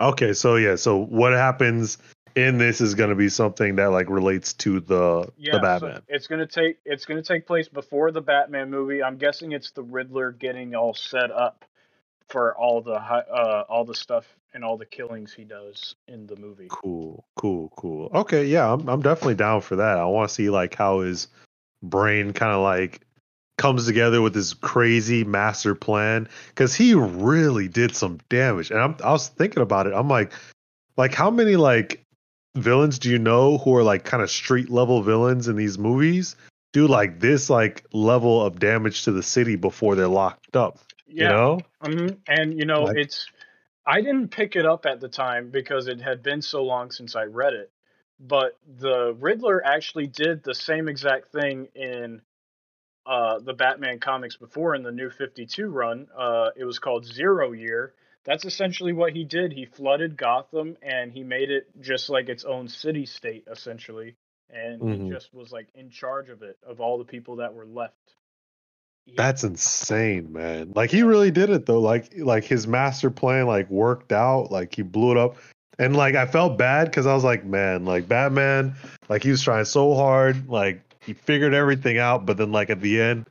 Okay, 0.00 0.32
so 0.32 0.56
yeah, 0.56 0.74
so 0.74 0.96
what 0.98 1.32
happens 1.32 1.98
in 2.34 2.58
this 2.58 2.80
is 2.80 2.96
gonna 2.96 3.14
be 3.14 3.28
something 3.28 3.76
that 3.76 3.92
like 3.92 4.10
relates 4.10 4.52
to 4.54 4.80
the 4.80 5.30
Yeah, 5.36 5.52
the 5.52 5.58
so 5.58 5.62
Batman. 5.62 6.02
it's 6.08 6.26
gonna 6.26 6.48
take 6.48 6.78
it's 6.84 7.04
gonna 7.04 7.22
take 7.22 7.46
place 7.46 7.68
before 7.68 8.10
the 8.10 8.20
Batman 8.20 8.68
movie. 8.68 9.00
I'm 9.00 9.16
guessing 9.16 9.52
it's 9.52 9.70
the 9.70 9.84
Riddler 9.84 10.32
getting 10.32 10.74
all 10.74 10.92
set 10.92 11.30
up 11.30 11.64
for 12.28 12.56
all 12.56 12.82
the 12.82 12.94
uh 12.94 13.64
all 13.68 13.84
the 13.84 13.94
stuff 13.94 14.26
and 14.52 14.64
all 14.64 14.76
the 14.76 14.86
killings 14.86 15.32
he 15.32 15.44
does 15.44 15.94
in 16.08 16.26
the 16.26 16.34
movie. 16.34 16.66
Cool, 16.68 17.24
cool, 17.36 17.72
cool. 17.76 18.10
Okay, 18.12 18.46
yeah, 18.46 18.72
I'm 18.72 18.88
I'm 18.88 19.02
definitely 19.02 19.36
down 19.36 19.60
for 19.60 19.76
that. 19.76 19.98
I 19.98 20.04
want 20.06 20.28
to 20.30 20.34
see 20.34 20.50
like 20.50 20.74
how 20.74 20.98
his 21.00 21.28
brain 21.80 22.32
kind 22.32 22.52
of 22.52 22.62
like 22.62 23.02
comes 23.58 23.86
together 23.86 24.20
with 24.22 24.34
this 24.34 24.54
crazy 24.54 25.24
master 25.24 25.74
plan 25.74 26.28
because 26.48 26.74
he 26.74 26.94
really 26.94 27.68
did 27.68 27.94
some 27.94 28.18
damage. 28.28 28.70
And 28.70 28.80
I'm, 28.80 28.96
I 29.04 29.12
was 29.12 29.28
thinking 29.28 29.62
about 29.62 29.86
it. 29.86 29.92
I'm 29.94 30.08
like, 30.08 30.32
like 30.96 31.14
how 31.14 31.30
many 31.30 31.56
like 31.56 32.04
villains 32.56 32.98
do 32.98 33.10
you 33.10 33.18
know 33.18 33.58
who 33.58 33.74
are 33.76 33.82
like 33.82 34.04
kind 34.04 34.22
of 34.22 34.30
street 34.30 34.70
level 34.70 35.02
villains 35.02 35.48
in 35.48 35.56
these 35.56 35.78
movies 35.78 36.36
do 36.72 36.86
like 36.86 37.20
this 37.20 37.48
like 37.50 37.84
level 37.92 38.44
of 38.44 38.58
damage 38.58 39.04
to 39.04 39.12
the 39.12 39.22
city 39.22 39.56
before 39.56 39.94
they're 39.94 40.08
locked 40.08 40.56
up? 40.56 40.78
Yeah, 41.06 41.22
You 41.24 41.28
know? 41.28 41.60
hmm 41.82 42.06
and 42.26 42.58
you 42.58 42.64
know 42.64 42.84
Like- 42.84 42.96
it's 42.96 43.26
I 43.84 44.00
didn't 44.00 44.28
pick 44.28 44.54
it 44.54 44.64
up 44.64 44.86
at 44.86 45.00
the 45.00 45.08
time 45.08 45.50
because 45.50 45.88
it 45.88 46.00
had 46.00 46.22
been 46.22 46.40
so 46.40 46.62
long 46.62 46.92
since 46.92 47.16
I 47.16 47.24
read 47.24 47.52
it. 47.52 47.70
But 48.20 48.56
the 48.78 49.16
Riddler 49.18 49.60
actually 49.66 50.06
did 50.06 50.44
the 50.44 50.54
same 50.54 50.86
exact 50.88 51.32
thing 51.32 51.66
in 51.74 52.22
uh, 53.06 53.38
the 53.40 53.52
Batman 53.54 53.98
comics 53.98 54.36
before 54.36 54.74
in 54.74 54.82
the 54.82 54.92
New 54.92 55.10
52 55.10 55.68
run. 55.68 56.06
Uh, 56.16 56.50
it 56.56 56.64
was 56.64 56.78
called 56.78 57.04
Zero 57.04 57.52
Year. 57.52 57.94
That's 58.24 58.44
essentially 58.44 58.92
what 58.92 59.12
he 59.12 59.24
did. 59.24 59.52
He 59.52 59.64
flooded 59.66 60.16
Gotham 60.16 60.76
and 60.82 61.12
he 61.12 61.24
made 61.24 61.50
it 61.50 61.66
just 61.80 62.08
like 62.08 62.28
its 62.28 62.44
own 62.44 62.68
city 62.68 63.04
state, 63.06 63.44
essentially. 63.50 64.14
And 64.50 64.80
Mhm. 64.80 65.06
he 65.06 65.10
just 65.10 65.34
was 65.34 65.50
like 65.50 65.68
in 65.74 65.90
charge 65.90 66.28
of 66.28 66.42
it, 66.42 66.56
of 66.64 66.80
all 66.80 66.98
the 66.98 67.04
people 67.04 67.36
that 67.36 67.54
were 67.54 67.66
left. 67.66 67.94
He- 69.06 69.16
That's 69.16 69.42
insane, 69.42 70.32
man. 70.32 70.72
Like 70.76 70.90
he 70.90 71.02
really 71.02 71.32
did 71.32 71.50
it 71.50 71.66
though. 71.66 71.80
Like 71.80 72.16
like 72.16 72.44
his 72.44 72.68
master 72.68 73.10
plan 73.10 73.46
like 73.46 73.68
worked 73.68 74.12
out. 74.12 74.52
Like 74.52 74.74
he 74.74 74.82
blew 74.82 75.10
it 75.10 75.16
up. 75.18 75.36
And 75.78 75.96
like 75.96 76.14
I 76.14 76.26
felt 76.26 76.56
bad 76.58 76.84
because 76.84 77.06
I 77.06 77.14
was 77.14 77.24
like, 77.24 77.44
man, 77.44 77.84
like 77.84 78.06
Batman, 78.06 78.76
like 79.08 79.24
he 79.24 79.30
was 79.30 79.42
trying 79.42 79.64
so 79.64 79.94
hard, 79.94 80.48
like 80.48 80.80
he 81.04 81.14
figured 81.14 81.54
everything 81.54 81.98
out, 81.98 82.26
but 82.26 82.36
then 82.36 82.52
like 82.52 82.70
at 82.70 82.80
the 82.80 83.00
end, 83.00 83.26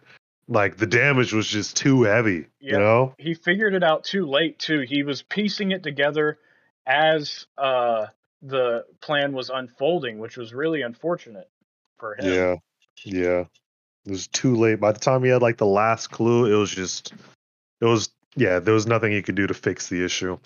like 0.48 0.78
the 0.78 0.88
damage 0.88 1.34
was 1.34 1.48
just 1.48 1.78
too 1.78 2.04
heavy. 2.04 2.48
Yeah. 2.60 2.74
You 2.74 2.80
know? 2.80 3.16
he 3.18 3.34
figured 3.34 3.74
it 3.74 3.84
out 3.84 4.04
too 4.04 4.26
late 4.26 4.60
too. 4.60 4.82
He 4.82 5.04
was 5.04 5.22
piecing 5.24 5.72
it 5.72 5.84
together 5.84 6.40
as 6.86 7.46
uh 7.58 8.08
the 8.42 8.86
plan 9.02 9.34
was 9.34 9.50
unfolding, 9.50 10.20
which 10.20 10.36
was 10.36 10.54
really 10.54 10.82
unfortunate 10.82 11.50
for 11.98 12.16
him. 12.16 12.26
Yeah. 12.26 12.56
Yeah. 13.06 13.44
It 14.06 14.12
was 14.12 14.28
too 14.28 14.56
late. 14.56 14.80
By 14.80 14.92
the 14.92 15.00
time 15.00 15.24
he 15.24 15.30
had 15.30 15.42
like 15.42 15.58
the 15.58 15.66
last 15.66 16.08
clue, 16.08 16.52
it 16.52 16.58
was 16.58 16.72
just 16.72 17.14
it 17.80 17.86
was 17.86 18.10
yeah, 18.36 18.60
there 18.60 18.74
was 18.74 18.88
nothing 18.88 19.12
he 19.12 19.22
could 19.22 19.36
do 19.36 19.48
to 19.48 19.54
fix 19.54 19.88
the 19.88 20.04
issue. 20.04 20.38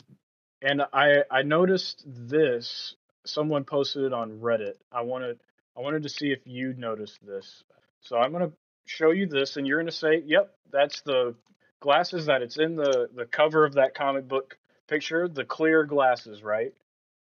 And 0.61 0.83
I 0.93 1.23
I 1.31 1.41
noticed 1.41 2.03
this. 2.05 2.95
Someone 3.25 3.63
posted 3.63 4.03
it 4.03 4.13
on 4.13 4.39
Reddit. 4.39 4.75
I 4.91 5.01
wanted 5.01 5.39
I 5.77 5.81
wanted 5.81 6.03
to 6.03 6.09
see 6.09 6.31
if 6.31 6.39
you 6.45 6.73
noticed 6.73 7.25
this. 7.25 7.63
So 8.01 8.17
I'm 8.17 8.31
gonna 8.31 8.51
show 8.85 9.11
you 9.11 9.27
this, 9.27 9.57
and 9.57 9.67
you're 9.67 9.79
gonna 9.79 9.91
say, 9.91 10.17
"Yep, 10.25 10.53
that's 10.71 11.01
the 11.01 11.35
glasses 11.79 12.27
that 12.27 12.41
it's 12.41 12.57
in 12.57 12.75
the 12.75 13.09
the 13.13 13.25
cover 13.25 13.65
of 13.65 13.73
that 13.73 13.95
comic 13.95 14.27
book 14.27 14.57
picture, 14.87 15.27
the 15.27 15.45
clear 15.45 15.83
glasses, 15.83 16.43
right?" 16.43 16.73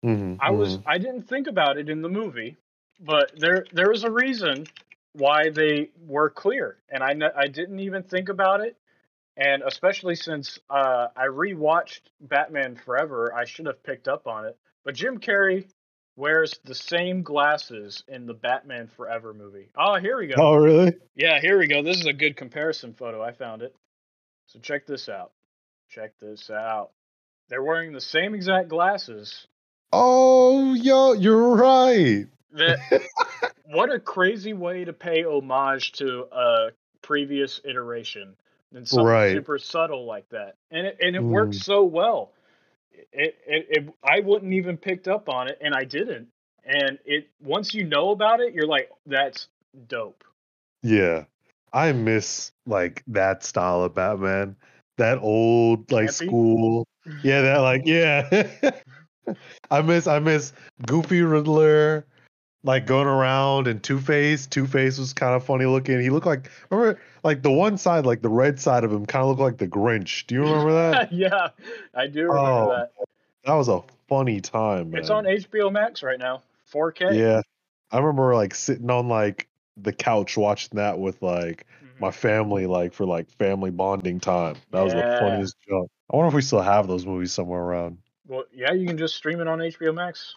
Mhm, 0.04 0.38
I 0.40 0.50
was 0.50 0.78
mhm. 0.78 0.82
I 0.86 0.98
didn't 0.98 1.22
think 1.22 1.46
about 1.46 1.78
it 1.78 1.88
in 1.88 2.02
the 2.02 2.08
movie, 2.08 2.56
but 3.00 3.32
there 3.38 3.64
there 3.72 3.88
was 3.88 4.04
a 4.04 4.10
reason 4.10 4.66
why 5.12 5.50
they 5.50 5.90
were 6.06 6.30
clear, 6.30 6.78
and 6.88 7.02
I 7.02 7.14
I 7.36 7.46
didn't 7.48 7.80
even 7.80 8.02
think 8.02 8.28
about 8.28 8.60
it, 8.60 8.76
and 9.36 9.62
especially 9.62 10.14
since 10.14 10.58
uh, 10.68 11.08
I 11.16 11.26
rewatched 11.26 12.02
Batman 12.20 12.76
Forever, 12.76 13.32
I 13.34 13.44
should 13.44 13.66
have 13.66 13.82
picked 13.82 14.08
up 14.08 14.26
on 14.26 14.46
it. 14.46 14.58
But 14.84 14.94
Jim 14.94 15.18
Carrey 15.18 15.66
wears 16.16 16.59
the 16.64 16.74
same 16.74 17.22
glasses 17.22 18.02
in 18.09 18.26
the 18.26 18.34
Batman 18.34 18.88
Forever 18.88 19.34
movie. 19.34 19.68
Oh, 19.76 19.97
here 19.97 20.18
we 20.18 20.26
go. 20.26 20.34
Oh 20.38 20.56
really? 20.56 20.94
Yeah, 21.14 21.40
here 21.40 21.59
we 21.59 21.66
go. 21.66 21.82
This 21.82 21.98
is 21.98 22.06
a 22.06 22.12
good 22.12 22.36
comparison 22.36 22.94
photo. 22.94 23.22
I 23.22 23.32
found 23.32 23.62
it. 23.62 23.74
So 24.47 24.59
check 24.59 24.86
this 24.86 25.09
out. 25.09 25.32
Check 25.90 26.12
this 26.20 26.51
out. 26.51 26.90
They're 27.48 27.62
wearing 27.62 27.93
the 27.93 28.01
same 28.01 28.34
exact 28.34 28.68
glasses. 28.68 29.47
Oh 29.93 30.74
yo, 30.74 31.12
you're 31.12 31.55
right. 31.55 32.26
That 32.52 32.78
what 33.66 33.93
a 33.93 34.01
crazy 34.01 34.55
way 34.55 34.84
to 34.84 34.93
pay 34.93 35.24
homage 35.24 35.93
to 35.93 36.26
a 36.32 36.70
previous 37.02 37.60
iteration 37.64 38.34
and 38.74 38.88
something 38.88 39.06
Right. 39.06 39.32
super 39.32 39.59
subtle 39.59 40.06
like 40.06 40.28
that. 40.30 40.56
And 40.70 40.86
it 40.86 40.98
and 41.01 41.14
it 41.14 41.22
works 41.22 41.59
mm. 41.59 41.64
so 41.64 41.84
well. 41.84 42.32
It, 43.12 43.36
it 43.47 43.66
it 43.70 43.94
I 44.05 44.20
wouldn't 44.20 44.52
even 44.52 44.77
picked 44.77 45.09
up 45.09 45.28
on 45.28 45.48
it 45.48 45.59
and 45.60 45.74
I 45.74 45.85
didn't. 45.85 46.28
And 46.64 46.98
it 47.05 47.28
once 47.43 47.74
you 47.74 47.85
know 47.85 48.10
about 48.10 48.40
it, 48.40 48.52
you're 48.52 48.66
like, 48.66 48.90
that's 49.06 49.48
dope. 49.89 50.24
Yeah. 50.82 51.24
I 51.73 51.93
miss 51.93 52.52
like 52.66 53.02
that 53.09 53.44
style 53.44 53.82
of 53.82 53.94
Batman. 53.94 54.56
That 54.98 55.18
old 55.18 55.90
like 55.93 56.10
school. 56.10 56.86
Yeah, 57.23 57.43
that 57.43 57.59
like 57.59 57.82
yeah. 57.85 58.48
I 59.70 59.82
miss 59.82 60.06
I 60.06 60.18
miss 60.18 60.52
Goofy 60.86 61.23
Riddler 61.23 62.06
like 62.66 62.84
going 62.84 63.06
around 63.06 63.68
and 63.68 63.82
Two 63.82 63.98
Face. 64.01 64.47
Two 64.47 64.66
Face 64.66 64.98
was 64.98 65.12
kind 65.12 65.34
of 65.34 65.44
funny 65.44 65.64
looking. 65.66 66.01
He 66.01 66.10
looked 66.10 66.26
like 66.26 66.51
remember 66.70 67.01
like 67.22 67.43
the 67.43 67.51
one 67.51 67.78
side, 67.78 68.05
like 68.05 68.20
the 68.22 68.28
red 68.28 68.60
side 68.60 68.84
of 68.84 68.93
him 68.93 69.06
kind 69.06 69.22
of 69.22 69.28
looked 69.28 69.40
like 69.40 69.56
the 69.59 69.68
Grinch. 69.68 70.26
Do 70.26 70.34
you 70.34 70.43
remember 70.43 70.72
that? 70.72 71.12
yeah, 71.12 71.48
I 71.94 72.09
do 72.09 72.24
remember 72.24 72.40
Oh, 72.51 72.68
that. 72.76 72.90
that 73.44 73.55
was 73.55 73.68
a 73.68 73.82
funny 74.09 74.40
time, 74.40 74.90
man. 74.90 75.01
It's 75.01 75.10
on 75.10 75.24
HBO 75.24 75.70
Max 75.72 76.02
right 76.02 76.18
now. 76.18 76.43
4K. 76.72 77.16
Yeah. 77.16 77.40
I 77.93 77.98
remember 77.98 78.34
like 78.34 78.55
sitting 78.55 78.90
on 78.90 79.09
like 79.09 79.48
the 79.76 79.93
couch 79.93 80.36
watching 80.36 80.76
that 80.76 80.98
with 80.98 81.22
like 81.22 81.66
Mhm. 81.82 82.01
my 82.01 82.10
family 82.10 82.66
like 82.66 82.93
for 82.94 83.06
like 83.06 83.30
family 83.38 83.70
bonding 83.70 84.18
time. 84.18 84.56
That 84.72 84.82
was 84.82 84.93
the 84.93 85.02
funniest 85.20 85.55
joke. 85.68 85.88
I 86.12 86.16
wonder 86.16 86.28
if 86.28 86.34
we 86.34 86.43
still 86.43 86.60
have 86.62 86.88
those 86.88 87.06
movies 87.06 87.32
somewhere 87.32 87.60
around. 87.60 87.98
Well, 88.26 88.44
yeah, 88.52 88.72
you 88.72 88.86
can 88.88 88.98
just 88.98 89.14
stream 89.14 89.40
it 89.40 89.47
on 89.47 89.60
HBO 89.60 89.94
Max. 89.94 90.34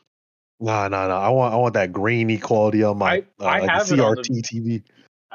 Nah, 0.60 0.88
no, 0.90 1.08
nah. 1.08 1.20
I 1.20 1.30
want 1.30 1.54
I 1.54 1.58
want 1.58 1.74
that 1.76 1.92
grainy 1.94 2.38
quality 2.38 2.84
on 2.84 2.98
my 2.98 3.12
I- 3.12 3.18
uh, 3.40 3.46
I 3.46 3.60
like 3.62 3.70
have 3.70 3.88
the 3.88 3.94
it 3.96 3.98
the- 3.98 4.04
CRT 4.04 4.42
TV. 4.42 4.84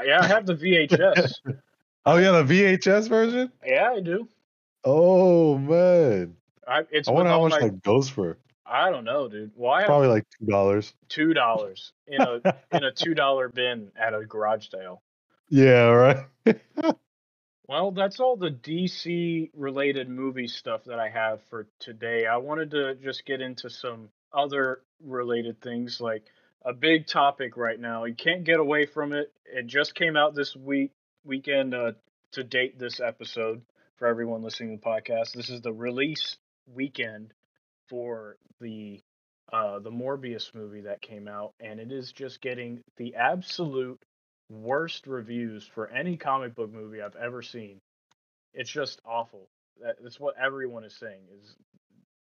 Yeah, 0.05 0.21
I 0.21 0.27
have 0.27 0.47
the 0.47 0.55
VHS. 0.55 1.33
Oh 2.07 2.19
yeah, 2.19 2.33
the 2.33 2.45
VHS 2.45 3.09
version. 3.09 3.51
yeah, 3.65 3.93
I 3.97 4.01
do. 4.01 4.29
Oh 4.85 5.57
man, 5.57 6.37
I, 6.69 6.83
it's 6.91 7.09
I 7.09 7.13
wonder 7.13 7.31
how 7.31 7.41
much 7.41 7.53
my. 7.53 7.61
that 7.61 7.83
goes 7.83 8.11
for. 8.11 8.37
I 8.67 8.91
don't 8.91 9.05
know, 9.05 9.27
dude. 9.27 9.53
Well, 9.57 9.73
I 9.73 9.85
Probably 9.87 10.09
like 10.09 10.27
two 10.39 10.45
dollars. 10.45 10.93
two 11.09 11.33
dollars 11.33 11.93
in 12.07 12.21
a 12.21 12.41
in 12.73 12.85
a 12.85 12.93
two 12.95 13.15
dollar 13.15 13.49
bin 13.49 13.91
at 13.97 14.13
a 14.13 14.23
garage 14.27 14.69
sale. 14.69 15.01
yeah, 15.49 15.87
right. 15.89 16.19
Well, 17.67 17.93
that's 17.93 18.21
all 18.21 18.37
the 18.37 18.51
DC 18.51 19.51
related 19.55 20.11
movie 20.11 20.49
stuff 20.49 20.85
that 20.85 20.99
I 20.99 21.09
have 21.09 21.41
for 21.49 21.67
today. 21.81 22.27
I 22.27 22.37
wanted 22.37 22.71
to 22.73 22.95
just 22.97 23.25
get 23.25 23.41
into 23.41 23.71
some 23.71 24.11
other 24.35 24.82
related 25.02 25.61
things 25.61 26.01
like 26.01 26.24
a 26.65 26.73
big 26.73 27.06
topic 27.06 27.56
right 27.56 27.78
now. 27.78 28.05
You 28.05 28.15
can't 28.15 28.44
get 28.44 28.59
away 28.59 28.86
from 28.86 29.12
it. 29.12 29.32
It 29.44 29.66
just 29.66 29.94
came 29.94 30.16
out 30.16 30.35
this 30.35 30.56
week 30.56 30.93
weekend 31.24 31.74
uh, 31.74 31.93
to 32.32 32.44
date 32.44 32.78
this 32.78 33.01
episode 33.01 33.62
for 33.97 34.06
everyone 34.06 34.43
listening 34.43 34.77
to 34.77 34.82
the 34.82 34.86
podcast. 34.86 35.32
This 35.32 35.51
is 35.51 35.61
the 35.61 35.73
release 35.73 36.36
weekend 36.66 37.32
for 37.89 38.36
the 38.61 39.01
uh, 39.52 39.78
the 39.78 39.90
Morbius 39.90 40.55
movie 40.55 40.82
that 40.82 41.02
came 41.02 41.28
out, 41.28 41.52
and 41.61 41.78
it 41.78 41.93
is 41.93 42.12
just 42.12 42.40
getting 42.40 42.82
the 42.97 43.15
absolute 43.15 44.01
worst 44.51 45.06
reviews 45.06 45.66
for 45.74 45.89
any 45.89 46.16
comic 46.16 46.55
book 46.55 46.73
movie 46.73 47.02
I've 47.02 47.16
ever 47.16 47.43
seen. 47.43 47.81
It's 48.52 48.70
just 48.70 49.01
awful. 49.05 49.48
That, 49.82 49.97
that's 50.02 50.19
what 50.19 50.35
everyone 50.43 50.85
is 50.85 50.97
saying. 50.97 51.20
Is 51.40 51.56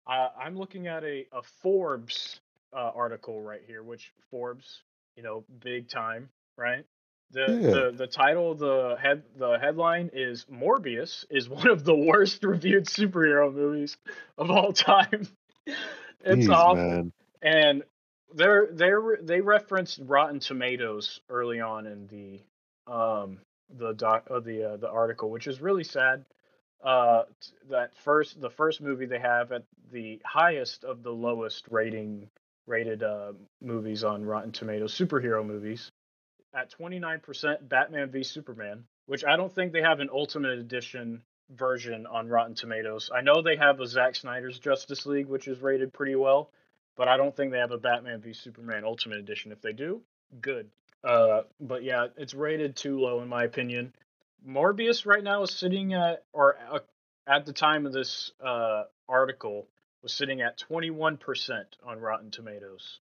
uh, 0.08 0.28
I'm 0.40 0.56
looking 0.56 0.86
at 0.88 1.04
a, 1.04 1.26
a 1.32 1.42
Forbes 1.62 2.40
uh, 2.74 2.90
article 2.94 3.40
right 3.42 3.62
here, 3.66 3.82
which 3.82 4.12
Forbes, 4.30 4.82
you 5.16 5.22
know, 5.22 5.44
big 5.60 5.88
time, 5.88 6.28
right? 6.56 6.84
The, 7.32 7.60
Yeah. 7.60 7.70
the 7.70 7.92
the 7.96 8.06
title 8.06 8.54
the 8.54 8.96
head 9.00 9.22
the 9.36 9.58
headline 9.58 10.10
is 10.14 10.46
Morbius 10.50 11.26
is 11.30 11.48
one 11.48 11.68
of 11.68 11.84
the 11.84 11.94
worst 11.94 12.42
reviewed 12.44 12.86
superhero 12.86 13.52
movies 13.52 13.96
of 14.38 14.50
all 14.50 14.72
time. 14.72 15.28
it's 16.24 16.48
Jeez, 16.48 16.48
awful 16.48 16.96
man. 16.96 17.12
and 17.42 17.82
they're 18.34 18.68
they're 18.72 19.18
they 19.22 19.40
referenced 19.40 20.00
Rotten 20.04 20.40
Tomatoes 20.40 21.20
early 21.28 21.60
on 21.60 21.86
in 21.86 22.06
the 22.08 22.40
um 22.92 23.38
the 23.78 23.92
doc 23.92 24.26
uh, 24.30 24.40
the 24.40 24.72
uh, 24.72 24.76
the 24.76 24.90
article, 24.90 25.30
which 25.30 25.46
is 25.46 25.60
really 25.60 25.84
sad. 25.84 26.24
Uh, 26.82 27.24
that 27.70 27.96
first 28.04 28.40
the 28.40 28.50
first 28.50 28.80
movie 28.80 29.06
they 29.06 29.18
have 29.18 29.50
at 29.52 29.64
the 29.92 30.20
highest 30.24 30.84
of 30.84 31.02
the 31.02 31.10
lowest 31.10 31.66
rating 31.70 32.28
rated 32.66 33.02
uh, 33.02 33.32
movies 33.60 34.04
on 34.04 34.24
Rotten 34.24 34.52
Tomatoes, 34.52 34.94
superhero 34.94 35.44
movies, 35.44 35.90
at 36.54 36.70
twenty 36.70 36.98
nine 36.98 37.20
percent, 37.20 37.68
Batman 37.68 38.10
v 38.10 38.22
Superman, 38.22 38.84
which 39.06 39.24
I 39.24 39.36
don't 39.36 39.52
think 39.52 39.72
they 39.72 39.82
have 39.82 40.00
an 40.00 40.10
Ultimate 40.12 40.58
Edition 40.58 41.22
version 41.50 42.06
on 42.06 42.28
Rotten 42.28 42.54
Tomatoes. 42.54 43.10
I 43.12 43.22
know 43.22 43.42
they 43.42 43.56
have 43.56 43.80
a 43.80 43.86
Zack 43.86 44.14
Snyder's 44.14 44.58
Justice 44.58 45.06
League, 45.06 45.26
which 45.26 45.48
is 45.48 45.60
rated 45.60 45.92
pretty 45.92 46.14
well 46.14 46.50
but 46.98 47.06
I 47.08 47.16
don't 47.16 47.34
think 47.34 47.52
they 47.52 47.58
have 47.58 47.70
a 47.70 47.78
Batman 47.78 48.20
v 48.20 48.34
Superman 48.34 48.84
Ultimate 48.84 49.18
Edition. 49.18 49.52
If 49.52 49.62
they 49.62 49.72
do, 49.72 50.02
good. 50.42 50.68
Uh, 51.02 51.42
but 51.60 51.84
yeah, 51.84 52.08
it's 52.16 52.34
rated 52.34 52.76
too 52.76 52.98
low 53.00 53.22
in 53.22 53.28
my 53.28 53.44
opinion. 53.44 53.94
Morbius 54.46 55.06
right 55.06 55.22
now 55.22 55.42
is 55.42 55.50
sitting 55.52 55.94
at, 55.94 56.24
or 56.32 56.56
at 57.26 57.46
the 57.46 57.52
time 57.52 57.86
of 57.86 57.92
this 57.92 58.32
uh, 58.44 58.84
article, 59.08 59.66
was 60.02 60.12
sitting 60.12 60.40
at 60.40 60.58
21% 60.70 61.18
on 61.86 61.98
Rotten 62.00 62.30
Tomatoes. 62.30 63.00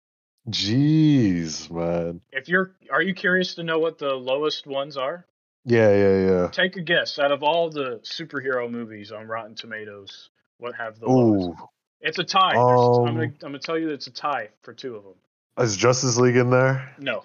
Jeez, 0.51 1.71
man. 1.71 2.21
If 2.33 2.49
you're, 2.49 2.73
are 2.91 3.03
you 3.03 3.15
curious 3.15 3.55
to 3.55 3.63
know 3.63 3.79
what 3.79 3.99
the 3.99 4.13
lowest 4.15 4.67
ones 4.67 4.97
are? 4.97 5.25
Yeah, 5.65 5.95
yeah, 5.95 6.27
yeah. 6.27 6.49
Take 6.49 6.77
a 6.77 6.81
guess. 6.83 7.19
Out 7.19 7.31
of 7.33 7.43
all 7.43 7.71
the 7.71 8.01
superhero 8.03 8.69
movies 8.71 9.13
on 9.13 9.29
Rotten 9.29 9.55
Tomatoes, 9.55 10.31
what 10.59 10.75
have 10.75 10.99
the 10.99 11.07
lowest? 11.07 11.49
Ooh, 11.49 11.69
It's 12.01 12.19
a 12.19 12.25
tie. 12.25 12.53
There's- 12.55 12.61
I'm 12.99 13.05
Um, 13.09 13.15
gonna, 13.15 13.23
I'm 13.27 13.33
gonna 13.41 13.59
tell 13.61 13.79
you 13.79 13.87
that 13.89 13.95
it's 13.95 14.09
a 14.09 14.13
tie 14.13 14.49
for 14.63 14.75
two 14.75 14.97
of 14.97 15.05
them. 15.05 15.15
is 15.59 15.77
Justice 15.77 16.19
League 16.19 16.37
in 16.37 16.51
there? 16.51 16.93
No, 16.99 17.25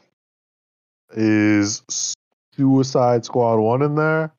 Is 1.12 1.82
Suicide 2.58 3.24
Squad 3.24 3.58
one 3.58 3.82
in 3.82 3.96
there? 3.96 4.34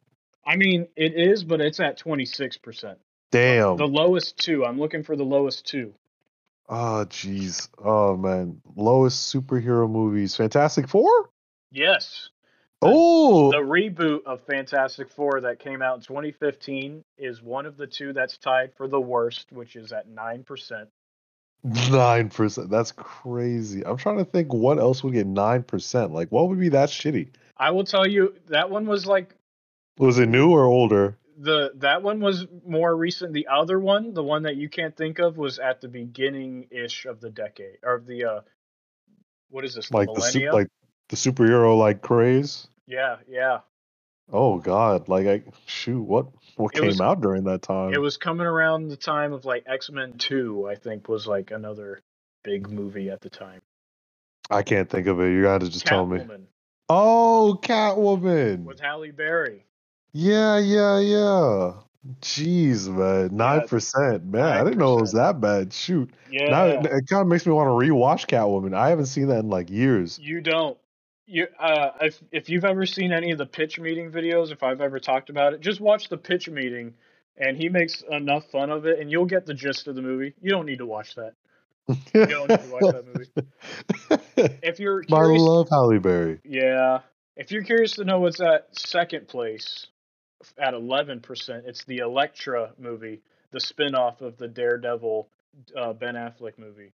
I 0.44 0.56
mean, 0.56 0.88
it 0.96 1.14
is, 1.14 1.44
but 1.44 1.60
it's 1.60 1.78
at 1.78 1.98
26%. 1.98 2.96
Damn. 3.30 3.76
The 3.76 3.86
lowest 3.86 4.38
two. 4.38 4.64
I'm 4.64 4.78
looking 4.78 5.02
for 5.02 5.14
the 5.14 5.24
lowest 5.24 5.66
two. 5.66 5.94
Oh, 6.68 7.06
jeez. 7.08 7.68
Oh, 7.82 8.16
man. 8.16 8.60
Lowest 8.74 9.32
superhero 9.34 9.88
movies. 9.88 10.34
Fantastic 10.36 10.88
Four? 10.88 11.30
Yes. 11.70 12.30
Oh, 12.80 13.50
The 13.50 13.58
reboot 13.58 14.24
of 14.24 14.40
Fantastic 14.42 15.10
Four 15.10 15.40
that 15.42 15.58
came 15.58 15.82
out 15.82 15.96
in 15.96 16.02
2015 16.02 17.04
is 17.18 17.42
one 17.42 17.66
of 17.66 17.76
the 17.76 17.86
two 17.86 18.12
that's 18.12 18.38
tied 18.38 18.72
for 18.76 18.86
the 18.86 19.00
worst, 19.00 19.50
which 19.52 19.76
is 19.76 19.92
at 19.92 20.08
9%. 20.08 20.86
9%. 21.66 22.70
That's 22.70 22.92
crazy. 22.92 23.84
I'm 23.84 23.96
trying 23.96 24.18
to 24.18 24.24
think 24.24 24.52
what 24.52 24.78
else 24.78 25.02
would 25.02 25.14
get 25.14 25.26
9%. 25.26 26.12
Like, 26.12 26.30
what 26.30 26.48
would 26.48 26.60
be 26.60 26.68
that 26.70 26.88
shitty? 26.88 27.30
I 27.58 27.70
will 27.72 27.84
tell 27.84 28.06
you, 28.06 28.34
that 28.48 28.70
one 28.70 28.86
was 28.86 29.06
like 29.06 29.34
Was 29.98 30.18
it 30.18 30.28
new 30.28 30.50
or 30.50 30.64
older? 30.64 31.16
The 31.40 31.72
that 31.76 32.02
one 32.02 32.20
was 32.20 32.46
more 32.66 32.96
recent. 32.96 33.32
The 33.32 33.46
other 33.48 33.78
one, 33.78 34.12
the 34.14 34.24
one 34.24 34.42
that 34.42 34.56
you 34.56 34.68
can't 34.68 34.96
think 34.96 35.18
of, 35.18 35.36
was 35.36 35.58
at 35.58 35.80
the 35.80 35.88
beginning 35.88 36.66
ish 36.70 37.06
of 37.06 37.20
the 37.20 37.30
decade 37.30 37.78
or 37.84 38.02
the 38.04 38.24
uh, 38.24 38.40
what 39.50 39.64
is 39.64 39.74
this? 39.74 39.90
Like 39.92 40.08
the 40.14 40.20
super, 40.20 40.52
like 40.52 40.68
the 41.08 41.16
superhero 41.16 41.78
like 41.78 42.02
craze. 42.02 42.68
yeah, 42.86 43.16
yeah. 43.28 43.60
Oh 44.32 44.58
God! 44.58 45.08
Like 45.08 45.26
I 45.26 45.42
shoot, 45.66 46.02
what 46.02 46.26
what 46.56 46.74
It 46.74 46.80
came 46.80 46.86
was- 46.88 47.00
out 47.00 47.20
during 47.20 47.44
that 47.44 47.62
time? 47.62 47.94
It 47.94 48.00
was 48.00 48.16
coming 48.16 48.46
around 48.46 48.88
the 48.88 48.96
time 48.96 49.32
of 49.32 49.44
like 49.44 49.62
X 49.66 49.90
Men 49.90 50.14
Two. 50.18 50.68
I 50.68 50.74
think 50.74 51.08
was 51.08 51.26
like 51.26 51.50
another 51.52 52.02
big 52.42 52.68
movie 52.68 53.10
at 53.10 53.20
the 53.20 53.30
time. 53.30 53.60
I 54.50 54.62
can't 54.62 54.90
think 54.90 55.06
of 55.06 55.20
it. 55.20 55.30
You 55.30 55.42
got 55.42 55.60
to 55.60 55.68
just 55.68 55.86
tell 55.86 56.04
me. 56.04 56.18
Catwoman 56.18 56.42
Oh, 56.88 57.58
Catwoman. 57.62 58.64
with 58.64 58.80
Halle 58.80 59.10
Berry. 59.10 59.64
Yeah, 60.12 60.58
yeah, 60.58 60.98
yeah. 60.98 61.72
Jeez, 62.20 62.88
man, 62.88 63.36
nine 63.36 63.68
percent, 63.68 64.24
man. 64.24 64.44
I 64.44 64.64
didn't 64.64 64.78
know 64.78 64.96
it 64.96 65.02
was 65.02 65.12
that 65.12 65.40
bad. 65.40 65.72
Shoot, 65.72 66.10
Yeah, 66.30 66.48
now 66.48 66.64
it, 66.66 66.86
it 66.86 67.08
kind 67.08 67.20
of 67.20 67.26
makes 67.26 67.44
me 67.44 67.52
want 67.52 67.66
to 67.66 67.86
rewatch 67.86 68.26
Catwoman. 68.26 68.74
I 68.74 68.88
haven't 68.88 69.06
seen 69.06 69.28
that 69.28 69.40
in 69.40 69.50
like 69.50 69.68
years. 69.68 70.18
you 70.18 70.40
don't. 70.40 70.78
You 71.26 71.48
uh, 71.60 71.90
if 72.00 72.22
if 72.32 72.48
you've 72.48 72.64
ever 72.64 72.86
seen 72.86 73.12
any 73.12 73.32
of 73.32 73.38
the 73.38 73.44
pitch 73.44 73.78
meeting 73.78 74.10
videos, 74.10 74.50
if 74.50 74.62
I've 74.62 74.80
ever 74.80 74.98
talked 74.98 75.28
about 75.28 75.52
it, 75.52 75.60
just 75.60 75.80
watch 75.80 76.08
the 76.08 76.16
pitch 76.16 76.48
meeting, 76.48 76.94
and 77.36 77.56
he 77.56 77.68
makes 77.68 78.02
enough 78.10 78.46
fun 78.50 78.70
of 78.70 78.86
it, 78.86 78.98
and 79.00 79.10
you'll 79.10 79.26
get 79.26 79.44
the 79.44 79.52
gist 79.52 79.88
of 79.88 79.94
the 79.94 80.02
movie. 80.02 80.32
You 80.40 80.50
don't 80.50 80.64
need 80.64 80.78
to 80.78 80.86
watch 80.86 81.16
that. 81.16 81.34
You 82.14 82.26
don't 82.26 82.48
need 82.48 82.60
to 82.60 82.68
watch 82.70 82.92
that 82.92 83.06
movie. 83.06 84.58
If 84.62 84.78
you're 84.80 85.02
I 85.04 85.06
curious, 85.06 85.42
love 85.42 85.68
Halle 85.70 85.98
Berry. 85.98 86.40
yeah, 86.44 87.00
if 87.36 87.50
you're 87.50 87.62
curious 87.64 87.92
to 87.96 88.04
know 88.04 88.20
what's 88.20 88.40
at 88.40 88.68
second 88.76 89.28
place 89.28 89.86
at 90.58 90.74
11%, 90.74 91.22
it's 91.66 91.84
the 91.84 91.98
Elektra 91.98 92.72
movie, 92.78 93.20
the 93.52 93.60
spin-off 93.60 94.20
of 94.20 94.36
the 94.38 94.48
Daredevil 94.48 95.28
uh, 95.76 95.92
Ben 95.94 96.14
Affleck 96.14 96.58
movie. 96.58 96.92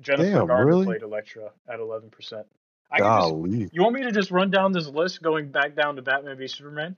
Jennifer 0.00 0.30
Damn, 0.30 0.46
Garner 0.46 0.66
really? 0.66 0.84
played 0.86 1.02
Elektra 1.02 1.50
at 1.68 1.80
11%. 1.80 2.44
I 2.90 2.98
can 2.98 3.50
just, 3.60 3.74
you 3.74 3.82
want 3.82 3.94
me 3.94 4.02
to 4.04 4.12
just 4.12 4.30
run 4.30 4.50
down 4.50 4.72
this 4.72 4.86
list 4.86 5.20
going 5.22 5.50
back 5.50 5.74
down 5.74 5.96
to 5.96 6.02
Batman 6.02 6.38
v 6.38 6.46
Superman? 6.48 6.96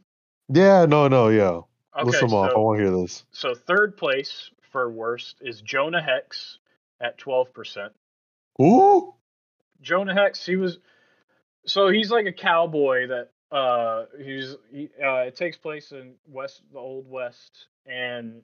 Yeah, 0.48 0.84
no, 0.86 1.08
no, 1.08 1.28
yeah. 1.28 1.60
Okay, 1.98 2.04
List 2.04 2.20
them 2.20 2.32
off. 2.34 2.52
I 2.54 2.58
want 2.58 2.78
to 2.78 2.84
hear 2.84 2.92
this. 2.96 3.24
so 3.32 3.54
third 3.54 3.96
place 3.96 4.50
for 4.70 4.88
worst 4.88 5.36
is 5.40 5.60
Jonah 5.62 6.00
Hex 6.00 6.58
at 7.00 7.18
12%. 7.18 7.90
Ooh, 8.60 9.14
Jonah 9.80 10.14
Hex, 10.14 10.44
he 10.44 10.56
was 10.56 10.78
so 11.66 11.88
he's 11.88 12.10
like 12.10 12.26
a 12.26 12.32
cowboy 12.32 13.08
that 13.08 13.30
uh 13.54 14.04
he's 14.22 14.56
he, 14.70 14.88
uh 15.02 15.22
it 15.26 15.36
takes 15.36 15.56
place 15.56 15.92
in 15.92 16.14
west 16.28 16.62
the 16.72 16.78
old 16.78 17.08
west 17.10 17.66
and 17.86 18.42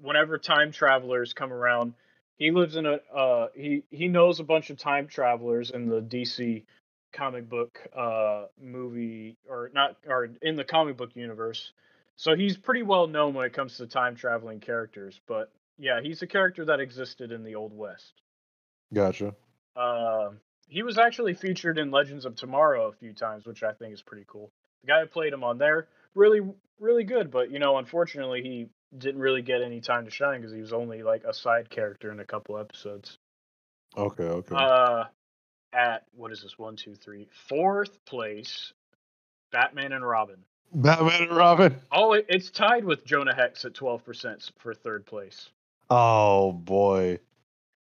whenever 0.00 0.36
time 0.36 0.72
travelers 0.72 1.32
come 1.32 1.52
around 1.52 1.94
he 2.36 2.50
lives 2.50 2.76
in 2.76 2.86
a 2.86 2.98
uh 3.14 3.46
he 3.54 3.84
he 3.90 4.08
knows 4.08 4.40
a 4.40 4.44
bunch 4.44 4.70
of 4.70 4.78
time 4.78 5.06
travelers 5.06 5.70
in 5.70 5.88
the 5.88 6.00
DC 6.00 6.64
comic 7.12 7.48
book 7.48 7.78
uh 7.96 8.44
movie 8.60 9.36
or 9.48 9.70
not 9.72 9.96
or 10.06 10.28
in 10.42 10.56
the 10.56 10.64
comic 10.64 10.96
book 10.96 11.10
universe 11.14 11.72
so 12.16 12.34
he's 12.34 12.56
pretty 12.56 12.82
well 12.82 13.06
known 13.06 13.32
when 13.32 13.46
it 13.46 13.52
comes 13.52 13.76
to 13.76 13.86
time 13.86 14.16
traveling 14.16 14.60
characters 14.60 15.20
but 15.26 15.50
yeah 15.78 16.00
he's 16.02 16.22
a 16.22 16.26
character 16.26 16.64
that 16.64 16.80
existed 16.80 17.32
in 17.32 17.42
the 17.42 17.54
old 17.54 17.72
west 17.76 18.22
gotcha. 18.92 19.34
uh, 19.76 20.30
he 20.68 20.82
was 20.82 20.98
actually 20.98 21.34
featured 21.34 21.78
in 21.78 21.90
Legends 21.90 22.24
of 22.24 22.34
Tomorrow 22.34 22.88
a 22.88 22.92
few 22.92 23.12
times, 23.12 23.46
which 23.46 23.62
I 23.62 23.72
think 23.72 23.94
is 23.94 24.02
pretty 24.02 24.24
cool. 24.26 24.50
The 24.82 24.88
guy 24.88 25.00
who 25.00 25.06
played 25.06 25.32
him 25.32 25.44
on 25.44 25.58
there, 25.58 25.88
really, 26.14 26.40
really 26.80 27.04
good. 27.04 27.30
But 27.30 27.50
you 27.50 27.58
know, 27.58 27.78
unfortunately, 27.78 28.42
he 28.42 28.68
didn't 28.96 29.20
really 29.20 29.42
get 29.42 29.62
any 29.62 29.80
time 29.80 30.04
to 30.04 30.10
shine 30.10 30.40
because 30.40 30.52
he 30.52 30.60
was 30.60 30.72
only 30.72 31.02
like 31.02 31.24
a 31.24 31.32
side 31.32 31.70
character 31.70 32.10
in 32.10 32.20
a 32.20 32.24
couple 32.24 32.58
episodes. 32.58 33.18
Okay, 33.96 34.24
okay. 34.24 34.54
Uh, 34.54 35.04
at 35.72 36.04
what 36.14 36.32
is 36.32 36.42
this? 36.42 36.58
One, 36.58 36.76
two, 36.76 36.94
three, 36.94 37.28
fourth 37.48 38.04
place, 38.04 38.72
Batman 39.52 39.92
and 39.92 40.06
Robin. 40.06 40.38
Batman 40.72 41.22
and 41.22 41.36
Robin. 41.36 41.76
Oh, 41.92 42.12
it's 42.12 42.50
tied 42.50 42.84
with 42.84 43.04
Jonah 43.04 43.34
Hex 43.34 43.64
at 43.64 43.74
twelve 43.74 44.04
percent 44.04 44.50
for 44.58 44.74
third 44.74 45.06
place. 45.06 45.48
Oh 45.90 46.52
boy. 46.52 47.18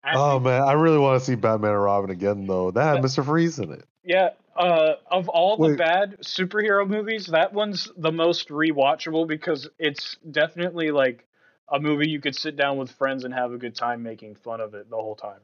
At 0.03 0.15
Oh 0.15 0.39
the- 0.39 0.49
man, 0.49 0.61
I 0.61 0.73
really 0.73 0.97
want 0.97 1.19
to 1.19 1.25
see 1.25 1.35
Batman 1.35 1.71
and 1.71 1.83
Robin 1.83 2.09
again 2.09 2.47
though. 2.47 2.71
That 2.71 2.95
had 2.97 3.03
Mr. 3.03 3.23
Freeze 3.25 3.59
in 3.59 3.71
it. 3.71 3.85
Yeah, 4.03 4.29
uh, 4.55 4.93
of 5.11 5.27
all 5.29 5.57
the 5.57 5.69
Wait. 5.69 5.77
bad 5.77 6.17
superhero 6.21 6.87
movies, 6.87 7.27
that 7.27 7.53
one's 7.53 7.91
the 7.97 8.11
most 8.11 8.49
rewatchable 8.49 9.27
because 9.27 9.69
it's 9.77 10.15
definitely 10.29 10.91
like 10.91 11.25
a 11.67 11.79
movie 11.79 12.09
you 12.09 12.19
could 12.21 12.35
sit 12.35 12.55
down 12.55 12.77
with 12.77 12.91
friends 12.91 13.23
and 13.25 13.33
have 13.33 13.51
a 13.51 13.57
good 13.57 13.75
time 13.75 14.01
making 14.01 14.35
fun 14.35 14.61
of 14.61 14.73
it 14.73 14.89
the 14.89 14.95
whole 14.95 15.15
time. 15.15 15.39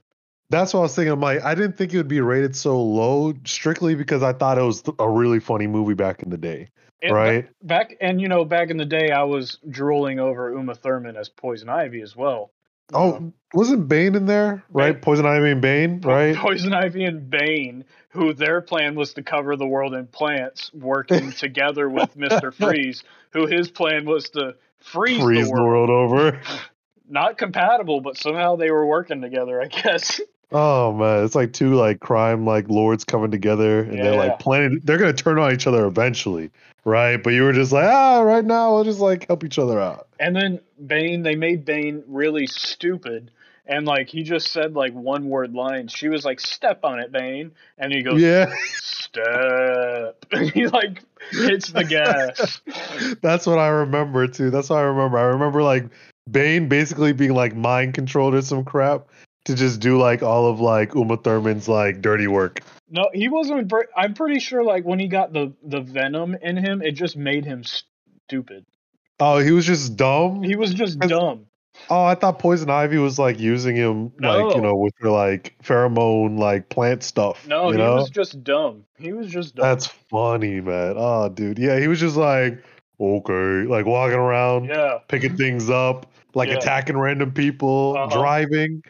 That's 0.49 0.73
what 0.73 0.81
I 0.81 0.83
was 0.83 0.95
thinking. 0.95 1.11
I'm 1.11 1.19
like, 1.19 1.43
I 1.43 1.55
didn't 1.55 1.77
think 1.77 1.93
it 1.93 1.97
would 1.97 2.07
be 2.07 2.21
rated 2.21 2.55
so 2.55 2.81
low 2.81 3.33
strictly 3.45 3.95
because 3.95 4.21
I 4.23 4.33
thought 4.33 4.57
it 4.57 4.61
was 4.63 4.83
a 4.99 5.09
really 5.09 5.39
funny 5.39 5.67
movie 5.67 5.95
back 5.95 6.21
in 6.23 6.29
the 6.29 6.37
day, 6.37 6.69
It- 7.01 7.11
right? 7.11 7.47
Back 7.63 7.95
and 7.99 8.21
you 8.21 8.27
know, 8.27 8.45
back 8.45 8.69
in 8.69 8.77
the 8.77 8.85
day, 8.85 9.09
I 9.11 9.23
was 9.23 9.57
drooling 9.69 10.19
over 10.19 10.51
Uma 10.51 10.75
Thurman 10.75 11.15
as 11.17 11.29
Poison 11.29 11.69
Ivy 11.69 12.01
as 12.01 12.15
well. 12.15 12.51
Oh, 12.93 13.15
um, 13.15 13.33
wasn't 13.55 13.87
Bane 13.87 14.13
in 14.13 14.27
there? 14.27 14.63
Right, 14.69 14.91
Bane. 14.93 15.01
Poison 15.01 15.25
Ivy 15.25 15.51
and 15.51 15.61
Bane, 15.61 16.01
right? 16.03 16.35
Poison 16.35 16.71
Ivy 16.71 17.03
and 17.05 17.27
Bane, 17.27 17.83
who 18.09 18.33
their 18.33 18.61
plan 18.61 18.93
was 18.93 19.15
to 19.15 19.23
cover 19.23 19.55
the 19.55 19.65
world 19.65 19.95
in 19.95 20.05
plants, 20.05 20.69
working 20.71 21.31
together 21.39 21.89
with 21.89 22.15
Mister 22.15 22.51
Freeze, 22.51 23.03
who 23.31 23.47
his 23.47 23.71
plan 23.71 24.05
was 24.05 24.29
to 24.29 24.55
freeze, 24.77 25.19
Freeze 25.23 25.49
the 25.49 25.63
world. 25.63 25.89
over. 25.89 26.39
not 27.09 27.39
compatible, 27.39 28.01
but 28.01 28.17
somehow 28.17 28.55
they 28.55 28.69
were 28.69 28.85
working 28.85 29.21
together, 29.21 29.59
I 29.61 29.65
guess. 29.67 30.21
Oh 30.51 30.93
man, 30.93 31.25
it's 31.25 31.35
like 31.35 31.53
two 31.53 31.75
like 31.75 31.99
crime 31.99 32.45
like 32.45 32.69
lords 32.69 33.03
coming 33.03 33.31
together, 33.31 33.79
and 33.81 34.03
they're 34.03 34.13
Yeah. 34.13 34.17
like 34.19 34.39
planning. 34.39 34.79
They're 34.83 34.97
gonna 34.97 35.13
turn 35.13 35.39
on 35.39 35.53
each 35.53 35.67
other 35.67 35.85
eventually, 35.85 36.51
right? 36.83 37.21
But 37.21 37.33
you 37.33 37.43
were 37.43 37.53
just 37.53 37.71
like, 37.71 37.85
ah, 37.85 38.21
right 38.21 38.45
now 38.45 38.73
we'll 38.73 38.83
just 38.83 38.99
like 38.99 39.27
help 39.27 39.43
each 39.43 39.57
other 39.59 39.79
out. 39.79 40.07
And 40.19 40.35
then 40.35 40.59
Bane, 40.85 41.23
they 41.23 41.35
made 41.35 41.65
Bane 41.65 42.03
really 42.07 42.47
stupid. 42.47 43.31
And 43.67 43.87
like 43.87 44.09
he 44.09 44.21
just 44.21 44.51
said 44.51 44.75
like 44.75 44.93
one 44.93 45.27
word 45.27 45.53
lines. 45.53 45.91
She 45.91 46.07
was 46.07 46.23
like, 46.23 46.39
"Step 46.39 46.81
on 46.83 46.99
it, 46.99 47.11
Bane," 47.11 47.51
and 47.79 47.91
he 47.91 48.03
goes, 48.03 48.21
Yeah, 48.21 48.45
"Step." 48.75 50.25
And 50.31 50.51
he 50.53 50.67
like 50.67 51.01
hits 51.31 51.71
the 51.71 51.83
gas. 51.83 52.61
that's 53.21 53.47
what 53.47 53.57
I 53.57 53.67
remember 53.69 54.27
too. 54.27 54.51
That's 54.51 54.69
what 54.69 54.77
I 54.77 54.83
remember. 54.83 55.17
I 55.17 55.23
remember 55.23 55.63
like 55.63 55.85
Bane 56.29 56.69
basically 56.69 57.13
being 57.13 57.33
like 57.33 57.55
mind 57.55 57.95
controlled 57.95 58.35
or 58.35 58.41
some 58.43 58.63
crap 58.63 59.07
to 59.45 59.55
just 59.55 59.79
do 59.79 59.97
like 59.97 60.21
all 60.23 60.47
of 60.47 60.59
like 60.59 60.93
Uma 60.95 61.17
Thurman's 61.17 61.67
like 61.67 62.01
dirty 62.01 62.27
work. 62.27 62.61
No, 62.89 63.09
he 63.13 63.29
wasn't. 63.29 63.71
I'm 63.95 64.13
pretty 64.13 64.39
sure 64.39 64.63
like 64.63 64.83
when 64.85 64.99
he 64.99 65.07
got 65.07 65.33
the 65.33 65.53
the 65.63 65.81
venom 65.81 66.35
in 66.41 66.57
him, 66.57 66.81
it 66.81 66.91
just 66.91 67.15
made 67.17 67.45
him 67.45 67.63
stupid. 67.63 68.65
Oh, 69.19 69.37
he 69.39 69.51
was 69.51 69.65
just 69.65 69.95
dumb. 69.95 70.43
He 70.43 70.55
was 70.55 70.73
just 70.73 70.99
dumb. 70.99 71.45
Oh, 71.89 72.03
I 72.05 72.15
thought 72.15 72.39
Poison 72.39 72.69
Ivy 72.69 72.97
was 72.97 73.19
like 73.19 73.39
using 73.39 73.75
him 73.75 74.11
like 74.19 74.55
you 74.55 74.61
know 74.61 74.75
with 74.75 74.93
her 74.99 75.09
like 75.09 75.55
pheromone 75.63 76.37
like 76.39 76.69
plant 76.69 77.03
stuff. 77.03 77.45
No, 77.47 77.71
he 77.71 77.77
know? 77.77 77.95
was 77.95 78.09
just 78.09 78.43
dumb. 78.43 78.85
He 78.97 79.13
was 79.13 79.27
just 79.27 79.55
dumb. 79.55 79.63
That's 79.67 79.87
funny, 79.87 80.61
man. 80.61 80.95
Oh, 80.97 81.29
dude. 81.29 81.59
Yeah, 81.59 81.79
he 81.79 81.87
was 81.87 81.99
just 81.99 82.15
like, 82.15 82.63
okay, 82.99 83.67
like 83.67 83.85
walking 83.85 84.17
around, 84.17 84.65
yeah. 84.65 84.99
picking 85.09 85.35
things 85.35 85.69
up, 85.69 86.05
like 86.33 86.49
Yeah. 86.49 86.55
attacking 86.55 86.97
random 86.97 87.31
people, 87.33 87.95
Uh-huh. 87.97 88.21
driving. 88.21 88.81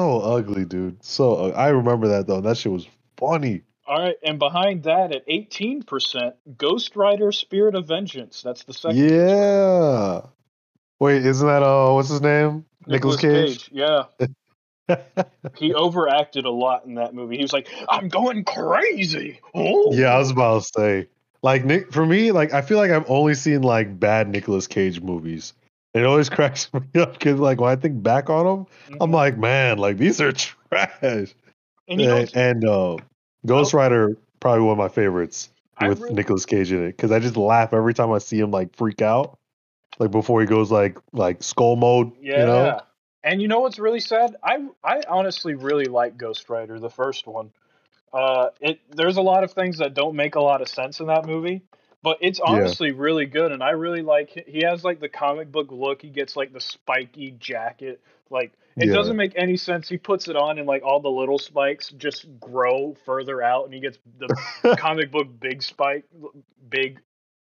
So 0.00 0.20
ugly, 0.20 0.64
dude. 0.64 1.04
So 1.04 1.52
I 1.52 1.68
remember 1.68 2.08
that 2.08 2.26
though. 2.26 2.40
That 2.40 2.56
shit 2.56 2.72
was 2.72 2.88
funny. 3.18 3.60
All 3.86 3.98
right, 3.98 4.16
and 4.22 4.38
behind 4.38 4.84
that 4.84 5.12
at 5.12 5.28
18%, 5.28 6.32
Ghost 6.56 6.96
Rider 6.96 7.32
Spirit 7.32 7.74
of 7.74 7.86
Vengeance. 7.86 8.40
That's 8.40 8.64
the 8.64 8.72
second. 8.72 8.96
Yeah. 8.96 10.22
Wait, 11.00 11.26
isn't 11.26 11.46
that 11.46 11.62
uh 11.62 11.92
what's 11.92 12.08
his 12.08 12.22
name? 12.22 12.64
Nicolas 12.86 13.20
Cage. 13.20 13.68
Yeah. 13.72 14.04
He 15.56 15.72
overacted 15.72 16.46
a 16.46 16.50
lot 16.50 16.84
in 16.84 16.94
that 16.94 17.14
movie. 17.14 17.36
He 17.36 17.42
was 17.42 17.52
like, 17.52 17.68
I'm 17.88 18.08
going 18.08 18.42
crazy. 18.42 19.38
Oh. 19.54 19.94
yeah, 19.94 20.14
I 20.14 20.18
was 20.18 20.32
about 20.32 20.62
to 20.62 20.68
say. 20.76 21.08
Like 21.42 21.64
Nick 21.64 21.92
for 21.92 22.04
me, 22.04 22.32
like 22.32 22.52
I 22.52 22.62
feel 22.62 22.78
like 22.78 22.90
I've 22.90 23.08
only 23.08 23.34
seen 23.34 23.62
like 23.62 24.00
bad 24.00 24.28
Nicolas 24.28 24.66
Cage 24.66 25.00
movies. 25.00 25.52
It 25.94 26.04
always 26.04 26.28
cracks 26.28 26.72
me 26.74 26.80
up 27.00 27.12
because 27.14 27.40
like 27.40 27.60
when 27.60 27.70
I 27.70 27.76
think 27.76 28.02
back 28.02 28.30
on 28.30 28.44
them, 28.46 28.66
I'm 29.00 29.10
Mhm. 29.10 29.14
like, 29.14 29.38
man, 29.38 29.78
like 29.78 29.96
these 29.98 30.20
are 30.20 30.32
trash. 30.70 31.34
and 31.88 32.00
and, 32.00 32.36
and 32.36 32.64
uh, 32.64 32.96
Ghost 33.46 33.74
Rider 33.74 34.16
probably 34.40 34.62
one 34.62 34.72
of 34.72 34.78
my 34.78 34.88
favorites 34.88 35.50
I 35.76 35.88
with 35.88 36.00
really- 36.00 36.14
Nicolas 36.14 36.46
Cage 36.46 36.70
in 36.72 36.82
it 36.84 36.96
because 36.96 37.10
I 37.10 37.18
just 37.18 37.36
laugh 37.36 37.72
every 37.72 37.94
time 37.94 38.12
I 38.12 38.18
see 38.18 38.38
him 38.38 38.50
like 38.50 38.74
freak 38.76 39.02
out, 39.02 39.38
like 39.98 40.10
before 40.10 40.40
he 40.40 40.46
goes 40.46 40.70
like 40.70 40.98
like 41.12 41.42
skull 41.42 41.76
mode. 41.76 42.12
yeah. 42.20 42.40
You 42.40 42.46
know? 42.46 42.80
And 43.22 43.42
you 43.42 43.48
know 43.48 43.60
what's 43.60 43.78
really 43.78 44.00
sad? 44.00 44.36
I 44.42 44.66
I 44.84 45.02
honestly 45.08 45.54
really 45.54 45.84
like 45.86 46.16
Ghost 46.16 46.48
Rider, 46.48 46.78
the 46.78 46.88
first 46.88 47.26
one. 47.26 47.50
Uh, 48.14 48.48
it 48.60 48.80
there's 48.96 49.18
a 49.18 49.22
lot 49.22 49.44
of 49.44 49.52
things 49.52 49.78
that 49.78 49.92
don't 49.94 50.14
make 50.16 50.36
a 50.36 50.40
lot 50.40 50.62
of 50.62 50.68
sense 50.68 51.00
in 51.00 51.06
that 51.08 51.26
movie, 51.26 51.60
But 52.02 52.18
it's 52.22 52.40
honestly 52.40 52.92
really 52.92 53.26
good, 53.26 53.52
and 53.52 53.62
I 53.62 53.70
really 53.70 54.02
like. 54.02 54.30
He 54.46 54.62
has 54.64 54.84
like 54.84 55.00
the 55.00 55.08
comic 55.08 55.52
book 55.52 55.68
look. 55.70 56.00
He 56.00 56.08
gets 56.08 56.34
like 56.34 56.52
the 56.52 56.60
spiky 56.60 57.32
jacket. 57.32 58.00
Like 58.30 58.52
it 58.76 58.86
Yeah. 58.86 58.94
doesn't 58.94 59.16
make 59.16 59.32
any 59.36 59.56
sense. 59.56 59.88
He 59.88 59.98
puts 59.98 60.28
it 60.28 60.36
on, 60.36 60.58
and 60.58 60.66
like 60.66 60.82
all 60.82 61.00
the 61.00 61.10
little 61.10 61.38
spikes 61.38 61.90
just 61.90 62.26
grow 62.40 62.96
further 63.04 63.42
out, 63.42 63.66
and 63.66 63.74
he 63.74 63.80
gets 63.80 63.98
the 64.18 64.76
comic 64.78 65.10
book 65.10 65.28
big 65.38 65.62
spike, 65.62 66.04
big 66.70 67.00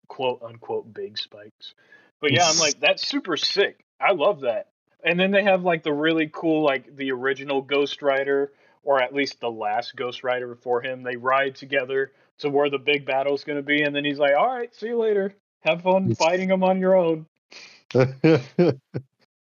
quote 0.07 0.41
unquote 0.41 0.93
big 0.93 1.17
spikes. 1.17 1.73
But 2.21 2.31
yeah, 2.31 2.47
I'm 2.47 2.57
like 2.59 2.79
that's 2.79 3.05
super 3.05 3.35
sick. 3.35 3.83
I 3.99 4.13
love 4.13 4.41
that. 4.41 4.69
And 5.03 5.19
then 5.19 5.31
they 5.31 5.43
have 5.43 5.63
like 5.63 5.83
the 5.83 5.93
really 5.93 6.29
cool 6.31 6.63
like 6.63 6.95
the 6.95 7.11
original 7.11 7.61
Ghost 7.61 8.01
Rider 8.01 8.51
or 8.83 9.01
at 9.01 9.13
least 9.13 9.41
the 9.41 9.51
last 9.51 9.95
Ghost 9.95 10.23
Rider 10.23 10.47
before 10.47 10.81
him. 10.81 11.03
They 11.03 11.17
ride 11.17 11.55
together 11.55 12.11
to 12.39 12.49
where 12.49 12.69
the 12.69 12.79
big 12.79 13.05
battle's 13.05 13.43
going 13.43 13.57
to 13.57 13.63
be 13.63 13.81
and 13.81 13.95
then 13.95 14.05
he's 14.05 14.19
like, 14.19 14.35
"All 14.35 14.47
right, 14.47 14.73
see 14.73 14.87
you 14.87 14.97
later. 14.97 15.35
Have 15.61 15.81
fun 15.81 16.13
fighting 16.15 16.49
them 16.49 16.63
on 16.63 16.79
your 16.79 16.95
own." 16.95 17.25
yeah, 17.93 18.73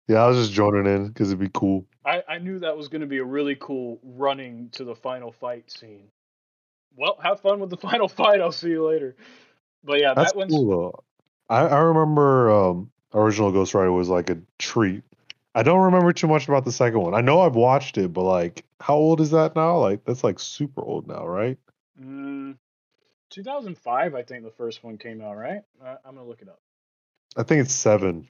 I 0.10 0.28
was 0.28 0.38
just 0.38 0.54
joining 0.54 0.86
in 0.86 1.08
because 1.08 1.30
it'd 1.30 1.40
be 1.40 1.49
cool. 1.54 1.86
I, 2.06 2.24
I 2.28 2.38
knew 2.38 2.60
that 2.60 2.78
was 2.78 2.88
going 2.88 3.02
to 3.02 3.08
be 3.08 3.18
a 3.18 3.26
really 3.26 3.58
cool 3.60 3.99
running 4.04 4.70
to 4.74 4.84
the 4.84 4.95
final 4.95 5.32
fight 5.32 5.70
scene. 5.72 6.10
Well, 6.95 7.18
have 7.22 7.41
fun 7.41 7.60
with 7.60 7.70
the 7.70 7.78
final 7.90 8.08
fight. 8.08 8.41
I'll 8.41 8.52
see 8.52 8.70
you 8.70 8.88
later. 8.88 9.16
But 9.84 9.99
yeah, 9.99 10.14
That's 10.14 10.32
that 10.32 10.38
one's 10.38 10.54
cool. 10.54 11.04
I, 11.49 11.60
I 11.62 11.80
remember 11.80 12.52
um, 12.52 12.91
original 13.14 13.52
Ghost 13.52 13.74
Rider 13.74 13.91
was 13.91 14.10
like 14.10 14.30
a 14.30 14.38
treat. 14.60 15.04
I 15.56 15.64
don't 15.64 15.86
remember 15.86 16.14
too 16.14 16.28
much 16.28 16.48
about 16.48 16.66
the 16.66 16.72
second 16.72 16.99
one. 16.99 17.16
I 17.16 17.22
know 17.22 17.41
I've 17.41 17.56
watched 17.56 17.98
it, 17.98 18.14
but 18.14 18.24
like, 18.24 18.64
how 18.80 18.95
old 18.95 19.22
is 19.22 19.32
that 19.32 19.56
now? 19.56 19.80
Like, 19.80 20.06
that's 20.06 20.24
like 20.24 20.40
super 20.40 20.82
old 20.84 21.08
now, 21.08 21.26
right? 21.26 21.58
mm, 21.99 22.56
2005. 23.38 24.16
I 24.16 24.24
think 24.24 24.44
the 24.44 24.50
first 24.52 24.84
one 24.84 24.98
came 24.98 25.22
out, 25.22 25.38
right? 25.38 25.62
Uh, 25.84 25.96
I'm 26.04 26.16
gonna 26.16 26.28
look 26.28 26.42
it 26.42 26.50
up. 26.50 26.60
I 27.36 27.44
think 27.44 27.62
it's 27.62 27.74
seven. 27.74 28.28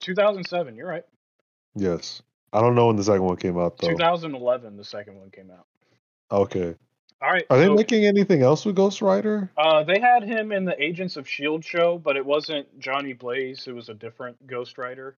2007. 0.00 0.76
You're 0.76 0.88
right. 0.88 1.04
Yes. 1.74 2.22
I 2.52 2.60
don't 2.60 2.74
know 2.74 2.88
when 2.88 2.96
the 2.96 3.04
second 3.04 3.22
one 3.24 3.36
came 3.36 3.58
out 3.58 3.78
though. 3.78 3.88
2011. 3.88 4.76
The 4.76 4.84
second 4.84 5.18
one 5.18 5.30
came 5.30 5.50
out. 5.50 5.66
Okay. 6.30 6.74
All 7.22 7.30
right. 7.30 7.44
Are 7.50 7.58
they 7.58 7.68
making 7.68 8.04
anything 8.04 8.42
else 8.42 8.64
with 8.64 8.76
Ghost 8.76 9.00
Rider? 9.02 9.50
Uh, 9.56 9.84
they 9.84 10.00
had 10.00 10.22
him 10.22 10.52
in 10.52 10.64
the 10.64 10.82
Agents 10.82 11.16
of 11.16 11.28
Shield 11.28 11.64
show, 11.64 11.98
but 11.98 12.16
it 12.16 12.24
wasn't 12.24 12.78
Johnny 12.78 13.12
Blaze. 13.12 13.66
It 13.66 13.74
was 13.74 13.88
a 13.88 13.94
different 13.94 14.46
Ghost 14.46 14.78
Rider. 14.78 15.16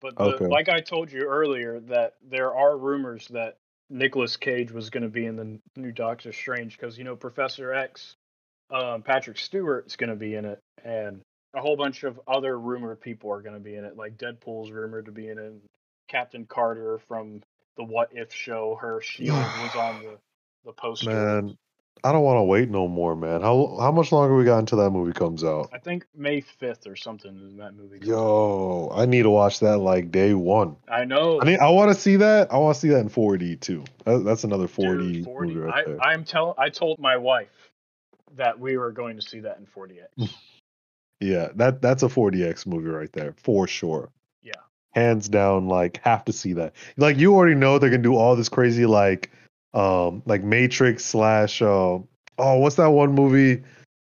But 0.00 0.16
the, 0.16 0.24
Okay. 0.24 0.46
like 0.46 0.68
I 0.68 0.80
told 0.80 1.12
you 1.12 1.22
earlier, 1.22 1.80
that 1.80 2.14
there 2.22 2.54
are 2.54 2.76
rumors 2.76 3.28
that 3.28 3.58
Nicolas 3.90 4.36
Cage 4.36 4.72
was 4.72 4.90
going 4.90 5.04
to 5.04 5.08
be 5.08 5.26
in 5.26 5.36
the 5.36 5.58
new 5.76 5.92
Doctor 5.92 6.32
Strange 6.32 6.76
because 6.76 6.98
you 6.98 7.04
know 7.04 7.16
Professor 7.16 7.72
X, 7.72 8.16
um, 8.72 9.02
Patrick 9.02 9.38
Stewart's 9.38 9.96
going 9.96 10.10
to 10.10 10.16
be 10.16 10.34
in 10.34 10.44
it, 10.44 10.58
and 10.84 11.20
a 11.54 11.60
whole 11.60 11.76
bunch 11.76 12.04
of 12.04 12.18
other 12.26 12.58
rumored 12.58 13.00
people 13.00 13.30
are 13.30 13.42
going 13.42 13.54
to 13.54 13.60
be 13.60 13.76
in 13.76 13.84
it. 13.84 13.96
Like 13.96 14.16
Deadpool's 14.16 14.70
rumored 14.70 15.06
to 15.06 15.12
be 15.12 15.28
in 15.28 15.38
it. 15.38 15.52
Captain 16.08 16.46
Carter 16.46 16.98
from 17.08 17.42
the 17.76 17.84
What 17.84 18.10
If 18.12 18.32
show, 18.32 18.78
her 18.80 19.00
shield 19.00 19.36
was 19.62 19.76
on 19.76 20.02
the 20.02 20.18
the 20.64 20.72
poster. 20.72 21.10
Man, 21.10 21.56
I 22.04 22.12
don't 22.12 22.22
want 22.22 22.38
to 22.38 22.44
wait 22.44 22.68
no 22.70 22.88
more, 22.88 23.14
man. 23.14 23.42
How 23.42 23.76
how 23.80 23.92
much 23.92 24.12
longer 24.12 24.34
we 24.34 24.44
got 24.44 24.58
until 24.58 24.78
that 24.78 24.90
movie 24.90 25.12
comes 25.12 25.44
out? 25.44 25.70
I 25.72 25.78
think 25.78 26.06
May 26.16 26.40
fifth 26.40 26.86
or 26.86 26.96
something 26.96 27.30
in 27.30 27.56
that 27.58 27.74
movie. 27.74 27.98
comes 27.98 28.10
out. 28.10 28.16
Yo, 28.16 28.92
I 28.94 29.06
need 29.06 29.22
to 29.22 29.30
watch 29.30 29.60
that 29.60 29.78
like 29.78 30.10
day 30.10 30.34
one. 30.34 30.76
I 30.88 31.04
know. 31.04 31.40
I 31.40 31.44
need, 31.44 31.58
I 31.58 31.70
want 31.70 31.94
to 31.94 32.00
see 32.00 32.16
that. 32.16 32.52
I 32.52 32.58
want 32.58 32.74
to 32.74 32.80
see 32.80 32.88
that 32.88 33.00
in 33.00 33.10
4D 33.10 33.60
too. 33.60 33.84
That's 34.04 34.44
another 34.44 34.66
4D, 34.68 35.12
Dude, 35.12 35.24
40. 35.24 35.48
movie 35.48 35.60
right 35.60 35.74
I, 35.74 35.88
there. 35.88 36.00
I'm 36.02 36.24
tell 36.24 36.54
I 36.58 36.70
told 36.70 36.98
my 36.98 37.16
wife 37.16 37.71
that 38.36 38.58
we 38.58 38.76
were 38.76 38.92
going 38.92 39.16
to 39.16 39.22
see 39.22 39.40
that 39.40 39.58
in 39.58 39.66
4DX. 39.66 40.30
yeah, 41.20 41.48
that 41.56 41.82
that's 41.82 42.02
a 42.02 42.08
4DX 42.08 42.66
movie 42.66 42.88
right 42.88 43.12
there 43.12 43.34
for 43.36 43.66
sure. 43.66 44.10
Yeah. 44.42 44.52
hands 44.90 45.28
down. 45.28 45.68
Like, 45.68 46.00
have 46.04 46.24
to 46.26 46.32
see 46.32 46.54
that. 46.54 46.74
Like, 46.96 47.18
you 47.18 47.34
already 47.34 47.54
know 47.54 47.78
they're 47.78 47.90
gonna 47.90 48.02
do 48.02 48.16
all 48.16 48.36
this 48.36 48.48
crazy 48.48 48.86
like, 48.86 49.30
um, 49.74 50.22
like 50.26 50.42
Matrix 50.42 51.04
slash. 51.04 51.62
Uh, 51.62 51.98
oh, 52.38 52.58
what's 52.58 52.76
that 52.76 52.90
one 52.90 53.14
movie 53.14 53.62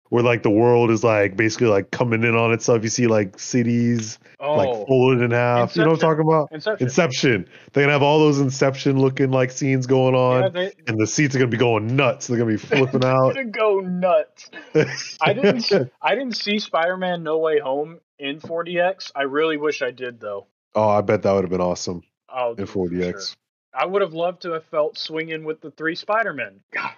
where 0.10 0.24
like 0.24 0.44
the 0.44 0.50
world 0.50 0.92
is 0.92 1.04
like 1.04 1.38
basically 1.38 1.68
like 1.68 1.92
coming 1.92 2.24
in 2.24 2.36
on 2.36 2.52
itself? 2.54 2.84
You 2.84 2.90
see 2.90 3.08
like 3.08 3.40
cities 3.40 4.20
Oh, 4.42 4.56
like 4.56 4.88
folded 4.88 5.22
in 5.24 5.32
half. 5.32 5.76
You 5.76 5.84
know 5.84 5.90
what 5.90 5.96
I'm 5.96 6.00
talking 6.00 6.26
about? 6.26 6.52
Inception. 6.54 6.88
Inception. 6.88 7.50
They're 7.74 7.84
gonna 7.84 7.92
have 7.94 8.02
all 8.04 8.20
those 8.20 8.40
Inception 8.40 8.98
looking 9.00 9.32
like 9.32 9.52
scenes 9.52 9.86
going 9.86 10.16
on, 10.16 10.44
Yeah, 10.44 10.50
they, 10.50 10.72
and 10.88 10.98
the 11.00 11.06
seats 11.08 11.36
are 11.36 11.40
gonna 11.40 11.52
be 11.52 11.58
going 11.58 11.96
nuts. 11.96 12.28
They're 12.28 12.38
gonna 12.38 12.50
be 12.52 12.58
flipping 12.58 13.02
they're 13.02 13.12
out. 13.12 13.34
gonna 13.36 13.46
go 13.46 13.80
nuts. 13.82 14.50
I 15.22 15.34
didn't. 15.34 15.72
I 16.02 16.16
didn't 16.16 16.38
see 16.38 16.60
Spider-Man: 16.60 17.22
No 17.24 17.38
Way 17.40 17.60
Home 17.60 18.00
in 18.18 18.40
4DX. 18.40 19.12
I 19.16 19.24
really 19.24 19.58
wish 19.58 19.82
I 19.82 19.92
did 19.92 20.20
though. 20.22 20.48
oh, 20.74 20.88
I 20.90 21.02
bet 21.02 21.24
that 21.24 21.34
would 21.34 21.44
have 21.44 21.52
been 21.52 21.60
awesome 21.62 22.04
Oh, 22.34 22.52
in 22.52 22.58
dude, 22.58 22.70
for 22.70 22.88
4DX. 22.88 23.12
sure. 23.12 23.38
I 23.74 23.86
would 23.86 24.02
have 24.02 24.14
loved 24.14 24.44
to 24.44 24.52
have 24.54 24.64
felt 24.66 24.98
swinging 24.98 25.44
with 25.44 25.60
the 25.62 25.72
three 25.72 25.96
Spider-Men. 25.96 26.62
God, 26.72 26.92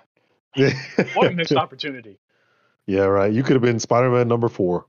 what 1.15 1.27
a 1.27 1.31
missed 1.31 1.53
opportunity. 1.53 2.19
Yeah, 2.87 3.03
right. 3.03 3.31
You 3.31 3.43
could 3.43 3.53
have 3.53 3.61
been 3.61 3.79
Spider-Man 3.79 4.27
number 4.27 4.49
four. 4.49 4.85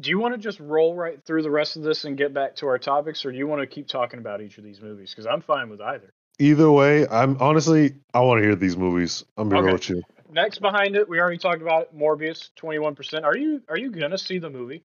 Do 0.00 0.08
you 0.08 0.18
want 0.18 0.34
to 0.34 0.38
just 0.38 0.58
roll 0.58 0.94
right 0.94 1.22
through 1.24 1.42
the 1.42 1.50
rest 1.50 1.76
of 1.76 1.82
this 1.82 2.04
and 2.04 2.16
get 2.16 2.32
back 2.32 2.56
to 2.56 2.66
our 2.66 2.78
topics, 2.78 3.24
or 3.24 3.32
do 3.32 3.36
you 3.38 3.46
want 3.46 3.60
to 3.60 3.66
keep 3.66 3.88
talking 3.88 4.20
about 4.20 4.40
each 4.40 4.56
of 4.56 4.64
these 4.64 4.80
movies? 4.80 5.10
Because 5.10 5.26
I'm 5.26 5.42
fine 5.42 5.68
with 5.68 5.80
either. 5.80 6.12
Either 6.38 6.70
way, 6.70 7.06
I'm 7.08 7.36
honestly 7.40 7.96
I 8.14 8.20
want 8.20 8.40
to 8.40 8.44
hear 8.44 8.56
these 8.56 8.76
movies. 8.76 9.24
I'm 9.36 9.50
real 9.50 9.64
Okay. 9.64 9.72
with 9.72 9.88
you. 9.90 10.02
Next 10.30 10.60
behind 10.60 10.96
it, 10.96 11.06
we 11.08 11.20
already 11.20 11.36
talked 11.36 11.60
about 11.60 11.82
it, 11.82 11.96
Morbius, 11.96 12.48
twenty 12.56 12.78
one 12.78 12.94
percent. 12.94 13.26
Are 13.26 13.36
you 13.36 13.62
are 13.68 13.76
you 13.76 13.90
gonna 13.90 14.16
see 14.16 14.38
the 14.38 14.48
movie? 14.48 14.82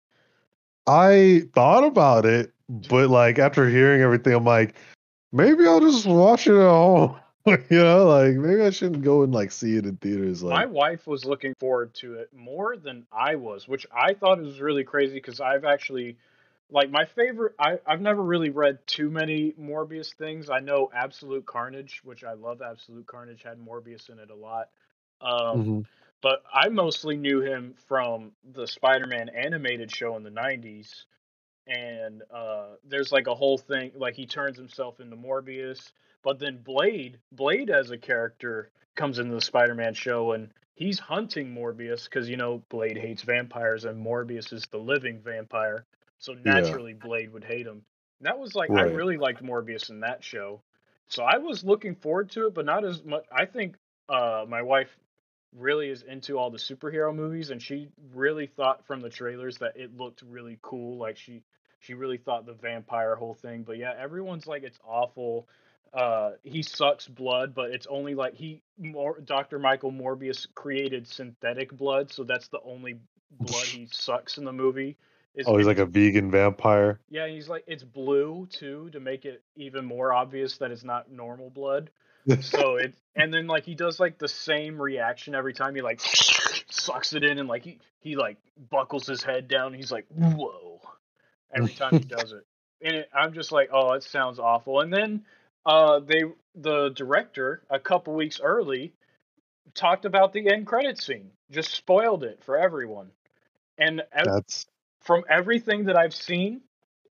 I 0.86 1.42
thought 1.52 1.84
about 1.84 2.24
it, 2.24 2.52
but 2.68 3.10
like 3.10 3.40
after 3.40 3.68
hearing 3.68 4.02
everything, 4.02 4.34
I'm 4.34 4.44
like, 4.44 4.76
maybe 5.32 5.66
I'll 5.66 5.80
just 5.80 6.06
watch 6.06 6.46
it 6.46 6.54
at 6.54 6.60
home. 6.60 7.16
you 7.46 7.62
know, 7.70 8.06
like 8.06 8.34
maybe 8.34 8.62
I 8.62 8.70
shouldn't 8.70 9.02
go 9.02 9.22
and 9.22 9.32
like 9.32 9.50
see 9.52 9.76
it 9.76 9.86
in 9.86 9.96
theaters. 9.96 10.42
Like 10.42 10.64
My 10.64 10.66
wife 10.66 11.06
was 11.06 11.24
looking 11.24 11.54
forward 11.54 11.94
to 11.94 12.14
it 12.14 12.32
more 12.34 12.76
than 12.76 13.06
I 13.12 13.36
was, 13.36 13.68
which 13.68 13.86
I 13.92 14.14
thought 14.14 14.40
was 14.40 14.60
really 14.60 14.84
crazy 14.84 15.14
because 15.14 15.40
I've 15.40 15.64
actually 15.64 16.16
like 16.70 16.90
my 16.90 17.04
favorite. 17.04 17.54
I 17.58 17.78
I've 17.86 18.00
never 18.00 18.22
really 18.22 18.50
read 18.50 18.84
too 18.86 19.10
many 19.10 19.52
Morbius 19.52 20.14
things. 20.14 20.50
I 20.50 20.60
know 20.60 20.90
Absolute 20.94 21.46
Carnage, 21.46 22.00
which 22.04 22.24
I 22.24 22.32
love. 22.34 22.62
Absolute 22.62 23.06
Carnage 23.06 23.42
had 23.42 23.58
Morbius 23.58 24.10
in 24.10 24.18
it 24.18 24.30
a 24.30 24.34
lot. 24.34 24.68
Um, 25.20 25.58
Mhm. 25.58 25.84
but 26.22 26.42
I 26.52 26.68
mostly 26.68 27.16
knew 27.16 27.40
him 27.40 27.74
from 27.86 28.32
the 28.52 28.66
Spider-Man 28.66 29.28
animated 29.30 29.90
show 29.90 30.16
in 30.16 30.22
the 30.22 30.30
'90s, 30.30 31.06
and 31.66 32.22
uh, 32.34 32.74
there's 32.84 33.12
like 33.12 33.26
a 33.26 33.34
whole 33.34 33.58
thing 33.58 33.92
like 33.96 34.14
he 34.14 34.26
turns 34.26 34.56
himself 34.56 35.00
into 35.00 35.16
Morbius, 35.16 35.92
but 36.22 36.38
then 36.38 36.58
Blade, 36.62 37.18
Blade 37.32 37.70
as 37.70 37.90
a 37.90 37.98
character 37.98 38.70
comes 38.94 39.18
into 39.18 39.34
the 39.34 39.40
Spider-Man 39.40 39.94
show 39.94 40.32
and 40.32 40.50
he's 40.74 40.98
hunting 40.98 41.54
Morbius 41.54 42.04
because 42.04 42.28
you 42.28 42.36
know 42.36 42.62
Blade 42.68 42.98
hates 42.98 43.22
vampires 43.22 43.84
and 43.84 44.04
Morbius 44.04 44.52
is 44.52 44.66
the 44.66 44.78
living 44.78 45.20
vampire, 45.20 45.84
so 46.18 46.34
Yeah. 46.44 46.52
naturally 46.52 46.94
Blade 46.94 47.32
would 47.32 47.44
hate 47.44 47.66
him. 47.66 47.82
And 48.20 48.26
that 48.26 48.38
was 48.38 48.54
like 48.54 48.74
I 48.76 48.82
really 48.82 49.16
liked 49.16 49.42
Morbius 49.42 49.90
in 49.90 50.00
that 50.00 50.22
show, 50.24 50.60
so 51.08 51.24
I 51.24 51.38
was 51.38 51.64
looking 51.64 51.94
forward 51.94 52.30
to 52.32 52.46
it, 52.46 52.54
but 52.54 52.64
not 52.66 52.84
as 52.84 53.04
much. 53.04 53.24
I 53.32 53.44
think 53.46 53.76
uh, 54.08 54.44
my 54.48 54.62
wife 54.62 54.96
really 55.56 55.90
is 55.90 56.02
into 56.02 56.38
all 56.38 56.50
the 56.50 56.58
superhero 56.58 57.14
movies 57.14 57.50
and 57.50 57.60
she 57.60 57.88
really 58.14 58.46
thought 58.46 58.86
from 58.86 59.00
the 59.00 59.10
trailers 59.10 59.58
that 59.58 59.76
it 59.76 59.96
looked 59.96 60.22
really 60.22 60.58
cool 60.62 60.96
like 60.96 61.16
she 61.16 61.42
she 61.78 61.94
really 61.94 62.16
thought 62.16 62.46
the 62.46 62.54
vampire 62.54 63.14
whole 63.14 63.34
thing 63.34 63.62
but 63.62 63.76
yeah 63.76 63.92
everyone's 63.98 64.46
like 64.46 64.62
it's 64.62 64.78
awful 64.86 65.46
uh 65.92 66.30
he 66.42 66.62
sucks 66.62 67.06
blood 67.06 67.54
but 67.54 67.70
it's 67.70 67.86
only 67.88 68.14
like 68.14 68.34
he 68.34 68.62
more 68.78 69.20
dr 69.20 69.58
michael 69.58 69.92
morbius 69.92 70.46
created 70.54 71.06
synthetic 71.06 71.70
blood 71.72 72.10
so 72.10 72.24
that's 72.24 72.48
the 72.48 72.60
only 72.64 72.96
blood 73.40 73.66
he 73.66 73.86
sucks 73.90 74.38
in 74.38 74.44
the 74.44 74.52
movie 74.52 74.96
is 75.34 75.46
oh, 75.46 75.56
he's 75.56 75.66
like 75.66 75.78
a 75.78 75.86
vegan 75.86 76.30
vampire. 76.30 76.98
yeah 77.10 77.26
he's 77.26 77.48
like 77.48 77.64
it's 77.66 77.82
blue 77.82 78.46
too 78.50 78.88
to 78.90 79.00
make 79.00 79.24
it 79.26 79.42
even 79.56 79.84
more 79.84 80.12
obvious 80.12 80.56
that 80.58 80.70
it's 80.70 80.84
not 80.84 81.10
normal 81.10 81.50
blood 81.50 81.90
so 82.40 82.76
it 82.76 82.94
and 83.16 83.32
then 83.32 83.46
like 83.46 83.64
he 83.64 83.74
does 83.74 84.00
like 84.00 84.18
the 84.18 84.28
same 84.28 84.80
reaction 84.80 85.34
every 85.34 85.52
time. 85.54 85.74
He 85.74 85.82
like 85.82 86.00
sucks 86.70 87.12
it 87.12 87.24
in 87.24 87.38
and 87.38 87.48
like 87.48 87.64
he 87.64 87.78
he 88.00 88.16
like 88.16 88.38
buckles 88.70 89.06
his 89.06 89.22
head 89.22 89.48
down. 89.48 89.74
He's 89.74 89.92
like 89.92 90.06
whoa. 90.08 90.80
Every 91.54 91.72
time 91.74 91.96
he 91.96 92.04
does 92.04 92.32
it. 92.32 92.46
And 92.84 92.96
it, 92.96 93.08
i'm 93.14 93.32
just 93.32 93.52
like 93.52 93.70
oh 93.72 93.92
it 93.92 94.02
sounds 94.02 94.38
awful. 94.38 94.80
And 94.80 94.92
then 94.92 95.24
uh 95.66 96.00
they 96.00 96.22
the 96.54 96.90
director 96.90 97.62
a 97.70 97.78
couple 97.78 98.14
weeks 98.14 98.40
early 98.42 98.92
talked 99.74 100.04
about 100.04 100.32
the 100.32 100.48
end 100.48 100.66
credit 100.66 100.98
scene. 100.98 101.30
Just 101.50 101.72
spoiled 101.72 102.24
it 102.24 102.42
for 102.42 102.56
everyone. 102.56 103.10
And 103.78 104.02
ev- 104.12 104.26
That's 104.26 104.66
from 105.00 105.24
everything 105.28 105.84
that 105.84 105.96
I've 105.96 106.14
seen, 106.14 106.60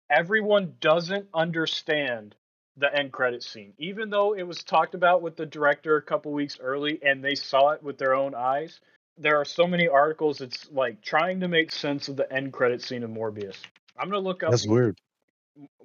everyone 0.10 0.76
doesn't 0.80 1.28
understand 1.34 2.36
the 2.78 2.94
end 2.96 3.12
credit 3.12 3.44
scene. 3.44 3.74
Even 3.78 4.10
though 4.10 4.34
it 4.34 4.44
was 4.44 4.64
talked 4.64 4.96
about 4.96 5.22
with 5.22 5.36
the 5.36 5.46
director 5.46 5.98
a 5.98 6.02
couple 6.02 6.32
weeks 6.32 6.58
early 6.60 7.00
and 7.04 7.24
they 7.24 7.36
saw 7.36 7.70
it 7.70 7.84
with 7.84 7.98
their 7.98 8.16
own 8.16 8.34
eyes, 8.34 8.80
there 9.18 9.38
are 9.38 9.46
so 9.46 9.68
many 9.68 9.88
articles. 9.88 10.42
It's 10.42 10.70
like 10.72 11.02
trying 11.02 11.42
to 11.42 11.48
make 11.48 11.72
sense 11.72 12.08
of 12.08 12.16
the 12.16 12.32
end 12.32 12.54
credit 12.54 12.82
scene 12.82 13.04
of 13.04 13.10
Morbius. 13.10 13.58
I'm 13.98 14.10
gonna 14.10 14.20
look 14.20 14.44
up 14.44 14.52
That's 14.52 14.68
weird. 14.68 14.98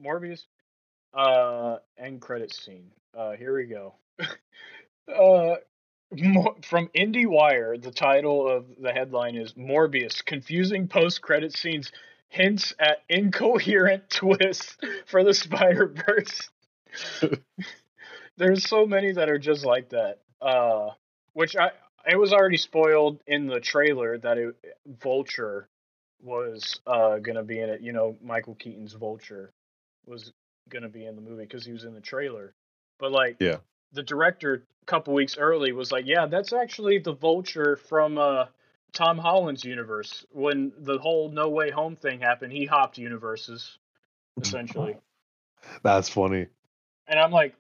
Morbius 0.03 0.45
uh 1.13 1.79
end 1.99 2.21
credit 2.21 2.53
scene. 2.53 2.91
Uh, 3.17 3.33
here 3.33 3.57
we 3.57 3.65
go. 3.65 3.95
uh, 5.09 5.57
from 6.63 6.89
IndieWire, 6.95 7.83
the 7.83 7.91
title 7.91 8.49
of 8.49 8.67
the 8.81 8.93
headline 8.93 9.37
is 9.37 9.55
Morbius: 9.55 10.25
Confusing 10.25 10.87
post-credit 10.87 11.53
scenes 11.57 11.91
hints 12.29 12.75
at 12.79 13.03
incoherent 13.09 14.09
twists 14.11 14.77
for 15.07 15.25
the 15.25 15.35
Spider 15.35 15.95
Verse. 16.07 16.49
There's 18.37 18.69
so 18.69 18.87
many 18.87 19.13
that 19.13 19.29
are 19.29 19.39
just 19.39 19.65
like 19.65 19.91
that. 19.91 20.19
Uh, 20.41 20.91
which 21.33 21.57
I 21.57 21.71
it 22.09 22.19
was 22.19 22.33
already 22.33 22.57
spoiled 22.57 23.21
in 23.27 23.47
the 23.47 23.61
trailer 23.61 24.19
that 24.19 24.39
it, 24.39 24.55
Vulture 25.03 25.69
was 26.23 26.81
uh 26.87 27.19
gonna 27.19 27.43
be 27.43 27.61
in 27.61 27.69
it. 27.69 27.81
You 27.81 27.93
know, 27.93 28.17
Michael 28.23 28.55
Keaton's 28.55 28.93
Vulture 28.93 29.53
was 30.07 30.33
gonna 30.69 30.89
be 30.89 31.07
in 31.07 31.17
the 31.17 31.23
movie 31.23 31.45
because 31.45 31.65
he 31.65 31.73
was 31.73 31.85
in 31.85 31.95
the 31.95 32.01
trailer. 32.01 32.55
But 32.99 33.13
like, 33.13 33.37
Yeah. 33.41 33.59
the 33.93 34.03
director 34.03 34.63
a 34.83 34.85
couple 34.87 35.15
weeks 35.15 35.37
early 35.37 35.73
was 35.73 35.93
like, 35.93 36.07
"Yeah, 36.07 36.27
that's 36.27 36.53
actually 36.53 36.99
the 36.99 37.13
Vulture 37.13 37.77
from 37.77 38.19
uh 38.19 38.47
Tom 38.93 39.19
Holland's 39.19 39.65
universe. 39.65 40.25
When 40.31 40.73
the 40.79 40.99
whole 40.99 41.29
No 41.31 41.49
Way 41.49 41.71
Home 41.71 41.97
thing 41.97 42.21
happened, 42.21 42.53
he 42.53 42.67
hopped 42.67 42.99
universes 42.99 43.79
essentially." 44.41 44.97
That's 45.83 46.09
funny. 46.09 46.47
And 47.09 47.19
I'm 47.19 47.31
like, 47.31 47.55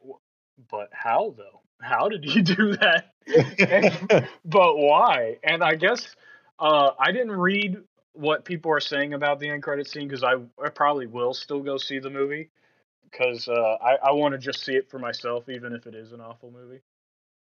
"But 0.71 0.89
how 0.93 1.35
though? 1.37 1.61
How 1.81 2.09
did 2.09 2.25
he 2.25 2.43
do 2.57 2.77
that?" 2.77 3.13
And- 3.59 4.29
but 4.45 4.77
why? 4.77 5.39
And 5.43 5.63
I 5.63 5.75
guess 5.75 6.15
uh, 6.59 6.91
I 6.99 7.13
didn't 7.13 7.33
read 7.33 7.79
what 8.13 8.45
people 8.45 8.71
are 8.73 8.81
saying 8.81 9.13
about 9.13 9.41
the 9.41 9.49
end 9.51 9.63
credit 9.63 9.87
scene 9.89 10.09
because 10.09 10.25
I, 10.25 10.37
I 10.65 10.71
probably 10.71 11.07
will 11.07 11.35
still 11.35 11.61
go 11.61 11.77
see 11.77 11.99
the 11.99 12.09
movie 12.09 12.49
because 13.11 13.47
uh, 13.47 13.77
I, 13.83 13.97
I 13.97 14.13
want 14.13 14.33
to 14.33 14.39
just 14.39 14.65
see 14.65 14.73
it 14.73 14.89
for 14.91 14.99
myself, 14.99 15.49
even 15.51 15.73
if 15.75 15.87
it 15.87 15.95
is 15.95 16.13
an 16.13 16.21
awful 16.23 16.51
movie. 16.51 16.81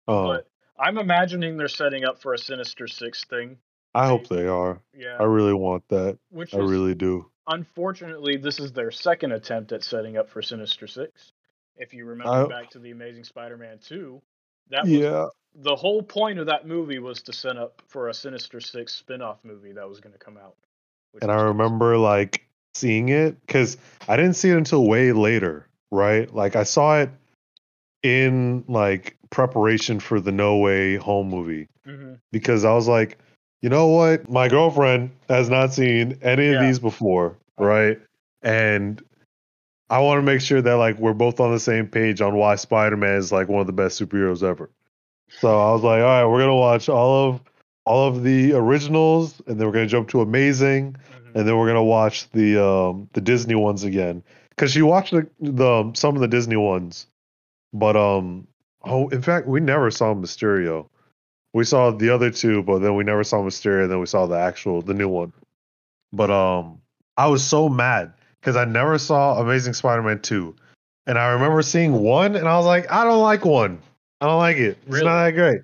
Uh, 0.07 0.23
But 0.23 0.47
I'm 0.79 0.97
imagining 0.97 1.57
they're 1.57 1.67
setting 1.67 2.05
up 2.05 2.21
for 2.21 2.33
a 2.33 2.37
Sinister 2.39 2.87
Six 2.87 3.23
thing. 3.25 3.57
I 3.93 4.07
hope 4.07 4.27
they 4.27 4.47
are. 4.47 4.81
Yeah, 4.97 5.17
I 5.19 5.23
really 5.25 5.53
want 5.53 5.83
that. 5.89 6.17
which 6.31 6.55
I 6.55 6.57
is 6.57 6.71
really 6.71 6.95
do. 6.95 7.27
unfortunately 7.47 8.37
this 8.37 8.59
is 8.59 8.71
their 8.71 8.89
second 8.89 9.31
attempt 9.33 9.71
at 9.71 9.83
setting 9.83 10.17
up 10.17 10.29
for 10.29 10.41
Sinister 10.41 10.87
Six. 10.87 11.32
If 11.77 11.93
you 11.93 12.05
remember 12.05 12.45
I- 12.45 12.47
back 12.61 12.69
to 12.71 12.79
the 12.79 12.91
Amazing 12.91 13.23
Spider-Man 13.23 13.79
two, 13.79 14.21
that 14.69 14.83
was 14.83 14.91
Yeah. 14.91 15.27
the 15.55 15.75
whole 15.75 16.01
point 16.03 16.39
of 16.39 16.45
that 16.47 16.65
movie 16.67 16.99
was 16.99 17.21
to 17.23 17.33
set 17.33 17.57
up 17.57 17.81
for 17.87 18.09
a 18.09 18.13
Sinister 18.13 18.59
Six 18.59 18.93
spin-off 18.93 19.43
movie 19.43 19.71
that 19.73 19.87
was 19.87 19.99
going 19.99 20.13
to 20.13 20.19
come 20.19 20.37
out. 20.37 20.55
And 21.21 21.31
I 21.31 21.41
remember 21.43 21.97
like 21.97 22.45
seeing 22.73 23.09
it 23.09 23.39
because 23.45 23.77
I 24.07 24.15
didn't 24.15 24.33
see 24.33 24.49
it 24.49 24.57
until 24.57 24.85
way 24.87 25.11
later, 25.11 25.67
right? 25.91 26.33
Like 26.33 26.55
I 26.55 26.63
saw 26.63 26.99
it 27.01 27.09
in 28.01 28.63
like 28.67 29.15
preparation 29.29 29.99
for 29.99 30.19
the 30.19 30.31
No 30.31 30.57
Way 30.57 30.95
Home 30.97 31.29
movie 31.29 31.67
Mhm. 31.87 32.19
because 32.31 32.65
I 32.65 32.73
was 32.73 32.87
like, 32.87 33.17
you 33.61 33.69
know 33.69 33.87
what? 33.87 34.29
My 34.29 34.47
girlfriend 34.49 35.11
has 35.29 35.49
not 35.49 35.73
seen 35.73 36.17
any 36.21 36.49
of 36.53 36.61
these 36.61 36.79
before, 36.79 37.37
right? 37.57 37.99
And 38.41 39.01
I 39.93 39.99
want 39.99 40.17
to 40.17 40.23
make 40.23 40.41
sure 40.41 40.59
that 40.59 40.73
like 40.73 40.97
we're 40.97 41.13
both 41.13 41.39
on 41.39 41.51
the 41.51 41.59
same 41.59 41.87
page 41.87 42.19
on 42.19 42.33
why 42.35 42.55
Spider-Man 42.55 43.15
is 43.15 43.31
like 43.31 43.47
one 43.47 43.61
of 43.61 43.67
the 43.67 43.73
best 43.73 44.01
superheroes 44.01 44.41
ever. 44.41 44.71
So 45.39 45.47
I 45.59 45.71
was 45.71 45.83
like, 45.83 45.99
all 46.01 46.05
right, 46.07 46.25
we're 46.25 46.39
gonna 46.39 46.55
watch 46.55 46.89
all 46.89 47.29
of 47.29 47.41
all 47.85 48.07
of 48.07 48.23
the 48.23 48.53
originals, 48.53 49.39
and 49.45 49.59
then 49.59 49.67
we're 49.67 49.73
gonna 49.73 49.85
jump 49.85 50.09
to 50.09 50.21
Amazing, 50.21 50.93
Mhm. 50.93 51.35
and 51.35 51.47
then 51.47 51.57
we're 51.57 51.67
gonna 51.67 51.83
watch 51.83 52.27
the 52.31 52.57
um 52.63 53.07
the 53.13 53.21
Disney 53.21 53.53
ones 53.53 53.83
again 53.83 54.23
because 54.49 54.71
she 54.71 54.81
watched 54.81 55.11
the, 55.13 55.27
the 55.39 55.91
some 55.93 56.15
of 56.15 56.21
the 56.21 56.27
Disney 56.27 56.55
ones, 56.57 57.05
but 57.71 57.95
um 57.95 58.47
oh 58.83 59.09
in 59.09 59.21
fact 59.21 59.47
we 59.47 59.59
never 59.59 59.91
saw 59.91 60.15
Mysterio. 60.15 60.87
We 61.53 61.65
saw 61.65 61.91
the 61.91 62.09
other 62.09 62.31
two, 62.31 62.63
but 62.63 62.79
then 62.79 62.95
we 62.95 63.03
never 63.03 63.23
saw 63.23 63.37
Mysterio. 63.43 63.83
And 63.83 63.91
then 63.91 63.99
we 63.99 64.07
saw 64.07 64.25
the 64.25 64.39
actual 64.39 64.81
the 64.81 64.95
new 64.95 65.07
one. 65.07 65.33
But 66.11 66.31
um 66.31 66.81
I 67.15 67.27
was 67.27 67.43
so 67.43 67.69
mad 67.69 68.13
because 68.43 68.57
I 68.57 68.65
never 68.65 68.97
saw 68.97 69.39
Amazing 69.39 69.73
Spider-Man 69.73 70.19
two, 70.19 70.53
and 71.07 71.17
I 71.17 71.27
remember 71.31 71.61
seeing 71.61 71.93
one, 71.93 72.35
and 72.35 72.47
I 72.47 72.57
was 72.57 72.65
like 72.65 72.91
I 72.91 73.05
don't 73.05 73.21
like 73.21 73.45
one. 73.45 73.79
I 74.19 74.25
don't 74.25 74.37
like 74.37 74.57
it. 74.57 74.77
It's 74.81 74.87
Really? 74.87 75.05
not 75.05 75.23
that 75.23 75.31
great. 75.31 75.61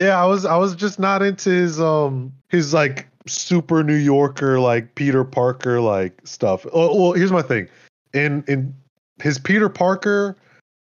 Yeah, 0.00 0.22
I 0.22 0.26
was 0.26 0.44
I 0.44 0.56
was 0.56 0.74
just 0.74 0.98
not 0.98 1.22
into 1.22 1.50
his 1.50 1.80
um 1.80 2.32
his 2.50 2.74
like 2.74 3.06
super 3.26 3.82
New 3.82 3.96
Yorker 3.96 4.60
like 4.60 4.94
Peter 4.94 5.24
Parker 5.24 5.80
like 5.80 6.20
stuff. 6.24 6.66
Oh, 6.72 7.00
well, 7.00 7.12
here's 7.12 7.32
my 7.32 7.42
thing. 7.42 7.68
In 8.12 8.44
in 8.46 8.74
his 9.22 9.38
Peter 9.38 9.68
Parker 9.68 10.36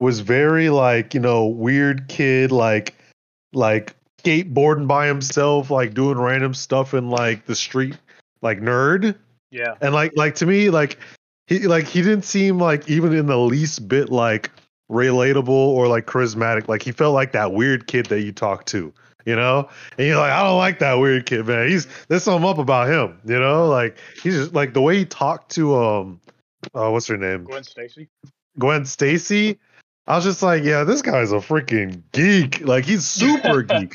was 0.00 0.20
very 0.20 0.70
like, 0.70 1.14
you 1.14 1.20
know, 1.20 1.46
weird 1.46 2.08
kid 2.08 2.52
like 2.52 2.94
like 3.52 3.94
skateboarding 4.22 4.86
by 4.86 5.06
himself, 5.06 5.70
like 5.70 5.94
doing 5.94 6.18
random 6.18 6.54
stuff 6.54 6.94
in 6.94 7.10
like 7.10 7.46
the 7.46 7.54
street, 7.54 7.96
like 8.42 8.60
nerd. 8.60 9.16
Yeah. 9.50 9.74
And 9.80 9.94
like 9.94 10.12
like 10.16 10.34
to 10.36 10.46
me, 10.46 10.70
like 10.70 10.98
he 11.48 11.66
like 11.66 11.86
he 11.86 12.02
didn't 12.02 12.24
seem 12.24 12.58
like 12.58 12.88
even 12.88 13.14
in 13.14 13.26
the 13.26 13.38
least 13.38 13.88
bit 13.88 14.10
like 14.10 14.50
relatable 14.90 15.48
or 15.48 15.88
like 15.88 16.06
charismatic. 16.06 16.68
Like 16.68 16.82
he 16.82 16.92
felt 16.92 17.14
like 17.14 17.32
that 17.32 17.52
weird 17.52 17.86
kid 17.86 18.06
that 18.06 18.20
you 18.20 18.32
talk 18.32 18.66
to, 18.66 18.92
you 19.24 19.34
know? 19.34 19.68
And 19.96 20.06
you're 20.06 20.18
like, 20.18 20.32
I 20.32 20.42
don't 20.42 20.58
like 20.58 20.78
that 20.80 20.94
weird 20.94 21.26
kid, 21.26 21.46
man. 21.46 21.68
He's 21.68 21.88
there's 22.08 22.22
something 22.22 22.48
up 22.48 22.58
about 22.58 22.88
him, 22.88 23.18
you 23.24 23.38
know? 23.38 23.66
Like 23.66 23.96
he's 24.22 24.34
just 24.34 24.54
like 24.54 24.74
the 24.74 24.82
way 24.82 24.98
he 24.98 25.04
talked 25.04 25.50
to 25.52 25.76
um 25.76 26.20
uh 26.74 26.90
what's 26.90 27.06
her 27.06 27.16
name? 27.16 27.44
Gwen 27.44 27.64
Stacy. 27.64 28.08
Gwen 28.58 28.84
Stacy. 28.84 29.58
I 30.06 30.16
was 30.16 30.24
just 30.24 30.42
like, 30.42 30.64
yeah, 30.64 30.84
this 30.84 31.02
guy's 31.02 31.32
a 31.32 31.36
freaking 31.36 32.02
geek. 32.12 32.60
Like 32.60 32.84
he's 32.84 33.06
super 33.06 33.62
geek 33.62 33.94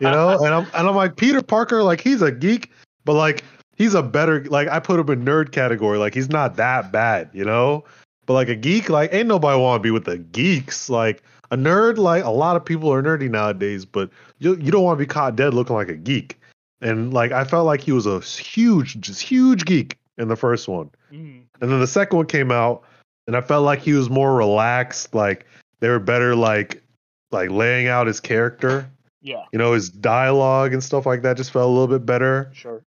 you 0.00 0.08
know 0.08 0.38
and 0.44 0.54
i'm 0.54 0.66
and 0.74 0.88
i'm 0.88 0.94
like 0.94 1.16
peter 1.16 1.42
parker 1.42 1.82
like 1.82 2.00
he's 2.00 2.22
a 2.22 2.30
geek 2.30 2.70
but 3.04 3.14
like 3.14 3.42
he's 3.76 3.94
a 3.94 4.02
better 4.02 4.44
like 4.44 4.68
i 4.68 4.78
put 4.78 4.98
him 5.00 5.08
in 5.10 5.24
nerd 5.24 5.52
category 5.52 5.98
like 5.98 6.14
he's 6.14 6.28
not 6.30 6.56
that 6.56 6.92
bad 6.92 7.28
you 7.32 7.44
know 7.44 7.84
but 8.26 8.34
like 8.34 8.48
a 8.48 8.54
geek 8.54 8.88
like 8.88 9.12
ain't 9.12 9.28
nobody 9.28 9.58
want 9.60 9.80
to 9.80 9.82
be 9.82 9.90
with 9.90 10.04
the 10.04 10.18
geeks 10.18 10.88
like 10.90 11.22
a 11.50 11.56
nerd 11.56 11.96
like 11.98 12.24
a 12.24 12.30
lot 12.30 12.56
of 12.56 12.64
people 12.64 12.92
are 12.92 13.02
nerdy 13.02 13.30
nowadays 13.30 13.84
but 13.84 14.10
you, 14.38 14.56
you 14.56 14.70
don't 14.70 14.84
want 14.84 14.98
to 14.98 15.02
be 15.02 15.06
caught 15.06 15.36
dead 15.36 15.54
looking 15.54 15.74
like 15.76 15.88
a 15.88 15.96
geek 15.96 16.38
and 16.80 17.12
like 17.12 17.32
i 17.32 17.44
felt 17.44 17.66
like 17.66 17.80
he 17.80 17.92
was 17.92 18.06
a 18.06 18.20
huge 18.20 19.00
just 19.00 19.20
huge 19.20 19.64
geek 19.64 19.96
in 20.18 20.28
the 20.28 20.36
first 20.36 20.68
one 20.68 20.90
Mhm. 21.12 21.42
and 21.60 21.70
then 21.70 21.80
the 21.80 21.86
second 21.86 22.16
one 22.16 22.26
came 22.26 22.50
out, 22.50 22.82
and 23.26 23.36
I 23.36 23.42
felt 23.42 23.64
like 23.66 23.80
he 23.80 23.92
was 23.92 24.08
more 24.08 24.34
relaxed. 24.34 25.14
Like 25.14 25.44
they 25.80 25.88
were 25.90 25.98
better, 25.98 26.34
like 26.34 26.82
like 27.30 27.50
laying 27.50 27.86
out 27.86 28.06
his 28.06 28.18
character. 28.18 28.88
Yeah. 29.20 29.44
You 29.52 29.58
know, 29.58 29.74
his 29.74 29.90
dialogue 29.90 30.72
and 30.72 30.82
stuff 30.82 31.04
like 31.06 31.20
that 31.22 31.36
just 31.36 31.50
felt 31.50 31.66
a 31.68 31.70
little 31.72 31.86
bit 31.86 32.06
better. 32.06 32.50
Sure. 32.54 32.82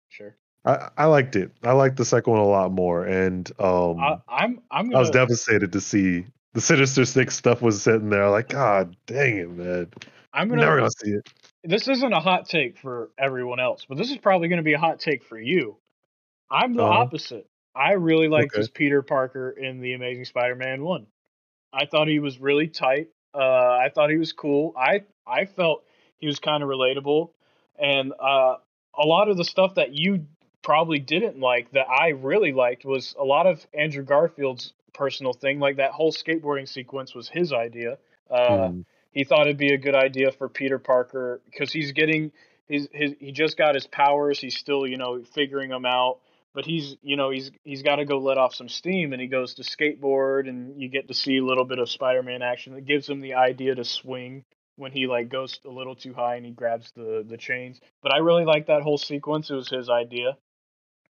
I, 0.65 0.91
I 0.97 1.05
liked 1.07 1.37
it. 1.37 1.51
I 1.63 1.73
liked 1.73 1.97
the 1.97 2.05
second 2.05 2.33
one 2.33 2.41
a 2.41 2.47
lot 2.47 2.73
more, 2.73 3.05
and 3.05 3.51
um, 3.59 4.01
I, 4.01 4.17
I'm. 4.29 4.61
I'm 4.71 4.87
I 4.87 4.89
gonna. 4.89 5.01
was 5.01 5.11
devastated 5.11 5.73
to 5.73 5.81
see 5.81 6.25
the 6.55 6.61
Sinister 6.61 7.05
Six 7.05 7.37
stuff 7.37 7.61
was 7.61 7.83
sitting 7.83 8.11
there. 8.11 8.31
Like, 8.31 8.49
God 8.49 8.97
dang 9.07 9.37
it, 9.37 9.51
man! 9.51 9.89
I'm 10.33 10.49
gonna. 10.49 10.63
never 10.63 10.77
gonna 10.79 10.91
see 11.05 11.11
it. 11.11 11.29
This 11.65 11.89
isn't 11.89 12.13
a 12.13 12.21
hot 12.21 12.49
take 12.49 12.79
for 12.79 13.11
everyone 13.19 13.61
else, 13.61 13.87
but 13.89 13.97
this 13.99 14.11
is 14.11 14.19
probably 14.19 14.49
going 14.49 14.59
to 14.59 14.63
be 14.65 14.75
a 14.75 14.79
hot 14.79 15.01
take 15.01 15.25
for 15.25 15.39
you. 15.39 15.79
I'm 16.51 16.75
the 16.75 16.83
Uh-huh. 16.83 16.93
opposite. 16.93 17.49
I 17.75 17.93
really 17.93 18.29
liked 18.29 18.53
Okay. 18.53 18.61
this 18.61 18.69
Peter 18.69 19.03
Parker 19.03 19.51
in 19.51 19.81
the 19.81 19.95
Amazing 19.95 20.27
Spider-Man 20.27 20.85
one. 20.85 21.07
I 21.73 21.87
thought 21.87 22.07
he 22.07 22.19
was 22.21 22.39
really 22.39 22.69
tight. 22.69 23.09
Uh, 23.35 23.39
I 23.39 23.91
thought 23.95 24.11
he 24.11 24.17
was 24.17 24.33
cool. 24.33 24.75
I 24.77 25.05
I 25.27 25.47
felt 25.47 25.85
he 26.19 26.27
was 26.27 26.39
kind 26.39 26.63
of 26.63 26.69
relatable, 26.69 27.31
and 27.79 28.13
uh, 28.13 28.57
a 28.97 29.07
lot 29.07 29.29
of 29.29 29.37
the 29.37 29.45
stuff 29.45 29.75
that 29.77 29.93
you 29.93 30.27
probably 30.65 30.99
didn't 30.99 31.39
like 31.39 31.71
that 31.73 31.87
I 31.89 32.09
really 32.09 32.53
liked 32.53 32.85
was 32.85 33.15
a 33.19 33.25
lot 33.25 33.47
of 33.47 33.65
Andrew 33.73 34.03
Garfield's 34.05 34.73
personal 34.95 35.33
thing. 35.33 35.61
Like 35.61 35.77
that 35.77 35.93
whole 35.93 36.13
skateboarding 36.13 36.69
sequence 36.69 37.15
was 37.15 37.29
his 37.29 37.53
idea. 37.53 37.99
Uh, 38.31 38.69
Mm. 38.71 38.85
he 39.13 39.23
thought 39.25 39.43
it'd 39.47 39.59
be 39.59 39.75
a 39.75 39.79
good 39.79 39.95
idea 39.95 40.33
for 40.33 40.49
Peter 40.49 40.79
Parker 40.79 41.41
because 41.45 41.71
he's 41.73 41.93
getting 41.93 42.33
his 42.67 42.89
his 42.93 43.15
he 43.21 43.31
just 43.31 43.57
got 43.57 43.75
his 43.75 43.87
powers. 43.87 44.41
He's 44.41 44.57
still 44.57 44.87
you 44.87 44.97
know 44.97 45.23
figuring 45.35 45.69
them 45.71 45.85
out, 45.85 46.19
but 46.55 46.65
he's 46.65 46.97
you 47.03 47.17
know 47.17 47.31
he's 47.31 47.51
he's 47.63 47.83
got 47.83 47.97
to 47.97 48.05
go 48.07 48.19
let 48.19 48.39
off 48.39 48.55
some 48.55 48.69
steam, 48.71 49.13
and 49.13 49.21
he 49.21 49.29
goes 49.29 49.55
to 49.55 49.63
skateboard, 49.63 50.49
and 50.49 50.81
you 50.81 50.89
get 50.89 51.09
to 51.09 51.15
see 51.15 51.37
a 51.37 51.45
little 51.45 51.65
bit 51.67 51.79
of 51.79 51.91
Spider-Man 51.91 52.41
action. 52.43 52.75
that 52.75 52.87
gives 52.87 53.09
him 53.09 53.21
the 53.21 53.35
idea 53.35 53.75
to 53.75 53.85
swing 53.85 54.45
when 54.77 54.91
he 54.91 55.07
like 55.07 55.29
goes 55.29 55.61
a 55.67 55.71
little 55.71 55.95
too 55.95 56.15
high 56.15 56.37
and 56.37 56.47
he 56.47 56.53
grabs 56.53 56.91
the 56.97 57.25
the 57.29 57.37
chains. 57.37 57.81
But 58.03 58.15
I 58.15 58.19
really 58.19 58.45
like 58.47 58.67
that 58.69 58.83
whole 58.83 58.99
sequence. 58.99 59.51
It 59.51 59.55
was 59.55 59.69
his 59.69 59.89
idea, 59.91 60.37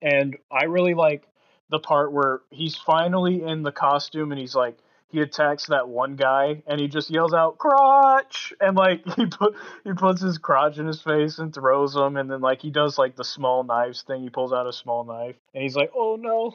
and 0.02 0.38
I 0.52 0.66
really 0.66 0.94
like 0.94 1.28
the 1.70 1.80
part 1.80 2.12
where 2.12 2.42
he's 2.50 2.76
finally 2.76 3.44
in 3.44 3.64
the 3.64 3.72
costume 3.72 4.32
and 4.32 4.40
he's 4.40 4.56
like 4.56 4.78
he 5.12 5.20
attacks 5.20 5.68
that 5.68 5.90
one 5.90 6.16
guy 6.16 6.64
and 6.68 6.80
he 6.80 6.88
just 6.88 7.10
yells 7.10 7.34
out 7.34 7.58
crotch! 7.58 8.54
and 8.60 8.76
like 8.78 9.06
he 9.16 9.26
put 9.26 9.56
he 9.84 9.94
puts 9.94 10.22
his 10.22 10.38
crotch 10.38 10.78
in 10.78 10.88
his 10.88 11.02
face 11.02 11.40
and 11.40 11.54
throws 11.54 11.96
him 11.96 12.18
and 12.18 12.30
then 12.30 12.42
like 12.42 12.62
he 12.62 12.72
does 12.72 12.98
like 12.98 13.16
the 13.16 13.24
small 13.24 13.64
knives 13.64 14.04
thing. 14.04 14.22
He 14.22 14.30
pulls 14.30 14.54
out 14.54 14.68
a 14.68 14.74
small 14.74 15.04
knife 15.04 15.36
and 15.54 15.64
he's 15.64 15.76
like 15.76 15.92
oh 15.96 16.18
no. 16.20 16.54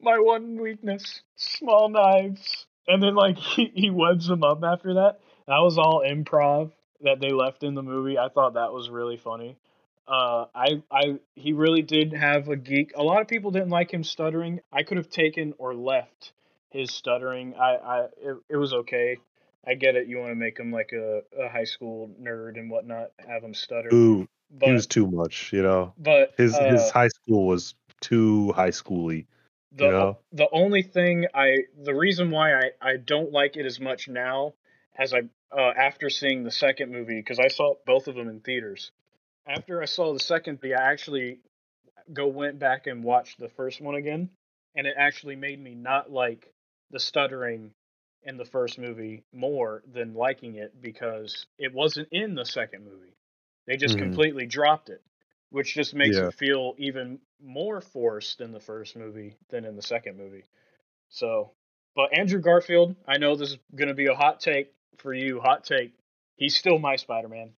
My 0.00 0.18
one 0.18 0.60
weakness. 0.60 1.22
Small 1.36 1.88
knives. 1.88 2.66
And 2.86 3.02
then 3.02 3.14
like 3.14 3.36
he, 3.38 3.70
he 3.74 3.90
webs 3.90 4.28
him 4.28 4.42
up 4.42 4.62
after 4.64 4.94
that. 4.94 5.20
That 5.46 5.60
was 5.60 5.78
all 5.78 6.02
improv 6.06 6.72
that 7.02 7.20
they 7.20 7.30
left 7.30 7.62
in 7.62 7.74
the 7.74 7.82
movie. 7.82 8.18
I 8.18 8.28
thought 8.28 8.54
that 8.54 8.72
was 8.72 8.90
really 8.90 9.16
funny 9.16 9.56
uh, 10.08 10.46
I, 10.54 10.82
I, 10.90 11.18
he 11.34 11.52
really 11.52 11.82
did 11.82 12.12
have 12.12 12.48
a 12.48 12.56
geek. 12.56 12.92
A 12.96 13.02
lot 13.02 13.20
of 13.20 13.28
people 13.28 13.50
didn't 13.50 13.68
like 13.68 13.92
him 13.92 14.02
stuttering. 14.02 14.60
I 14.72 14.82
could 14.82 14.96
have 14.96 15.10
taken 15.10 15.52
or 15.58 15.74
left 15.74 16.32
his 16.70 16.90
stuttering. 16.90 17.54
I, 17.54 17.74
I, 17.74 18.00
it, 18.16 18.36
it 18.48 18.56
was 18.56 18.72
okay. 18.72 19.18
I 19.66 19.74
get 19.74 19.96
it. 19.96 20.08
You 20.08 20.18
want 20.18 20.30
to 20.30 20.34
make 20.34 20.58
him 20.58 20.72
like 20.72 20.92
a, 20.92 21.20
a 21.38 21.48
high 21.48 21.64
school 21.64 22.10
nerd 22.20 22.58
and 22.58 22.70
whatnot, 22.70 23.10
have 23.18 23.42
him 23.42 23.52
stutter. 23.52 23.92
Ooh, 23.92 24.26
but, 24.50 24.66
he 24.66 24.72
was 24.72 24.86
too 24.86 25.06
much, 25.06 25.52
you 25.52 25.62
know. 25.62 25.92
But 25.98 26.32
His 26.38 26.54
uh, 26.54 26.70
his 26.70 26.90
high 26.90 27.08
school 27.08 27.46
was 27.46 27.74
too 28.00 28.52
high 28.52 28.70
schooly. 28.70 29.26
the 29.72 29.84
you 29.84 29.90
know? 29.90 30.18
the 30.32 30.48
only 30.52 30.82
thing 30.82 31.26
I, 31.34 31.64
the 31.82 31.94
reason 31.94 32.30
why 32.30 32.54
I, 32.54 32.70
I 32.80 32.96
don't 32.96 33.30
like 33.30 33.56
it 33.56 33.66
as 33.66 33.78
much 33.78 34.08
now 34.08 34.54
as 34.96 35.12
I 35.12 35.22
uh, 35.52 35.72
after 35.76 36.08
seeing 36.08 36.44
the 36.44 36.50
second 36.50 36.92
movie 36.92 37.18
because 37.18 37.38
I 37.38 37.48
saw 37.48 37.74
both 37.86 38.08
of 38.08 38.14
them 38.14 38.28
in 38.28 38.40
theaters. 38.40 38.90
After 39.48 39.80
I 39.80 39.86
saw 39.86 40.12
the 40.12 40.20
second 40.20 40.58
movie, 40.62 40.74
I 40.74 40.90
actually 40.92 41.40
go 42.12 42.26
went 42.26 42.58
back 42.58 42.86
and 42.86 43.02
watched 43.02 43.38
the 43.38 43.48
first 43.48 43.80
one 43.80 43.94
again, 43.94 44.30
and 44.74 44.86
it 44.86 44.94
actually 44.96 45.36
made 45.36 45.58
me 45.60 45.74
not 45.74 46.10
like 46.10 46.52
the 46.90 47.00
stuttering 47.00 47.72
in 48.24 48.36
the 48.36 48.44
first 48.44 48.78
movie 48.78 49.24
more 49.32 49.82
than 49.92 50.14
liking 50.14 50.56
it 50.56 50.80
because 50.82 51.46
it 51.58 51.72
wasn't 51.72 52.08
in 52.12 52.34
the 52.34 52.44
second 52.44 52.84
movie. 52.84 53.16
They 53.66 53.76
just 53.76 53.96
Mhm. 53.96 54.00
completely 54.00 54.46
dropped 54.46 54.90
it, 54.90 55.02
which 55.50 55.74
just 55.74 55.94
makes 55.94 56.16
Yeah. 56.16 56.28
it 56.28 56.34
feel 56.34 56.74
even 56.78 57.20
more 57.40 57.80
forced 57.80 58.40
in 58.40 58.52
the 58.52 58.60
first 58.60 58.96
movie 58.96 59.36
than 59.48 59.64
in 59.64 59.76
the 59.76 59.82
second 59.82 60.16
movie. 60.16 60.44
So, 61.10 61.52
but 61.94 62.12
Andrew 62.12 62.40
Garfield, 62.40 62.96
I 63.06 63.18
know 63.18 63.34
this 63.36 63.52
is 63.52 63.58
going 63.74 63.88
to 63.88 63.94
be 63.94 64.06
a 64.06 64.14
hot 64.14 64.40
take 64.40 64.72
for 64.98 65.14
you, 65.14 65.40
hot 65.40 65.64
take. 65.64 65.94
He's 66.36 66.56
still 66.56 66.78
my 66.78 66.96
Spider-Man. 66.96 67.54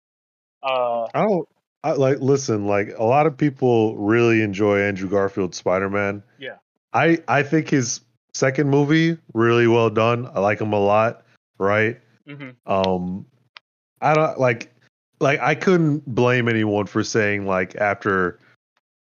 Uh, 0.62 1.08
I 1.14 1.22
don't 1.22 1.48
I, 1.82 1.93
like 1.93 2.20
listen. 2.20 2.66
Like 2.66 2.90
a 2.98 3.05
lot 3.05 3.27
of 3.27 3.36
people 3.36 3.97
really 3.97 4.43
enjoy 4.43 4.81
Andrew 4.81 5.09
Garfield's 5.09 5.57
Spider 5.57 5.89
Man. 5.90 6.23
yeah. 6.39 6.57
I 6.93 7.19
I 7.28 7.43
think 7.43 7.69
his 7.70 8.01
second 8.35 8.69
movie 8.69 9.16
really 9.35 9.66
well 9.66 9.90
done. 9.90 10.27
I 10.35 10.40
like 10.40 10.61
him 10.61 10.73
a 10.73 10.81
lot. 10.81 11.24
Right. 11.59 12.01
hmm 12.27 12.51
Um, 12.66 13.27
I 14.01 14.15
don't 14.15 14.39
like 14.39 14.73
like 15.20 15.40
I 15.40 15.55
couldn't 15.55 16.07
blame 16.07 16.48
anyone 16.48 16.86
for 16.86 17.02
saying 17.05 17.47
like 17.47 17.77
after 17.77 18.39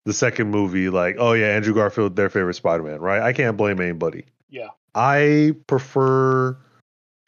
the 0.04 0.12
second 0.12 0.50
movie 0.50 0.88
like 0.88 1.16
oh 1.18 1.32
yeah 1.32 1.48
Andrew 1.48 1.74
Garfield 1.74 2.16
their 2.16 2.30
favorite 2.30 2.54
Spider 2.54 2.82
Man 2.82 3.00
right. 3.00 3.22
I 3.22 3.32
can't 3.32 3.56
blame 3.56 3.80
anybody. 3.80 4.24
Yeah. 4.50 4.68
I 4.94 5.54
prefer 5.66 6.56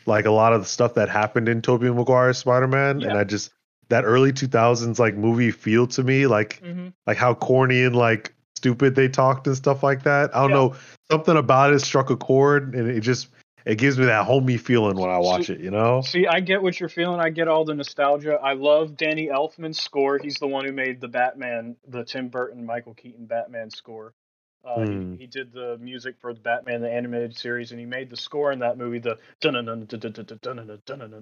like 0.07 0.25
a 0.27 0.31
lot 0.31 0.53
of 0.53 0.61
the 0.63 0.67
stuff 0.67 0.95
that 0.95 1.09
happened 1.09 1.49
in 1.49 1.63
Tobey 1.63 1.91
Maguire's 1.91 2.39
Spider 2.39 2.67
Man, 2.67 3.03
and 3.03 3.13
I 3.19 3.25
just 3.25 3.53
that 3.91 4.05
early 4.05 4.33
2000s 4.33 4.99
like 4.99 5.15
movie 5.15 5.51
feel 5.51 5.87
to 5.89 6.03
me 6.03 6.27
like 6.27 6.61
hmm 6.65 6.89
like 7.07 7.17
how 7.19 7.35
corny 7.35 7.83
and 7.85 7.95
like 7.95 8.33
stupid 8.57 8.95
they 8.95 9.09
talked 9.09 9.47
and 9.47 9.57
stuff 9.57 9.83
like 9.83 10.03
that. 10.05 10.35
I 10.35 10.41
don't 10.43 10.51
Yeah. 10.51 10.57
know 10.57 10.75
something 11.11 11.37
about 11.37 11.73
it 11.73 11.81
struck 11.81 12.11
a 12.11 12.17
chord, 12.17 12.75
and 12.75 12.89
it 12.89 13.01
just 13.01 13.29
it 13.67 13.77
gives 13.77 13.99
me 13.99 14.07
that 14.07 14.25
homey 14.25 14.57
feeling 14.57 14.97
when 14.97 15.11
I 15.11 15.19
watch 15.19 15.47
So- 15.47 15.53
it. 15.53 15.61
You 15.61 15.71
know? 15.71 16.01
See, 16.03 16.27
I 16.27 16.41
get 16.41 16.63
what 16.63 16.81
you're 16.81 16.89
feeling. 16.89 17.21
I 17.21 17.29
get 17.31 17.47
all 17.47 17.65
the 17.67 17.75
nostalgia. 17.75 18.35
I 18.43 18.55
love 18.55 18.97
Danny 18.97 19.29
Elfman's 19.29 19.81
score. 19.83 20.19
He's 20.19 20.37
the 20.37 20.47
one 20.47 20.65
who 20.65 20.73
made 20.73 21.01
the 21.01 21.09
Batman, 21.09 21.77
the 21.87 22.03
Tim 22.05 22.29
Burton, 22.29 22.65
Michael 22.65 22.95
Keaton 22.95 23.27
Batman 23.27 23.69
score. 23.71 24.15
Uh, 24.65 24.77
mm. 24.79 24.89
he, 24.89 24.95
hmm. 24.95 25.15
he, 25.17 25.27
did 25.27 25.53
the 25.53 25.79
music 25.81 26.17
for 26.21 26.35
the 26.35 26.41
Batman 26.41 26.83
the 26.83 26.91
animated 26.91 27.37
series, 27.37 27.71
and 27.71 27.81
he 27.81 27.87
made 27.87 28.11
the 28.11 28.17
score 28.17 28.53
in 28.53 28.59
that 28.59 28.77
movie. 28.77 28.99
The 28.99 29.17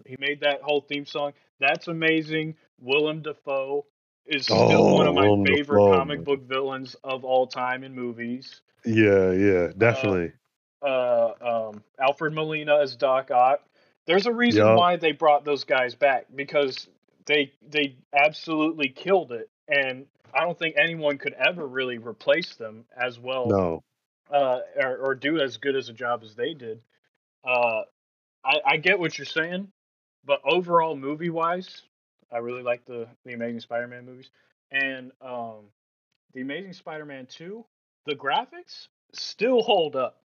he 0.06 0.16
made 0.18 0.40
that 0.40 0.60
whole 0.62 0.80
theme 0.80 1.06
song. 1.06 1.32
That's 1.60 1.86
amazing. 1.86 2.56
Willem 2.80 3.22
Dafoe 3.22 3.86
is 4.26 4.44
still 4.44 4.58
oh, 4.58 4.94
one 4.94 5.06
of 5.06 5.14
my 5.14 5.22
Willem 5.22 5.46
favorite 5.46 5.84
Dafoe. 5.84 5.96
comic 5.96 6.24
book 6.24 6.48
villains 6.48 6.96
of 7.04 7.24
all 7.24 7.46
time 7.46 7.84
in 7.84 7.94
movies. 7.94 8.60
Yeah, 8.84 9.32
yeah, 9.32 9.68
definitely. 9.76 10.32
Uh, 10.82 10.86
uh, 10.86 11.68
um, 11.70 11.82
Alfred 12.00 12.34
Molina 12.34 12.78
as 12.78 12.96
Doc 12.96 13.30
Ock. 13.30 13.60
There's 14.06 14.26
a 14.26 14.32
reason 14.32 14.66
yep. 14.66 14.76
why 14.76 14.96
they 14.96 15.12
brought 15.12 15.44
those 15.44 15.64
guys 15.64 15.94
back 15.94 16.26
because 16.34 16.88
they 17.26 17.52
they 17.68 17.96
absolutely 18.12 18.88
killed 18.88 19.32
it, 19.32 19.50
and 19.68 20.06
I 20.34 20.40
don't 20.40 20.58
think 20.58 20.76
anyone 20.76 21.18
could 21.18 21.34
ever 21.34 21.66
really 21.66 21.98
replace 21.98 22.54
them 22.54 22.84
as 22.96 23.18
well 23.18 23.46
no. 23.46 23.84
uh, 24.32 24.60
or, 24.76 24.96
or 24.96 25.14
do 25.14 25.40
as 25.40 25.56
good 25.56 25.76
as 25.76 25.88
a 25.88 25.92
job 25.92 26.22
as 26.22 26.34
they 26.34 26.54
did. 26.54 26.80
Uh, 27.44 27.82
I, 28.44 28.60
I 28.66 28.76
get 28.76 28.98
what 28.98 29.18
you're 29.18 29.26
saying, 29.26 29.68
but 30.24 30.40
overall, 30.44 30.96
movie 30.96 31.30
wise, 31.30 31.82
I 32.32 32.38
really 32.38 32.62
like 32.62 32.84
the 32.84 33.08
the 33.24 33.32
Amazing 33.32 33.60
Spider-Man 33.60 34.04
movies, 34.04 34.30
and 34.70 35.12
um, 35.22 35.70
the 36.34 36.40
Amazing 36.42 36.74
Spider-Man 36.74 37.26
two. 37.26 37.64
The 38.06 38.14
graphics 38.14 38.88
still 39.12 39.62
hold 39.62 39.96
up. 39.96 40.20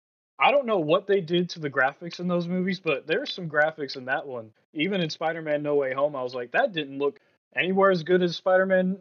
I 0.41 0.51
don't 0.51 0.67
know 0.67 0.79
what 0.79 1.07
they 1.07 1.21
did 1.21 1.51
to 1.51 1.61
the 1.61 1.71
graphics 1.71 2.21
in 2.21 2.29
those 2.29 2.47
movies, 2.47 2.81
but 2.81 3.07
there's 3.07 3.33
some 3.33 3.49
graphics 3.49 3.97
in 3.97 4.05
that 4.05 4.27
one. 4.27 4.51
Even 4.73 5.01
in 5.01 5.11
Spider-Man 5.11 5.63
No 5.63 5.75
Way 5.75 5.93
Home, 5.95 6.15
I 6.15 6.23
was 6.23 6.35
like, 6.35 6.53
that 6.53 6.73
didn't 6.73 6.99
look 6.99 7.19
anywhere 7.57 7.91
as 7.91 8.05
good 8.05 8.23
as 8.23 8.37
Spider-Man, 8.37 8.99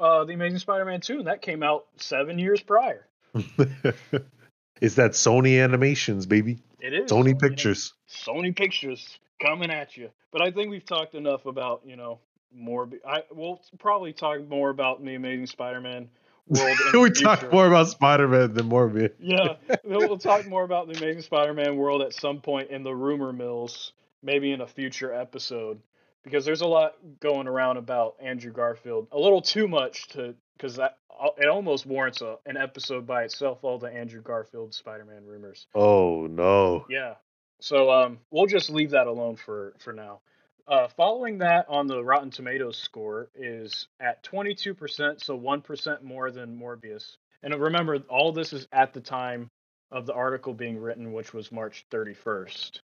uh, 0.00 0.24
the 0.24 0.32
Amazing 0.32 0.58
Spider-Man 0.58 1.00
two, 1.00 1.18
and 1.18 1.26
that 1.26 1.42
came 1.42 1.62
out 1.62 1.86
seven 1.96 2.38
years 2.38 2.60
prior. 2.60 3.06
it's 3.34 4.94
that 4.96 5.12
Sony 5.12 5.62
Animations, 5.62 6.26
baby. 6.26 6.58
It 6.80 6.94
is 6.94 7.10
Sony 7.10 7.28
you 7.28 7.32
know, 7.34 7.38
Pictures. 7.38 7.94
Sony 8.08 8.56
Pictures 8.56 9.18
coming 9.40 9.70
at 9.70 9.96
you. 9.96 10.10
But 10.32 10.42
I 10.42 10.50
think 10.50 10.70
we've 10.70 10.84
talked 10.84 11.14
enough 11.14 11.46
about 11.46 11.82
you 11.84 11.96
know 11.96 12.18
more. 12.54 12.88
I 13.06 13.22
we'll 13.30 13.60
probably 13.78 14.12
talk 14.12 14.46
more 14.48 14.70
about 14.70 15.04
the 15.04 15.14
Amazing 15.14 15.46
Spider-Man 15.46 16.08
world. 16.48 16.78
we 16.94 17.10
talk 17.10 17.52
more 17.52 17.66
about 17.66 17.88
Spider 17.88 18.28
Man 18.28 18.54
than 18.54 18.68
Morbius. 18.68 19.12
Yeah, 19.18 19.54
we'll 19.84 20.00
we'll 20.00 20.18
talk 20.18 20.46
more 20.46 20.64
about 20.64 20.88
the 20.88 20.98
Amazing 20.98 21.22
Spider-Man 21.22 21.76
world 21.76 22.02
at 22.02 22.14
some 22.14 22.40
point 22.40 22.70
in 22.70 22.82
the 22.82 22.94
rumor 22.94 23.32
mills, 23.32 23.92
maybe 24.22 24.52
in 24.52 24.60
a 24.60 24.66
future 24.66 25.12
episode, 25.12 25.80
because 26.24 26.44
there's 26.44 26.60
a 26.60 26.66
lot 26.66 26.94
going 27.20 27.46
around 27.46 27.76
about 27.76 28.16
Andrew 28.20 28.52
Garfield. 28.52 29.08
A 29.12 29.18
little 29.18 29.42
too 29.42 29.68
much 29.68 30.08
to 30.08 30.34
because 30.56 30.76
that 30.76 30.96
it 31.38 31.48
almost 31.48 31.86
warrants 31.86 32.20
a, 32.22 32.36
an 32.46 32.56
episode 32.56 33.06
by 33.06 33.24
itself. 33.24 33.58
All 33.62 33.78
the 33.78 33.88
Andrew 33.92 34.22
Garfield 34.22 34.74
Spider-Man 34.74 35.24
rumors. 35.26 35.66
Oh 35.74 36.26
no. 36.26 36.84
Yeah. 36.88 37.14
So 37.60 37.90
um, 37.90 38.18
we'll 38.30 38.46
just 38.46 38.70
leave 38.70 38.90
that 38.90 39.06
alone 39.06 39.36
for 39.36 39.74
for 39.78 39.92
now. 39.92 40.20
Uh, 40.68 40.86
following 40.96 41.38
that 41.38 41.66
on 41.68 41.88
the 41.88 42.02
Rotten 42.02 42.30
Tomatoes 42.30 42.76
score 42.78 43.28
is 43.34 43.88
at 43.98 44.22
22%, 44.22 45.20
so 45.20 45.36
1% 45.36 46.02
more 46.02 46.30
than 46.30 46.56
Morbius. 46.56 47.16
And 47.42 47.52
remember, 47.60 47.98
all 48.08 48.30
this 48.32 48.52
is 48.52 48.68
at 48.72 48.92
the 48.92 49.00
time 49.00 49.50
of 49.90 50.06
the 50.06 50.12
article 50.14 50.54
being 50.54 50.78
written, 50.78 51.12
which 51.12 51.34
was 51.34 51.50
March 51.50 51.84
31st, 51.90 52.82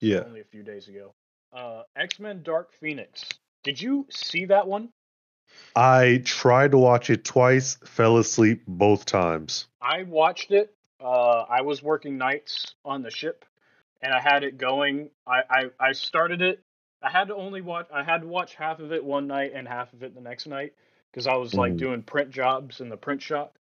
Yeah. 0.00 0.24
only 0.26 0.40
a 0.40 0.44
few 0.44 0.64
days 0.64 0.88
ago. 0.88 1.14
Uh, 1.52 1.82
X 1.96 2.18
Men 2.18 2.42
Dark 2.42 2.72
Phoenix. 2.72 3.24
Did 3.62 3.80
you 3.80 4.06
see 4.10 4.46
that 4.46 4.66
one? 4.66 4.88
I 5.76 6.22
tried 6.24 6.72
to 6.72 6.78
watch 6.78 7.10
it 7.10 7.24
twice, 7.24 7.76
fell 7.84 8.18
asleep 8.18 8.62
both 8.66 9.04
times. 9.04 9.66
I 9.80 10.02
watched 10.04 10.50
it. 10.50 10.74
Uh, 11.00 11.44
I 11.48 11.62
was 11.62 11.82
working 11.82 12.16
nights 12.16 12.74
on 12.84 13.02
the 13.02 13.10
ship, 13.10 13.44
and 14.00 14.12
I 14.12 14.20
had 14.20 14.44
it 14.44 14.56
going. 14.56 15.10
I, 15.26 15.42
I, 15.50 15.64
I 15.80 15.92
started 15.92 16.42
it. 16.42 16.62
I 17.02 17.10
had 17.10 17.28
to 17.28 17.34
only 17.34 17.60
watch. 17.60 17.88
I 17.92 18.02
had 18.02 18.22
to 18.22 18.28
watch 18.28 18.54
half 18.54 18.78
of 18.78 18.92
it 18.92 19.04
one 19.04 19.26
night 19.26 19.52
and 19.54 19.66
half 19.66 19.92
of 19.92 20.02
it 20.02 20.14
the 20.14 20.20
next 20.20 20.46
night 20.46 20.74
because 21.10 21.26
I 21.26 21.34
was 21.34 21.54
like 21.54 21.72
Mhm. 21.72 21.78
doing 21.78 22.02
print 22.02 22.30
jobs 22.30 22.80
in 22.80 22.88
the 22.88 22.96
print 22.96 23.20
shop, 23.20 23.58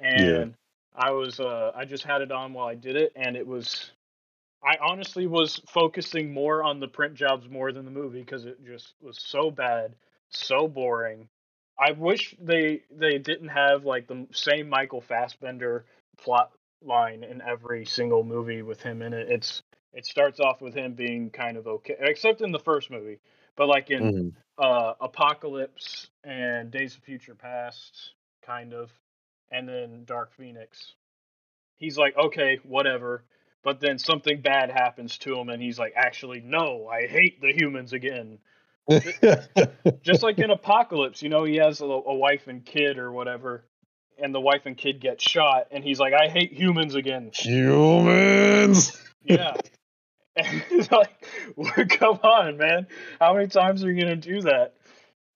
and 0.00 0.54
I 0.94 1.10
was. 1.10 1.38
Uh, 1.38 1.72
I 1.74 1.84
just 1.84 2.04
had 2.04 2.22
it 2.22 2.32
on 2.32 2.52
while 2.54 2.66
I 2.66 2.74
did 2.74 2.96
it, 2.96 3.12
and 3.14 3.36
it 3.36 3.46
was. 3.46 3.92
I 4.62 4.76
honestly 4.80 5.26
was 5.26 5.60
focusing 5.68 6.32
more 6.32 6.64
on 6.64 6.80
the 6.80 6.88
print 6.88 7.14
jobs 7.14 7.48
more 7.48 7.72
than 7.72 7.84
the 7.84 7.90
movie 7.90 8.20
because 8.20 8.44
it 8.44 8.64
just 8.64 8.94
was 9.00 9.18
so 9.20 9.50
bad, 9.50 9.94
so 10.30 10.66
boring. 10.68 11.28
I 11.78 11.92
wish 11.92 12.34
they 12.40 12.82
they 12.90 13.18
didn't 13.18 13.48
have 13.48 13.84
like 13.84 14.08
the 14.08 14.26
same 14.32 14.68
Michael 14.68 15.00
Fassbender 15.00 15.84
plot 16.18 16.50
line 16.82 17.22
in 17.24 17.40
every 17.42 17.84
single 17.84 18.24
movie 18.24 18.62
with 18.62 18.80
him 18.82 19.02
in 19.02 19.12
it. 19.12 19.28
It's 19.30 19.62
it 19.92 20.04
starts 20.06 20.40
off 20.40 20.60
with 20.60 20.74
him 20.74 20.94
being 20.94 21.30
kind 21.30 21.56
of 21.56 21.66
okay, 21.66 21.96
except 22.00 22.40
in 22.40 22.50
the 22.52 22.58
first 22.58 22.90
movie. 22.90 23.20
But 23.56 23.68
like 23.68 23.90
in 23.90 24.12
Mhm. 24.12 24.34
uh, 24.58 24.94
Apocalypse 25.00 26.10
and 26.24 26.70
Days 26.70 26.96
of 26.96 27.02
Future 27.04 27.34
Past, 27.36 28.14
kind 28.42 28.74
of, 28.74 28.90
and 29.52 29.68
then 29.68 30.04
Dark 30.04 30.32
Phoenix, 30.32 30.94
he's 31.76 31.96
like, 31.96 32.16
okay, 32.16 32.58
whatever. 32.64 33.22
But 33.62 33.80
then 33.80 33.98
something 33.98 34.40
bad 34.40 34.70
happens 34.70 35.18
to 35.18 35.38
him 35.38 35.48
and 35.48 35.62
he's 35.62 35.78
like 35.78 35.92
actually 35.96 36.40
no 36.40 36.86
i 36.86 37.06
hate 37.06 37.40
the 37.40 37.52
humans 37.52 37.92
again 37.92 38.38
just 40.02 40.22
like 40.22 40.38
in 40.38 40.50
apocalypse 40.50 41.22
you 41.22 41.28
know 41.28 41.44
he 41.44 41.56
has 41.56 41.80
a, 41.80 41.84
a 41.84 42.14
wife 42.14 42.46
and 42.46 42.64
kid 42.64 42.98
or 42.98 43.12
whatever 43.12 43.64
and 44.22 44.34
the 44.34 44.40
wife 44.40 44.62
and 44.64 44.76
kid 44.76 45.00
get 45.00 45.20
shot 45.20 45.66
and 45.70 45.84
he's 45.84 46.00
like 46.00 46.14
i 46.14 46.28
hate 46.28 46.52
humans 46.52 46.94
again 46.94 47.30
Humans. 47.34 48.96
yeah 49.24 49.54
and 50.36 50.64
it's 50.70 50.90
like 50.90 51.26
well, 51.56 51.72
come 51.88 52.18
on 52.22 52.56
man 52.56 52.86
how 53.20 53.34
many 53.34 53.48
times 53.48 53.84
are 53.84 53.92
you 53.92 54.00
gonna 54.00 54.16
do 54.16 54.40
that 54.42 54.74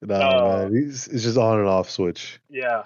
Nah, 0.02 0.16
Uh, 0.16 0.58
man, 0.64 0.74
he's 0.74 1.06
it's 1.08 1.22
just 1.22 1.38
on 1.38 1.60
and 1.60 1.68
off 1.68 1.88
switch. 1.88 2.40
Yeah. 2.50 2.84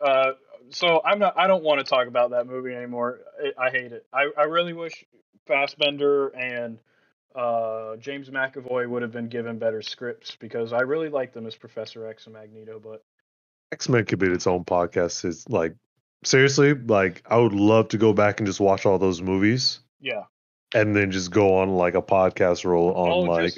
Uh, 0.00 0.32
so 0.74 1.00
I'm 1.04 1.18
not. 1.18 1.38
I 1.38 1.46
don't 1.46 1.62
want 1.62 1.80
to 1.80 1.84
talk 1.84 2.06
about 2.06 2.30
that 2.30 2.46
movie 2.46 2.74
anymore. 2.74 3.20
I, 3.58 3.66
I 3.66 3.70
hate 3.70 3.92
it. 3.92 4.06
I, 4.12 4.28
I 4.36 4.42
really 4.44 4.72
wish 4.72 5.04
Fassbender 5.46 6.28
and 6.28 6.78
uh, 7.34 7.96
James 7.96 8.30
McAvoy 8.30 8.88
would 8.88 9.02
have 9.02 9.12
been 9.12 9.28
given 9.28 9.58
better 9.58 9.82
scripts 9.82 10.36
because 10.36 10.72
I 10.72 10.80
really 10.80 11.08
like 11.08 11.32
them 11.32 11.46
as 11.46 11.54
Professor 11.56 12.06
X 12.06 12.26
and 12.26 12.34
Magneto. 12.34 12.80
But 12.82 13.02
X 13.72 13.88
Men 13.88 14.04
could 14.04 14.18
be 14.18 14.28
its 14.28 14.46
own 14.46 14.64
podcast. 14.64 15.24
It's 15.24 15.48
like 15.48 15.74
seriously, 16.24 16.74
like 16.74 17.22
I 17.28 17.36
would 17.38 17.54
love 17.54 17.88
to 17.88 17.98
go 17.98 18.12
back 18.12 18.40
and 18.40 18.46
just 18.46 18.60
watch 18.60 18.86
all 18.86 18.98
those 18.98 19.20
movies 19.22 19.80
yeah, 20.00 20.24
and 20.74 20.94
then 20.94 21.10
just 21.10 21.30
go 21.30 21.56
on 21.56 21.70
like 21.70 21.94
a 21.94 22.02
podcast 22.02 22.64
roll 22.64 22.92
on 22.94 23.10
Oh, 23.10 23.20
like 23.20 23.54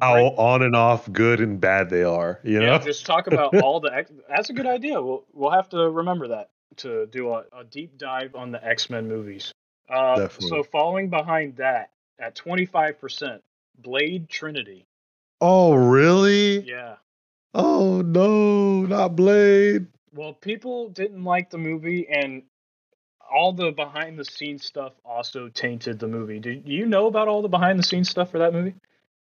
how 0.00 0.26
on 0.36 0.62
and 0.62 0.76
off 0.76 1.10
good 1.10 1.40
and 1.40 1.60
bad 1.60 1.90
they 1.90 2.02
are. 2.02 2.40
You 2.42 2.60
yeah, 2.60 2.78
know? 2.78 2.78
just 2.78 3.06
talk 3.06 3.26
about 3.26 3.56
all 3.62 3.80
the. 3.80 3.92
X- 3.92 4.12
That's 4.28 4.50
a 4.50 4.52
good 4.52 4.66
idea. 4.66 5.00
We'll 5.00 5.24
we'll 5.32 5.50
have 5.50 5.68
to 5.70 5.78
remember 5.90 6.28
that 6.28 6.50
to 6.78 7.06
do 7.06 7.32
a, 7.32 7.44
a 7.52 7.64
deep 7.64 7.98
dive 7.98 8.34
on 8.34 8.52
the 8.52 8.64
X 8.64 8.90
Men 8.90 9.08
movies. 9.08 9.52
Uh, 9.88 10.16
Definitely. 10.16 10.48
so 10.48 10.62
following 10.62 11.10
behind 11.10 11.56
that 11.56 11.90
at 12.18 12.34
25 12.34 13.00
percent, 13.00 13.42
Blade 13.78 14.28
Trinity. 14.28 14.86
oh 15.40 15.74
really? 15.74 16.60
Yeah. 16.60 16.96
Oh 17.54 18.02
no, 18.02 18.82
not 18.82 19.16
Blade. 19.16 19.86
Well, 20.14 20.32
people 20.32 20.88
didn't 20.88 21.24
like 21.24 21.50
the 21.50 21.58
movie, 21.58 22.08
and 22.08 22.42
all 23.30 23.52
the 23.52 23.70
behind 23.70 24.18
the 24.18 24.24
scenes 24.24 24.64
stuff 24.64 24.92
also 25.04 25.48
tainted 25.48 25.98
the 25.98 26.08
movie. 26.08 26.38
Do 26.38 26.60
you 26.64 26.86
know 26.86 27.06
about 27.06 27.28
all 27.28 27.42
the 27.42 27.48
behind 27.48 27.78
the 27.78 27.82
scenes 27.82 28.08
stuff 28.08 28.30
for 28.30 28.38
that 28.38 28.52
movie? 28.52 28.74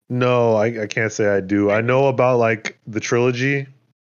No, 0.09 0.55
I, 0.57 0.83
I 0.83 0.87
can't 0.87 1.13
say 1.13 1.27
I 1.27 1.41
do. 1.41 1.71
I 1.71 1.81
know 1.81 2.09
about 2.09 2.39
like 2.39 2.79
the 2.87 3.01
trilogy, 3.01 3.67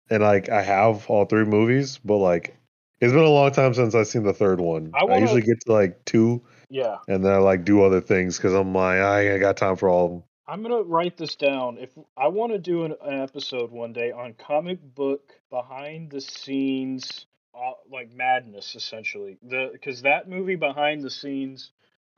and 0.09 0.21
like 0.23 0.49
I 0.49 0.61
have 0.61 1.09
all 1.09 1.25
three 1.25 1.45
movies, 1.45 1.99
but 2.03 2.17
like 2.17 2.55
it's 2.99 3.13
been 3.13 3.23
a 3.23 3.29
long 3.29 3.51
time 3.51 3.73
since 3.73 3.93
I've 3.95 4.07
seen 4.07 4.23
the 4.23 4.33
third 4.33 4.59
one. 4.59 4.91
I 4.93 4.99
I, 4.99 5.03
wanna- 5.03 5.21
usually 5.21 5.41
get 5.41 5.59
to 5.65 5.71
like 5.73 6.03
two, 6.05 6.43
Yeah. 6.69 6.97
and 7.07 7.23
then 7.23 7.31
I 7.33 7.37
like 7.37 7.63
do 7.65 7.83
other 7.83 8.01
things 8.01 8.37
because 8.37 8.53
I'm 8.53 8.73
like 8.73 8.99
I 8.99 9.29
ain't 9.29 9.41
got 9.41 9.57
time 9.57 9.75
for 9.75 9.89
all 9.89 10.05
of 10.05 10.11
them. 10.11 10.23
I'm 10.49 10.61
gonna 10.63 10.81
write 10.83 11.17
this 11.17 11.35
down. 11.35 11.77
If 11.77 11.89
I 12.15 12.29
want 12.29 12.53
to 12.53 12.57
do 12.59 12.85
an, 12.85 12.95
an 13.03 13.19
episode 13.21 13.69
one 13.71 13.91
day 13.93 14.11
on 14.11 14.33
comic 14.33 14.79
book 14.95 15.33
behind 15.49 16.09
the 16.09 16.21
scenes, 16.21 17.25
uh, 17.53 17.71
like 17.91 18.13
madness, 18.13 18.73
essentially, 18.75 19.37
the 19.43 19.69
because 19.73 20.03
that 20.03 20.29
movie 20.29 20.55
behind 20.55 21.03
the 21.03 21.09
scenes 21.09 21.71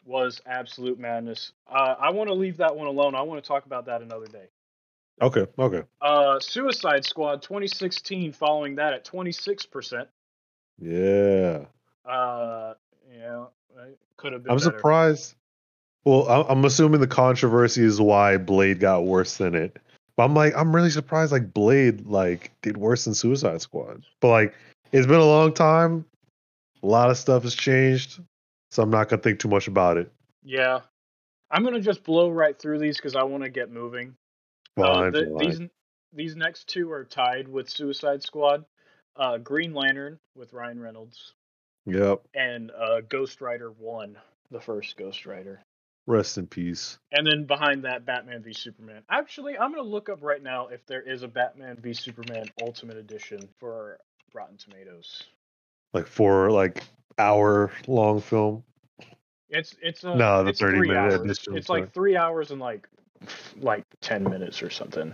was 0.06 0.41
absolute 0.45 0.99
madness. 0.99 1.51
Uh, 1.68 1.95
I 1.99 2.11
want 2.11 2.30
to 2.30 2.34
leave 2.35 2.57
that 2.57 2.76
one 2.76 2.88
alone. 2.88 3.15
I 3.15 3.22
want 3.23 3.43
to 3.43 3.47
talk 3.47 3.65
about 3.65 3.85
that 3.88 4.01
another 4.01 4.27
day. 4.27 4.45
Okay, 5.22 5.45
okay, 5.57 5.84
Uh, 5.99 6.39
Suicide 6.39 7.03
Squad 7.06 7.41
2016, 7.41 8.31
following 8.31 8.76
that 8.76 8.93
at 8.93 9.03
26%. 9.06 10.07
Yeah. 10.81 11.65
Uh, 12.06 12.73
yeah, 13.15 13.45
could 14.18 14.34
have 14.34 14.43
been. 14.43 14.51
I'm 14.51 14.57
better. 14.57 14.77
surprised. 14.77 15.35
Well, 16.06 16.27
I- 16.30 16.51
I'm 16.51 16.65
assuming 16.65 17.01
the 17.01 17.07
controversy 17.07 17.84
is 17.84 17.99
why 18.01 18.38
Blade 18.38 18.80
got 18.80 19.06
worse 19.06 19.38
than 19.38 19.56
it. 19.56 19.77
But 20.15 20.23
I'm 20.23 20.34
like, 20.34 20.53
I'm 20.56 20.76
really 20.76 20.89
surprised. 20.89 21.31
Like 21.31 21.53
Blade, 21.53 22.06
like 22.07 22.51
did 22.61 22.77
worse 22.77 23.06
than 23.06 23.14
Suicide 23.14 23.61
Squad. 23.61 24.03
But 24.19 24.30
like, 24.30 24.56
it's 24.91 25.07
been 25.07 25.19
a 25.19 25.26
long 25.26 25.53
time. 25.53 26.06
A 26.81 26.88
lot 26.88 27.10
of 27.10 27.18
stuff 27.18 27.43
has 27.43 27.56
changed, 27.56 28.19
so 28.72 28.84
I'm 28.84 28.89
not 28.89 29.10
gonna 29.10 29.22
think 29.22 29.39
too 29.39 29.49
much 29.49 29.68
about 29.68 29.97
it. 29.97 30.11
Yeah, 30.43 30.80
I'm 31.51 31.64
gonna 31.64 31.81
just 31.81 32.03
blow 32.03 32.30
right 32.30 32.57
through 32.57 32.80
these 32.80 32.97
because 32.97 33.15
I 33.15 33.23
want 33.23 33.43
to 33.43 33.49
get 33.49 33.72
moving. 33.72 34.15
Uh, 34.77 35.10
the- 35.10 35.26
fine. 35.26 35.38
these 35.38 35.61
these 36.14 36.35
next 36.35 36.68
two 36.68 36.91
are 36.91 37.03
tied 37.03 37.47
with 37.47 37.69
Suicide 37.69 38.23
Squad. 38.23 38.65
Uh, 39.15 39.38
Green 39.38 39.73
Lantern 39.73 40.19
with 40.36 40.53
Ryan 40.53 40.80
Reynolds 40.80 41.34
Yep. 41.86 42.22
and 42.36 42.72
uh, 42.72 43.02
Ghost 43.10 43.41
Rider 43.41 43.72
One, 43.72 44.18
the 44.52 44.61
first 44.61 44.95
Ghost 44.98 45.26
Rider. 45.26 45.61
Rest 46.07 46.38
in 46.38 46.48
peace. 46.48 46.98
And 47.11 47.26
then 47.27 47.45
behind 47.45 47.84
that, 47.84 48.06
Batman 48.06 48.41
v 48.41 48.52
Superman. 48.53 49.03
Actually, 49.11 49.57
I'm 49.57 49.72
gonna 49.72 49.84
look 49.88 50.10
up 50.10 50.23
right 50.23 50.41
now 50.41 50.68
if 50.68 50.86
there 50.88 51.02
is 51.02 51.22
a 51.23 51.27
Batman 51.27 51.76
v 51.81 51.94
Superman 51.94 52.49
Ultimate 52.61 52.98
Edition 52.98 53.48
for 53.60 53.99
Rotten 54.34 54.57
Tomatoes. 54.57 55.23
Like 55.94 56.07
for 56.07 56.49
like 56.52 56.84
hour 57.19 57.72
long 57.88 58.22
film. 58.22 58.64
It's 59.49 59.76
it's 59.81 60.03
a 60.03 60.15
No, 60.15 60.44
the 60.44 60.49
it's 60.52 60.60
30 60.60 60.80
minute 60.88 61.22
edition, 61.22 61.57
It's 61.57 61.68
sorry. 61.68 61.81
like 61.81 61.94
three 61.94 62.15
hours 62.15 62.52
and 62.52 62.60
like 62.60 62.88
like 63.57 63.84
ten 64.02 64.23
minutes 64.23 64.64
or 64.64 64.69
something. 64.69 65.14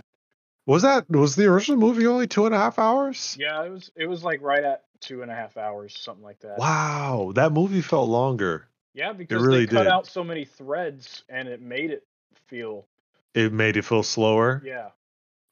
Was 0.66 0.82
that 0.82 1.08
was 1.08 1.36
the 1.36 1.46
original 1.46 1.78
movie 1.78 2.06
only 2.06 2.26
two 2.26 2.46
and 2.46 2.54
a 2.54 2.58
half 2.58 2.78
hours? 2.78 3.36
Yeah, 3.38 3.64
it 3.64 3.70
was 3.70 3.90
it 3.96 4.06
was 4.06 4.24
like 4.24 4.42
right 4.42 4.64
at 4.64 4.82
two 5.00 5.22
and 5.22 5.30
a 5.30 5.34
half 5.34 5.56
hours, 5.56 5.96
something 5.98 6.24
like 6.24 6.40
that. 6.40 6.58
Wow, 6.58 7.32
that 7.36 7.52
movie 7.52 7.82
felt 7.82 8.08
longer. 8.08 8.66
Yeah, 8.94 9.12
because 9.12 9.42
really 9.42 9.66
they 9.66 9.72
cut 9.72 9.84
did. 9.84 9.92
out 9.92 10.06
so 10.06 10.24
many 10.24 10.44
threads 10.44 11.22
and 11.28 11.48
it 11.48 11.60
made 11.62 11.90
it 11.90 12.04
feel 12.48 12.86
It 13.34 13.52
made 13.52 13.76
it 13.76 13.84
feel 13.84 14.02
slower. 14.02 14.60
yeah. 14.64 14.88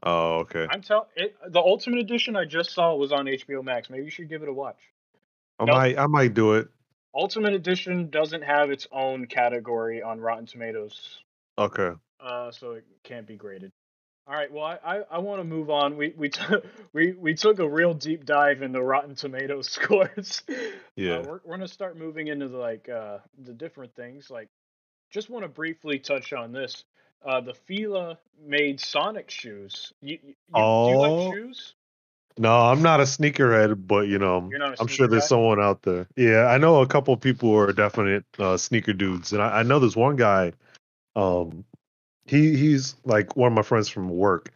Oh, 0.03 0.41
okay. 0.41 0.67
I'm 0.69 0.83
tell 0.83 1.09
it 1.17 1.37
the 1.49 1.61
Ultimate 1.61 2.01
Edition 2.01 2.35
I 2.37 2.45
just 2.45 2.73
saw 2.73 2.95
was 2.95 3.13
on 3.13 3.27
HBO 3.27 3.63
Max. 3.63 3.89
Maybe 3.89 4.05
you 4.05 4.11
should 4.11 4.29
give 4.29 4.43
it 4.43 4.49
a 4.49 4.53
watch. 4.53 4.79
I 5.61 5.65
Nope. 5.67 5.77
might 5.77 5.99
I 5.99 6.07
might 6.09 6.35
do 6.35 6.55
it. 6.55 6.69
Ultimate 7.15 7.53
Edition 7.55 8.11
doesn't 8.11 8.43
have 8.43 8.71
its 8.73 8.89
own 8.91 9.27
category 9.27 10.03
on 10.03 10.21
Rotten 10.21 10.47
Tomatoes, 10.47 11.21
Okay. 11.57 11.93
uh, 12.19 12.51
so 12.51 12.73
it 12.73 12.85
can't 13.05 13.25
be 13.27 13.37
graded. 13.37 13.71
All 14.27 14.35
right, 14.35 14.51
well, 14.51 14.65
I, 14.65 14.79
I, 14.85 15.03
I 15.11 15.19
want 15.19 15.41
to 15.41 15.45
move 15.45 15.69
on. 15.69 15.97
We 15.99 16.15
we, 16.17 16.31
t- 16.31 16.43
we 16.95 17.13
we 17.13 17.35
took 17.35 17.59
a 17.59 17.69
real 17.69 17.93
deep 17.93 18.25
dive 18.25 18.63
into 18.63 18.81
Rotten 18.83 19.15
Tomatoes 19.15 19.69
scores. 19.71 20.43
Yeah. 20.97 21.17
Uh, 21.17 21.23
we're 21.23 21.41
we're 21.45 21.57
gonna 21.57 21.69
start 21.69 21.99
moving 21.99 22.29
into 22.29 22.49
the, 22.49 22.57
like 22.57 22.89
uh, 22.89 23.19
the 23.45 23.53
different 23.53 23.95
things. 23.95 24.31
Like, 24.31 24.49
just 25.11 25.29
want 25.29 25.45
to 25.45 25.49
briefly 25.49 25.99
touch 25.99 26.33
on 26.33 26.53
this. 26.53 26.85
Uh, 27.25 27.41
the 27.41 27.55
Fila 27.55 28.19
made 28.47 28.81
Sonic 28.81 29.31
shoes. 29.31 29.93
You, 30.03 30.13
you, 30.13 30.19
you- 30.29 30.35
do 30.55 30.59
you 30.59 30.63
Oh. 30.63 31.27
like 31.29 31.35
shoes? 31.35 31.75
No, 32.37 32.53
I'm 32.63 32.83
not 32.83 32.99
a 32.99 33.05
sneakerhead, 33.05 33.87
but 33.87 34.09
you 34.09 34.19
know, 34.19 34.49
You're 34.51 34.59
not 34.59 34.75
a 34.77 34.81
I'm 34.81 34.89
sure 34.89 35.07
there's 35.07 35.23
guy? 35.23 35.29
someone 35.29 35.61
out 35.61 35.83
there. 35.83 36.09
Yeah, 36.17 36.47
I 36.47 36.59
know 36.59 36.81
a 36.81 36.87
couple 36.87 37.17
people 37.17 37.51
who 37.51 37.59
are 37.59 37.73
definite 37.73 38.25
uh, 38.41 38.57
sneaker 38.57 38.93
dudes, 38.93 39.33
and 39.33 39.41
I, 39.41 39.61
I 39.61 39.63
know 39.63 39.79
there's 39.79 39.95
one 39.95 40.17
guy. 40.17 40.53
Um, 41.15 41.65
he 42.27 42.57
he's 42.57 42.97
like 43.05 43.37
one 43.37 43.49
of 43.49 43.57
my 43.57 43.63
friends 43.63 43.89
from 43.89 44.09
work, 44.09 44.53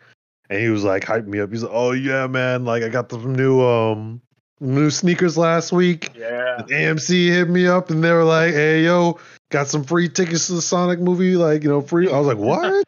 and 0.50 0.60
he 0.60 0.68
was 0.68 0.84
like 0.84 1.04
hyping 1.04 1.26
me 1.26 1.40
up. 1.40 1.50
He's 1.50 1.62
like, 1.62 1.72
"Oh 1.74 1.92
yeah, 1.92 2.26
man! 2.26 2.64
Like 2.64 2.82
I 2.82 2.88
got 2.88 3.08
the 3.08 3.18
new 3.18 3.62
um 3.62 4.20
new 4.60 4.90
sneakers 4.90 5.36
last 5.36 5.72
week. 5.72 6.12
Yeah. 6.14 6.60
And 6.60 6.68
AMC 6.68 7.28
hit 7.28 7.48
me 7.48 7.66
up, 7.66 7.90
and 7.90 8.02
they 8.02 8.12
were 8.12 8.24
like, 8.24 8.54
"Hey 8.54 8.84
yo, 8.84 9.18
got 9.50 9.68
some 9.68 9.84
free 9.84 10.08
tickets 10.08 10.46
to 10.48 10.54
the 10.54 10.62
Sonic 10.62 11.00
movie. 11.00 11.36
Like 11.36 11.62
you 11.62 11.68
know, 11.68 11.80
free." 11.80 12.10
I 12.10 12.18
was 12.18 12.26
like, 12.26 12.38
"What? 12.38 12.84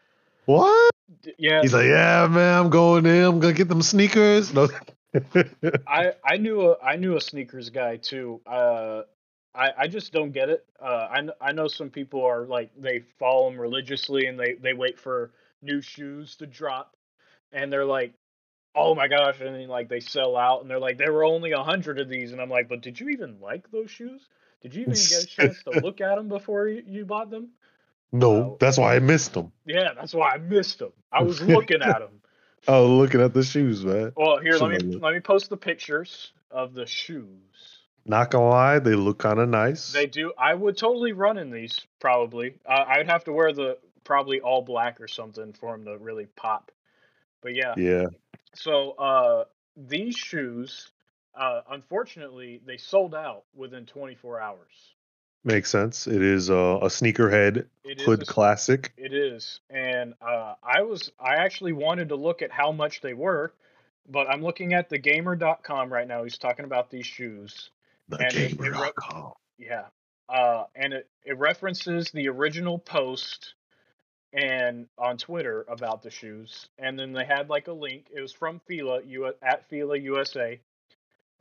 what?" 0.47 0.91
Yeah. 1.39 1.61
He's 1.61 1.75
like, 1.75 1.87
"Yeah, 1.87 2.27
man, 2.31 2.59
I'm 2.59 2.71
going 2.71 3.07
in. 3.07 3.25
I'm 3.25 3.41
gonna 3.41 3.53
get 3.53 3.69
them 3.69 3.83
sneakers." 3.83 4.53
No. 4.55 4.69
I 5.89 6.13
I 6.25 6.37
knew 6.37 6.71
a 6.71 6.77
I 6.81 6.95
knew 6.95 7.17
a 7.17 7.21
sneakers 7.21 7.71
guy 7.71 7.97
too. 7.97 8.41
Uh, 8.47 9.03
I 9.55 9.71
I 9.79 9.89
just 9.89 10.13
don't 10.13 10.33
get 10.33 10.49
it. 10.49 10.65
Uh, 10.81 11.09
I 11.11 11.29
I 11.41 11.53
know 11.53 11.69
some 11.69 11.91
people 11.91 12.25
are 12.25 12.47
like 12.47 12.71
they 12.79 13.01
follow 13.19 13.51
them 13.51 13.61
religiously 13.61 14.27
and 14.27 14.39
they 14.39 14.55
they 14.55 14.73
wait 14.75 14.99
for 14.99 15.33
new 15.63 15.81
shoes 15.81 16.37
to 16.37 16.47
drop, 16.47 16.97
and 17.53 17.73
they're 17.73 17.85
like, 17.85 18.15
oh 18.75 18.95
my 18.95 19.09
gosh, 19.09 19.41
and 19.41 19.55
then 19.55 19.69
like 19.69 19.89
they 19.89 20.01
sell 20.01 20.37
out 20.37 20.63
and 20.63 20.71
they're 20.71 20.79
like 20.79 20.99
there 20.99 21.13
were 21.13 21.25
only 21.25 21.53
a 21.53 21.63
hundred 21.63 21.99
of 21.99 22.09
these, 22.09 22.33
and 22.33 22.41
I'm 22.41 22.51
like, 22.51 22.69
but 22.69 22.81
did 22.83 22.99
you 23.01 23.09
even 23.11 23.39
like 23.41 23.71
those 23.71 23.91
shoes? 23.91 24.23
Did 24.63 24.75
you 24.75 24.83
even 24.83 24.95
get 24.95 25.23
a 25.25 25.27
chance 25.27 25.63
to 25.65 25.71
look 25.83 26.01
at 26.01 26.17
them 26.17 26.29
before 26.29 26.69
you, 26.69 26.83
you 26.87 27.05
bought 27.07 27.31
them? 27.31 27.49
No, 28.13 28.31
Oh. 28.33 28.57
that's 28.61 28.77
why 28.77 28.97
I 28.97 28.99
missed 28.99 29.33
them. 29.35 29.53
Yeah, 29.65 29.95
that's 29.95 30.13
why 30.13 30.33
I 30.33 30.39
missed 30.39 30.81
them. 30.81 30.93
I 31.13 31.23
was 31.23 31.41
looking 31.57 31.81
at 31.83 32.01
them. 32.01 32.21
Oh, 32.69 32.87
looking 32.87 33.21
at 33.23 33.33
the 33.33 33.43
shoes, 33.43 33.85
man. 33.85 34.13
Well, 34.17 34.39
here 34.39 34.57
let 34.59 34.83
me 34.83 34.97
let 34.97 35.15
me 35.15 35.21
post 35.21 35.49
the 35.51 35.57
pictures 35.57 36.33
of 36.51 36.75
the 36.75 36.87
shoes. 36.87 37.27
Not 38.07 38.31
gonna 38.31 38.49
lie, 38.49 38.79
they 38.79 38.95
look 38.95 39.19
kind 39.19 39.39
of 39.39 39.49
nice. 39.49 39.93
They 39.93 40.07
do. 40.07 40.33
I 40.39 40.55
would 40.55 40.77
totally 40.77 41.13
run 41.13 41.39
in 41.39 41.51
these 41.51 41.81
probably. 42.01 42.55
Uh, 42.67 42.85
I'd 42.87 43.09
have 43.09 43.25
to 43.25 43.33
wear 43.33 43.53
the 43.53 43.79
probably 44.05 44.41
all 44.41 44.63
black 44.63 45.01
or 45.01 45.09
something 45.09 45.53
for 45.53 45.77
them 45.77 45.85
to 45.85 45.99
really 45.99 46.27
pop. 46.37 46.73
But 47.43 47.55
yeah. 47.55 47.75
yeah, 47.77 48.07
So 48.55 48.93
uh, 48.93 49.45
these 49.77 50.17
shoes, 50.17 50.91
uh, 51.35 51.63
unfortunately, 51.71 52.61
they 52.67 52.77
sold 52.77 53.15
out 53.15 53.45
within 53.55 53.87
24 53.87 54.41
hours. 54.41 54.95
Makes 55.43 55.71
sense. 55.71 56.07
It 56.07 56.23
is 56.23 56.51
uh, 56.51 56.81
a 56.83 56.89
sneakerhead 56.89 57.67
It 57.85 58.01
hood 58.01 58.23
a- 58.23 58.27
classic. 58.27 58.93
It 58.99 59.15
is, 59.15 59.61
and 59.71 60.15
uh, 60.21 60.55
I 60.63 60.83
was 60.83 61.13
I 61.19 61.37
actually 61.37 61.73
wanted 61.73 62.11
to 62.11 62.17
look 62.17 62.43
at 62.43 62.51
how 62.51 62.73
much 62.73 63.01
they 63.01 63.15
were, 63.15 63.55
but 64.07 64.29
I'm 64.29 64.43
looking 64.43 64.75
at 64.75 64.91
thegamer.com 64.91 65.91
right 65.91 66.07
now. 66.07 66.25
He's 66.25 66.37
talking 66.37 66.67
about 66.67 66.91
these 66.91 67.07
shoes. 67.07 67.71
The 68.11 68.19
and 68.19 68.35
it- 68.35 68.59
re- 68.59 68.71
gamer.com. 68.71 69.33
Yeah. 69.59 69.85
Uh, 70.29 70.65
and 70.77 70.93
it, 70.93 71.09
it 71.25 71.39
references 71.39 72.11
the 72.13 72.29
original 72.29 72.79
post 72.79 73.55
and 74.33 74.87
on 74.97 75.17
Twitter 75.17 75.65
about 75.69 76.03
the 76.03 76.11
shoes. 76.11 76.69
And 76.79 76.99
then 76.99 77.13
they 77.13 77.25
had 77.25 77.49
like 77.49 77.67
a 77.67 77.73
link. 77.73 78.07
It 78.15 78.21
was 78.21 78.33
from 78.33 78.61
Fila 78.69 79.03
U- 79.05 79.35
at 79.43 79.69
Fila 79.69 79.99
USA. 79.99 80.61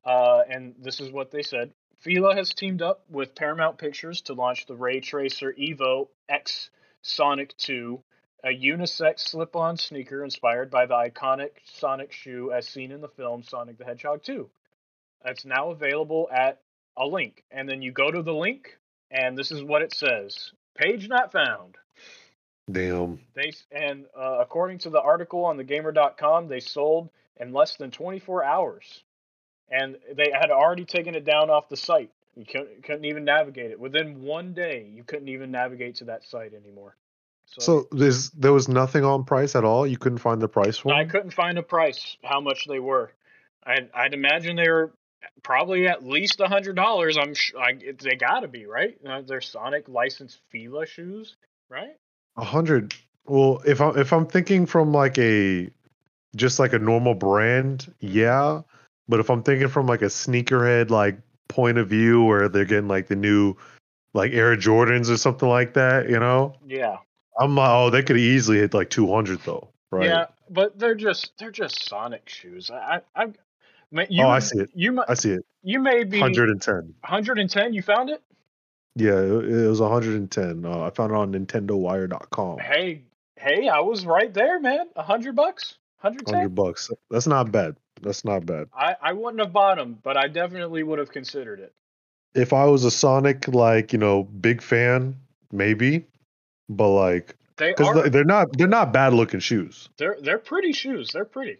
Uh, 0.03 0.41
and 0.49 0.73
this 0.79 0.99
is 0.99 1.11
what 1.11 1.29
they 1.31 1.43
said. 1.43 1.71
Fila 1.99 2.33
has 2.35 2.53
teamed 2.53 2.81
up 2.81 3.03
with 3.09 3.35
Paramount 3.35 3.77
Pictures 3.77 4.21
to 4.21 4.33
launch 4.33 4.65
the 4.65 4.75
Ray 4.75 5.01
Tracer 5.01 5.53
Evo 5.53 6.07
X 6.29 6.69
Sonic 7.01 7.55
2, 7.57 8.01
a 8.45 8.47
unisex 8.49 9.19
slip-on 9.19 9.75
sneaker 9.77 10.23
inspired 10.23 10.71
by 10.71 10.85
the 10.85 10.93
iconic 10.93 11.49
Sonic 11.65 12.11
shoe 12.13 12.51
as 12.51 12.67
seen 12.67 12.91
in 12.91 13.01
the 13.01 13.09
film 13.09 13.43
Sonic 13.43 13.77
the 13.77 13.85
Hedgehog 13.85 14.23
2. 14.23 14.49
It's 15.25 15.45
now 15.45 15.71
available 15.71 16.29
at 16.31 16.61
a 16.97 17.05
link, 17.05 17.43
and 17.51 17.67
then 17.67 17.81
you 17.81 17.91
go 17.91 18.09
to 18.09 18.21
the 18.21 18.33
link, 18.33 18.77
and 19.11 19.37
this 19.37 19.51
is 19.51 19.63
what 19.63 19.81
it 19.81 19.93
says: 19.93 20.51
"Page 20.75 21.07
not 21.07 21.31
found." 21.31 21.77
Damn. 22.71 23.19
They 23.33 23.51
and 23.71 24.05
uh, 24.17 24.37
according 24.39 24.79
to 24.79 24.89
the 24.89 25.01
article 25.01 25.45
on 25.45 25.57
thegamer.com, 25.57 26.47
they 26.47 26.59
sold 26.59 27.09
in 27.37 27.53
less 27.53 27.77
than 27.77 27.91
24 27.91 28.43
hours, 28.43 29.03
and 29.69 29.97
they 30.13 30.31
had 30.33 30.51
already 30.51 30.85
taken 30.85 31.15
it 31.15 31.25
down 31.25 31.49
off 31.49 31.69
the 31.69 31.77
site. 31.77 32.11
You 32.35 32.45
couldn't, 32.45 32.83
couldn't 32.83 33.05
even 33.05 33.25
navigate 33.25 33.71
it 33.71 33.79
within 33.79 34.21
one 34.21 34.53
day. 34.53 34.89
You 34.93 35.03
couldn't 35.03 35.29
even 35.29 35.51
navigate 35.51 35.95
to 35.95 36.05
that 36.05 36.23
site 36.23 36.53
anymore. 36.53 36.95
So 37.47 37.87
there's 37.91 38.29
there 38.31 38.53
was 38.53 38.67
nothing 38.67 39.03
on 39.03 39.23
price 39.23 39.55
at 39.55 39.63
all. 39.63 39.87
You 39.87 39.97
couldn't 39.97 40.19
find 40.19 40.39
the 40.39 40.47
price 40.47 40.77
for 40.77 40.93
I 40.93 41.05
couldn't 41.05 41.31
find 41.31 41.57
a 41.57 41.63
price 41.63 42.15
how 42.23 42.39
much 42.39 42.67
they 42.67 42.79
were. 42.79 43.11
I'd, 43.63 43.89
I'd 43.93 44.13
imagine 44.13 44.55
they 44.55 44.69
were 44.69 44.91
probably 45.43 45.87
at 45.87 46.05
least 46.05 46.39
a 46.39 46.47
hundred 46.47 46.75
dollars. 46.75 47.17
I'm 47.17 47.33
sh- 47.33 47.53
I, 47.59 47.73
they 47.73 48.15
got 48.15 48.41
to 48.41 48.47
be 48.47 48.65
right. 48.65 48.97
Uh, 49.05 49.21
they're 49.21 49.41
Sonic 49.41 49.87
licensed 49.87 50.39
Fila 50.49 50.85
shoes, 50.85 51.35
right? 51.69 51.95
A 52.37 52.43
hundred. 52.43 52.95
Well, 53.25 53.61
if 53.65 53.81
I'm 53.81 53.97
if 53.97 54.13
I'm 54.13 54.25
thinking 54.25 54.65
from 54.65 54.91
like 54.93 55.17
a 55.17 55.69
just 56.35 56.59
like 56.59 56.73
a 56.73 56.79
normal 56.79 57.15
brand, 57.15 57.93
yeah. 57.99 58.61
But 59.07 59.19
if 59.19 59.29
I'm 59.29 59.43
thinking 59.43 59.67
from 59.67 59.87
like 59.87 60.01
a 60.01 60.05
sneakerhead 60.05 60.89
like 60.89 61.17
point 61.47 61.77
of 61.77 61.89
view 61.89 62.23
where 62.23 62.47
they're 62.47 62.65
getting 62.65 62.87
like 62.87 63.07
the 63.07 63.15
new 63.15 63.55
like 64.13 64.31
Air 64.33 64.55
Jordans 64.55 65.09
or 65.09 65.17
something 65.17 65.49
like 65.49 65.73
that, 65.73 66.09
you 66.09 66.19
know, 66.19 66.55
Yeah, 66.65 66.97
I'm 67.39 67.55
like, 67.55 67.69
oh, 67.69 67.89
they 67.89 68.03
could 68.03 68.17
easily 68.17 68.57
hit 68.59 68.73
like 68.73 68.89
200 68.89 69.39
though, 69.45 69.69
right? 69.91 70.05
yeah, 70.05 70.25
but 70.49 70.77
they're 70.77 70.95
just 70.95 71.31
they're 71.37 71.51
just 71.51 71.87
Sonic 71.87 72.29
shoes. 72.29 72.71
I 72.71 73.01
I, 73.15 73.27
you, 73.91 74.23
Oh, 74.23 74.29
I 74.29 74.39
see 74.39 74.59
it. 74.59 74.69
You 74.73 75.03
I 75.07 75.13
see 75.13 75.31
it. 75.31 75.45
you 75.63 75.79
may 75.79 76.03
be 76.03 76.19
110. 76.19 76.73
110. 76.73 77.73
You 77.73 77.81
found 77.81 78.09
it? 78.09 78.21
Yeah, 78.95 79.19
it, 79.19 79.67
was 79.67 79.79
110. 79.81 80.65
Uh, 80.65 80.81
I 80.81 80.89
found 80.89 81.11
it 81.11 81.15
on 81.15 81.31
NintendoWire.com. 81.33 82.59
Hey 82.59 83.03
hey, 83.39 83.67
I 83.67 83.79
was 83.79 84.05
right 84.05 84.33
there, 84.33 84.59
man. 84.59 84.87
A 84.95 85.03
hundred 85.03 85.35
bucks, 85.35 85.77
110. 86.01 86.33
100 86.33 86.49
bucks. 86.55 86.91
That's 87.09 87.27
not 87.27 87.51
bad. 87.51 87.75
That's 88.01 88.23
not 88.23 88.45
bad. 88.45 88.67
I 88.73 88.95
I 89.01 89.13
wouldn't 89.13 89.39
have 89.39 89.53
bought 89.53 89.77
them, 89.77 89.97
but 90.03 90.17
I 90.17 90.27
definitely 90.27 90.83
would 90.83 90.99
have 90.99 91.11
considered 91.11 91.59
it. 91.59 91.73
If 92.35 92.53
I 92.53 92.65
was 92.65 92.85
a 92.85 92.91
Sonic 92.91 93.47
like 93.47 93.91
you 93.93 93.99
know 93.99 94.23
big 94.23 94.61
fan, 94.61 95.15
maybe, 95.51 96.05
but 96.69 96.89
like 96.89 97.35
they 97.57 97.73
are, 97.73 98.09
they're 98.09 98.23
not 98.23 98.57
they're 98.57 98.67
not 98.67 98.93
bad 98.93 99.13
looking 99.13 99.39
shoes. 99.39 99.89
they're 99.97 100.17
they're 100.21 100.37
pretty 100.37 100.71
shoes. 100.71 101.11
They're 101.11 101.25
pretty. 101.25 101.57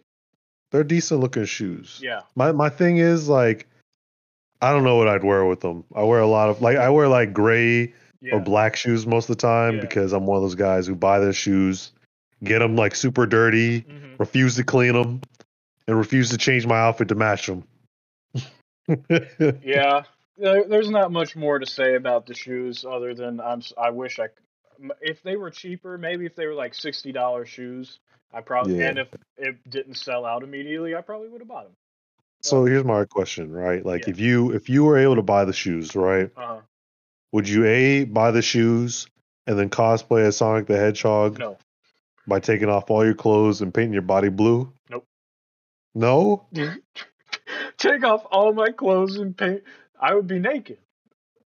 They're 0.70 0.84
decent 0.84 1.20
looking 1.20 1.44
shoes. 1.46 1.98
Yeah. 2.02 2.20
My 2.36 2.52
my 2.52 2.68
thing 2.68 2.98
is 2.98 3.28
like, 3.28 3.66
I 4.62 4.70
don't 4.72 4.84
know 4.84 4.96
what 4.96 5.08
I'd 5.08 5.24
wear 5.24 5.44
with 5.44 5.60
them. 5.60 5.84
I 5.94 6.02
wear 6.04 6.20
a 6.20 6.26
lot 6.26 6.48
of 6.48 6.62
like 6.62 6.76
I 6.76 6.90
wear 6.90 7.08
like 7.08 7.32
gray 7.32 7.92
Yeah. 8.20 8.34
or 8.36 8.40
black 8.40 8.76
shoes 8.76 9.06
most 9.06 9.28
of 9.30 9.36
the 9.36 9.40
time 9.42 9.76
Yeah. 9.76 9.80
because 9.80 10.12
I'm 10.12 10.26
one 10.26 10.36
of 10.36 10.42
those 10.42 10.54
guys 10.54 10.86
who 10.86 10.94
buy 10.94 11.18
their 11.18 11.32
shoes, 11.32 11.92
get 12.44 12.60
them 12.60 12.76
like 12.76 12.94
super 12.94 13.26
dirty, 13.26 13.80
Mhm. 13.82 14.18
refuse 14.18 14.56
to 14.56 14.64
clean 14.64 14.92
them, 14.92 15.22
and 15.88 15.96
refuse 15.96 16.30
to 16.30 16.38
change 16.38 16.66
my 16.66 16.78
outfit 16.78 17.08
to 17.08 17.14
match 17.14 17.46
them. 17.46 17.64
Yeah. 19.62 20.02
There's 20.36 20.88
not 20.90 21.12
much 21.12 21.36
more 21.36 21.58
to 21.58 21.66
say 21.66 21.96
about 21.96 22.26
the 22.26 22.34
shoes 22.34 22.84
other 22.84 23.14
than 23.14 23.40
I'm 23.40 23.62
I 23.76 23.90
wish 23.90 24.18
I 24.18 24.28
if 25.00 25.22
they 25.22 25.36
were 25.36 25.50
cheaper, 25.50 25.98
maybe 25.98 26.26
if 26.26 26.34
they 26.34 26.46
were 26.46 26.54
like 26.54 26.74
sixty 26.74 27.12
dollars 27.12 27.48
shoes, 27.48 27.98
I 28.32 28.40
probably 28.40 28.78
Yeah. 28.78 28.88
and 28.88 28.98
if 28.98 29.08
it 29.38 29.56
didn't 29.68 29.94
sell 29.94 30.24
out 30.24 30.42
immediately, 30.42 30.94
I 30.94 31.00
probably 31.00 31.28
would 31.28 31.40
have 31.40 31.48
bought 31.48 31.64
them. 31.64 31.76
So 32.42 32.64
here's 32.64 32.84
my 32.84 33.04
question, 33.04 33.52
right? 33.52 33.84
Like 33.84 34.02
Yeah. 34.02 34.10
if 34.10 34.20
you 34.20 34.52
if 34.52 34.68
you 34.68 34.84
were 34.84 34.98
able 34.98 35.16
to 35.16 35.22
buy 35.22 35.44
the 35.44 35.52
shoes, 35.52 35.94
right? 35.94 36.30
Uh, 36.36 36.60
Would 37.32 37.48
you 37.48 37.64
a 37.66 38.04
buy 38.04 38.30
the 38.30 38.42
shoes 38.42 39.06
and 39.46 39.58
then 39.58 39.70
cosplay 39.70 40.22
as 40.22 40.36
Sonic 40.36 40.66
the 40.66 40.76
Hedgehog 40.76 41.38
no, 41.38 41.58
by 42.26 42.40
taking 42.40 42.68
off 42.68 42.90
all 42.90 43.04
your 43.04 43.14
clothes 43.14 43.60
and 43.60 43.72
painting 43.72 43.92
your 43.92 44.02
body 44.02 44.28
blue? 44.30 44.72
Nope. 44.88 45.06
No? 45.94 46.46
take 47.78 48.04
off 48.04 48.24
all 48.30 48.52
my 48.52 48.70
clothes 48.70 49.16
and 49.18 49.36
paint. 49.36 49.62
I 50.00 50.14
would 50.14 50.26
be 50.26 50.38
naked. 50.38 50.78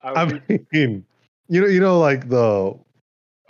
I 0.02 0.12
I 0.12 0.24
would 0.26 0.48
be, 0.48 0.66
mean, 0.72 1.06
you 1.48 1.62
know, 1.62 1.68
you 1.68 1.80
know, 1.80 1.99
like 1.99 2.28
the 2.28 2.78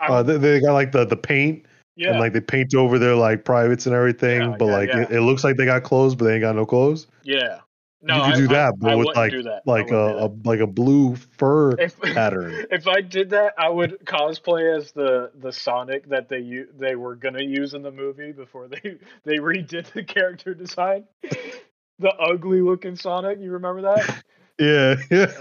uh, 0.10 0.23
they, 0.23 0.38
they 0.38 0.60
got 0.61 0.73
like 0.73 0.91
the 0.91 1.06
the 1.06 1.18
paint 1.18 1.65
yeah, 1.95 2.11
and 2.11 2.19
like 2.19 2.34
they 2.34 2.41
paint 2.41 2.73
over 2.73 2.98
their 2.98 3.15
like 3.15 3.44
privates 3.45 3.86
and 3.86 3.94
everything, 3.95 4.41
Yeah, 4.41 4.56
but 4.57 4.65
yeah, 4.65 4.72
like 4.72 4.90
yeah. 4.90 5.02
It, 5.02 5.11
it 5.11 5.22
looks 5.22 5.44
like 5.44 5.57
they 5.57 5.65
got 5.65 5.84
clothes, 5.84 6.15
but 6.15 6.26
they 6.26 6.34
ain't 6.36 6.41
got 6.41 6.56
no 6.56 6.65
clothes. 6.65 7.07
yeah. 7.23 7.60
No, 8.03 8.15
you 8.15 8.23
could 8.23 8.34
I- 8.34 8.38
do 8.38 8.45
I- 8.45 8.53
that, 8.53 8.73
but 8.80 8.91
I 8.91 8.95
with 8.95 9.15
like. 9.15 9.34
Like 9.68 9.91
a, 9.91 10.26
a 10.26 10.32
like 10.44 10.60
a 10.60 10.65
blue 10.65 11.15
fur 11.15 11.72
if, 11.80 11.99
pattern. 12.02 12.65
If 12.72 12.88
I 12.88 13.02
did 13.02 13.30
that, 13.30 13.53
I 13.60 13.69
would 13.69 13.99
cosplay 14.06 14.76
as 14.76 14.91
the 14.91 15.30
the 15.36 15.52
Sonic 15.52 16.10
that 16.10 16.28
they 16.28 16.40
u- 16.40 16.69
they 16.80 16.95
were 16.95 17.15
gonna 17.15 17.44
use 17.44 17.76
in 17.76 17.84
the 17.84 17.91
movie 17.91 18.32
before 18.32 18.68
they 18.68 18.95
they 19.23 19.36
redid 19.38 19.91
the 19.94 20.03
character 20.03 20.56
design. 20.56 21.03
the 21.99 22.10
ugly 22.19 22.61
looking 22.61 22.95
Sonic, 22.95 23.38
you 23.40 23.52
remember 23.52 23.82
that? 23.84 24.23
Yeah. 24.57 24.95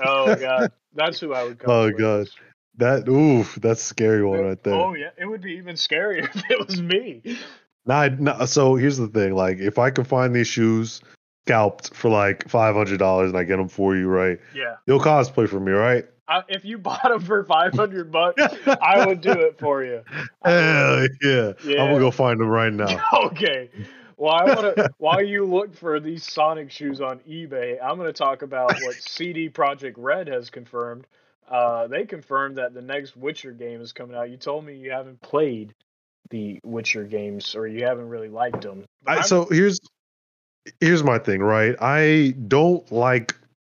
Oh 0.04 0.34
god, 0.34 0.70
that's 0.94 1.18
who 1.18 1.32
I 1.32 1.44
would 1.44 1.58
cosplay. 1.58 1.94
Oh, 1.94 1.98
God. 1.98 2.20
as. 2.22 2.30
That 2.80 3.08
oof, 3.08 3.56
that's 3.56 3.82
a 3.82 3.84
scary 3.84 4.24
one 4.24 4.40
right 4.40 4.62
there. 4.62 4.74
Oh 4.74 4.94
yeah, 4.94 5.10
it 5.16 5.26
would 5.26 5.42
be 5.42 5.52
even 5.52 5.76
scarier 5.76 6.24
if 6.34 6.50
it 6.50 6.66
was 6.66 6.80
me. 6.80 7.22
Nah, 7.86 8.08
nah, 8.08 8.44
so 8.44 8.74
here's 8.76 8.98
the 8.98 9.08
thing: 9.08 9.34
like, 9.34 9.58
if 9.58 9.78
I 9.78 9.90
can 9.90 10.04
find 10.04 10.34
these 10.34 10.48
shoes 10.48 11.00
scalped 11.46 11.94
for 11.94 12.10
like 12.10 12.48
five 12.48 12.74
hundred 12.74 12.98
dollars 12.98 13.30
and 13.30 13.38
I 13.38 13.44
get 13.44 13.56
them 13.56 13.68
for 13.68 13.96
you, 13.96 14.08
right? 14.08 14.38
Yeah, 14.54 14.76
You'll 14.86 15.00
cosplay 15.00 15.48
for 15.48 15.60
me, 15.60 15.72
right? 15.72 16.06
I, 16.28 16.42
if 16.48 16.64
you 16.64 16.78
bought 16.78 17.02
them 17.02 17.20
for 17.20 17.44
five 17.44 17.74
hundred 17.74 18.12
bucks, 18.12 18.42
I 18.66 19.04
would 19.06 19.20
do 19.20 19.32
it 19.32 19.58
for 19.58 19.84
you. 19.84 20.02
Hell 20.44 21.06
yeah! 21.22 21.52
Yeah. 21.64 21.82
I'm 21.82 21.88
gonna 21.88 21.98
go 21.98 22.10
find 22.10 22.40
them 22.40 22.48
right 22.48 22.72
now. 22.72 23.02
Okay. 23.26 23.70
Well, 24.16 24.34
I 24.34 24.44
want 24.44 24.76
to. 24.76 24.90
while 24.98 25.24
you 25.24 25.46
look 25.46 25.74
for 25.74 25.98
these 25.98 26.30
Sonic 26.30 26.70
shoes 26.70 27.00
on 27.00 27.20
eBay, 27.20 27.78
I'm 27.82 27.96
going 27.96 28.06
to 28.06 28.12
talk 28.12 28.42
about 28.42 28.70
what 28.84 28.94
CD 28.96 29.48
Projekt 29.48 29.94
Red 29.96 30.28
has 30.28 30.50
confirmed. 30.50 31.06
Uh, 31.50 31.86
they 31.88 32.04
confirmed 32.04 32.56
that 32.58 32.72
the 32.74 32.82
next 32.82 33.16
Witcher 33.16 33.52
game 33.52 33.80
is 33.80 33.92
coming 33.92 34.16
out. 34.16 34.30
You 34.30 34.36
told 34.36 34.64
me 34.64 34.76
you 34.76 34.90
haven't 34.92 35.20
played 35.20 35.74
the 36.30 36.60
Witcher 36.64 37.04
games, 37.04 37.54
or 37.56 37.66
you 37.66 37.84
haven't 37.84 38.08
really 38.08 38.28
liked 38.28 38.62
them. 38.62 38.84
I, 39.06 39.22
so 39.22 39.46
here's 39.50 39.80
here's 40.80 41.02
my 41.02 41.18
thing, 41.18 41.42
right? 41.42 41.74
I 41.80 42.34
don't 42.48 42.90
like 42.92 43.34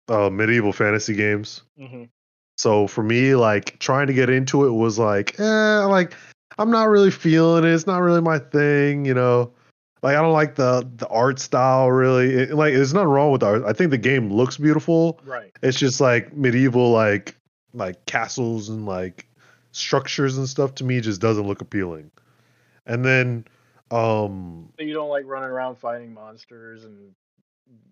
uh, 0.08 0.30
medieval 0.30 0.74
fantasy 0.74 1.16
games. 1.16 1.64
Mhm. 1.80 2.10
So 2.58 2.86
for 2.88 3.02
me, 3.04 3.34
like 3.36 3.80
trying 3.80 4.08
to 4.08 4.14
get 4.14 4.30
into 4.30 4.66
it 4.66 4.72
was 4.72 5.00
like, 5.00 5.40
eh, 5.40 5.86
like 5.86 6.14
I'm 6.60 6.70
not 6.70 6.90
really 6.90 7.10
feeling 7.12 7.64
it. 7.64 7.70
It's 7.74 7.88
not 7.88 8.00
really 8.02 8.22
my 8.22 8.38
thing, 8.38 9.06
you 9.06 9.16
know. 9.16 9.52
Like 10.04 10.16
I 10.18 10.22
don't 10.22 10.34
like 10.34 10.54
the 10.56 10.88
the 10.98 11.08
art 11.08 11.40
style 11.40 11.90
really. 11.90 12.34
It- 12.36 12.54
like 12.54 12.74
there's 12.74 12.94
nothing 12.94 13.10
wrong 13.10 13.32
with 13.32 13.42
art. 13.42 13.64
I 13.66 13.74
think 13.74 13.90
the 13.90 13.98
game 13.98 14.32
looks 14.32 14.58
beautiful. 14.58 15.20
right. 15.26 15.52
It's 15.64 15.80
just 15.80 16.00
like 16.02 16.36
medieval, 16.36 16.92
like 16.92 17.36
like 17.74 18.06
castles 18.06 18.70
and 18.70 18.86
like 18.86 19.28
structures 19.72 20.38
and 20.38 20.48
stuff. 20.48 20.76
To 20.76 20.84
me, 20.84 21.02
just 21.02 21.22
doesn't 21.22 21.48
look 21.48 21.62
appealing. 21.62 22.12
And 22.86 23.04
then, 23.04 23.46
um, 23.92 24.70
So 24.78 24.84
you 24.84 24.94
don't 24.94 25.10
like 25.10 25.26
running 25.26 25.50
around 25.50 25.76
fighting 25.78 26.14
monsters 26.14 26.84
and. 26.84 27.14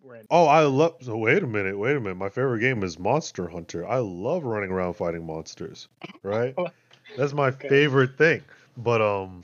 Random. 0.03 0.27
oh, 0.31 0.45
I 0.45 0.61
love. 0.63 0.95
So 1.01 1.15
wait 1.17 1.41
a 1.43 1.47
minute, 1.47 1.77
wait 1.77 1.95
a 1.95 1.99
minute. 1.99 2.15
My 2.15 2.29
favorite 2.29 2.59
game 2.59 2.83
is 2.83 2.99
Monster 2.99 3.47
Hunter. 3.47 3.87
I 3.87 3.99
love 3.99 4.43
running 4.43 4.69
around 4.71 4.93
fighting 4.95 5.25
monsters. 5.25 5.87
Right. 6.23 6.55
That's 7.17 7.33
my 7.33 7.47
Okay. 7.49 7.67
favorite 7.69 8.17
thing. 8.17 8.43
But 8.77 9.01
um 9.01 9.43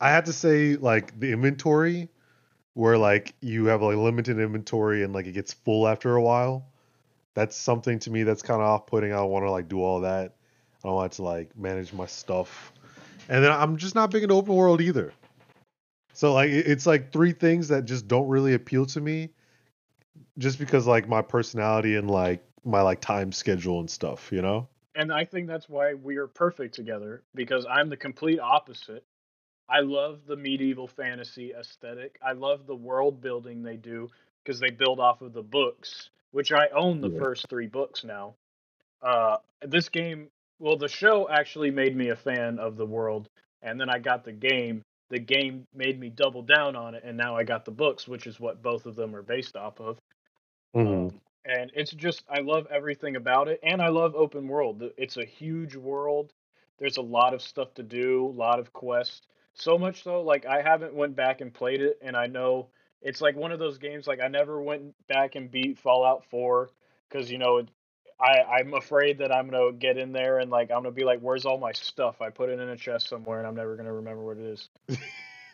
I 0.00 0.10
had 0.10 0.24
to 0.26 0.32
say 0.32 0.76
like 0.76 1.18
the 1.18 1.32
inventory 1.32 2.08
where 2.74 2.96
like 2.96 3.34
you 3.40 3.66
have 3.66 3.82
like 3.82 3.96
limited 3.96 4.38
inventory 4.38 5.02
and 5.04 5.12
like 5.12 5.26
it 5.26 5.32
gets 5.32 5.52
full 5.52 5.86
after 5.86 6.14
a 6.14 6.22
while. 6.22 6.64
That's 7.38 7.56
something 7.56 8.00
to 8.00 8.10
me 8.10 8.24
that's 8.24 8.42
kind 8.42 8.60
of 8.60 8.66
off-putting. 8.66 9.12
I 9.12 9.16
don't 9.16 9.30
want 9.30 9.44
to 9.46 9.50
like 9.52 9.68
do 9.68 9.80
all 9.80 10.00
that. 10.00 10.34
I 10.82 10.88
don't 10.88 10.96
want 10.96 11.12
to 11.12 11.22
like 11.22 11.56
manage 11.56 11.92
my 11.92 12.06
stuff, 12.06 12.72
and 13.28 13.44
then 13.44 13.52
I'm 13.52 13.76
just 13.76 13.94
not 13.94 14.10
big 14.10 14.24
into 14.24 14.34
open 14.34 14.56
world 14.56 14.80
either. 14.80 15.12
So 16.14 16.34
like 16.34 16.50
it's 16.50 16.84
like 16.84 17.12
three 17.12 17.30
things 17.30 17.68
that 17.68 17.84
just 17.84 18.08
don't 18.08 18.26
really 18.26 18.54
appeal 18.54 18.86
to 18.86 19.00
me, 19.00 19.30
just 20.38 20.58
because 20.58 20.88
like 20.88 21.08
my 21.08 21.22
personality 21.22 21.94
and 21.94 22.10
like 22.10 22.44
my 22.64 22.82
like 22.82 23.00
time 23.00 23.30
schedule 23.30 23.78
and 23.78 23.88
stuff. 23.88 24.32
You 24.32 24.42
know. 24.42 24.68
and 24.96 25.12
I 25.12 25.24
think 25.24 25.46
that's 25.46 25.68
why 25.68 25.94
we 25.94 26.16
are 26.16 26.26
perfect 26.26 26.74
together 26.74 27.22
because 27.36 27.64
I'm 27.70 27.88
the 27.88 27.96
complete 27.96 28.40
opposite. 28.40 29.04
I 29.68 29.80
love 29.80 30.22
the 30.26 30.36
medieval 30.36 30.88
fantasy 30.88 31.52
aesthetic. 31.52 32.18
I 32.20 32.32
love 32.32 32.66
the 32.66 32.74
world 32.74 33.20
building 33.20 33.62
they 33.62 33.76
do 33.76 34.10
because 34.44 34.60
they 34.60 34.70
build 34.70 35.00
off 35.00 35.22
of 35.22 35.32
the 35.32 35.42
books, 35.42 36.10
which 36.32 36.52
I 36.52 36.68
own 36.68 37.00
the 37.00 37.10
Yeah. 37.10 37.18
first 37.18 37.48
three 37.48 37.66
books 37.66 38.04
now. 38.04 38.34
Uh, 39.02 39.38
this 39.62 39.88
game, 39.88 40.28
well, 40.58 40.76
the 40.76 40.88
show 40.88 41.28
actually 41.28 41.70
made 41.70 41.96
me 41.96 42.10
a 42.10 42.16
fan 42.16 42.58
of 42.58 42.76
the 42.76 42.86
world, 42.86 43.28
and 43.62 43.80
then 43.80 43.88
I 43.90 43.98
got 43.98 44.24
the 44.24 44.32
game. 44.32 44.82
The 45.10 45.18
game 45.20 45.66
made 45.74 45.98
me 45.98 46.10
double 46.10 46.42
down 46.42 46.76
on 46.76 46.94
it, 46.94 47.02
and 47.04 47.16
now 47.16 47.36
I 47.36 47.44
got 47.44 47.64
the 47.64 47.70
books, 47.70 48.06
which 48.08 48.26
is 48.26 48.40
what 48.40 48.62
both 48.62 48.86
of 48.86 48.96
them 48.96 49.14
are 49.14 49.22
based 49.22 49.56
off 49.56 49.80
of. 49.80 49.98
Mhm. 50.74 51.12
Um, 51.14 51.20
and 51.44 51.70
it's 51.74 51.92
just 51.92 52.24
I 52.28 52.40
love 52.40 52.66
everything 52.70 53.16
about 53.16 53.48
it, 53.48 53.60
and 53.62 53.80
I 53.82 53.88
love 53.88 54.14
open 54.14 54.48
world. 54.48 54.82
It's 54.96 55.16
a 55.16 55.24
huge 55.24 55.76
world. 55.76 56.32
There's 56.78 56.96
a 56.98 57.02
lot 57.02 57.34
of 57.34 57.42
stuff 57.42 57.74
to 57.74 57.82
do, 57.82 58.26
a 58.26 58.36
lot 58.36 58.58
of 58.60 58.72
quests. 58.72 59.26
So 59.54 59.78
much 59.78 60.02
so, 60.02 60.22
like 60.22 60.46
I 60.46 60.62
haven't 60.62 60.94
went 60.94 61.16
back 61.16 61.40
and 61.40 61.52
played 61.52 61.80
it, 61.80 61.98
and 62.02 62.16
I 62.16 62.26
know 62.26 62.68
it's 63.02 63.20
like 63.20 63.36
one 63.36 63.52
of 63.52 63.58
those 63.58 63.78
games. 63.78 64.06
Like 64.06 64.20
I 64.20 64.28
never 64.28 64.60
went 64.60 64.94
back 65.06 65.34
and 65.34 65.50
beat 65.50 65.78
Fallout 65.78 66.24
Four 66.26 66.70
because 67.08 67.30
you 67.30 67.38
know 67.38 67.58
it, 67.58 67.68
I 68.20 68.42
I'm 68.42 68.74
afraid 68.74 69.18
that 69.18 69.32
I'm 69.32 69.48
gonna 69.48 69.72
get 69.72 69.98
in 69.98 70.12
there 70.12 70.38
and 70.38 70.50
like 70.50 70.70
I'm 70.70 70.82
gonna 70.82 70.90
be 70.90 71.04
like, 71.04 71.20
where's 71.20 71.46
all 71.46 71.58
my 71.58 71.72
stuff? 71.72 72.20
I 72.20 72.30
put 72.30 72.50
it 72.50 72.58
in 72.58 72.68
a 72.68 72.76
chest 72.76 73.08
somewhere, 73.08 73.38
and 73.38 73.46
I'm 73.46 73.54
never 73.54 73.76
gonna 73.76 73.92
remember 73.92 74.24
what 74.24 74.38
it 74.38 74.44
is. 74.44 74.68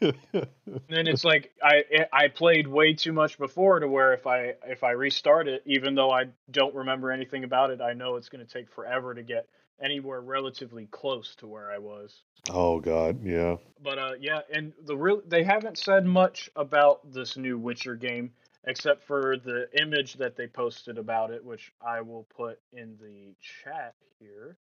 And 0.00 0.82
then 0.88 1.06
it's 1.06 1.24
like 1.24 1.52
I 1.62 1.84
eh, 1.90 2.04
I 2.12 2.28
played 2.28 2.66
way 2.66 2.94
too 2.94 3.12
much 3.12 3.38
before 3.38 3.80
to 3.80 3.88
where 3.88 4.12
if 4.12 4.26
I 4.26 4.54
if 4.66 4.84
I 4.84 4.90
restart 4.90 5.48
it, 5.48 5.62
even 5.66 5.94
though 5.94 6.10
I 6.10 6.24
don't 6.50 6.74
remember 6.74 7.10
anything 7.10 7.44
about 7.44 7.70
it, 7.70 7.80
I 7.80 7.92
know 7.92 8.16
it's 8.16 8.28
going 8.28 8.44
to 8.44 8.52
take 8.52 8.70
forever 8.70 9.14
to 9.14 9.22
get 9.22 9.48
anywhere 9.82 10.20
relatively 10.20 10.86
close 10.90 11.34
to 11.36 11.46
where 11.46 11.70
I 11.70 11.78
was. 11.78 12.22
oh 12.50 12.80
God, 12.80 13.22
yeah. 13.24 13.56
But 13.82 13.98
uh, 13.98 14.12
yeah, 14.20 14.40
and 14.52 14.72
the 14.84 14.96
real 14.96 15.22
they 15.26 15.44
haven't 15.44 15.78
said 15.78 16.04
much 16.04 16.50
about 16.56 17.12
this 17.12 17.36
new 17.36 17.58
Witcher 17.58 17.96
game 17.96 18.32
except 18.66 19.04
for 19.04 19.36
the 19.36 19.66
image 19.80 20.14
that 20.14 20.36
they 20.36 20.46
posted 20.46 20.98
about 20.98 21.30
it, 21.30 21.44
which 21.44 21.72
I 21.86 22.00
will 22.00 22.26
put 22.34 22.58
in 22.72 22.96
the 23.00 23.34
chat 23.40 23.94
here. 24.18 24.56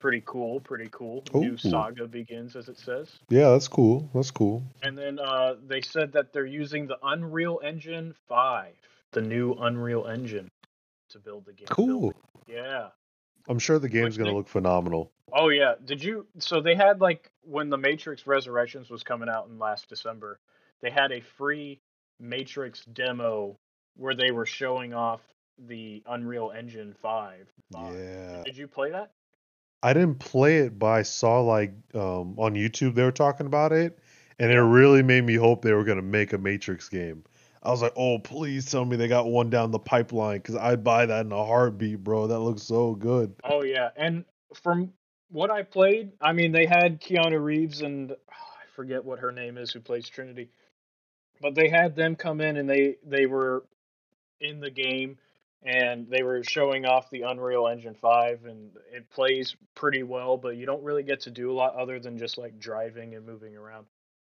Pretty 0.00 0.22
cool, 0.24 0.60
pretty 0.60 0.88
cool. 0.92 1.24
New 1.34 1.56
saga 1.56 2.06
begins, 2.06 2.54
as 2.54 2.68
it 2.68 2.78
says. 2.78 3.10
Yeah, 3.28 3.50
that's 3.50 3.66
cool. 3.66 4.08
That's 4.14 4.30
cool. 4.30 4.62
And 4.82 4.96
then 4.96 5.18
uh, 5.18 5.56
they 5.66 5.80
said 5.80 6.12
that 6.12 6.32
they're 6.32 6.46
using 6.46 6.86
the 6.86 6.98
Unreal 7.02 7.60
Engine 7.64 8.14
5, 8.28 8.74
the 9.10 9.20
new 9.20 9.54
Unreal 9.54 10.06
Engine, 10.06 10.48
to 11.10 11.18
build 11.18 11.46
the 11.46 11.52
game. 11.52 11.66
Cool. 11.68 12.14
Yeah. 12.46 12.88
I'm 13.48 13.58
sure 13.58 13.78
the 13.78 13.88
game's 13.88 14.16
gonna 14.16 14.34
look 14.34 14.48
phenomenal. 14.48 15.10
Oh 15.32 15.48
yeah. 15.48 15.74
Did 15.84 16.02
you? 16.02 16.26
So 16.38 16.60
they 16.60 16.74
had 16.74 17.00
like 17.00 17.30
when 17.42 17.70
the 17.70 17.78
Matrix 17.78 18.26
Resurrections 18.26 18.90
was 18.90 19.02
coming 19.02 19.28
out 19.28 19.48
in 19.48 19.58
last 19.58 19.88
December, 19.88 20.38
they 20.80 20.90
had 20.90 21.12
a 21.12 21.20
free 21.20 21.80
Matrix 22.20 22.84
demo 22.84 23.58
where 23.96 24.14
they 24.14 24.30
were 24.30 24.46
showing 24.46 24.94
off 24.94 25.20
the 25.58 26.02
Unreal 26.06 26.52
Engine 26.56 26.94
5. 26.94 27.52
mod. 27.72 27.94
Yeah. 27.94 28.42
Did 28.44 28.56
you 28.56 28.68
play 28.68 28.90
that? 28.90 29.10
I 29.82 29.92
didn't 29.92 30.18
play 30.18 30.58
it, 30.58 30.78
but 30.78 30.86
I 30.86 31.02
saw 31.02 31.40
like 31.40 31.72
um, 31.94 32.38
on 32.38 32.54
YouTube 32.54 32.94
they 32.94 33.04
were 33.04 33.12
talking 33.12 33.46
about 33.46 33.72
it, 33.72 33.98
and 34.38 34.50
it 34.50 34.60
really 34.60 35.02
made 35.02 35.24
me 35.24 35.34
hope 35.34 35.62
they 35.62 35.72
were 35.72 35.84
gonna 35.84 36.02
make 36.02 36.32
a 36.32 36.38
Matrix 36.38 36.88
game. 36.88 37.24
I 37.62 37.70
was 37.70 37.82
like, 37.82 37.94
oh, 37.96 38.18
please 38.18 38.70
tell 38.70 38.84
me 38.84 38.96
they 38.96 39.08
got 39.08 39.26
one 39.26 39.50
down 39.50 39.70
the 39.70 39.78
pipeline, 39.78 40.38
because 40.38 40.56
I'd 40.56 40.84
buy 40.84 41.06
that 41.06 41.26
in 41.26 41.32
a 41.32 41.44
heartbeat, 41.44 42.04
bro. 42.04 42.26
That 42.26 42.38
looks 42.38 42.62
so 42.62 42.94
good. 42.94 43.34
Oh 43.44 43.62
yeah, 43.62 43.90
and 43.96 44.24
from 44.54 44.92
what 45.30 45.50
I 45.50 45.62
played, 45.62 46.12
I 46.20 46.32
mean 46.32 46.52
they 46.52 46.66
had 46.66 47.00
Keanu 47.00 47.42
Reeves 47.42 47.82
and 47.82 48.12
I 48.12 48.64
forget 48.74 49.04
what 49.04 49.18
her 49.18 49.32
name 49.32 49.58
is 49.58 49.72
who 49.72 49.80
plays 49.80 50.08
Trinity, 50.08 50.50
but 51.40 51.54
they 51.54 51.68
had 51.68 51.96
them 51.96 52.16
come 52.16 52.40
in 52.40 52.56
and 52.56 52.68
they 52.68 52.96
they 53.04 53.26
were 53.26 53.64
in 54.40 54.60
the 54.60 54.70
game 54.70 55.18
and 55.62 56.08
they 56.08 56.22
were 56.22 56.42
showing 56.44 56.86
off 56.86 57.10
the 57.10 57.22
Unreal 57.22 57.66
Engine 57.66 57.94
5 57.94 58.44
and 58.44 58.70
it 58.92 59.10
plays 59.10 59.56
pretty 59.74 60.04
well, 60.04 60.36
but 60.36 60.56
you 60.56 60.66
don't 60.66 60.84
really 60.84 61.02
get 61.02 61.20
to 61.22 61.30
do 61.30 61.50
a 61.50 61.54
lot 61.54 61.74
other 61.74 61.98
than 61.98 62.16
just 62.16 62.38
like 62.38 62.58
driving 62.60 63.16
and 63.16 63.26
moving 63.26 63.56
around. 63.56 63.86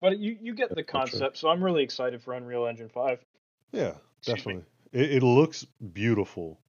But 0.01 0.17
you 0.17 0.37
you 0.41 0.53
get 0.55 0.75
the 0.75 0.83
concept, 0.83 1.37
so 1.37 1.47
I'm 1.49 1.63
really 1.63 1.83
excited 1.83 2.21
for 2.23 2.33
Unreal 2.33 2.65
Engine 2.65 2.89
5. 2.89 3.23
Yeah, 3.71 3.93
Excuse 4.19 4.37
definitely. 4.37 4.63
It, 4.91 5.11
it 5.13 5.23
looks 5.23 5.65
beautiful, 5.93 6.59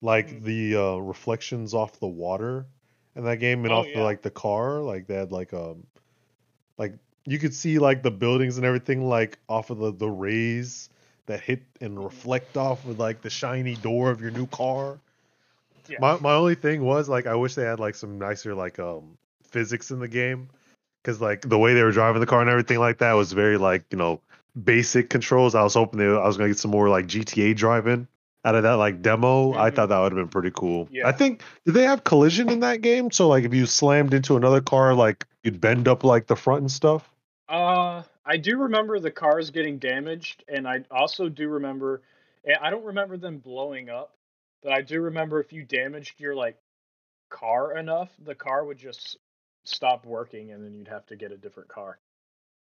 like 0.00 0.28
Mm. 0.28 0.42
the 0.44 0.76
uh, 0.76 0.96
reflections 0.96 1.74
off 1.74 1.98
the 2.00 2.06
water 2.06 2.66
in 3.14 3.24
that 3.24 3.38
game 3.38 3.64
and 3.64 3.74
Oh, 3.74 3.78
off 3.78 3.86
yeah. 3.86 3.98
the, 3.98 4.04
like 4.04 4.22
the 4.22 4.30
car. 4.30 4.80
Like 4.80 5.06
they 5.06 5.14
had 5.14 5.32
like 5.32 5.52
um, 5.52 5.86
like 6.78 6.94
you 7.26 7.38
could 7.38 7.54
see 7.54 7.78
like 7.78 8.02
the 8.02 8.10
buildings 8.10 8.56
and 8.56 8.66
everything 8.66 9.08
like 9.08 9.38
off 9.48 9.70
of 9.70 9.78
the 9.78 9.92
the 9.92 10.08
rays 10.08 10.88
that 11.26 11.40
hit 11.40 11.62
and 11.80 11.98
Mhm. 11.98 12.04
reflect 12.04 12.56
off 12.56 12.84
with 12.84 12.98
like 13.00 13.20
the 13.20 13.30
shiny 13.30 13.74
door 13.74 14.10
of 14.10 14.20
your 14.20 14.30
new 14.30 14.46
car. 14.46 14.98
Yeah. 15.88 15.98
My 16.00 16.18
my 16.18 16.32
only 16.34 16.54
thing 16.54 16.82
was 16.84 17.08
like 17.08 17.26
I 17.26 17.34
wish 17.34 17.54
they 17.54 17.64
had 17.64 17.80
like 17.80 17.94
some 17.94 18.18
nicer 18.18 18.54
like 18.54 18.78
um 18.78 19.16
physics 19.44 19.90
in 19.90 19.98
the 19.98 20.08
game 20.08 20.48
because 21.06 21.20
like 21.20 21.42
the 21.42 21.56
way 21.58 21.72
they 21.72 21.84
were 21.84 21.92
driving 21.92 22.20
the 22.20 22.26
car 22.26 22.40
and 22.40 22.50
everything 22.50 22.80
like 22.80 22.98
that 22.98 23.12
was 23.12 23.32
very 23.32 23.56
like 23.56 23.84
you 23.90 23.96
know 23.98 24.20
basic 24.64 25.08
controls. 25.08 25.54
I 25.54 25.62
was 25.62 25.74
hoping 25.74 26.00
they, 26.00 26.06
I 26.06 26.26
was 26.26 26.36
gonna 26.36 26.48
get 26.48 26.58
some 26.58 26.72
more 26.72 26.88
like 26.88 27.06
GTA 27.06 27.54
driving 27.54 28.08
out 28.44 28.56
of 28.56 28.64
that 28.64 28.72
like 28.72 29.02
demo. 29.02 29.52
I 29.52 29.70
Mhm. 29.70 29.74
thought 29.76 29.88
that 29.90 29.98
would 30.00 30.12
have 30.12 30.18
been 30.18 30.28
pretty 30.28 30.50
cool. 30.52 30.88
Yeah. 30.90 31.06
I 31.06 31.12
think 31.12 31.42
did 31.64 31.74
they 31.74 31.84
have 31.84 32.02
collision 32.02 32.48
in 32.48 32.60
that 32.60 32.80
game? 32.82 33.12
So 33.12 33.28
like 33.28 33.44
if 33.44 33.54
you 33.54 33.66
slammed 33.66 34.14
into 34.14 34.36
another 34.36 34.60
car, 34.60 34.94
like 34.94 35.24
you'd 35.44 35.60
bend 35.60 35.86
up 35.86 36.02
like 36.02 36.26
the 36.26 36.36
front 36.36 36.62
and 36.62 36.70
stuff. 36.70 37.08
Uh, 37.48 38.02
I 38.24 38.36
do 38.36 38.58
remember 38.58 38.98
the 38.98 39.12
cars 39.12 39.50
getting 39.50 39.78
damaged, 39.78 40.42
and 40.48 40.66
I 40.66 40.84
also 40.90 41.28
do 41.28 41.48
remember. 41.48 42.02
and 42.44 42.56
I 42.60 42.70
don't 42.70 42.84
remember 42.84 43.16
them 43.16 43.38
blowing 43.38 43.90
up, 43.90 44.16
but 44.62 44.72
I 44.72 44.82
do 44.82 45.00
remember 45.00 45.38
if 45.40 45.52
you 45.52 45.62
damaged 45.62 46.20
your 46.20 46.34
like 46.34 46.56
car 47.28 47.76
enough, 47.76 48.10
the 48.24 48.34
car 48.34 48.64
would 48.64 48.78
just 48.78 49.18
stop 49.68 50.06
working, 50.06 50.52
and 50.52 50.64
then 50.64 50.74
you'd 50.74 50.88
have 50.88 51.06
to 51.06 51.16
get 51.16 51.32
a 51.32 51.36
different 51.36 51.68
car. 51.68 51.98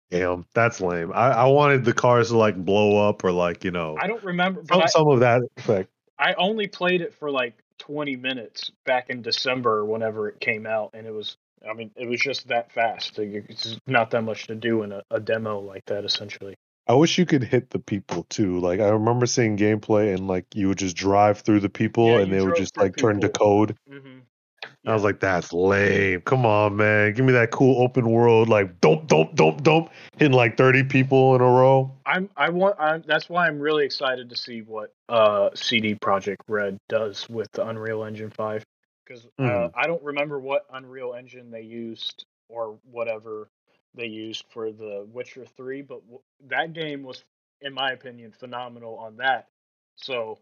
Damn, 0.09 0.45
that's 0.53 0.81
lame. 0.81 1.11
I, 1.13 1.29
I 1.31 1.45
wanted 1.45 1.85
the 1.85 1.93
cars 1.93 2.29
to 2.29 2.37
like 2.37 2.55
blow 2.57 3.07
up 3.07 3.23
or 3.23 3.31
like 3.31 3.63
you 3.63 3.71
know 3.71 3.97
I 3.99 4.07
don't 4.07 4.23
remember, 4.23 4.61
but 4.61 4.75
some, 4.75 4.81
I, 4.81 4.85
some 4.87 5.07
of 5.07 5.19
that 5.21 5.41
effect. 5.57 5.89
I 6.19 6.33
only 6.33 6.67
played 6.67 7.01
it 7.01 7.13
for 7.13 7.31
like 7.31 7.57
20 7.79 8.15
minutes 8.17 8.71
back 8.85 9.09
in 9.09 9.21
December, 9.21 9.85
whenever 9.85 10.27
it 10.27 10.39
came 10.39 10.65
out, 10.65 10.91
and 10.93 11.07
it 11.07 11.13
was. 11.13 11.37
I 11.67 11.73
mean, 11.73 11.91
it 11.95 12.09
was 12.09 12.19
just 12.19 12.47
that 12.47 12.71
fast. 12.71 13.19
It's 13.19 13.77
not 13.85 14.09
that 14.11 14.23
much 14.23 14.47
to 14.47 14.55
do 14.55 14.81
in 14.81 14.91
a, 14.91 15.03
a 15.11 15.19
demo 15.19 15.59
like 15.59 15.85
that, 15.85 16.05
essentially. 16.05 16.55
I 16.87 16.93
wish 16.93 17.17
you 17.17 17.25
could 17.25 17.43
hit 17.43 17.69
the 17.69 17.79
people 17.79 18.23
too. 18.23 18.59
Like 18.59 18.79
I 18.79 18.89
remember 18.89 19.25
seeing 19.25 19.57
gameplay 19.57 20.13
and 20.13 20.27
like 20.27 20.45
you 20.55 20.67
would 20.67 20.79
just 20.79 20.95
drive 20.95 21.39
through 21.39 21.59
the 21.59 21.69
people 21.69 22.07
Yeah, 22.07 22.19
and 22.19 22.33
they 22.33 22.41
would 22.41 22.55
just 22.55 22.75
like 22.77 22.97
turn 22.97 23.21
to 23.21 23.29
people. 23.29 23.47
code. 23.47 23.77
Mm-hmm. 23.89 24.19
Hmm 24.63 24.87
I 24.87 24.93
was 24.93 25.03
like, 25.03 25.19
that's 25.19 25.53
lame. 25.53 26.21
Come 26.21 26.45
on, 26.45 26.75
man. 26.77 27.13
Give 27.13 27.25
me 27.25 27.33
that 27.33 27.51
cool 27.51 27.81
open 27.83 28.09
world, 28.09 28.49
like 28.49 28.79
dope, 28.81 29.07
dope, 29.07 29.35
dope, 29.35 29.61
dope, 29.63 29.89
hitting 30.17 30.33
like 30.35 30.57
30 30.57 30.83
people 30.83 31.35
in 31.35 31.41
a 31.41 31.45
row. 31.45 31.91
I'm 32.05 32.29
I 32.35 32.49
want 32.49 32.75
I'm 32.79 33.03
that's 33.05 33.29
why 33.29 33.47
I'm 33.47 33.59
really 33.59 33.85
excited 33.85 34.29
to 34.29 34.35
see 34.35 34.61
what 34.61 34.93
uh 35.09 35.49
CD 35.55 35.95
Projekt 35.95 36.37
Red 36.47 36.77
does 36.89 37.29
with 37.29 37.51
the 37.53 37.67
Unreal 37.67 38.03
Engine 38.03 38.29
5 38.29 38.63
because 39.05 39.27
uh, 39.43 39.67
Mhm. 39.67 39.73
I 39.75 39.87
don't 39.87 40.03
remember 40.03 40.39
what 40.39 40.65
Unreal 40.71 41.13
Engine 41.13 41.51
they 41.51 41.61
used 41.61 42.25
or 42.49 42.77
whatever 42.83 43.49
they 43.93 44.05
used 44.07 44.45
for 44.49 44.71
the 44.71 45.05
Witcher 45.11 45.45
3 45.45 45.81
but 45.81 46.01
w- 46.01 46.21
that 46.47 46.73
game 46.73 47.03
was 47.03 47.23
in 47.61 47.73
my 47.73 47.91
opinion 47.91 48.31
phenomenal 48.31 48.97
on 48.97 49.17
that. 49.17 49.47
So 49.95 50.39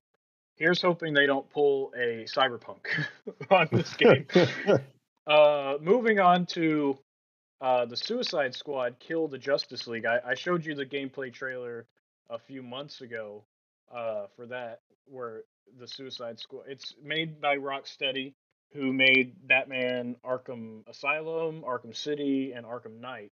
here's 0.60 0.82
hoping 0.82 1.14
they 1.14 1.26
don't 1.26 1.50
pull 1.50 1.92
a 1.98 2.26
Cyberpunk 2.26 2.86
on 3.50 3.68
this 3.72 3.94
game. 3.96 4.26
Uh, 5.28 5.78
moving 5.80 6.20
on 6.20 6.44
to 6.44 6.98
uh, 7.62 7.86
the 7.86 7.96
Suicide 7.96 8.56
Squad 8.56 8.96
Kill 9.00 9.28
the 9.28 9.38
Justice 9.38 9.86
League. 9.86 10.06
I, 10.08 10.20
I 10.26 10.34
showed 10.34 10.66
you 10.66 10.74
the 10.74 10.88
gameplay 10.88 11.32
trailer 11.32 11.86
a 12.32 12.40
few 12.40 12.64
months 12.64 13.02
ago 13.02 13.44
uh, 13.96 14.26
for 14.36 14.48
that, 14.48 14.80
where 15.06 15.44
the 15.80 15.88
Suicide 15.88 16.40
Squad. 16.40 16.64
It's 16.68 16.96
made 17.04 17.40
by 17.40 17.58
Rocksteady, 17.58 18.34
who 18.74 18.92
made 18.92 19.36
Batman 19.48 20.16
Arkham 20.26 20.80
Asylum, 20.88 21.62
Arkham 21.62 21.96
City, 21.96 22.54
and 22.54 22.66
Arkham 22.66 23.00
Knight. 23.00 23.32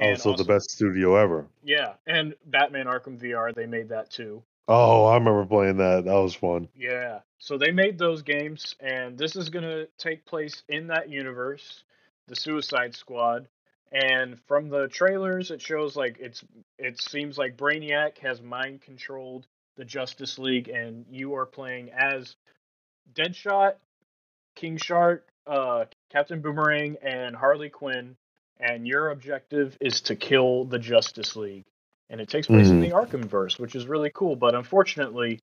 oh, 0.00 0.02
And 0.02 0.18
so 0.20 0.30
also- 0.30 0.42
the 0.42 0.48
best 0.52 0.72
studio 0.72 1.14
ever. 1.14 1.46
Yeah, 1.62 1.92
and 2.08 2.34
Batman 2.46 2.86
Arkham 2.86 3.20
VR. 3.20 3.54
They 3.54 3.66
made 3.66 3.88
that 3.90 4.10
too. 4.10 4.42
Oh, 4.66 5.04
I 5.04 5.14
remember 5.14 5.44
playing 5.44 5.76
that. 5.78 6.04
That 6.06 6.14
was 6.14 6.34
fun. 6.34 6.68
Yeah. 6.74 7.20
So 7.38 7.58
they 7.58 7.70
made 7.70 7.98
those 7.98 8.22
games, 8.22 8.74
and 8.80 9.18
this 9.18 9.36
is 9.36 9.50
going 9.50 9.64
to 9.64 9.88
take 9.98 10.24
place 10.24 10.62
in 10.68 10.86
that 10.86 11.10
universe, 11.10 11.84
the 12.28 12.36
Suicide 12.36 12.94
Squad. 12.94 13.48
And 13.92 14.40
from 14.48 14.70
the 14.70 14.88
trailers, 14.88 15.50
it 15.50 15.60
shows 15.60 15.94
like 15.94 16.16
it's 16.18 16.42
it 16.78 17.00
seems 17.00 17.36
like 17.36 17.56
Brainiac 17.56 18.18
has 18.18 18.40
mind 18.40 18.80
controlled 18.80 19.46
the 19.76 19.84
Justice 19.84 20.38
League, 20.38 20.68
and 20.68 21.04
you 21.10 21.34
are 21.34 21.46
playing 21.46 21.90
as 21.90 22.34
Deadshot, 23.12 23.74
King 24.56 24.78
Shark, 24.78 25.28
uh, 25.46 25.84
Captain 26.10 26.40
Boomerang, 26.40 26.96
and 27.02 27.36
Harley 27.36 27.68
Quinn. 27.68 28.16
And 28.58 28.86
your 28.86 29.10
objective 29.10 29.76
is 29.80 30.00
to 30.02 30.16
kill 30.16 30.64
the 30.64 30.78
Justice 30.78 31.36
League 31.36 31.66
and 32.10 32.20
it 32.20 32.28
takes 32.28 32.46
place 32.46 32.68
mm. 32.68 32.72
in 32.72 32.80
the 32.80 32.90
Arkham 32.90 33.24
verse, 33.24 33.58
which 33.58 33.74
is 33.74 33.86
really 33.86 34.10
cool. 34.14 34.36
But 34.36 34.54
unfortunately, 34.54 35.40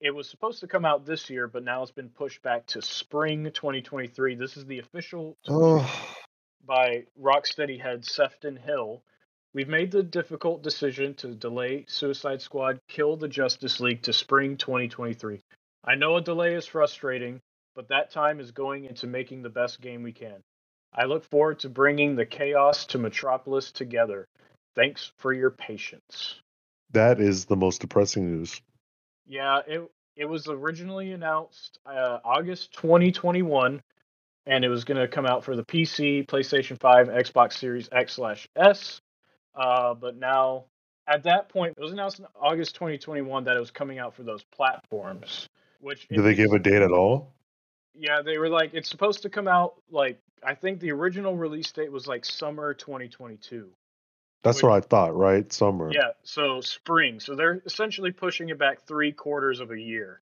it 0.00 0.14
was 0.14 0.28
supposed 0.28 0.60
to 0.60 0.66
come 0.66 0.84
out 0.84 1.06
this 1.06 1.30
year, 1.30 1.48
but 1.48 1.64
now 1.64 1.82
it's 1.82 1.90
been 1.90 2.10
pushed 2.10 2.42
back 2.42 2.66
to 2.66 2.82
spring 2.82 3.44
2023. 3.44 4.34
This 4.34 4.56
is 4.56 4.66
the 4.66 4.78
official 4.78 5.36
oh. 5.48 5.90
by 6.64 7.04
Rocksteady 7.20 7.80
head 7.80 8.04
Sefton 8.04 8.56
Hill. 8.56 9.02
We've 9.54 9.68
made 9.68 9.90
the 9.90 10.02
difficult 10.02 10.62
decision 10.62 11.14
to 11.14 11.28
delay 11.34 11.86
Suicide 11.88 12.42
Squad 12.42 12.78
Kill 12.88 13.16
the 13.16 13.28
Justice 13.28 13.80
League 13.80 14.02
to 14.02 14.12
spring 14.12 14.58
2023. 14.58 15.40
I 15.84 15.94
know 15.94 16.16
a 16.16 16.20
delay 16.20 16.54
is 16.54 16.66
frustrating, 16.66 17.40
but 17.74 17.88
that 17.88 18.10
time 18.10 18.38
is 18.38 18.50
going 18.50 18.84
into 18.84 19.06
making 19.06 19.42
the 19.42 19.48
best 19.48 19.80
game 19.80 20.02
we 20.02 20.12
can. 20.12 20.42
I 20.92 21.04
look 21.04 21.24
forward 21.24 21.60
to 21.60 21.70
bringing 21.70 22.16
the 22.16 22.26
chaos 22.26 22.84
to 22.86 22.98
Metropolis 22.98 23.72
together. 23.72 24.26
Thanks 24.76 25.10
for 25.16 25.32
your 25.32 25.50
patience. 25.50 26.40
That 26.92 27.20
is 27.20 27.46
the 27.46 27.56
most 27.56 27.80
depressing 27.80 28.30
news. 28.30 28.60
Yeah, 29.26 29.60
it 29.66 29.90
it 30.16 30.26
was 30.26 30.48
originally 30.48 31.12
announced 31.12 31.78
uh, 31.84 32.18
August 32.24 32.72
2021, 32.74 33.82
and 34.46 34.64
it 34.64 34.68
was 34.68 34.84
going 34.84 34.98
to 34.98 35.08
come 35.08 35.26
out 35.26 35.44
for 35.44 35.56
the 35.56 35.64
PC, 35.64 36.26
PlayStation 36.26 36.80
5, 36.80 37.08
Xbox 37.08 37.54
Series 37.54 37.88
X 37.92 38.14
slash 38.14 38.48
S. 38.56 39.00
Uh, 39.54 39.94
but 39.94 40.16
now, 40.16 40.64
at 41.06 41.24
that 41.24 41.48
point, 41.48 41.74
it 41.76 41.82
was 41.82 41.92
announced 41.92 42.18
in 42.18 42.26
August 42.40 42.74
2021 42.76 43.44
that 43.44 43.56
it 43.56 43.60
was 43.60 43.70
coming 43.70 43.98
out 43.98 44.14
for 44.14 44.22
those 44.22 44.44
platforms. 44.44 45.48
Which 45.80 46.08
did 46.08 46.22
they 46.22 46.34
give 46.34 46.52
a 46.52 46.58
date 46.58 46.82
at 46.82 46.92
all? 46.92 47.32
Yeah, 47.94 48.22
they 48.22 48.38
were 48.38 48.48
like 48.48 48.74
it's 48.74 48.88
supposed 48.88 49.22
to 49.22 49.30
come 49.30 49.48
out 49.48 49.74
like 49.90 50.18
I 50.42 50.54
think 50.54 50.80
the 50.80 50.92
original 50.92 51.36
release 51.36 51.70
date 51.72 51.92
was 51.92 52.06
like 52.06 52.24
summer 52.24 52.74
2022. 52.74 53.70
That's 54.46 54.62
what 54.62 54.72
I 54.72 54.80
thought, 54.80 55.16
right? 55.16 55.50
Summer. 55.52 55.90
Yeah, 55.92 56.10
so 56.22 56.60
spring. 56.60 57.20
So 57.20 57.34
they're 57.34 57.62
essentially 57.66 58.12
pushing 58.12 58.48
it 58.48 58.58
back 58.58 58.86
three 58.86 59.12
quarters 59.12 59.60
of 59.60 59.70
a 59.70 59.78
year 59.78 60.20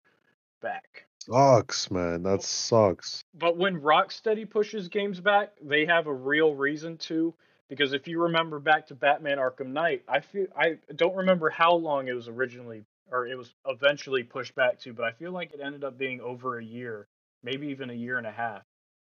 back. 0.60 1.06
Sucks, 1.18 1.90
man. 1.90 2.22
That 2.22 2.42
sucks. 2.42 3.22
But 3.34 3.56
when 3.56 3.80
Rocksteady 3.80 4.48
pushes 4.48 4.88
games 4.88 5.20
back, 5.20 5.52
they 5.62 5.86
have 5.86 6.06
a 6.06 6.12
real 6.12 6.54
reason 6.54 6.96
to. 6.98 7.34
Because 7.68 7.92
if 7.94 8.06
you 8.06 8.22
remember 8.22 8.60
back 8.60 8.88
to 8.88 8.94
Batman 8.94 9.38
Arkham 9.38 9.68
Knight, 9.68 10.02
I 10.06 10.20
feel 10.20 10.46
I 10.56 10.76
don't 10.94 11.16
remember 11.16 11.48
how 11.48 11.74
long 11.74 12.08
it 12.08 12.12
was 12.12 12.28
originally 12.28 12.84
or 13.10 13.26
it 13.26 13.36
was 13.36 13.54
eventually 13.66 14.22
pushed 14.22 14.54
back 14.54 14.78
to, 14.80 14.92
but 14.92 15.04
I 15.04 15.12
feel 15.12 15.32
like 15.32 15.52
it 15.52 15.60
ended 15.62 15.84
up 15.84 15.98
being 15.98 16.20
over 16.20 16.58
a 16.58 16.64
year, 16.64 17.06
maybe 17.42 17.68
even 17.68 17.90
a 17.90 17.94
year 17.94 18.18
and 18.18 18.26
a 18.26 18.32
half. 18.32 18.62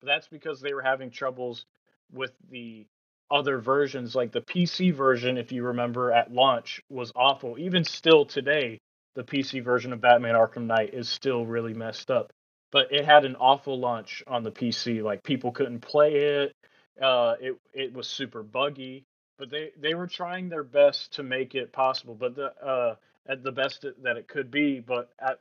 But 0.01 0.07
that's 0.07 0.27
because 0.27 0.59
they 0.59 0.73
were 0.73 0.81
having 0.81 1.11
troubles 1.11 1.65
with 2.11 2.31
the 2.49 2.85
other 3.31 3.59
versions, 3.59 4.15
like 4.15 4.31
the 4.31 4.41
PC 4.41 4.93
version, 4.93 5.37
if 5.37 5.51
you 5.51 5.63
remember 5.63 6.11
at 6.11 6.31
launch, 6.31 6.81
was 6.89 7.11
awful. 7.15 7.57
Even 7.57 7.83
still 7.83 8.25
today, 8.25 8.79
the 9.15 9.23
PC 9.23 9.63
version 9.63 9.93
of 9.93 10.01
Batman 10.01 10.35
Arkham 10.35 10.65
Knight 10.65 10.93
is 10.93 11.09
still 11.09 11.45
really 11.45 11.73
messed 11.73 12.11
up. 12.11 12.31
But 12.71 12.91
it 12.91 13.05
had 13.05 13.25
an 13.25 13.35
awful 13.37 13.79
launch 13.79 14.23
on 14.27 14.43
the 14.43 14.51
PC. 14.51 15.01
Like 15.01 15.23
people 15.23 15.51
couldn't 15.51 15.79
play 15.79 16.15
it. 16.15 16.53
Uh, 17.01 17.35
it 17.39 17.55
it 17.73 17.93
was 17.93 18.07
super 18.07 18.43
buggy. 18.43 19.05
But 19.37 19.49
they 19.49 19.71
they 19.77 19.93
were 19.93 20.07
trying 20.07 20.49
their 20.49 20.63
best 20.63 21.13
to 21.13 21.23
make 21.23 21.55
it 21.55 21.71
possible. 21.71 22.15
But 22.15 22.35
the 22.35 22.53
uh, 22.63 22.95
at 23.27 23.43
the 23.43 23.51
best 23.51 23.85
that 24.03 24.17
it 24.17 24.27
could 24.27 24.51
be. 24.51 24.79
But 24.79 25.09
at 25.19 25.39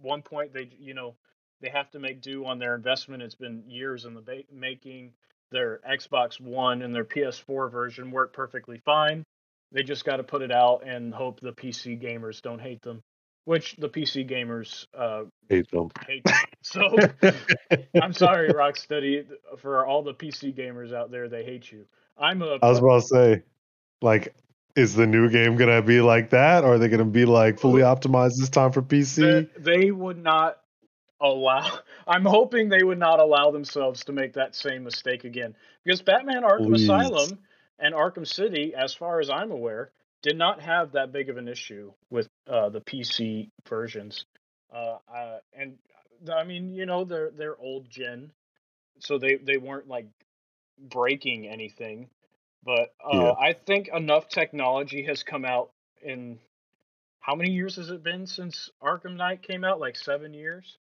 one 0.00 0.22
point, 0.22 0.52
they 0.52 0.70
you 0.78 0.94
know 0.94 1.14
they 1.60 1.68
have 1.70 1.90
to 1.92 1.98
make 1.98 2.20
do 2.20 2.44
on 2.44 2.58
their 2.58 2.74
investment. 2.74 3.22
It's 3.22 3.34
been 3.34 3.62
years 3.68 4.04
in 4.04 4.14
the 4.14 4.20
ba- 4.20 4.42
making 4.52 5.12
their 5.52 5.80
Xbox 5.88 6.40
One 6.40 6.82
and 6.82 6.94
their 6.94 7.04
PS4 7.04 7.70
version 7.70 8.10
work 8.10 8.32
perfectly 8.32 8.78
fine. 8.84 9.24
They 9.70 9.82
just 9.82 10.04
got 10.04 10.16
to 10.16 10.22
put 10.22 10.42
it 10.42 10.52
out 10.52 10.82
and 10.86 11.14
hope 11.14 11.40
the 11.40 11.52
PC 11.52 12.00
gamers 12.02 12.42
don't 12.42 12.60
hate 12.60 12.82
them, 12.82 13.02
which 13.44 13.76
the 13.76 13.88
PC 13.88 14.28
gamers 14.28 14.86
uh, 14.96 15.24
hate 15.48 15.70
them. 15.70 15.88
Hate 16.06 16.24
them. 16.24 16.34
So 16.64 16.96
I'm 18.00 18.12
sorry, 18.12 18.50
Rocksteady, 18.50 19.26
for 19.58 19.84
all 19.84 20.04
the 20.04 20.14
PC 20.14 20.56
gamers 20.56 20.94
out 20.94 21.10
there. 21.10 21.28
They 21.28 21.42
hate 21.42 21.72
you. 21.72 21.86
I'm 22.16 22.40
a. 22.40 22.58
I 22.62 22.68
was 22.68 22.78
about 22.78 23.02
to 23.02 23.06
say, 23.08 23.42
like, 24.00 24.32
is 24.76 24.94
the 24.94 25.06
new 25.06 25.28
game 25.28 25.56
gonna 25.56 25.82
be 25.82 26.00
like 26.00 26.30
that, 26.30 26.62
or 26.62 26.74
are 26.74 26.78
they 26.78 26.86
gonna 26.86 27.04
be 27.04 27.24
like 27.24 27.58
fully 27.58 27.82
optimized 27.82 28.38
this 28.38 28.48
time 28.48 28.70
for 28.70 28.80
PC? 28.80 29.50
They, 29.56 29.80
they 29.80 29.90
would 29.90 30.22
not 30.22 30.61
allow 31.22 31.78
I'm 32.06 32.24
hoping 32.24 32.68
they 32.68 32.82
would 32.82 32.98
not 32.98 33.20
allow 33.20 33.50
themselves 33.50 34.04
to 34.04 34.12
make 34.12 34.34
that 34.34 34.54
same 34.54 34.84
mistake 34.84 35.24
again. 35.24 35.54
Because 35.84 36.02
Batman 36.02 36.42
Arkham 36.42 36.68
Please. 36.68 36.84
Asylum 36.84 37.38
and 37.78 37.94
Arkham 37.94 38.26
City, 38.26 38.74
as 38.76 38.94
far 38.94 39.20
as 39.20 39.30
I'm 39.30 39.50
aware, 39.50 39.90
did 40.22 40.36
not 40.36 40.60
have 40.60 40.92
that 40.92 41.12
big 41.12 41.28
of 41.28 41.36
an 41.36 41.48
issue 41.48 41.92
with 42.10 42.28
uh, 42.48 42.68
the 42.68 42.80
PC 42.80 43.50
versions. 43.68 44.24
Uh, 44.74 44.98
uh, 45.12 45.38
and 45.52 45.76
I 46.32 46.44
mean, 46.44 46.74
you 46.74 46.86
know, 46.86 47.04
they're 47.04 47.30
they're 47.30 47.58
old 47.58 47.90
gen, 47.90 48.32
so 49.00 49.18
they 49.18 49.36
they 49.36 49.56
weren't 49.56 49.88
like 49.88 50.06
breaking 50.78 51.48
anything. 51.48 52.08
But 52.64 52.94
uh, 53.04 53.16
yeah. 53.18 53.32
I 53.32 53.52
think 53.54 53.88
enough 53.92 54.28
technology 54.28 55.04
has 55.04 55.24
come 55.24 55.44
out 55.44 55.70
in 56.00 56.38
how 57.18 57.34
many 57.34 57.50
years 57.50 57.76
has 57.76 57.90
it 57.90 58.02
been 58.02 58.26
since 58.26 58.70
Arkham 58.82 59.16
Knight 59.16 59.42
came 59.42 59.64
out? 59.64 59.80
Like 59.80 59.96
seven 59.96 60.32
years. 60.32 60.78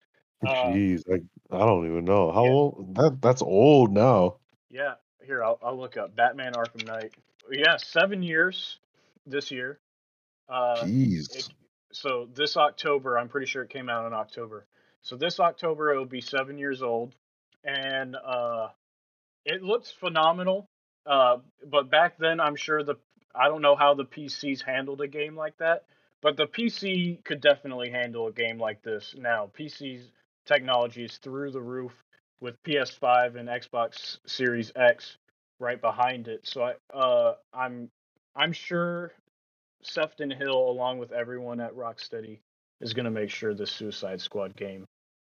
Uh, 0.45 0.67
Jeez, 0.67 1.03
I, 1.11 1.15
I 1.55 1.65
don't 1.65 1.85
even 1.85 2.05
know 2.05 2.31
how 2.31 2.45
yeah. 2.45 2.51
old 2.51 2.95
that 2.95 3.21
that's 3.21 3.41
old 3.41 3.91
now. 3.91 4.37
Yeah, 4.69 4.95
here 5.23 5.43
I'll 5.43 5.59
I'll 5.63 5.77
look 5.77 5.97
up 5.97 6.15
Batman 6.15 6.53
Arkham 6.53 6.85
Knight. 6.85 7.13
Yeah, 7.51 7.77
seven 7.77 8.21
years 8.21 8.79
this 9.25 9.51
year. 9.51 9.79
Uh, 10.47 10.83
Jeez. 10.83 11.35
It, 11.35 11.49
so 11.91 12.27
this 12.33 12.57
October, 12.57 13.17
I'm 13.17 13.29
pretty 13.29 13.47
sure 13.47 13.63
it 13.63 13.69
came 13.69 13.89
out 13.89 14.05
in 14.05 14.13
October. 14.13 14.67
So 15.01 15.15
this 15.15 15.39
October 15.39 15.91
it'll 15.91 16.05
be 16.05 16.21
seven 16.21 16.57
years 16.57 16.81
old, 16.81 17.15
and 17.63 18.15
uh, 18.15 18.67
it 19.45 19.63
looks 19.63 19.91
phenomenal. 19.91 20.69
Uh, 21.05 21.37
but 21.65 21.89
back 21.89 22.17
then, 22.17 22.39
I'm 22.39 22.55
sure 22.55 22.83
the 22.83 22.95
I 23.33 23.47
don't 23.47 23.61
know 23.61 23.75
how 23.75 23.93
the 23.93 24.05
PCs 24.05 24.61
handled 24.61 25.01
a 25.01 25.07
game 25.07 25.35
like 25.35 25.57
that, 25.57 25.85
but 26.21 26.37
the 26.37 26.47
PC 26.47 27.23
could 27.23 27.41
definitely 27.41 27.89
handle 27.89 28.27
a 28.27 28.31
game 28.31 28.59
like 28.59 28.83
this 28.83 29.15
now. 29.17 29.49
PCs 29.57 30.01
technology 30.47 31.05
is 31.05 31.17
through 31.17 31.51
the 31.51 31.61
roof 31.61 31.93
with 32.39 32.61
PS5 32.63 33.35
and 33.35 33.49
Xbox 33.49 34.17
Series 34.25 34.71
X 34.75 35.17
right 35.59 35.79
behind 35.79 36.27
it. 36.27 36.41
So 36.47 36.63
I, 36.63 36.97
uh, 36.97 37.35
I'm 37.53 37.89
I'm 38.35 38.53
sure 38.53 39.11
Sefton 39.81 40.31
Hill, 40.31 40.69
along 40.69 40.99
with 40.99 41.11
everyone 41.11 41.59
at 41.59 41.73
Rocksteady, 41.73 42.39
is 42.81 42.93
going 42.93 43.05
to 43.05 43.11
make 43.11 43.29
sure 43.29 43.53
the 43.53 43.67
Suicide 43.67 44.21
Squad 44.21 44.55
game 44.55 44.85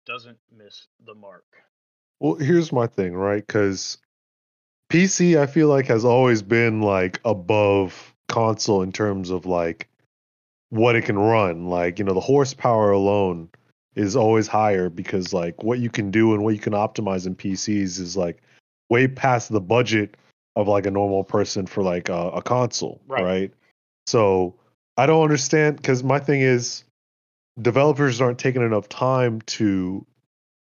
doesn't 0.07 0.39
miss 0.57 0.87
the 1.07 1.15
mark. 1.15 1.45
Well, 2.21 2.35
here's 2.35 2.73
my 2.73 2.87
thing, 2.87 3.15
right? 3.15 3.47
Because 3.47 3.99
PC, 4.91 5.39
I 5.39 5.47
feel 5.47 5.69
like, 5.69 5.87
has 5.87 6.05
always 6.05 6.43
been 6.43 6.83
like 6.83 7.21
above 7.25 8.15
console 8.29 8.83
in 8.83 8.93
terms 8.93 9.31
of 9.31 9.47
like 9.47 9.89
what 10.71 10.97
it 10.97 11.05
can 11.05 11.19
run. 11.19 11.67
Like, 11.67 11.99
you 11.99 12.05
know, 12.05 12.15
the 12.15 12.21
horsepower 12.21 12.91
alone 12.91 13.49
is 13.99 14.15
always 14.15 14.47
higher 14.47 14.89
because 14.89 15.33
like 15.33 15.63
what 15.63 15.81
you 15.81 15.91
can 15.91 16.11
do 16.11 16.33
and 16.33 16.45
what 16.45 16.55
you 16.55 16.61
can 16.61 16.73
optimize 16.73 17.27
in 17.27 17.35
PCs 17.35 17.99
is 17.99 18.17
like 18.17 18.41
way 18.89 19.09
past 19.09 19.51
the 19.51 19.61
budget 19.61 20.17
of 20.55 20.69
like 20.69 20.87
a 20.87 20.91
normal 20.91 21.25
person 21.25 21.67
for 21.67 21.83
like 21.83 22.09
a, 22.09 22.31
a 22.31 22.43
console, 22.43 23.01
right. 23.09 23.25
right? 23.25 23.55
So 24.07 24.55
I 24.97 25.07
don't 25.07 25.23
understand 25.23 25.77
because 25.77 26.05
my 26.05 26.21
thing 26.21 26.41
is 26.41 26.85
developers 27.61 28.21
aren't 28.21 28.39
taking 28.39 28.63
enough 28.63 28.89
time 28.89 29.41
to 29.43 30.07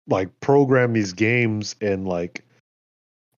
like 0.09 0.41
program 0.41 0.95
these 0.95 1.13
games 1.13 1.77
and 1.81 2.09
like 2.09 2.43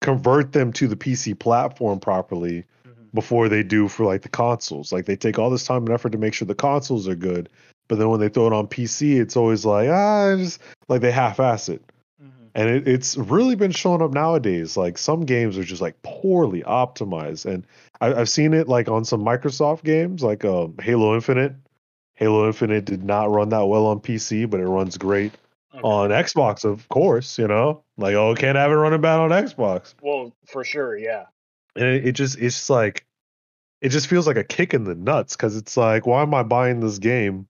convert 0.01 0.53
them 0.53 0.73
to 0.75 0.87
the 0.87 0.97
PC 0.97 1.37
platform 1.37 1.99
properly 1.99 2.65
mm-hmm. 2.87 3.03
before 3.15 3.49
they 3.49 3.65
do 3.65 3.89
for 3.89 4.05
like 4.05 4.23
the 4.23 4.29
consoles. 4.29 4.93
Like 4.93 5.07
they 5.07 5.17
take 5.17 5.39
all 5.39 5.51
this 5.51 5.65
time 5.65 5.85
and 5.85 5.91
effort 5.91 6.13
to 6.13 6.19
make 6.19 6.35
sure 6.35 6.47
the 6.47 6.55
consoles 6.55 7.09
are 7.09 7.17
good, 7.17 7.49
but 7.89 7.99
then 7.99 8.09
when 8.09 8.21
they 8.21 8.29
throw 8.29 8.47
it 8.47 8.53
on 8.53 8.67
PC, 8.67 9.21
it's 9.21 9.37
always 9.37 9.65
like 9.65 9.89
ah, 9.89 10.37
just 10.37 10.61
like 10.89 11.01
they 11.01 11.11
half-ass 11.11 11.69
it. 11.69 11.83
Mm-hmm. 12.23 12.47
And 12.55 12.69
it, 12.69 12.89
it's 12.89 13.17
really 13.17 13.55
been 13.55 13.71
showing 13.73 14.03
up 14.03 14.13
nowadays. 14.13 14.77
Like 14.77 14.99
some 14.99 15.23
games 15.23 15.59
are 15.59 15.65
just 15.65 15.83
like 15.83 16.01
poorly 16.03 16.63
optimized, 16.63 17.47
and 17.47 17.67
I, 18.01 18.09
have 18.09 18.29
seen 18.29 18.55
it 18.55 18.69
like 18.69 18.89
on 18.89 19.05
some 19.05 19.25
Microsoft 19.25 19.85
games, 19.85 20.23
like 20.23 20.45
um, 20.45 20.75
Halo 20.81 21.15
Infinite. 21.15 21.55
Halo 22.15 22.47
Infinite 22.49 22.85
did 22.85 23.05
not 23.05 23.31
run 23.31 23.51
that 23.51 23.67
well 23.67 23.87
on 23.87 24.01
PC, 24.01 24.51
but 24.51 24.59
it 24.59 24.67
runs 24.67 24.99
great 24.99 25.33
Okay. 25.75 25.83
on 25.83 26.11
Xbox, 26.11 26.65
of 26.65 26.89
course. 26.89 27.39
You 27.39 27.47
know, 27.47 27.85
like 27.97 28.15
oh, 28.15 28.35
can't 28.35 28.57
have 28.57 28.71
it 28.71 28.75
running 28.75 29.01
bad 29.01 29.21
on 29.21 29.31
Xbox. 29.31 29.95
Well, 30.01 30.33
for 30.47 30.65
sure, 30.65 30.97
yeah. 30.97 31.27
And 31.77 31.85
it, 31.85 32.09
it 32.09 32.13
just 32.13 32.39
it's 32.39 32.57
just 32.57 32.71
like 32.71 33.07
it 33.81 33.91
just 33.91 34.07
feels 34.09 34.27
like 34.27 34.37
a 34.37 34.45
kick 34.45 34.75
in 34.75 34.85
the 34.85 34.95
nuts 34.95 35.37
because 35.37 35.57
it's 35.57 35.77
like 35.77 36.07
why 36.07 36.23
am 36.23 36.35
I 36.35 36.43
buying 36.43 36.81
this 36.81 36.99
game 36.99 37.47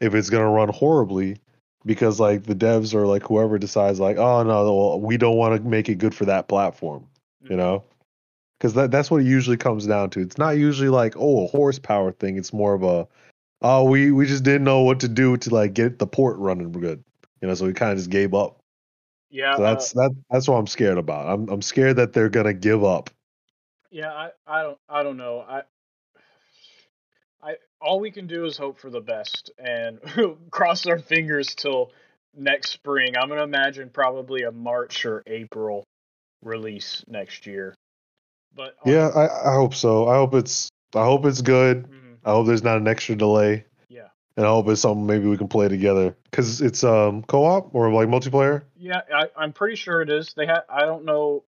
if 0.00 0.14
it's 0.14 0.30
gonna 0.30 0.50
run 0.50 0.68
horribly? 0.68 1.38
Because 1.84 2.18
like 2.18 2.44
the 2.44 2.54
devs 2.54 2.94
or 2.94 3.06
like 3.06 3.22
whoever 3.22 3.58
decides 3.58 4.00
like 4.00 4.16
oh 4.16 4.42
no 4.42 4.74
well, 4.74 5.00
we 5.00 5.16
don't 5.16 5.36
want 5.36 5.56
to 5.62 5.68
make 5.68 5.88
it 5.88 5.96
good 5.96 6.14
for 6.14 6.24
that 6.26 6.48
platform, 6.48 7.06
you 7.48 7.56
Mhm. 7.56 7.58
know. 7.58 7.84
Because 8.58 8.74
that, 8.74 8.90
that's 8.90 9.10
what 9.10 9.20
it 9.20 9.26
usually 9.26 9.58
comes 9.58 9.86
down 9.86 10.10
to. 10.10 10.20
It's 10.20 10.38
not 10.38 10.50
usually 10.56 10.88
like 10.88 11.14
oh 11.16 11.44
a 11.44 11.48
horsepower 11.48 12.12
thing. 12.12 12.36
It's 12.38 12.52
more 12.52 12.74
of 12.74 12.82
a 12.82 13.06
oh 13.62 13.84
we 13.84 14.10
we 14.10 14.26
just 14.26 14.44
didn't 14.44 14.64
know 14.64 14.80
what 14.82 15.00
to 15.00 15.08
do 15.08 15.36
to 15.36 15.54
like 15.54 15.74
get 15.74 15.98
the 15.98 16.06
port 16.06 16.38
running 16.38 16.72
good, 16.72 17.04
you 17.40 17.48
know. 17.48 17.54
So 17.54 17.66
we 17.66 17.72
kind 17.72 17.92
of 17.92 17.98
just 17.98 18.10
gave 18.10 18.34
up. 18.34 18.58
Yeah, 19.30 19.56
So 19.56 19.64
uh, 19.64 19.70
that's 19.70 19.92
that 19.92 20.16
that's 20.30 20.48
what 20.48 20.56
I'm 20.56 20.66
scared 20.66 20.98
about. 20.98 21.28
I'm 21.28 21.48
I'm 21.48 21.62
scared 21.62 21.96
that 21.96 22.12
they're 22.12 22.28
gonna 22.28 22.54
give 22.54 22.82
up. 22.84 23.10
Yeah, 23.90 24.12
I, 24.12 24.30
I 24.46 24.62
don't 24.62 24.78
I 24.88 25.02
don't 25.02 25.16
know. 25.16 25.44
I 25.48 25.62
I 27.42 27.56
all 27.80 28.00
we 28.00 28.10
can 28.10 28.26
do 28.26 28.44
is 28.44 28.56
hope 28.56 28.78
for 28.78 28.90
the 28.90 29.00
best 29.00 29.50
and 29.58 30.00
cross 30.50 30.86
our 30.86 30.98
fingers 30.98 31.54
till 31.54 31.92
next 32.34 32.70
spring. 32.70 33.14
I'm 33.16 33.28
gonna 33.28 33.42
imagine 33.42 33.90
probably 33.90 34.42
a 34.42 34.52
March 34.52 35.04
or 35.04 35.22
April 35.26 35.84
release 36.42 37.04
next 37.06 37.46
year. 37.46 37.74
But 38.54 38.76
Yeah, 38.84 39.08
I, 39.08 39.50
I 39.50 39.54
hope 39.54 39.74
so. 39.74 40.08
I 40.08 40.16
hope 40.16 40.34
it's 40.34 40.68
I 40.94 41.04
hope 41.04 41.26
it's 41.26 41.42
good. 41.42 41.84
Mhm, 41.84 42.16
I 42.24 42.30
hope 42.30 42.46
there's 42.46 42.62
not 42.64 42.78
an 42.78 42.88
extra 42.88 43.14
delay, 43.14 43.66
yeah, 43.88 44.08
and 44.36 44.46
I 44.46 44.48
hope 44.48 44.68
it's 44.68 44.80
something 44.80 45.06
maybe 45.06 45.26
we 45.26 45.36
can 45.36 45.48
play 45.48 45.68
together 45.68 46.16
because 46.30 46.62
it's 46.62 46.82
um 46.84 47.22
co-op 47.22 47.74
or 47.74 47.92
like 47.92 48.08
multiplayer. 48.08 48.62
yeah. 48.76 49.02
I, 49.14 49.28
I'm 49.36 49.52
pretty 49.52 49.76
sure 49.76 50.00
it 50.00 50.10
is. 50.10 50.32
They 50.34 50.46
have. 50.46 50.64
I 50.68 50.80
don't 50.86 51.04
know. 51.04 51.44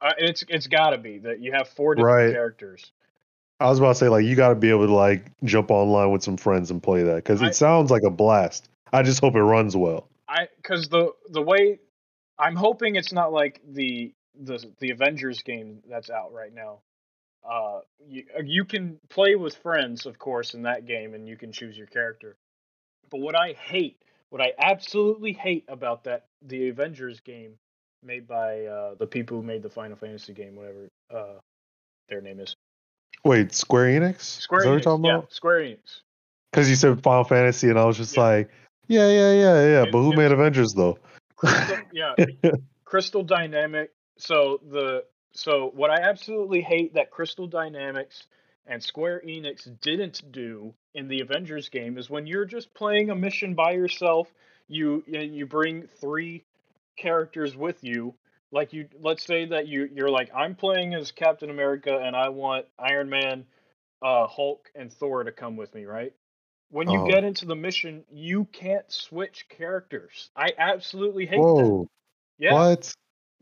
I, 0.00 0.12
it's 0.18 0.44
it's 0.48 0.68
got 0.68 0.90
to 0.90 0.98
be 0.98 1.18
that 1.18 1.40
you 1.40 1.52
have 1.52 1.68
four 1.68 1.94
different 1.94 2.28
Right. 2.28 2.32
characters. 2.32 2.92
I 3.60 3.68
was 3.68 3.78
about 3.78 3.90
to 3.90 3.94
say 3.94 4.08
like 4.08 4.24
you 4.24 4.34
got 4.34 4.48
to 4.48 4.54
be 4.54 4.70
able 4.70 4.86
to 4.86 4.94
like 4.94 5.30
jump 5.44 5.70
online 5.70 6.10
with 6.10 6.22
some 6.22 6.36
friends 6.36 6.70
and 6.70 6.82
play 6.82 7.02
that 7.04 7.16
because 7.16 7.42
I- 7.42 7.48
it 7.48 7.54
sounds 7.54 7.90
like 7.90 8.02
a 8.02 8.10
blast. 8.10 8.68
I 8.92 9.02
just 9.02 9.20
hope 9.20 9.34
it 9.36 9.42
runs 9.42 9.76
well. 9.76 10.08
I 10.28 10.48
because 10.56 10.88
the 10.88 11.12
the 11.30 11.42
way 11.42 11.78
I'm 12.38 12.56
hoping 12.56 12.96
it's 12.96 13.12
not 13.12 13.32
like 13.32 13.60
the 13.66 14.12
the 14.34 14.64
the 14.80 14.90
Avengers 14.90 15.42
game 15.42 15.82
that's 15.88 16.10
out 16.10 16.32
right 16.32 16.52
now. 16.52 16.80
Uh, 17.48 17.80
you 18.08 18.24
you 18.44 18.64
can 18.64 18.98
play 19.08 19.34
with 19.34 19.56
friends, 19.56 20.06
of 20.06 20.18
course, 20.18 20.54
in 20.54 20.62
that 20.62 20.86
game, 20.86 21.14
and 21.14 21.28
you 21.28 21.36
can 21.36 21.52
choose 21.52 21.76
your 21.76 21.86
character. 21.88 22.36
But 23.10 23.20
what 23.20 23.34
I 23.34 23.52
hate, 23.52 24.02
what 24.30 24.40
I 24.40 24.52
absolutely 24.58 25.32
hate 25.32 25.64
about 25.68 26.04
that 26.04 26.26
the 26.42 26.68
Avengers 26.68 27.20
game 27.20 27.54
made 28.02 28.26
by 28.26 28.64
uh, 28.66 28.94
the 28.94 29.06
people 29.06 29.36
who 29.38 29.42
made 29.42 29.62
the 29.62 29.70
Final 29.70 29.96
Fantasy 29.96 30.32
game, 30.32 30.56
whatever 30.56 30.88
uh, 31.14 31.38
their 32.08 32.20
name 32.20 32.40
is, 32.40 32.54
Wait, 33.24 33.52
Square 33.54 34.00
Enix? 34.00 34.20
Square 34.20 34.60
Is 34.60 34.64
that 34.64 34.70
what 34.70 34.72
you're 34.72 34.80
Enix. 34.80 34.84
talking 34.84 35.04
yeah, 35.04 35.16
about? 35.18 35.32
Square 35.32 35.60
Enix. 35.60 36.00
Because 36.50 36.68
you 36.68 36.76
said 36.76 37.02
Final 37.02 37.24
Fantasy, 37.24 37.68
and 37.68 37.78
I 37.78 37.84
was 37.84 37.96
just 37.96 38.16
Yeah. 38.16 38.22
like, 38.22 38.50
yeah, 38.88 39.08
yeah, 39.08 39.32
yeah, 39.32 39.66
yeah. 39.66 39.84
But 39.90 40.02
who 40.02 40.14
made 40.14 40.32
Avengers 40.32 40.74
though? 40.74 40.98
Crystal, 41.36 41.78
yeah, 41.92 42.14
Crystal 42.84 43.22
Dynamic. 43.22 43.90
So 44.18 44.60
the 44.70 45.04
so 45.32 45.70
what 45.74 45.90
I 45.90 46.02
absolutely 46.02 46.60
hate 46.60 46.94
that 46.94 47.10
Crystal 47.10 47.46
Dynamics 47.46 48.26
and 48.66 48.82
Square 48.82 49.22
Enix 49.26 49.68
didn't 49.80 50.30
do 50.30 50.74
in 50.94 51.08
the 51.08 51.20
Avengers 51.20 51.68
game 51.68 51.96
is 51.96 52.10
when 52.10 52.26
you're 52.26 52.44
just 52.44 52.74
playing 52.74 53.10
a 53.10 53.14
mission 53.14 53.54
by 53.54 53.72
yourself, 53.72 54.28
you 54.68 55.02
you 55.06 55.46
bring 55.46 55.86
three 55.86 56.44
characters 56.96 57.56
with 57.56 57.82
you. 57.82 58.14
Like 58.52 58.72
you, 58.72 58.88
let's 59.00 59.24
say 59.24 59.46
that 59.46 59.66
you 59.66 59.88
you're 59.92 60.10
like 60.10 60.30
I'm 60.34 60.54
playing 60.54 60.94
as 60.94 61.10
Captain 61.10 61.50
America 61.50 61.98
and 61.98 62.14
I 62.14 62.28
want 62.28 62.66
Iron 62.78 63.08
Man, 63.10 63.46
uh, 64.02 64.26
Hulk, 64.28 64.70
and 64.74 64.92
Thor 64.92 65.24
to 65.24 65.32
come 65.32 65.56
with 65.56 65.74
me, 65.74 65.86
right? 65.86 66.12
When 66.70 66.90
you 66.90 67.00
Oh. 67.00 67.06
get 67.06 67.24
into 67.24 67.46
the 67.46 67.56
mission, 67.56 68.04
you 68.10 68.44
can't 68.46 68.90
switch 68.90 69.46
characters. 69.48 70.30
I 70.36 70.52
absolutely 70.58 71.26
hate 71.26 71.40
that. 71.56 71.74
Yeah, 72.38 72.52
what? 72.54 72.92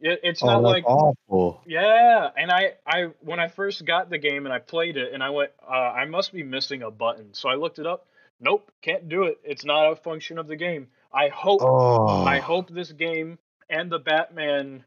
it, 0.01 0.21
it's 0.23 0.43
Oh, 0.43 0.47
not 0.47 0.63
like 0.65 0.85
awful. 0.87 1.61
yeah, 1.67 2.31
and 2.37 2.51
I, 2.51 2.75
I 2.87 3.11
when 3.21 3.41
I 3.41 3.49
first 3.49 3.85
got 3.85 4.11
the 4.11 4.19
game 4.19 4.47
and 4.47 4.53
I 4.53 4.59
played 4.59 4.97
it 4.97 5.13
and 5.13 5.23
I 5.23 5.31
went, 5.31 5.51
uh, 5.67 5.73
I 5.73 6.05
must 6.07 6.33
be 6.33 6.43
missing 6.43 6.83
a 6.83 6.91
button. 6.91 7.35
So 7.35 7.49
I 7.49 7.55
looked 7.55 7.79
it 7.79 7.87
up. 7.87 8.07
Nope, 8.41 8.71
can't 8.83 9.09
do 9.09 9.25
it. 9.25 9.39
It's 9.45 9.65
not 9.65 9.93
a 9.93 9.97
function 9.97 10.39
of 10.39 10.49
the 10.49 10.57
game. 10.57 10.89
I 11.13 11.29
hope 11.29 11.63
Oh, 11.65 12.25
I 12.25 12.41
hope 12.41 12.71
this 12.71 12.93
game 12.93 13.39
and 13.69 13.91
the 13.91 13.99
Batman 13.99 14.85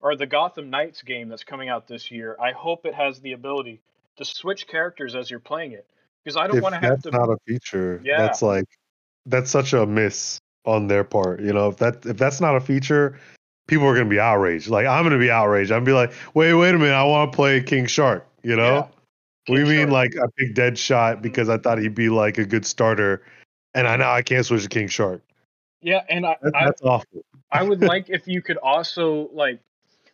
or 0.00 0.16
the 0.16 0.26
Gotham 0.26 0.70
Knights 0.70 1.02
game 1.02 1.28
that's 1.28 1.44
coming 1.44 1.68
out 1.68 1.86
this 1.86 2.10
year. 2.10 2.36
I 2.40 2.52
hope 2.52 2.86
it 2.86 2.94
has 2.94 3.20
the 3.20 3.32
ability 3.32 3.80
to 4.16 4.24
switch 4.24 4.66
characters 4.66 5.14
as 5.14 5.30
you're 5.30 5.40
playing 5.40 5.72
it 5.72 5.86
because 6.24 6.36
I 6.36 6.46
don't 6.46 6.60
want 6.60 6.74
to 6.74 6.80
have 6.80 7.02
that's 7.02 7.02
to. 7.04 7.10
not 7.10 7.28
a 7.30 7.36
feature, 7.46 8.00
Yeah. 8.04 8.18
that's 8.18 8.42
like 8.42 8.66
that's 9.26 9.50
such 9.50 9.72
a 9.72 9.86
miss 9.86 10.40
on 10.64 10.86
their 10.86 11.04
part. 11.04 11.40
You 11.40 11.52
know, 11.52 11.68
if 11.68 11.76
that 11.78 12.04
if 12.06 12.16
that's 12.16 12.40
not 12.40 12.56
a 12.56 12.60
feature, 12.60 13.18
people 13.66 13.86
are 13.86 13.94
gonna 13.94 14.08
be 14.08 14.20
outraged. 14.20 14.68
Like 14.68 14.86
I'm 14.86 15.04
gonna 15.04 15.18
be 15.18 15.30
outraged. 15.30 15.70
I'm 15.70 15.84
gonna 15.84 15.86
be 15.86 15.92
like, 15.92 16.12
wait, 16.34 16.54
wait 16.54 16.74
a 16.74 16.78
minute, 16.78 16.94
I 16.94 17.04
want 17.04 17.32
to 17.32 17.36
play 17.36 17.62
King 17.62 17.86
Shark. 17.86 18.26
You 18.42 18.56
know, 18.56 18.88
Yeah. 19.46 19.54
do 19.54 19.60
you 19.60 19.66
mean 19.66 19.90
like 19.90 20.16
I 20.16 20.24
picked 20.36 20.54
Dead 20.54 20.78
Shot 20.78 21.22
because 21.22 21.48
I 21.48 21.58
thought 21.58 21.78
he'd 21.78 21.94
be 21.94 22.08
like 22.08 22.38
a 22.38 22.44
good 22.44 22.64
starter, 22.64 23.22
and 23.74 23.86
I 23.86 23.96
now 23.96 24.12
I 24.12 24.22
can't 24.22 24.44
switch 24.44 24.62
to 24.62 24.68
King 24.68 24.88
Shark. 24.88 25.22
yeah, 25.82 26.02
and 26.08 26.26
I, 26.26 26.36
That, 26.42 26.56
I 26.56 26.64
that's 26.66 26.82
awful. 26.82 27.24
I 27.50 27.62
would 27.62 27.80
like 27.82 28.08
if 28.10 28.26
you 28.28 28.42
could 28.42 28.56
also 28.58 29.28
like, 29.32 29.60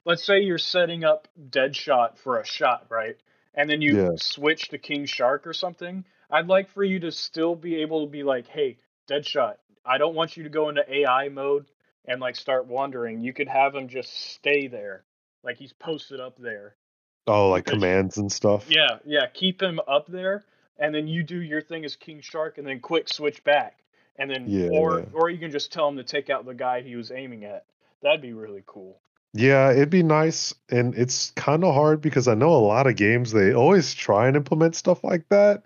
let's 0.06 0.24
say 0.24 0.40
you're 0.40 0.56
setting 0.56 1.04
up 1.04 1.28
Deadshot 1.50 2.16
for 2.16 2.40
a 2.40 2.46
shot, 2.46 2.86
right? 2.88 3.16
And 3.54 3.68
then 3.68 3.82
you 3.82 3.96
Yeah. 3.96 4.10
switch 4.16 4.68
to 4.70 4.78
King 4.78 5.04
Shark 5.04 5.46
or 5.46 5.52
something. 5.52 6.04
I'd 6.30 6.46
like 6.46 6.70
for 6.70 6.84
you 6.84 7.00
to 7.00 7.12
still 7.12 7.54
be 7.54 7.82
able 7.82 8.06
to 8.06 8.10
be 8.10 8.22
like, 8.22 8.46
hey, 8.46 8.78
Deadshot, 9.08 9.56
I 9.84 9.98
don't 9.98 10.14
want 10.14 10.36
you 10.36 10.44
to 10.44 10.48
go 10.48 10.68
into 10.68 10.90
AI 10.90 11.28
mode 11.28 11.66
and 12.06 12.20
like 12.20 12.36
start 12.36 12.66
wandering. 12.66 13.20
You 13.20 13.32
could 13.32 13.48
have 13.48 13.74
him 13.74 13.88
just 13.88 14.12
stay 14.32 14.68
there, 14.68 15.04
like 15.42 15.56
he's 15.58 15.72
posted 15.72 16.20
up 16.20 16.36
there. 16.38 16.76
Oh, 17.26 17.50
like 17.50 17.64
Because- 17.64 17.78
commands 17.80 18.16
and 18.18 18.30
stuff. 18.30 18.70
Yeah, 18.70 18.98
yeah, 19.04 19.26
keep 19.26 19.60
him 19.60 19.80
up 19.88 20.06
there, 20.06 20.44
and 20.78 20.94
then 20.94 21.08
you 21.08 21.24
do 21.24 21.40
your 21.40 21.60
thing 21.60 21.84
as 21.84 21.96
King 21.96 22.20
Shark, 22.20 22.58
and 22.58 22.66
then 22.66 22.78
quick 22.80 23.08
switch 23.08 23.42
back, 23.42 23.82
and 24.16 24.30
then 24.30 24.44
Yeah. 24.48 24.68
or 24.70 25.04
or 25.12 25.30
you 25.30 25.38
can 25.38 25.50
just 25.50 25.72
tell 25.72 25.88
him 25.88 25.96
to 25.96 26.04
take 26.04 26.30
out 26.30 26.44
the 26.44 26.54
guy 26.54 26.82
he 26.82 26.94
was 26.94 27.10
aiming 27.10 27.44
at. 27.44 27.64
That'd 28.02 28.20
be 28.20 28.32
really 28.32 28.62
cool. 28.66 29.00
Yeah, 29.36 29.70
it'd 29.72 29.90
be 29.90 30.02
nice, 30.02 30.54
and 30.70 30.94
it's 30.94 31.30
kind 31.32 31.64
of 31.64 31.74
hard 31.74 32.00
because 32.00 32.26
I 32.28 32.34
know 32.34 32.50
a 32.50 32.56
lot 32.56 32.86
of 32.86 32.96
games 32.96 33.32
they 33.32 33.52
always 33.52 33.94
try 33.94 34.26
and 34.28 34.36
implement 34.36 34.74
stuff 34.74 35.04
like 35.04 35.28
that, 35.28 35.62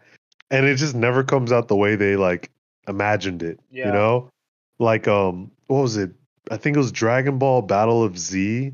and 0.50 0.66
it 0.66 0.76
just 0.76 0.94
never 0.94 1.22
comes 1.22 1.52
out 1.52 1.68
the 1.68 1.76
way 1.76 1.96
they 1.96 2.16
like 2.16 2.50
imagined 2.88 3.42
it. 3.42 3.60
Yeah. 3.70 3.86
You 3.86 3.92
know, 3.92 4.30
like 4.78 5.06
um, 5.08 5.50
what 5.68 5.82
was 5.82 5.96
it? 5.96 6.10
I 6.50 6.56
think 6.56 6.76
it 6.76 6.80
was 6.80 6.92
Dragon 6.92 7.38
Ball 7.38 7.62
Battle 7.62 8.02
of 8.02 8.18
Z, 8.18 8.72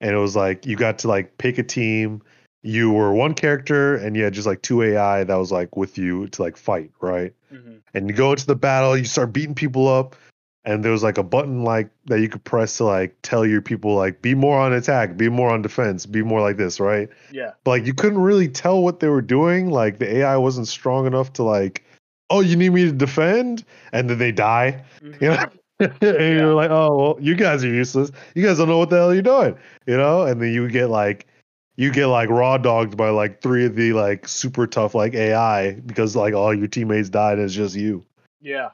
and 0.00 0.14
it 0.14 0.18
was 0.18 0.36
like 0.36 0.66
you 0.66 0.76
got 0.76 0.98
to 1.00 1.08
like 1.08 1.36
pick 1.38 1.58
a 1.58 1.64
team. 1.64 2.22
You 2.62 2.92
were 2.92 3.12
one 3.12 3.34
character, 3.34 3.96
and 3.96 4.16
you 4.16 4.22
had 4.22 4.34
just 4.34 4.46
like 4.46 4.62
two 4.62 4.82
AI 4.82 5.24
that 5.24 5.34
was 5.34 5.50
like 5.50 5.76
with 5.76 5.98
you 5.98 6.28
to 6.28 6.42
like 6.42 6.56
fight, 6.56 6.92
right? 7.00 7.34
hmm 7.50 7.78
and 7.94 8.08
you 8.08 8.16
go 8.16 8.30
into 8.30 8.46
the 8.46 8.56
battle, 8.56 8.96
you 8.96 9.04
start 9.04 9.34
beating 9.34 9.54
people 9.54 9.86
up, 9.86 10.16
and 10.64 10.84
there 10.84 10.92
was 10.92 11.02
like 11.02 11.18
a 11.18 11.22
button 11.22 11.64
like 11.64 11.90
that 12.06 12.20
you 12.20 12.28
could 12.28 12.44
press 12.44 12.76
to 12.76 12.84
like 12.84 13.16
tell 13.22 13.44
your 13.44 13.60
people 13.60 13.94
like 13.96 14.22
be 14.22 14.34
more 14.34 14.58
on 14.60 14.72
attack, 14.72 15.16
be 15.16 15.28
more 15.28 15.50
on 15.50 15.62
defense, 15.62 16.06
be 16.06 16.22
more 16.22 16.40
like 16.40 16.56
this, 16.56 16.78
right? 16.78 17.08
Yeah. 17.32 17.52
But 17.64 17.70
like 17.72 17.86
you 17.86 17.94
couldn't 17.94 18.20
really 18.20 18.48
tell 18.48 18.82
what 18.82 19.00
they 19.00 19.08
were 19.08 19.22
doing. 19.22 19.70
Like 19.70 19.98
the 19.98 20.16
AI 20.18 20.36
wasn't 20.36 20.68
strong 20.68 21.06
enough 21.06 21.32
to 21.34 21.42
like, 21.42 21.84
oh, 22.30 22.40
you 22.40 22.56
need 22.56 22.70
me 22.70 22.84
to 22.84 22.92
defend, 22.92 23.64
and 23.92 24.08
then 24.08 24.18
they 24.18 24.32
die. 24.32 24.84
Mhm. 25.02 25.20
You 25.20 25.28
know? 25.30 25.44
and 26.00 26.38
you're 26.38 26.54
like, 26.54 26.70
oh 26.70 26.96
well, 26.96 27.16
you 27.20 27.34
guys 27.34 27.64
are 27.64 27.68
useless. 27.68 28.12
You 28.36 28.44
guys 28.46 28.58
don't 28.58 28.68
know 28.68 28.78
what 28.78 28.90
the 28.90 28.96
hell 28.96 29.12
you're 29.12 29.22
doing, 29.22 29.56
you 29.86 29.96
know? 29.96 30.22
And 30.22 30.40
then 30.40 30.52
you 30.52 30.68
get 30.68 30.90
like 30.90 31.26
you 31.74 31.90
get 31.90 32.06
like 32.06 32.28
raw 32.28 32.56
dogged 32.58 32.96
by 32.96 33.08
like 33.08 33.40
three 33.40 33.64
of 33.64 33.74
the 33.74 33.92
like 33.94 34.28
super 34.28 34.66
tough 34.68 34.94
like 34.94 35.14
AI 35.14 35.72
because 35.72 36.14
like 36.14 36.34
all 36.34 36.54
your 36.54 36.68
teammates 36.68 37.08
died 37.08 37.38
and 37.38 37.46
it's 37.46 37.54
just 37.54 37.74
you 37.74 38.04
Yeah. 38.40 38.70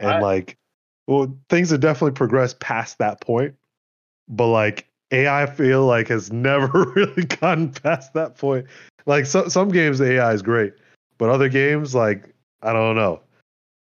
and 0.00 0.10
I- 0.10 0.20
like 0.20 0.58
well 1.06 1.36
things 1.48 1.70
have 1.70 1.80
definitely 1.80 2.12
progressed 2.12 2.60
past 2.60 2.98
that 2.98 3.20
point 3.20 3.54
but 4.28 4.48
like 4.48 4.86
ai 5.12 5.42
I 5.42 5.46
feel 5.46 5.86
like 5.86 6.08
has 6.08 6.32
never 6.32 6.92
really 6.96 7.24
gotten 7.24 7.70
past 7.72 8.14
that 8.14 8.36
point 8.36 8.66
like 9.06 9.26
so, 9.26 9.48
some 9.48 9.68
games 9.68 9.98
the 9.98 10.12
ai 10.12 10.32
is 10.32 10.42
great 10.42 10.74
but 11.18 11.28
other 11.30 11.48
games 11.48 11.94
like 11.94 12.34
i 12.62 12.72
don't 12.72 12.96
know 12.96 13.20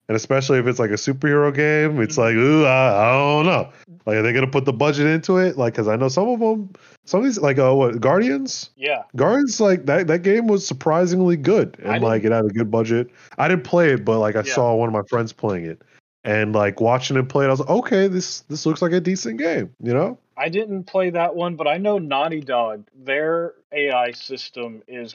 And 0.08 0.16
especially 0.16 0.58
if 0.58 0.66
it's 0.66 0.78
like 0.80 0.90
a 0.90 0.94
superhero 0.94 1.54
game, 1.54 2.02
it's 2.02 2.18
like, 2.18 2.34
ooh, 2.34 2.66
I, 2.66 3.08
I 3.08 3.12
don't 3.12 3.46
know. 3.46 3.72
Like, 4.04 4.16
are 4.16 4.22
they 4.22 4.32
gonna 4.32 4.48
put 4.48 4.64
the 4.64 4.72
budget 4.72 5.06
into 5.06 5.38
it? 5.38 5.56
Like, 5.56 5.74
because 5.74 5.86
I 5.86 5.94
know 5.96 6.08
some 6.08 6.28
of 6.28 6.40
them, 6.40 6.70
some 7.06 7.20
of 7.20 7.24
these, 7.24 7.38
like, 7.38 7.58
uh, 7.58 7.72
what 7.72 8.00
Guardians? 8.00 8.70
Yeah, 8.76 9.04
Guardians, 9.14 9.60
like 9.60 9.86
that 9.86 10.08
that 10.08 10.22
game 10.22 10.48
was 10.48 10.66
surprisingly 10.66 11.36
good, 11.36 11.78
and 11.84 12.02
like 12.02 12.24
it 12.24 12.32
had 12.32 12.44
a 12.44 12.48
good 12.48 12.70
budget. 12.70 13.10
I 13.38 13.46
didn't 13.48 13.64
play 13.64 13.92
it, 13.92 14.04
but 14.04 14.18
like 14.18 14.34
I 14.34 14.42
Yeah. 14.42 14.54
saw 14.54 14.74
one 14.74 14.88
of 14.88 14.92
my 14.92 15.06
friends 15.08 15.32
playing 15.32 15.66
it, 15.66 15.82
and 16.24 16.54
like 16.54 16.80
watching 16.80 17.16
him 17.16 17.26
play 17.26 17.44
it, 17.44 17.48
I 17.48 17.50
was 17.50 17.60
like, 17.60 17.70
okay, 17.70 18.08
this 18.08 18.40
this 18.42 18.66
looks 18.66 18.82
like 18.82 18.92
a 18.92 19.00
decent 19.00 19.38
game, 19.38 19.74
you 19.80 19.92
know? 19.92 20.18
I 20.36 20.48
didn't 20.48 20.84
play 20.84 21.10
that 21.10 21.34
one, 21.34 21.56
but 21.56 21.66
I 21.68 21.76
know 21.78 21.98
Naughty 21.98 22.40
Dog, 22.40 22.86
their 22.94 23.54
AI 23.72 24.12
system 24.12 24.82
is 24.88 25.14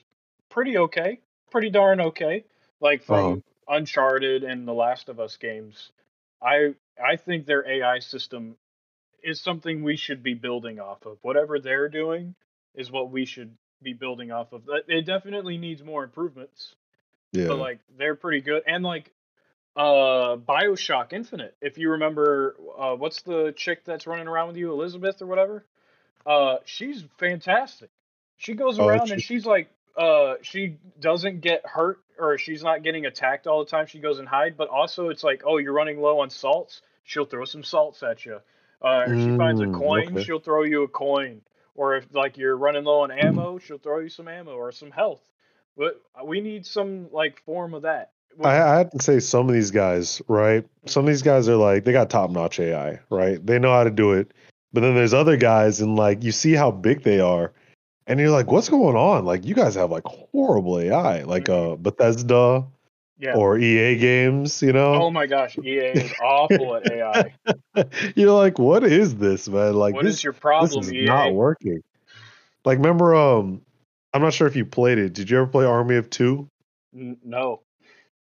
pretty 0.50 0.78
okay, 0.78 1.20
pretty 1.52 1.70
darn 1.70 2.00
okay. 2.02 2.46
Like 2.80 3.04
from 3.04 3.44
Uh-huh. 3.68 3.76
Uncharted 3.78 4.44
and 4.44 4.68
the 4.68 4.74
Last 4.74 5.10
of 5.10 5.20
Us 5.20 5.38
games, 5.38 5.92
I 6.42 6.76
I 7.04 7.16
think 7.16 7.46
their 7.46 7.68
AI 7.68 8.00
system 8.00 8.56
is 9.24 9.42
something 9.42 9.84
we 9.84 9.96
should 9.98 10.24
be 10.24 10.34
building 10.36 10.80
off 10.80 11.06
of. 11.06 11.18
Whatever 11.22 11.60
they're 11.60 11.90
doing 11.90 12.36
is 12.76 12.92
what 12.92 13.12
we 13.12 13.26
should 13.26 13.56
be 13.82 13.94
building 13.94 14.32
off 14.32 14.54
of. 14.54 14.68
It- 14.70 14.86
It 14.88 15.06
definitely 15.06 15.58
needs 15.58 15.84
more 15.84 16.04
improvements, 16.04 16.76
Yeah. 17.34 17.48
but 17.48 17.58
like 17.58 17.80
they're 17.98 18.16
pretty 18.16 18.42
good. 18.42 18.64
And 18.68 18.84
like 18.84 19.12
uh 19.78 20.38
BioShock 20.38 21.14
Infinite, 21.14 21.56
if 21.62 21.78
you 21.78 21.92
remember 21.92 22.58
uh 22.80 22.96
what's 22.96 23.24
the 23.24 23.54
chick 23.58 23.86
that's 23.86 24.08
running 24.08 24.28
around 24.28 24.50
with 24.50 24.58
you, 24.58 24.74
Elizabeth 24.74 25.22
or 25.22 25.28
whatever? 25.28 25.66
Uh 26.26 26.58
she's 26.66 27.06
fantastic. 27.20 27.92
She 28.38 28.56
goes 28.56 28.80
Oh, 28.80 28.88
around 28.90 29.08
she- 29.08 29.14
and 29.14 29.22
she's 29.22 29.46
like 29.46 29.70
uh 29.98 30.36
she 30.44 30.78
doesn't 31.00 31.42
get 31.42 31.66
hurt 31.66 32.00
or 32.20 32.38
she's 32.40 32.64
not 32.64 32.84
getting 32.84 33.06
attacked 33.06 33.48
all 33.48 33.64
the 33.64 33.72
time. 33.72 33.88
She 33.88 34.00
goes 34.00 34.20
and 34.20 34.28
hide, 34.28 34.58
but 34.58 34.70
also 34.70 35.10
it's 35.10 35.24
like, 35.24 35.44
oh, 35.46 35.58
you're 35.60 35.74
running 35.74 36.02
low 36.02 36.22
on 36.22 36.32
salts, 36.32 36.82
she'll 37.06 37.26
throw 37.26 37.46
some 37.46 37.64
salts 37.64 38.04
at 38.04 38.26
you. 38.26 38.40
Uh 38.82 39.10
if 39.12 39.20
she 39.20 39.32
finds 39.32 39.62
a 39.62 39.68
Mm, 39.68 39.70
coin, 39.70 40.18
okay. 40.18 40.26
she'll 40.26 40.40
throw 40.42 40.64
you 40.64 40.84
a 40.84 40.90
coin. 40.90 41.42
Or 41.76 41.98
if 41.98 42.08
like 42.14 42.38
you're 42.38 42.58
running 42.58 42.86
low 42.86 43.02
on 43.02 43.12
ammo, 43.12 43.60
she'll 43.60 43.78
throw 43.80 44.00
you 44.00 44.10
some 44.10 44.28
ammo 44.28 44.54
or 44.54 44.72
some 44.72 44.92
health. 44.92 45.22
But 45.78 46.02
we 46.26 46.42
need 46.42 46.66
some 46.66 47.12
like 47.12 47.44
form 47.46 47.76
of 47.76 47.84
that. 47.84 48.12
I, 48.44 48.62
I 48.62 48.78
have 48.78 48.92
to 48.92 49.02
say, 49.02 49.20
some 49.20 49.48
of 49.48 49.54
these 49.54 49.72
guys, 49.72 50.22
right? 50.28 50.66
Some 50.86 51.06
of 51.06 51.08
these 51.08 51.22
guys 51.22 51.50
are 51.50 51.56
like 51.56 51.84
they 51.84 51.92
got 51.92 52.10
top 52.10 52.30
notch 52.30 52.60
AI, 52.60 53.00
right? 53.10 53.44
They 53.46 53.60
know 53.60 53.72
how 53.72 53.84
to 53.84 53.92
do 53.92 54.14
it. 54.14 54.32
But 54.74 54.82
then 54.82 54.96
there's 54.96 55.14
other 55.14 55.38
guys, 55.38 55.82
and 55.82 55.96
like 55.96 56.24
you 56.24 56.32
see 56.32 56.54
how 56.54 56.72
big 56.72 57.04
they 57.04 57.20
are, 57.20 57.54
and 58.06 58.20
you're 58.20 58.30
like, 58.30 58.52
what's 58.52 58.70
going 58.70 58.96
on? 58.96 59.26
Like 59.26 59.46
you 59.46 59.56
guys 59.56 59.76
have 59.76 59.92
like 59.92 60.04
horrible 60.06 60.80
AI, 60.80 61.24
like 61.24 61.50
uh 61.50 61.76
Bethesda 61.76 62.66
yeah. 63.18 63.36
or 63.36 63.58
EA 63.58 63.98
games, 63.98 64.62
you 64.62 64.74
know? 64.74 64.94
Oh 64.94 65.12
my 65.12 65.26
gosh, 65.26 65.58
EA 65.58 65.78
is 65.78 66.14
awful 66.22 66.76
at 66.76 66.92
AI. 66.92 67.34
you're 68.16 68.32
like, 68.32 68.60
what 68.60 68.84
is 68.84 69.16
this, 69.16 69.48
man? 69.48 69.74
Like 69.74 69.96
What 69.96 70.06
this, 70.06 70.16
is 70.16 70.24
your 70.24 70.34
problem? 70.34 70.82
this 70.82 70.88
is 70.88 70.94
EA? 70.94 71.06
not 71.06 71.34
working. 71.34 71.82
Like, 72.66 72.78
remember, 72.78 73.16
um, 73.16 73.62
I'm 74.14 74.22
not 74.22 74.34
sure 74.34 74.48
if 74.48 74.56
you 74.56 74.66
played 74.66 74.98
it. 74.98 75.14
Did 75.14 75.30
you 75.30 75.38
ever 75.38 75.48
play 75.48 75.66
Army 75.66 75.96
of 75.96 76.10
Two? 76.10 76.50
N- 76.96 77.18
no. 77.24 77.62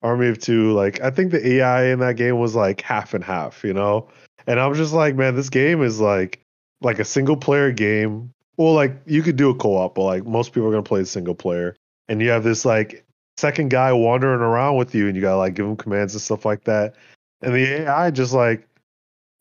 Army 0.02 0.28
of 0.28 0.38
Two, 0.38 0.72
like 0.72 1.00
I 1.00 1.10
think 1.10 1.30
the 1.30 1.46
AI 1.46 1.86
in 1.86 1.98
that 2.00 2.16
game 2.16 2.38
was 2.38 2.54
like 2.54 2.80
half 2.80 3.14
and 3.14 3.22
half, 3.22 3.62
you 3.64 3.74
know. 3.74 4.08
And 4.46 4.58
I 4.58 4.66
was 4.66 4.78
just 4.78 4.92
like, 4.92 5.14
man, 5.14 5.34
this 5.34 5.50
game 5.50 5.82
is 5.82 6.00
like 6.00 6.40
like 6.80 6.98
a 6.98 7.04
single 7.04 7.36
player 7.36 7.72
game. 7.72 8.32
Well, 8.56 8.74
like 8.74 8.96
you 9.06 9.22
could 9.22 9.36
do 9.36 9.50
a 9.50 9.54
co-op, 9.54 9.94
but 9.94 10.04
like 10.04 10.26
most 10.26 10.52
people 10.52 10.68
are 10.68 10.72
gonna 10.72 10.82
play 10.82 11.04
single 11.04 11.34
player. 11.34 11.76
And 12.08 12.20
you 12.20 12.30
have 12.30 12.42
this 12.44 12.64
like 12.64 13.04
second 13.36 13.70
guy 13.70 13.92
wandering 13.92 14.40
around 14.40 14.76
with 14.76 14.94
you, 14.94 15.06
and 15.06 15.16
you 15.16 15.22
gotta 15.22 15.36
like 15.36 15.54
give 15.54 15.66
him 15.66 15.76
commands 15.76 16.14
and 16.14 16.22
stuff 16.22 16.44
like 16.44 16.64
that. 16.64 16.94
And 17.42 17.54
the 17.54 17.82
AI 17.82 18.10
just 18.10 18.32
like 18.32 18.66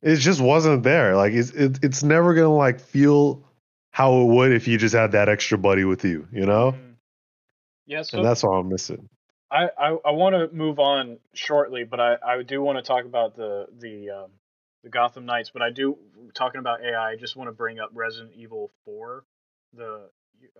it 0.01 0.17
just 0.17 0.41
wasn't 0.41 0.83
there. 0.83 1.15
Like 1.15 1.33
it's 1.33 1.51
it, 1.51 1.79
it's 1.83 2.03
never 2.03 2.33
gonna 2.33 2.53
like 2.53 2.79
feel 2.79 3.43
how 3.91 4.21
it 4.21 4.25
would 4.25 4.51
if 4.51 4.67
you 4.67 4.77
just 4.77 4.95
had 4.95 5.11
that 5.13 5.29
extra 5.29 5.57
buddy 5.57 5.83
with 5.83 6.05
you, 6.05 6.27
you 6.31 6.45
know. 6.45 6.73
Mm. 6.73 6.95
Yeah, 7.87 8.03
so 8.03 8.17
And 8.17 8.25
that's 8.25 8.43
all 8.43 8.59
I'm 8.59 8.69
missing. 8.69 9.09
I, 9.51 9.69
I, 9.77 9.97
I 10.05 10.11
want 10.11 10.35
to 10.35 10.55
move 10.55 10.79
on 10.79 11.17
shortly, 11.33 11.83
but 11.83 11.99
I, 11.99 12.17
I 12.25 12.43
do 12.43 12.61
want 12.61 12.77
to 12.77 12.83
talk 12.83 13.05
about 13.05 13.35
the 13.35 13.67
the 13.79 14.09
um, 14.11 14.31
the 14.83 14.89
Gotham 14.89 15.25
Knights. 15.25 15.49
But 15.49 15.61
I 15.61 15.71
do 15.71 15.97
talking 16.33 16.59
about 16.59 16.81
AI. 16.83 17.11
I 17.11 17.15
just 17.15 17.35
want 17.35 17.47
to 17.47 17.51
bring 17.51 17.79
up 17.79 17.89
Resident 17.93 18.33
Evil 18.35 18.71
Four, 18.85 19.23
the 19.75 20.09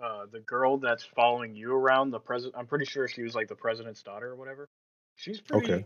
uh, 0.02 0.26
the 0.32 0.40
girl 0.40 0.78
that's 0.78 1.04
following 1.04 1.56
you 1.56 1.74
around. 1.74 2.12
The 2.12 2.20
president. 2.20 2.56
I'm 2.58 2.66
pretty 2.66 2.86
sure 2.86 3.08
she 3.08 3.22
was 3.22 3.36
like 3.36 3.48
the 3.48 3.56
president's 3.56 4.02
daughter 4.02 4.30
or 4.30 4.36
whatever. 4.36 4.68
She's 5.16 5.40
pretty. 5.40 5.72
Okay. 5.72 5.86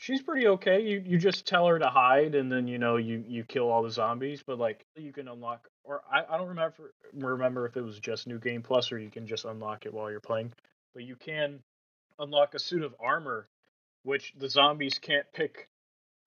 She's 0.00 0.22
pretty 0.22 0.46
okay. 0.46 0.80
You 0.80 1.02
you 1.04 1.18
just 1.18 1.44
tell 1.44 1.66
her 1.66 1.78
to 1.78 1.88
hide, 1.88 2.34
and 2.34 2.50
then 2.50 2.66
you 2.66 2.78
know 2.78 2.96
you 2.96 3.24
you 3.26 3.44
kill 3.44 3.68
all 3.68 3.82
the 3.82 3.90
zombies. 3.90 4.42
But 4.46 4.58
like 4.58 4.86
you 4.96 5.12
can 5.12 5.28
unlock, 5.28 5.68
or 5.84 6.02
I, 6.10 6.22
I 6.32 6.38
don't 6.38 6.48
remember 6.48 6.94
remember 7.12 7.66
if 7.66 7.76
it 7.76 7.82
was 7.82 7.98
just 7.98 8.26
New 8.26 8.38
Game 8.38 8.62
Plus 8.62 8.92
or 8.92 8.98
you 8.98 9.10
can 9.10 9.26
just 9.26 9.44
unlock 9.44 9.86
it 9.86 9.92
while 9.92 10.10
you're 10.10 10.20
playing. 10.20 10.52
But 10.94 11.02
you 11.02 11.16
can 11.16 11.60
unlock 12.18 12.54
a 12.54 12.58
suit 12.58 12.82
of 12.82 12.94
armor, 13.00 13.48
which 14.02 14.34
the 14.38 14.48
zombies 14.48 14.98
can't 14.98 15.26
pick 15.32 15.68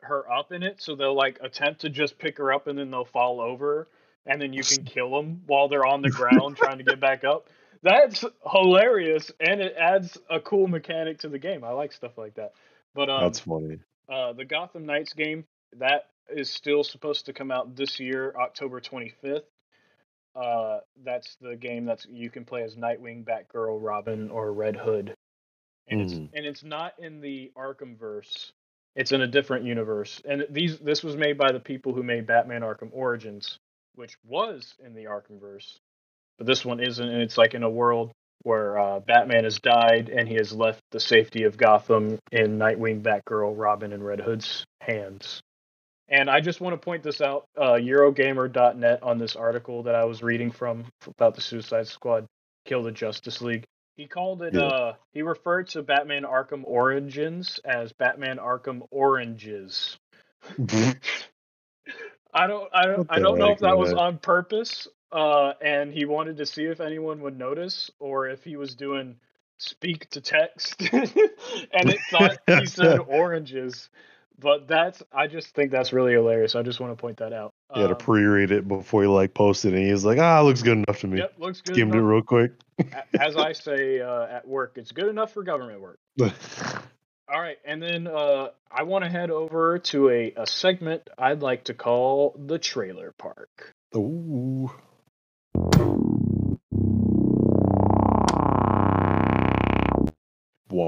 her 0.01 0.29
up 0.31 0.51
in 0.51 0.63
it, 0.63 0.81
so 0.81 0.95
they'll 0.95 1.15
like 1.15 1.39
attempt 1.41 1.81
to 1.81 1.89
just 1.89 2.17
pick 2.17 2.37
her 2.37 2.51
up 2.53 2.67
and 2.67 2.77
then 2.77 2.91
they'll 2.91 3.05
fall 3.05 3.39
over, 3.39 3.87
and 4.25 4.41
then 4.41 4.53
you 4.53 4.63
can 4.63 4.83
kill 4.83 5.11
them 5.11 5.41
while 5.45 5.67
they're 5.67 5.85
on 5.85 6.01
the 6.01 6.09
ground 6.09 6.57
trying 6.57 6.77
to 6.77 6.83
get 6.83 6.99
back 6.99 7.23
up. 7.23 7.47
That's 7.83 8.23
hilarious, 8.51 9.31
and 9.39 9.59
it 9.59 9.75
adds 9.77 10.17
a 10.29 10.39
cool 10.39 10.67
mechanic 10.67 11.19
to 11.19 11.29
the 11.29 11.39
game. 11.39 11.63
I 11.63 11.71
like 11.71 11.91
stuff 11.91 12.17
like 12.17 12.35
that. 12.35 12.53
But 12.93 13.09
um, 13.09 13.23
That's 13.23 13.39
funny. 13.39 13.79
uh, 14.11 14.33
the 14.33 14.45
Gotham 14.45 14.85
Knights 14.85 15.13
game 15.13 15.45
that 15.77 16.09
is 16.29 16.49
still 16.49 16.83
supposed 16.83 17.25
to 17.25 17.33
come 17.33 17.51
out 17.51 17.75
this 17.75 17.99
year, 17.99 18.33
October 18.39 18.79
25th. 18.79 19.41
Uh, 20.35 20.79
that's 21.03 21.35
the 21.41 21.55
game 21.55 21.85
that's 21.85 22.05
you 22.09 22.29
can 22.29 22.45
play 22.45 22.63
as 22.63 22.75
Nightwing, 22.75 23.25
Batgirl, 23.25 23.79
Robin, 23.81 24.29
or 24.29 24.53
Red 24.53 24.77
Hood, 24.77 25.13
and 25.87 26.01
it's 26.01 26.13
Mhm. 26.13 26.29
and 26.33 26.45
it's 26.45 26.63
not 26.63 26.93
in 26.99 27.21
the 27.21 27.51
Arkham 27.55 27.97
verse. 27.97 28.51
It's 28.95 29.11
in 29.11 29.21
a 29.21 29.27
different 29.27 29.65
universe, 29.65 30.21
and 30.25 30.45
these 30.49 30.79
this 30.79 31.03
was 31.03 31.15
made 31.15 31.37
by 31.37 31.51
the 31.51 31.59
people 31.59 31.93
who 31.93 32.03
made 32.03 32.27
Batman 32.27 32.61
Arkham 32.61 32.89
Origins, 32.91 33.57
which 33.95 34.15
was 34.23 34.75
in 34.83 34.93
the 34.93 35.05
Arkham 35.05 35.39
verse, 35.39 35.79
but 36.37 36.45
this 36.47 36.65
one 36.65 36.79
isn't, 36.81 37.07
and 37.07 37.21
it's 37.21 37.37
like 37.37 37.53
in 37.53 37.63
a 37.63 37.69
world 37.69 38.11
where 38.43 38.77
uh, 38.79 38.99
Batman 38.99 39.43
has 39.43 39.59
died 39.59 40.09
and 40.09 40.27
he 40.27 40.33
has 40.35 40.51
left 40.51 40.81
the 40.91 40.99
safety 40.99 41.43
of 41.43 41.57
Gotham 41.57 42.17
in 42.31 42.57
Nightwing, 42.57 43.01
Batgirl, 43.03 43.53
Robin, 43.55 43.93
and 43.93 44.03
Red 44.03 44.19
Hood's 44.19 44.65
hands. 44.81 45.41
And 46.09 46.29
I 46.29 46.41
just 46.41 46.59
want 46.59 46.73
to 46.73 46.83
point 46.83 47.03
this 47.03 47.21
out 47.21 47.45
uh, 47.55 47.73
Eurogamer.net 47.73 49.03
on 49.03 49.17
this 49.19 49.35
article 49.35 49.83
that 49.83 49.95
I 49.95 50.05
was 50.05 50.21
reading 50.23 50.51
from 50.51 50.85
about 51.07 51.35
the 51.35 51.41
Suicide 51.41 51.87
Squad 51.87 52.25
Kill 52.65 52.83
the 52.83 52.91
Justice 52.91 53.41
League. 53.41 53.63
He 53.95 54.07
called 54.07 54.41
it, 54.41 54.53
Yeah. 54.53 54.61
uh, 54.61 54.93
he 55.13 55.21
referred 55.21 55.67
to 55.69 55.83
Batman 55.83 56.23
Arkham 56.23 56.63
Origins 56.65 57.59
as 57.65 57.91
Batman 57.93 58.37
Arkham 58.37 58.87
Oranges. 58.89 59.97
I 62.33 62.47
don't, 62.47 62.69
I 62.73 62.85
don't, 62.85 63.07
I 63.09 63.19
don't 63.19 63.37
know 63.37 63.51
if 63.51 63.59
that 63.59 63.77
was 63.77 63.93
on 63.93 64.17
purpose, 64.17 64.87
uh, 65.11 65.53
and 65.61 65.93
he 65.93 66.05
wanted 66.05 66.37
to 66.37 66.45
see 66.45 66.63
if 66.63 66.79
anyone 66.79 67.21
would 67.21 67.37
notice, 67.37 67.91
or 67.99 68.29
if 68.29 68.43
he 68.43 68.55
was 68.55 68.75
doing 68.75 69.17
speak 69.57 70.09
to 70.11 70.21
text, 70.21 70.81
and 70.93 71.89
it 71.89 71.99
thought 72.09 72.37
he 72.47 72.65
said 72.65 72.99
oranges. 73.07 73.89
But 74.41 74.67
that's, 74.67 75.03
I 75.13 75.27
just 75.27 75.53
think 75.53 75.71
that's 75.71 75.93
really 75.93 76.13
hilarious. 76.13 76.55
I 76.55 76.63
just 76.63 76.79
want 76.79 76.91
to 76.91 76.99
point 76.99 77.17
that 77.17 77.31
out. 77.31 77.53
He 77.73 77.81
had 77.81 77.87
to 77.87 77.95
pre-read 77.95 78.51
it 78.51 78.67
before 78.67 79.03
he 79.03 79.07
like 79.07 79.33
posted, 79.33 79.73
and 79.73 79.87
he's 79.87 80.03
like, 80.03 80.17
"Ah, 80.17 80.41
looks 80.41 80.63
good 80.63 80.77
enough 80.79 80.99
to 81.01 81.07
me." 81.07 81.19
Yep, 81.19 81.33
looks 81.37 81.61
good. 81.61 81.75
Skimmed 81.75 81.93
it 81.93 81.99
enough. 81.99 82.09
real 82.09 82.21
quick. 82.21 82.51
As 83.19 83.37
I 83.37 83.53
say 83.53 84.01
uh, 84.01 84.25
at 84.25 84.47
work, 84.47 84.73
it's 84.75 84.91
good 84.91 85.07
enough 85.07 85.31
for 85.31 85.43
government 85.43 85.79
work. 85.79 85.99
All 86.21 87.39
right, 87.39 87.57
and 87.63 87.81
then 87.81 88.07
uh, 88.07 88.49
I 88.69 88.83
want 88.83 89.05
to 89.05 89.09
head 89.09 89.29
over 89.29 89.79
to 89.79 90.09
a, 90.09 90.33
a 90.35 90.47
segment 90.47 91.09
I'd 91.17 91.41
like 91.41 91.65
to 91.65 91.73
call 91.73 92.35
the 92.37 92.59
trailer 92.59 93.13
park. 93.17 93.73
Ooh. 93.95 94.71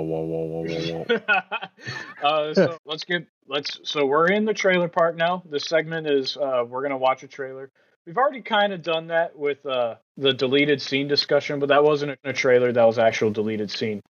Whoa, 0.04 0.26
whoa, 0.26 0.46
whoa, 0.46 0.66
whoa, 0.68 1.06
whoa, 1.08 2.24
uh, 2.24 2.54
so 2.54 2.78
let's 2.86 3.04
get 3.04 3.26
let's 3.48 3.80
so 3.84 4.06
we're 4.06 4.28
in 4.28 4.46
the 4.46 4.54
trailer 4.54 4.88
park 4.88 5.16
now. 5.16 5.44
This 5.50 5.66
segment 5.66 6.08
is 6.08 6.38
uh, 6.38 6.64
we're 6.68 6.84
gonna 6.84 6.98
watch 6.98 7.24
a 7.24 7.28
trailer. 7.28 7.72
We've 8.06 8.18
already 8.18 8.42
kind 8.42 8.74
of 8.74 8.82
done 8.82 9.08
that 9.08 9.38
with 9.38 9.66
uh, 9.66 9.96
the 10.18 10.34
deleted 10.34 10.82
scene 10.82 11.08
discussion, 11.08 11.60
but 11.60 11.70
that 11.70 11.84
wasn't 11.84 12.20
a 12.24 12.34
trailer. 12.34 12.72
That 12.72 12.86
was 12.86 13.00
actual 13.00 13.32
deleted 13.32 13.72
scene. 13.72 14.02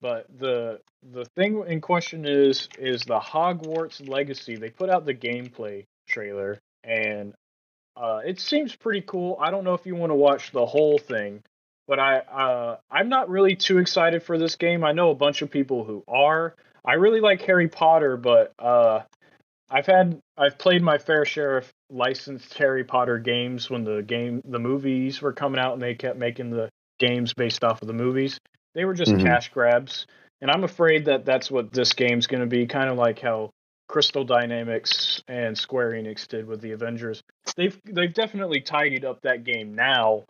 But 0.00 0.26
the 0.38 0.80
the 1.02 1.24
thing 1.36 1.62
in 1.66 1.80
question 1.80 2.24
is 2.24 2.68
is 2.78 3.02
the 3.02 3.18
Hogwarts 3.18 4.08
Legacy. 4.08 4.56
They 4.56 4.70
put 4.70 4.88
out 4.88 5.04
the 5.04 5.14
gameplay 5.14 5.84
trailer, 6.08 6.58
and 6.84 7.34
uh, 7.96 8.20
it 8.24 8.40
seems 8.40 8.74
pretty 8.74 9.02
cool. 9.02 9.36
I 9.40 9.50
don't 9.50 9.64
know 9.64 9.74
if 9.74 9.84
you 9.84 9.94
want 9.94 10.10
to 10.10 10.16
watch 10.16 10.52
the 10.52 10.64
whole 10.64 10.98
thing, 10.98 11.42
but 11.86 11.98
I 11.98 12.18
uh, 12.18 12.76
I'm 12.90 13.08
not 13.08 13.28
really 13.28 13.56
too 13.56 13.78
excited 13.78 14.22
for 14.22 14.38
this 14.38 14.56
game. 14.56 14.84
I 14.84 14.92
know 14.92 15.10
a 15.10 15.14
bunch 15.14 15.42
of 15.42 15.50
people 15.50 15.84
who 15.84 16.04
are. 16.08 16.54
I 16.84 16.94
really 16.94 17.20
like 17.20 17.42
Harry 17.42 17.68
Potter, 17.68 18.16
but 18.16 18.52
uh, 18.58 19.00
I've 19.70 19.86
had 19.86 20.20
I've 20.36 20.58
played 20.58 20.82
my 20.82 20.98
fair 20.98 21.24
share 21.24 21.58
of 21.58 21.68
licensed 21.90 22.54
Harry 22.54 22.84
Potter 22.84 23.18
games 23.18 23.68
when 23.68 23.84
the 23.84 24.02
game 24.02 24.40
the 24.44 24.58
movies 24.58 25.20
were 25.20 25.32
coming 25.32 25.60
out 25.60 25.74
and 25.74 25.82
they 25.82 25.94
kept 25.94 26.18
making 26.18 26.50
the 26.50 26.68
games 26.98 27.34
based 27.34 27.64
off 27.64 27.82
of 27.82 27.88
the 27.88 27.94
movies. 27.94 28.38
They 28.74 28.84
were 28.84 28.94
just 28.94 29.12
Mhm. 29.12 29.22
cash 29.22 29.48
grabs, 29.50 30.06
and 30.40 30.50
I'm 30.50 30.64
afraid 30.64 31.06
that 31.06 31.24
that's 31.24 31.50
what 31.50 31.72
this 31.72 31.92
game's 31.92 32.26
going 32.26 32.40
to 32.40 32.46
be. 32.46 32.66
Kind 32.66 32.88
of 32.88 32.96
like 32.96 33.18
how 33.18 33.50
Crystal 33.88 34.24
Dynamics 34.24 35.22
and 35.26 35.58
Square 35.58 35.92
Enix 35.92 36.28
did 36.28 36.46
with 36.46 36.60
the 36.60 36.72
Avengers. 36.72 37.22
They've 37.56 37.76
they've 37.84 38.14
definitely 38.14 38.60
tidied 38.60 39.04
up 39.04 39.20
that 39.22 39.44
game 39.44 39.74
now, 39.74 40.24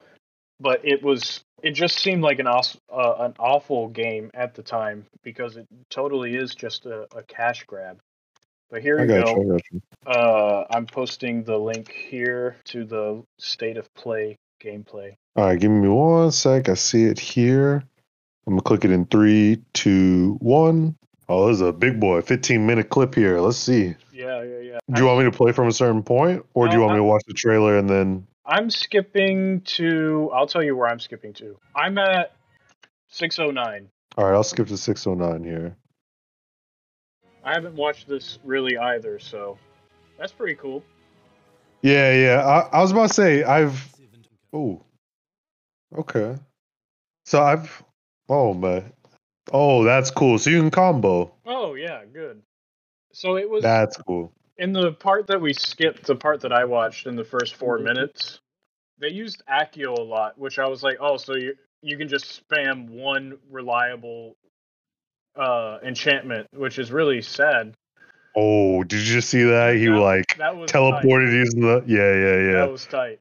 but 0.60 0.80
it 0.84 1.02
was 1.02 1.42
it 1.62 1.72
just 1.72 1.98
seemed 1.98 2.22
like 2.22 2.38
an 2.38 2.46
aws- 2.46 2.78
uh, 2.92 3.14
an 3.18 3.34
awful 3.38 3.88
game 3.88 4.30
at 4.34 4.54
the 4.54 4.62
time 4.62 5.04
because 5.22 5.56
it 5.56 5.66
totally 5.90 6.36
is 6.36 6.54
just 6.54 6.86
a, 6.86 7.06
a 7.14 7.22
cash 7.22 7.64
grab. 7.64 8.00
But 8.70 8.82
here 8.82 8.98
I 8.98 9.02
you 9.02 9.08
go. 9.08 9.36
you. 9.36 9.54
I 9.54 9.60
you. 9.72 9.82
Uh, 10.06 10.64
I'm 10.70 10.86
posting 10.86 11.42
the 11.44 11.58
link 11.58 11.90
here 11.90 12.56
to 12.66 12.84
the 12.84 13.22
state 13.38 13.76
of 13.76 13.92
play 13.94 14.36
gameplay. 14.62 15.16
All 15.36 15.44
right, 15.44 15.58
give 15.58 15.70
me 15.70 15.88
one 15.88 16.30
sec. 16.30 16.68
I 16.68 16.74
see 16.74 17.04
it 17.04 17.18
here. 17.18 17.82
I'm 18.46 18.54
gonna 18.54 18.62
click 18.62 18.84
it 18.84 18.90
in 18.90 19.06
three, 19.06 19.62
two, 19.74 20.36
one. 20.40 20.96
Oh, 21.28 21.46
this 21.46 21.56
is 21.56 21.60
a 21.60 21.72
big 21.72 22.00
boy, 22.00 22.22
15 22.22 22.66
minute 22.66 22.88
clip 22.88 23.14
here. 23.14 23.38
Let's 23.40 23.56
see. 23.56 23.94
Yeah, 24.12 24.42
yeah, 24.42 24.58
yeah. 24.58 24.78
Do 24.92 25.00
you 25.00 25.06
want 25.06 25.20
me 25.20 25.30
to 25.30 25.36
play 25.36 25.52
from 25.52 25.68
a 25.68 25.72
certain 25.72 26.02
point, 26.02 26.44
or 26.54 26.66
do 26.66 26.72
you 26.72 26.80
No, 26.80 26.86
want 26.86 26.94
me 26.94 27.00
to 27.00 27.04
watch 27.04 27.22
the 27.28 27.34
trailer 27.34 27.78
and 27.78 27.88
then? 27.88 28.26
I'm 28.44 28.70
skipping 28.70 29.60
to. 29.62 30.30
I'll 30.34 30.46
tell 30.46 30.62
you 30.62 30.76
where 30.76 30.88
I'm 30.88 31.00
skipping 31.00 31.32
to. 31.34 31.56
I'm 31.74 31.98
at 31.98 32.32
609. 33.08 33.88
All 34.16 34.24
right, 34.24 34.34
I'll 34.34 34.42
skip 34.42 34.68
to 34.68 34.76
609 34.76 35.44
here. 35.44 35.76
I 37.44 37.54
haven't 37.54 37.74
watched 37.74 38.08
this 38.08 38.38
really 38.44 38.76
either, 38.76 39.18
so 39.18 39.58
that's 40.18 40.32
pretty 40.32 40.54
cool. 40.56 40.82
Yeah, 41.82 42.12
yeah. 42.12 42.46
I, 42.46 42.78
I 42.78 42.80
was 42.82 42.92
about 42.92 43.08
to 43.08 43.14
say 43.14 43.42
I've. 43.42 43.88
Oh. 44.52 44.82
Okay. 45.96 46.36
So 47.24 47.42
I've. 47.42 47.82
Oh 48.28 48.54
man. 48.54 48.92
Oh, 49.52 49.84
that's 49.84 50.10
cool. 50.10 50.38
So 50.38 50.50
you 50.50 50.60
can 50.60 50.70
combo. 50.70 51.34
Oh 51.46 51.74
yeah, 51.74 52.04
good. 52.12 52.42
So 53.12 53.36
it 53.36 53.48
was 53.48 53.62
That's 53.62 53.96
cool. 53.96 54.32
In 54.60 54.72
the 54.74 54.92
part 54.92 55.26
that 55.28 55.40
we 55.40 55.52
skipped, 55.54 56.06
the 56.06 56.14
part 56.14 56.42
that 56.42 56.52
I 56.52 56.66
watched 56.66 57.06
in 57.06 57.16
the 57.16 57.24
first 57.24 57.54
four 57.56 57.78
minutes. 57.78 58.40
They 58.98 59.08
used 59.08 59.42
Accio 59.50 59.96
a 59.98 60.02
lot, 60.02 60.38
which 60.38 60.58
I 60.58 60.68
was 60.68 60.82
like, 60.82 60.98
oh, 61.00 61.16
so 61.16 61.34
you 61.34 61.56
you 61.82 61.96
can 61.96 62.06
just 62.08 62.46
spam 62.48 62.90
one 62.90 63.38
reliable 63.50 64.36
uh 65.34 65.78
enchantment, 65.82 66.46
which 66.54 66.78
is 66.78 66.92
really 66.92 67.22
sad. 67.22 67.72
Oh, 68.36 68.84
did 68.84 69.00
you 69.00 69.14
just 69.14 69.30
see 69.30 69.42
that? 69.44 69.74
He 69.76 69.86
That- 69.86 69.98
like 69.98 70.36
That 70.36 70.56
was 70.56 70.70
tight. 70.70 70.78
teleported 70.78 71.32
using 71.32 71.62
the. 71.62 71.82
Yeah, 71.86 72.12
yeah, 72.14 72.52
yeah. 72.52 72.60
That 72.66 72.70
was 72.70 72.86
tight. 72.86 73.18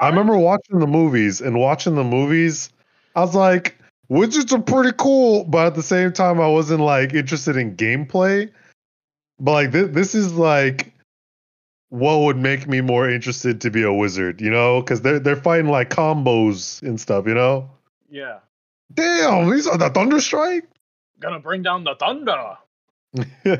I 0.00 0.08
remember 0.08 0.36
watching 0.36 0.80
the 0.80 0.86
movies 0.86 1.40
and 1.40 1.58
watching 1.58 1.94
the 1.94 2.04
movies. 2.04 2.70
I 3.16 3.20
was 3.20 3.34
like, 3.34 3.76
widgets 4.10 4.52
are 4.52 4.60
pretty 4.62 4.94
cool, 4.98 5.44
but 5.44 5.66
at 5.68 5.74
the 5.74 5.82
same 5.82 6.12
time, 6.12 6.40
I 6.40 6.48
wasn't 6.48 6.80
like 6.80 7.14
interested 7.14 7.56
in 7.56 7.76
gameplay. 7.76 8.50
But 9.40 9.52
like 9.52 9.70
this, 9.72 9.88
this 9.90 10.14
is 10.14 10.32
like 10.34 10.92
what 11.90 12.18
would 12.20 12.36
make 12.36 12.68
me 12.68 12.80
more 12.80 13.08
interested 13.08 13.60
to 13.62 13.70
be 13.70 13.82
a 13.82 13.92
wizard, 13.92 14.40
you 14.40 14.50
know? 14.50 14.80
Because 14.80 15.00
they're 15.00 15.18
they're 15.18 15.36
fighting 15.36 15.70
like 15.70 15.90
combos 15.90 16.82
and 16.82 17.00
stuff, 17.00 17.26
you 17.26 17.34
know. 17.34 17.70
Yeah. 18.10 18.38
Damn, 18.92 19.50
these 19.50 19.66
are 19.66 19.78
the 19.78 19.90
Thunder 19.90 20.20
Strike. 20.20 20.68
Gonna 21.20 21.40
bring 21.40 21.62
down 21.62 21.84
the 21.84 21.94
thunder. 21.96 22.56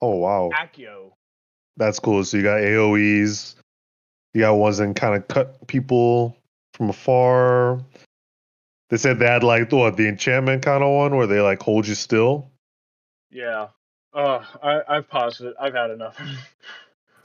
oh 0.00 0.16
wow, 0.16 0.50
Accio. 0.54 1.12
that's 1.76 1.98
cool. 1.98 2.24
So 2.24 2.36
you 2.36 2.42
got 2.42 2.60
AOE's, 2.60 3.56
you 4.32 4.40
got 4.40 4.54
ones 4.54 4.78
that 4.78 4.96
kind 4.96 5.16
of 5.16 5.28
cut 5.28 5.66
people 5.66 6.36
from 6.72 6.90
afar. 6.90 7.82
They 8.88 8.96
said 8.96 9.18
they 9.18 9.26
had 9.26 9.42
like 9.44 9.70
what 9.70 9.96
the 9.96 10.08
enchantment 10.08 10.62
kind 10.62 10.82
of 10.82 10.90
one 10.90 11.16
where 11.16 11.26
they 11.26 11.40
like 11.40 11.62
hold 11.62 11.86
you 11.86 11.94
still. 11.94 12.50
Yeah. 13.30 13.68
Uh, 14.14 14.44
I 14.62 14.80
I've 14.88 15.08
paused 15.08 15.40
it. 15.42 15.54
I've 15.60 15.74
had 15.74 15.90
enough. 15.90 16.20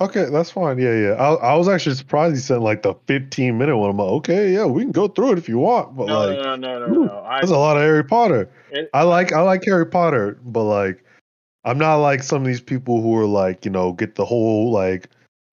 Okay, 0.01 0.26
that's 0.30 0.49
fine. 0.51 0.80
Yeah, 0.80 0.95
yeah. 0.95 1.11
I, 1.11 1.34
I 1.35 1.55
was 1.55 1.69
actually 1.69 1.95
surprised 1.95 2.35
he 2.35 2.41
sent 2.41 2.61
like 2.61 2.81
the 2.81 2.93
15 3.07 3.57
minute 3.57 3.77
one. 3.77 3.89
I'm 3.91 3.97
like, 3.97 4.10
okay, 4.10 4.51
yeah, 4.51 4.65
we 4.65 4.81
can 4.81 4.91
go 4.91 5.07
through 5.07 5.34
it 5.34 5.38
if 5.38 5.47
you 5.47 5.60
want, 5.60 5.95
but 5.95 6.07
no, 6.07 6.19
like, 6.19 6.38
no, 6.39 6.55
no, 6.55 6.80
no, 6.80 6.88
no, 6.88 7.03
no. 7.05 7.19
I, 7.19 7.39
that's 7.39 7.51
a 7.51 7.57
lot 7.57 7.77
of 7.77 7.84
Harry 7.84 8.03
Potter. 8.03 8.49
it, 8.72 8.89
I 8.93 9.03
like 9.03 9.31
I 9.31 9.41
like 9.41 9.64
Harry 9.64 9.85
Potter, 9.85 10.39
but 10.43 10.64
like, 10.64 11.05
I'm 11.64 11.77
not 11.77 11.97
like 11.97 12.22
some 12.22 12.41
of 12.41 12.47
these 12.47 12.60
people 12.60 13.01
who 13.01 13.15
are 13.18 13.27
like, 13.27 13.64
you 13.64 13.72
know, 13.72 13.93
get 13.93 14.15
the 14.15 14.26
whole 14.26 14.72
like 14.72 15.10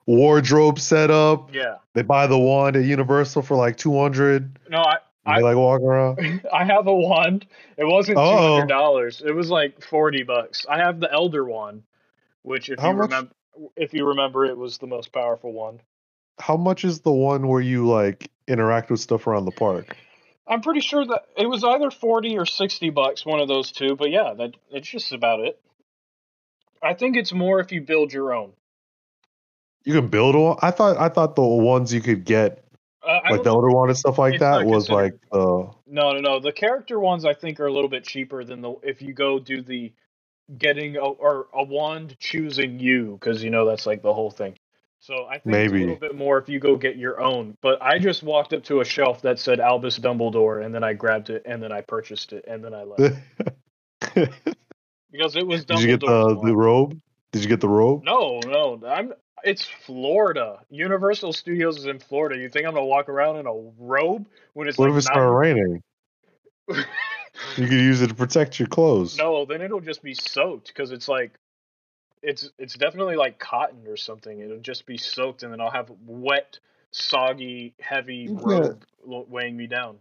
wardrobe 0.06 0.80
set 0.80 1.10
up. 1.10 1.54
yeah. 1.54 1.76
They 1.94 2.02
buy 2.02 2.26
the 2.26 2.38
wand 2.38 2.74
at 2.76 2.84
Universal 2.84 3.42
for 3.42 3.56
like 3.56 3.76
200. 3.76 4.58
No, 4.68 4.78
I 4.78 4.96
They 5.26 5.42
like 5.42 5.56
walk 5.56 5.82
around. 5.82 6.46
I 6.52 6.64
have 6.64 6.86
a 6.86 6.94
wand. 6.94 7.46
It 7.76 7.84
wasn't 7.84 8.16
two 8.16 8.22
hundred 8.22 8.64
oh. 8.64 8.66
dollars. 8.66 9.22
It 9.24 9.32
was 9.32 9.50
like 9.50 9.84
forty 9.84 10.22
bucks. 10.22 10.64
I 10.68 10.78
have 10.78 10.98
the 10.98 11.12
Elder 11.12 11.44
Wand, 11.44 11.82
which 12.42 12.70
if 12.70 12.78
How 12.78 12.90
you 12.90 12.96
much? 12.96 13.10
remember, 13.10 13.32
if 13.76 13.92
you 13.92 14.06
remember, 14.08 14.46
it 14.46 14.56
was 14.56 14.78
the 14.78 14.86
most 14.86 15.12
powerful 15.12 15.52
one. 15.52 15.80
How 16.38 16.56
much 16.56 16.84
is 16.84 17.00
the 17.00 17.12
one 17.12 17.48
where 17.48 17.60
you 17.60 17.86
like 17.86 18.30
interact 18.48 18.90
with 18.90 19.00
stuff 19.00 19.26
around 19.26 19.44
the 19.44 19.50
park? 19.50 19.96
I'm 20.46 20.62
pretty 20.62 20.80
sure 20.80 21.04
that 21.04 21.26
it 21.36 21.46
was 21.46 21.64
either 21.64 21.90
forty 21.90 22.38
or 22.38 22.46
sixty 22.46 22.88
bucks, 22.88 23.26
one 23.26 23.40
of 23.40 23.48
those 23.48 23.72
two. 23.72 23.96
But 23.96 24.10
yeah, 24.10 24.32
that 24.38 24.54
it's 24.70 24.88
just 24.88 25.12
about 25.12 25.40
it. 25.40 25.60
I 26.82 26.94
think 26.94 27.16
it's 27.16 27.32
more 27.32 27.60
if 27.60 27.72
you 27.72 27.82
build 27.82 28.10
your 28.10 28.32
own. 28.32 28.52
You 29.84 29.92
can 29.92 30.08
build 30.08 30.34
one. 30.34 30.56
I 30.62 30.70
thought 30.70 30.96
I 30.96 31.10
thought 31.10 31.36
the 31.36 31.42
ones 31.42 31.92
you 31.92 32.00
could 32.00 32.24
get 32.24 32.64
Uh, 33.02 33.20
like 33.30 33.42
the 33.42 33.48
Elder 33.48 33.70
Wand 33.70 33.90
and 33.90 33.98
stuff 33.98 34.18
like 34.18 34.40
that 34.40 34.66
was 34.66 34.90
like 34.90 35.14
uh 35.32 35.64
No, 35.86 36.12
no, 36.12 36.20
no. 36.20 36.40
The 36.40 36.52
character 36.52 37.00
ones 37.00 37.24
I 37.24 37.34
think 37.34 37.58
are 37.60 37.66
a 37.66 37.72
little 37.72 37.88
bit 37.88 38.04
cheaper 38.04 38.44
than 38.44 38.60
the 38.60 38.74
if 38.82 39.00
you 39.00 39.14
go 39.14 39.38
do 39.38 39.62
the 39.62 39.92
getting 40.58 40.96
a, 40.96 41.00
or 41.00 41.48
a 41.54 41.62
wand 41.62 42.16
choosing 42.18 42.78
you 42.78 43.18
because 43.18 43.42
you 43.42 43.50
know 43.50 43.64
that's 43.66 43.86
like 43.86 44.02
the 44.02 44.12
whole 44.12 44.30
thing. 44.30 44.58
So 45.02 45.24
I 45.24 45.38
think 45.38 45.56
it's 45.56 45.72
a 45.72 45.76
little 45.76 45.96
bit 45.96 46.14
more 46.14 46.36
if 46.36 46.48
you 46.50 46.60
go 46.60 46.76
get 46.76 46.96
your 46.96 47.20
own. 47.22 47.56
But 47.62 47.80
I 47.80 47.98
just 47.98 48.22
walked 48.22 48.52
up 48.52 48.64
to 48.64 48.80
a 48.80 48.84
shelf 48.84 49.22
that 49.22 49.38
said 49.38 49.58
Albus 49.58 49.98
Dumbledore, 49.98 50.62
and 50.62 50.74
then 50.74 50.84
I 50.84 50.92
grabbed 50.92 51.30
it, 51.30 51.42
and 51.46 51.62
then 51.62 51.72
I 51.72 51.80
purchased 51.80 52.34
it, 52.34 52.44
and 52.46 52.62
then 52.62 52.74
I 52.74 52.82
left 52.82 53.16
because 55.10 55.36
it 55.36 55.46
was 55.46 55.64
Dumbledore. 55.64 55.76
Did 55.76 55.80
you 55.80 55.86
get 55.86 56.00
the 56.00 56.40
the 56.44 56.56
robe? 56.56 57.00
Did 57.32 57.42
you 57.42 57.48
get 57.48 57.60
the 57.60 57.68
robe? 57.68 58.04
No, 58.04 58.40
no, 58.44 58.78
I'm. 58.86 59.14
It's 59.44 59.64
Florida. 59.64 60.60
Universal 60.70 61.32
Studios 61.32 61.78
is 61.78 61.86
in 61.86 61.98
Florida. 61.98 62.40
You 62.40 62.48
think 62.48 62.66
I'm 62.66 62.74
gonna 62.74 62.86
walk 62.86 63.08
around 63.08 63.36
in 63.36 63.46
a 63.46 63.54
robe 63.78 64.26
when 64.52 64.68
it's 64.68 64.78
What 64.78 64.90
like 64.90 64.92
if 64.92 64.98
it 64.98 65.06
started 65.06 65.30
raining? 65.32 65.82
You 66.68 67.66
could 67.66 67.72
use 67.72 68.02
it 68.02 68.08
to 68.08 68.14
protect 68.14 68.58
your 68.58 68.68
clothes. 68.68 69.16
No, 69.16 69.44
then 69.44 69.62
it'll 69.62 69.80
just 69.80 70.02
be 70.02 70.14
soaked 70.14 70.68
because 70.68 70.92
it's 70.92 71.08
like 71.08 71.32
it's 72.22 72.50
it's 72.58 72.74
definitely 72.74 73.16
like 73.16 73.38
cotton 73.38 73.86
or 73.86 73.96
something. 73.96 74.40
It'll 74.40 74.58
just 74.58 74.86
be 74.86 74.96
soaked, 74.96 75.42
and 75.42 75.52
then 75.52 75.60
I'll 75.60 75.70
have 75.70 75.90
wet, 76.06 76.58
soggy, 76.90 77.74
heavy 77.80 78.28
robe 78.30 78.84
weighing 79.02 79.56
me 79.56 79.66
down. 79.66 79.98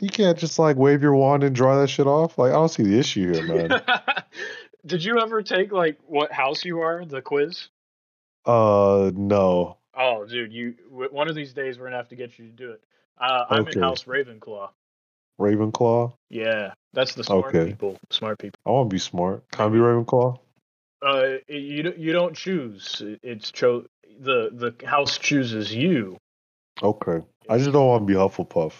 You 0.00 0.08
can't 0.08 0.38
just 0.38 0.58
like 0.58 0.76
wave 0.76 1.02
your 1.02 1.14
wand 1.14 1.42
and 1.42 1.54
dry 1.54 1.76
that 1.80 1.88
shit 1.88 2.06
off. 2.06 2.38
Like 2.38 2.50
I 2.50 2.54
don't 2.54 2.68
see 2.68 2.84
the 2.84 2.98
issue 2.98 3.32
here, 3.32 3.42
man. 3.42 3.82
Did 4.86 5.04
you 5.04 5.18
ever 5.20 5.42
take 5.42 5.72
like 5.72 5.98
what 6.06 6.32
house 6.32 6.64
you 6.64 6.80
are 6.80 7.04
the 7.04 7.20
quiz? 7.20 7.68
Uh, 8.46 9.10
no. 9.14 9.76
Oh, 9.94 10.24
dude, 10.26 10.52
you 10.52 10.74
one 10.90 11.28
of 11.28 11.34
these 11.34 11.52
days 11.52 11.78
we're 11.78 11.86
gonna 11.86 11.96
have 11.96 12.08
to 12.08 12.16
get 12.16 12.38
you 12.38 12.46
to 12.46 12.52
do 12.52 12.70
it. 12.72 12.82
Uh, 13.20 13.44
I'm 13.50 13.62
Okay. 13.62 13.72
in 13.76 13.82
House 13.82 14.04
Ravenclaw. 14.04 14.70
Ravenclaw. 15.40 16.12
Yeah, 16.30 16.74
that's 16.92 17.14
the 17.14 17.24
smart 17.24 17.46
Okay. 17.54 17.66
people. 17.70 17.98
Smart 18.10 18.38
people. 18.38 18.58
I 18.66 18.70
want 18.70 18.90
to 18.90 18.94
be 18.94 18.98
smart. 18.98 19.48
Can 19.50 19.66
I 19.66 19.68
be 19.68 19.78
Ravenclaw? 19.78 20.38
Uh, 21.00 21.36
you 21.48 21.82
don't- 21.84 21.98
you 21.98 22.12
don't 22.12 22.36
choose. 22.36 23.02
It's 23.22 23.50
cho 23.52 23.86
the 24.20 24.50
the 24.52 24.86
house 24.86 25.18
chooses 25.18 25.74
you. 25.74 26.16
Okay. 26.82 27.24
I 27.48 27.58
just 27.58 27.72
don't 27.72 27.86
want 27.86 28.02
to 28.02 28.06
be 28.06 28.14
Hufflepuff. 28.14 28.74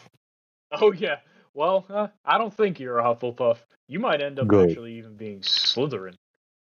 Oh 0.72 0.92
yeah. 0.92 1.20
Well, 1.54 1.86
uh, 1.88 2.08
I 2.24 2.38
don't 2.38 2.52
think 2.54 2.78
you're 2.80 2.98
a 2.98 3.02
Hufflepuff. 3.04 3.58
You 3.88 3.98
might 4.00 4.20
end 4.20 4.38
up 4.38 4.46
Good. 4.46 4.70
actually 4.70 4.94
even 4.98 5.14
being 5.16 5.40
Slytherin. 5.40 6.14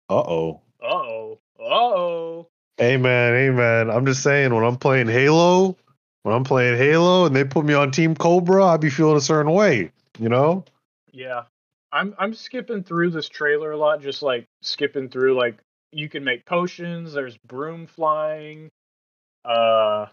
Uh 0.09 0.15
oh. 0.21 0.61
Uh 0.81 0.85
oh. 0.87 1.39
Uh 1.59 1.63
oh. 1.63 2.47
Hey 2.81 2.95
amen. 2.95 3.91
I'm 3.91 4.07
just 4.07 4.23
saying 4.23 4.55
when 4.55 4.63
I'm 4.63 4.75
playing 4.75 5.07
Halo, 5.07 5.77
when 6.23 6.33
I'm 6.33 6.43
playing 6.43 6.79
Halo 6.79 7.27
and 7.27 7.35
they 7.35 7.43
put 7.43 7.63
me 7.63 7.75
on 7.75 7.91
Team 7.91 8.15
Cobra, 8.15 8.65
I'd 8.65 8.81
be 8.81 8.89
feeling 8.89 9.17
a 9.17 9.21
certain 9.21 9.51
way. 9.51 9.91
You 10.17 10.29
know? 10.29 10.65
Yeah. 11.11 11.43
I'm 11.91 12.15
I'm 12.17 12.33
skipping 12.33 12.81
through 12.81 13.11
this 13.11 13.29
trailer 13.29 13.69
a 13.71 13.77
lot, 13.77 14.01
just 14.01 14.23
like 14.23 14.45
skipping 14.63 15.09
through 15.09 15.37
like 15.37 15.59
you 15.91 16.09
can 16.09 16.23
make 16.23 16.43
potions, 16.43 17.13
there's 17.13 17.37
broom 17.45 17.85
flying, 17.85 18.69
uh 19.45 20.07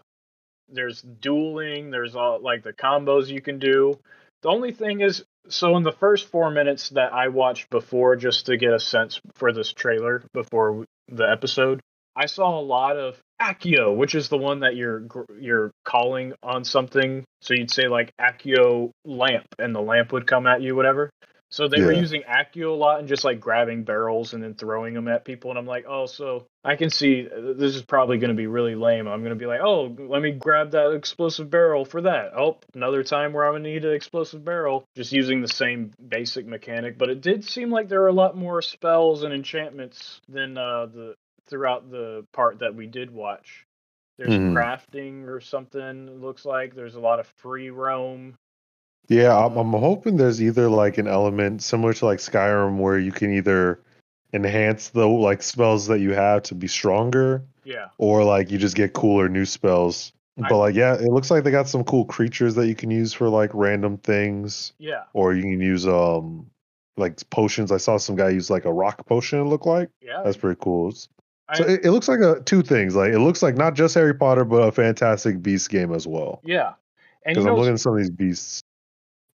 there's 0.71 1.01
dueling, 1.01 1.89
there's 1.89 2.15
all 2.15 2.39
like 2.39 2.61
the 2.61 2.73
combos 2.73 3.29
you 3.29 3.41
can 3.41 3.57
do. 3.57 3.97
The 4.43 4.49
only 4.49 4.73
thing 4.73 5.01
is 5.01 5.25
so 5.47 5.75
in 5.75 5.81
the 5.81 5.91
first 5.91 6.27
four 6.27 6.51
minutes 6.51 6.89
that 6.89 7.13
I 7.13 7.29
watched 7.29 7.71
before, 7.71 8.15
just 8.15 8.45
to 8.45 8.57
get 8.57 8.73
a 8.73 8.79
sense 8.79 9.19
for 9.33 9.51
this 9.53 9.73
trailer 9.73 10.21
before 10.33 10.85
the 11.07 11.27
episode, 11.27 11.81
I 12.19 12.25
saw 12.25 12.59
a 12.59 12.61
lot 12.61 12.97
of 12.97 13.17
Accio, 13.41 13.95
which 13.95 14.13
is 14.13 14.27
the 14.27 14.37
one 14.37 14.59
that 14.59 14.75
you're 14.75 15.07
you're 15.39 15.71
calling 15.85 16.33
on 16.43 16.65
something. 16.65 17.23
So 17.41 17.53
you'd 17.53 17.71
say 17.71 17.87
like 17.87 18.11
Accio 18.19 18.91
lamp, 19.05 19.47
and 19.57 19.73
the 19.73 19.79
lamp 19.79 20.11
would 20.11 20.27
come 20.27 20.45
at 20.45 20.61
you, 20.61 20.75
whatever. 20.75 21.09
So 21.51 21.67
they 21.67 21.81
were 21.81 21.93
using 21.93 22.23
Accio 22.29 22.71
a 22.71 22.75
lot 22.75 22.99
and 22.99 23.07
just 23.07 23.23
like 23.23 23.39
grabbing 23.39 23.83
barrels 23.83 24.33
and 24.33 24.43
then 24.43 24.53
throwing 24.53 24.93
them 24.93 25.07
at 25.07 25.25
people. 25.25 25.49
And 25.49 25.57
I'm 25.57 25.65
like, 25.65 25.85
oh, 25.87 26.05
so 26.05 26.45
I 26.63 26.75
can 26.75 26.91
see 26.91 27.27
uh, 27.27 27.53
this 27.53 27.75
is 27.75 27.81
probably 27.81 28.19
going 28.19 28.29
to 28.29 28.35
be 28.35 28.45
really 28.45 28.75
lame. 28.75 29.07
I'm 29.07 29.21
going 29.21 29.31
to 29.31 29.39
be 29.39 29.47
like, 29.47 29.61
oh, 29.63 29.95
let 29.97 30.21
me 30.21 30.31
grab 30.31 30.71
that 30.71 30.91
explosive 30.91 31.49
barrel 31.49 31.85
for 31.85 32.01
that. 32.01 32.33
Oh, 32.37 32.59
another 32.75 33.03
time 33.03 33.33
where 33.33 33.45
I'm 33.45 33.53
going 33.53 33.63
to 33.63 33.69
need 33.69 33.85
an 33.85 33.95
explosive 33.95 34.45
barrel. 34.45 34.83
Just 34.95 35.11
using 35.11 35.41
the 35.41 35.47
same 35.47 35.91
basic 36.07 36.45
mechanic. 36.45 36.99
But 36.99 37.09
it 37.09 37.21
did 37.21 37.43
seem 37.43 37.71
like 37.71 37.89
there 37.89 38.01
were 38.01 38.09
a 38.09 38.13
lot 38.13 38.37
more 38.37 38.61
spells 38.61 39.23
and 39.23 39.33
enchantments 39.33 40.21
than 40.29 40.55
uh, 40.55 40.85
the 40.85 41.15
throughout 41.49 41.89
the 41.91 42.25
part 42.33 42.59
that 42.59 42.75
we 42.75 42.87
did 42.87 43.11
watch. 43.11 43.65
There's 44.17 44.31
Mhm. 44.33 44.53
crafting 44.53 45.27
or 45.27 45.39
something. 45.39 46.07
It 46.07 46.21
looks 46.21 46.45
like 46.45 46.75
there's 46.75 46.95
a 46.95 46.99
lot 46.99 47.19
of 47.19 47.27
free 47.37 47.69
roam. 47.69 48.37
Yeah, 49.07 49.35
I'm, 49.35 49.57
I'm 49.57 49.71
hoping 49.71 50.17
there's 50.17 50.41
either 50.41 50.69
like 50.69 50.97
an 50.97 51.07
element 51.07 51.63
similar 51.63 51.93
to 51.93 52.05
like 52.05 52.19
Skyrim 52.19 52.77
where 52.77 52.99
you 52.99 53.11
can 53.11 53.33
either 53.33 53.79
enhance 54.33 54.89
the 54.89 55.07
like 55.07 55.41
spells 55.41 55.87
that 55.87 55.99
you 55.99 56.13
have 56.13 56.43
to 56.43 56.55
be 56.55 56.67
stronger, 56.67 57.41
Yeah, 57.63 57.87
or 57.97 58.23
like 58.23 58.51
you 58.51 58.57
just 58.59 58.75
get 58.75 58.93
cooler 58.93 59.27
new 59.29 59.45
spells. 59.45 60.11
I- 60.41 60.47
But 60.49 60.57
like, 60.59 60.75
yeah, 60.75 60.93
it 60.93 61.11
looks 61.11 61.31
like 61.31 61.43
they 61.43 61.51
got 61.51 61.67
some 61.67 61.83
cool 61.83 62.05
creatures 62.05 62.55
that 62.55 62.67
you 62.67 62.75
can 62.75 62.91
use 62.91 63.11
for 63.13 63.27
like 63.29 63.49
random 63.53 63.97
things, 63.97 64.73
yeah, 64.77 65.03
or 65.13 65.33
you 65.33 65.41
can 65.41 65.59
use 65.59 65.87
um 65.87 66.45
like 66.97 67.27
potions. 67.29 67.71
I 67.71 67.77
saw 67.77 67.97
some 67.97 68.15
guy 68.17 68.29
use 68.29 68.49
like 68.49 68.65
a 68.65 68.73
rock 68.73 69.05
potion. 69.07 69.39
It 69.39 69.45
looked 69.45 69.65
like 69.65 69.89
yeah. 70.01 70.21
that's 70.23 70.37
pretty 70.37 70.59
cool. 70.61 70.93
So 71.55 71.63
I- 71.65 71.67
it, 71.71 71.85
it 71.85 71.91
looks 71.91 72.07
like 72.07 72.19
a 72.19 72.41
two 72.41 72.61
things. 72.61 72.95
Like 72.95 73.11
it 73.13 73.19
looks 73.19 73.41
like 73.41 73.55
not 73.55 73.73
just 73.73 73.95
Harry 73.95 74.13
Potter, 74.13 74.45
but 74.45 74.57
a 74.67 74.71
Fantastic 74.71 75.41
Beast 75.41 75.69
game 75.69 75.93
as 75.93 76.05
well. 76.07 76.41
yeah. 76.43 76.73
Because 77.25 77.45
I'm 77.45 77.51
know, 77.53 77.57
looking 77.59 77.73
at 77.73 77.79
some 77.79 77.93
of 77.93 77.97
these 77.99 78.09
beasts. 78.09 78.61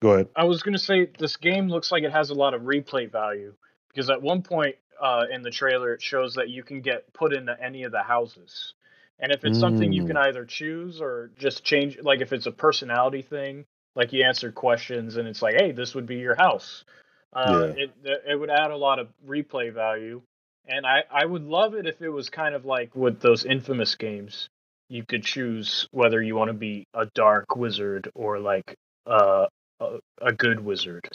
Go 0.01 0.11
ahead. 0.13 0.27
I 0.35 0.43
was 0.43 0.61
gonna 0.63 0.77
say 0.77 1.09
this 1.17 1.37
game 1.37 1.69
looks 1.69 1.91
like 1.91 2.03
it 2.03 2.11
has 2.11 2.29
a 2.29 2.33
lot 2.33 2.53
of 2.53 2.63
replay 2.63 3.09
value 3.09 3.53
because 3.89 4.09
at 4.09 4.21
one 4.21 4.41
point 4.41 4.75
uh, 5.01 5.25
in 5.31 5.41
the 5.41 5.51
trailer 5.51 5.93
it 5.93 6.01
shows 6.01 6.33
that 6.35 6.49
you 6.49 6.63
can 6.63 6.81
get 6.81 7.11
put 7.13 7.33
into 7.33 7.55
any 7.63 7.83
of 7.83 7.91
the 7.91 8.01
houses, 8.03 8.73
and 9.19 9.31
if 9.31 9.45
it's 9.45 9.59
something 9.59 9.93
you 9.93 10.03
Mm. 10.03 10.07
can 10.07 10.17
either 10.17 10.45
choose 10.45 10.99
or 10.99 11.31
just 11.37 11.63
change, 11.63 11.97
like 12.01 12.21
if 12.21 12.33
it's 12.33 12.45
a 12.45 12.51
personality 12.51 13.21
thing, 13.21 13.65
like 13.95 14.11
you 14.13 14.23
answer 14.23 14.51
questions 14.51 15.15
and 15.17 15.27
it's 15.27 15.41
like, 15.41 15.55
hey, 15.55 15.71
this 15.71 15.93
would 15.95 16.05
be 16.05 16.15
your 16.17 16.35
house. 16.35 16.83
Uh, 17.33 17.73
It 17.77 17.91
it 18.27 18.39
would 18.39 18.49
add 18.49 18.71
a 18.71 18.77
lot 18.77 18.99
of 18.99 19.09
replay 19.25 19.71
value, 19.73 20.21
and 20.67 20.85
I 20.85 21.03
I 21.11 21.25
would 21.25 21.43
love 21.43 21.75
it 21.75 21.85
if 21.87 22.01
it 22.01 22.09
was 22.09 22.29
kind 22.29 22.55
of 22.55 22.65
like 22.65 22.95
with 22.95 23.19
those 23.19 23.45
infamous 23.45 23.95
games. 23.95 24.49
You 24.89 25.03
could 25.03 25.23
choose 25.23 25.87
whether 25.91 26.21
you 26.21 26.35
want 26.35 26.49
to 26.49 26.53
be 26.53 26.85
a 26.93 27.07
dark 27.15 27.55
wizard 27.55 28.09
or 28.13 28.39
like 28.39 28.75
uh, 29.07 29.47
a, 29.79 29.97
a 30.21 30.31
good 30.31 30.59
wizard. 30.59 31.07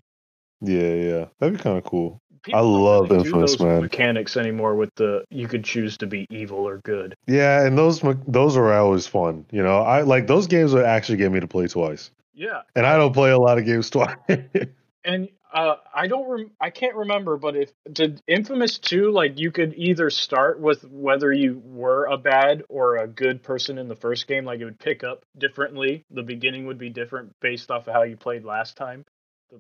Yeah, 0.61 0.95
yeah, 0.95 1.25
that'd 1.39 1.57
be 1.57 1.63
kind 1.63 1.79
of 1.79 1.85
cool. 1.85 2.19
People 2.43 2.61
don't 2.61 2.85
love 2.85 3.11
really 3.11 3.25
Infamous, 3.27 3.57
those 3.57 3.61
man. 3.61 3.83
mechanics 3.83 4.37
anymore 4.37 4.75
with 4.75 4.91
the 4.97 5.25
you 5.31 5.47
could 5.47 5.63
choose 5.65 5.97
to 5.99 6.07
be 6.07 6.27
evil 6.31 6.67
or 6.67 6.79
good. 6.79 7.15
Yeah, 7.27 7.65
and 7.65 7.77
those 7.79 8.03
those 8.27 8.57
are 8.57 8.73
always 8.73 9.07
fun. 9.07 9.47
You 9.51 9.63
know, 9.63 9.81
I 9.81 10.03
like 10.03 10.27
those 10.27 10.47
games 10.47 10.73
would 10.75 10.85
actually 10.85 11.19
get 11.19 11.31
me 11.33 11.41
to 11.41 11.47
play 11.49 11.67
twice, 11.69 12.11
Yeah, 12.35 12.63
and 12.75 12.87
I 12.87 12.97
don't 12.97 13.13
play 13.13 13.31
a 13.31 13.39
lot 13.39 13.59
of 13.59 13.65
games 13.67 13.91
twice. 13.91 14.17
and 15.05 15.29
uh, 15.53 15.77
I 15.95 16.07
don't 16.07 16.29
rem- 16.29 16.51
I 16.61 16.71
can't 16.71 16.95
remember, 16.95 17.37
but 17.37 17.57
if 17.57 17.73
did 17.91 18.23
Infamous 18.27 18.79
two 18.79 19.11
like 19.11 19.39
you 19.39 19.51
could 19.51 19.75
either 19.77 20.11
start 20.11 20.61
with 20.61 20.85
whether 20.85 21.33
you 21.33 21.63
were 21.65 22.07
a 22.07 22.17
bad 22.17 22.65
or 22.69 22.97
a 22.97 23.07
good 23.07 23.43
person 23.43 23.79
in 23.79 23.89
the 23.89 23.97
first 23.97 24.27
game, 24.27 24.45
like 24.45 24.61
it 24.61 24.65
would 24.65 24.79
pick 24.79 25.03
up 25.05 25.25
differently. 25.37 26.05
The 26.11 26.23
beginning 26.23 26.67
would 26.67 26.79
be 26.79 26.91
different 26.91 27.35
based 27.41 27.71
off 27.71 27.89
of 27.89 27.95
how 27.95 28.03
you 28.03 28.17
played 28.17 28.45
last 28.45 28.77
time. 28.77 29.05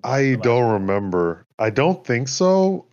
I 0.04 0.32
last- 0.32 0.42
don't 0.42 0.72
remember. 0.72 1.46
I 1.58 1.70
don't 1.70 2.04
think 2.04 2.28
so. 2.28 2.86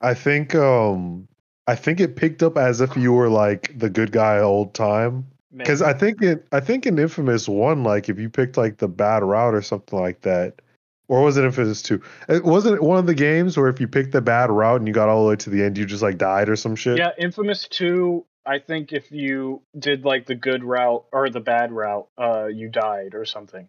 I 0.00 0.14
think 0.14 0.54
um 0.54 1.28
I 1.66 1.74
think 1.74 2.00
it 2.00 2.16
picked 2.16 2.42
up 2.42 2.56
as 2.56 2.80
if 2.80 2.96
you 2.96 3.12
were 3.12 3.28
like 3.28 3.78
the 3.78 3.90
good 3.90 4.12
guy 4.12 4.38
old 4.38 4.74
time. 4.74 5.26
Because 5.54 5.82
I 5.82 5.92
think 5.92 6.22
it 6.22 6.46
I 6.52 6.60
think 6.60 6.86
in 6.86 6.98
Infamous 6.98 7.48
one, 7.48 7.82
like 7.82 8.08
if 8.08 8.18
you 8.18 8.30
picked 8.30 8.56
like 8.56 8.76
the 8.78 8.88
bad 8.88 9.22
route 9.22 9.54
or 9.54 9.62
something 9.62 9.98
like 9.98 10.20
that, 10.22 10.60
or 11.08 11.22
was 11.22 11.36
it 11.36 11.44
Infamous 11.44 11.82
two? 11.82 12.00
It 12.28 12.44
wasn't 12.44 12.76
it 12.76 12.82
one 12.82 12.98
of 12.98 13.06
the 13.06 13.14
games 13.14 13.56
where 13.56 13.68
if 13.68 13.80
you 13.80 13.88
picked 13.88 14.12
the 14.12 14.20
bad 14.20 14.50
route 14.50 14.80
and 14.80 14.86
you 14.86 14.94
got 14.94 15.08
all 15.08 15.24
the 15.24 15.30
way 15.30 15.36
to 15.36 15.50
the 15.50 15.62
end, 15.64 15.76
you 15.76 15.84
just 15.86 16.02
like 16.02 16.18
died 16.18 16.48
or 16.48 16.56
some 16.56 16.76
shit. 16.76 16.98
Yeah, 16.98 17.10
Infamous 17.18 17.66
2, 17.68 18.24
I 18.46 18.58
think 18.58 18.92
if 18.92 19.10
you 19.10 19.62
did 19.78 20.04
like 20.04 20.26
the 20.26 20.34
good 20.34 20.62
route 20.62 21.04
or 21.12 21.28
the 21.30 21.40
bad 21.40 21.72
route, 21.72 22.08
uh 22.16 22.46
you 22.46 22.68
died 22.68 23.14
or 23.14 23.24
something. 23.24 23.68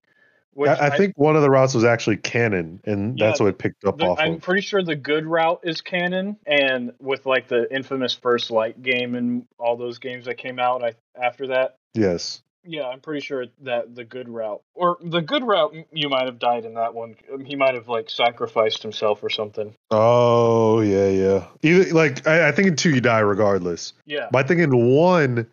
Which 0.53 0.69
I, 0.69 0.88
I 0.88 0.98
think 0.98 1.14
one 1.16 1.35
of 1.38 1.42
the 1.42 1.50
routes 1.50 1.74
was 1.74 1.85
actually 1.85 2.18
canon, 2.18 2.82
and 2.84 3.18
Yeah, 3.18 3.27
that's 3.27 3.40
what 3.40 3.48
it 3.48 3.58
picked 3.59 3.85
up 3.85 3.98
the- 3.98 4.06
off 4.08 4.19
I'm 4.19 4.34
of. 4.35 4.42
pretty 4.42 4.61
sure 4.61 4.84
the 4.84 4.95
good 4.95 5.26
route 5.26 5.61
is 5.64 5.80
canon 5.80 6.38
and 6.45 6.92
with 7.00 7.26
like 7.26 7.48
the 7.48 7.74
infamous 7.74 8.14
First 8.16 8.51
Light 8.51 8.82
game 8.82 9.16
and 9.16 9.45
all 9.58 9.77
those 9.77 10.00
games 10.00 10.26
that 10.26 10.35
came 10.38 10.59
out 10.59 10.84
I, 10.84 10.93
after 11.22 11.48
that. 11.48 11.77
Yes. 11.93 12.42
Yeah, 12.66 12.88
I'm 12.88 13.00
pretty 13.00 13.22
sure 13.22 13.46
that 13.62 13.96
the 13.96 14.04
good 14.04 14.28
route 14.28 14.62
or 14.74 14.98
the 15.02 15.22
good 15.22 15.44
route 15.44 15.74
you 15.92 16.10
might 16.10 16.26
have 16.26 16.40
died 16.40 16.66
in 16.66 16.74
that 16.74 16.94
one. 16.94 17.16
Um, 17.34 17.46
he 17.46 17.56
might 17.56 17.74
have 17.74 17.88
like 17.88 18.10
sacrificed 18.10 18.84
himself 18.84 19.24
or 19.24 19.30
something. 19.30 19.74
Oh 19.92 20.82
yeah, 20.82 21.08
yeah. 21.08 21.48
Either 21.64 21.94
like 21.94 22.28
I, 22.28 22.50
I 22.50 22.52
think 22.52 22.68
in 22.68 22.76
two 22.76 22.90
you 22.90 23.02
die 23.02 23.20
regardless. 23.20 23.94
Yeah. 24.06 24.28
But 24.32 24.46
I 24.46 24.48
think 24.48 24.60
in 24.60 24.76
one, 24.94 25.48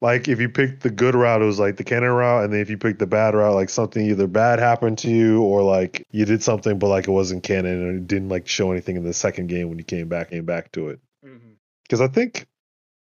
like 0.00 0.28
if 0.28 0.40
you 0.40 0.48
picked 0.48 0.82
the 0.82 0.90
good 0.90 1.14
route, 1.14 1.42
it 1.42 1.44
was 1.44 1.58
like 1.58 1.76
the 1.76 1.84
canon 1.84 2.10
route, 2.10 2.44
and 2.44 2.52
then 2.52 2.60
if 2.60 2.70
you 2.70 2.78
picked 2.78 3.00
the 3.00 3.06
bad 3.06 3.34
route, 3.34 3.54
like 3.54 3.68
something 3.68 4.04
either 4.04 4.26
bad 4.26 4.58
happened 4.58 4.98
to 4.98 5.10
you 5.10 5.42
or 5.42 5.62
like 5.62 6.06
you 6.10 6.24
did 6.24 6.42
something 6.42 6.78
but 6.78 6.88
like 6.88 7.06
it 7.06 7.12
wasn't 7.12 7.42
canon 7.42 7.86
and 7.86 7.98
it 7.98 8.06
didn't 8.06 8.30
like 8.30 8.48
show 8.48 8.72
anything 8.72 8.96
in 8.96 9.04
the 9.04 9.12
second 9.12 9.48
game 9.48 9.68
when 9.68 9.78
you 9.78 9.84
came 9.84 10.08
back 10.08 10.30
came 10.30 10.46
back 10.46 10.72
to 10.72 10.88
it. 10.88 11.00
Mm-hmm. 11.24 11.50
Because 11.82 12.00
I 12.00 12.08
think 12.08 12.46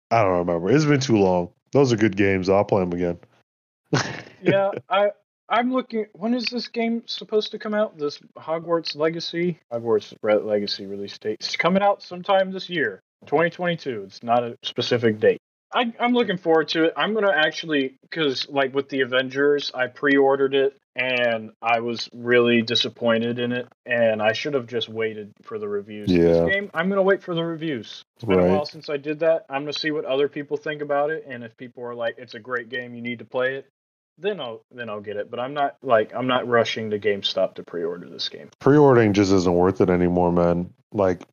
I 0.09 0.23
don't 0.23 0.39
remember. 0.39 0.71
It's 0.71 0.85
been 0.85 1.01
too 1.01 1.17
long. 1.17 1.49
Those 1.73 1.91
are 1.91 1.97
good 1.97 2.15
games. 2.15 2.49
I'll 2.49 2.63
play 2.63 2.81
them 2.81 2.93
again. 2.93 3.19
yeah, 4.41 4.71
I 4.89 5.11
I'm 5.49 5.73
looking. 5.73 6.05
When 6.13 6.33
is 6.33 6.45
this 6.45 6.67
game 6.67 7.03
supposed 7.05 7.51
to 7.51 7.59
come 7.59 7.73
out? 7.73 7.97
This 7.97 8.19
Hogwarts 8.37 8.95
Legacy, 8.95 9.59
Hogwarts 9.71 10.13
Re- 10.21 10.35
Legacy 10.35 10.85
release 10.85 11.17
date. 11.17 11.37
It's 11.41 11.57
coming 11.57 11.83
out 11.83 12.01
sometime 12.01 12.51
this 12.51 12.69
year, 12.69 13.01
2022. 13.25 14.03
It's 14.05 14.23
not 14.23 14.43
a 14.43 14.57
specific 14.63 15.19
date. 15.19 15.39
I, 15.73 15.93
I'm 15.99 16.13
looking 16.13 16.37
forward 16.37 16.69
to 16.69 16.85
it. 16.85 16.93
I'm 16.97 17.13
gonna 17.13 17.31
actually, 17.33 17.97
because 18.01 18.47
like 18.49 18.73
with 18.73 18.89
the 18.89 19.01
Avengers, 19.01 19.71
I 19.73 19.87
pre-ordered 19.87 20.53
it 20.53 20.77
and 20.95 21.51
I 21.61 21.79
was 21.79 22.09
really 22.13 22.61
disappointed 22.61 23.39
in 23.39 23.53
it, 23.53 23.67
and 23.85 24.21
I 24.21 24.33
should 24.33 24.53
have 24.53 24.67
just 24.67 24.89
waited 24.89 25.31
for 25.43 25.57
the 25.57 25.67
reviews. 25.67 26.11
Yeah. 26.11 26.23
This 26.23 26.53
game, 26.53 26.71
I'm 26.73 26.89
gonna 26.89 27.01
wait 27.01 27.23
for 27.23 27.33
the 27.33 27.43
reviews. 27.43 28.03
It's 28.17 28.25
been 28.25 28.39
a 28.39 28.47
while 28.47 28.65
since 28.65 28.89
I 28.89 28.97
did 28.97 29.19
that. 29.19 29.45
I'm 29.49 29.63
gonna 29.63 29.73
see 29.73 29.91
what 29.91 30.05
other 30.05 30.27
people 30.27 30.57
think 30.57 30.81
about 30.81 31.09
it, 31.09 31.25
and 31.27 31.43
if 31.43 31.55
people 31.55 31.83
are 31.85 31.95
like, 31.95 32.15
"It's 32.17 32.33
a 32.33 32.39
great 32.39 32.67
game, 32.69 32.93
you 32.93 33.01
need 33.01 33.19
to 33.19 33.25
play 33.25 33.55
it," 33.55 33.67
then 34.17 34.39
I'll 34.39 34.63
then 34.71 34.89
I'll 34.89 35.01
get 35.01 35.17
it. 35.17 35.29
But 35.29 35.39
I'm 35.39 35.53
not 35.53 35.77
like 35.81 36.13
I'm 36.15 36.27
not 36.27 36.47
rushing 36.47 36.91
to 36.91 36.99
GameStop 36.99 37.55
to 37.55 37.63
pre-order 37.63 38.09
this 38.09 38.29
game. 38.29 38.49
Pre-ordering 38.59 39.13
just 39.13 39.31
isn't 39.31 39.53
worth 39.53 39.81
it 39.81 39.89
anymore, 39.89 40.31
man. 40.31 40.73
Like 40.91 41.23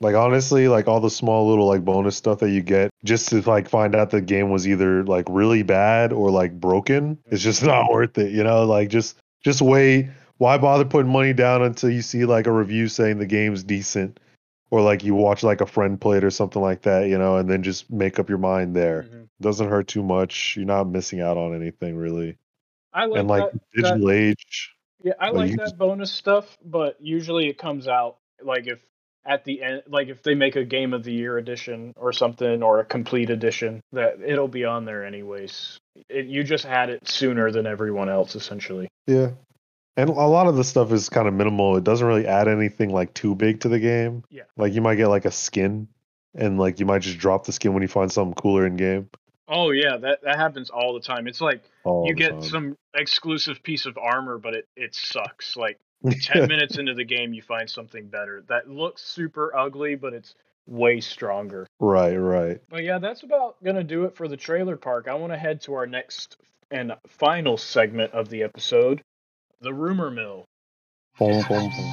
like 0.00 0.14
honestly, 0.14 0.68
like 0.68 0.88
all 0.88 1.00
the 1.00 1.10
small 1.10 1.48
little 1.48 1.66
like 1.66 1.84
bonus 1.84 2.16
stuff 2.16 2.40
that 2.40 2.50
you 2.50 2.62
get 2.62 2.90
just 3.04 3.28
to 3.28 3.40
like 3.42 3.68
find 3.68 3.94
out 3.94 4.10
the 4.10 4.20
game 4.20 4.50
was 4.50 4.66
either 4.66 5.04
like 5.04 5.26
really 5.28 5.62
bad 5.62 6.12
or 6.12 6.30
like 6.30 6.58
broken, 6.58 7.18
it's 7.26 7.42
just 7.42 7.62
not 7.64 7.90
worth 7.90 8.18
it, 8.18 8.32
you 8.32 8.44
know? 8.44 8.64
Like 8.64 8.88
just 8.88 9.16
just 9.42 9.62
wait. 9.62 10.08
Why 10.38 10.58
bother 10.58 10.84
putting 10.84 11.12
money 11.12 11.32
down 11.32 11.62
until 11.62 11.90
you 11.90 12.02
see 12.02 12.24
like 12.24 12.48
a 12.48 12.52
review 12.52 12.88
saying 12.88 13.18
the 13.18 13.26
game's 13.26 13.62
decent? 13.62 14.18
Or 14.70 14.80
like 14.80 15.04
you 15.04 15.14
watch 15.14 15.42
like 15.42 15.60
a 15.60 15.66
friend 15.66 16.00
play 16.00 16.16
it 16.18 16.24
or 16.24 16.30
something 16.30 16.60
like 16.60 16.82
that, 16.82 17.06
you 17.08 17.18
know, 17.18 17.36
and 17.36 17.48
then 17.48 17.62
just 17.62 17.90
make 17.90 18.18
up 18.18 18.28
your 18.28 18.38
mind 18.38 18.74
there. 18.74 19.02
Mhm. 19.04 19.28
Doesn't 19.40 19.68
hurt 19.68 19.88
too 19.88 20.02
much. 20.02 20.56
You're 20.56 20.66
not 20.66 20.88
missing 20.88 21.20
out 21.20 21.36
on 21.36 21.54
anything 21.54 21.96
really. 21.96 22.38
I 22.92 23.04
like 23.06 23.20
and 23.20 23.28
like 23.28 23.52
that. 23.52 23.60
digital 23.74 24.10
age. 24.10 24.74
Yeah, 25.02 25.12
I 25.20 25.26
like, 25.26 25.34
like 25.34 25.50
that 25.52 25.58
just- 25.58 25.78
bonus 25.78 26.10
stuff, 26.10 26.56
but 26.64 26.96
usually 27.00 27.48
it 27.48 27.58
comes 27.58 27.86
out 27.86 28.16
like 28.42 28.66
if 28.66 28.80
at 29.26 29.44
the 29.44 29.62
end, 29.62 29.82
like 29.86 30.08
if 30.08 30.22
they 30.22 30.34
make 30.34 30.56
a 30.56 30.64
game 30.64 30.92
of 30.92 31.02
the 31.04 31.12
year 31.12 31.38
edition 31.38 31.92
or 31.96 32.12
something 32.12 32.62
or 32.62 32.80
a 32.80 32.84
complete 32.84 33.30
edition, 33.30 33.80
that 33.92 34.20
it'll 34.24 34.48
be 34.48 34.64
on 34.64 34.84
there 34.84 35.04
anyways. 35.04 35.78
It, 36.08 36.26
you 36.26 36.42
just 36.44 36.64
had 36.64 36.90
it 36.90 37.06
sooner 37.08 37.50
than 37.50 37.66
everyone 37.66 38.08
else, 38.08 38.34
essentially. 38.34 38.88
Yeah. 39.06 39.30
And 39.96 40.10
a 40.10 40.12
lot 40.12 40.48
of 40.48 40.56
the 40.56 40.64
stuff 40.64 40.90
is 40.92 41.08
kind 41.08 41.28
of 41.28 41.34
minimal. 41.34 41.76
It 41.76 41.84
doesn't 41.84 42.06
really 42.06 42.26
add 42.26 42.48
anything 42.48 42.90
like 42.92 43.14
too 43.14 43.34
big 43.34 43.60
to 43.60 43.68
the 43.68 43.78
game. 43.78 44.24
Yeah. 44.30 44.42
Like 44.56 44.72
you 44.72 44.80
might 44.80 44.96
get 44.96 45.08
like 45.08 45.24
a 45.24 45.30
skin 45.30 45.86
and 46.34 46.58
like 46.58 46.80
you 46.80 46.86
might 46.86 47.00
just 47.02 47.18
drop 47.18 47.46
the 47.46 47.52
skin 47.52 47.72
when 47.74 47.82
you 47.82 47.88
find 47.88 48.10
something 48.10 48.34
cooler 48.34 48.66
in 48.66 48.76
game. 48.76 49.08
Oh 49.46 49.70
yeah, 49.70 49.96
that 49.98 50.22
that 50.22 50.36
happens 50.36 50.70
all 50.70 50.94
the 50.94 51.00
time. 51.00 51.26
It's 51.26 51.40
like 51.40 51.62
All 51.84 52.06
you 52.06 52.14
get 52.14 52.30
time. 52.30 52.42
some 52.42 52.78
exclusive 52.94 53.62
piece 53.62 53.86
of 53.86 53.98
armor, 53.98 54.38
but 54.38 54.54
it 54.54 54.68
it 54.76 54.94
sucks. 54.94 55.56
Like 55.56 55.78
ten 56.22 56.48
minutes 56.48 56.78
into 56.78 56.94
the 56.94 57.04
game, 57.04 57.32
you 57.32 57.42
find 57.42 57.68
something 57.68 58.08
better 58.08 58.42
that 58.48 58.68
looks 58.68 59.02
super 59.02 59.54
ugly, 59.56 59.96
but 59.96 60.14
it's 60.14 60.34
way 60.66 61.00
stronger. 61.00 61.66
Right, 61.78 62.16
right. 62.16 62.60
But 62.70 62.84
yeah, 62.84 62.98
that's 62.98 63.22
about 63.22 63.62
gonna 63.62 63.84
do 63.84 64.04
it 64.04 64.16
for 64.16 64.28
the 64.28 64.36
trailer 64.36 64.76
park. 64.76 65.08
I 65.08 65.14
want 65.14 65.32
to 65.32 65.38
head 65.38 65.60
to 65.62 65.74
our 65.74 65.86
next 65.86 66.38
and 66.70 66.94
final 67.06 67.58
segment 67.58 68.12
of 68.12 68.30
the 68.30 68.42
episode, 68.42 69.02
the 69.64 69.74
rumor 69.74 70.10
mill. 70.10 70.46
Boom, 71.18 71.42
boom, 71.48 71.70
boom. 71.70 71.92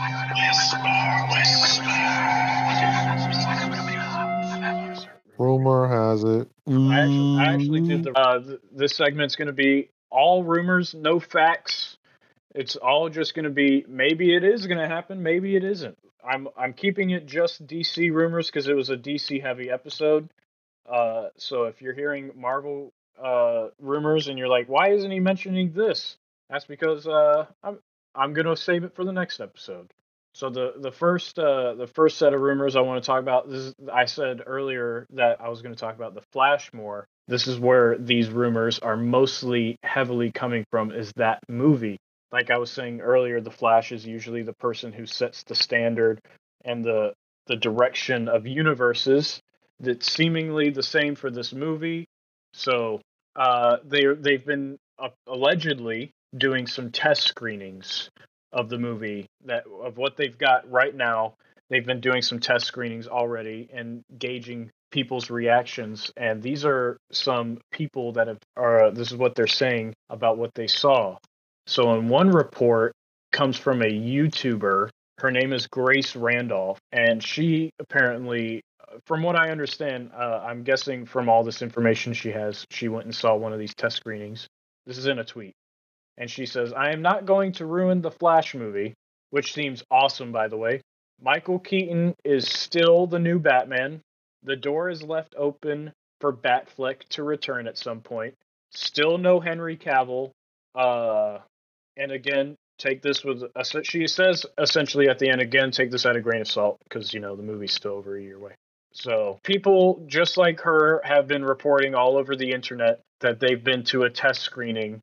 Rumor 5.39 5.87
has 5.87 6.23
it. 6.23 6.47
I 6.67 6.99
actually, 6.99 7.39
I 7.39 7.53
actually 7.53 7.87
did 7.87 8.03
the. 8.03 8.11
Uh, 8.11 8.39
th- 8.39 8.59
this 8.71 8.95
segment's 8.95 9.35
going 9.35 9.47
to 9.47 9.53
be 9.53 9.89
all 10.11 10.43
rumors, 10.43 10.93
no 10.93 11.19
facts. 11.19 11.97
It's 12.53 12.75
all 12.75 13.09
just 13.09 13.33
going 13.33 13.45
to 13.45 13.51
be 13.51 13.85
maybe 13.87 14.35
it 14.35 14.43
is 14.43 14.67
going 14.67 14.79
to 14.79 14.87
happen, 14.87 15.23
maybe 15.23 15.55
it 15.55 15.63
isn't. 15.63 15.97
I'm 16.23 16.47
I'm 16.57 16.73
keeping 16.73 17.09
it 17.11 17.25
just 17.25 17.65
DC 17.65 18.11
rumors 18.11 18.47
because 18.47 18.67
it 18.67 18.75
was 18.75 18.89
a 18.89 18.97
DC 18.97 19.41
heavy 19.41 19.71
episode. 19.71 20.29
Uh, 20.87 21.29
so 21.37 21.63
if 21.63 21.81
you're 21.81 21.93
hearing 21.93 22.31
Marvel 22.35 22.91
uh, 23.23 23.67
rumors 23.79 24.27
and 24.27 24.37
you're 24.37 24.47
like, 24.47 24.67
why 24.67 24.91
isn't 24.91 25.11
he 25.11 25.19
mentioning 25.19 25.71
this? 25.73 26.17
That's 26.51 26.65
because 26.65 27.07
uh, 27.07 27.45
I'm 27.63 27.79
I'm 28.13 28.33
gonna 28.33 28.57
save 28.57 28.83
it 28.83 28.93
for 28.93 29.05
the 29.05 29.13
next 29.13 29.39
episode. 29.39 29.89
So 30.33 30.49
the 30.49 30.73
the 30.77 30.91
first 30.91 31.39
uh, 31.39 31.75
the 31.75 31.87
first 31.87 32.17
set 32.17 32.33
of 32.33 32.41
rumors 32.41 32.75
I 32.75 32.81
want 32.81 33.01
to 33.01 33.07
talk 33.07 33.21
about 33.21 33.49
this 33.49 33.59
is, 33.59 33.75
I 33.91 34.05
said 34.05 34.41
earlier 34.45 35.07
that 35.11 35.39
I 35.39 35.47
was 35.47 35.61
going 35.61 35.73
to 35.73 35.79
talk 35.79 35.95
about 35.95 36.13
the 36.13 36.23
Flash 36.33 36.73
more. 36.73 37.07
This 37.27 37.47
is 37.47 37.57
where 37.57 37.97
these 37.97 38.29
rumors 38.29 38.79
are 38.79 38.97
mostly 38.97 39.77
heavily 39.83 40.31
coming 40.31 40.65
from 40.71 40.91
is 40.91 41.13
that 41.15 41.39
movie. 41.47 41.97
Like 42.33 42.51
I 42.51 42.57
was 42.57 42.69
saying 42.69 42.99
earlier, 42.99 43.39
the 43.39 43.51
Flash 43.51 43.93
is 43.93 44.05
usually 44.05 44.43
the 44.43 44.53
person 44.53 44.91
who 44.91 45.05
sets 45.05 45.43
the 45.43 45.55
standard 45.55 46.19
and 46.65 46.83
the 46.83 47.13
the 47.47 47.55
direction 47.55 48.27
of 48.27 48.45
universes. 48.45 49.41
That's 49.79 50.11
seemingly 50.11 50.69
the 50.69 50.83
same 50.83 51.15
for 51.15 51.31
this 51.31 51.53
movie. 51.53 52.07
So 52.53 52.99
uh, 53.37 53.77
they 53.85 54.05
they've 54.17 54.45
been 54.45 54.77
uh, 54.99 55.09
allegedly 55.27 56.11
doing 56.37 56.67
some 56.67 56.91
test 56.91 57.23
screenings 57.23 58.09
of 58.53 58.69
the 58.69 58.77
movie 58.77 59.27
that 59.45 59.63
of 59.83 59.97
what 59.97 60.17
they've 60.17 60.37
got 60.37 60.69
right 60.69 60.95
now. 60.95 61.35
They've 61.69 61.85
been 61.85 62.01
doing 62.01 62.21
some 62.21 62.39
test 62.39 62.65
screenings 62.65 63.07
already 63.07 63.69
and 63.73 64.03
gauging 64.17 64.71
people's 64.91 65.29
reactions. 65.29 66.11
And 66.17 66.43
these 66.43 66.65
are 66.65 66.97
some 67.11 67.59
people 67.71 68.13
that 68.13 68.27
have 68.27 68.39
are 68.57 68.91
this 68.91 69.11
is 69.11 69.17
what 69.17 69.35
they're 69.35 69.47
saying 69.47 69.93
about 70.09 70.37
what 70.37 70.53
they 70.53 70.67
saw. 70.67 71.17
So 71.67 71.93
in 71.93 72.09
one 72.09 72.29
report 72.29 72.93
comes 73.31 73.57
from 73.57 73.81
a 73.81 73.85
YouTuber. 73.85 74.89
Her 75.19 75.31
name 75.31 75.53
is 75.53 75.67
Grace 75.67 76.15
Randolph, 76.15 76.79
and 76.91 77.23
she 77.23 77.69
apparently, 77.79 78.63
from 79.05 79.21
what 79.21 79.35
I 79.35 79.51
understand, 79.51 80.09
uh, 80.17 80.43
I'm 80.43 80.63
guessing 80.63 81.05
from 81.05 81.29
all 81.29 81.43
this 81.43 81.61
information 81.61 82.13
she 82.13 82.31
has, 82.31 82.65
she 82.71 82.87
went 82.87 83.05
and 83.05 83.15
saw 83.15 83.35
one 83.35 83.53
of 83.53 83.59
these 83.59 83.75
test 83.75 83.97
screenings. 83.97 84.47
This 84.87 84.97
is 84.97 85.05
in 85.05 85.19
a 85.19 85.23
tweet 85.23 85.53
and 86.17 86.29
she 86.29 86.45
says, 86.45 86.73
I 86.73 86.91
am 86.91 87.01
not 87.01 87.25
going 87.25 87.53
to 87.53 87.65
ruin 87.65 88.01
the 88.01 88.11
Flash 88.11 88.53
movie, 88.53 88.93
which 89.29 89.53
seems 89.53 89.83
awesome, 89.89 90.31
by 90.31 90.47
the 90.47 90.57
way. 90.57 90.81
Michael 91.21 91.59
Keaton 91.59 92.15
is 92.23 92.47
still 92.47 93.07
the 93.07 93.19
new 93.19 93.39
Batman. 93.39 94.01
The 94.43 94.55
door 94.55 94.89
is 94.89 95.03
left 95.03 95.35
open 95.37 95.93
for 96.19 96.33
Batfleck 96.33 97.03
to 97.09 97.23
return 97.23 97.67
at 97.67 97.77
some 97.77 98.01
point. 98.01 98.35
Still 98.71 99.17
no 99.17 99.39
Henry 99.39 99.77
Cavill. 99.77 100.31
Uh, 100.73 101.39
and 101.97 102.11
again, 102.11 102.55
take 102.77 103.01
this 103.01 103.23
with 103.23 103.43
a, 103.55 103.83
she 103.83 104.07
says 104.07 104.45
essentially 104.57 105.09
at 105.09 105.19
the 105.19 105.29
end 105.29 105.41
again, 105.41 105.71
take 105.71 105.91
this 105.91 106.05
at 106.05 106.15
a 106.15 106.21
grain 106.21 106.41
of 106.41 106.47
salt 106.47 106.77
because 106.83 107.13
you 107.13 107.19
know 107.19 107.35
the 107.35 107.43
movie's 107.43 107.73
still 107.73 107.93
over 107.93 108.17
a 108.17 108.21
year 108.21 108.37
away. 108.37 108.53
So 108.93 109.39
people 109.43 110.03
just 110.07 110.37
like 110.37 110.61
her 110.61 111.01
have 111.03 111.27
been 111.27 111.45
reporting 111.45 111.95
all 111.95 112.17
over 112.17 112.35
the 112.35 112.51
internet 112.51 112.99
that 113.21 113.39
they've 113.39 113.63
been 113.63 113.83
to 113.85 114.03
a 114.03 114.09
test 114.09 114.41
screening 114.41 115.01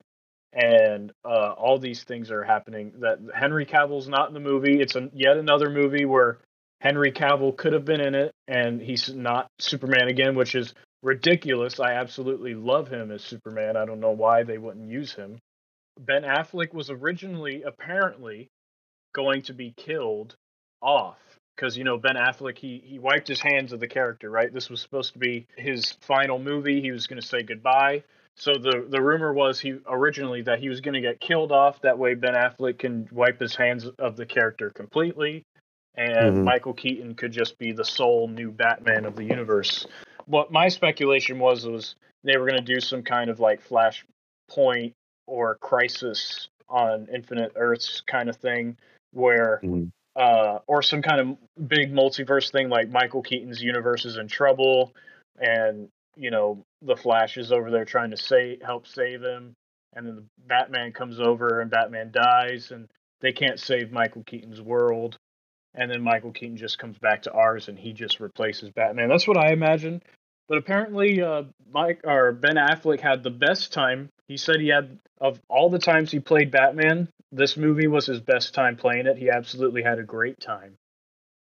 and 0.53 1.11
uh, 1.23 1.53
all 1.57 1.79
these 1.79 2.03
things 2.03 2.31
are 2.31 2.43
happening. 2.43 2.93
That 2.99 3.19
Henry 3.33 3.65
Cavill's 3.65 4.07
not 4.07 4.27
in 4.27 4.33
the 4.33 4.39
movie. 4.39 4.81
It's 4.81 4.95
a, 4.95 5.09
yet 5.13 5.37
another 5.37 5.69
movie 5.69 6.05
where 6.05 6.39
Henry 6.81 7.11
Cavill 7.11 7.55
could 7.55 7.73
have 7.73 7.85
been 7.85 8.01
in 8.01 8.15
it, 8.15 8.33
and 8.47 8.81
he's 8.81 9.13
not 9.13 9.47
Superman 9.59 10.07
again, 10.07 10.35
which 10.35 10.55
is 10.55 10.73
ridiculous. 11.03 11.79
I 11.79 11.93
absolutely 11.93 12.55
love 12.55 12.87
him 12.87 13.11
as 13.11 13.23
Superman. 13.23 13.77
I 13.77 13.85
don't 13.85 13.99
know 13.99 14.11
why 14.11 14.43
they 14.43 14.57
wouldn't 14.57 14.89
use 14.89 15.13
him. 15.13 15.39
Ben 15.99 16.23
Affleck 16.23 16.73
was 16.73 16.89
originally 16.89 17.63
apparently 17.63 18.47
going 19.13 19.41
to 19.43 19.53
be 19.53 19.73
killed 19.75 20.35
off 20.81 21.17
because 21.55 21.75
you 21.75 21.83
know 21.83 21.97
Ben 21.97 22.15
Affleck 22.15 22.57
he 22.57 22.81
he 22.85 22.99
wiped 22.99 23.27
his 23.27 23.41
hands 23.41 23.73
of 23.73 23.81
the 23.81 23.87
character, 23.87 24.29
right? 24.29 24.53
This 24.53 24.69
was 24.69 24.81
supposed 24.81 25.13
to 25.13 25.19
be 25.19 25.45
his 25.57 25.97
final 26.01 26.39
movie. 26.39 26.81
He 26.81 26.91
was 26.91 27.07
going 27.07 27.21
to 27.21 27.27
say 27.27 27.43
goodbye. 27.43 28.03
So 28.39 28.53
the 28.53 28.85
the 28.89 29.01
rumor 29.01 29.33
was 29.33 29.59
he 29.59 29.75
originally 29.85 30.41
that 30.43 30.59
he 30.59 30.69
was 30.69 30.79
going 30.79 30.93
to 30.93 31.01
get 31.01 31.19
killed 31.19 31.51
off. 31.51 31.81
That 31.81 31.97
way 31.97 32.13
Ben 32.13 32.33
Affleck 32.33 32.79
can 32.79 33.07
wipe 33.11 33.39
his 33.39 33.53
hands 33.53 33.85
of 33.99 34.15
the 34.15 34.25
character 34.25 34.69
completely, 34.69 35.43
and 35.95 36.35
mm-hmm. 36.35 36.43
Michael 36.45 36.73
Keaton 36.73 37.15
could 37.15 37.33
just 37.33 37.57
be 37.57 37.73
the 37.73 37.83
sole 37.83 38.29
new 38.29 38.49
Batman 38.49 39.03
of 39.03 39.17
the 39.17 39.25
universe. 39.25 39.85
What 40.25 40.53
my 40.53 40.69
speculation 40.69 41.37
was 41.37 41.65
was 41.65 41.95
they 42.23 42.37
were 42.37 42.47
going 42.47 42.63
to 42.63 42.73
do 42.73 42.79
some 42.79 43.03
kind 43.03 43.29
of 43.29 43.41
like 43.41 43.67
Flashpoint 43.67 44.93
or 45.27 45.55
Crisis 45.55 46.47
on 46.69 47.07
Infinite 47.13 47.51
Earths 47.57 48.01
kind 48.07 48.29
of 48.29 48.37
thing, 48.37 48.77
where 49.11 49.59
mm-hmm. 49.61 49.87
uh, 50.15 50.59
or 50.65 50.81
some 50.81 51.01
kind 51.01 51.19
of 51.19 51.67
big 51.67 51.91
multiverse 51.91 52.53
thing 52.53 52.69
like 52.69 52.89
Michael 52.89 53.21
Keaton's 53.21 53.61
universe 53.61 54.05
is 54.05 54.15
in 54.15 54.29
trouble 54.29 54.93
and 55.39 55.89
you 56.19 56.31
know 56.31 56.63
the 56.81 56.95
Flash 56.95 57.37
is 57.37 57.51
over 57.51 57.71
there 57.71 57.85
trying 57.85 58.11
to 58.11 58.17
save 58.17 58.61
help 58.61 58.87
save 58.87 59.21
him, 59.21 59.55
and 59.95 60.05
then 60.05 60.15
the 60.15 60.25
Batman 60.47 60.91
comes 60.91 61.19
over 61.19 61.61
and 61.61 61.71
Batman 61.71 62.11
dies, 62.11 62.71
and 62.71 62.87
they 63.21 63.31
can't 63.31 63.59
save 63.59 63.91
Michael 63.91 64.23
Keaton's 64.23 64.61
world, 64.61 65.17
and 65.73 65.89
then 65.89 66.01
Michael 66.01 66.31
Keaton 66.31 66.57
just 66.57 66.77
comes 66.77 66.97
back 66.97 67.23
to 67.23 67.31
ours 67.31 67.67
and 67.67 67.77
he 67.77 67.93
just 67.93 68.19
replaces 68.19 68.69
Batman. 68.71 69.09
That's 69.09 69.27
what 69.27 69.37
I 69.37 69.51
imagine. 69.51 70.01
But 70.47 70.57
apparently, 70.57 71.21
uh, 71.21 71.43
Mike 71.71 72.01
or 72.03 72.31
Ben 72.31 72.55
Affleck 72.55 72.99
had 72.99 73.23
the 73.23 73.29
best 73.29 73.71
time. 73.71 74.09
He 74.27 74.37
said 74.37 74.59
he 74.59 74.69
had 74.69 74.97
of 75.21 75.39
all 75.47 75.69
the 75.69 75.79
times 75.79 76.11
he 76.11 76.19
played 76.19 76.51
Batman, 76.51 77.07
this 77.31 77.57
movie 77.57 77.87
was 77.87 78.05
his 78.05 78.19
best 78.19 78.53
time 78.53 78.75
playing 78.75 79.05
it. 79.05 79.17
He 79.17 79.29
absolutely 79.29 79.83
had 79.83 79.99
a 79.99 80.03
great 80.03 80.39
time. 80.39 80.75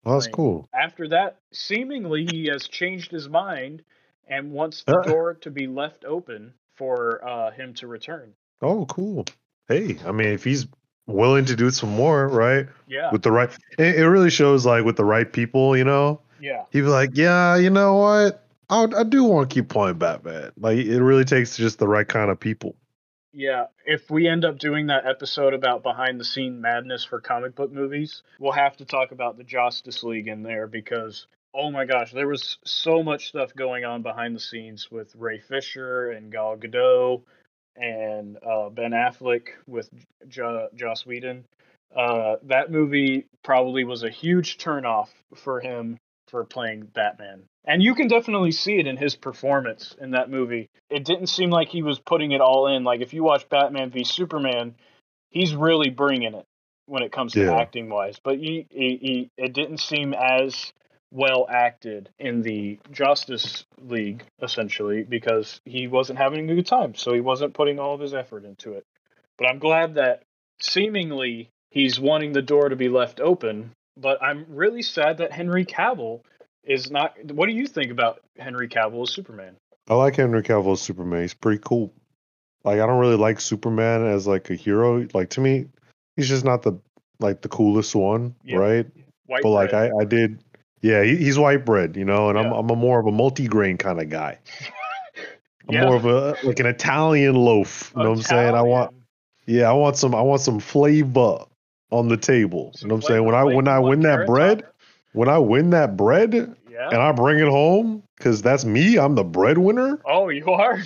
Well, 0.05 0.18
that's 0.18 0.28
cool. 0.28 0.68
After 0.75 1.09
that, 1.09 1.36
seemingly 1.52 2.26
he 2.31 2.49
has 2.52 2.67
changed 2.68 3.10
his 3.10 3.28
mind 3.28 3.83
and 4.28 4.52
wants 4.52 4.84
the 4.84 4.99
uh. 4.99 5.02
door 5.02 5.34
to 5.34 5.51
be 5.51 5.67
left 5.67 6.05
open 6.05 6.55
for 6.75 7.26
uh, 7.26 7.51
him 7.51 7.75
to 7.75 7.86
return. 7.86 8.33
Oh, 8.60 8.86
cool. 8.86 9.26
Hey, 9.68 9.99
I 10.07 10.12
mean, 10.12 10.28
if 10.28 10.44
he's 10.44 10.67
willing 11.07 11.44
to 11.47 11.57
do 11.57 11.70
some 11.70 11.91
more, 11.91 12.28
right? 12.28 12.67
Yeah. 12.86 13.10
With 13.12 13.23
the 13.23 13.33
right, 13.33 13.51
it, 13.78 13.97
it 13.97 14.09
really 14.09 14.31
shows 14.31 14.65
like 14.65 14.84
with 14.84 14.97
the 14.97 15.05
right 15.05 15.31
people, 15.31 15.76
you 15.76 15.84
know. 15.84 16.20
Yeah. 16.41 16.65
He'd 16.70 16.83
be 16.83 16.86
like, 16.86 17.10
yeah, 17.15 17.57
you 17.57 17.70
know 17.70 17.94
what? 17.94 18.44
I, 18.68 18.86
I 18.97 19.05
do 19.05 19.25
want 19.25 19.51
to 19.51 19.55
keep 19.55 19.68
playing 19.68 19.99
Batman. 19.99 20.52
Like, 20.59 20.78
it 20.78 21.02
really 21.02 21.25
takes 21.25 21.57
just 21.57 21.78
the 21.78 21.89
right 21.89 22.07
kind 22.07 22.31
of 22.31 22.41
people. 22.41 22.75
Yeah, 23.34 23.67
if 23.86 24.10
we 24.10 24.28
end 24.28 24.44
up 24.44 24.59
doing 24.59 24.89
that 24.89 25.07
episode 25.07 25.55
about 25.55 25.83
behind 25.83 26.20
the 26.20 26.25
scene 26.25 26.60
madness 26.60 27.02
for 27.02 27.20
comic 27.20 27.55
book 27.55 27.73
movies, 27.73 28.23
we'll 28.39 28.52
have 28.52 28.76
to 28.76 28.84
talk 28.84 29.10
about 29.10 29.39
the 29.39 29.44
Justice 29.44 30.02
League 30.02 30.28
in 30.28 30.42
there 30.42 30.67
because 30.67 31.26
oh 31.55 31.70
my 31.70 31.84
gosh, 31.84 32.12
there 32.12 32.28
was 32.28 32.58
so 32.64 33.02
much 33.02 33.28
stuff 33.28 33.55
going 33.55 33.84
on 33.84 34.02
behind 34.02 34.34
the 34.34 34.40
scenes 34.40 34.90
with 34.90 35.14
Ray 35.16 35.39
Fisher 35.39 36.10
and 36.10 36.32
Gal 36.32 36.56
Gadot 36.56 37.22
and 37.76 38.39
uh, 38.47 38.68
Ben 38.70 38.92
Affleck 38.92 39.48
with 39.66 39.89
jo- 40.28 40.68
Joss 40.74 41.06
Whedon. 41.06 41.44
Uh, 41.94 42.36
that 42.44 42.70
movie 42.70 43.26
probably 43.44 43.84
was 43.84 44.02
a 44.02 44.10
huge 44.10 44.58
turnoff 44.58 45.08
for 45.34 45.60
him 45.60 45.98
for 46.28 46.44
playing 46.44 46.86
Batman. 46.94 47.42
And 47.64 47.82
you 47.82 47.94
can 47.94 48.08
definitely 48.08 48.52
see 48.52 48.78
it 48.78 48.86
in 48.86 48.97
his 48.97 49.14
performance 49.14 49.94
in 50.00 50.12
that 50.12 50.31
movie. 50.31 50.70
It 50.90 51.05
didn't 51.05 51.26
seem 51.26 51.50
like 51.50 51.68
he 51.68 51.82
was 51.82 51.98
putting 51.98 52.32
it 52.32 52.40
all 52.40 52.66
in. 52.66 52.84
Like 52.84 53.02
if 53.02 53.12
you 53.12 53.22
watch 53.22 53.48
Batman 53.48 53.90
v 53.90 54.05
Superman, 54.05 54.74
he's 55.31 55.55
really 55.55 55.90
bringing 55.90 56.34
it 56.34 56.47
when 56.86 57.02
it 57.02 57.12
comes 57.12 57.34
to 57.34 57.44
yeah. 57.44 57.56
acting 57.56 57.89
wise. 57.89 58.18
But 58.24 58.39
he, 58.39 58.66
he, 58.70 58.98
he, 59.00 59.31
it 59.36 59.52
didn't 59.52 59.78
seem 59.78 60.14
as 60.14 60.72
well 61.12 61.47
acted 61.49 62.08
in 62.18 62.42
the 62.42 62.78
Justice 62.91 63.65
League, 63.81 64.24
essentially, 64.42 65.02
because 65.02 65.60
he 65.65 65.86
wasn't 65.86 66.18
having 66.18 66.49
a 66.50 66.55
good 66.55 66.66
time. 66.66 66.94
So 66.94 67.12
he 67.12 67.20
wasn't 67.20 67.55
putting 67.55 67.78
all 67.78 67.94
of 67.94 68.00
his 68.00 68.15
effort 68.15 68.44
into 68.44 68.73
it. 68.73 68.84
But 69.39 69.47
I'm 69.49 69.58
glad 69.58 69.94
that 69.94 70.23
seemingly 70.60 71.50
he's 71.70 72.00
wanting 72.00 72.32
the 72.32 72.42
door 72.42 72.68
to 72.68 72.76
be 72.76 72.89
left 72.89 73.20
open. 73.20 73.73
But 73.97 74.23
I'm 74.23 74.47
really 74.49 74.82
sad 74.82 75.18
that 75.18 75.32
Henry 75.32 75.66
Cavill 75.66 76.20
is 76.65 76.91
not. 76.91 77.15
What 77.31 77.47
do 77.47 77.52
you 77.52 77.66
think 77.66 77.91
about 77.91 78.20
Henry 78.39 78.68
Cavill 78.68 79.02
as 79.02 79.10
Superman? 79.10 79.57
I 79.89 79.94
like 79.94 80.16
Henry 80.16 80.42
Cavill 80.42 80.73
as 80.73 80.81
Superman. 80.81 81.23
He's 81.23 81.34
pretty 81.34 81.60
cool. 81.62 81.92
Like 82.65 82.81
I 82.81 82.86
don't 82.86 83.00
really 83.00 83.16
like 83.16 83.41
Superman 83.41 84.07
as 84.07 84.26
like 84.26 84.49
a 84.49 84.55
hero. 84.55 85.07
Like 85.12 85.31
to 85.31 85.41
me, 85.41 85.66
he's 86.16 86.28
just 86.28 86.44
not 86.44 86.62
the 86.62 86.78
like 87.20 87.42
the 87.42 87.49
coolest 87.49 87.94
one, 87.94 88.34
Yeah. 88.44 88.57
right? 88.57 88.86
White 89.26 89.42
but 89.42 89.50
like. 89.50 89.74
I, 89.74 89.91
I 90.00 90.05
did, 90.05 90.42
yeah, 90.82 91.02
he, 91.04 91.16
he's 91.16 91.38
white 91.38 91.64
bread, 91.64 91.96
you 91.96 92.04
know, 92.04 92.28
and 92.28 92.38
I'm 92.38 92.52
I'm 92.52 92.68
a 92.68 92.76
more 92.76 93.00
of 93.00 93.06
a 93.06 93.12
multi-grain 93.12 93.78
kind 93.78 94.00
of 94.00 94.10
guy. 94.10 94.38
I'm 95.68 95.74
Yeah. 95.74 95.84
more 95.84 95.94
of 95.94 96.04
a 96.04 96.36
like 96.44 96.58
an 96.58 96.66
Italian 96.66 97.36
loaf. 97.36 97.92
You 97.94 98.02
know 98.02 98.10
what 98.10 98.18
I'm 98.18 98.22
saying? 98.22 98.54
I 98.54 98.62
want, 98.62 98.94
yeah, 99.46 99.70
I 99.70 99.72
want 99.72 99.96
some, 99.96 100.14
I 100.14 100.20
want 100.20 100.40
some 100.40 100.58
flavor 100.58 101.44
on 101.90 102.08
the 102.08 102.16
table. 102.16 102.72
Some 102.74 102.86
you 102.86 102.88
know 102.88 102.94
what 102.96 103.04
I'm 103.04 103.08
saying? 103.08 103.24
When 103.24 103.34
I 103.34 103.44
when 103.44 103.68
I 103.68 103.78
win 103.78 104.00
that 104.00 104.26
bread, 104.26 104.60
top. 104.62 104.74
when 105.12 105.28
I 105.28 105.38
win 105.38 105.70
that 105.70 105.96
bread, 105.96 106.34
and 106.34 107.02
I 107.02 107.12
bring 107.12 107.38
it 107.38 107.48
home, 107.48 108.02
because 108.16 108.42
that's 108.42 108.64
me. 108.64 108.98
I'm 108.98 109.14
the 109.14 109.24
breadwinner. 109.24 110.00
Oh, 110.04 110.28
you 110.28 110.46
are. 110.50 110.82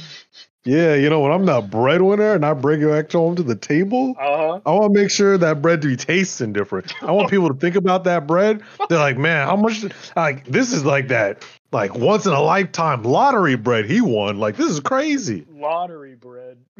Yeah, 0.66 0.94
you 0.96 1.08
know 1.08 1.20
when 1.20 1.30
I'm 1.30 1.46
the 1.46 1.60
breadwinner 1.60 2.34
and 2.34 2.44
I 2.44 2.52
bring 2.52 2.82
it 2.82 2.88
back 2.88 3.12
home 3.12 3.36
to 3.36 3.44
the 3.44 3.54
table. 3.54 4.16
Uh 4.18 4.36
huh. 4.36 4.60
I 4.66 4.70
want 4.72 4.92
to 4.92 5.00
make 5.00 5.12
sure 5.12 5.38
that 5.38 5.62
bread 5.62 5.80
to 5.82 5.88
be 5.88 5.96
tasting 5.96 6.52
different. 6.52 6.92
I 7.04 7.12
want 7.12 7.30
people 7.30 7.48
to 7.48 7.54
think 7.54 7.76
about 7.76 8.02
that 8.04 8.26
bread. 8.26 8.62
They're 8.88 8.98
like, 8.98 9.16
man, 9.16 9.46
how 9.46 9.54
much? 9.54 9.84
Like, 10.16 10.44
this 10.46 10.72
is 10.72 10.84
like 10.84 11.06
that, 11.08 11.44
like 11.70 11.94
once 11.94 12.26
in 12.26 12.32
a 12.32 12.40
lifetime 12.40 13.04
lottery 13.04 13.54
bread 13.54 13.86
he 13.86 14.00
won. 14.00 14.38
Like, 14.40 14.56
this 14.56 14.68
is 14.68 14.80
crazy. 14.80 15.46
Lottery 15.48 16.16
bread. 16.16 16.58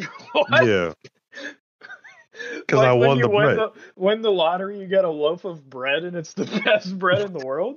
yeah. 0.62 0.92
Because 2.58 2.78
Like 2.81 2.89
I 2.89 2.92
won 2.92 3.18
the 3.20 3.28
bread. 3.28 3.56
The, 3.56 3.73
win 3.97 4.20
the 4.20 4.31
lottery, 4.31 4.78
you 4.78 4.86
get 4.86 5.06
a 5.06 5.10
loaf 5.10 5.47
of 5.47 5.70
bread, 5.70 6.05
and 6.05 6.15
it's 6.15 6.34
the 6.34 6.44
best 6.65 6.98
bread 6.98 7.23
in 7.23 7.32
the 7.32 7.44
world. 7.44 7.76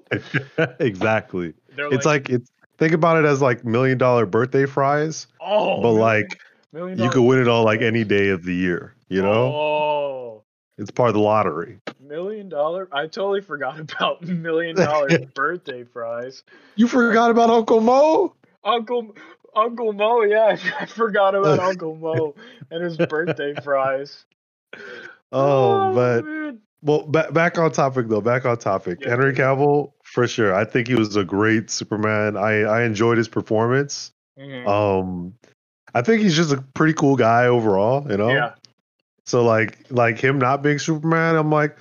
exactly. 0.82 1.54
They're 1.78 1.94
It's 1.94 2.06
like 2.06 2.30
it's 2.30 2.52
think 2.80 2.94
about 2.94 3.24
it 3.24 3.28
as 3.28 3.42
like 3.42 3.64
million 3.64 3.98
dollar 3.98 4.26
birthday 4.26 4.66
fries, 4.66 5.28
oh, 5.40 5.76
but 5.82 5.94
million- 5.94 6.00
like 6.02 6.42
million 6.74 6.98
you 6.98 7.04
dollar- 7.06 7.12
could 7.14 7.22
win 7.24 7.40
it 7.40 7.48
all 7.48 7.64
like 7.64 7.82
any 7.82 8.04
day 8.04 8.30
of 8.30 8.44
the 8.44 8.54
year. 8.54 8.96
You 9.10 9.22
know, 9.22 9.54
Oh, 9.54 10.44
it's 10.78 10.92
part 10.92 11.10
of 11.10 11.16
the 11.16 11.20
lottery. 11.22 11.80
million 12.00 12.48
dollar. 12.50 12.88
I 12.92 13.08
totally 13.08 13.42
forgot 13.42 13.80
about 13.92 14.22
million 14.22 14.76
dollar 14.88 15.20
birthday 15.36 15.84
fries. 15.84 16.44
You 16.76 16.88
forgot 16.88 17.32
about 17.32 17.50
Uncle 17.50 17.82
Mo? 17.82 18.34
Uncle 18.64 19.16
Uncle 19.56 19.94
Mo, 19.94 20.22
yeah, 20.22 20.56
I 20.80 20.86
forgot 20.86 21.36
about 21.36 21.60
Uncle 21.60 21.96
Mo 21.96 22.36
and 22.72 22.84
his 22.84 22.98
birthday 22.98 23.54
fries. 23.56 24.26
Oh, 24.76 24.82
oh 25.32 25.94
but 25.94 26.26
man. 26.26 26.60
Well, 26.82 27.04
ba- 27.08 27.32
back 27.32 27.58
on 27.58 27.72
topic 27.72 28.08
though. 28.08 28.22
Back 28.22 28.46
on 28.46 28.58
topic. 28.58 29.00
Yeah, 29.02 29.10
Henry. 29.10 29.34
Cavill, 29.34 29.92
for 30.04 30.28
sure. 30.28 30.54
I 30.56 30.64
think 30.66 30.88
he 30.88 30.96
was 30.96 31.16
a 31.16 31.24
great 31.24 31.70
Superman. 31.70 32.38
I 32.38 32.62
I 32.62 32.84
enjoyed 32.84 33.18
his 33.18 33.28
performance. 33.28 34.12
Mhm. 34.40 34.68
Um, 34.68 35.34
I 35.94 36.02
think 36.02 36.22
he's 36.22 36.36
just 36.36 36.54
a 36.54 36.62
pretty 36.74 36.94
cool 36.94 37.16
guy 37.18 37.48
overall. 37.48 38.10
You 38.10 38.18
know. 38.18 38.30
yeah, 38.30 38.54
So 39.26 39.44
like 39.44 39.78
like 39.90 40.20
him 40.20 40.40
not 40.40 40.62
being 40.64 40.80
Superman, 40.80 41.36
I'm 41.36 41.52
like, 41.52 41.78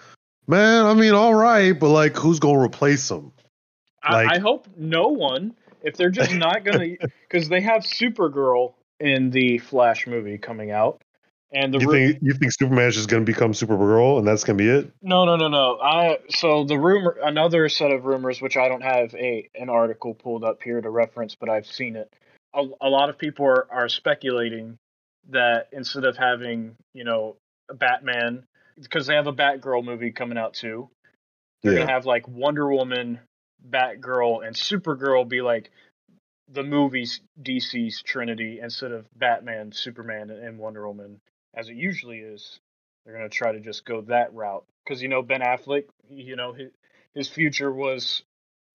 man. 0.49 0.85
I 0.87 0.95
mean, 0.95 1.15
all 1.15 1.35
right, 1.35 1.79
but 1.79 1.91
like, 1.91 2.17
who's 2.17 2.41
gonna 2.41 2.59
replace 2.61 3.09
him? 3.11 3.31
I, 4.03 4.13
Like- 4.25 4.37
I 4.37 4.39
hope 4.39 4.67
no 4.77 5.09
one. 5.09 5.55
If 5.83 5.97
they're 5.97 6.11
just 6.11 6.33
not 6.35 6.65
gonna, 6.65 6.97
because 7.29 7.49
they 7.49 7.61
have 7.61 7.83
Supergirl 7.83 8.75
in 8.99 9.31
the 9.31 9.59
Flash 9.59 10.09
movie 10.09 10.39
coming 10.39 10.73
out, 10.73 11.01
and 11.51 11.73
the 11.73 11.79
You 11.79 11.91
think 11.91 12.19
you 12.23 12.33
think 12.35 12.53
Superman's 12.53 12.95
just 12.95 13.09
gonna 13.09 13.25
become 13.25 13.53
Supergirl 13.53 14.19
and 14.19 14.27
that's 14.27 14.45
gonna 14.45 14.59
be 14.59 14.69
it? 14.69 14.91
No, 15.03 15.25
no, 15.25 15.37
no, 15.37 15.49
no. 15.49 15.79
I 15.81 16.19
so 16.29 16.65
the 16.65 16.79
rumor, 16.79 17.17
another 17.23 17.69
set 17.69 17.91
of 17.91 18.05
rumors, 18.05 18.43
which 18.43 18.57
I 18.57 18.69
don't 18.69 18.83
have 18.83 19.15
a 19.15 19.49
an 19.55 19.69
article 19.71 20.15
pulled 20.15 20.45
up 20.45 20.63
here 20.63 20.81
to 20.81 20.91
reference, 20.91 21.35
but 21.35 21.49
I've 21.49 21.67
seen 21.67 21.97
it. 21.97 22.13
A, 22.55 22.67
a 22.81 22.89
lot 22.89 23.09
of 23.09 23.19
people 23.19 23.47
are, 23.47 23.67
are 23.71 23.89
speculating 23.89 24.77
that 25.31 25.69
instead 25.73 26.05
of 26.05 26.17
having 26.17 26.77
you 26.95 27.05
know 27.05 27.37
a 27.71 27.75
Batman, 27.75 28.45
because 28.81 29.07
they 29.07 29.15
have 29.15 29.27
a 29.27 29.33
Batgirl 29.33 29.85
movie 29.85 30.11
coming 30.11 30.37
out 30.39 30.55
too, 30.55 30.91
they're 31.63 31.73
Yeah. 31.73 31.81
gonna 31.81 31.93
have 31.93 32.05
like 32.05 32.29
Wonder 32.29 32.69
Woman, 32.71 33.21
Batgirl, 33.71 34.47
and 34.47 34.55
Supergirl 34.55 35.27
be 35.27 35.41
like 35.41 35.71
the 36.51 36.63
movies 36.63 37.21
DC's 37.43 38.03
Trinity 38.03 38.61
instead 38.61 38.93
of 38.93 39.07
Batman, 39.17 39.73
Superman, 39.73 40.31
and 40.31 40.59
Wonder 40.59 40.87
Woman 40.87 41.21
as 41.59 41.69
it 41.69 41.77
usually 41.77 42.19
is. 42.19 42.61
They're 43.05 43.15
gonna 43.15 43.29
try 43.29 43.53
to 43.53 43.61
just 43.61 43.85
go 43.85 44.03
that 44.03 44.33
route 44.33 44.65
because 44.85 45.03
you 45.03 45.09
know 45.09 45.23
Ben 45.23 45.41
Affleck, 45.41 45.85
you 46.09 46.37
know 46.37 46.53
his 46.53 46.71
his 47.15 47.29
future 47.29 47.73
was 47.73 48.23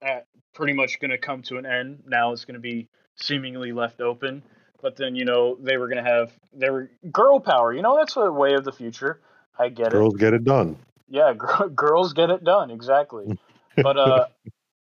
at 0.01 0.27
pretty 0.53 0.73
much 0.73 0.99
gonna 0.99 1.17
come 1.17 1.43
to 1.43 1.57
an 1.57 1.65
end. 1.65 2.03
Now 2.05 2.33
it's 2.33 2.45
gonna 2.45 2.59
be 2.59 2.89
seemingly 3.15 3.71
left 3.71 4.01
open. 4.01 4.43
But 4.81 4.97
then 4.97 5.15
you 5.15 5.23
know 5.23 5.55
they 5.59 5.77
were 5.77 5.87
gonna 5.87 6.03
have 6.03 6.31
they 6.51 6.69
were 6.69 6.89
girl 7.11 7.39
power. 7.39 7.73
You 7.73 7.81
know 7.81 7.95
that's 7.97 8.17
a 8.17 8.31
way 8.31 8.53
of 8.55 8.65
the 8.65 8.71
future. 8.71 9.21
I 9.57 9.69
get 9.69 9.87
it 9.87 9.91
Girls 9.93 10.15
get 10.15 10.33
it 10.33 10.43
done. 10.43 10.77
yeah, 11.07 11.33
gr- 11.33 11.67
girls 11.75 12.13
get 12.13 12.29
it 12.29 12.43
done 12.43 12.69
exactly. 12.69 13.37
But 13.75 13.97
uh, 13.97 14.25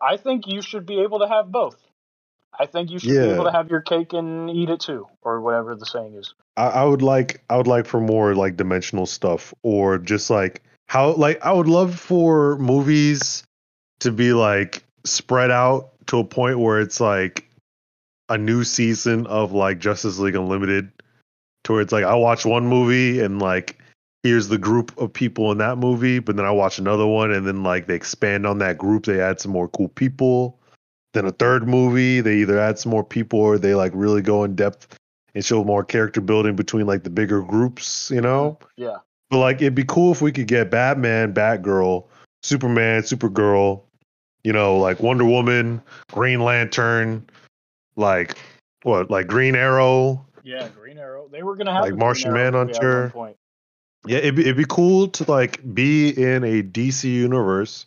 I 0.01 0.17
think 0.17 0.47
you 0.47 0.63
should 0.63 0.87
be 0.87 1.01
able 1.03 1.19
to 1.19 1.29
have 1.29 1.53
both. 1.53 1.77
I 2.59 2.67
think 2.67 2.91
you 2.91 2.99
should 2.99 3.11
be 3.11 3.19
able 3.19 3.45
to 3.45 3.53
have 3.53 3.71
your 3.71 3.81
cake 3.81 4.13
and 4.13 4.51
eat 4.51 4.69
it 4.69 4.81
too, 4.81 5.07
or 5.23 5.41
whatever 5.41 5.75
the 5.75 5.87
saying 5.87 6.15
is. 6.15 6.35
I, 6.57 6.67
I 6.69 6.85
would 6.85 7.03
like 7.03 7.43
I 7.49 7.57
would 7.57 7.67
like 7.67 7.87
for 7.87 8.01
more 8.01 8.35
like 8.35 8.57
dimensional 8.57 9.07
stuff 9.07 9.55
or 9.63 9.99
just 9.99 10.29
like 10.31 10.63
how 10.89 11.13
like 11.13 11.45
I 11.45 11.53
would 11.53 11.69
love 11.69 11.99
for 11.99 12.57
movies 12.59 13.45
to 14.01 14.11
be 14.11 14.33
like 14.33 14.83
spread 15.05 15.51
out 15.51 15.91
to 16.07 16.19
a 16.19 16.25
point 16.25 16.59
where 16.59 16.81
it's 16.81 17.01
like 17.01 17.49
a 18.29 18.37
new 18.37 18.65
season 18.65 19.27
of 19.27 19.53
like 19.53 19.79
Justice 19.79 20.19
League 20.19 20.35
Unlimited 20.35 20.91
to 21.65 21.73
where 21.73 21.81
it's 21.81 21.93
like 21.93 22.05
I 22.05 22.15
watch 22.15 22.45
one 22.45 22.67
movie 22.67 23.21
and 23.21 23.41
like 23.41 23.79
here's 24.23 24.49
the 24.49 24.59
group 24.59 24.97
of 24.99 25.13
people 25.13 25.53
in 25.53 25.59
that 25.59 25.79
movie, 25.79 26.19
but 26.19 26.37
then 26.37 26.45
I 26.45 26.51
watch 26.51 26.79
another 26.79 27.07
one 27.07 27.31
and 27.31 27.47
then 27.47 27.63
like 27.63 27.87
they 27.87 27.95
expand 27.95 28.47
on 28.47 28.59
that 28.59 28.79
group, 28.79 29.07
they 29.07 29.21
add 29.21 29.41
some 29.41 29.53
more 29.53 29.69
cool 29.69 29.89
people. 29.89 30.59
Then 31.15 31.25
a 31.25 31.33
third 31.33 31.67
movie, 31.67 32.21
they 32.21 32.37
either 32.39 32.59
add 32.59 32.79
some 32.79 32.91
more 32.91 33.05
people 33.05 33.41
or 33.41 33.59
they 33.59 33.75
like 33.75 33.93
really 33.95 34.21
go 34.23 34.45
in 34.45 34.55
depth 34.55 34.99
and 35.35 35.45
show 35.45 35.65
more 35.65 35.85
character 35.85 36.21
building 36.21 36.55
between 36.57 36.87
like 36.87 37.03
the 37.03 37.11
bigger 37.11 37.43
groups, 37.43 38.11
you 38.11 38.21
know? 38.21 38.59
Yeah, 38.77 38.99
But 39.31 39.39
like 39.39 39.57
it'd 39.57 39.75
be 39.75 39.85
cool 39.85 40.13
if 40.13 40.21
we 40.21 40.33
could 40.33 40.47
get 40.49 40.71
Batman, 40.71 41.33
Batgirl, 41.33 42.05
Superman, 42.43 43.03
Supergirl, 43.03 43.83
you 44.45 44.53
know, 44.53 44.77
like 44.77 45.01
Wonder 45.01 45.25
Woman, 45.25 45.83
Green 46.13 46.41
Lantern, 46.41 47.27
like 47.97 48.37
what, 48.83 49.11
like 49.11 49.27
Green 49.27 49.55
Arrow. 49.55 50.25
yeah. 50.45 50.69
Green 50.69 50.99
Arrow. 50.99 51.29
They 51.31 51.43
were 51.43 51.57
gonna 51.57 51.73
have 51.73 51.83
Like 51.85 51.97
Martian 51.97 52.37
Arrow 52.37 52.65
movie 52.65 52.75
at 52.77 53.15
one 53.15 53.27
Manhunter. 53.27 53.35
Yeah, 54.07 54.19
it'd 54.19 54.37
be, 54.37 54.43
it'd 54.43 54.57
be 54.57 54.67
cool 54.69 55.09
to 55.09 55.31
like 55.31 55.61
be 55.75 56.11
in 56.11 56.45
a 56.45 56.63
DC 56.63 57.05
universe 57.05 57.87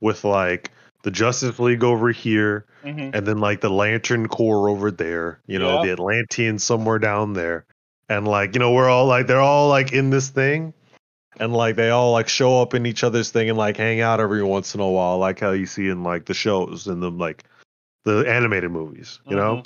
with 0.00 0.24
like 0.24 0.71
the 1.02 1.10
Justice 1.10 1.58
League 1.58 1.82
over 1.84 2.10
here 2.10 2.64
Mhm. 2.84 3.14
and 3.14 3.26
then 3.26 3.38
like 3.38 3.60
the 3.60 3.68
Lantern 3.70 4.28
Corps 4.28 4.68
over 4.68 4.90
there, 4.90 5.40
you 5.46 5.58
know, 5.58 5.78
Yeah. 5.78 5.86
the 5.86 5.92
Atlanteans 5.92 6.62
somewhere 6.64 6.98
down 6.98 7.32
there. 7.34 7.64
And 8.08 8.26
like, 8.26 8.54
you 8.54 8.60
know, 8.60 8.72
we're 8.72 8.88
all 8.88 9.06
like 9.06 9.26
they're 9.26 9.40
all 9.40 9.68
like 9.68 9.92
in 9.92 10.10
this 10.10 10.28
thing 10.28 10.74
and 11.40 11.52
like 11.52 11.76
they 11.76 11.90
all 11.90 12.12
like 12.12 12.28
show 12.28 12.60
up 12.60 12.74
in 12.74 12.86
each 12.86 13.02
other's 13.04 13.30
thing 13.30 13.48
and 13.48 13.58
like 13.58 13.76
hang 13.76 14.00
out 14.00 14.20
every 14.20 14.42
once 14.42 14.74
in 14.74 14.80
a 14.80 14.88
while, 14.88 15.18
like 15.18 15.40
how 15.40 15.50
you 15.52 15.66
see 15.66 15.88
in 15.88 16.02
like 16.04 16.26
the 16.26 16.34
shows 16.34 16.86
and 16.86 17.02
the 17.02 17.10
like 17.10 17.44
the 18.04 18.24
animated 18.28 18.70
movies, 18.70 19.20
you 19.28 19.36
know? 19.36 19.56
Mhm. 19.56 19.64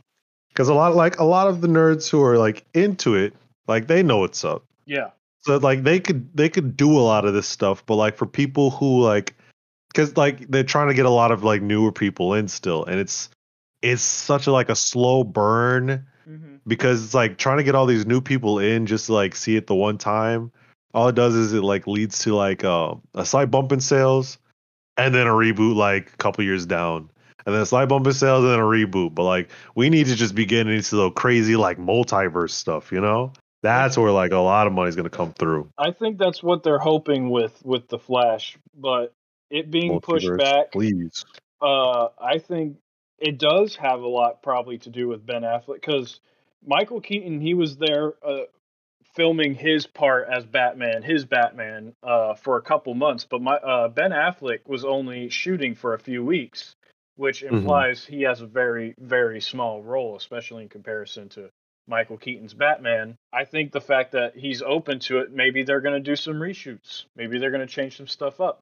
Because 0.49 0.69
a 0.69 0.75
lot 0.75 0.95
like 0.95 1.19
a 1.19 1.25
lot 1.25 1.49
of 1.49 1.61
the 1.61 1.69
nerds 1.69 2.09
who 2.11 2.23
are 2.23 2.39
like 2.39 2.65
into 2.75 3.15
it, 3.15 3.35
like 3.67 3.89
they 3.89 4.03
know 4.03 4.19
what's 4.19 4.45
up. 4.45 4.63
Yeah, 4.87 5.11
So 5.41 5.57
like 5.59 5.83
they 5.83 5.99
could 6.01 6.29
they 6.37 6.49
could 6.49 6.77
do 6.77 6.97
a 6.97 7.01
lot 7.01 7.25
of 7.25 7.35
this 7.35 7.49
stuff, 7.49 7.85
but 7.85 7.97
like 7.97 8.17
for 8.17 8.27
people 8.27 8.71
who 8.71 9.01
like 9.03 9.35
because 9.97 10.15
like 10.17 10.49
they're 10.51 10.63
trying 10.63 10.89
to 10.89 10.95
get 10.95 11.07
a 11.07 11.11
lot 11.11 11.33
of 11.33 11.43
like 11.43 11.63
newer 11.63 11.91
people 11.91 12.35
in 12.35 12.49
still, 12.49 12.85
and 12.85 13.01
it's 13.01 13.31
it's 13.81 14.03
such 14.03 14.47
a 14.47 14.53
like 14.53 14.69
a 14.69 14.77
slow 14.77 15.25
burn 15.25 16.07
hmm 16.25 16.57
because 16.67 17.05
it's 17.05 17.15
like 17.15 17.39
trying 17.39 17.59
to 17.59 17.63
get 17.63 17.77
all 17.77 17.87
these 17.87 18.07
new 18.07 18.21
people 18.21 18.59
in 18.59 18.87
just 18.87 19.07
to 19.07 19.13
like 19.13 19.37
see 19.37 19.55
it 19.55 19.69
the 19.69 19.75
one 19.75 19.97
time. 19.97 20.51
All 20.93 21.07
it 21.07 21.15
does 21.15 21.35
is 21.35 21.53
it 21.53 21.63
like 21.63 21.87
leads 21.87 22.19
to 22.21 22.35
like 22.35 22.65
uh, 22.65 22.97
a 23.15 23.25
slight 23.25 23.53
bump 23.53 23.71
in 23.71 23.81
sales, 23.81 24.39
and 24.97 25.15
then 25.15 25.29
a 25.29 25.31
reboot 25.31 25.77
like 25.77 26.13
a 26.13 26.17
couple 26.17 26.45
years 26.45 26.67
down, 26.67 27.09
and 27.47 27.55
then 27.55 27.63
a 27.63 27.67
slight 27.67 27.89
bump 27.89 28.07
in 28.07 28.13
sales 28.13 28.43
and 28.43 28.53
then 28.53 28.59
a 28.59 28.65
reboot. 28.65 29.15
But 29.15 29.23
like 29.23 29.51
we 29.77 29.89
need 29.89 30.09
to 30.09 30.17
just 30.17 30.35
be 30.35 30.45
getting 30.45 30.75
into 30.75 30.97
the 30.97 31.11
crazy 31.11 31.57
like 31.57 31.79
multiverse 31.79 32.51
stuff, 32.51 32.93
you 32.93 33.01
know? 33.01 33.33
That's 33.63 33.97
where 33.97 34.13
like 34.13 34.33
a 34.33 34.39
lot 34.39 34.67
of 34.67 34.73
money's 34.73 34.97
gonna 34.97 35.09
come 35.09 35.33
through. 35.33 35.71
I 35.79 35.91
think 35.91 36.19
that's 36.19 36.43
what 36.43 36.63
they're 36.63 36.79
hoping 36.79 37.31
with 37.31 37.65
with 37.65 37.89
the 37.89 37.99
Flash, 37.99 38.59
but 38.75 39.16
it 39.51 39.71
being 39.71 40.01
pushed 40.01 40.29
back. 40.37 40.73
please. 40.73 41.25
Uh, 41.61 42.09
I 42.21 42.39
think 42.39 42.77
it 43.19 43.39
does 43.39 43.77
have 43.77 44.01
a 44.01 44.09
lot 44.09 44.43
probably 44.43 44.79
to 44.79 44.91
do 44.91 45.09
with 45.09 45.25
Ben 45.25 45.43
Affleck 45.43 45.81
because 45.81 46.21
Michael 46.65 47.01
Keaton 47.01 47.41
he 47.41 47.55
was 47.55 47.77
there 47.77 48.15
uh, 48.27 48.45
filming 49.15 49.55
his 49.55 49.87
part 49.87 50.29
as 50.29 50.45
Batman, 50.45 51.03
his 51.03 51.25
Batman, 51.25 51.95
uh, 52.03 52.35
for 52.35 52.59
a 52.59 52.63
couple 52.63 52.95
months, 52.95 53.27
but 53.29 53.41
my 53.41 53.57
uh, 53.57 53.89
Ben 53.89 54.11
Affleck 54.11 54.61
was 54.67 54.85
only 54.85 55.31
shooting 55.31 55.75
for 55.75 55.95
a 55.95 55.99
few 55.99 56.25
weeks, 56.25 56.75
which 57.17 57.43
Mm-hmm. 57.43 57.57
implies 57.57 58.05
he 58.05 58.23
has 58.23 58.43
a 58.43 58.47
very 58.47 58.95
very 58.99 59.41
small 59.41 59.83
role, 59.83 60.17
especially 60.17 60.65
in 60.65 60.69
comparison 60.69 61.29
to 61.31 61.49
Michael 61.89 62.19
Keaton's 62.19 62.53
Batman. 62.53 63.17
I 63.33 63.45
think 63.45 63.73
the 63.73 63.81
fact 63.81 64.13
that 64.13 64.37
he's 64.37 64.61
open 64.61 64.99
to 65.01 65.19
it, 65.21 65.33
maybe 65.33 65.63
they're 65.63 65.81
going 65.81 65.95
to 66.03 66.11
do 66.11 66.17
some 66.17 66.35
reshoots. 66.35 67.05
Maybe 67.15 67.39
they're 67.39 67.53
going 67.53 67.67
to 67.67 67.73
change 67.73 67.97
some 67.97 68.09
stuff 68.09 68.41
up. 68.41 68.59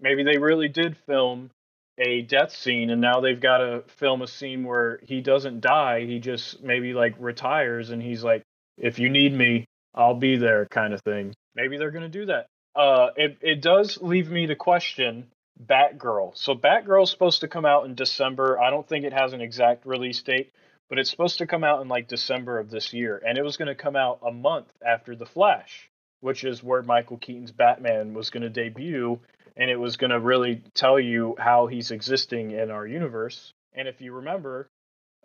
Maybe 0.00 0.22
they 0.22 0.38
really 0.38 0.68
did 0.68 0.96
film 1.06 1.50
a 1.98 2.22
death 2.22 2.52
scene 2.52 2.90
and 2.90 3.00
now 3.00 3.20
they've 3.20 3.40
got 3.40 3.58
to 3.58 3.82
film 3.96 4.22
a 4.22 4.26
scene 4.26 4.64
where 4.64 5.00
he 5.02 5.20
doesn't 5.20 5.60
die. 5.60 6.04
He 6.06 6.20
just 6.20 6.62
maybe 6.62 6.94
like 6.94 7.14
retires 7.18 7.90
and 7.90 8.02
he's 8.02 8.22
like, 8.22 8.42
if 8.76 8.98
you 8.98 9.10
need 9.10 9.32
me, 9.32 9.66
I'll 9.94 10.14
be 10.14 10.36
there 10.36 10.66
kind 10.66 10.94
of 10.94 11.00
thing. 11.02 11.34
Maybe 11.56 11.76
they're 11.76 11.90
going 11.90 12.10
to 12.10 12.18
do 12.20 12.26
that. 12.26 12.46
Uh, 12.76 13.08
it, 13.16 13.38
it 13.40 13.60
does 13.60 13.98
leave 14.00 14.30
me 14.30 14.46
to 14.46 14.54
question 14.54 15.26
Batgirl. 15.66 16.36
So 16.36 16.54
Batgirl's 16.54 17.10
supposed 17.10 17.40
to 17.40 17.48
come 17.48 17.64
out 17.64 17.86
in 17.86 17.96
December. 17.96 18.60
I 18.60 18.70
don't 18.70 18.86
think 18.86 19.04
it 19.04 19.12
has 19.12 19.32
an 19.32 19.40
exact 19.40 19.84
release 19.84 20.22
date, 20.22 20.52
but 20.88 21.00
it's 21.00 21.10
supposed 21.10 21.38
to 21.38 21.46
come 21.46 21.64
out 21.64 21.82
in 21.82 21.88
like 21.88 22.06
December 22.06 22.60
of 22.60 22.70
this 22.70 22.92
year. 22.92 23.20
And 23.26 23.36
it 23.36 23.42
was 23.42 23.56
going 23.56 23.66
to 23.68 23.74
come 23.74 23.96
out 23.96 24.20
a 24.24 24.30
month 24.30 24.68
after 24.86 25.16
The 25.16 25.26
Flash, 25.26 25.90
which 26.20 26.44
is 26.44 26.62
where 26.62 26.82
Michael 26.82 27.16
Keaton's 27.16 27.50
Batman 27.50 28.14
was 28.14 28.30
going 28.30 28.44
to 28.44 28.50
debut. 28.50 29.18
And 29.58 29.70
it 29.70 29.76
was 29.76 29.96
going 29.96 30.10
to 30.10 30.20
really 30.20 30.62
tell 30.74 30.98
you 31.00 31.34
how 31.38 31.66
he's 31.66 31.90
existing 31.90 32.52
in 32.52 32.70
our 32.70 32.86
universe. 32.86 33.52
And 33.74 33.88
if 33.88 34.00
you 34.00 34.12
remember, 34.14 34.68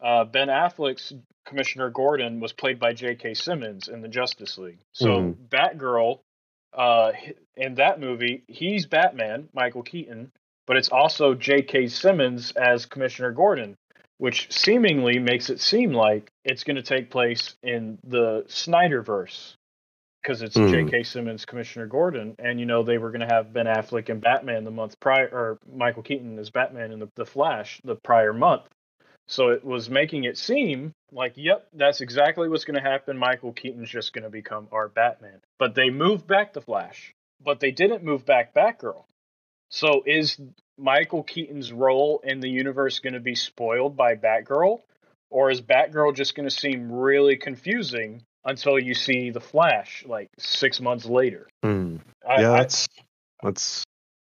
uh, 0.02 0.26
Ben 0.26 0.48
Affleck's 0.50 1.14
Commissioner 1.46 1.90
Gordon 1.90 2.40
was 2.40 2.52
played 2.52 2.80
by 2.80 2.94
J.K. 2.94 3.36
Simmons 3.36 3.88
in 3.88 4.02
the 4.02 4.08
Justice 4.08 4.58
League. 4.58 4.80
So 4.92 5.08
Mhm. 5.08 5.36
Batgirl, 5.50 6.20
uh, 6.74 7.12
in 7.56 7.76
that 7.76 8.00
movie, 8.00 8.44
he's 8.48 8.88
Batman, 8.88 9.50
Michael 9.54 9.84
Keaton, 9.84 10.32
but 10.66 10.78
it's 10.78 10.90
also 10.90 11.36
J.K. 11.36 11.88
Simmons 11.88 12.52
as 12.54 12.86
Commissioner 12.88 13.32
Gordon, 13.32 13.78
which 14.18 14.52
seemingly 14.52 15.20
makes 15.20 15.50
it 15.50 15.60
seem 15.60 15.94
like 15.94 16.32
it's 16.44 16.64
going 16.64 16.78
to 16.78 16.82
take 16.82 17.12
place 17.12 17.56
in 17.62 18.00
the 18.04 18.46
Snyderverse 18.48 19.56
because 20.24 20.42
it's 20.42 20.56
Hmm. 20.56 20.70
J.K. 20.70 21.04
Simmons, 21.04 21.46
Commissioner 21.46 21.86
Gordon, 21.86 22.36
and 22.40 22.60
you 22.60 22.66
know 22.66 22.84
they 22.84 22.98
were 22.98 23.12
going 23.12 23.28
to 23.28 23.34
have 23.34 23.54
Ben 23.54 23.66
Affleck 23.66 24.10
and 24.10 24.22
Batman 24.22 24.64
the 24.64 24.72
month 24.72 25.00
prior, 25.00 25.28
or 25.28 25.60
Michael 25.72 26.04
Keaton 26.04 26.40
as 26.40 26.50
Batman 26.50 26.92
in 26.92 27.00
the, 27.00 27.10
the 27.16 27.26
Flash 27.26 27.82
the 27.84 27.96
prior 27.96 28.34
month. 28.34 28.64
So 29.28 29.50
it 29.50 29.64
was 29.64 29.90
making 29.90 30.26
it 30.26 30.38
seem 30.38 30.94
like, 31.12 31.34
yep, 31.36 31.68
that's 31.74 32.02
exactly 32.02 32.50
what's 32.50 32.66
going 32.66 32.82
to 32.82 32.90
happen. 32.90 33.18
Michael 33.18 33.54
Keaton's 33.54 33.90
just 33.90 34.14
going 34.14 34.24
to 34.24 34.30
become 34.30 34.68
our 34.72 34.90
Batman. 34.90 35.40
But 35.60 35.76
they 35.76 35.90
moved 35.90 36.28
back 36.28 36.54
the 36.54 36.62
Flash, 36.62 37.14
but 37.44 37.60
they 37.60 37.72
didn't 37.72 38.04
move 38.04 38.26
back 38.26 38.54
Batgirl. 38.54 39.06
So 39.70 40.04
is 40.06 40.40
Michael 40.78 41.24
Keaton's 41.24 41.72
role 41.72 42.22
in 42.24 42.42
the 42.42 42.50
universe 42.50 43.00
going 43.00 43.14
to 43.14 43.20
be 43.20 43.36
spoiled 43.36 43.96
by 43.96 44.16
Batgirl? 44.16 44.82
Or 45.30 45.50
is 45.50 45.62
Batgirl 45.62 46.16
just 46.16 46.36
going 46.36 46.48
to 46.48 46.56
seem 46.56 46.92
really 46.92 47.38
confusing 47.38 48.24
until 48.46 48.80
you 48.80 48.94
see 48.94 49.30
the 49.30 49.40
Flash 49.42 50.04
like 50.08 50.30
six 50.38 50.80
months 50.82 51.06
later? 51.06 51.48
Hmm. 51.64 51.98
I- 52.28 52.42
yeah, 52.42 52.52
I- 52.52 52.58
that's 52.60 52.88
that's 53.42 53.84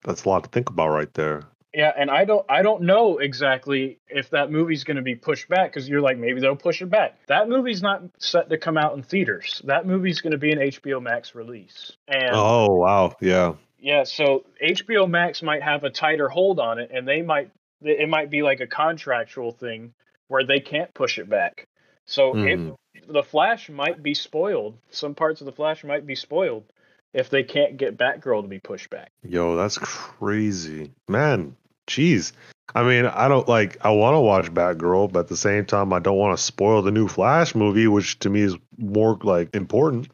that's 0.05 0.25
a 0.25 0.29
lot 0.29 0.45
to 0.45 0.51
think 0.51 0.71
about 0.71 0.89
right 0.89 1.13
there. 1.15 1.43
Yeah, 1.73 1.93
and 1.97 2.09
I 2.09 2.25
don't 2.25 2.47
I 2.49 2.63
don't 2.63 2.83
know 2.83 3.19
exactly 3.19 3.99
if 4.09 4.31
that 4.31 4.49
movie's 4.51 4.85
going 4.85 4.97
to 4.97 5.03
be 5.03 5.17
pushed 5.17 5.49
back 5.49 5.73
because 5.73 5.89
you're 5.89 6.01
like 6.01 6.19
maybe 6.19 6.41
they'll 6.41 6.55
push 6.55 6.81
it 6.81 6.87
back. 6.87 7.19
That 7.27 7.49
movie's 7.49 7.83
not 7.83 8.03
set 8.19 8.49
to 8.51 8.59
come 8.59 8.77
out 8.79 8.97
in 8.97 9.03
theaters. 9.03 9.61
That 9.65 9.85
movie's 9.85 10.21
going 10.21 10.31
to 10.33 10.39
be 10.39 10.53
an 10.53 10.59
HBO 10.59 11.03
Max 11.03 11.35
release. 11.35 11.93
And 12.07 12.31
Oh 12.33 12.75
wow, 12.75 13.17
yeah. 13.21 13.55
yeah, 13.81 14.05
so 14.05 14.45
HBO 14.63 15.09
Max 15.11 15.43
might 15.43 15.65
have 15.65 15.83
a 15.83 15.91
tighter 15.91 16.29
hold 16.29 16.61
on 16.61 16.79
it, 16.79 16.91
and 16.95 17.09
they 17.09 17.23
might 17.23 17.51
it 17.83 18.09
might 18.09 18.31
be 18.31 18.43
like 18.43 18.61
a 18.61 18.67
contractual 18.69 19.51
thing 19.51 19.93
where 20.29 20.45
they 20.47 20.61
can't 20.61 20.95
push 20.95 21.19
it 21.19 21.29
back. 21.29 21.67
So 22.07 22.35
Mhm. 22.35 22.71
it, 22.71 22.75
the 23.09 23.23
Flash 23.23 23.69
might 23.69 24.03
be 24.03 24.15
spoiled. 24.15 24.77
Some 24.91 25.15
parts 25.15 25.41
of 25.41 25.47
the 25.47 25.53
Flash 25.53 25.85
might 25.85 26.07
be 26.07 26.15
spoiled 26.15 26.65
if 27.13 27.31
they 27.31 27.43
can't 27.43 27.77
get 27.77 27.97
Batgirl 27.97 28.43
to 28.43 28.49
be 28.49 28.59
pushed 28.59 28.91
back. 28.91 29.11
Yo, 29.23 29.57
that's 29.57 29.79
crazy, 29.79 30.91
man. 31.09 31.57
Jeez. 31.87 32.33
I 32.75 32.83
mean, 32.83 33.05
I 33.07 33.29
don't 33.29 33.47
like. 33.47 33.77
I 33.85 33.91
want 33.91 34.15
to 34.15 34.21
watch 34.21 34.53
Batgirl, 34.53 35.13
but 35.13 35.21
at 35.21 35.29
the 35.29 35.37
same 35.37 35.65
time, 35.67 35.93
I 35.93 35.99
don't 35.99 36.17
want 36.17 36.37
to 36.37 36.43
spoil 36.43 36.83
the 36.83 36.91
new 36.91 37.07
Flash 37.09 37.55
movie, 37.55 37.87
which 37.87 38.19
to 38.21 38.31
me 38.31 38.41
is 38.41 38.57
more 38.79 39.19
like 39.23 39.55
important. 39.55 40.09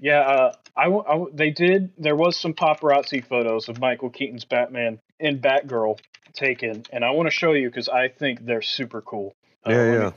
Yeah, 0.00 0.20
uh, 0.20 0.52
I, 0.76 0.88
I 0.88 1.24
they 1.32 1.50
did. 1.50 1.90
There 1.96 2.16
was 2.16 2.36
some 2.36 2.52
paparazzi 2.52 3.24
photos 3.24 3.68
of 3.68 3.80
Michael 3.80 4.10
Keaton's 4.10 4.44
Batman 4.44 5.00
and 5.20 5.40
Batgirl 5.40 5.98
taken, 6.34 6.82
and 6.92 7.04
I 7.04 7.10
want 7.12 7.26
to 7.28 7.30
show 7.30 7.52
you 7.52 7.68
because 7.68 7.88
I 7.88 8.08
think 8.08 8.44
they're 8.44 8.62
super 8.62 9.00
cool. 9.00 9.34
Uh, 9.66 9.70
yeah, 9.70 9.76
let 9.78 9.86
me- 9.90 9.98
yeah. 9.98 10.10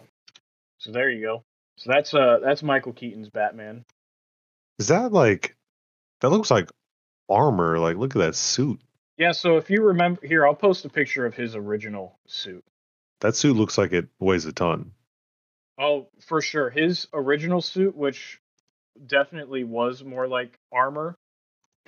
so 0.80 0.92
there 0.92 1.10
you 1.10 1.22
go. 1.22 1.44
So 1.82 1.90
that's 1.92 2.14
uh 2.14 2.38
that's 2.44 2.62
Michael 2.62 2.94
Keaton's 2.94 3.30
Batman. 3.30 3.86
Is 4.78 4.90
that 4.90 5.12
like? 5.12 5.56
That 6.20 6.30
looks 6.30 6.52
like 6.52 6.70
armor. 7.28 7.80
Like, 7.80 7.98
look 7.98 8.16
at 8.16 8.20
that 8.20 8.36
suit. 8.36 8.80
Yeah. 9.18 9.32
So 9.32 9.58
if 9.58 9.72
you 9.72 9.82
remember, 9.82 10.22
here 10.24 10.46
I'll 10.46 10.54
post 10.54 10.86
a 10.86 10.90
picture 10.90 11.26
of 11.26 11.34
his 11.34 11.56
original 11.56 12.20
suit. 12.28 12.64
That 13.22 13.36
suit 13.36 13.56
looks 13.56 13.80
like 13.80 13.94
it 13.94 14.08
weighs 14.20 14.46
a 14.46 14.54
ton. 14.54 14.92
Oh, 15.80 16.08
for 16.20 16.40
sure, 16.40 16.70
his 16.70 17.08
original 17.14 17.62
suit, 17.62 17.96
which 17.96 18.40
definitely 19.08 19.64
was 19.64 20.04
more 20.04 20.28
like 20.28 20.60
armor, 20.72 21.18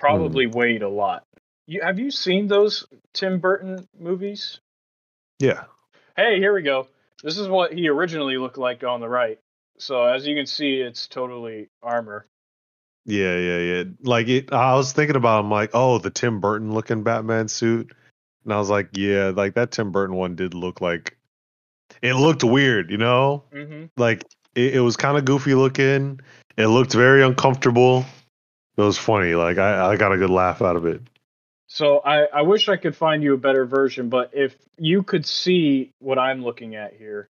probably 0.00 0.48
weighed 0.48 0.82
a 0.82 0.88
lot. 0.88 1.24
You 1.68 1.82
have 1.82 2.00
you 2.00 2.10
seen 2.10 2.48
those 2.48 2.84
Tim 3.12 3.38
Burton 3.38 3.86
movies? 3.96 4.58
Yeah. 5.38 5.64
Hey, 6.16 6.38
here 6.38 6.52
we 6.52 6.62
go. 6.62 6.88
This 7.22 7.38
is 7.38 7.46
what 7.46 7.72
he 7.72 7.88
originally 7.88 8.38
looked 8.38 8.58
like 8.58 8.82
on 8.82 9.00
the 9.00 9.08
right. 9.08 9.38
So 9.78 10.04
as 10.04 10.26
you 10.26 10.34
can 10.34 10.46
see, 10.46 10.80
it's 10.80 11.06
totally 11.06 11.68
armor. 11.82 12.26
Yeah, 13.06 13.36
yeah, 13.36 13.58
yeah. 13.58 13.84
Like 14.02 14.28
it 14.28 14.52
I 14.52 14.74
was 14.74 14.92
thinking 14.92 15.16
about 15.16 15.44
I'm 15.44 15.50
like, 15.50 15.70
oh, 15.74 15.98
the 15.98 16.10
Tim 16.10 16.40
Burton 16.40 16.72
looking 16.72 17.02
Batman 17.02 17.48
suit. 17.48 17.92
And 18.44 18.52
I 18.52 18.58
was 18.58 18.70
like, 18.70 18.90
yeah, 18.92 19.32
like 19.34 19.54
that 19.54 19.72
Tim 19.72 19.90
Burton 19.90 20.16
one 20.16 20.36
did 20.36 20.54
look 20.54 20.80
like 20.80 21.16
it 22.02 22.14
looked 22.14 22.44
weird, 22.44 22.90
you 22.90 22.98
know? 22.98 23.44
hmm 23.52 23.84
Like 23.96 24.24
it, 24.54 24.76
it 24.76 24.80
was 24.80 24.96
kind 24.96 25.18
of 25.18 25.24
goofy 25.24 25.54
looking. 25.54 26.20
It 26.56 26.66
looked 26.68 26.92
very 26.92 27.22
uncomfortable. 27.22 28.04
It 28.76 28.82
was 28.82 28.98
funny. 28.98 29.34
Like 29.34 29.58
I, 29.58 29.92
I 29.92 29.96
got 29.96 30.12
a 30.12 30.18
good 30.18 30.30
laugh 30.30 30.62
out 30.62 30.76
of 30.76 30.86
it. 30.86 31.02
So 31.66 31.98
I, 31.98 32.24
I 32.26 32.42
wish 32.42 32.68
I 32.68 32.76
could 32.76 32.94
find 32.94 33.22
you 33.22 33.34
a 33.34 33.38
better 33.38 33.64
version, 33.66 34.08
but 34.08 34.30
if 34.32 34.54
you 34.78 35.02
could 35.02 35.26
see 35.26 35.90
what 35.98 36.18
I'm 36.18 36.44
looking 36.44 36.76
at 36.76 36.94
here, 36.94 37.28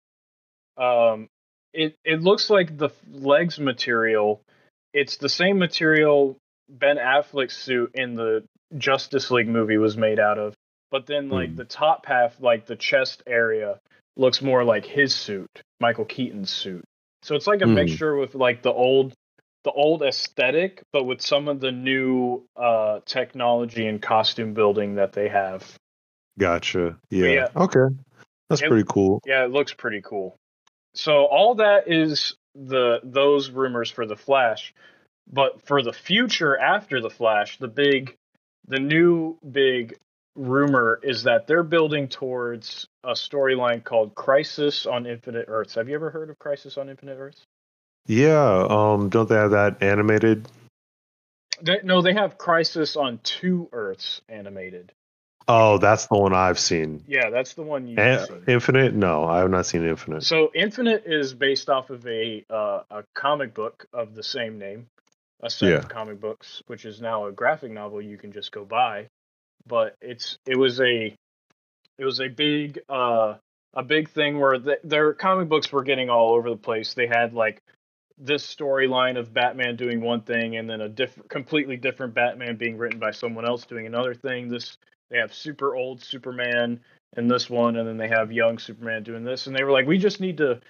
um, 0.77 1.29
it 1.75 1.95
it 2.05 2.23
looks 2.23 2.49
like 2.51 2.77
the 2.79 2.91
legs 3.13 3.59
material. 3.59 4.41
It's 4.93 5.17
the 5.17 5.29
same 5.29 5.59
material 5.59 6.37
Ben 6.69 6.97
Affleck's 6.97 7.57
suit 7.57 7.91
in 7.95 8.15
the 8.15 8.45
Justice 8.79 9.31
League 9.31 9.49
movie 9.49 9.77
was 9.79 9.97
made 9.97 10.19
out 10.19 10.39
of, 10.39 10.55
but 10.91 11.07
then 11.07 11.29
like 11.29 11.51
Hmm. 11.51 11.57
the 11.57 11.65
top 11.65 12.07
half, 12.07 12.41
like 12.41 12.67
the 12.67 12.77
chest 12.77 13.23
area, 13.27 13.79
looks 14.17 14.41
more 14.41 14.65
like 14.65 14.87
his 14.87 15.15
suit, 15.15 15.51
Michael 15.81 16.05
Keaton's 16.05 16.51
suit. 16.51 16.85
So 17.23 17.35
it's 17.35 17.47
like 17.47 17.61
a 17.63 17.67
Hmm. 17.67 17.75
mixture 17.75 18.17
with 18.17 18.35
like 18.35 18.63
the 18.63 18.73
old 18.73 19.13
the 19.65 19.73
old 19.73 20.03
aesthetic, 20.03 20.83
but 20.93 21.05
with 21.05 21.23
some 21.23 21.49
of 21.49 21.59
the 21.59 21.73
new 21.73 22.45
uh, 22.55 23.01
technology 23.07 23.87
and 23.87 24.01
costume 24.03 24.53
building 24.53 24.97
that 24.97 25.13
they 25.15 25.29
have. 25.29 25.79
Gotcha. 26.39 26.99
Yeah. 27.11 27.29
yeah. 27.29 27.49
Okay. 27.57 27.95
That's 28.51 28.61
It- 28.63 28.69
pretty 28.69 28.85
cool. 28.89 29.21
Yeah, 29.25 29.45
it 29.45 29.51
looks 29.53 29.73
pretty 29.73 30.03
cool. 30.03 30.37
So 30.95 31.25
all 31.25 31.57
that 31.57 31.89
is 31.89 32.37
the 32.55 33.01
those 33.03 33.51
rumors 33.51 33.91
for 33.91 34.07
the 34.07 34.17
Flash, 34.17 34.75
but 35.31 35.67
for 35.67 35.83
the 35.83 35.93
future 35.93 36.57
after 36.59 37.01
the 37.01 37.11
Flash, 37.11 37.59
the 37.59 37.69
big, 37.69 38.17
the 38.69 38.79
new 38.79 39.37
big 39.51 39.99
rumor 40.37 41.01
is 41.03 41.25
that 41.25 41.47
they're 41.47 41.63
building 41.63 42.09
towards 42.09 42.87
a 43.05 43.13
storyline 43.13 43.83
called 43.83 44.15
Crisis 44.15 44.87
on 44.87 45.07
Infinite 45.07 45.47
Earths. 45.49 45.75
Have 45.75 45.89
you 45.89 45.95
ever 45.95 46.11
heard 46.11 46.31
of 46.31 46.39
Crisis 46.39 46.77
on 46.79 46.89
Infinite 46.89 47.19
Earths? 47.19 47.43
Yeah. 48.07 48.67
Um. 48.69 49.09
Don't 49.09 49.29
they 49.29 49.37
have 49.37 49.53
that 49.53 49.83
animated? 49.83 50.47
They, 51.63 51.81
no, 51.83 52.03
they 52.03 52.15
have 52.15 52.39
Crisis 52.39 52.97
on 52.97 53.19
Two 53.23 53.69
Earths 53.73 54.21
animated. 54.29 54.93
Oh, 55.47 55.79
that's 55.79 56.07
the 56.07 56.17
one 56.17 56.33
I've 56.35 56.59
seen. 56.59 57.05
Yeah, 57.07 57.31
that's 57.31 57.55
the 57.55 57.63
one 57.63 57.87
you've 57.87 57.99
A- 57.99 58.27
seen. 58.27 58.45
Infinite? 58.47 58.95
No, 58.95 59.25
I 59.25 59.39
have 59.41 59.51
not 59.51 59.67
seen 59.67 59.87
Infinite. 59.87 60.23
So 60.23 60.51
Infinite 60.55 61.03
is 61.07 61.35
based 61.35 61.69
off 61.69 61.91
of 61.91 62.07
a 62.07 62.45
uh, 62.49 62.81
a 62.91 63.05
comic 63.15 63.53
book 63.53 63.87
of 63.93 64.15
the 64.15 64.23
same 64.23 64.59
name, 64.59 64.87
a 65.43 65.51
set 65.51 65.69
Yeah. 65.71 65.77
of 65.77 65.89
comic 65.89 66.21
books, 66.21 66.63
which 66.67 66.85
is 66.87 67.01
now 67.01 67.27
a 67.27 67.33
graphic 67.33 67.71
novel 67.73 68.01
you 68.01 68.17
can 68.17 68.33
just 68.33 68.53
go 68.53 68.65
buy. 68.65 69.09
But 69.67 69.97
it's 70.01 70.39
it 70.47 70.57
was 70.57 70.81
a 70.81 71.15
it 71.99 72.05
was 72.05 72.21
a 72.21 72.29
big 72.29 72.81
uh 72.89 73.35
a 73.75 73.83
big 73.83 74.09
thing 74.09 74.39
where 74.39 74.59
the, 74.59 74.79
their 74.85 75.13
comic 75.13 75.49
books 75.49 75.71
were 75.73 75.83
getting 75.83 76.09
all 76.09 76.33
over 76.35 76.49
the 76.49 76.57
place. 76.57 76.95
They 76.95 77.07
had 77.07 77.35
like 77.35 77.61
this 78.17 78.47
storyline 78.47 79.19
of 79.19 79.35
Batman 79.35 79.75
doing 79.77 80.01
one 80.01 80.21
thing 80.23 80.57
and 80.57 80.71
then 80.71 80.81
a 80.81 80.89
different 80.89 81.29
completely 81.29 81.77
different 81.77 82.15
Batman 82.15 82.57
being 82.57 82.79
written 82.79 82.99
by 83.01 83.11
someone 83.11 83.45
else 83.45 83.67
doing 83.67 83.87
another 83.87 84.15
thing. 84.15 84.49
This 84.49 84.79
they 85.15 85.21
have 85.21 85.33
super 85.33 85.77
old 85.77 86.03
Superman 86.03 86.81
in 87.17 87.29
this 87.29 87.49
one 87.49 87.77
and 87.77 87.89
then 87.89 87.97
they 87.97 88.09
have 88.09 88.33
young 88.33 88.59
Superman 88.59 89.05
doing 89.05 89.23
this 89.23 89.47
and 89.47 89.55
they 89.55 89.63
were 89.63 89.71
like 89.71 89.87
we 89.87 89.97
just 89.97 90.21
need 90.21 90.39
to 90.39 90.61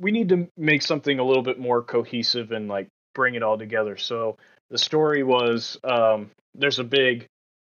we 0.00 0.10
need 0.10 0.30
to 0.30 0.48
make 0.56 0.82
something 0.82 1.20
a 1.20 1.24
little 1.24 1.44
bit 1.44 1.60
more 1.60 1.82
cohesive 1.82 2.50
and 2.50 2.66
like 2.66 2.88
bring 3.14 3.36
it 3.36 3.42
all 3.44 3.56
together. 3.56 3.96
So 3.96 4.36
the 4.70 4.78
story 4.78 5.22
was 5.22 5.78
um, 5.84 6.30
there's 6.56 6.80
a 6.80 6.84
big 6.84 7.26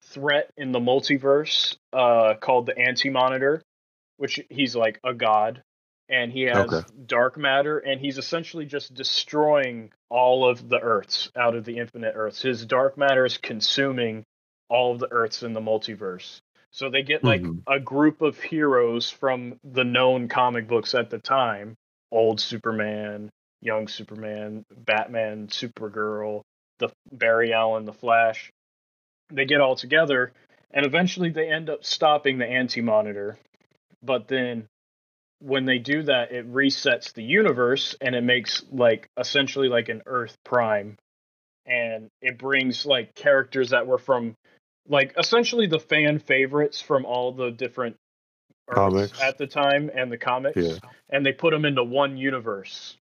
threat 0.03 0.51
in 0.58 0.72
the 0.72 0.80
multiverse 0.80 1.75
uh, 1.92 2.35
called 2.40 2.67
the 2.67 2.77
Anti 2.77 3.09
Monitor, 3.09 3.64
which 4.17 4.40
he's 4.51 4.75
like 4.75 5.00
a 5.03 5.14
god, 5.14 5.64
and 6.08 6.32
he 6.32 6.43
has 6.43 6.67
Okay. 6.67 6.88
dark 7.08 7.35
matter, 7.35 7.80
and 7.80 8.00
he's 8.00 8.19
essentially 8.19 8.66
just 8.66 8.93
destroying 8.93 9.92
all 10.09 10.48
of 10.48 10.69
the 10.69 10.80
Earths 10.80 11.32
out 11.35 11.56
of 11.56 11.66
the 11.66 11.77
infinite 11.77 12.14
Earths. 12.16 12.43
His 12.43 12.64
dark 12.66 12.95
matter 12.95 13.25
is 13.25 13.40
consuming 13.40 14.24
all 14.69 14.93
of 14.93 14.99
the 14.99 15.11
Earths 15.11 15.43
in 15.43 15.53
the 15.53 15.61
multiverse. 15.61 16.41
So 16.71 16.89
they 16.89 17.03
get 17.03 17.23
like 17.23 17.41
Mhm. 17.41 17.63
a 17.67 17.79
group 17.79 18.21
of 18.21 18.39
heroes 18.39 19.09
from 19.09 19.59
the 19.63 19.83
known 19.83 20.27
comic 20.27 20.67
books 20.67 20.93
at 20.93 21.09
the 21.09 21.19
time 21.19 21.75
old 22.11 22.39
Superman, 22.39 23.29
young 23.61 23.87
Superman, 23.87 24.65
Batman, 24.71 25.47
Supergirl, 25.47 26.43
the 26.79 26.89
Barry 27.11 27.53
Allen, 27.53 27.85
the 27.85 27.93
Flash. 27.93 28.51
They 29.29 29.45
get 29.45 29.61
all 29.61 29.75
together 29.75 30.33
and 30.71 30.85
eventually 30.85 31.29
they 31.29 31.49
end 31.49 31.69
up 31.69 31.83
stopping 31.83 32.37
the 32.37 32.45
anti 32.45 32.81
monitor. 32.81 33.37
But 34.03 34.27
then 34.27 34.67
when 35.39 35.65
they 35.65 35.79
do 35.79 36.03
that, 36.03 36.31
it 36.31 36.51
resets 36.51 37.13
the 37.13 37.23
universe 37.23 37.95
and 38.01 38.15
it 38.15 38.23
makes 38.23 38.63
like 38.71 39.09
essentially 39.17 39.69
like 39.69 39.89
an 39.89 40.03
Earth 40.05 40.37
Prime. 40.43 40.97
And 41.65 42.09
it 42.21 42.37
brings 42.37 42.85
like 42.85 43.15
characters 43.15 43.71
that 43.71 43.87
were 43.87 43.97
from 43.97 44.35
like 44.88 45.14
essentially 45.17 45.67
the 45.67 45.80
fan 45.80 46.19
favorites 46.19 46.81
from 46.81 47.05
all 47.05 47.31
the 47.31 47.51
different 47.51 47.97
Comics. 48.69 49.22
at 49.22 49.38
the 49.38 49.47
time 49.47 49.91
and 49.93 50.11
the 50.11 50.17
comics 50.17 50.57
Yeah. 50.57 50.77
and 51.09 51.25
they 51.25 51.31
put 51.33 51.51
them 51.51 51.65
into 51.65 51.83
one 51.83 52.17
universe. 52.17 52.97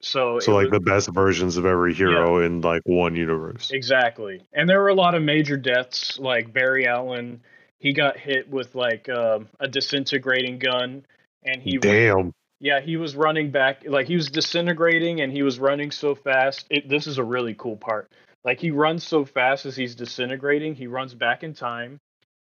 So, 0.00 0.38
So 0.38 0.54
like 0.54 0.64
was- 0.70 0.72
the 0.72 0.80
best 0.80 1.08
versions 1.14 1.56
of 1.56 1.64
every 1.66 1.94
hero 1.94 2.40
in 2.44 2.60
like 2.60 2.82
one 2.84 3.14
universe. 3.16 3.70
exactly, 3.70 4.42
and 4.52 4.68
there 4.68 4.80
were 4.80 4.88
a 4.88 4.94
lot 4.94 5.14
of 5.14 5.22
major 5.22 5.56
deaths, 5.56 6.18
like 6.18 6.52
Barry 6.52 6.86
Allen. 6.86 7.40
He 7.80 7.92
got 7.92 8.16
hit 8.18 8.48
with 8.48 8.74
like 8.74 9.08
um, 9.08 9.48
a 9.60 9.68
disintegrating 9.68 10.58
gun, 10.58 11.04
and 11.42 11.62
he 11.62 11.76
Damn. 11.78 12.32
yeah 12.60 12.80
he 12.80 12.96
was 12.96 13.14
running 13.16 13.50
back 13.50 13.82
like 13.86 14.06
he 14.06 14.16
was 14.16 14.30
disintegrating 14.30 15.20
and 15.20 15.32
he 15.32 15.42
was 15.42 15.58
running 15.58 15.90
so 15.90 16.14
fast. 16.14 16.66
It, 16.70 16.88
this 16.88 17.06
is 17.06 17.16
a 17.18 17.24
really 17.24 17.54
cool 17.54 17.76
part. 17.76 18.10
Like 18.44 18.60
he 18.60 18.70
runs 18.70 19.06
so 19.06 19.24
fast 19.24 19.66
as 19.66 19.76
he's 19.76 19.94
disintegrating, 19.94 20.74
he 20.74 20.86
runs 20.86 21.14
back 21.14 21.42
in 21.42 21.54
time, 21.54 21.98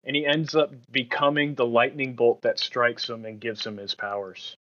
and 0.05 0.15
he 0.15 0.25
ends 0.25 0.55
up 0.55 0.73
becoming 0.91 1.55
the 1.55 1.67
lightning 1.67 2.15
bolt 2.15 2.43
that 2.43 2.59
strikes 2.59 3.09
him 3.09 3.25
and 3.25 3.41
gives 3.41 3.67
him 3.67 3.77
his 3.77 3.95
powers. 3.95 4.57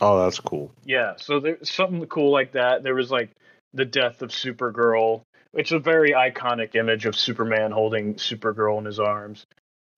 Oh, 0.00 0.22
that's 0.22 0.40
cool. 0.40 0.72
Yeah, 0.84 1.14
so 1.16 1.40
there's 1.40 1.70
something 1.70 2.04
cool 2.06 2.30
like 2.30 2.52
that. 2.52 2.82
There 2.82 2.94
was 2.94 3.10
like 3.10 3.30
the 3.74 3.84
death 3.84 4.22
of 4.22 4.30
Supergirl, 4.30 5.22
which 5.52 5.68
is 5.68 5.76
a 5.76 5.78
very 5.78 6.10
iconic 6.10 6.74
image 6.74 7.06
of 7.06 7.16
Superman 7.16 7.70
holding 7.70 8.14
Supergirl 8.14 8.78
in 8.78 8.84
his 8.84 8.98
arms. 8.98 9.46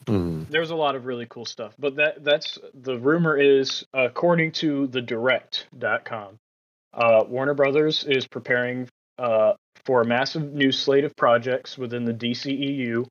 Mhm. 0.06 0.48
There's 0.48 0.70
a 0.70 0.76
lot 0.76 0.96
of 0.96 1.06
really 1.06 1.26
cool 1.26 1.46
stuff, 1.46 1.74
but 1.78 1.96
that 1.96 2.22
that's 2.22 2.58
the 2.74 2.98
rumor 2.98 3.36
is 3.36 3.84
according 3.94 4.52
to 4.52 4.86
the 4.88 5.00
direct.com. 5.00 6.36
Uh, 6.92 7.24
Warner 7.26 7.54
Brothers 7.54 8.04
is 8.04 8.26
preparing 8.26 8.88
uh, 9.18 9.54
for 9.84 10.00
a 10.00 10.06
massive 10.06 10.52
new 10.52 10.72
slate 10.72 11.04
of 11.04 11.16
projects 11.16 11.76
within 11.76 12.04
the 12.04 12.14
DCEU, 12.14 13.06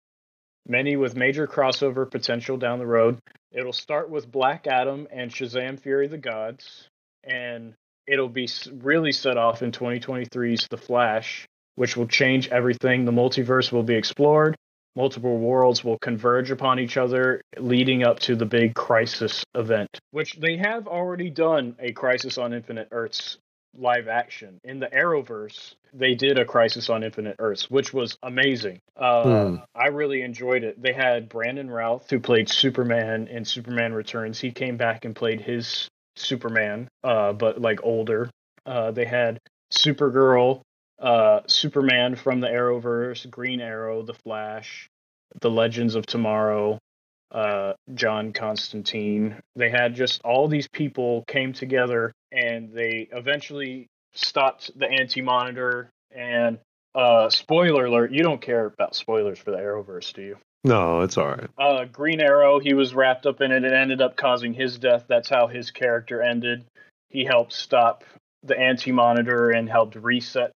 many 0.68 0.95
with 0.95 1.16
major 1.16 1.48
crossover 1.48 2.10
potential 2.10 2.58
down 2.58 2.80
the 2.80 2.85
road. 2.85 3.19
It'll 3.52 3.74
start 3.74 4.10
with 4.10 4.32
Black 4.32 4.68
Adam 4.68 5.08
and 5.11 5.30
Shazam 5.30 5.80
Fury 5.80 6.06
of 6.06 6.11
the 6.11 6.18
Gods, 6.18 6.88
and 7.24 7.74
it'll 8.08 8.30
be 8.30 8.50
really 8.72 9.11
set 9.11 9.38
off 9.38 9.61
in 9.61 9.72
2023's 9.72 10.68
The 10.68 10.77
Flash, 10.77 11.45
which 11.76 11.95
will 11.95 12.08
change 12.08 12.48
everything. 12.50 13.06
The 13.06 13.11
multiverse 13.11 13.72
will 13.72 13.84
be 13.84 13.95
explored, 13.95 14.56
multiple 14.95 15.38
worlds 15.38 15.84
will 15.84 16.00
converge 16.00 16.52
upon 16.52 16.80
each 16.80 16.98
other, 16.98 17.42
leading 17.58 18.03
up 18.03 18.19
to 18.22 18.35
the 18.35 18.45
big 18.45 18.74
Crisis 18.74 19.43
event, 19.56 20.00
which 20.11 20.35
they 20.40 20.58
have 20.58 20.88
already 20.88 21.30
done 21.30 21.76
a 21.80 21.92
Crisis 21.92 22.38
on 22.38 22.53
Infinite 22.53 22.88
Earths 22.92 23.38
live 23.77 24.08
action. 24.08 24.60
In 24.64 24.80
the 24.80 24.88
Arrowverse, 24.88 25.76
they 25.93 26.16
did 26.16 26.38
a 26.38 26.45
Crisis 26.45 26.90
on 26.90 27.03
Infinite 27.03 27.35
Earths, 27.40 27.69
which 27.69 27.93
was 27.93 28.18
amazing. 28.24 28.80
Uh, 28.95 29.24
Hmm. 29.24 29.56
I 29.76 29.88
really 29.88 30.22
enjoyed 30.22 30.64
it. 30.64 30.82
They 30.82 30.93
had 30.93 31.30
Brandon 31.30 31.69
Routh, 31.69 32.10
who 32.10 32.19
played 32.19 32.50
Superman 32.50 33.27
in 33.27 33.45
Superman 33.45 33.93
Returns. 33.93 34.40
He 34.40 34.52
came 34.52 34.77
back 34.77 35.06
and 35.06 35.16
played 35.16 35.42
his 35.42 35.88
Superman, 36.16 36.88
uh, 37.03 37.34
but 37.34 37.60
like 37.60 37.84
older. 37.84 38.30
Uh, 38.66 38.92
they 38.92 39.06
had 39.06 39.40
Supergirl, 39.72 40.61
uh, 41.00 41.42
Superman 41.48 42.16
from 42.16 42.40
the 42.40 42.48
Arrowverse, 42.48 43.30
Green 43.30 43.60
Arrow, 43.60 44.03
The 44.03 44.14
Flash, 44.14 44.90
The 45.42 45.50
Legends 45.50 45.95
of 45.95 46.06
Tomorrow, 46.06 46.77
uh, 47.34 47.74
John 47.94 48.32
Constantine. 48.34 49.36
They 49.56 49.70
had 49.70 49.95
just 49.95 50.22
all 50.24 50.48
these 50.48 50.68
people 50.68 51.24
came 51.28 51.52
together 51.53 52.14
and 52.32 52.72
they 52.72 53.08
eventually 53.12 53.88
stopped 54.14 54.72
the 54.78 54.88
anti 54.88 55.22
monitor. 55.22 55.90
And 56.16 56.60
uh, 56.95 57.30
spoiler 57.30 57.86
alert, 57.86 58.12
you 58.12 58.22
don't 58.24 58.42
care 58.42 58.66
about 58.68 58.95
spoilers 58.95 59.40
for 59.40 59.52
the 59.52 59.58
Arrowverse, 59.58 60.14
do 60.14 60.22
you? 60.22 60.38
No, 60.64 61.02
it's 61.02 61.18
all 61.18 61.28
right. 61.28 61.50
uh, 61.58 61.86
Green 61.86 62.22
Arrow, 62.22 62.60
he 62.60 62.74
was 62.74 62.94
wrapped 62.94 63.26
up 63.26 63.42
in 63.42 63.52
it 63.52 63.66
and 63.66 63.74
ended 63.74 64.00
up 64.02 64.16
causing 64.16 64.53
his 64.53 64.78
death. 64.78 65.06
That's 65.10 65.28
how 65.28 65.48
his 65.48 65.72
character 65.72 66.22
ended. 66.22 66.64
He 67.10 67.26
helped 67.26 67.52
stop 67.53 68.03
the 68.44 68.58
Anti 68.58 68.92
Monitor 68.92 69.50
and 69.50 69.68
helped 69.70 69.95
reset 69.95 70.52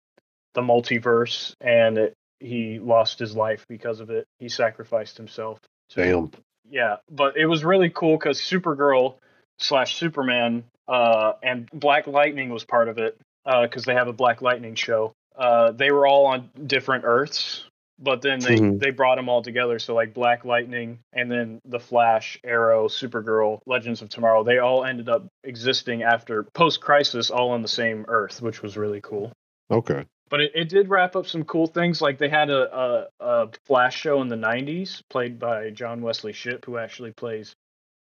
the 0.54 0.60
multiverse, 0.62 1.54
and 1.60 1.98
it, 1.98 2.14
he 2.40 2.78
lost 2.78 3.18
his 3.18 3.34
life 3.34 3.64
because 3.68 4.00
of 4.00 4.10
it. 4.10 4.26
He 4.38 4.48
sacrificed 4.48 5.16
himself. 5.16 5.58
to- 5.90 6.02
Damn. 6.04 6.30
Yeah, 6.70 6.96
but 7.10 7.36
it 7.36 7.46
was 7.46 7.64
really 7.64 7.90
cool 7.90 8.16
because 8.16 8.40
Supergirl 8.40 9.14
slash 9.58 9.96
Superman 9.96 10.64
uh, 10.88 11.32
and 11.42 11.68
Black 11.72 12.06
Lightning 12.06 12.50
was 12.50 12.64
part 12.64 12.88
of 12.88 12.98
it 12.98 13.18
because 13.44 13.84
they 13.84 13.94
have 13.94 14.08
a 14.08 14.12
Black 14.12 14.42
Lightning 14.42 14.74
show. 14.74 15.12
Uh, 15.36 15.72
they 15.72 15.90
were 15.90 16.06
all 16.06 16.26
on 16.26 16.50
different 16.66 17.04
Earths, 17.04 17.64
but 17.98 18.22
then 18.22 18.40
they 18.40 18.56
Mhm. 18.56 18.78
they 18.80 18.90
brought 18.90 19.16
them 19.16 19.28
all 19.28 19.42
together. 19.42 19.78
So 19.78 19.94
like 19.94 20.14
Black 20.14 20.44
Lightning 20.44 20.98
and 21.12 21.30
then 21.30 21.60
the 21.64 21.78
Flash, 21.78 22.38
Arrow, 22.42 22.88
Supergirl, 22.88 23.60
Legends 23.66 24.02
of 24.02 24.08
Tomorrow. 24.08 24.44
They 24.44 24.58
all 24.58 24.84
ended 24.84 25.08
up 25.08 25.26
existing 25.44 26.02
after 26.02 26.44
post 26.54 26.80
Crisis, 26.80 27.30
all 27.30 27.50
on 27.50 27.62
the 27.62 27.68
same 27.68 28.04
Earth, 28.08 28.40
which 28.42 28.62
was 28.62 28.76
really 28.76 29.00
cool. 29.00 29.32
Okay. 29.70 30.04
But 30.28 30.40
it, 30.40 30.52
it 30.54 30.68
did 30.68 30.88
wrap 30.88 31.14
up 31.14 31.26
some 31.26 31.44
cool 31.44 31.66
things. 31.66 32.00
Like 32.00 32.18
they 32.18 32.28
had 32.28 32.50
a, 32.50 32.76
a, 32.76 33.06
a 33.20 33.48
Flash 33.64 33.96
show 33.96 34.20
in 34.22 34.28
the 34.28 34.36
90s 34.36 35.02
played 35.08 35.38
by 35.38 35.70
John 35.70 36.02
Wesley 36.02 36.32
Shipp, 36.32 36.64
who 36.64 36.78
actually 36.78 37.12
plays 37.12 37.54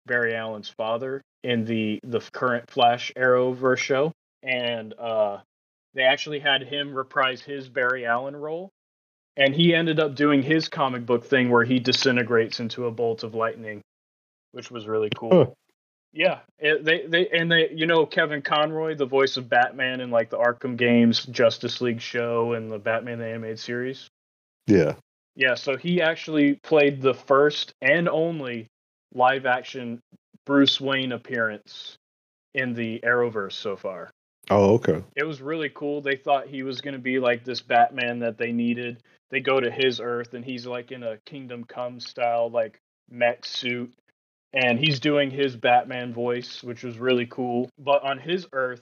Barry 0.07 0.35
Allen's 0.35 0.69
father 0.69 1.23
in 1.43 1.65
the, 1.65 2.01
the 2.03 2.21
current 2.33 2.71
Flash 2.71 3.13
Arrowverse 3.17 3.79
show. 3.79 4.13
And 4.43 4.95
uh, 4.99 5.39
they 5.95 6.03
actually 6.03 6.41
had 6.41 6.63
him 6.63 6.95
reprise 6.95 7.43
his 7.43 7.69
Barry 7.69 8.07
Allen 8.07 8.37
role. 8.37 8.71
And 9.37 9.55
he 9.55 9.75
ended 9.75 9.99
up 9.99 10.15
doing 10.15 10.43
his 10.43 10.69
comic 10.69 11.05
book 11.05 11.25
thing 11.25 11.51
where 11.51 11.65
he 11.65 11.81
disintegrates 11.81 12.61
into 12.61 12.87
a 12.87 12.91
bolt 12.91 13.25
of 13.25 13.35
lightning, 13.35 13.83
which 14.53 14.71
was 14.71 14.87
really 14.87 15.11
cool. 15.15 15.57
Yeah, 16.15 16.41
it, 16.61 16.85
they 16.85 17.07
they 17.07 17.29
and 17.29 17.51
they 17.51 17.71
you 17.71 17.87
know 17.87 18.07
Kevin 18.07 18.41
Conroy, 18.41 18.95
the 18.95 19.05
voice 19.05 19.37
of 19.37 19.49
Batman 19.49 20.01
in 20.01 20.11
like 20.11 20.31
the 20.31 20.39
Arkham 20.39 20.77
games, 20.77 21.25
Justice 21.27 21.81
League 21.81 22.01
show, 22.01 22.53
and 22.53 22.71
the 22.71 22.79
Batman 22.79 23.19
the 23.19 23.27
animated 23.27 23.59
series. 23.59 24.09
Yeah. 24.67 24.95
Yeah, 25.37 25.55
so 25.55 25.77
he 25.77 26.01
actually 26.01 26.55
played 26.63 27.03
the 27.03 27.15
first 27.15 27.75
and 27.83 28.09
only 28.09 28.69
live 29.13 29.47
action 29.47 30.01
Bruce 30.47 30.81
Wayne 30.81 31.11
appearance 31.11 31.97
in 32.55 32.73
the 32.73 33.01
Arrowverse 33.01 33.55
so 33.55 33.75
far. 33.75 34.11
Oh, 34.51 34.75
okay. 34.75 35.03
It 35.17 35.25
was 35.25 35.43
really 35.43 35.71
cool. 35.71 36.01
They 36.01 36.17
thought 36.17 36.47
he 36.47 36.63
was 36.63 36.81
going 36.81 36.95
to 36.95 37.01
be 37.01 37.19
like 37.19 37.45
this 37.45 37.61
Batman 37.61 38.21
that 38.21 38.39
they 38.39 38.53
needed. 38.53 39.03
They 39.31 39.41
go 39.41 39.59
to 39.59 39.71
his 39.71 40.01
Earth 40.01 40.35
and 40.35 40.45
he's 40.45 40.67
like 40.67 40.93
in 40.93 41.03
a 41.03 41.17
Kingdom 41.27 41.65
Come 41.65 41.99
style 41.99 42.51
like 42.51 42.79
mech 43.11 43.45
suit 43.45 43.93
and 44.55 44.79
he's 44.79 45.01
doing 45.01 45.31
his 45.31 45.57
Batman 45.57 46.15
voice, 46.15 46.63
which 46.63 46.83
was 46.85 46.97
really 46.99 47.27
cool. 47.27 47.69
But 47.79 48.03
on 48.05 48.19
his 48.19 48.47
Earth, 48.53 48.81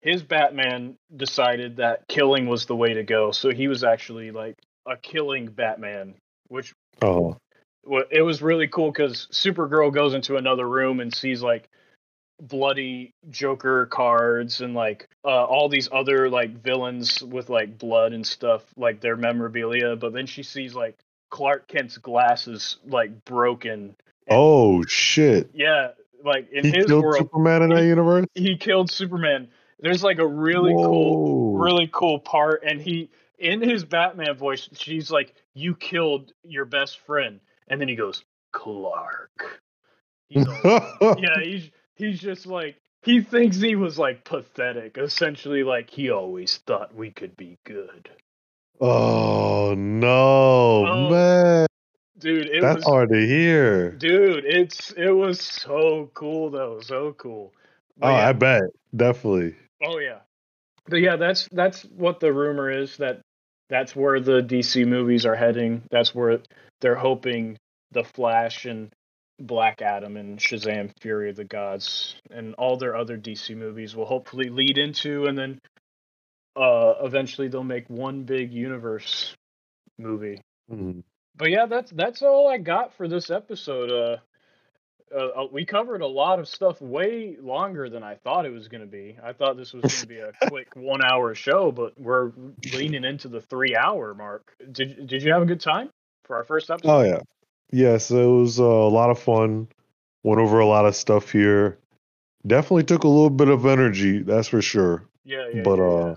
his 0.00 0.22
Batman 0.22 0.94
decided 1.14 1.76
that 1.76 2.06
killing 2.08 2.46
was 2.46 2.66
the 2.66 2.76
way 2.76 2.94
to 2.94 3.02
go. 3.02 3.32
So 3.32 3.50
he 3.50 3.66
was 3.66 3.82
actually 3.82 4.30
like 4.30 4.54
a 4.86 4.96
killing 4.96 5.46
Batman, 5.46 6.14
which 6.46 6.72
Oh. 7.02 7.36
it 8.10 8.22
was 8.22 8.42
really 8.42 8.68
cool 8.68 8.92
because 8.92 9.26
Supergirl 9.32 9.92
goes 9.92 10.14
into 10.14 10.36
another 10.36 10.68
room 10.68 11.00
and 11.00 11.12
sees 11.12 11.42
like 11.42 11.68
bloody 12.40 13.10
Joker 13.30 13.86
cards 13.86 14.60
and 14.60 14.74
like 14.74 15.08
uh, 15.24 15.44
all 15.44 15.68
these 15.68 15.88
other 15.90 16.30
like 16.30 16.62
villains 16.62 17.22
with 17.22 17.50
like 17.50 17.76
blood 17.78 18.12
and 18.12 18.24
stuff, 18.24 18.62
like 18.76 19.00
their 19.00 19.16
memorabilia. 19.16 19.96
But 19.96 20.12
then 20.12 20.26
she 20.26 20.44
sees 20.44 20.74
like 20.74 20.96
Clark 21.30 21.66
Kent's 21.66 21.98
glasses 21.98 22.78
like 22.86 23.24
broken. 23.24 23.96
Oh 24.30 24.82
shit. 24.84 25.50
Yeah, 25.54 25.88
like 26.24 26.50
in 26.52 26.64
He 26.64 26.70
his 26.72 26.86
killed 26.86 27.04
world, 27.04 27.16
Superman 27.18 27.62
in 27.62 27.70
that 27.70 27.84
universe? 27.84 28.26
he 28.34 28.56
killed 28.56 28.90
Superman. 28.90 29.48
There's 29.80 30.02
like 30.02 30.18
a 30.18 30.26
really 30.26 30.72
cool, 30.74 31.56
really 31.56 31.88
cool 31.92 32.18
part, 32.18 32.62
and 32.64 32.80
he 32.80 33.10
in 33.38 33.60
his 33.62 33.84
Batman 33.84 34.34
voice, 34.36 34.68
she's 34.72 35.10
like, 35.10 35.34
"You 35.54 35.74
killed 35.76 36.32
your 36.42 36.64
best 36.64 36.98
friend," 37.00 37.40
and 37.68 37.80
then 37.80 37.88
he 37.88 37.94
goes, 37.94 38.24
"Clark." 38.52 39.62
He's 40.28 40.46
all, 40.46 41.16
yeah, 41.18 41.40
he's 41.42 41.70
he's 41.94 42.18
just 42.20 42.46
like 42.46 42.76
he 43.02 43.20
thinks 43.22 43.56
he 43.58 43.76
was 43.76 43.98
like 43.98 44.24
pathetic, 44.24 44.98
essentially 44.98 45.62
like 45.62 45.88
he 45.90 46.10
always 46.10 46.56
thought 46.66 46.94
we 46.94 47.10
could 47.12 47.36
be 47.36 47.56
good. 47.64 48.10
Oh 48.80 49.74
no, 49.76 50.84
Oh, 50.86 51.10
man. 51.10 51.27
Dude, 52.18 52.46
it 52.46 52.62
That's 52.62 52.76
was 52.76 52.84
hard 52.84 53.10
to 53.10 53.26
hear. 53.26 53.90
dude, 53.92 54.44
it's 54.44 54.90
it 54.92 55.10
was 55.10 55.40
so 55.40 56.10
cool 56.14 56.50
though, 56.50 56.80
so 56.80 57.12
cool. 57.12 57.52
But 57.96 58.08
oh, 58.08 58.16
yeah, 58.16 58.28
I 58.28 58.32
bet. 58.32 58.62
Definitely. 58.94 59.54
oh 59.84 59.98
yeah. 59.98 60.20
But 60.86 60.96
yeah, 60.96 61.16
that's 61.16 61.48
that's 61.52 61.82
what 61.82 62.18
the 62.20 62.32
rumor 62.32 62.70
is 62.70 62.96
that 62.96 63.20
that's 63.68 63.94
where 63.94 64.18
the 64.20 64.40
DC 64.42 64.86
movies 64.86 65.26
are 65.26 65.36
heading. 65.36 65.82
That's 65.90 66.14
where 66.14 66.40
they're 66.80 66.94
hoping 66.96 67.58
the 67.92 68.04
Flash 68.04 68.64
and 68.64 68.90
Black 69.38 69.82
Adam 69.82 70.16
and 70.16 70.38
Shazam 70.38 70.90
Fury 71.00 71.30
of 71.30 71.36
the 71.36 71.44
Gods 71.44 72.16
and 72.30 72.54
all 72.54 72.76
their 72.76 72.96
other 72.96 73.16
DC 73.16 73.56
movies 73.56 73.94
will 73.94 74.06
hopefully 74.06 74.48
lead 74.48 74.78
into 74.78 75.26
and 75.26 75.38
then 75.38 75.60
uh 76.56 76.94
eventually 77.02 77.46
they'll 77.48 77.62
make 77.62 77.88
one 77.88 78.24
big 78.24 78.52
universe 78.52 79.34
movie. 79.98 80.40
Mhm. 80.70 81.04
But 81.38 81.50
yeah, 81.50 81.66
that's 81.66 81.92
that's 81.92 82.22
all 82.22 82.48
I 82.48 82.58
got 82.58 82.94
for 82.94 83.06
this 83.06 83.30
episode. 83.30 83.90
Uh, 83.90 84.16
uh, 85.14 85.42
uh, 85.42 85.46
we 85.50 85.64
covered 85.64 86.02
a 86.02 86.06
lot 86.06 86.38
of 86.38 86.48
stuff 86.48 86.82
way 86.82 87.36
longer 87.40 87.88
than 87.88 88.02
I 88.02 88.16
thought 88.16 88.44
it 88.44 88.52
was 88.52 88.68
going 88.68 88.82
to 88.82 88.86
be. 88.86 89.16
I 89.22 89.32
thought 89.32 89.56
this 89.56 89.72
was 89.72 89.82
going 89.82 90.00
to 90.00 90.06
be 90.06 90.18
a 90.18 90.32
quick 90.48 90.74
one-hour 90.76 91.34
show, 91.34 91.72
but 91.72 91.98
we're 91.98 92.32
leaning 92.74 93.04
into 93.04 93.28
the 93.28 93.40
three-hour 93.40 94.14
mark. 94.14 94.54
Did 94.72 95.06
Did 95.06 95.22
you 95.22 95.32
have 95.32 95.42
a 95.42 95.46
good 95.46 95.60
time 95.60 95.90
for 96.24 96.36
our 96.36 96.44
first 96.44 96.70
episode? 96.70 96.90
Oh 96.90 97.02
yeah. 97.02 97.20
Yes, 97.70 98.10
it 98.10 98.16
was 98.16 98.58
uh, 98.58 98.64
a 98.64 98.90
lot 98.90 99.10
of 99.10 99.18
fun. 99.18 99.68
Went 100.24 100.40
over 100.40 100.58
a 100.58 100.66
lot 100.66 100.86
of 100.86 100.96
stuff 100.96 101.30
here. 101.30 101.78
Definitely 102.46 102.84
took 102.84 103.04
a 103.04 103.08
little 103.08 103.30
bit 103.30 103.48
of 103.48 103.66
energy, 103.66 104.22
that's 104.22 104.48
for 104.48 104.62
sure. 104.62 105.04
yeah, 105.24 105.48
yeah. 105.54 105.62
but 105.62 105.78
yeah, 105.78 105.84
uh 105.84 106.16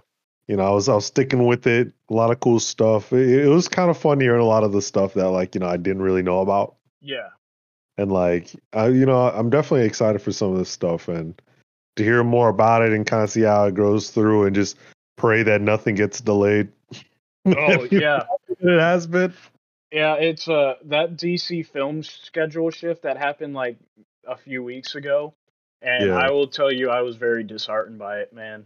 you 0.51 0.57
know, 0.57 0.63
I 0.63 0.71
was 0.71 0.89
I 0.89 0.95
was 0.95 1.05
sticking 1.05 1.45
with 1.47 1.65
it. 1.65 1.93
A 2.09 2.13
lot 2.13 2.29
of 2.29 2.41
cool 2.41 2.59
stuff. 2.59 3.13
It, 3.13 3.45
it 3.45 3.47
was 3.47 3.69
kind 3.69 3.89
of 3.89 3.97
fun 3.97 4.19
hearing 4.19 4.41
a 4.41 4.45
lot 4.45 4.65
of 4.65 4.73
the 4.73 4.81
stuff 4.81 5.13
that 5.13 5.29
like, 5.29 5.55
you 5.55 5.61
know, 5.61 5.67
I 5.67 5.77
didn't 5.77 6.01
really 6.01 6.23
know 6.23 6.41
about. 6.41 6.75
yeah, 6.99 7.29
And 7.97 8.11
like 8.11 8.51
I 8.73 8.87
you 8.89 9.05
know, 9.05 9.29
I'm 9.29 9.49
definitely 9.49 9.87
excited 9.87 10.21
for 10.21 10.33
some 10.33 10.51
of 10.51 10.57
this 10.57 10.69
stuff 10.69 11.07
and 11.07 11.41
to 11.95 12.03
hear 12.03 12.21
more 12.21 12.49
about 12.49 12.81
it 12.81 12.91
and 12.91 13.07
kind 13.07 13.23
of 13.23 13.29
see 13.29 13.43
how 13.43 13.63
it 13.67 13.75
goes 13.75 14.09
through 14.09 14.43
and 14.45 14.53
just 14.53 14.77
pray 15.15 15.41
that 15.43 15.61
nothing 15.61 15.95
gets 15.95 16.19
delayed. 16.19 16.67
Oh 17.45 17.87
yeah, 17.89 18.23
it 18.59 18.79
has 18.79 19.07
been. 19.07 19.33
yeah. 19.89 20.15
It's 20.15 20.49
uh 20.49 20.75
that 20.85 21.15
DC 21.15 21.65
film 21.65 22.03
schedule 22.03 22.71
shift 22.71 23.03
that 23.03 23.15
happened 23.15 23.53
like 23.53 23.77
a 24.27 24.35
few 24.35 24.63
weeks 24.65 24.95
ago, 24.95 25.33
and 25.81 26.07
Yeah. 26.07 26.17
I 26.17 26.29
will 26.29 26.47
tell 26.47 26.69
you, 26.71 26.89
I 26.89 27.03
was 27.03 27.15
very 27.15 27.43
disheartened 27.45 27.97
by 27.99 28.19
it, 28.19 28.33
man. 28.33 28.65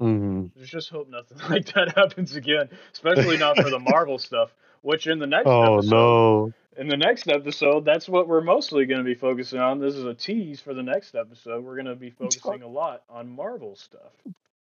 Mhm. 0.00 0.50
Just 0.64 0.90
hope 0.90 1.08
nothing 1.08 1.38
like 1.50 1.72
that 1.74 1.94
happens 1.96 2.36
again, 2.36 2.68
especially 2.92 3.36
not 3.38 3.56
for 3.56 3.70
the 3.70 3.78
Marvel 3.78 4.18
stuff. 4.30 4.52
Which 4.82 5.06
in 5.06 5.20
the 5.20 5.26
next 5.28 5.46
Oh 5.46 5.74
episode, 5.78 5.90
no. 5.90 6.52
in 6.76 6.88
the 6.88 6.96
next 6.96 7.28
episode, 7.28 7.84
that's 7.84 8.08
what 8.08 8.26
we're 8.26 8.40
mostly 8.40 8.84
going 8.84 8.98
to 8.98 9.04
be 9.04 9.14
focusing 9.14 9.60
on. 9.60 9.78
This 9.78 9.94
is 9.94 10.04
a 10.04 10.12
tease 10.14 10.60
for 10.60 10.74
the 10.74 10.82
next 10.82 11.14
episode. 11.14 11.62
We're 11.64 11.76
going 11.76 11.86
to 11.86 11.94
be 11.94 12.10
focusing 12.10 12.62
a 12.62 12.66
lot 12.68 13.04
on 13.08 13.30
Marvel 13.30 13.76
stuff. 13.76 14.10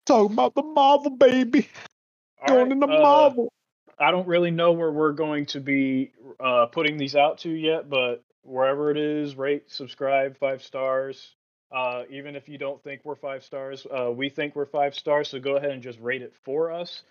Talking 0.05 0.35
about 0.35 0.55
the 0.55 0.63
Marvel 0.63 1.11
baby. 1.11 1.69
All 2.43 2.49
Going 2.49 2.65
right, 2.65 2.73
into 2.73 2.87
uh, 2.87 3.01
Marvel. 3.01 3.51
I 3.99 4.11
don't 4.11 4.27
really 4.29 4.51
know 4.51 4.73
where 4.73 4.93
we're 4.93 5.13
going 5.13 5.47
to 5.47 5.61
be 5.61 6.13
uh, 6.39 6.67
putting 6.67 6.99
these 6.99 7.17
out 7.17 7.39
to 7.39 7.49
yet, 7.51 7.89
but 7.89 8.23
wherever 8.43 8.91
it 8.91 8.99
is, 8.99 9.37
rate, 9.37 9.71
subscribe, 9.71 10.37
five 10.37 10.63
stars. 10.63 11.35
Uh, 11.75 12.05
even 12.09 12.37
if 12.37 12.49
you 12.49 12.57
don't 12.57 12.81
think 12.85 13.01
we're 13.03 13.17
five 13.17 13.43
stars, 13.43 13.85
uh, 13.91 14.09
we 14.09 14.29
think 14.29 14.55
we're 14.55 14.65
five 14.65 14.95
stars. 14.95 15.29
So 15.29 15.41
go 15.41 15.57
ahead 15.57 15.71
and 15.71 15.83
just 15.83 15.99
rate 15.99 16.23
it 16.23 16.33
for 16.45 16.71
us, 16.71 17.03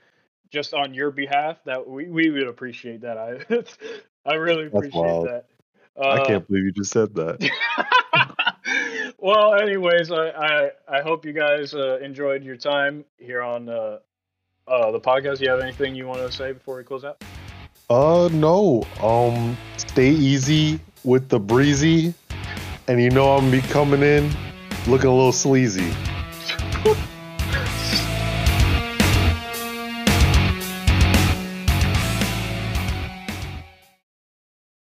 just 0.52 0.74
on 0.74 0.94
your 0.94 1.12
behalf. 1.12 1.58
That 1.66 1.86
we, 1.86 2.08
we 2.08 2.30
would 2.30 2.48
appreciate 2.48 3.02
that. 3.02 3.18
I 3.18 3.44
I 4.26 4.36
really 4.36 4.64
That's 4.64 4.76
appreciate 4.76 5.02
wild. 5.02 5.28
that. 5.28 5.46
I 6.02 6.18
Uh, 6.18 6.24
can't 6.26 6.48
believe 6.48 6.64
you 6.64 6.72
just 6.72 6.92
said 6.92 7.14
that. 7.16 7.52
well, 9.20 9.54
anyways, 9.56 10.12
I, 10.12 10.30
I 10.30 10.72
I 10.88 11.02
hope 11.02 11.26
you 11.26 11.34
guys 11.34 11.74
uh, 11.74 11.98
enjoyed 12.02 12.42
your 12.42 12.56
time 12.56 13.04
here 13.18 13.42
on 13.42 13.68
uh, 13.68 14.00
uh, 14.66 14.92
the 14.92 15.00
podcast. 15.00 15.42
You 15.42 15.50
have 15.50 15.60
anything 15.60 15.94
you 15.94 16.08
want 16.08 16.22
to 16.22 16.32
say 16.32 16.54
before 16.54 16.78
we 16.78 16.86
close 16.86 17.04
out? 17.04 17.22
Uh 17.90 18.30
no. 18.32 18.84
Um 19.02 19.58
stay 19.76 20.12
easy 20.12 20.80
with 21.04 21.28
the 21.28 21.40
breezy. 21.40 22.14
And 22.88 23.02
you 23.02 23.10
know 23.10 23.36
I'm 23.36 23.52
be 23.52 23.62
coming 23.62 24.04
in 24.04 24.32
looking 24.88 25.08
a 25.10 25.14
little 25.16 25.32
sleazy. 25.32 25.92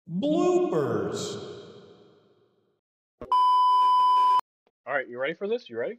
Bloopers. 0.10 1.38
All 4.88 4.94
right, 4.94 5.08
you 5.08 5.20
ready 5.20 5.34
for 5.34 5.48
this? 5.48 5.70
You 5.70 5.78
ready? 5.80 5.98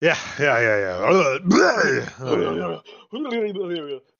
Yeah, 0.00 0.18
yeah, 0.38 0.60
yeah, 0.60 1.00
yeah. 1.08 2.80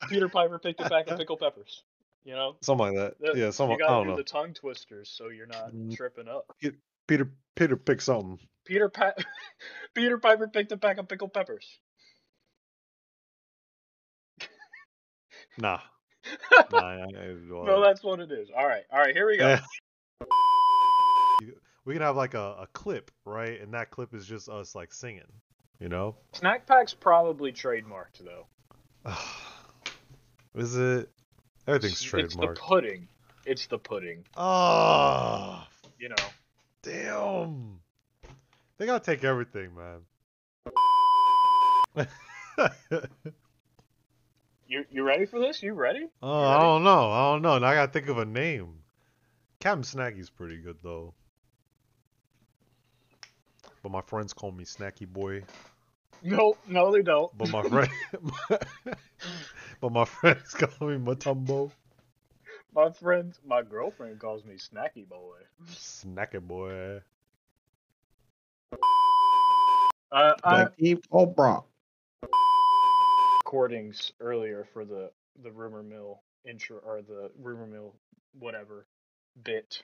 Peter 0.09 0.27
Piper 0.29 0.57
picked 0.57 0.81
a 0.81 0.89
pack 0.89 1.07
of 1.09 1.17
pickled 1.19 1.39
peppers. 1.39 1.83
You 2.23 2.33
know, 2.33 2.55
something 2.61 2.87
like 2.87 2.95
that. 2.95 3.33
The- 3.33 3.39
yeah, 3.39 3.51
something 3.51 3.77
you 3.77 3.83
gotta 3.83 3.93
don't 3.93 4.03
do 4.05 4.09
know. 4.11 4.15
the 4.17 4.23
tongue 4.23 4.53
twisters 4.55 5.09
so 5.15 5.29
you're 5.29 5.45
not 5.45 5.71
Mm. 5.71 5.95
tripping 5.95 6.27
up. 6.27 6.51
Peter 7.07 7.29
Peter 7.55 7.77
pick 7.77 8.01
something. 8.01 8.39
Peter 8.65 8.89
pa- 8.89 9.13
Peter 9.93 10.17
Piper 10.17 10.47
picked 10.47 10.71
a 10.71 10.77
pack 10.77 10.97
of 10.97 11.07
pickled 11.07 11.33
peppers. 11.33 11.79
Nah. 15.57 15.79
nah 16.71 16.77
I, 16.79 16.93
I, 17.03 17.35
well, 17.49 17.65
no, 17.65 17.81
that's 17.81 18.03
what 18.03 18.19
it 18.19 18.31
is. 18.31 18.49
All 18.55 18.65
right, 18.67 18.83
all 18.91 18.99
right, 18.99 19.15
here 19.15 19.27
we 19.27 19.37
go. 19.37 19.57
We 21.85 21.93
can 21.93 22.01
have 22.01 22.15
like 22.15 22.33
a, 22.33 22.55
a 22.61 22.67
clip, 22.73 23.11
right? 23.25 23.61
And 23.61 23.71
that 23.75 23.91
clip 23.91 24.15
is 24.15 24.25
just 24.25 24.49
us 24.49 24.73
like 24.73 24.91
singing, 24.91 25.21
you 25.79 25.87
know? 25.87 26.15
Snack 26.33 26.65
Pack's 26.65 26.95
probably 26.95 27.51
trademarked 27.51 28.23
though. 28.25 28.47
is 30.55 30.75
it? 30.75 31.11
Everything's 31.67 32.01
It's 32.01 32.11
the 32.11 32.17
trademarked. 32.17 32.55
pudding. 32.55 33.07
It's 33.45 33.67
the 33.67 33.77
pudding. 33.77 34.25
Oh, 34.35 35.63
You 35.99 36.09
know. 36.09 36.15
damn. 36.81 37.79
They 38.77 38.85
gotta 38.85 39.03
take 39.03 39.23
everything, 39.23 39.71
man. 39.75 40.05
You 44.67 44.83
you 44.89 45.03
ready 45.03 45.25
for 45.25 45.39
this? 45.39 45.61
You 45.61 45.73
ready? 45.73 46.07
Oh, 46.23 46.39
You 46.39 46.45
I 46.47 46.57
don't 46.57 46.83
know. 46.83 47.11
I 47.11 47.31
don't 47.31 47.41
know. 47.43 47.59
Now 47.59 47.67
I 47.67 47.75
gotta 47.75 47.91
think 47.91 48.07
of 48.07 48.17
a 48.17 48.25
name. 48.25 48.79
Captain 49.59 49.83
Snackie's 49.83 50.29
pretty 50.29 50.57
good 50.57 50.77
though. 50.81 51.13
But 53.83 53.91
my 53.91 54.01
friends 54.01 54.33
call 54.33 54.51
me 54.51 54.63
Snackie 54.63 55.07
Boy. 55.07 55.43
No, 56.23 56.57
no, 56.67 56.91
they 56.91 57.03
don't. 57.03 57.35
But 57.37 57.51
my 57.51 57.61
friend, 57.69 57.89
but 59.79 59.91
my 59.91 60.05
friends 60.05 60.53
call 60.55 60.89
me 60.89 60.97
Matumbo. 60.97 61.71
My 62.73 62.89
friend, 62.89 63.37
my 63.45 63.61
girlfriend 63.61 64.19
calls 64.19 64.43
me 64.43 64.55
Snackie 64.55 65.07
Boy. 65.07 65.37
Snackie 65.69 66.41
Boy. 66.41 67.01
Uh, 70.15 70.33
I 70.45 70.59
Like 70.63 70.71
Eve 70.77 70.99
Cobra. 71.11 71.61
recordings 73.43 74.13
earlier 74.21 74.65
for 74.73 74.85
the 74.85 75.11
the 75.43 75.51
rumor 75.51 75.83
mill 75.83 76.21
intro 76.49 76.77
or 76.77 77.01
the 77.01 77.29
rumor 77.37 77.67
mill 77.67 77.93
whatever 78.39 78.85
bit. 79.43 79.83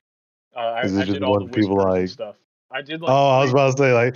Uh, 0.56 0.60
I, 0.60 0.80
I 0.84 1.04
did 1.06 1.22
all 1.24 1.40
the 1.46 1.52
people 1.52 1.76
like- 1.76 2.08
stuff. 2.08 2.36
I 2.72 2.82
did 2.82 3.02
like 3.02 3.12
Oh, 3.12 3.30
I 3.30 3.42
was 3.44 3.52
about 3.52 3.76
to 3.76 3.84
say 3.84 3.94
like. 3.94 4.16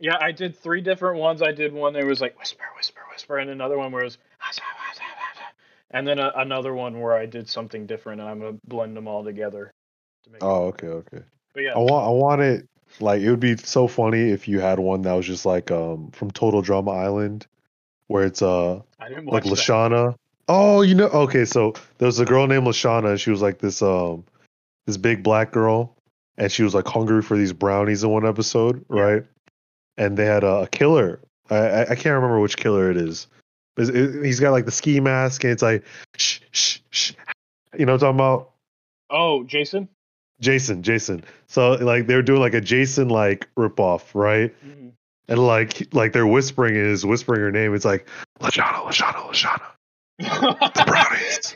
yeah, 0.00 0.16
I 0.20 0.32
did 0.32 0.56
three 0.56 0.80
different 0.80 1.18
ones. 1.20 1.42
I 1.42 1.52
did 1.52 1.74
one 1.74 1.92
that 1.92 2.06
was 2.06 2.22
like 2.22 2.38
whisper, 2.38 2.64
whisper, 2.74 3.00
whisper, 3.12 3.36
and 3.36 3.50
another 3.50 3.76
one 3.76 3.92
where 3.92 4.00
it 4.02 4.06
was 4.06 4.18
and 5.90 6.06
then 6.08 6.18
a, 6.18 6.32
another 6.36 6.72
one 6.74 7.00
where 7.00 7.14
I 7.14 7.26
did 7.26 7.46
something 7.48 7.84
different, 7.86 8.20
and 8.22 8.30
I'm 8.30 8.40
gonna 8.40 8.58
blend 8.66 8.96
them 8.96 9.06
all 9.06 9.22
together. 9.22 9.70
To 10.24 10.30
make 10.30 10.42
Oh, 10.42 10.64
okay, 10.68 10.86
okay. 10.86 11.20
but 11.52 11.60
yeah, 11.62 11.72
I 11.74 11.78
want, 11.78 12.06
I 12.06 12.10
want 12.10 12.40
it. 12.42 12.66
Like, 13.00 13.20
it 13.20 13.30
would 13.30 13.40
be 13.40 13.56
so 13.56 13.86
funny 13.88 14.30
if 14.30 14.48
you 14.48 14.60
had 14.60 14.78
one 14.78 15.02
that 15.02 15.12
was 15.12 15.26
just 15.26 15.46
like 15.46 15.70
um 15.70 16.10
from 16.12 16.30
Total 16.30 16.62
Drama 16.62 16.90
Island, 16.92 17.46
where 18.08 18.24
it's 18.24 18.42
uh 18.42 18.80
like 18.98 19.44
that. 19.44 19.44
Leshawna. 19.44 20.14
Oh, 20.48 20.80
you 20.82 20.94
know, 20.94 21.08
okay, 21.08 21.44
so 21.44 21.74
there 21.98 22.06
was 22.06 22.18
a 22.20 22.24
girl 22.24 22.46
named 22.46 22.66
Leshawna, 22.66 23.10
and 23.10 23.20
she 23.20 23.30
was 23.30 23.42
like 23.42 23.58
this 23.58 23.82
um 23.82 24.24
this 24.86 24.96
big 24.96 25.22
black 25.22 25.52
girl, 25.52 25.94
and 26.38 26.50
she 26.50 26.62
was 26.62 26.74
like 26.74 26.86
hungry 26.86 27.22
for 27.22 27.36
these 27.36 27.52
brownies 27.52 28.02
in 28.02 28.10
one 28.10 28.26
episode, 28.26 28.84
Yeah. 28.92 29.00
right? 29.00 29.24
and 29.98 30.16
they 30.16 30.24
had 30.24 30.44
a, 30.44 30.62
a 30.62 30.66
killer. 30.68 31.20
I, 31.50 31.56
I 31.56 31.80
I 31.82 31.94
can't 31.96 32.14
remember 32.14 32.38
which 32.40 32.56
killer 32.56 32.90
it 32.90 32.96
is. 32.96 33.26
It's- 33.76 33.94
it- 33.94 34.24
he's 34.24 34.40
got 34.40 34.52
like 34.52 34.64
the 34.64 34.70
ski 34.72 35.00
mask, 35.00 35.44
and 35.44 35.52
it's 35.52 35.62
like 35.62 35.84
shh 36.16 36.40
shh 36.52 36.78
shh. 36.90 37.12
You 37.78 37.84
know 37.86 37.92
what 37.92 38.02
I'm 38.02 38.16
talking 38.16 38.20
about? 38.20 38.50
Oh, 39.10 39.44
Jason. 39.44 39.88
Jason, 40.40 40.82
Jason. 40.82 41.24
So 41.46 41.72
like 41.72 42.06
they 42.06 42.14
were 42.14 42.22
doing 42.22 42.40
like 42.40 42.54
a 42.54 42.60
Jason 42.60 43.08
like 43.08 43.48
ripoff, 43.56 44.14
right? 44.14 44.54
Mhm. 44.64 44.92
And 45.28 45.38
like 45.46 45.92
like 45.94 46.12
they're 46.12 46.26
whispering 46.26 46.76
is 46.76 47.04
whispering 47.04 47.40
her 47.40 47.50
name. 47.52 47.74
It's 47.74 47.84
like 47.84 48.06
Leshawna, 48.40 48.84
Leshawna, 48.86 49.30
Leshawna. 49.30 49.62
The 50.18 50.84
brownies. 50.86 51.54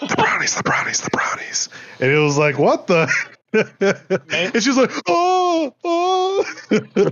The 0.00 0.14
brownies, 0.16 0.54
the 0.54 0.62
brownies, 0.62 1.00
the 1.00 1.10
brownies. 1.10 1.68
And 2.00 2.10
it 2.10 2.18
was 2.18 2.38
like, 2.38 2.58
what 2.58 2.86
the? 2.86 3.10
and 4.32 4.62
she's 4.62 4.76
like, 4.76 4.90
oh, 5.08 5.74
oh. 5.84 6.44